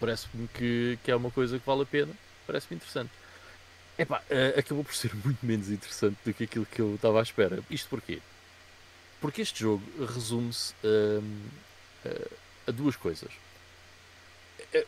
parece-me 0.00 0.48
que, 0.48 0.98
que 1.04 1.10
é 1.10 1.16
uma 1.16 1.30
coisa 1.30 1.58
que 1.58 1.66
vale 1.66 1.82
a 1.82 1.86
pena, 1.86 2.12
parece-me 2.46 2.76
interessante. 2.76 3.10
Epá, 3.98 4.22
uh, 4.30 4.58
acabou 4.58 4.84
por 4.84 4.94
ser 4.94 5.14
muito 5.24 5.44
menos 5.44 5.70
interessante 5.70 6.16
do 6.24 6.34
que 6.34 6.44
aquilo 6.44 6.66
que 6.66 6.80
eu 6.80 6.94
estava 6.94 7.20
à 7.20 7.22
espera. 7.22 7.62
Isto 7.70 7.88
porquê? 7.88 8.20
Porque 9.20 9.40
este 9.40 9.60
jogo 9.60 9.82
resume-se 10.04 10.74
uh, 10.84 12.30
a 12.66 12.70
duas 12.70 12.96
coisas. 12.96 13.30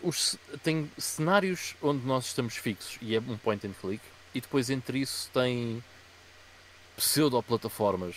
Os, 0.02 0.36
tem 0.62 0.90
cenários 0.98 1.74
onde 1.80 2.04
nós 2.04 2.26
estamos 2.26 2.56
fixos 2.56 2.98
e 3.00 3.14
é 3.14 3.20
um 3.20 3.38
point 3.38 3.66
and 3.66 3.72
click, 3.80 4.02
e 4.34 4.40
depois 4.40 4.68
entre 4.68 4.98
isso 4.98 5.30
tem 5.32 5.82
pseudo-plataformas, 6.96 8.16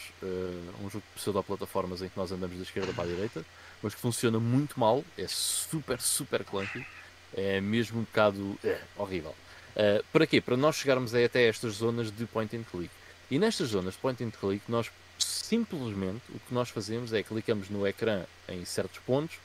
um 0.83 0.89
jogo 0.89 1.05
de 1.13 1.21
pseudo-plataformas 1.21 2.01
em 2.01 2.09
que 2.09 2.17
nós 2.17 2.31
andamos 2.31 2.57
da 2.57 2.63
esquerda 2.63 2.91
para 2.93 3.03
a 3.03 3.07
direita, 3.07 3.45
mas 3.81 3.93
que 3.93 4.01
funciona 4.01 4.39
muito 4.39 4.79
mal, 4.79 5.03
é 5.17 5.27
super, 5.27 6.01
super 6.01 6.43
clunky, 6.43 6.85
é 7.33 7.61
mesmo 7.61 7.99
um 7.99 8.03
bocado 8.03 8.57
é, 8.63 8.81
horrível. 8.97 9.35
Uh, 9.75 10.03
para 10.11 10.27
quê? 10.27 10.41
Para 10.41 10.57
nós 10.57 10.75
chegarmos 10.75 11.13
até 11.13 11.47
estas 11.47 11.75
zonas 11.75 12.11
de 12.11 12.25
point 12.25 12.55
and 12.55 12.63
click. 12.63 12.91
E 13.29 13.39
nestas 13.39 13.69
zonas 13.69 13.93
de 13.93 13.99
point 13.99 14.23
and 14.23 14.31
click, 14.31 14.63
nós 14.67 14.91
simplesmente 15.17 16.21
o 16.29 16.39
que 16.39 16.53
nós 16.53 16.69
fazemos 16.69 17.13
é 17.13 17.23
clicamos 17.23 17.69
no 17.69 17.87
ecrã 17.87 18.23
em 18.49 18.65
certos 18.65 18.99
pontos 18.99 19.37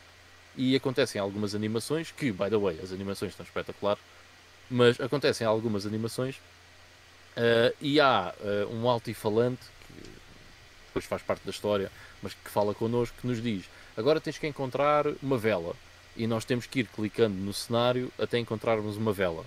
e 0.56 0.74
acontecem 0.74 1.20
algumas 1.20 1.54
animações 1.54 2.10
que, 2.10 2.32
by 2.32 2.48
the 2.48 2.56
way, 2.56 2.80
as 2.82 2.92
animações 2.92 3.32
estão 3.32 3.44
espetaculares, 3.44 4.02
mas 4.70 4.98
acontecem 5.00 5.46
algumas 5.46 5.86
animações 5.86 6.36
Uh, 7.36 7.68
e 7.82 8.00
há 8.00 8.32
uh, 8.40 8.74
um 8.74 8.88
altifalante 8.88 9.60
que 9.86 10.08
depois 10.86 11.04
faz 11.04 11.20
parte 11.20 11.44
da 11.44 11.50
história, 11.50 11.92
mas 12.22 12.32
que 12.32 12.48
fala 12.48 12.74
connosco, 12.74 13.14
que 13.20 13.26
nos 13.26 13.42
diz: 13.42 13.66
agora 13.94 14.20
tens 14.22 14.38
que 14.38 14.46
encontrar 14.46 15.06
uma 15.22 15.36
vela. 15.36 15.76
E 16.16 16.26
nós 16.26 16.46
temos 16.46 16.64
que 16.64 16.80
ir 16.80 16.86
clicando 16.86 17.34
no 17.36 17.52
cenário 17.52 18.10
até 18.18 18.38
encontrarmos 18.38 18.96
uma 18.96 19.12
vela 19.12 19.44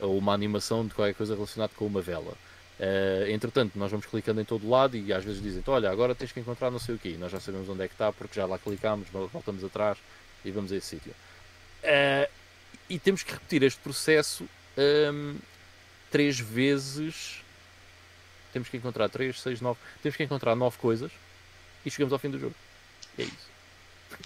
ou 0.00 0.18
uma 0.18 0.32
animação 0.32 0.86
de 0.86 0.94
qualquer 0.94 1.14
coisa 1.14 1.34
relacionada 1.34 1.72
com 1.76 1.86
uma 1.86 2.00
vela. 2.00 2.34
Uh, 2.78 3.30
entretanto, 3.30 3.78
nós 3.78 3.90
vamos 3.90 4.04
clicando 4.04 4.40
em 4.40 4.44
todo 4.44 4.68
lado 4.68 4.96
e 4.96 5.12
às 5.12 5.24
vezes 5.24 5.42
dizem: 5.42 5.62
Olha, 5.66 5.90
agora 5.90 6.14
tens 6.14 6.32
que 6.32 6.40
encontrar 6.40 6.70
não 6.70 6.78
sei 6.78 6.94
o 6.94 6.98
quê. 6.98 7.10
E 7.10 7.16
nós 7.16 7.32
já 7.32 7.40
sabemos 7.40 7.68
onde 7.68 7.82
é 7.82 7.88
que 7.88 7.94
está 7.94 8.12
porque 8.12 8.38
já 8.38 8.46
lá 8.46 8.58
clicamos, 8.58 9.08
voltamos 9.08 9.64
atrás 9.64 9.98
e 10.44 10.50
vamos 10.50 10.70
a 10.72 10.76
esse 10.76 10.88
sítio. 10.88 11.12
Uh, 11.82 12.30
e 12.88 12.98
temos 12.98 13.22
que 13.22 13.32
repetir 13.32 13.62
este 13.62 13.80
processo 13.80 14.46
um, 14.76 15.36
três 16.10 16.38
vezes. 16.38 17.42
Temos 18.52 18.68
que 18.68 18.76
encontrar 18.76 19.08
3, 19.08 19.40
6, 19.40 19.60
9. 19.60 19.78
Temos 20.02 20.16
que 20.16 20.22
encontrar 20.22 20.54
9 20.54 20.78
coisas 20.78 21.12
e 21.84 21.90
chegamos 21.90 22.12
ao 22.12 22.18
fim 22.18 22.30
do 22.30 22.38
jogo. 22.38 22.54
é 23.18 23.22
isso. 23.22 23.50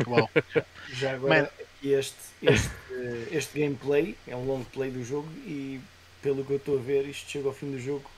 Uau. 0.06 0.30
Já 0.92 1.14
agora, 1.14 1.52
este, 1.82 2.16
este, 2.42 2.70
este 3.32 3.60
gameplay 3.60 4.16
é 4.26 4.36
um 4.36 4.44
long 4.44 4.64
play 4.64 4.90
do 4.90 5.02
jogo 5.04 5.28
e, 5.46 5.80
pelo 6.22 6.44
que 6.44 6.52
eu 6.52 6.56
estou 6.56 6.78
a 6.78 6.82
ver, 6.82 7.06
isto 7.06 7.30
chega 7.30 7.48
ao 7.48 7.54
fim 7.54 7.70
do 7.70 7.80
jogo 7.80 8.08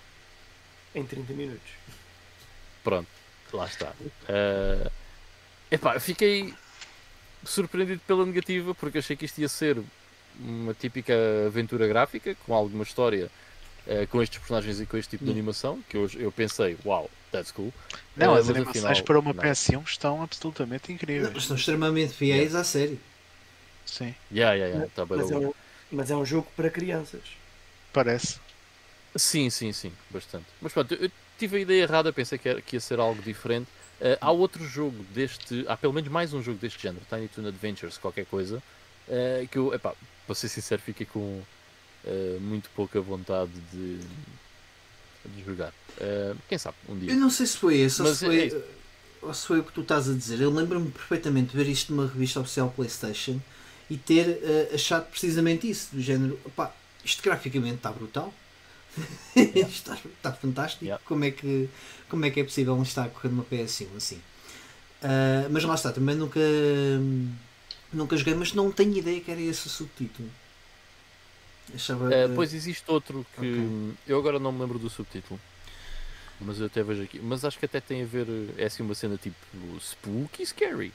em 0.94 1.04
30 1.04 1.32
minutos. 1.32 1.70
Pronto, 2.82 3.08
lá 3.52 3.66
está. 3.66 3.92
Uh, 4.28 4.90
epá, 5.70 5.98
fiquei 6.00 6.52
surpreendido 7.44 8.00
pela 8.06 8.26
negativa 8.26 8.74
porque 8.74 8.98
achei 8.98 9.16
que 9.16 9.24
isto 9.24 9.40
ia 9.40 9.48
ser 9.48 9.80
uma 10.38 10.74
típica 10.74 11.14
aventura 11.46 11.86
gráfica 11.86 12.34
com 12.46 12.54
alguma 12.54 12.82
história 12.82 13.30
uh, 13.86 14.06
com 14.08 14.22
estes 14.22 14.38
personagens 14.38 14.80
e 14.80 14.86
com 14.86 14.96
este 14.96 15.10
tipo 15.10 15.24
de 15.24 15.30
hum. 15.30 15.34
animação, 15.34 15.82
que 15.88 15.96
eu, 15.96 16.10
eu 16.14 16.32
pensei, 16.32 16.76
uau, 16.84 17.02
wow, 17.02 17.10
that's 17.30 17.52
cool. 17.52 17.72
Não, 18.16 18.34
uh, 18.34 18.36
as 18.36 18.48
animações 18.48 18.84
afinal, 18.84 19.04
para 19.04 19.18
uma 19.18 19.34
PS1 19.34 19.84
estão 19.84 20.22
absolutamente 20.22 20.92
incríveis. 20.92 21.34
Estão 21.36 21.56
extremamente 21.56 22.12
fiéis 22.14 22.50
yeah. 22.50 22.60
à 22.60 22.64
série. 22.64 22.98
Sim. 23.86 24.14
Yeah, 24.30 24.54
yeah, 24.54 24.66
yeah. 24.74 24.90
Tá 24.94 25.04
mas, 25.06 25.30
é 25.30 25.36
um, 25.36 25.52
mas 25.90 26.10
é 26.10 26.16
um 26.16 26.24
jogo 26.24 26.48
para 26.56 26.70
crianças. 26.70 27.20
Parece. 27.92 28.40
Sim, 29.16 29.50
sim, 29.50 29.72
sim, 29.72 29.92
bastante. 30.10 30.46
Mas 30.60 30.72
pronto, 30.72 30.94
eu 30.94 31.10
tive 31.38 31.58
a 31.58 31.60
ideia 31.60 31.82
errada, 31.82 32.12
pensei 32.12 32.38
que, 32.38 32.48
era, 32.48 32.60
que 32.62 32.76
ia 32.76 32.80
ser 32.80 32.98
algo 32.98 33.20
diferente. 33.22 33.68
Uh, 34.00 34.16
há 34.20 34.32
outro 34.32 34.64
jogo 34.66 35.04
deste, 35.14 35.64
há 35.68 35.76
pelo 35.76 35.92
menos 35.92 36.10
mais 36.10 36.32
um 36.32 36.42
jogo 36.42 36.58
deste 36.58 36.82
género, 36.82 37.04
Tiny 37.08 37.28
Toon 37.28 37.46
Adventures, 37.46 37.98
qualquer 37.98 38.24
coisa, 38.26 38.56
uh, 38.56 39.46
que 39.48 39.58
eu, 39.58 39.72
epá, 39.74 39.94
para 40.26 40.34
ser 40.34 40.48
sincero, 40.48 40.80
fiquei 40.80 41.06
com 41.06 41.20
uh, 41.20 42.40
muito 42.40 42.70
pouca 42.70 43.00
vontade 43.00 43.52
de, 43.70 43.98
de 45.26 45.44
jogar. 45.44 45.72
quem 46.48 46.58
sabe, 46.58 46.76
um 46.88 46.98
dia. 46.98 47.12
Eu 47.12 47.16
não 47.18 47.30
sei 47.30 47.46
se 47.46 47.58
foi 47.58 47.78
esse, 47.78 48.00
ou 48.00 48.08
Mas 48.08 48.18
se 48.18 48.24
foi, 48.24 48.48
é- 48.48 48.62
ou 49.20 49.34
se 49.34 49.46
foi 49.46 49.60
o 49.60 49.64
que 49.64 49.72
tu 49.72 49.82
estás 49.82 50.08
a 50.08 50.14
dizer. 50.14 50.40
Eu 50.40 50.50
lembro-me 50.50 50.90
perfeitamente 50.90 51.50
de 51.50 51.56
ver 51.56 51.68
isto 51.70 51.94
numa 51.94 52.08
revista 52.08 52.40
oficial 52.40 52.72
PlayStation 52.74 53.38
e 53.92 53.98
ter 53.98 54.26
eh, 54.42 54.70
achado 54.74 55.04
precisamente 55.10 55.68
isso, 55.68 55.94
do 55.94 56.00
género, 56.00 56.40
opá, 56.46 56.74
isto 57.04 57.22
graficamente 57.22 57.74
está 57.74 57.92
brutal. 57.92 58.32
isto 59.36 59.68
está, 59.68 59.94
está 59.94 60.32
fantástico. 60.32 60.82
Yeah. 60.82 61.02
Como, 61.04 61.24
é 61.26 61.30
que, 61.30 61.68
como 62.08 62.24
é 62.24 62.30
que 62.30 62.40
é 62.40 62.44
possível 62.44 62.80
estar 62.82 63.04
a 63.04 63.08
correr 63.10 63.28
numa 63.28 63.44
PS1 63.44 63.88
assim? 63.94 64.18
Ah, 65.02 65.46
mas 65.50 65.62
lá 65.64 65.74
está, 65.74 65.92
também 65.92 66.14
nunca, 66.14 66.40
nunca 67.92 68.16
joguei, 68.16 68.34
mas 68.34 68.54
não 68.54 68.72
tenho 68.72 68.96
ideia 68.96 69.20
que 69.20 69.30
era 69.30 69.40
esse 69.42 69.66
o 69.66 69.70
subtítulo. 69.70 70.30
Achava, 71.74 72.06
Uh, 72.06 72.34
pois 72.34 72.54
existe 72.54 72.84
outro 72.88 73.26
que 73.34 73.40
Ok. 73.40 73.94
eu 74.06 74.18
agora 74.18 74.38
não 74.38 74.52
me 74.52 74.60
lembro 74.60 74.78
do 74.78 74.88
subtítulo, 74.88 75.38
mas 76.40 76.58
eu 76.58 76.66
até 76.66 76.82
vejo 76.82 77.02
aqui. 77.02 77.18
Mas 77.18 77.44
acho 77.44 77.58
que 77.58 77.66
até 77.66 77.78
tem 77.78 78.02
a 78.02 78.06
ver, 78.06 78.26
é 78.56 78.64
assim 78.64 78.82
uma 78.82 78.94
cena 78.94 79.18
tipo 79.18 79.36
spooky 79.78 80.46
scary. 80.46 80.92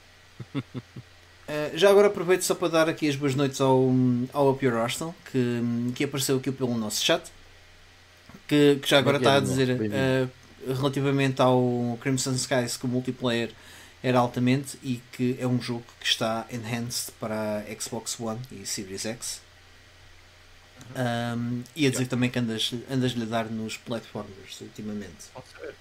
Uh, 1.48 1.78
já 1.78 1.90
agora 1.90 2.08
aproveito 2.08 2.42
só 2.42 2.54
para 2.54 2.68
dar 2.68 2.90
aqui 2.90 3.08
as 3.08 3.16
boas 3.16 3.34
noites 3.34 3.62
ao, 3.62 3.90
ao 4.34 4.52
Up 4.52 4.66
Your 4.66 4.76
Arsenal, 4.78 5.16
que, 5.32 5.62
que 5.96 6.04
apareceu 6.04 6.38
aqui 6.38 6.52
pelo 6.52 6.78
nosso 6.78 7.04
chat, 7.04 7.24
que, 8.48 8.80
que 8.82 8.90
já 8.90 9.00
agora 9.00 9.18
está 9.18 9.36
a 9.36 9.40
dizer 9.40 9.80
uh, 9.80 10.74
relativamente 10.74 11.42
ao 11.42 11.98
Crimson 12.02 12.34
Skies 12.34 12.76
que 12.76 12.86
o 12.86 12.88
multiplayer 12.90 13.52
era 14.04 14.20
altamente 14.20 14.78
e 14.84 15.02
que 15.12 15.38
é 15.40 15.48
um 15.48 15.62
jogo 15.62 15.86
que 16.00 16.06
está 16.06 16.46
enhanced 16.52 17.14
para 17.20 17.60
a 17.60 17.80
Xbox 17.82 18.20
One 18.20 18.40
e 18.52 18.66
Series 18.66 19.06
X. 19.06 19.42
Um, 20.96 21.64
e 21.76 21.88
a 21.88 21.90
dizer 21.90 22.08
também 22.08 22.30
que 22.30 22.40
andas, 22.40 22.74
andas-lhe 22.90 23.24
a 23.24 23.26
dar 23.26 23.46
nos 23.46 23.78
platformers 23.78 24.62
ultimamente. 24.62 25.28
Pode 25.34 25.48
saber. 25.50 25.76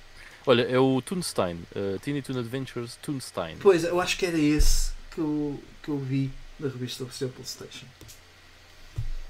Olha, 0.46 0.62
é 0.62 0.78
o 0.78 1.02
Toonstein, 1.02 1.56
uh, 1.76 1.98
Tiny 1.98 2.22
Toon 2.22 2.38
Adventures 2.38 2.96
Toonstein. 3.02 3.56
Pois, 3.58 3.84
eu 3.84 4.00
acho 4.00 4.16
que 4.16 4.24
era 4.24 4.38
esse 4.38 4.92
que 5.10 5.18
eu, 5.18 5.62
que 5.82 5.90
eu 5.90 5.98
vi 5.98 6.30
na 6.58 6.68
revista 6.68 7.04
oficial 7.04 7.30
PlayStation. 7.30 7.86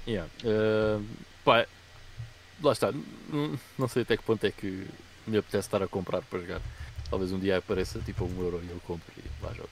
Yeah. 0.07 0.29
Uh, 0.43 1.05
pá, 1.43 1.67
lá 2.63 2.71
está. 2.71 2.93
Não 3.77 3.87
sei 3.87 4.03
até 4.03 4.17
que 4.17 4.23
ponto 4.23 4.43
é 4.45 4.51
que 4.51 4.87
me 5.27 5.37
apetece 5.37 5.67
estar 5.67 5.83
a 5.83 5.87
comprar 5.87 6.21
para 6.21 6.39
jogar. 6.39 6.61
Talvez 7.09 7.31
um 7.31 7.39
dia 7.39 7.57
apareça 7.57 7.99
tipo 7.99 8.23
a 8.23 8.27
um 8.27 8.41
euro 8.41 8.61
e 8.63 8.69
eu 8.69 8.79
compro 8.87 9.11
e 9.17 9.43
lá 9.43 9.53
jogo. 9.53 9.69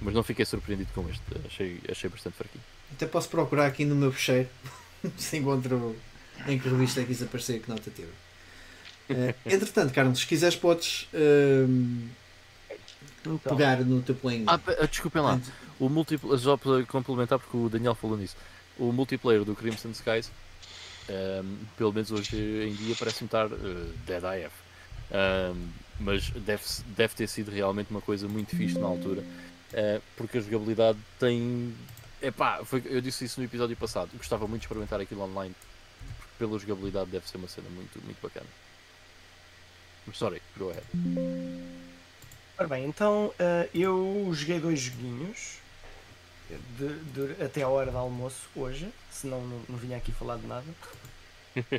Mas 0.00 0.14
não 0.14 0.22
fiquei 0.22 0.44
surpreendido 0.44 0.90
com 0.94 1.08
este. 1.08 1.22
Achei, 1.44 1.80
achei 1.90 2.08
bastante 2.08 2.36
fraquinho. 2.36 2.62
Até 2.92 3.06
posso 3.06 3.28
procurar 3.28 3.66
aqui 3.66 3.84
no 3.84 3.96
meu 3.96 4.12
fecheiro 4.12 4.48
se 5.18 5.36
encontro 5.36 5.96
em 6.46 6.58
que 6.58 6.68
revista 6.68 7.00
é 7.00 7.04
que 7.04 7.12
isso 7.12 7.24
apareceu 7.24 7.60
que 7.60 7.68
nota 7.68 7.90
teve. 7.90 8.12
Eh, 9.08 9.34
entretanto, 9.46 9.92
Carlos, 9.92 10.20
se 10.20 10.26
quiseres, 10.26 10.56
podes 10.56 11.08
Então, 13.20 13.56
pegar 13.56 13.80
no 13.80 14.02
teu 14.02 14.14
play. 14.14 14.44
Ah, 14.46 14.60
ah, 14.66 14.86
desculpem 14.86 15.22
lá. 15.22 15.40
O 15.78 15.88
multiplayer, 15.88 16.38
só 16.38 16.56
para 16.56 16.84
complementar, 16.86 17.38
porque 17.38 17.56
o 17.56 17.68
Daniel 17.68 17.94
falou 17.94 18.16
nisso. 18.16 18.36
O 18.78 18.92
multiplayer 18.92 19.44
do 19.44 19.54
Crimson 19.54 19.90
Skies, 19.90 20.30
ehm, 21.08 21.56
pelo 21.76 21.92
menos 21.92 22.10
hoje 22.10 22.36
em 22.36 22.74
dia, 22.74 22.94
parece-me 22.98 23.26
estar 23.26 23.46
eh, 23.46 23.92
dead 24.06 24.24
AF. 24.24 24.54
Ehm, 25.10 25.68
mas 26.00 26.30
deve, 26.30 26.62
deve 26.96 27.14
ter 27.14 27.28
sido 27.28 27.50
realmente 27.50 27.90
uma 27.90 28.00
coisa 28.00 28.28
muito 28.28 28.54
fixe 28.56 28.78
na 28.78 28.86
altura, 28.86 29.24
eh, 29.72 30.00
porque 30.16 30.38
a 30.38 30.40
jogabilidade 30.40 30.98
tem. 31.18 31.74
Epá, 32.20 32.64
foi, 32.64 32.82
eu 32.86 33.00
disse 33.00 33.24
isso 33.24 33.40
no 33.40 33.46
episódio 33.46 33.76
passado. 33.76 34.10
Gostava 34.16 34.46
muito 34.46 34.60
de 34.62 34.66
experimentar 34.66 35.00
aquilo 35.00 35.22
online, 35.22 35.54
porque 36.18 36.32
pela 36.38 36.58
jogabilidade 36.58 37.10
deve 37.10 37.28
ser 37.28 37.36
uma 37.36 37.48
cena 37.48 37.68
muito, 37.70 38.00
muito 38.04 38.20
bacana. 38.20 38.46
Sorry, 40.14 40.40
go 40.56 40.70
ahead. 40.70 40.84
Ora 42.58 42.68
bem, 42.68 42.84
então 42.86 43.32
eh, 43.38 43.68
eu 43.74 44.28
joguei 44.32 44.58
dois 44.60 44.80
joguinhos 44.80 45.58
de- 46.78 46.98
de- 47.34 47.42
até 47.44 47.62
a 47.62 47.68
hora 47.68 47.90
do 47.90 47.98
almoço 47.98 48.48
hoje, 48.56 48.92
senão 49.10 49.40
não, 49.46 49.62
não 49.68 49.76
vinha 49.78 49.96
aqui 49.96 50.12
falar 50.12 50.38
de 50.38 50.46
nada. 50.46 50.66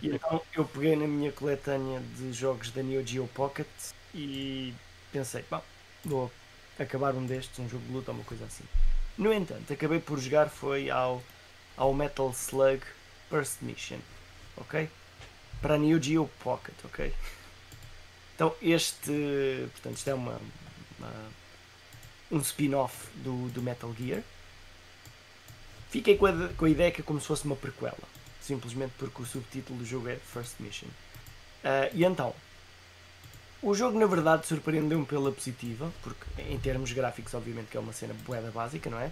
E 0.02 0.08
então 0.16 0.42
eu 0.54 0.66
peguei 0.66 0.96
na 0.96 1.08
minha 1.08 1.32
coletânea 1.32 2.02
de 2.18 2.32
jogos 2.34 2.72
da 2.72 2.82
Neo 2.84 3.06
Geo 3.06 3.28
Pocket 3.28 3.68
e 4.14 4.74
pensei, 5.12 5.44
bom, 5.50 5.62
vou 6.06 6.32
acabar 6.80 7.14
um 7.16 7.26
destes, 7.26 7.60
um 7.60 7.68
jogo 7.70 7.86
de 7.86 7.92
luta 7.92 8.12
ou 8.12 8.18
uma 8.18 8.24
coisa 8.24 8.46
assim. 8.46 8.64
No 9.18 9.34
entanto, 9.34 9.74
acabei 9.74 10.00
por 10.00 10.20
jogar 10.20 10.50
foi 10.50 10.90
ao, 10.90 11.22
ao 11.76 11.94
Metal 11.94 12.30
Slug 12.32 12.82
First 13.30 13.58
Mission, 13.62 14.00
ok? 14.56 14.90
Para 15.62 15.76
a 15.76 15.78
Neo 15.78 16.02
Geo 16.02 16.30
Pocket, 16.42 16.76
ok? 16.86 17.14
Então 18.40 18.56
este, 18.62 19.68
portanto, 19.74 19.98
isto 19.98 20.10
é 20.10 20.14
uma, 20.14 20.40
uma- 20.98 21.30
um 22.32 22.40
spin-off 22.40 22.96
do, 23.16 23.50
do 23.50 23.62
Metal 23.62 23.94
Gear. 24.00 24.22
Fiquei 25.90 26.16
com 26.16 26.26
a, 26.26 26.48
com 26.56 26.64
a 26.64 26.70
ideia 26.70 26.90
que 26.90 27.02
é 27.02 27.04
como 27.04 27.20
se 27.20 27.28
fosse 27.28 27.44
uma 27.44 27.58
prequela, 27.58 27.98
simplesmente 28.42 28.94
porque 28.98 29.22
o 29.22 29.26
subtítulo 29.26 29.80
do 29.80 29.86
jogo 29.86 30.08
é 30.08 30.16
First 30.16 30.54
Mission. 30.62 30.88
Ah, 31.66 31.90
e 31.94 32.06
então, 32.06 32.34
o 33.62 33.74
jogo 33.76 34.00
na 34.00 34.06
verdade 34.06 34.48
surpreendeu-me 34.48 35.06
pela 35.06 35.34
positiva, 35.34 35.92
porque 36.02 36.24
em 36.44 36.58
termos 36.58 36.94
gráficos, 36.94 37.34
obviamente 37.34 37.68
que 37.68 37.76
é 37.76 37.80
uma 37.82 37.92
cena 37.92 38.14
boeda 38.26 38.52
básica, 38.52 38.90
não 38.90 39.02
é? 39.02 39.12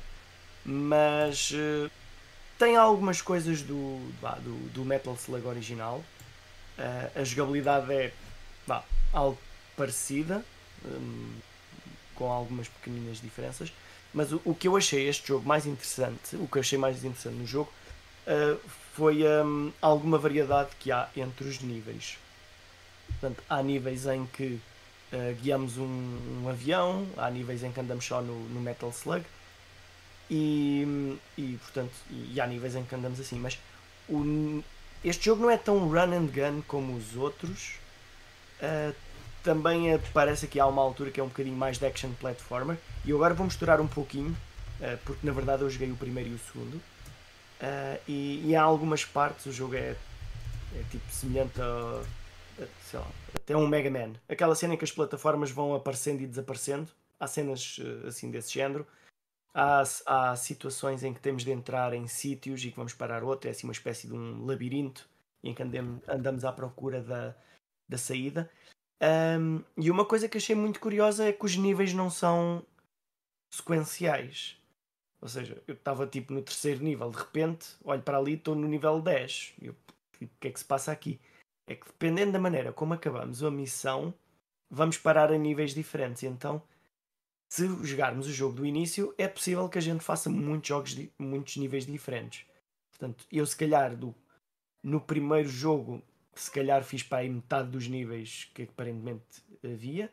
Mas 0.64 1.52
eh, 1.54 1.90
tem 2.58 2.78
algumas 2.78 3.22
coisas 3.22 3.62
do, 3.62 4.00
do, 4.42 4.70
do 4.74 4.86
Metal 4.86 5.16
Slug 5.16 5.46
original. 5.46 6.02
Ah, 6.80 7.10
a 7.14 7.24
jogabilidade 7.26 7.92
é 7.92 8.14
vá, 8.68 8.84
algo 9.14 9.38
parecida, 9.76 10.44
hum, 10.86 11.34
com 12.16 12.32
algumas 12.32 12.68
pequeninas 12.68 13.20
diferenças. 13.22 13.72
Mas 14.14 14.32
o, 14.32 14.42
o 14.46 14.54
que 14.56 14.68
eu 14.68 14.76
achei 14.78 15.08
este 15.08 15.28
jogo 15.28 15.48
mais 15.48 15.66
interessante, 15.66 16.36
o 16.36 16.48
que 16.48 16.58
eu 16.58 16.62
achei 16.62 16.78
mais 16.78 16.98
interessante 17.04 17.36
no 17.36 17.48
jogo, 17.48 17.72
ah, 18.28 18.58
foi 18.94 19.24
hum, 19.26 19.72
alguma 19.82 20.18
variedade 20.18 20.70
que 20.80 20.92
há 20.92 21.10
entre 21.16 21.48
os 21.48 21.60
níveis. 21.62 22.18
Portanto, 23.08 23.44
há 23.50 23.62
níveis 23.64 24.06
em 24.08 24.26
que 24.28 24.60
ah, 25.14 25.34
guiamos 25.42 25.78
um, 25.78 26.44
um 26.44 26.50
avião, 26.50 27.08
há 27.18 27.30
níveis 27.30 27.64
em 27.64 27.72
que 27.72 27.80
andamos 27.80 28.06
só 28.06 28.22
no, 28.22 28.38
no 28.50 28.60
Metal 28.62 28.90
Slug, 28.90 29.24
e, 30.30 31.18
e 31.38 31.58
portanto, 31.62 31.94
e, 32.10 32.34
e 32.36 32.42
há 32.42 32.48
níveis 32.48 32.76
em 32.76 32.84
que 32.84 32.96
andamos 32.96 33.20
assim. 33.20 33.40
Mas 33.40 33.58
o- 34.10 34.64
este 35.04 35.26
jogo 35.26 35.42
não 35.44 35.50
é 35.50 35.58
tão 35.58 35.88
run 35.88 36.12
and 36.14 36.28
gun 36.28 36.62
como 36.68 36.96
os 36.98 37.16
outros. 37.16 37.76
Uh, 38.62 38.96
também 39.44 39.98
parece 40.14 40.48
que 40.48 40.60
há 40.60 40.66
uma 40.66 40.82
altura 40.82 41.12
que 41.12 41.20
é 41.20 41.24
um 41.24 41.28
bocadinho 41.28 41.56
mais 41.56 41.78
de 41.78 41.86
action 41.86 42.12
platformer. 42.20 42.78
E 43.06 43.12
eu 43.12 43.18
agora 43.18 43.34
vou 43.34 43.46
misturar 43.46 43.80
um 43.80 43.88
pouquinho, 43.88 44.32
uh, 44.82 44.98
porque 45.06 45.26
na 45.26 45.32
verdade 45.32 45.62
eu 45.62 45.70
joguei 45.70 45.92
o 45.92 45.96
primeiro 45.96 46.32
e 46.32 46.34
o 46.34 46.40
segundo. 46.40 46.76
Uh, 46.76 48.00
e, 48.08 48.50
e 48.50 48.56
há 48.56 48.62
algumas 48.62 49.06
partes 49.06 49.46
o 49.46 49.52
jogo 49.52 49.76
é, 49.76 49.96
é 50.76 50.84
tipo 50.92 51.10
semelhante 51.12 51.60
a, 51.62 52.04
a, 52.62 52.68
sei 52.84 53.00
lá, 53.00 53.08
até 53.36 53.56
um 53.56 53.68
Mega 53.68 53.90
Man. 53.90 54.14
Aquela 54.28 54.56
cena 54.56 54.74
em 54.74 54.78
que 54.78 54.84
as 54.84 54.92
plataformas 54.92 55.50
vão 55.52 55.74
aparecendo 55.74 56.22
e 56.22 56.28
desaparecendo. 56.28 56.92
Há 57.20 57.26
cenas 57.26 57.80
assim 58.08 58.30
desse 58.30 58.54
género. 58.54 58.86
Há, 59.54 59.82
há 60.06 60.36
situações 60.36 61.04
em 61.04 61.14
que 61.14 61.20
temos 61.20 61.44
de 61.44 61.52
entrar 61.52 61.94
em 61.94 62.08
sítios 62.08 62.64
e 62.64 62.70
que 62.70 62.76
vamos 62.76 62.94
parar 62.94 63.24
outro. 63.24 63.48
É 63.48 63.52
assim 63.52 63.66
uma 63.66 63.74
espécie 63.74 64.08
de 64.08 64.14
um 64.14 64.46
labirinto 64.46 65.10
em 65.44 65.54
que 65.54 65.64
andamos 65.64 66.46
à 66.46 66.52
procura 66.52 67.02
da, 67.02 67.34
da 67.88 67.98
saída. 67.98 68.50
Ahm, 69.02 69.64
e 69.78 69.92
uma 69.92 70.06
coisa 70.06 70.28
que 70.28 70.38
achei 70.38 70.56
muito 70.56 70.80
curiosa 70.80 71.26
é 71.26 71.34
que 71.34 71.46
os 71.46 71.56
níveis 71.56 71.94
não 71.94 72.10
são 72.10 72.66
sequenciais. 73.54 74.58
Ou 75.22 75.28
seja, 75.28 75.62
eu 75.68 75.74
estava 75.74 76.06
tipo 76.06 76.34
no 76.34 76.42
terceiro 76.42 76.84
nível, 76.84 77.10
de 77.10 77.18
repente 77.18 77.76
olho 77.84 78.02
para 78.02 78.18
ali 78.18 78.32
e 78.34 78.36
estou 78.36 78.56
no 78.56 78.68
nível 78.68 79.02
10. 79.02 79.56
E 79.62 79.70
o 79.70 79.76
que 80.40 80.48
é 80.48 80.52
que 80.52 80.60
se 80.60 80.66
passa 80.66 80.92
aqui? 80.92 81.20
É 81.68 81.76
que 81.76 81.86
dependendo 81.86 82.34
da 82.34 82.40
maneira 82.40 82.72
como 82.72 82.94
acabamos 82.94 83.44
a 83.44 83.52
missão, 83.52 84.14
vamos 84.70 84.98
parar 84.98 85.32
a 85.32 85.38
níveis 85.38 85.74
diferentes. 85.74 86.24
Então, 86.24 86.62
se 87.52 87.68
jogarmos 87.86 88.28
o 88.28 88.34
jogo 88.34 88.56
do 88.56 88.66
início, 88.66 89.14
é 89.18 89.28
possível 89.28 89.68
que 89.70 89.78
a 89.78 89.82
gente 89.82 90.04
faça 90.04 90.30
muitos 90.30 90.68
jogos, 90.68 90.96
muitos 91.18 91.58
níveis 91.58 91.86
diferentes. 91.86 92.46
Portanto, 92.92 93.26
eu 93.32 93.46
se 93.46 93.56
calhar 93.56 93.96
do, 93.96 94.14
no 94.84 95.00
primeiro 95.00 95.48
jogo 95.48 96.02
se 96.40 96.52
calhar 96.52 96.84
fiz 96.84 97.04
para 97.04 97.20
aí 97.20 97.30
metade 97.30 97.70
dos 97.70 97.88
níveis 97.88 98.50
que 98.54 98.64
aparentemente 98.64 99.44
havia. 99.64 100.12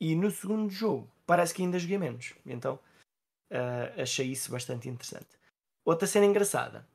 E 0.00 0.14
no 0.14 0.30
segundo 0.30 0.70
jogo 0.70 1.10
parece 1.26 1.54
que 1.54 1.62
ainda 1.62 1.78
joguei 1.78 1.98
menos. 1.98 2.34
Então 2.44 2.78
ah, 3.50 4.02
achei 4.02 4.26
isso 4.26 4.50
bastante 4.50 4.88
interessante. 4.88 5.28
Outra 5.84 6.08
cena 6.08 6.26
engraçada 6.26 6.86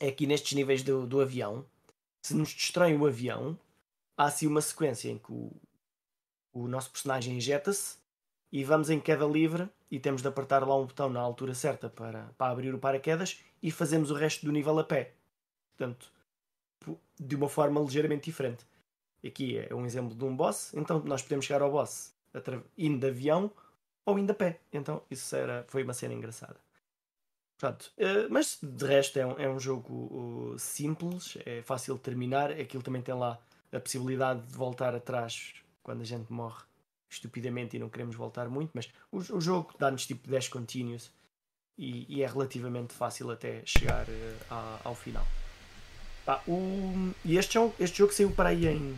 é 0.00 0.10
que 0.10 0.26
nestes 0.26 0.54
níveis 0.54 0.82
do, 0.82 1.06
do 1.06 1.20
avião, 1.20 1.64
se 2.20 2.34
nos 2.34 2.52
destroem 2.52 2.96
o 2.96 3.06
avião, 3.06 3.58
há 4.16 4.24
assim 4.24 4.46
uma 4.46 4.60
sequência 4.60 5.08
em 5.08 5.18
que 5.18 5.30
o, 5.32 5.52
o 6.52 6.66
nosso 6.66 6.90
personagem 6.90 7.36
injeta-se 7.36 7.98
e 8.50 8.64
vamos 8.64 8.90
em 8.90 8.98
queda 8.98 9.24
livre 9.24 9.68
e 9.90 10.00
temos 10.00 10.22
de 10.22 10.28
apertar 10.28 10.66
lá 10.66 10.76
um 10.76 10.86
botão 10.86 11.08
na 11.08 11.20
altura 11.20 11.54
certa 11.54 11.88
para, 11.88 12.24
para 12.36 12.52
abrir 12.52 12.74
o 12.74 12.78
paraquedas 12.78 13.40
e 13.62 13.70
fazemos 13.70 14.10
o 14.10 14.14
resto 14.14 14.46
do 14.46 14.52
nível 14.52 14.78
a 14.78 14.84
pé. 14.84 15.14
Portanto, 15.76 16.12
de 17.18 17.36
uma 17.36 17.48
forma 17.48 17.80
ligeiramente 17.80 18.24
diferente. 18.24 18.64
Aqui 19.24 19.58
é 19.58 19.74
um 19.74 19.84
exemplo 19.84 20.14
de 20.14 20.24
um 20.24 20.34
boss, 20.34 20.72
então 20.74 21.00
nós 21.04 21.22
podemos 21.22 21.44
chegar 21.44 21.62
ao 21.62 21.70
boss 21.70 22.14
indo 22.76 22.98
de 23.00 23.06
avião 23.08 23.50
ou 24.04 24.18
indo 24.18 24.30
a 24.30 24.34
pé. 24.34 24.60
Então 24.72 25.02
isso 25.10 25.34
era, 25.34 25.64
foi 25.68 25.82
uma 25.82 25.92
cena 25.92 26.14
engraçada. 26.14 26.56
Portanto, 27.58 27.92
uh, 27.98 28.30
mas 28.30 28.58
de 28.62 28.86
resto 28.86 29.18
é 29.18 29.26
um, 29.26 29.32
é 29.32 29.48
um 29.48 29.58
jogo 29.58 30.52
uh, 30.52 30.58
simples, 30.58 31.36
é 31.44 31.60
fácil 31.62 31.94
de 31.96 32.00
terminar. 32.00 32.52
Aquilo 32.52 32.82
também 32.82 33.02
tem 33.02 33.14
lá 33.14 33.38
a 33.72 33.80
possibilidade 33.80 34.42
de 34.46 34.54
voltar 34.54 34.94
atrás 34.94 35.54
quando 35.82 36.02
a 36.02 36.04
gente 36.04 36.32
morre 36.32 36.62
estupidamente 37.10 37.76
e 37.76 37.80
não 37.80 37.88
queremos 37.88 38.14
voltar 38.14 38.48
muito, 38.48 38.70
mas 38.74 38.88
o, 39.10 39.18
o 39.18 39.40
jogo 39.40 39.74
dá-nos 39.78 40.06
tipo 40.06 40.28
10 40.28 40.48
continuous 40.48 41.10
e, 41.76 42.06
e, 42.08 42.22
é 42.22 42.26
relativamente 42.26 42.92
fácil 42.92 43.30
até 43.30 43.62
chegar 43.64 44.06
uh, 44.08 44.36
a, 44.50 44.80
ao 44.84 44.94
final. 44.94 45.26
Pá, 46.28 46.42
o, 46.46 47.14
e 47.24 47.38
este 47.38 47.54
jogo, 47.54 47.74
este 47.80 47.96
jogo 47.96 48.12
saiu 48.12 48.30
para 48.30 48.50
aí 48.50 48.66
em 48.66 48.94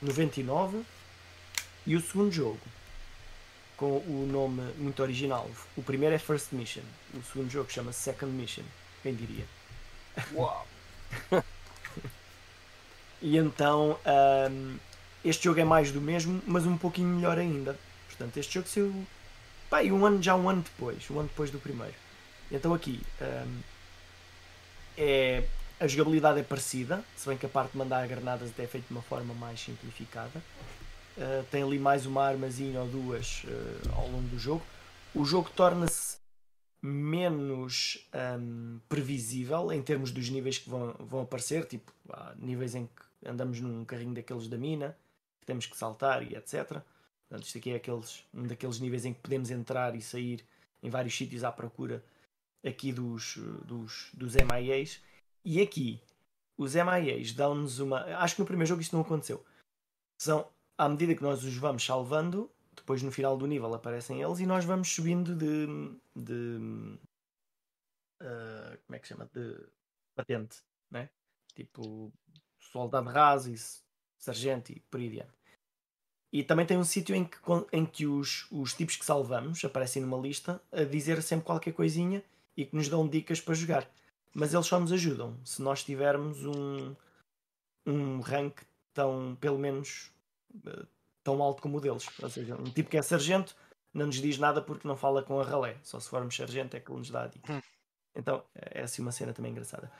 99 0.00 0.84
e 1.84 1.96
o 1.96 2.00
segundo 2.00 2.30
jogo 2.30 2.60
com 3.76 3.96
o 3.96 4.28
nome 4.30 4.62
muito 4.74 5.02
original. 5.02 5.50
O 5.76 5.82
primeiro 5.82 6.14
é 6.14 6.20
First 6.20 6.52
Mission, 6.52 6.84
o 7.14 7.22
segundo 7.24 7.50
jogo 7.50 7.68
chama-se 7.68 7.98
Second 7.98 8.32
Mission, 8.32 8.62
quem 9.02 9.12
diria? 9.12 9.44
Uau! 10.32 10.68
e 13.20 13.36
então 13.36 13.98
um, 14.48 14.76
este 15.24 15.46
jogo 15.46 15.58
é 15.58 15.64
mais 15.64 15.90
do 15.90 16.00
mesmo, 16.00 16.40
mas 16.46 16.64
um 16.64 16.78
pouquinho 16.78 17.08
melhor 17.08 17.38
ainda. 17.38 17.76
Portanto, 18.06 18.36
este 18.36 18.54
jogo 18.54 18.68
saiu 18.68 19.06
pá, 19.68 19.82
um 19.82 20.06
ano, 20.06 20.22
já 20.22 20.36
um 20.36 20.48
ano 20.48 20.62
depois, 20.62 21.10
um 21.10 21.18
ano 21.18 21.28
depois 21.28 21.50
do 21.50 21.58
primeiro. 21.58 21.94
Então 22.52 22.72
aqui 22.72 23.02
um, 23.20 23.60
é, 24.96 25.42
a 25.80 25.86
jogabilidade 25.86 26.40
é 26.40 26.42
parecida, 26.42 27.04
se 27.16 27.28
bem 27.28 27.38
que 27.38 27.46
a 27.46 27.48
parte 27.48 27.72
de 27.72 27.78
mandar 27.78 28.06
granadas 28.08 28.50
é 28.58 28.66
feita 28.66 28.86
de 28.86 28.92
uma 28.92 29.02
forma 29.02 29.32
mais 29.34 29.60
simplificada. 29.60 30.42
Uh, 31.16 31.44
tem 31.50 31.62
ali 31.62 31.78
mais 31.78 32.06
uma 32.06 32.24
armazinha 32.24 32.80
ou 32.80 32.88
duas 32.88 33.44
uh, 33.44 33.92
ao 33.94 34.08
longo 34.08 34.28
do 34.28 34.38
jogo. 34.38 34.64
O 35.14 35.24
jogo 35.24 35.50
torna-se 35.54 36.18
menos 36.80 38.08
um, 38.38 38.78
previsível 38.88 39.72
em 39.72 39.82
termos 39.82 40.12
dos 40.12 40.28
níveis 40.30 40.58
que 40.58 40.70
vão, 40.70 40.94
vão 40.98 41.22
aparecer, 41.22 41.64
tipo 41.66 41.92
há 42.08 42.34
níveis 42.38 42.74
em 42.74 42.86
que 42.86 43.28
andamos 43.28 43.60
num 43.60 43.84
carrinho 43.84 44.14
daqueles 44.14 44.48
da 44.48 44.56
mina, 44.56 44.96
que 45.40 45.46
temos 45.46 45.66
que 45.66 45.76
saltar 45.76 46.22
e 46.22 46.36
etc. 46.36 46.80
Portanto, 47.28 47.46
isto 47.46 47.58
aqui 47.58 47.70
é 47.70 47.76
aqueles, 47.76 48.24
um 48.32 48.44
daqueles 48.44 48.78
níveis 48.78 49.04
em 49.04 49.12
que 49.12 49.20
podemos 49.20 49.50
entrar 49.50 49.94
e 49.96 50.00
sair 50.00 50.44
em 50.82 50.88
vários 50.88 51.16
sítios 51.16 51.42
à 51.42 51.50
procura 51.50 52.02
aqui 52.64 52.92
dos, 52.92 53.38
dos, 53.64 54.10
dos 54.14 54.34
MIAs. 54.34 55.00
E 55.50 55.62
aqui, 55.62 55.98
os 56.58 56.74
MIAs 56.74 57.32
dão-nos 57.32 57.78
uma. 57.78 58.00
Acho 58.18 58.34
que 58.34 58.42
no 58.42 58.46
primeiro 58.46 58.68
jogo 58.68 58.82
isto 58.82 58.94
não 58.94 59.00
aconteceu. 59.00 59.42
São, 60.20 60.46
à 60.76 60.86
medida 60.86 61.14
que 61.14 61.22
nós 61.22 61.42
os 61.42 61.56
vamos 61.56 61.82
salvando, 61.82 62.50
depois 62.76 63.02
no 63.02 63.10
final 63.10 63.34
do 63.34 63.46
nível 63.46 63.72
aparecem 63.72 64.20
eles 64.20 64.40
e 64.40 64.46
nós 64.46 64.66
vamos 64.66 64.92
subindo 64.94 65.34
de. 65.34 65.66
de 66.14 66.98
uh, 68.22 68.76
como 68.84 68.94
é 68.94 68.98
que 68.98 69.08
chama? 69.08 69.24
De 69.32 69.58
patente, 70.14 70.58
né? 70.90 71.08
Tipo, 71.54 72.12
soldado 72.60 73.08
raso 73.08 73.50
e 73.50 73.56
sargento 74.18 74.70
e 74.70 74.80
por 74.80 75.00
aí 75.00 75.06
adiante. 75.06 75.32
E 76.30 76.44
também 76.44 76.66
tem 76.66 76.76
um 76.76 76.84
sítio 76.84 77.16
em 77.16 77.24
que, 77.24 77.38
em 77.72 77.86
que 77.86 78.06
os, 78.06 78.46
os 78.50 78.74
tipos 78.74 78.96
que 78.96 79.04
salvamos 79.06 79.64
aparecem 79.64 80.02
numa 80.02 80.18
lista 80.18 80.62
a 80.70 80.84
dizer 80.84 81.22
sempre 81.22 81.46
qualquer 81.46 81.72
coisinha 81.72 82.22
e 82.54 82.66
que 82.66 82.76
nos 82.76 82.90
dão 82.90 83.08
dicas 83.08 83.40
para 83.40 83.54
jogar. 83.54 83.90
Mas 84.38 84.54
eles 84.54 84.66
só 84.66 84.78
nos 84.78 84.92
ajudam 84.92 85.36
se 85.44 85.60
nós 85.60 85.82
tivermos 85.82 86.44
um, 86.46 86.94
um 87.84 88.20
rank 88.20 88.60
tão, 88.94 89.36
pelo 89.40 89.58
menos, 89.58 90.12
eh, 90.64 90.86
tão 91.24 91.42
alto 91.42 91.60
como 91.60 91.78
o 91.78 91.80
deles. 91.80 92.06
Ou 92.22 92.30
seja, 92.30 92.54
um 92.54 92.64
tipo 92.64 92.88
que 92.88 92.96
é 92.96 93.02
sargento 93.02 93.56
não 93.92 94.06
nos 94.06 94.20
diz 94.20 94.38
nada 94.38 94.62
porque 94.62 94.86
não 94.86 94.96
fala 94.96 95.24
com 95.24 95.40
a 95.40 95.44
ralé. 95.44 95.76
Só 95.82 95.98
se 95.98 96.08
formos 96.08 96.36
sargento 96.36 96.76
é 96.76 96.80
que 96.80 96.88
ele 96.88 96.98
nos 96.98 97.10
dá 97.10 97.24
a 97.24 97.26
dica. 97.26 97.52
Hum. 97.52 97.60
Então 98.14 98.44
é 98.54 98.82
assim 98.82 99.02
uma 99.02 99.10
cena 99.10 99.32
também 99.32 99.50
engraçada. 99.50 99.90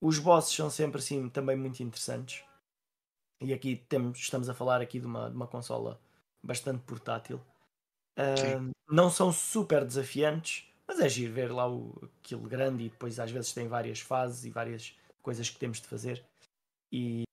Os 0.00 0.20
bosses 0.20 0.54
são 0.54 0.70
sempre 0.70 0.98
assim 0.98 1.28
também 1.28 1.56
muito 1.56 1.82
interessantes. 1.82 2.44
E 3.40 3.52
aqui 3.52 3.84
temos, 3.88 4.16
estamos 4.18 4.48
a 4.48 4.54
falar 4.54 4.80
aqui 4.80 5.00
de 5.00 5.06
uma, 5.06 5.28
de 5.28 5.34
uma 5.34 5.48
consola 5.48 6.00
bastante 6.40 6.84
portátil. 6.84 7.40
Uh, 8.16 8.70
não 8.88 9.10
são 9.10 9.32
super 9.32 9.84
desafiantes, 9.84 10.67
mas 10.88 10.98
é 11.00 11.08
giro 11.08 11.34
ver 11.34 11.52
lá 11.52 11.70
o, 11.70 11.94
aquilo 12.18 12.48
grande 12.48 12.84
e 12.84 12.88
depois 12.88 13.20
às 13.20 13.30
vezes 13.30 13.52
tem 13.52 13.68
várias 13.68 14.00
fases 14.00 14.46
e 14.46 14.50
várias 14.50 14.96
coisas 15.22 15.50
que 15.50 15.58
temos 15.58 15.80
de 15.80 15.86
fazer. 15.86 16.24
E 16.90 17.24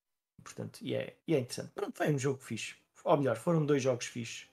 portanto, 0.43 0.79
e 0.81 0.93
é, 0.93 1.15
e 1.25 1.33
é 1.33 1.39
interessante. 1.39 1.71
Pronto, 1.71 1.95
foi 1.95 2.13
um 2.13 2.19
jogo 2.19 2.41
fixe. 2.41 2.75
Ou 3.03 3.17
melhor, 3.17 3.37
foram 3.37 3.65
dois 3.65 3.81
jogos 3.81 4.07
fixes. 4.07 4.49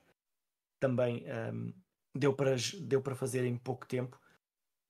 Também 0.80 1.24
um, 1.52 1.72
deu, 2.14 2.32
para, 2.32 2.54
deu 2.80 3.02
para 3.02 3.16
fazer 3.16 3.44
em 3.44 3.56
pouco 3.56 3.86
tempo. 3.86 4.18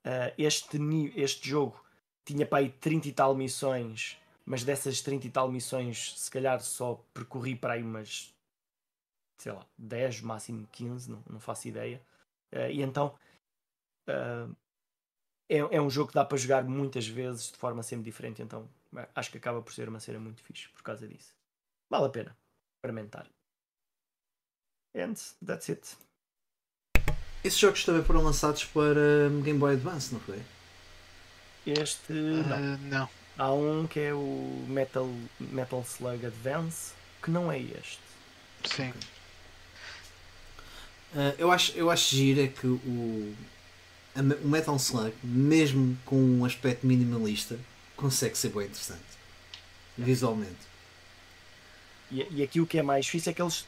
Uh, 0.05 0.35
este, 0.37 0.79
este 1.17 1.49
jogo 1.49 1.83
tinha 2.25 2.45
para 2.45 2.59
aí 2.59 2.71
30 2.71 3.09
e 3.09 3.13
tal 3.13 3.35
missões, 3.35 4.19
mas 4.45 4.65
dessas 4.65 5.01
30 5.01 5.27
e 5.27 5.31
tal 5.31 5.51
missões, 5.51 6.19
se 6.19 6.31
calhar 6.31 6.61
só 6.61 7.03
percorri 7.15 7.55
para 7.55 7.75
aí 7.75 7.83
umas, 7.83 8.35
sei 9.39 9.53
lá, 9.53 9.65
10, 9.79 10.23
máximo 10.23 10.67
15, 10.73 11.11
não, 11.11 11.23
não 11.31 11.41
faço 11.41 11.69
ideia. 11.69 12.03
Uh, 12.53 12.71
e 12.71 12.83
então 12.83 13.15
uh, 14.09 14.55
é, 15.49 15.59
é 15.59 15.81
um 15.81 15.91
jogo 15.91 16.09
que 16.09 16.15
dá 16.15 16.25
para 16.25 16.39
jogar 16.39 16.65
muitas 16.65 17.07
vezes 17.07 17.53
de 17.53 17.59
forma 17.59 17.83
sempre 17.83 18.05
diferente, 18.05 18.43
então 18.43 18.69
acho 19.15 19.31
que 19.31 19.39
acaba 19.39 19.61
por 19.61 19.73
ser 19.73 19.89
uma 19.89 20.01
cena 20.01 20.19
muito 20.19 20.43
fixe 20.43 20.69
por 20.71 20.83
causa 20.83 21.07
disso. 21.07 21.35
Vale 21.91 22.07
a 22.07 22.11
pena 22.11 22.37
experimentar. 22.79 23.27
And 24.95 25.15
that's 25.45 25.69
it. 25.69 25.97
Esses 27.45 27.59
jogos 27.59 27.85
também 27.85 28.05
foram 28.05 28.23
lançados 28.23 28.65
para 28.65 29.29
Game 29.43 29.59
Boy 29.59 29.75
Advance, 29.75 30.13
não 30.13 30.21
foi? 30.21 30.41
Este 31.67 32.13
uh, 32.13 32.49
não. 32.49 32.79
não. 32.79 33.09
Há 33.39 33.53
um 33.53 33.87
que 33.87 34.01
é 34.01 34.15
o 34.15 34.65
Metal, 34.69 35.09
Metal 35.41 35.83
Slug 35.83 36.27
Advance, 36.27 36.93
que 37.23 37.31
não 37.31 37.51
é 37.51 37.59
este. 37.59 38.01
Sim. 38.65 38.91
Uh, 41.15 41.35
eu, 41.39 41.51
acho, 41.51 41.73
eu 41.73 41.91
acho 41.91 42.15
giro 42.15 42.41
é 42.41 42.49
que 42.49 42.67
o, 42.67 43.37
o 44.17 44.49
Metal 44.49 44.77
Slug, 44.77 45.15
mesmo 45.23 45.97
com 46.05 46.17
um 46.17 46.45
aspecto 46.45 46.87
minimalista, 46.87 47.59
consegue 47.97 48.37
ser 48.37 48.51
bem 48.51 48.65
interessante. 48.67 49.01
Visualmente. 49.97 50.57
E, 52.11 52.27
e 52.31 52.43
aqui 52.43 52.61
o 52.61 52.67
que 52.67 52.79
é 52.79 52.83
mais 52.83 53.05
difícil 53.07 53.31
é 53.31 53.35
que 53.35 53.41
eles 53.43 53.65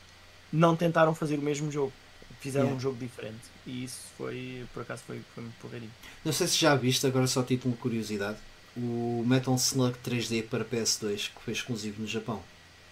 não 0.53 0.77
tentaram 0.77 1.15
fazer 1.15 1.39
o 1.39 1.43
mesmo 1.43 1.71
jogo. 1.71 1.93
Fizeram 2.41 2.67
Yeah. 2.67 2.77
um 2.77 2.81
jogo 2.81 2.99
diferente. 2.99 3.41
E 3.67 3.85
isso 3.85 4.01
foi, 4.19 4.67
por 4.75 4.83
acaso, 4.83 5.03
foi, 5.07 5.23
foi 5.35 5.45
muito 5.45 5.57
porreirinho. 5.61 5.91
Não 6.25 6.33
sei 6.33 6.47
se 6.47 6.59
já 6.59 6.75
viste, 6.77 7.07
agora 7.07 7.27
só 7.27 7.43
tipo 7.43 7.69
uma 7.69 7.77
curiosidade. 7.77 8.39
O 8.77 9.25
Metal 9.27 9.55
Slug 9.55 9.97
3D 10.05 10.47
para 10.49 10.65
PS2 10.65 11.31
que 11.35 11.41
foi 11.43 11.53
exclusivo 11.55 12.03
no 12.03 12.07
Japão. 12.09 12.43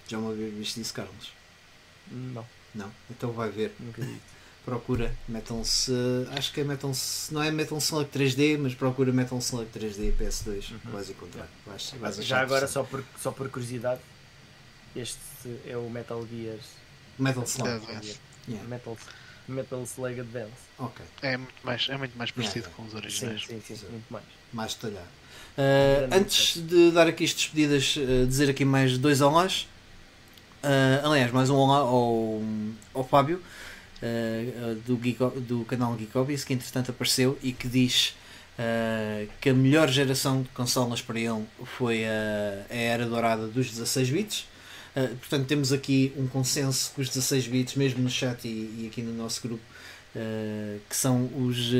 Já 0.09 0.17
uma 0.19 0.33
vez 0.33 0.55
viste 0.55 0.81
isso, 0.81 0.95
Carlos? 0.95 1.33
Não, 2.11 2.47
Não? 2.75 2.91
Então 3.11 3.31
vai 3.33 3.51
ver. 3.51 3.75
nunca 3.79 4.01
vi. 4.01 4.19
Procura 4.65 5.13
Metal 5.29 5.61
S- 5.63 5.91
Acho 6.37 6.53
que 6.53 6.61
é 6.61 6.65
Metal 6.65 6.93
Não 7.33 7.43
é 7.43 7.51
Metal 7.51 7.79
Slug 7.79 8.09
3D, 8.17 8.59
mas 8.59 8.75
procura 8.75 9.13
Metal 9.13 9.39
Slug 9.39 9.69
3D 9.77 10.13
PS2. 10.17 10.71
Uhum. 10.71 10.79
Vais 10.93 11.11
encontrar. 11.11 11.49
Vais, 11.67 11.95
vais 11.99 12.17
Já 12.25 12.41
agora, 12.43 12.69
só 12.69 12.85
por, 12.85 13.03
só 13.21 13.33
por 13.33 13.49
curiosidade, 13.49 14.01
este 14.95 15.19
é 15.67 15.77
o 15.77 15.91
Metal 15.91 16.25
Gear. 16.31 16.59
Metal 17.19 17.43
Slug. 17.45 17.69
Advance. 17.71 18.19
Yeah. 18.49 18.69
Metal, 18.69 18.97
Metal 19.49 19.83
Slug 19.83 20.21
Advance. 20.21 20.53
Ok. 20.79 21.05
É 21.23 21.37
muito 21.37 21.55
mais, 21.65 21.89
é 21.89 21.97
muito 21.97 22.17
mais 22.17 22.31
parecido 22.31 22.67
Yeah, 22.67 22.77
com 22.77 22.85
os 22.87 22.95
originais. 22.95 23.45
sim, 23.45 23.61
sim, 23.67 23.77
Sim. 23.77 23.87
muito 23.91 24.07
mais. 24.11 24.25
mais 24.53 24.75
detalhado. 24.75 25.09
Uh, 25.59 26.15
antes 26.17 26.57
de 26.57 26.93
dar 26.93 27.07
aqui 27.09 27.25
as 27.25 27.35
despedidas, 27.35 27.97
uh, 27.97 28.27
dizer 28.27 28.49
aqui 28.49 28.65
mais 28.65 28.97
dois 28.97 29.21
olás. 29.21 29.67
Uh, 30.63 31.05
aliás, 31.07 31.33
mais 31.33 31.51
um 31.51 31.57
olá 31.57 31.79
ao, 31.79 32.41
ao 32.95 33.05
Fábio 33.05 33.43
uh, 34.03 34.75
do, 34.87 34.99
Geeko, 35.03 35.31
do 35.41 35.65
canal 35.65 35.97
Geekobies, 35.97 36.45
que 36.45 36.53
entretanto 36.53 36.91
apareceu 36.91 37.39
e 37.43 37.53
que 37.53 37.69
diz 37.69 38.15
uh, 38.59 39.29
que 39.41 39.51
a 39.51 39.55
melhor 39.55 39.89
geração 39.89 40.43
de 40.43 40.49
consolas 40.51 41.01
para 41.01 41.19
ele 41.19 41.45
foi 41.79 42.05
a, 42.05 42.65
a 42.71 42.75
era 42.77 43.07
dourada 43.07 43.47
dos 43.47 43.71
16 43.71 44.11
bits. 44.11 44.47
Uh, 44.95 45.15
portanto, 45.17 45.47
temos 45.47 45.73
aqui 45.73 46.13
um 46.17 46.27
consenso 46.27 46.93
com 46.95 47.01
os 47.01 47.09
16 47.09 47.47
bits, 47.47 47.75
mesmo 47.77 48.03
no 48.03 48.11
chat 48.11 48.47
e, 48.47 48.49
e 48.49 48.89
aqui 48.91 49.03
no 49.03 49.13
nosso 49.15 49.41
grupo, 49.43 49.63
que 50.91 50.95
são 50.95 51.25
os. 51.39 51.73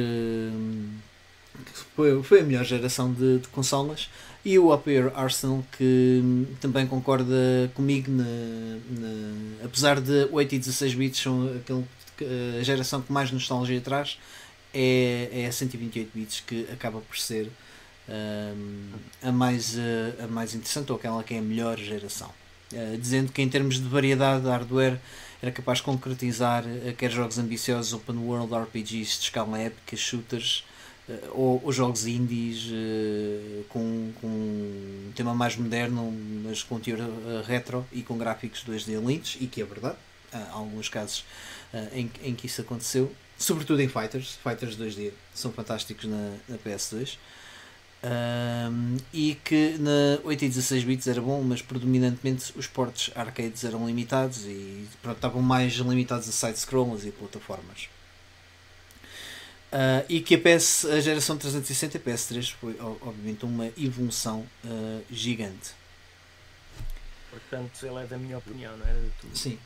foi, 1.95 2.23
foi 2.23 2.41
a 2.41 2.43
melhor 2.43 2.65
geração 2.65 3.13
de, 3.13 3.39
de 3.41 3.49
consolas. 3.49 4.09
E 4.45 4.59
o 4.59 4.75
Upper 4.75 5.13
Arsenal, 5.15 5.65
que 5.79 6.21
hum, 6.25 6.47
também 6.61 6.85
concorda 6.87 7.71
comigo, 7.75 8.11
na, 8.11 8.25
na- 8.25 9.65
apesar 9.65 10.01
de 10.01 10.29
8 10.33 10.55
e 10.57 10.59
16 10.59 10.95
bits 10.95 11.21
são 11.23 11.47
aquele, 11.57 11.85
a 12.61 12.63
geração 12.63 13.03
que 13.03 13.13
mais 13.13 13.31
nostalgia 13.31 13.81
traz, 13.81 14.19
é, 14.75 15.29
é 15.33 15.47
a 15.47 15.53
128 15.53 16.11
bits 16.15 16.41
que 16.41 16.67
acaba 16.73 17.01
por 17.01 17.19
ser 17.19 17.51
hum, 18.09 18.89
a, 19.23 19.31
mais, 19.31 19.77
eh, 19.77 20.25
a 20.25 20.27
mais 20.27 20.55
interessante 20.55 20.91
ou 20.91 20.99
aquela 20.99 21.23
que 21.23 21.35
é 21.35 21.39
a 21.39 21.43
melhor 21.43 21.79
geração. 21.79 22.31
Eh, 22.75 22.97
dizendo 22.99 23.31
que 23.33 23.43
em 23.43 23.49
termos 23.49 23.77
de 23.77 23.87
variedade 23.87 24.43
de 24.43 24.49
hardware 24.49 24.99
era 25.43 25.53
capaz 25.53 25.79
de 25.79 25.85
concretizar 25.85 26.65
eh, 26.67 26.95
quer 26.97 27.11
jogos 27.11 27.39
ambiciosos 27.39 27.93
open 27.93 28.17
world 28.17 28.53
RPGs 28.55 29.19
de 29.19 29.25
escala 29.25 29.59
épica, 29.59 29.95
shooters 29.95 30.65
eh, 31.09 31.19
ou, 31.33 31.61
ou 31.63 31.73
jogos 31.73 32.07
indies 32.07 32.71
com, 33.69 34.13
com 34.21 34.27
um 34.27 35.13
tema 35.15 35.35
mais 35.35 35.57
moderno, 35.57 36.13
mas 36.45 36.63
com 36.63 36.79
teor 36.81 36.99
retro 37.47 37.87
e 37.93 38.03
com 38.03 38.17
gráficos 38.17 38.65
2D 38.65 38.99
lindos, 39.05 39.37
e 39.41 39.47
que 39.47 39.61
é 39.61 39.65
verdade, 39.65 39.97
há 40.33 40.51
alguns 40.53 40.89
casos 40.89 41.25
eh, 41.73 41.89
em, 41.93 42.09
que- 42.09 42.29
em 42.29 42.35
que 42.35 42.47
isso 42.47 42.61
aconteceu, 42.61 43.15
sobretudo 43.39 43.81
em 43.83 43.89
Fighters, 43.89 44.39
Fighters 44.43 44.77
2D 44.77 45.13
são 45.35 45.53
fantásticos 45.53 46.05
na, 46.05 46.37
na 46.49 46.59
PS2. 46.59 47.17
Um, 48.05 48.97
e 49.13 49.37
que 49.45 49.77
na 49.79 50.19
8 50.25 50.45
e 50.45 50.49
16 50.49 50.83
bits 50.83 51.07
era 51.07 51.21
bom, 51.21 51.41
mas 51.41 51.63
predominantemente 51.63 52.53
os 52.57 52.67
portes 52.67 53.17
arcades 53.17 53.63
eram 53.63 53.87
limitados 53.87 54.45
e 54.45 54.89
pronto, 55.01 55.17
estavam 55.19 55.41
mais 55.41 55.73
limitados 55.75 56.29
a 56.29 56.33
side-scrollers 56.33 57.05
e 57.05 57.13
plataformas. 57.13 57.89
Uh, 59.73 60.05
e 60.09 60.21
que 60.21 60.35
a, 60.35 60.39
PS, 60.39 60.85
a 60.87 61.01
geração 61.01 61.39
360 61.39 61.97
e 61.97 62.01
PS3 62.01 62.53
foi 62.61 62.77
obviamente 62.81 63.45
uma 63.45 63.69
evolução 63.79 64.45
uh, 64.65 65.05
gigante. 65.09 65.71
Portanto, 67.31 67.87
ele 67.87 68.03
é 68.03 68.07
da 68.07 68.19
minha 68.19 68.37
opinião, 68.37 68.77
não 68.77 68.87
era 68.87 69.01
da 69.01 69.09
tua. 69.21 69.31
Sim. 69.33 69.59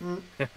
Hum, 0.00 0.18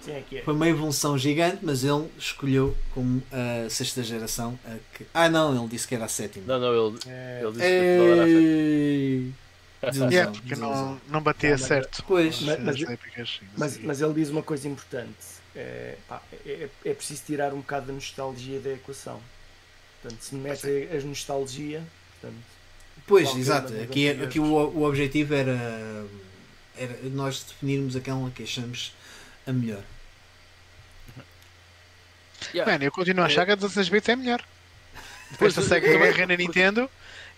Sim, 0.00 0.10
é 0.12 0.24
é. 0.38 0.42
Foi 0.42 0.52
uma 0.54 0.68
evolução 0.68 1.16
gigante, 1.16 1.58
mas 1.62 1.84
ele 1.84 2.08
escolheu 2.18 2.76
como 2.92 3.22
a 3.30 3.70
sexta 3.70 4.02
geração 4.02 4.58
a 4.64 4.76
que. 4.96 5.06
Ah 5.14 5.28
não, 5.28 5.56
ele 5.56 5.68
disse 5.68 5.86
que 5.86 5.94
era 5.94 6.06
a 6.06 6.08
sétima. 6.08 6.44
Não, 6.46 6.58
não, 6.58 6.88
ele, 6.88 6.98
É, 7.06 7.40
ele 7.42 7.52
disse 7.52 7.64
que 7.68 7.98
não 7.98 8.12
era 8.12 8.22
a 8.22 8.26
sétima. 8.26 9.42
Desilusão, 9.82 10.10
Yeah, 10.12 10.30
porque 10.32 10.54
não, 10.56 11.00
não 11.08 11.20
batia 11.22 11.50
Não, 11.50 11.58
mas- 11.58 11.66
certo. 11.66 12.04
Pois. 12.06 12.40
Mas- 12.42 12.58
as 12.58 12.64
mas- 12.64 12.82
épicas, 12.82 13.28
sim, 13.40 13.46
Mas, 13.56 13.78
mas 13.78 14.00
ele 14.00 14.14
diz 14.14 14.28
uma 14.28 14.42
coisa 14.42 14.68
importante: 14.68 15.14
é, 15.56 15.96
pá, 16.08 16.20
é, 16.46 16.68
é 16.84 16.94
preciso 16.94 17.22
tirar 17.24 17.52
um 17.52 17.58
bocado 17.58 17.86
da 17.86 17.92
nostalgia 17.92 18.58
da 18.60 18.70
equação. 18.70 19.20
Portanto, 20.00 20.20
se 20.20 20.34
mete 20.34 20.88
as 20.96 21.04
nostalgia, 21.04 21.82
portanto, 22.20 22.40
Pois, 23.06 23.36
exato. 23.36 23.72
Aqui, 23.82 24.08
aqui 24.08 24.38
o, 24.40 24.44
o 24.44 24.84
objetivo 24.84 25.34
era, 25.34 26.04
era 26.76 26.96
nós 27.10 27.42
definirmos 27.44 27.94
aquela 27.96 28.30
que 28.30 28.42
achamos 28.42 28.92
a 29.46 29.52
melhor. 29.52 29.82
Yeah. 32.52 32.70
Mano, 32.72 32.84
eu 32.84 32.90
continuo 32.92 33.22
a 33.22 33.26
achar 33.26 33.46
que 33.46 33.52
a 33.52 33.54
16 33.54 33.88
bits 33.88 34.08
é 34.08 34.16
melhor. 34.16 34.40
Depois 35.30 35.54
Pois, 35.54 35.54
da 35.54 35.62
SEGA 35.62 35.92
também- 35.92 36.26
na 36.26 36.36
Nintendo 36.36 36.90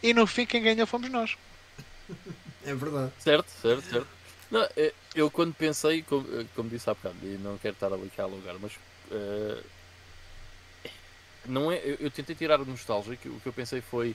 e 0.02 0.12
no 0.14 0.26
fim 0.26 0.46
quem 0.46 0.62
ganhou 0.62 0.86
fomos 0.86 1.10
nós. 1.10 1.36
É 2.64 2.74
verdade. 2.74 3.12
Certo, 3.18 3.48
certo, 3.60 3.82
certo. 3.88 4.06
Não, 4.50 4.66
eh, 4.76 4.92
eu 5.14 5.30
quando 5.30 5.54
pensei, 5.54 6.02
como, 6.02 6.26
eh, 6.40 6.46
como 6.54 6.68
disse 6.70 6.88
há 6.88 6.94
bocado, 6.94 7.16
e 7.22 7.38
não 7.42 7.58
quero 7.58 7.74
estar 7.74 7.92
ali 7.92 8.10
cá 8.16 8.22
a 8.22 8.26
alugar, 8.26 8.56
mas 8.60 8.72
eh, 9.10 9.62
não 11.46 11.70
é, 11.70 11.76
eu, 11.78 11.96
eu 12.00 12.10
tentei 12.10 12.34
tirar 12.34 12.60
o 12.60 12.64
nostálgico, 12.64 13.28
o 13.28 13.40
que 13.40 13.46
eu 13.46 13.52
pensei 13.52 13.80
foi 13.80 14.14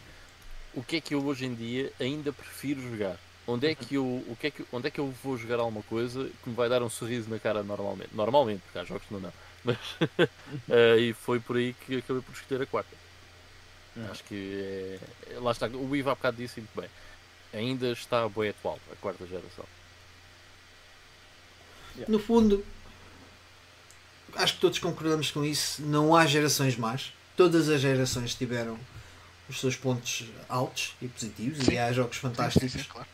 o 0.74 0.84
que 0.84 0.98
é 0.98 1.02
que 1.02 1.14
eu 1.16 1.26
hoje 1.26 1.46
em 1.46 1.54
dia 1.54 1.92
ainda 2.00 2.32
prefiro 2.34 2.82
jogar? 2.82 3.18
Onde 3.50 3.68
é 3.68 3.74
que 3.74 3.96
eu, 3.96 4.06
o 4.06 4.38
que 4.40 4.48
é 4.48 4.52
que, 4.52 4.64
onde 4.72 4.88
é 4.88 4.92
que 4.92 5.00
eu 5.00 5.12
vou 5.24 5.36
jogar 5.36 5.60
alguma 5.60 5.82
coisa 5.82 6.30
que 6.44 6.50
me 6.50 6.56
vai 6.56 6.70
dar 6.70 6.84
um 6.84 6.90
sorriso 6.90 7.28
na 7.32 7.40
cara 7.40 7.64
normalmente? 7.64 8.10
Normalmente, 8.14 8.62
porque 8.62 8.78
há 8.78 8.84
jogos 8.84 9.08
que 9.08 9.14
não 9.14 9.22
dão. 9.22 9.34
Mas, 9.66 9.78
eh, 10.70 10.98
e 11.00 11.14
foi 11.14 11.40
por 11.40 11.58
aí 11.58 11.74
que 11.74 11.98
acabei 11.98 12.22
por 12.22 12.32
escolher 12.34 12.62
a 12.62 12.66
quarta. 12.68 12.96
Acho 14.12 14.24
que 14.24 15.00
é, 15.32 15.40
lá 15.40 15.52
está, 15.52 15.68
o 15.68 15.96
Ivo 15.96 16.12
há 16.12 16.16
bocado 16.16 16.38
disse 16.38 16.62
muito 16.62 16.80
bem. 16.80 16.90
Ainda 17.52 17.92
está 17.92 18.30
boa 18.30 18.48
atual, 18.48 18.80
a 18.92 18.96
quarta 18.98 19.26
geração. 19.26 19.66
No 22.08 22.20
fundo, 22.20 22.64
acho 24.36 24.54
que 24.54 24.62
todos 24.62 24.78
concordamos 24.78 25.32
com 25.32 25.44
isso. 25.44 25.82
Não 25.82 26.16
há 26.16 26.26
gerações 26.28 26.78
más. 26.78 27.12
Todas 27.36 27.68
as 27.68 27.82
gerações 27.82 28.36
tiveram 28.36 28.80
os 29.50 29.60
seus 29.60 29.76
pontos 29.76 30.26
altos 30.48 30.96
e 31.02 31.08
positivos 31.08 31.66
Sim. 31.66 31.74
e 31.74 31.78
há 31.80 31.92
jogos 31.92 32.18
fantásticos. 32.18 32.72
Sim, 32.72 32.80
sim, 32.80 32.86
claro. 32.88 33.08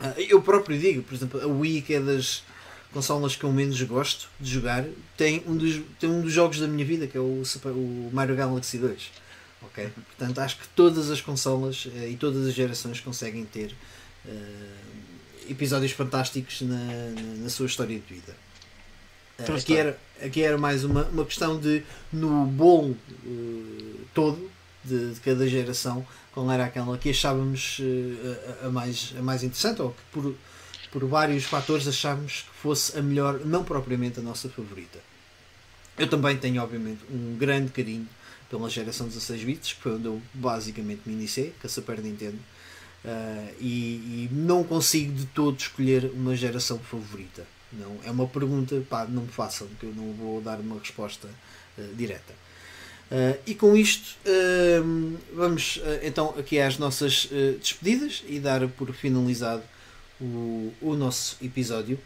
Ah, 0.00 0.14
Eu 0.18 0.42
próprio 0.42 0.78
digo, 0.78 1.02
por 1.02 1.14
exemplo, 1.14 1.40
a 1.40 1.46
Wii, 1.46 1.82
que 1.82 1.94
é 1.94 2.00
das 2.00 2.42
consolas 2.92 3.36
que 3.36 3.44
eu 3.44 3.52
menos 3.52 3.80
gosto 3.82 4.28
de 4.40 4.50
jogar, 4.50 4.84
tem 5.16 5.42
um 5.46 5.56
dos, 5.56 5.80
tem 5.98 6.08
um 6.08 6.20
dos 6.22 6.32
jogos 6.32 6.58
da 6.60 6.66
minha 6.66 6.84
vida, 6.84 7.06
que 7.06 7.16
é 7.16 7.20
o, 7.20 7.44
Super- 7.44 7.72
o 7.72 8.10
Mario 8.12 8.34
Galaxy 8.36 8.78
2. 8.78 9.10
Ok? 9.62 9.88
Portanto, 10.16 10.38
acho 10.38 10.56
que 10.58 10.68
todas 10.74 11.10
as 11.10 11.20
consolas 11.20 11.88
eh, 11.96 12.10
e 12.10 12.16
todas 12.16 12.46
as 12.46 12.54
gerações 12.54 13.00
conseguem 13.00 13.44
ter 13.44 13.74
eh, 14.26 14.30
episódios 15.50 15.92
fantásticos 15.92 16.60
na, 16.62 16.76
na, 16.76 17.34
na 17.42 17.48
sua 17.48 17.66
história 17.66 17.98
de 17.98 18.14
vida. 18.14 18.34
Então 19.38 19.54
aqui, 19.54 19.76
era, 19.76 19.98
aqui 20.22 20.42
era 20.42 20.56
mais 20.56 20.84
uma, 20.84 21.04
uma 21.04 21.24
questão 21.24 21.58
de, 21.60 21.82
no 22.12 22.46
bolo 22.46 22.96
eh, 23.26 24.00
todo 24.14 24.50
de, 24.86 25.14
de 25.14 25.20
cada 25.20 25.46
geração, 25.46 26.06
qual 26.32 26.50
era 26.50 26.64
aquela 26.64 26.96
que 26.98 27.10
achávamos 27.10 27.78
eh, 27.80 28.56
a, 28.62 28.66
a 28.66 28.70
mais, 28.70 29.14
a 29.18 29.22
mais 29.22 29.42
interessante 29.42 29.82
ou 29.82 29.90
que 29.90 30.02
por, 30.12 30.34
por 30.92 31.04
vários 31.06 31.44
fatores 31.44 31.86
achávamos 31.86 32.42
que 32.42 32.60
fosse 32.60 32.98
a 32.98 33.02
melhor, 33.02 33.40
não 33.44 33.64
propriamente 33.64 34.20
a 34.20 34.22
nossa 34.22 34.48
favorita. 34.48 34.98
Eu 35.98 36.08
também 36.08 36.36
tenho, 36.36 36.62
obviamente, 36.62 37.00
um 37.10 37.36
grande 37.36 37.72
carinho 37.72 38.06
pela 38.50 38.68
geração 38.68 39.06
16 39.06 39.44
bits, 39.44 39.72
que 39.72 39.80
foi 39.80 39.94
onde 39.94 40.06
eu 40.06 40.22
basicamente 40.34 41.02
me 41.06 41.14
iniciei, 41.14 41.54
com 41.60 41.66
a 41.66 41.70
Super 41.70 42.00
Nintendo. 42.00 42.38
Ah, 43.04 43.48
e, 43.60 44.26
e 44.26 44.28
não 44.32 44.64
consigo 44.64 45.12
de 45.12 45.26
todo 45.26 45.58
escolher 45.58 46.10
uma 46.12 46.34
geração 46.34 46.78
favorita. 46.78 47.46
Não, 47.72 47.98
é 48.04 48.10
uma 48.10 48.26
pergunta, 48.26 48.82
pá, 48.88 49.06
não 49.06 49.22
me 49.22 49.28
façam, 49.28 49.68
que 49.80 49.86
eu 49.86 49.94
não 49.94 50.12
vou 50.12 50.40
dar 50.40 50.58
uma 50.60 50.78
resposta 50.78 51.28
ah, 51.78 51.82
direta. 51.96 52.34
Ah, 53.10 53.36
e 53.46 53.54
com 53.54 53.76
isto, 53.76 54.16
ah, 54.26 54.82
vamos 55.34 55.80
ah, 55.84 56.00
então 56.02 56.34
aqui 56.38 56.58
às 56.58 56.78
nossas 56.78 57.28
ah, 57.30 57.56
despedidas 57.58 58.22
e 58.28 58.38
dar 58.40 58.66
por 58.68 58.92
finalizado 58.94 59.62
o, 60.20 60.72
o 60.80 60.94
nosso 60.94 61.36
episódio. 61.42 61.98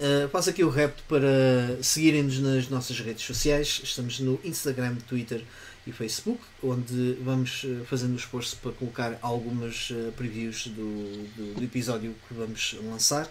Uh, 0.00 0.28
faço 0.30 0.50
aqui 0.50 0.64
o 0.64 0.68
repto 0.68 1.00
para 1.06 1.80
seguirem-nos 1.80 2.40
nas 2.40 2.68
nossas 2.68 2.98
redes 2.98 3.24
sociais. 3.24 3.80
Estamos 3.84 4.18
no 4.18 4.40
Instagram, 4.42 4.96
Twitter 5.08 5.44
e 5.86 5.92
Facebook, 5.92 6.40
onde 6.60 7.16
vamos 7.22 7.62
uh, 7.62 7.84
fazendo 7.84 8.14
o 8.14 8.16
esforço 8.16 8.56
para 8.56 8.72
colocar 8.72 9.16
algumas 9.22 9.90
uh, 9.90 10.12
previews 10.16 10.66
do, 10.66 11.28
do, 11.36 11.54
do 11.54 11.64
episódio 11.64 12.16
que 12.26 12.34
vamos 12.34 12.76
lançar. 12.82 13.26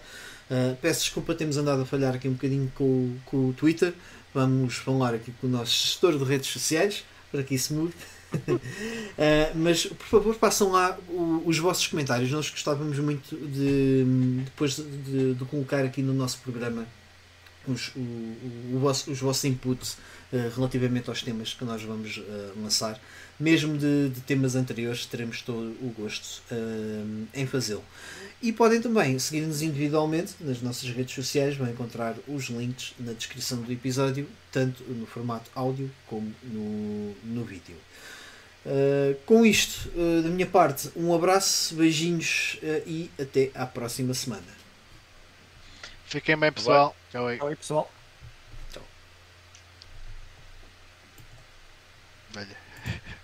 Uh, 0.50 0.74
peço 0.80 1.00
desculpa, 1.00 1.34
temos 1.34 1.58
andado 1.58 1.82
a 1.82 1.84
falhar 1.84 2.14
aqui 2.14 2.26
um 2.26 2.32
bocadinho 2.32 2.72
com, 2.74 3.16
com 3.26 3.50
o 3.50 3.52
Twitter. 3.52 3.92
Vamos 4.34 4.74
falar 4.76 5.14
aqui 5.14 5.32
com 5.40 5.46
o 5.46 5.50
nosso 5.50 5.72
gestor 5.72 6.16
de 6.18 6.24
redes 6.24 6.48
sociais 6.50 7.04
para 7.30 7.42
que 7.42 7.54
isso 7.54 7.74
mude. 7.74 7.92
Uh, 8.34 9.52
mas 9.56 9.84
por 9.86 10.06
favor 10.06 10.34
façam 10.34 10.70
lá 10.72 10.98
o- 11.08 11.42
os 11.44 11.58
vossos 11.58 11.86
comentários. 11.86 12.30
Nós 12.30 12.48
gostávamos 12.48 12.98
muito 12.98 13.36
de 13.36 14.04
depois 14.44 14.76
de, 14.76 14.82
de- 14.84 15.34
de 15.34 15.44
colocar 15.44 15.84
aqui 15.84 16.00
no 16.02 16.14
nosso 16.14 16.38
programa 16.38 16.86
os, 17.68 17.88
o, 17.94 18.00
o- 18.00 18.70
o 18.76 18.78
vosso- 18.80 19.10
os 19.10 19.20
vossos 19.20 19.44
inputs 19.44 19.98
uh, 20.32 20.50
relativamente 20.56 21.10
aos 21.10 21.22
temas 21.22 21.52
que 21.52 21.64
nós 21.64 21.82
vamos 21.82 22.16
uh, 22.16 22.52
lançar. 22.62 22.98
Mesmo 23.38 23.76
de, 23.76 24.10
de 24.10 24.20
temas 24.20 24.54
anteriores, 24.54 25.06
teremos 25.06 25.42
todo 25.42 25.76
o 25.80 25.94
gosto 25.96 26.42
uh, 26.52 27.26
em 27.34 27.46
fazê-lo. 27.46 27.84
E 28.40 28.52
podem 28.52 28.80
também 28.80 29.18
seguir-nos 29.18 29.62
individualmente 29.62 30.34
nas 30.40 30.60
nossas 30.60 30.90
redes 30.90 31.14
sociais, 31.14 31.56
vão 31.56 31.68
encontrar 31.68 32.14
os 32.28 32.44
links 32.44 32.94
na 32.98 33.12
descrição 33.12 33.60
do 33.62 33.72
episódio, 33.72 34.28
tanto 34.50 34.82
no 34.84 35.06
formato 35.06 35.50
áudio 35.54 35.90
como 36.06 36.32
no, 36.42 37.14
no 37.24 37.44
vídeo. 37.44 37.76
Uh, 38.64 39.16
com 39.26 39.44
isto, 39.44 39.88
uh, 39.96 40.22
da 40.22 40.28
minha 40.28 40.46
parte, 40.46 40.90
um 40.94 41.12
abraço, 41.12 41.74
beijinhos 41.74 42.58
uh, 42.62 42.82
e 42.86 43.10
até 43.20 43.50
à 43.54 43.66
próxima 43.66 44.14
semana. 44.14 44.42
Fiquem 46.06 46.36
bem, 46.36 46.52
pessoal. 46.52 46.94
Tchau 47.10 47.26
aí. 47.26 47.40
Oi 47.40 47.56
pessoal. 47.56 47.90
Velha. 52.32 52.56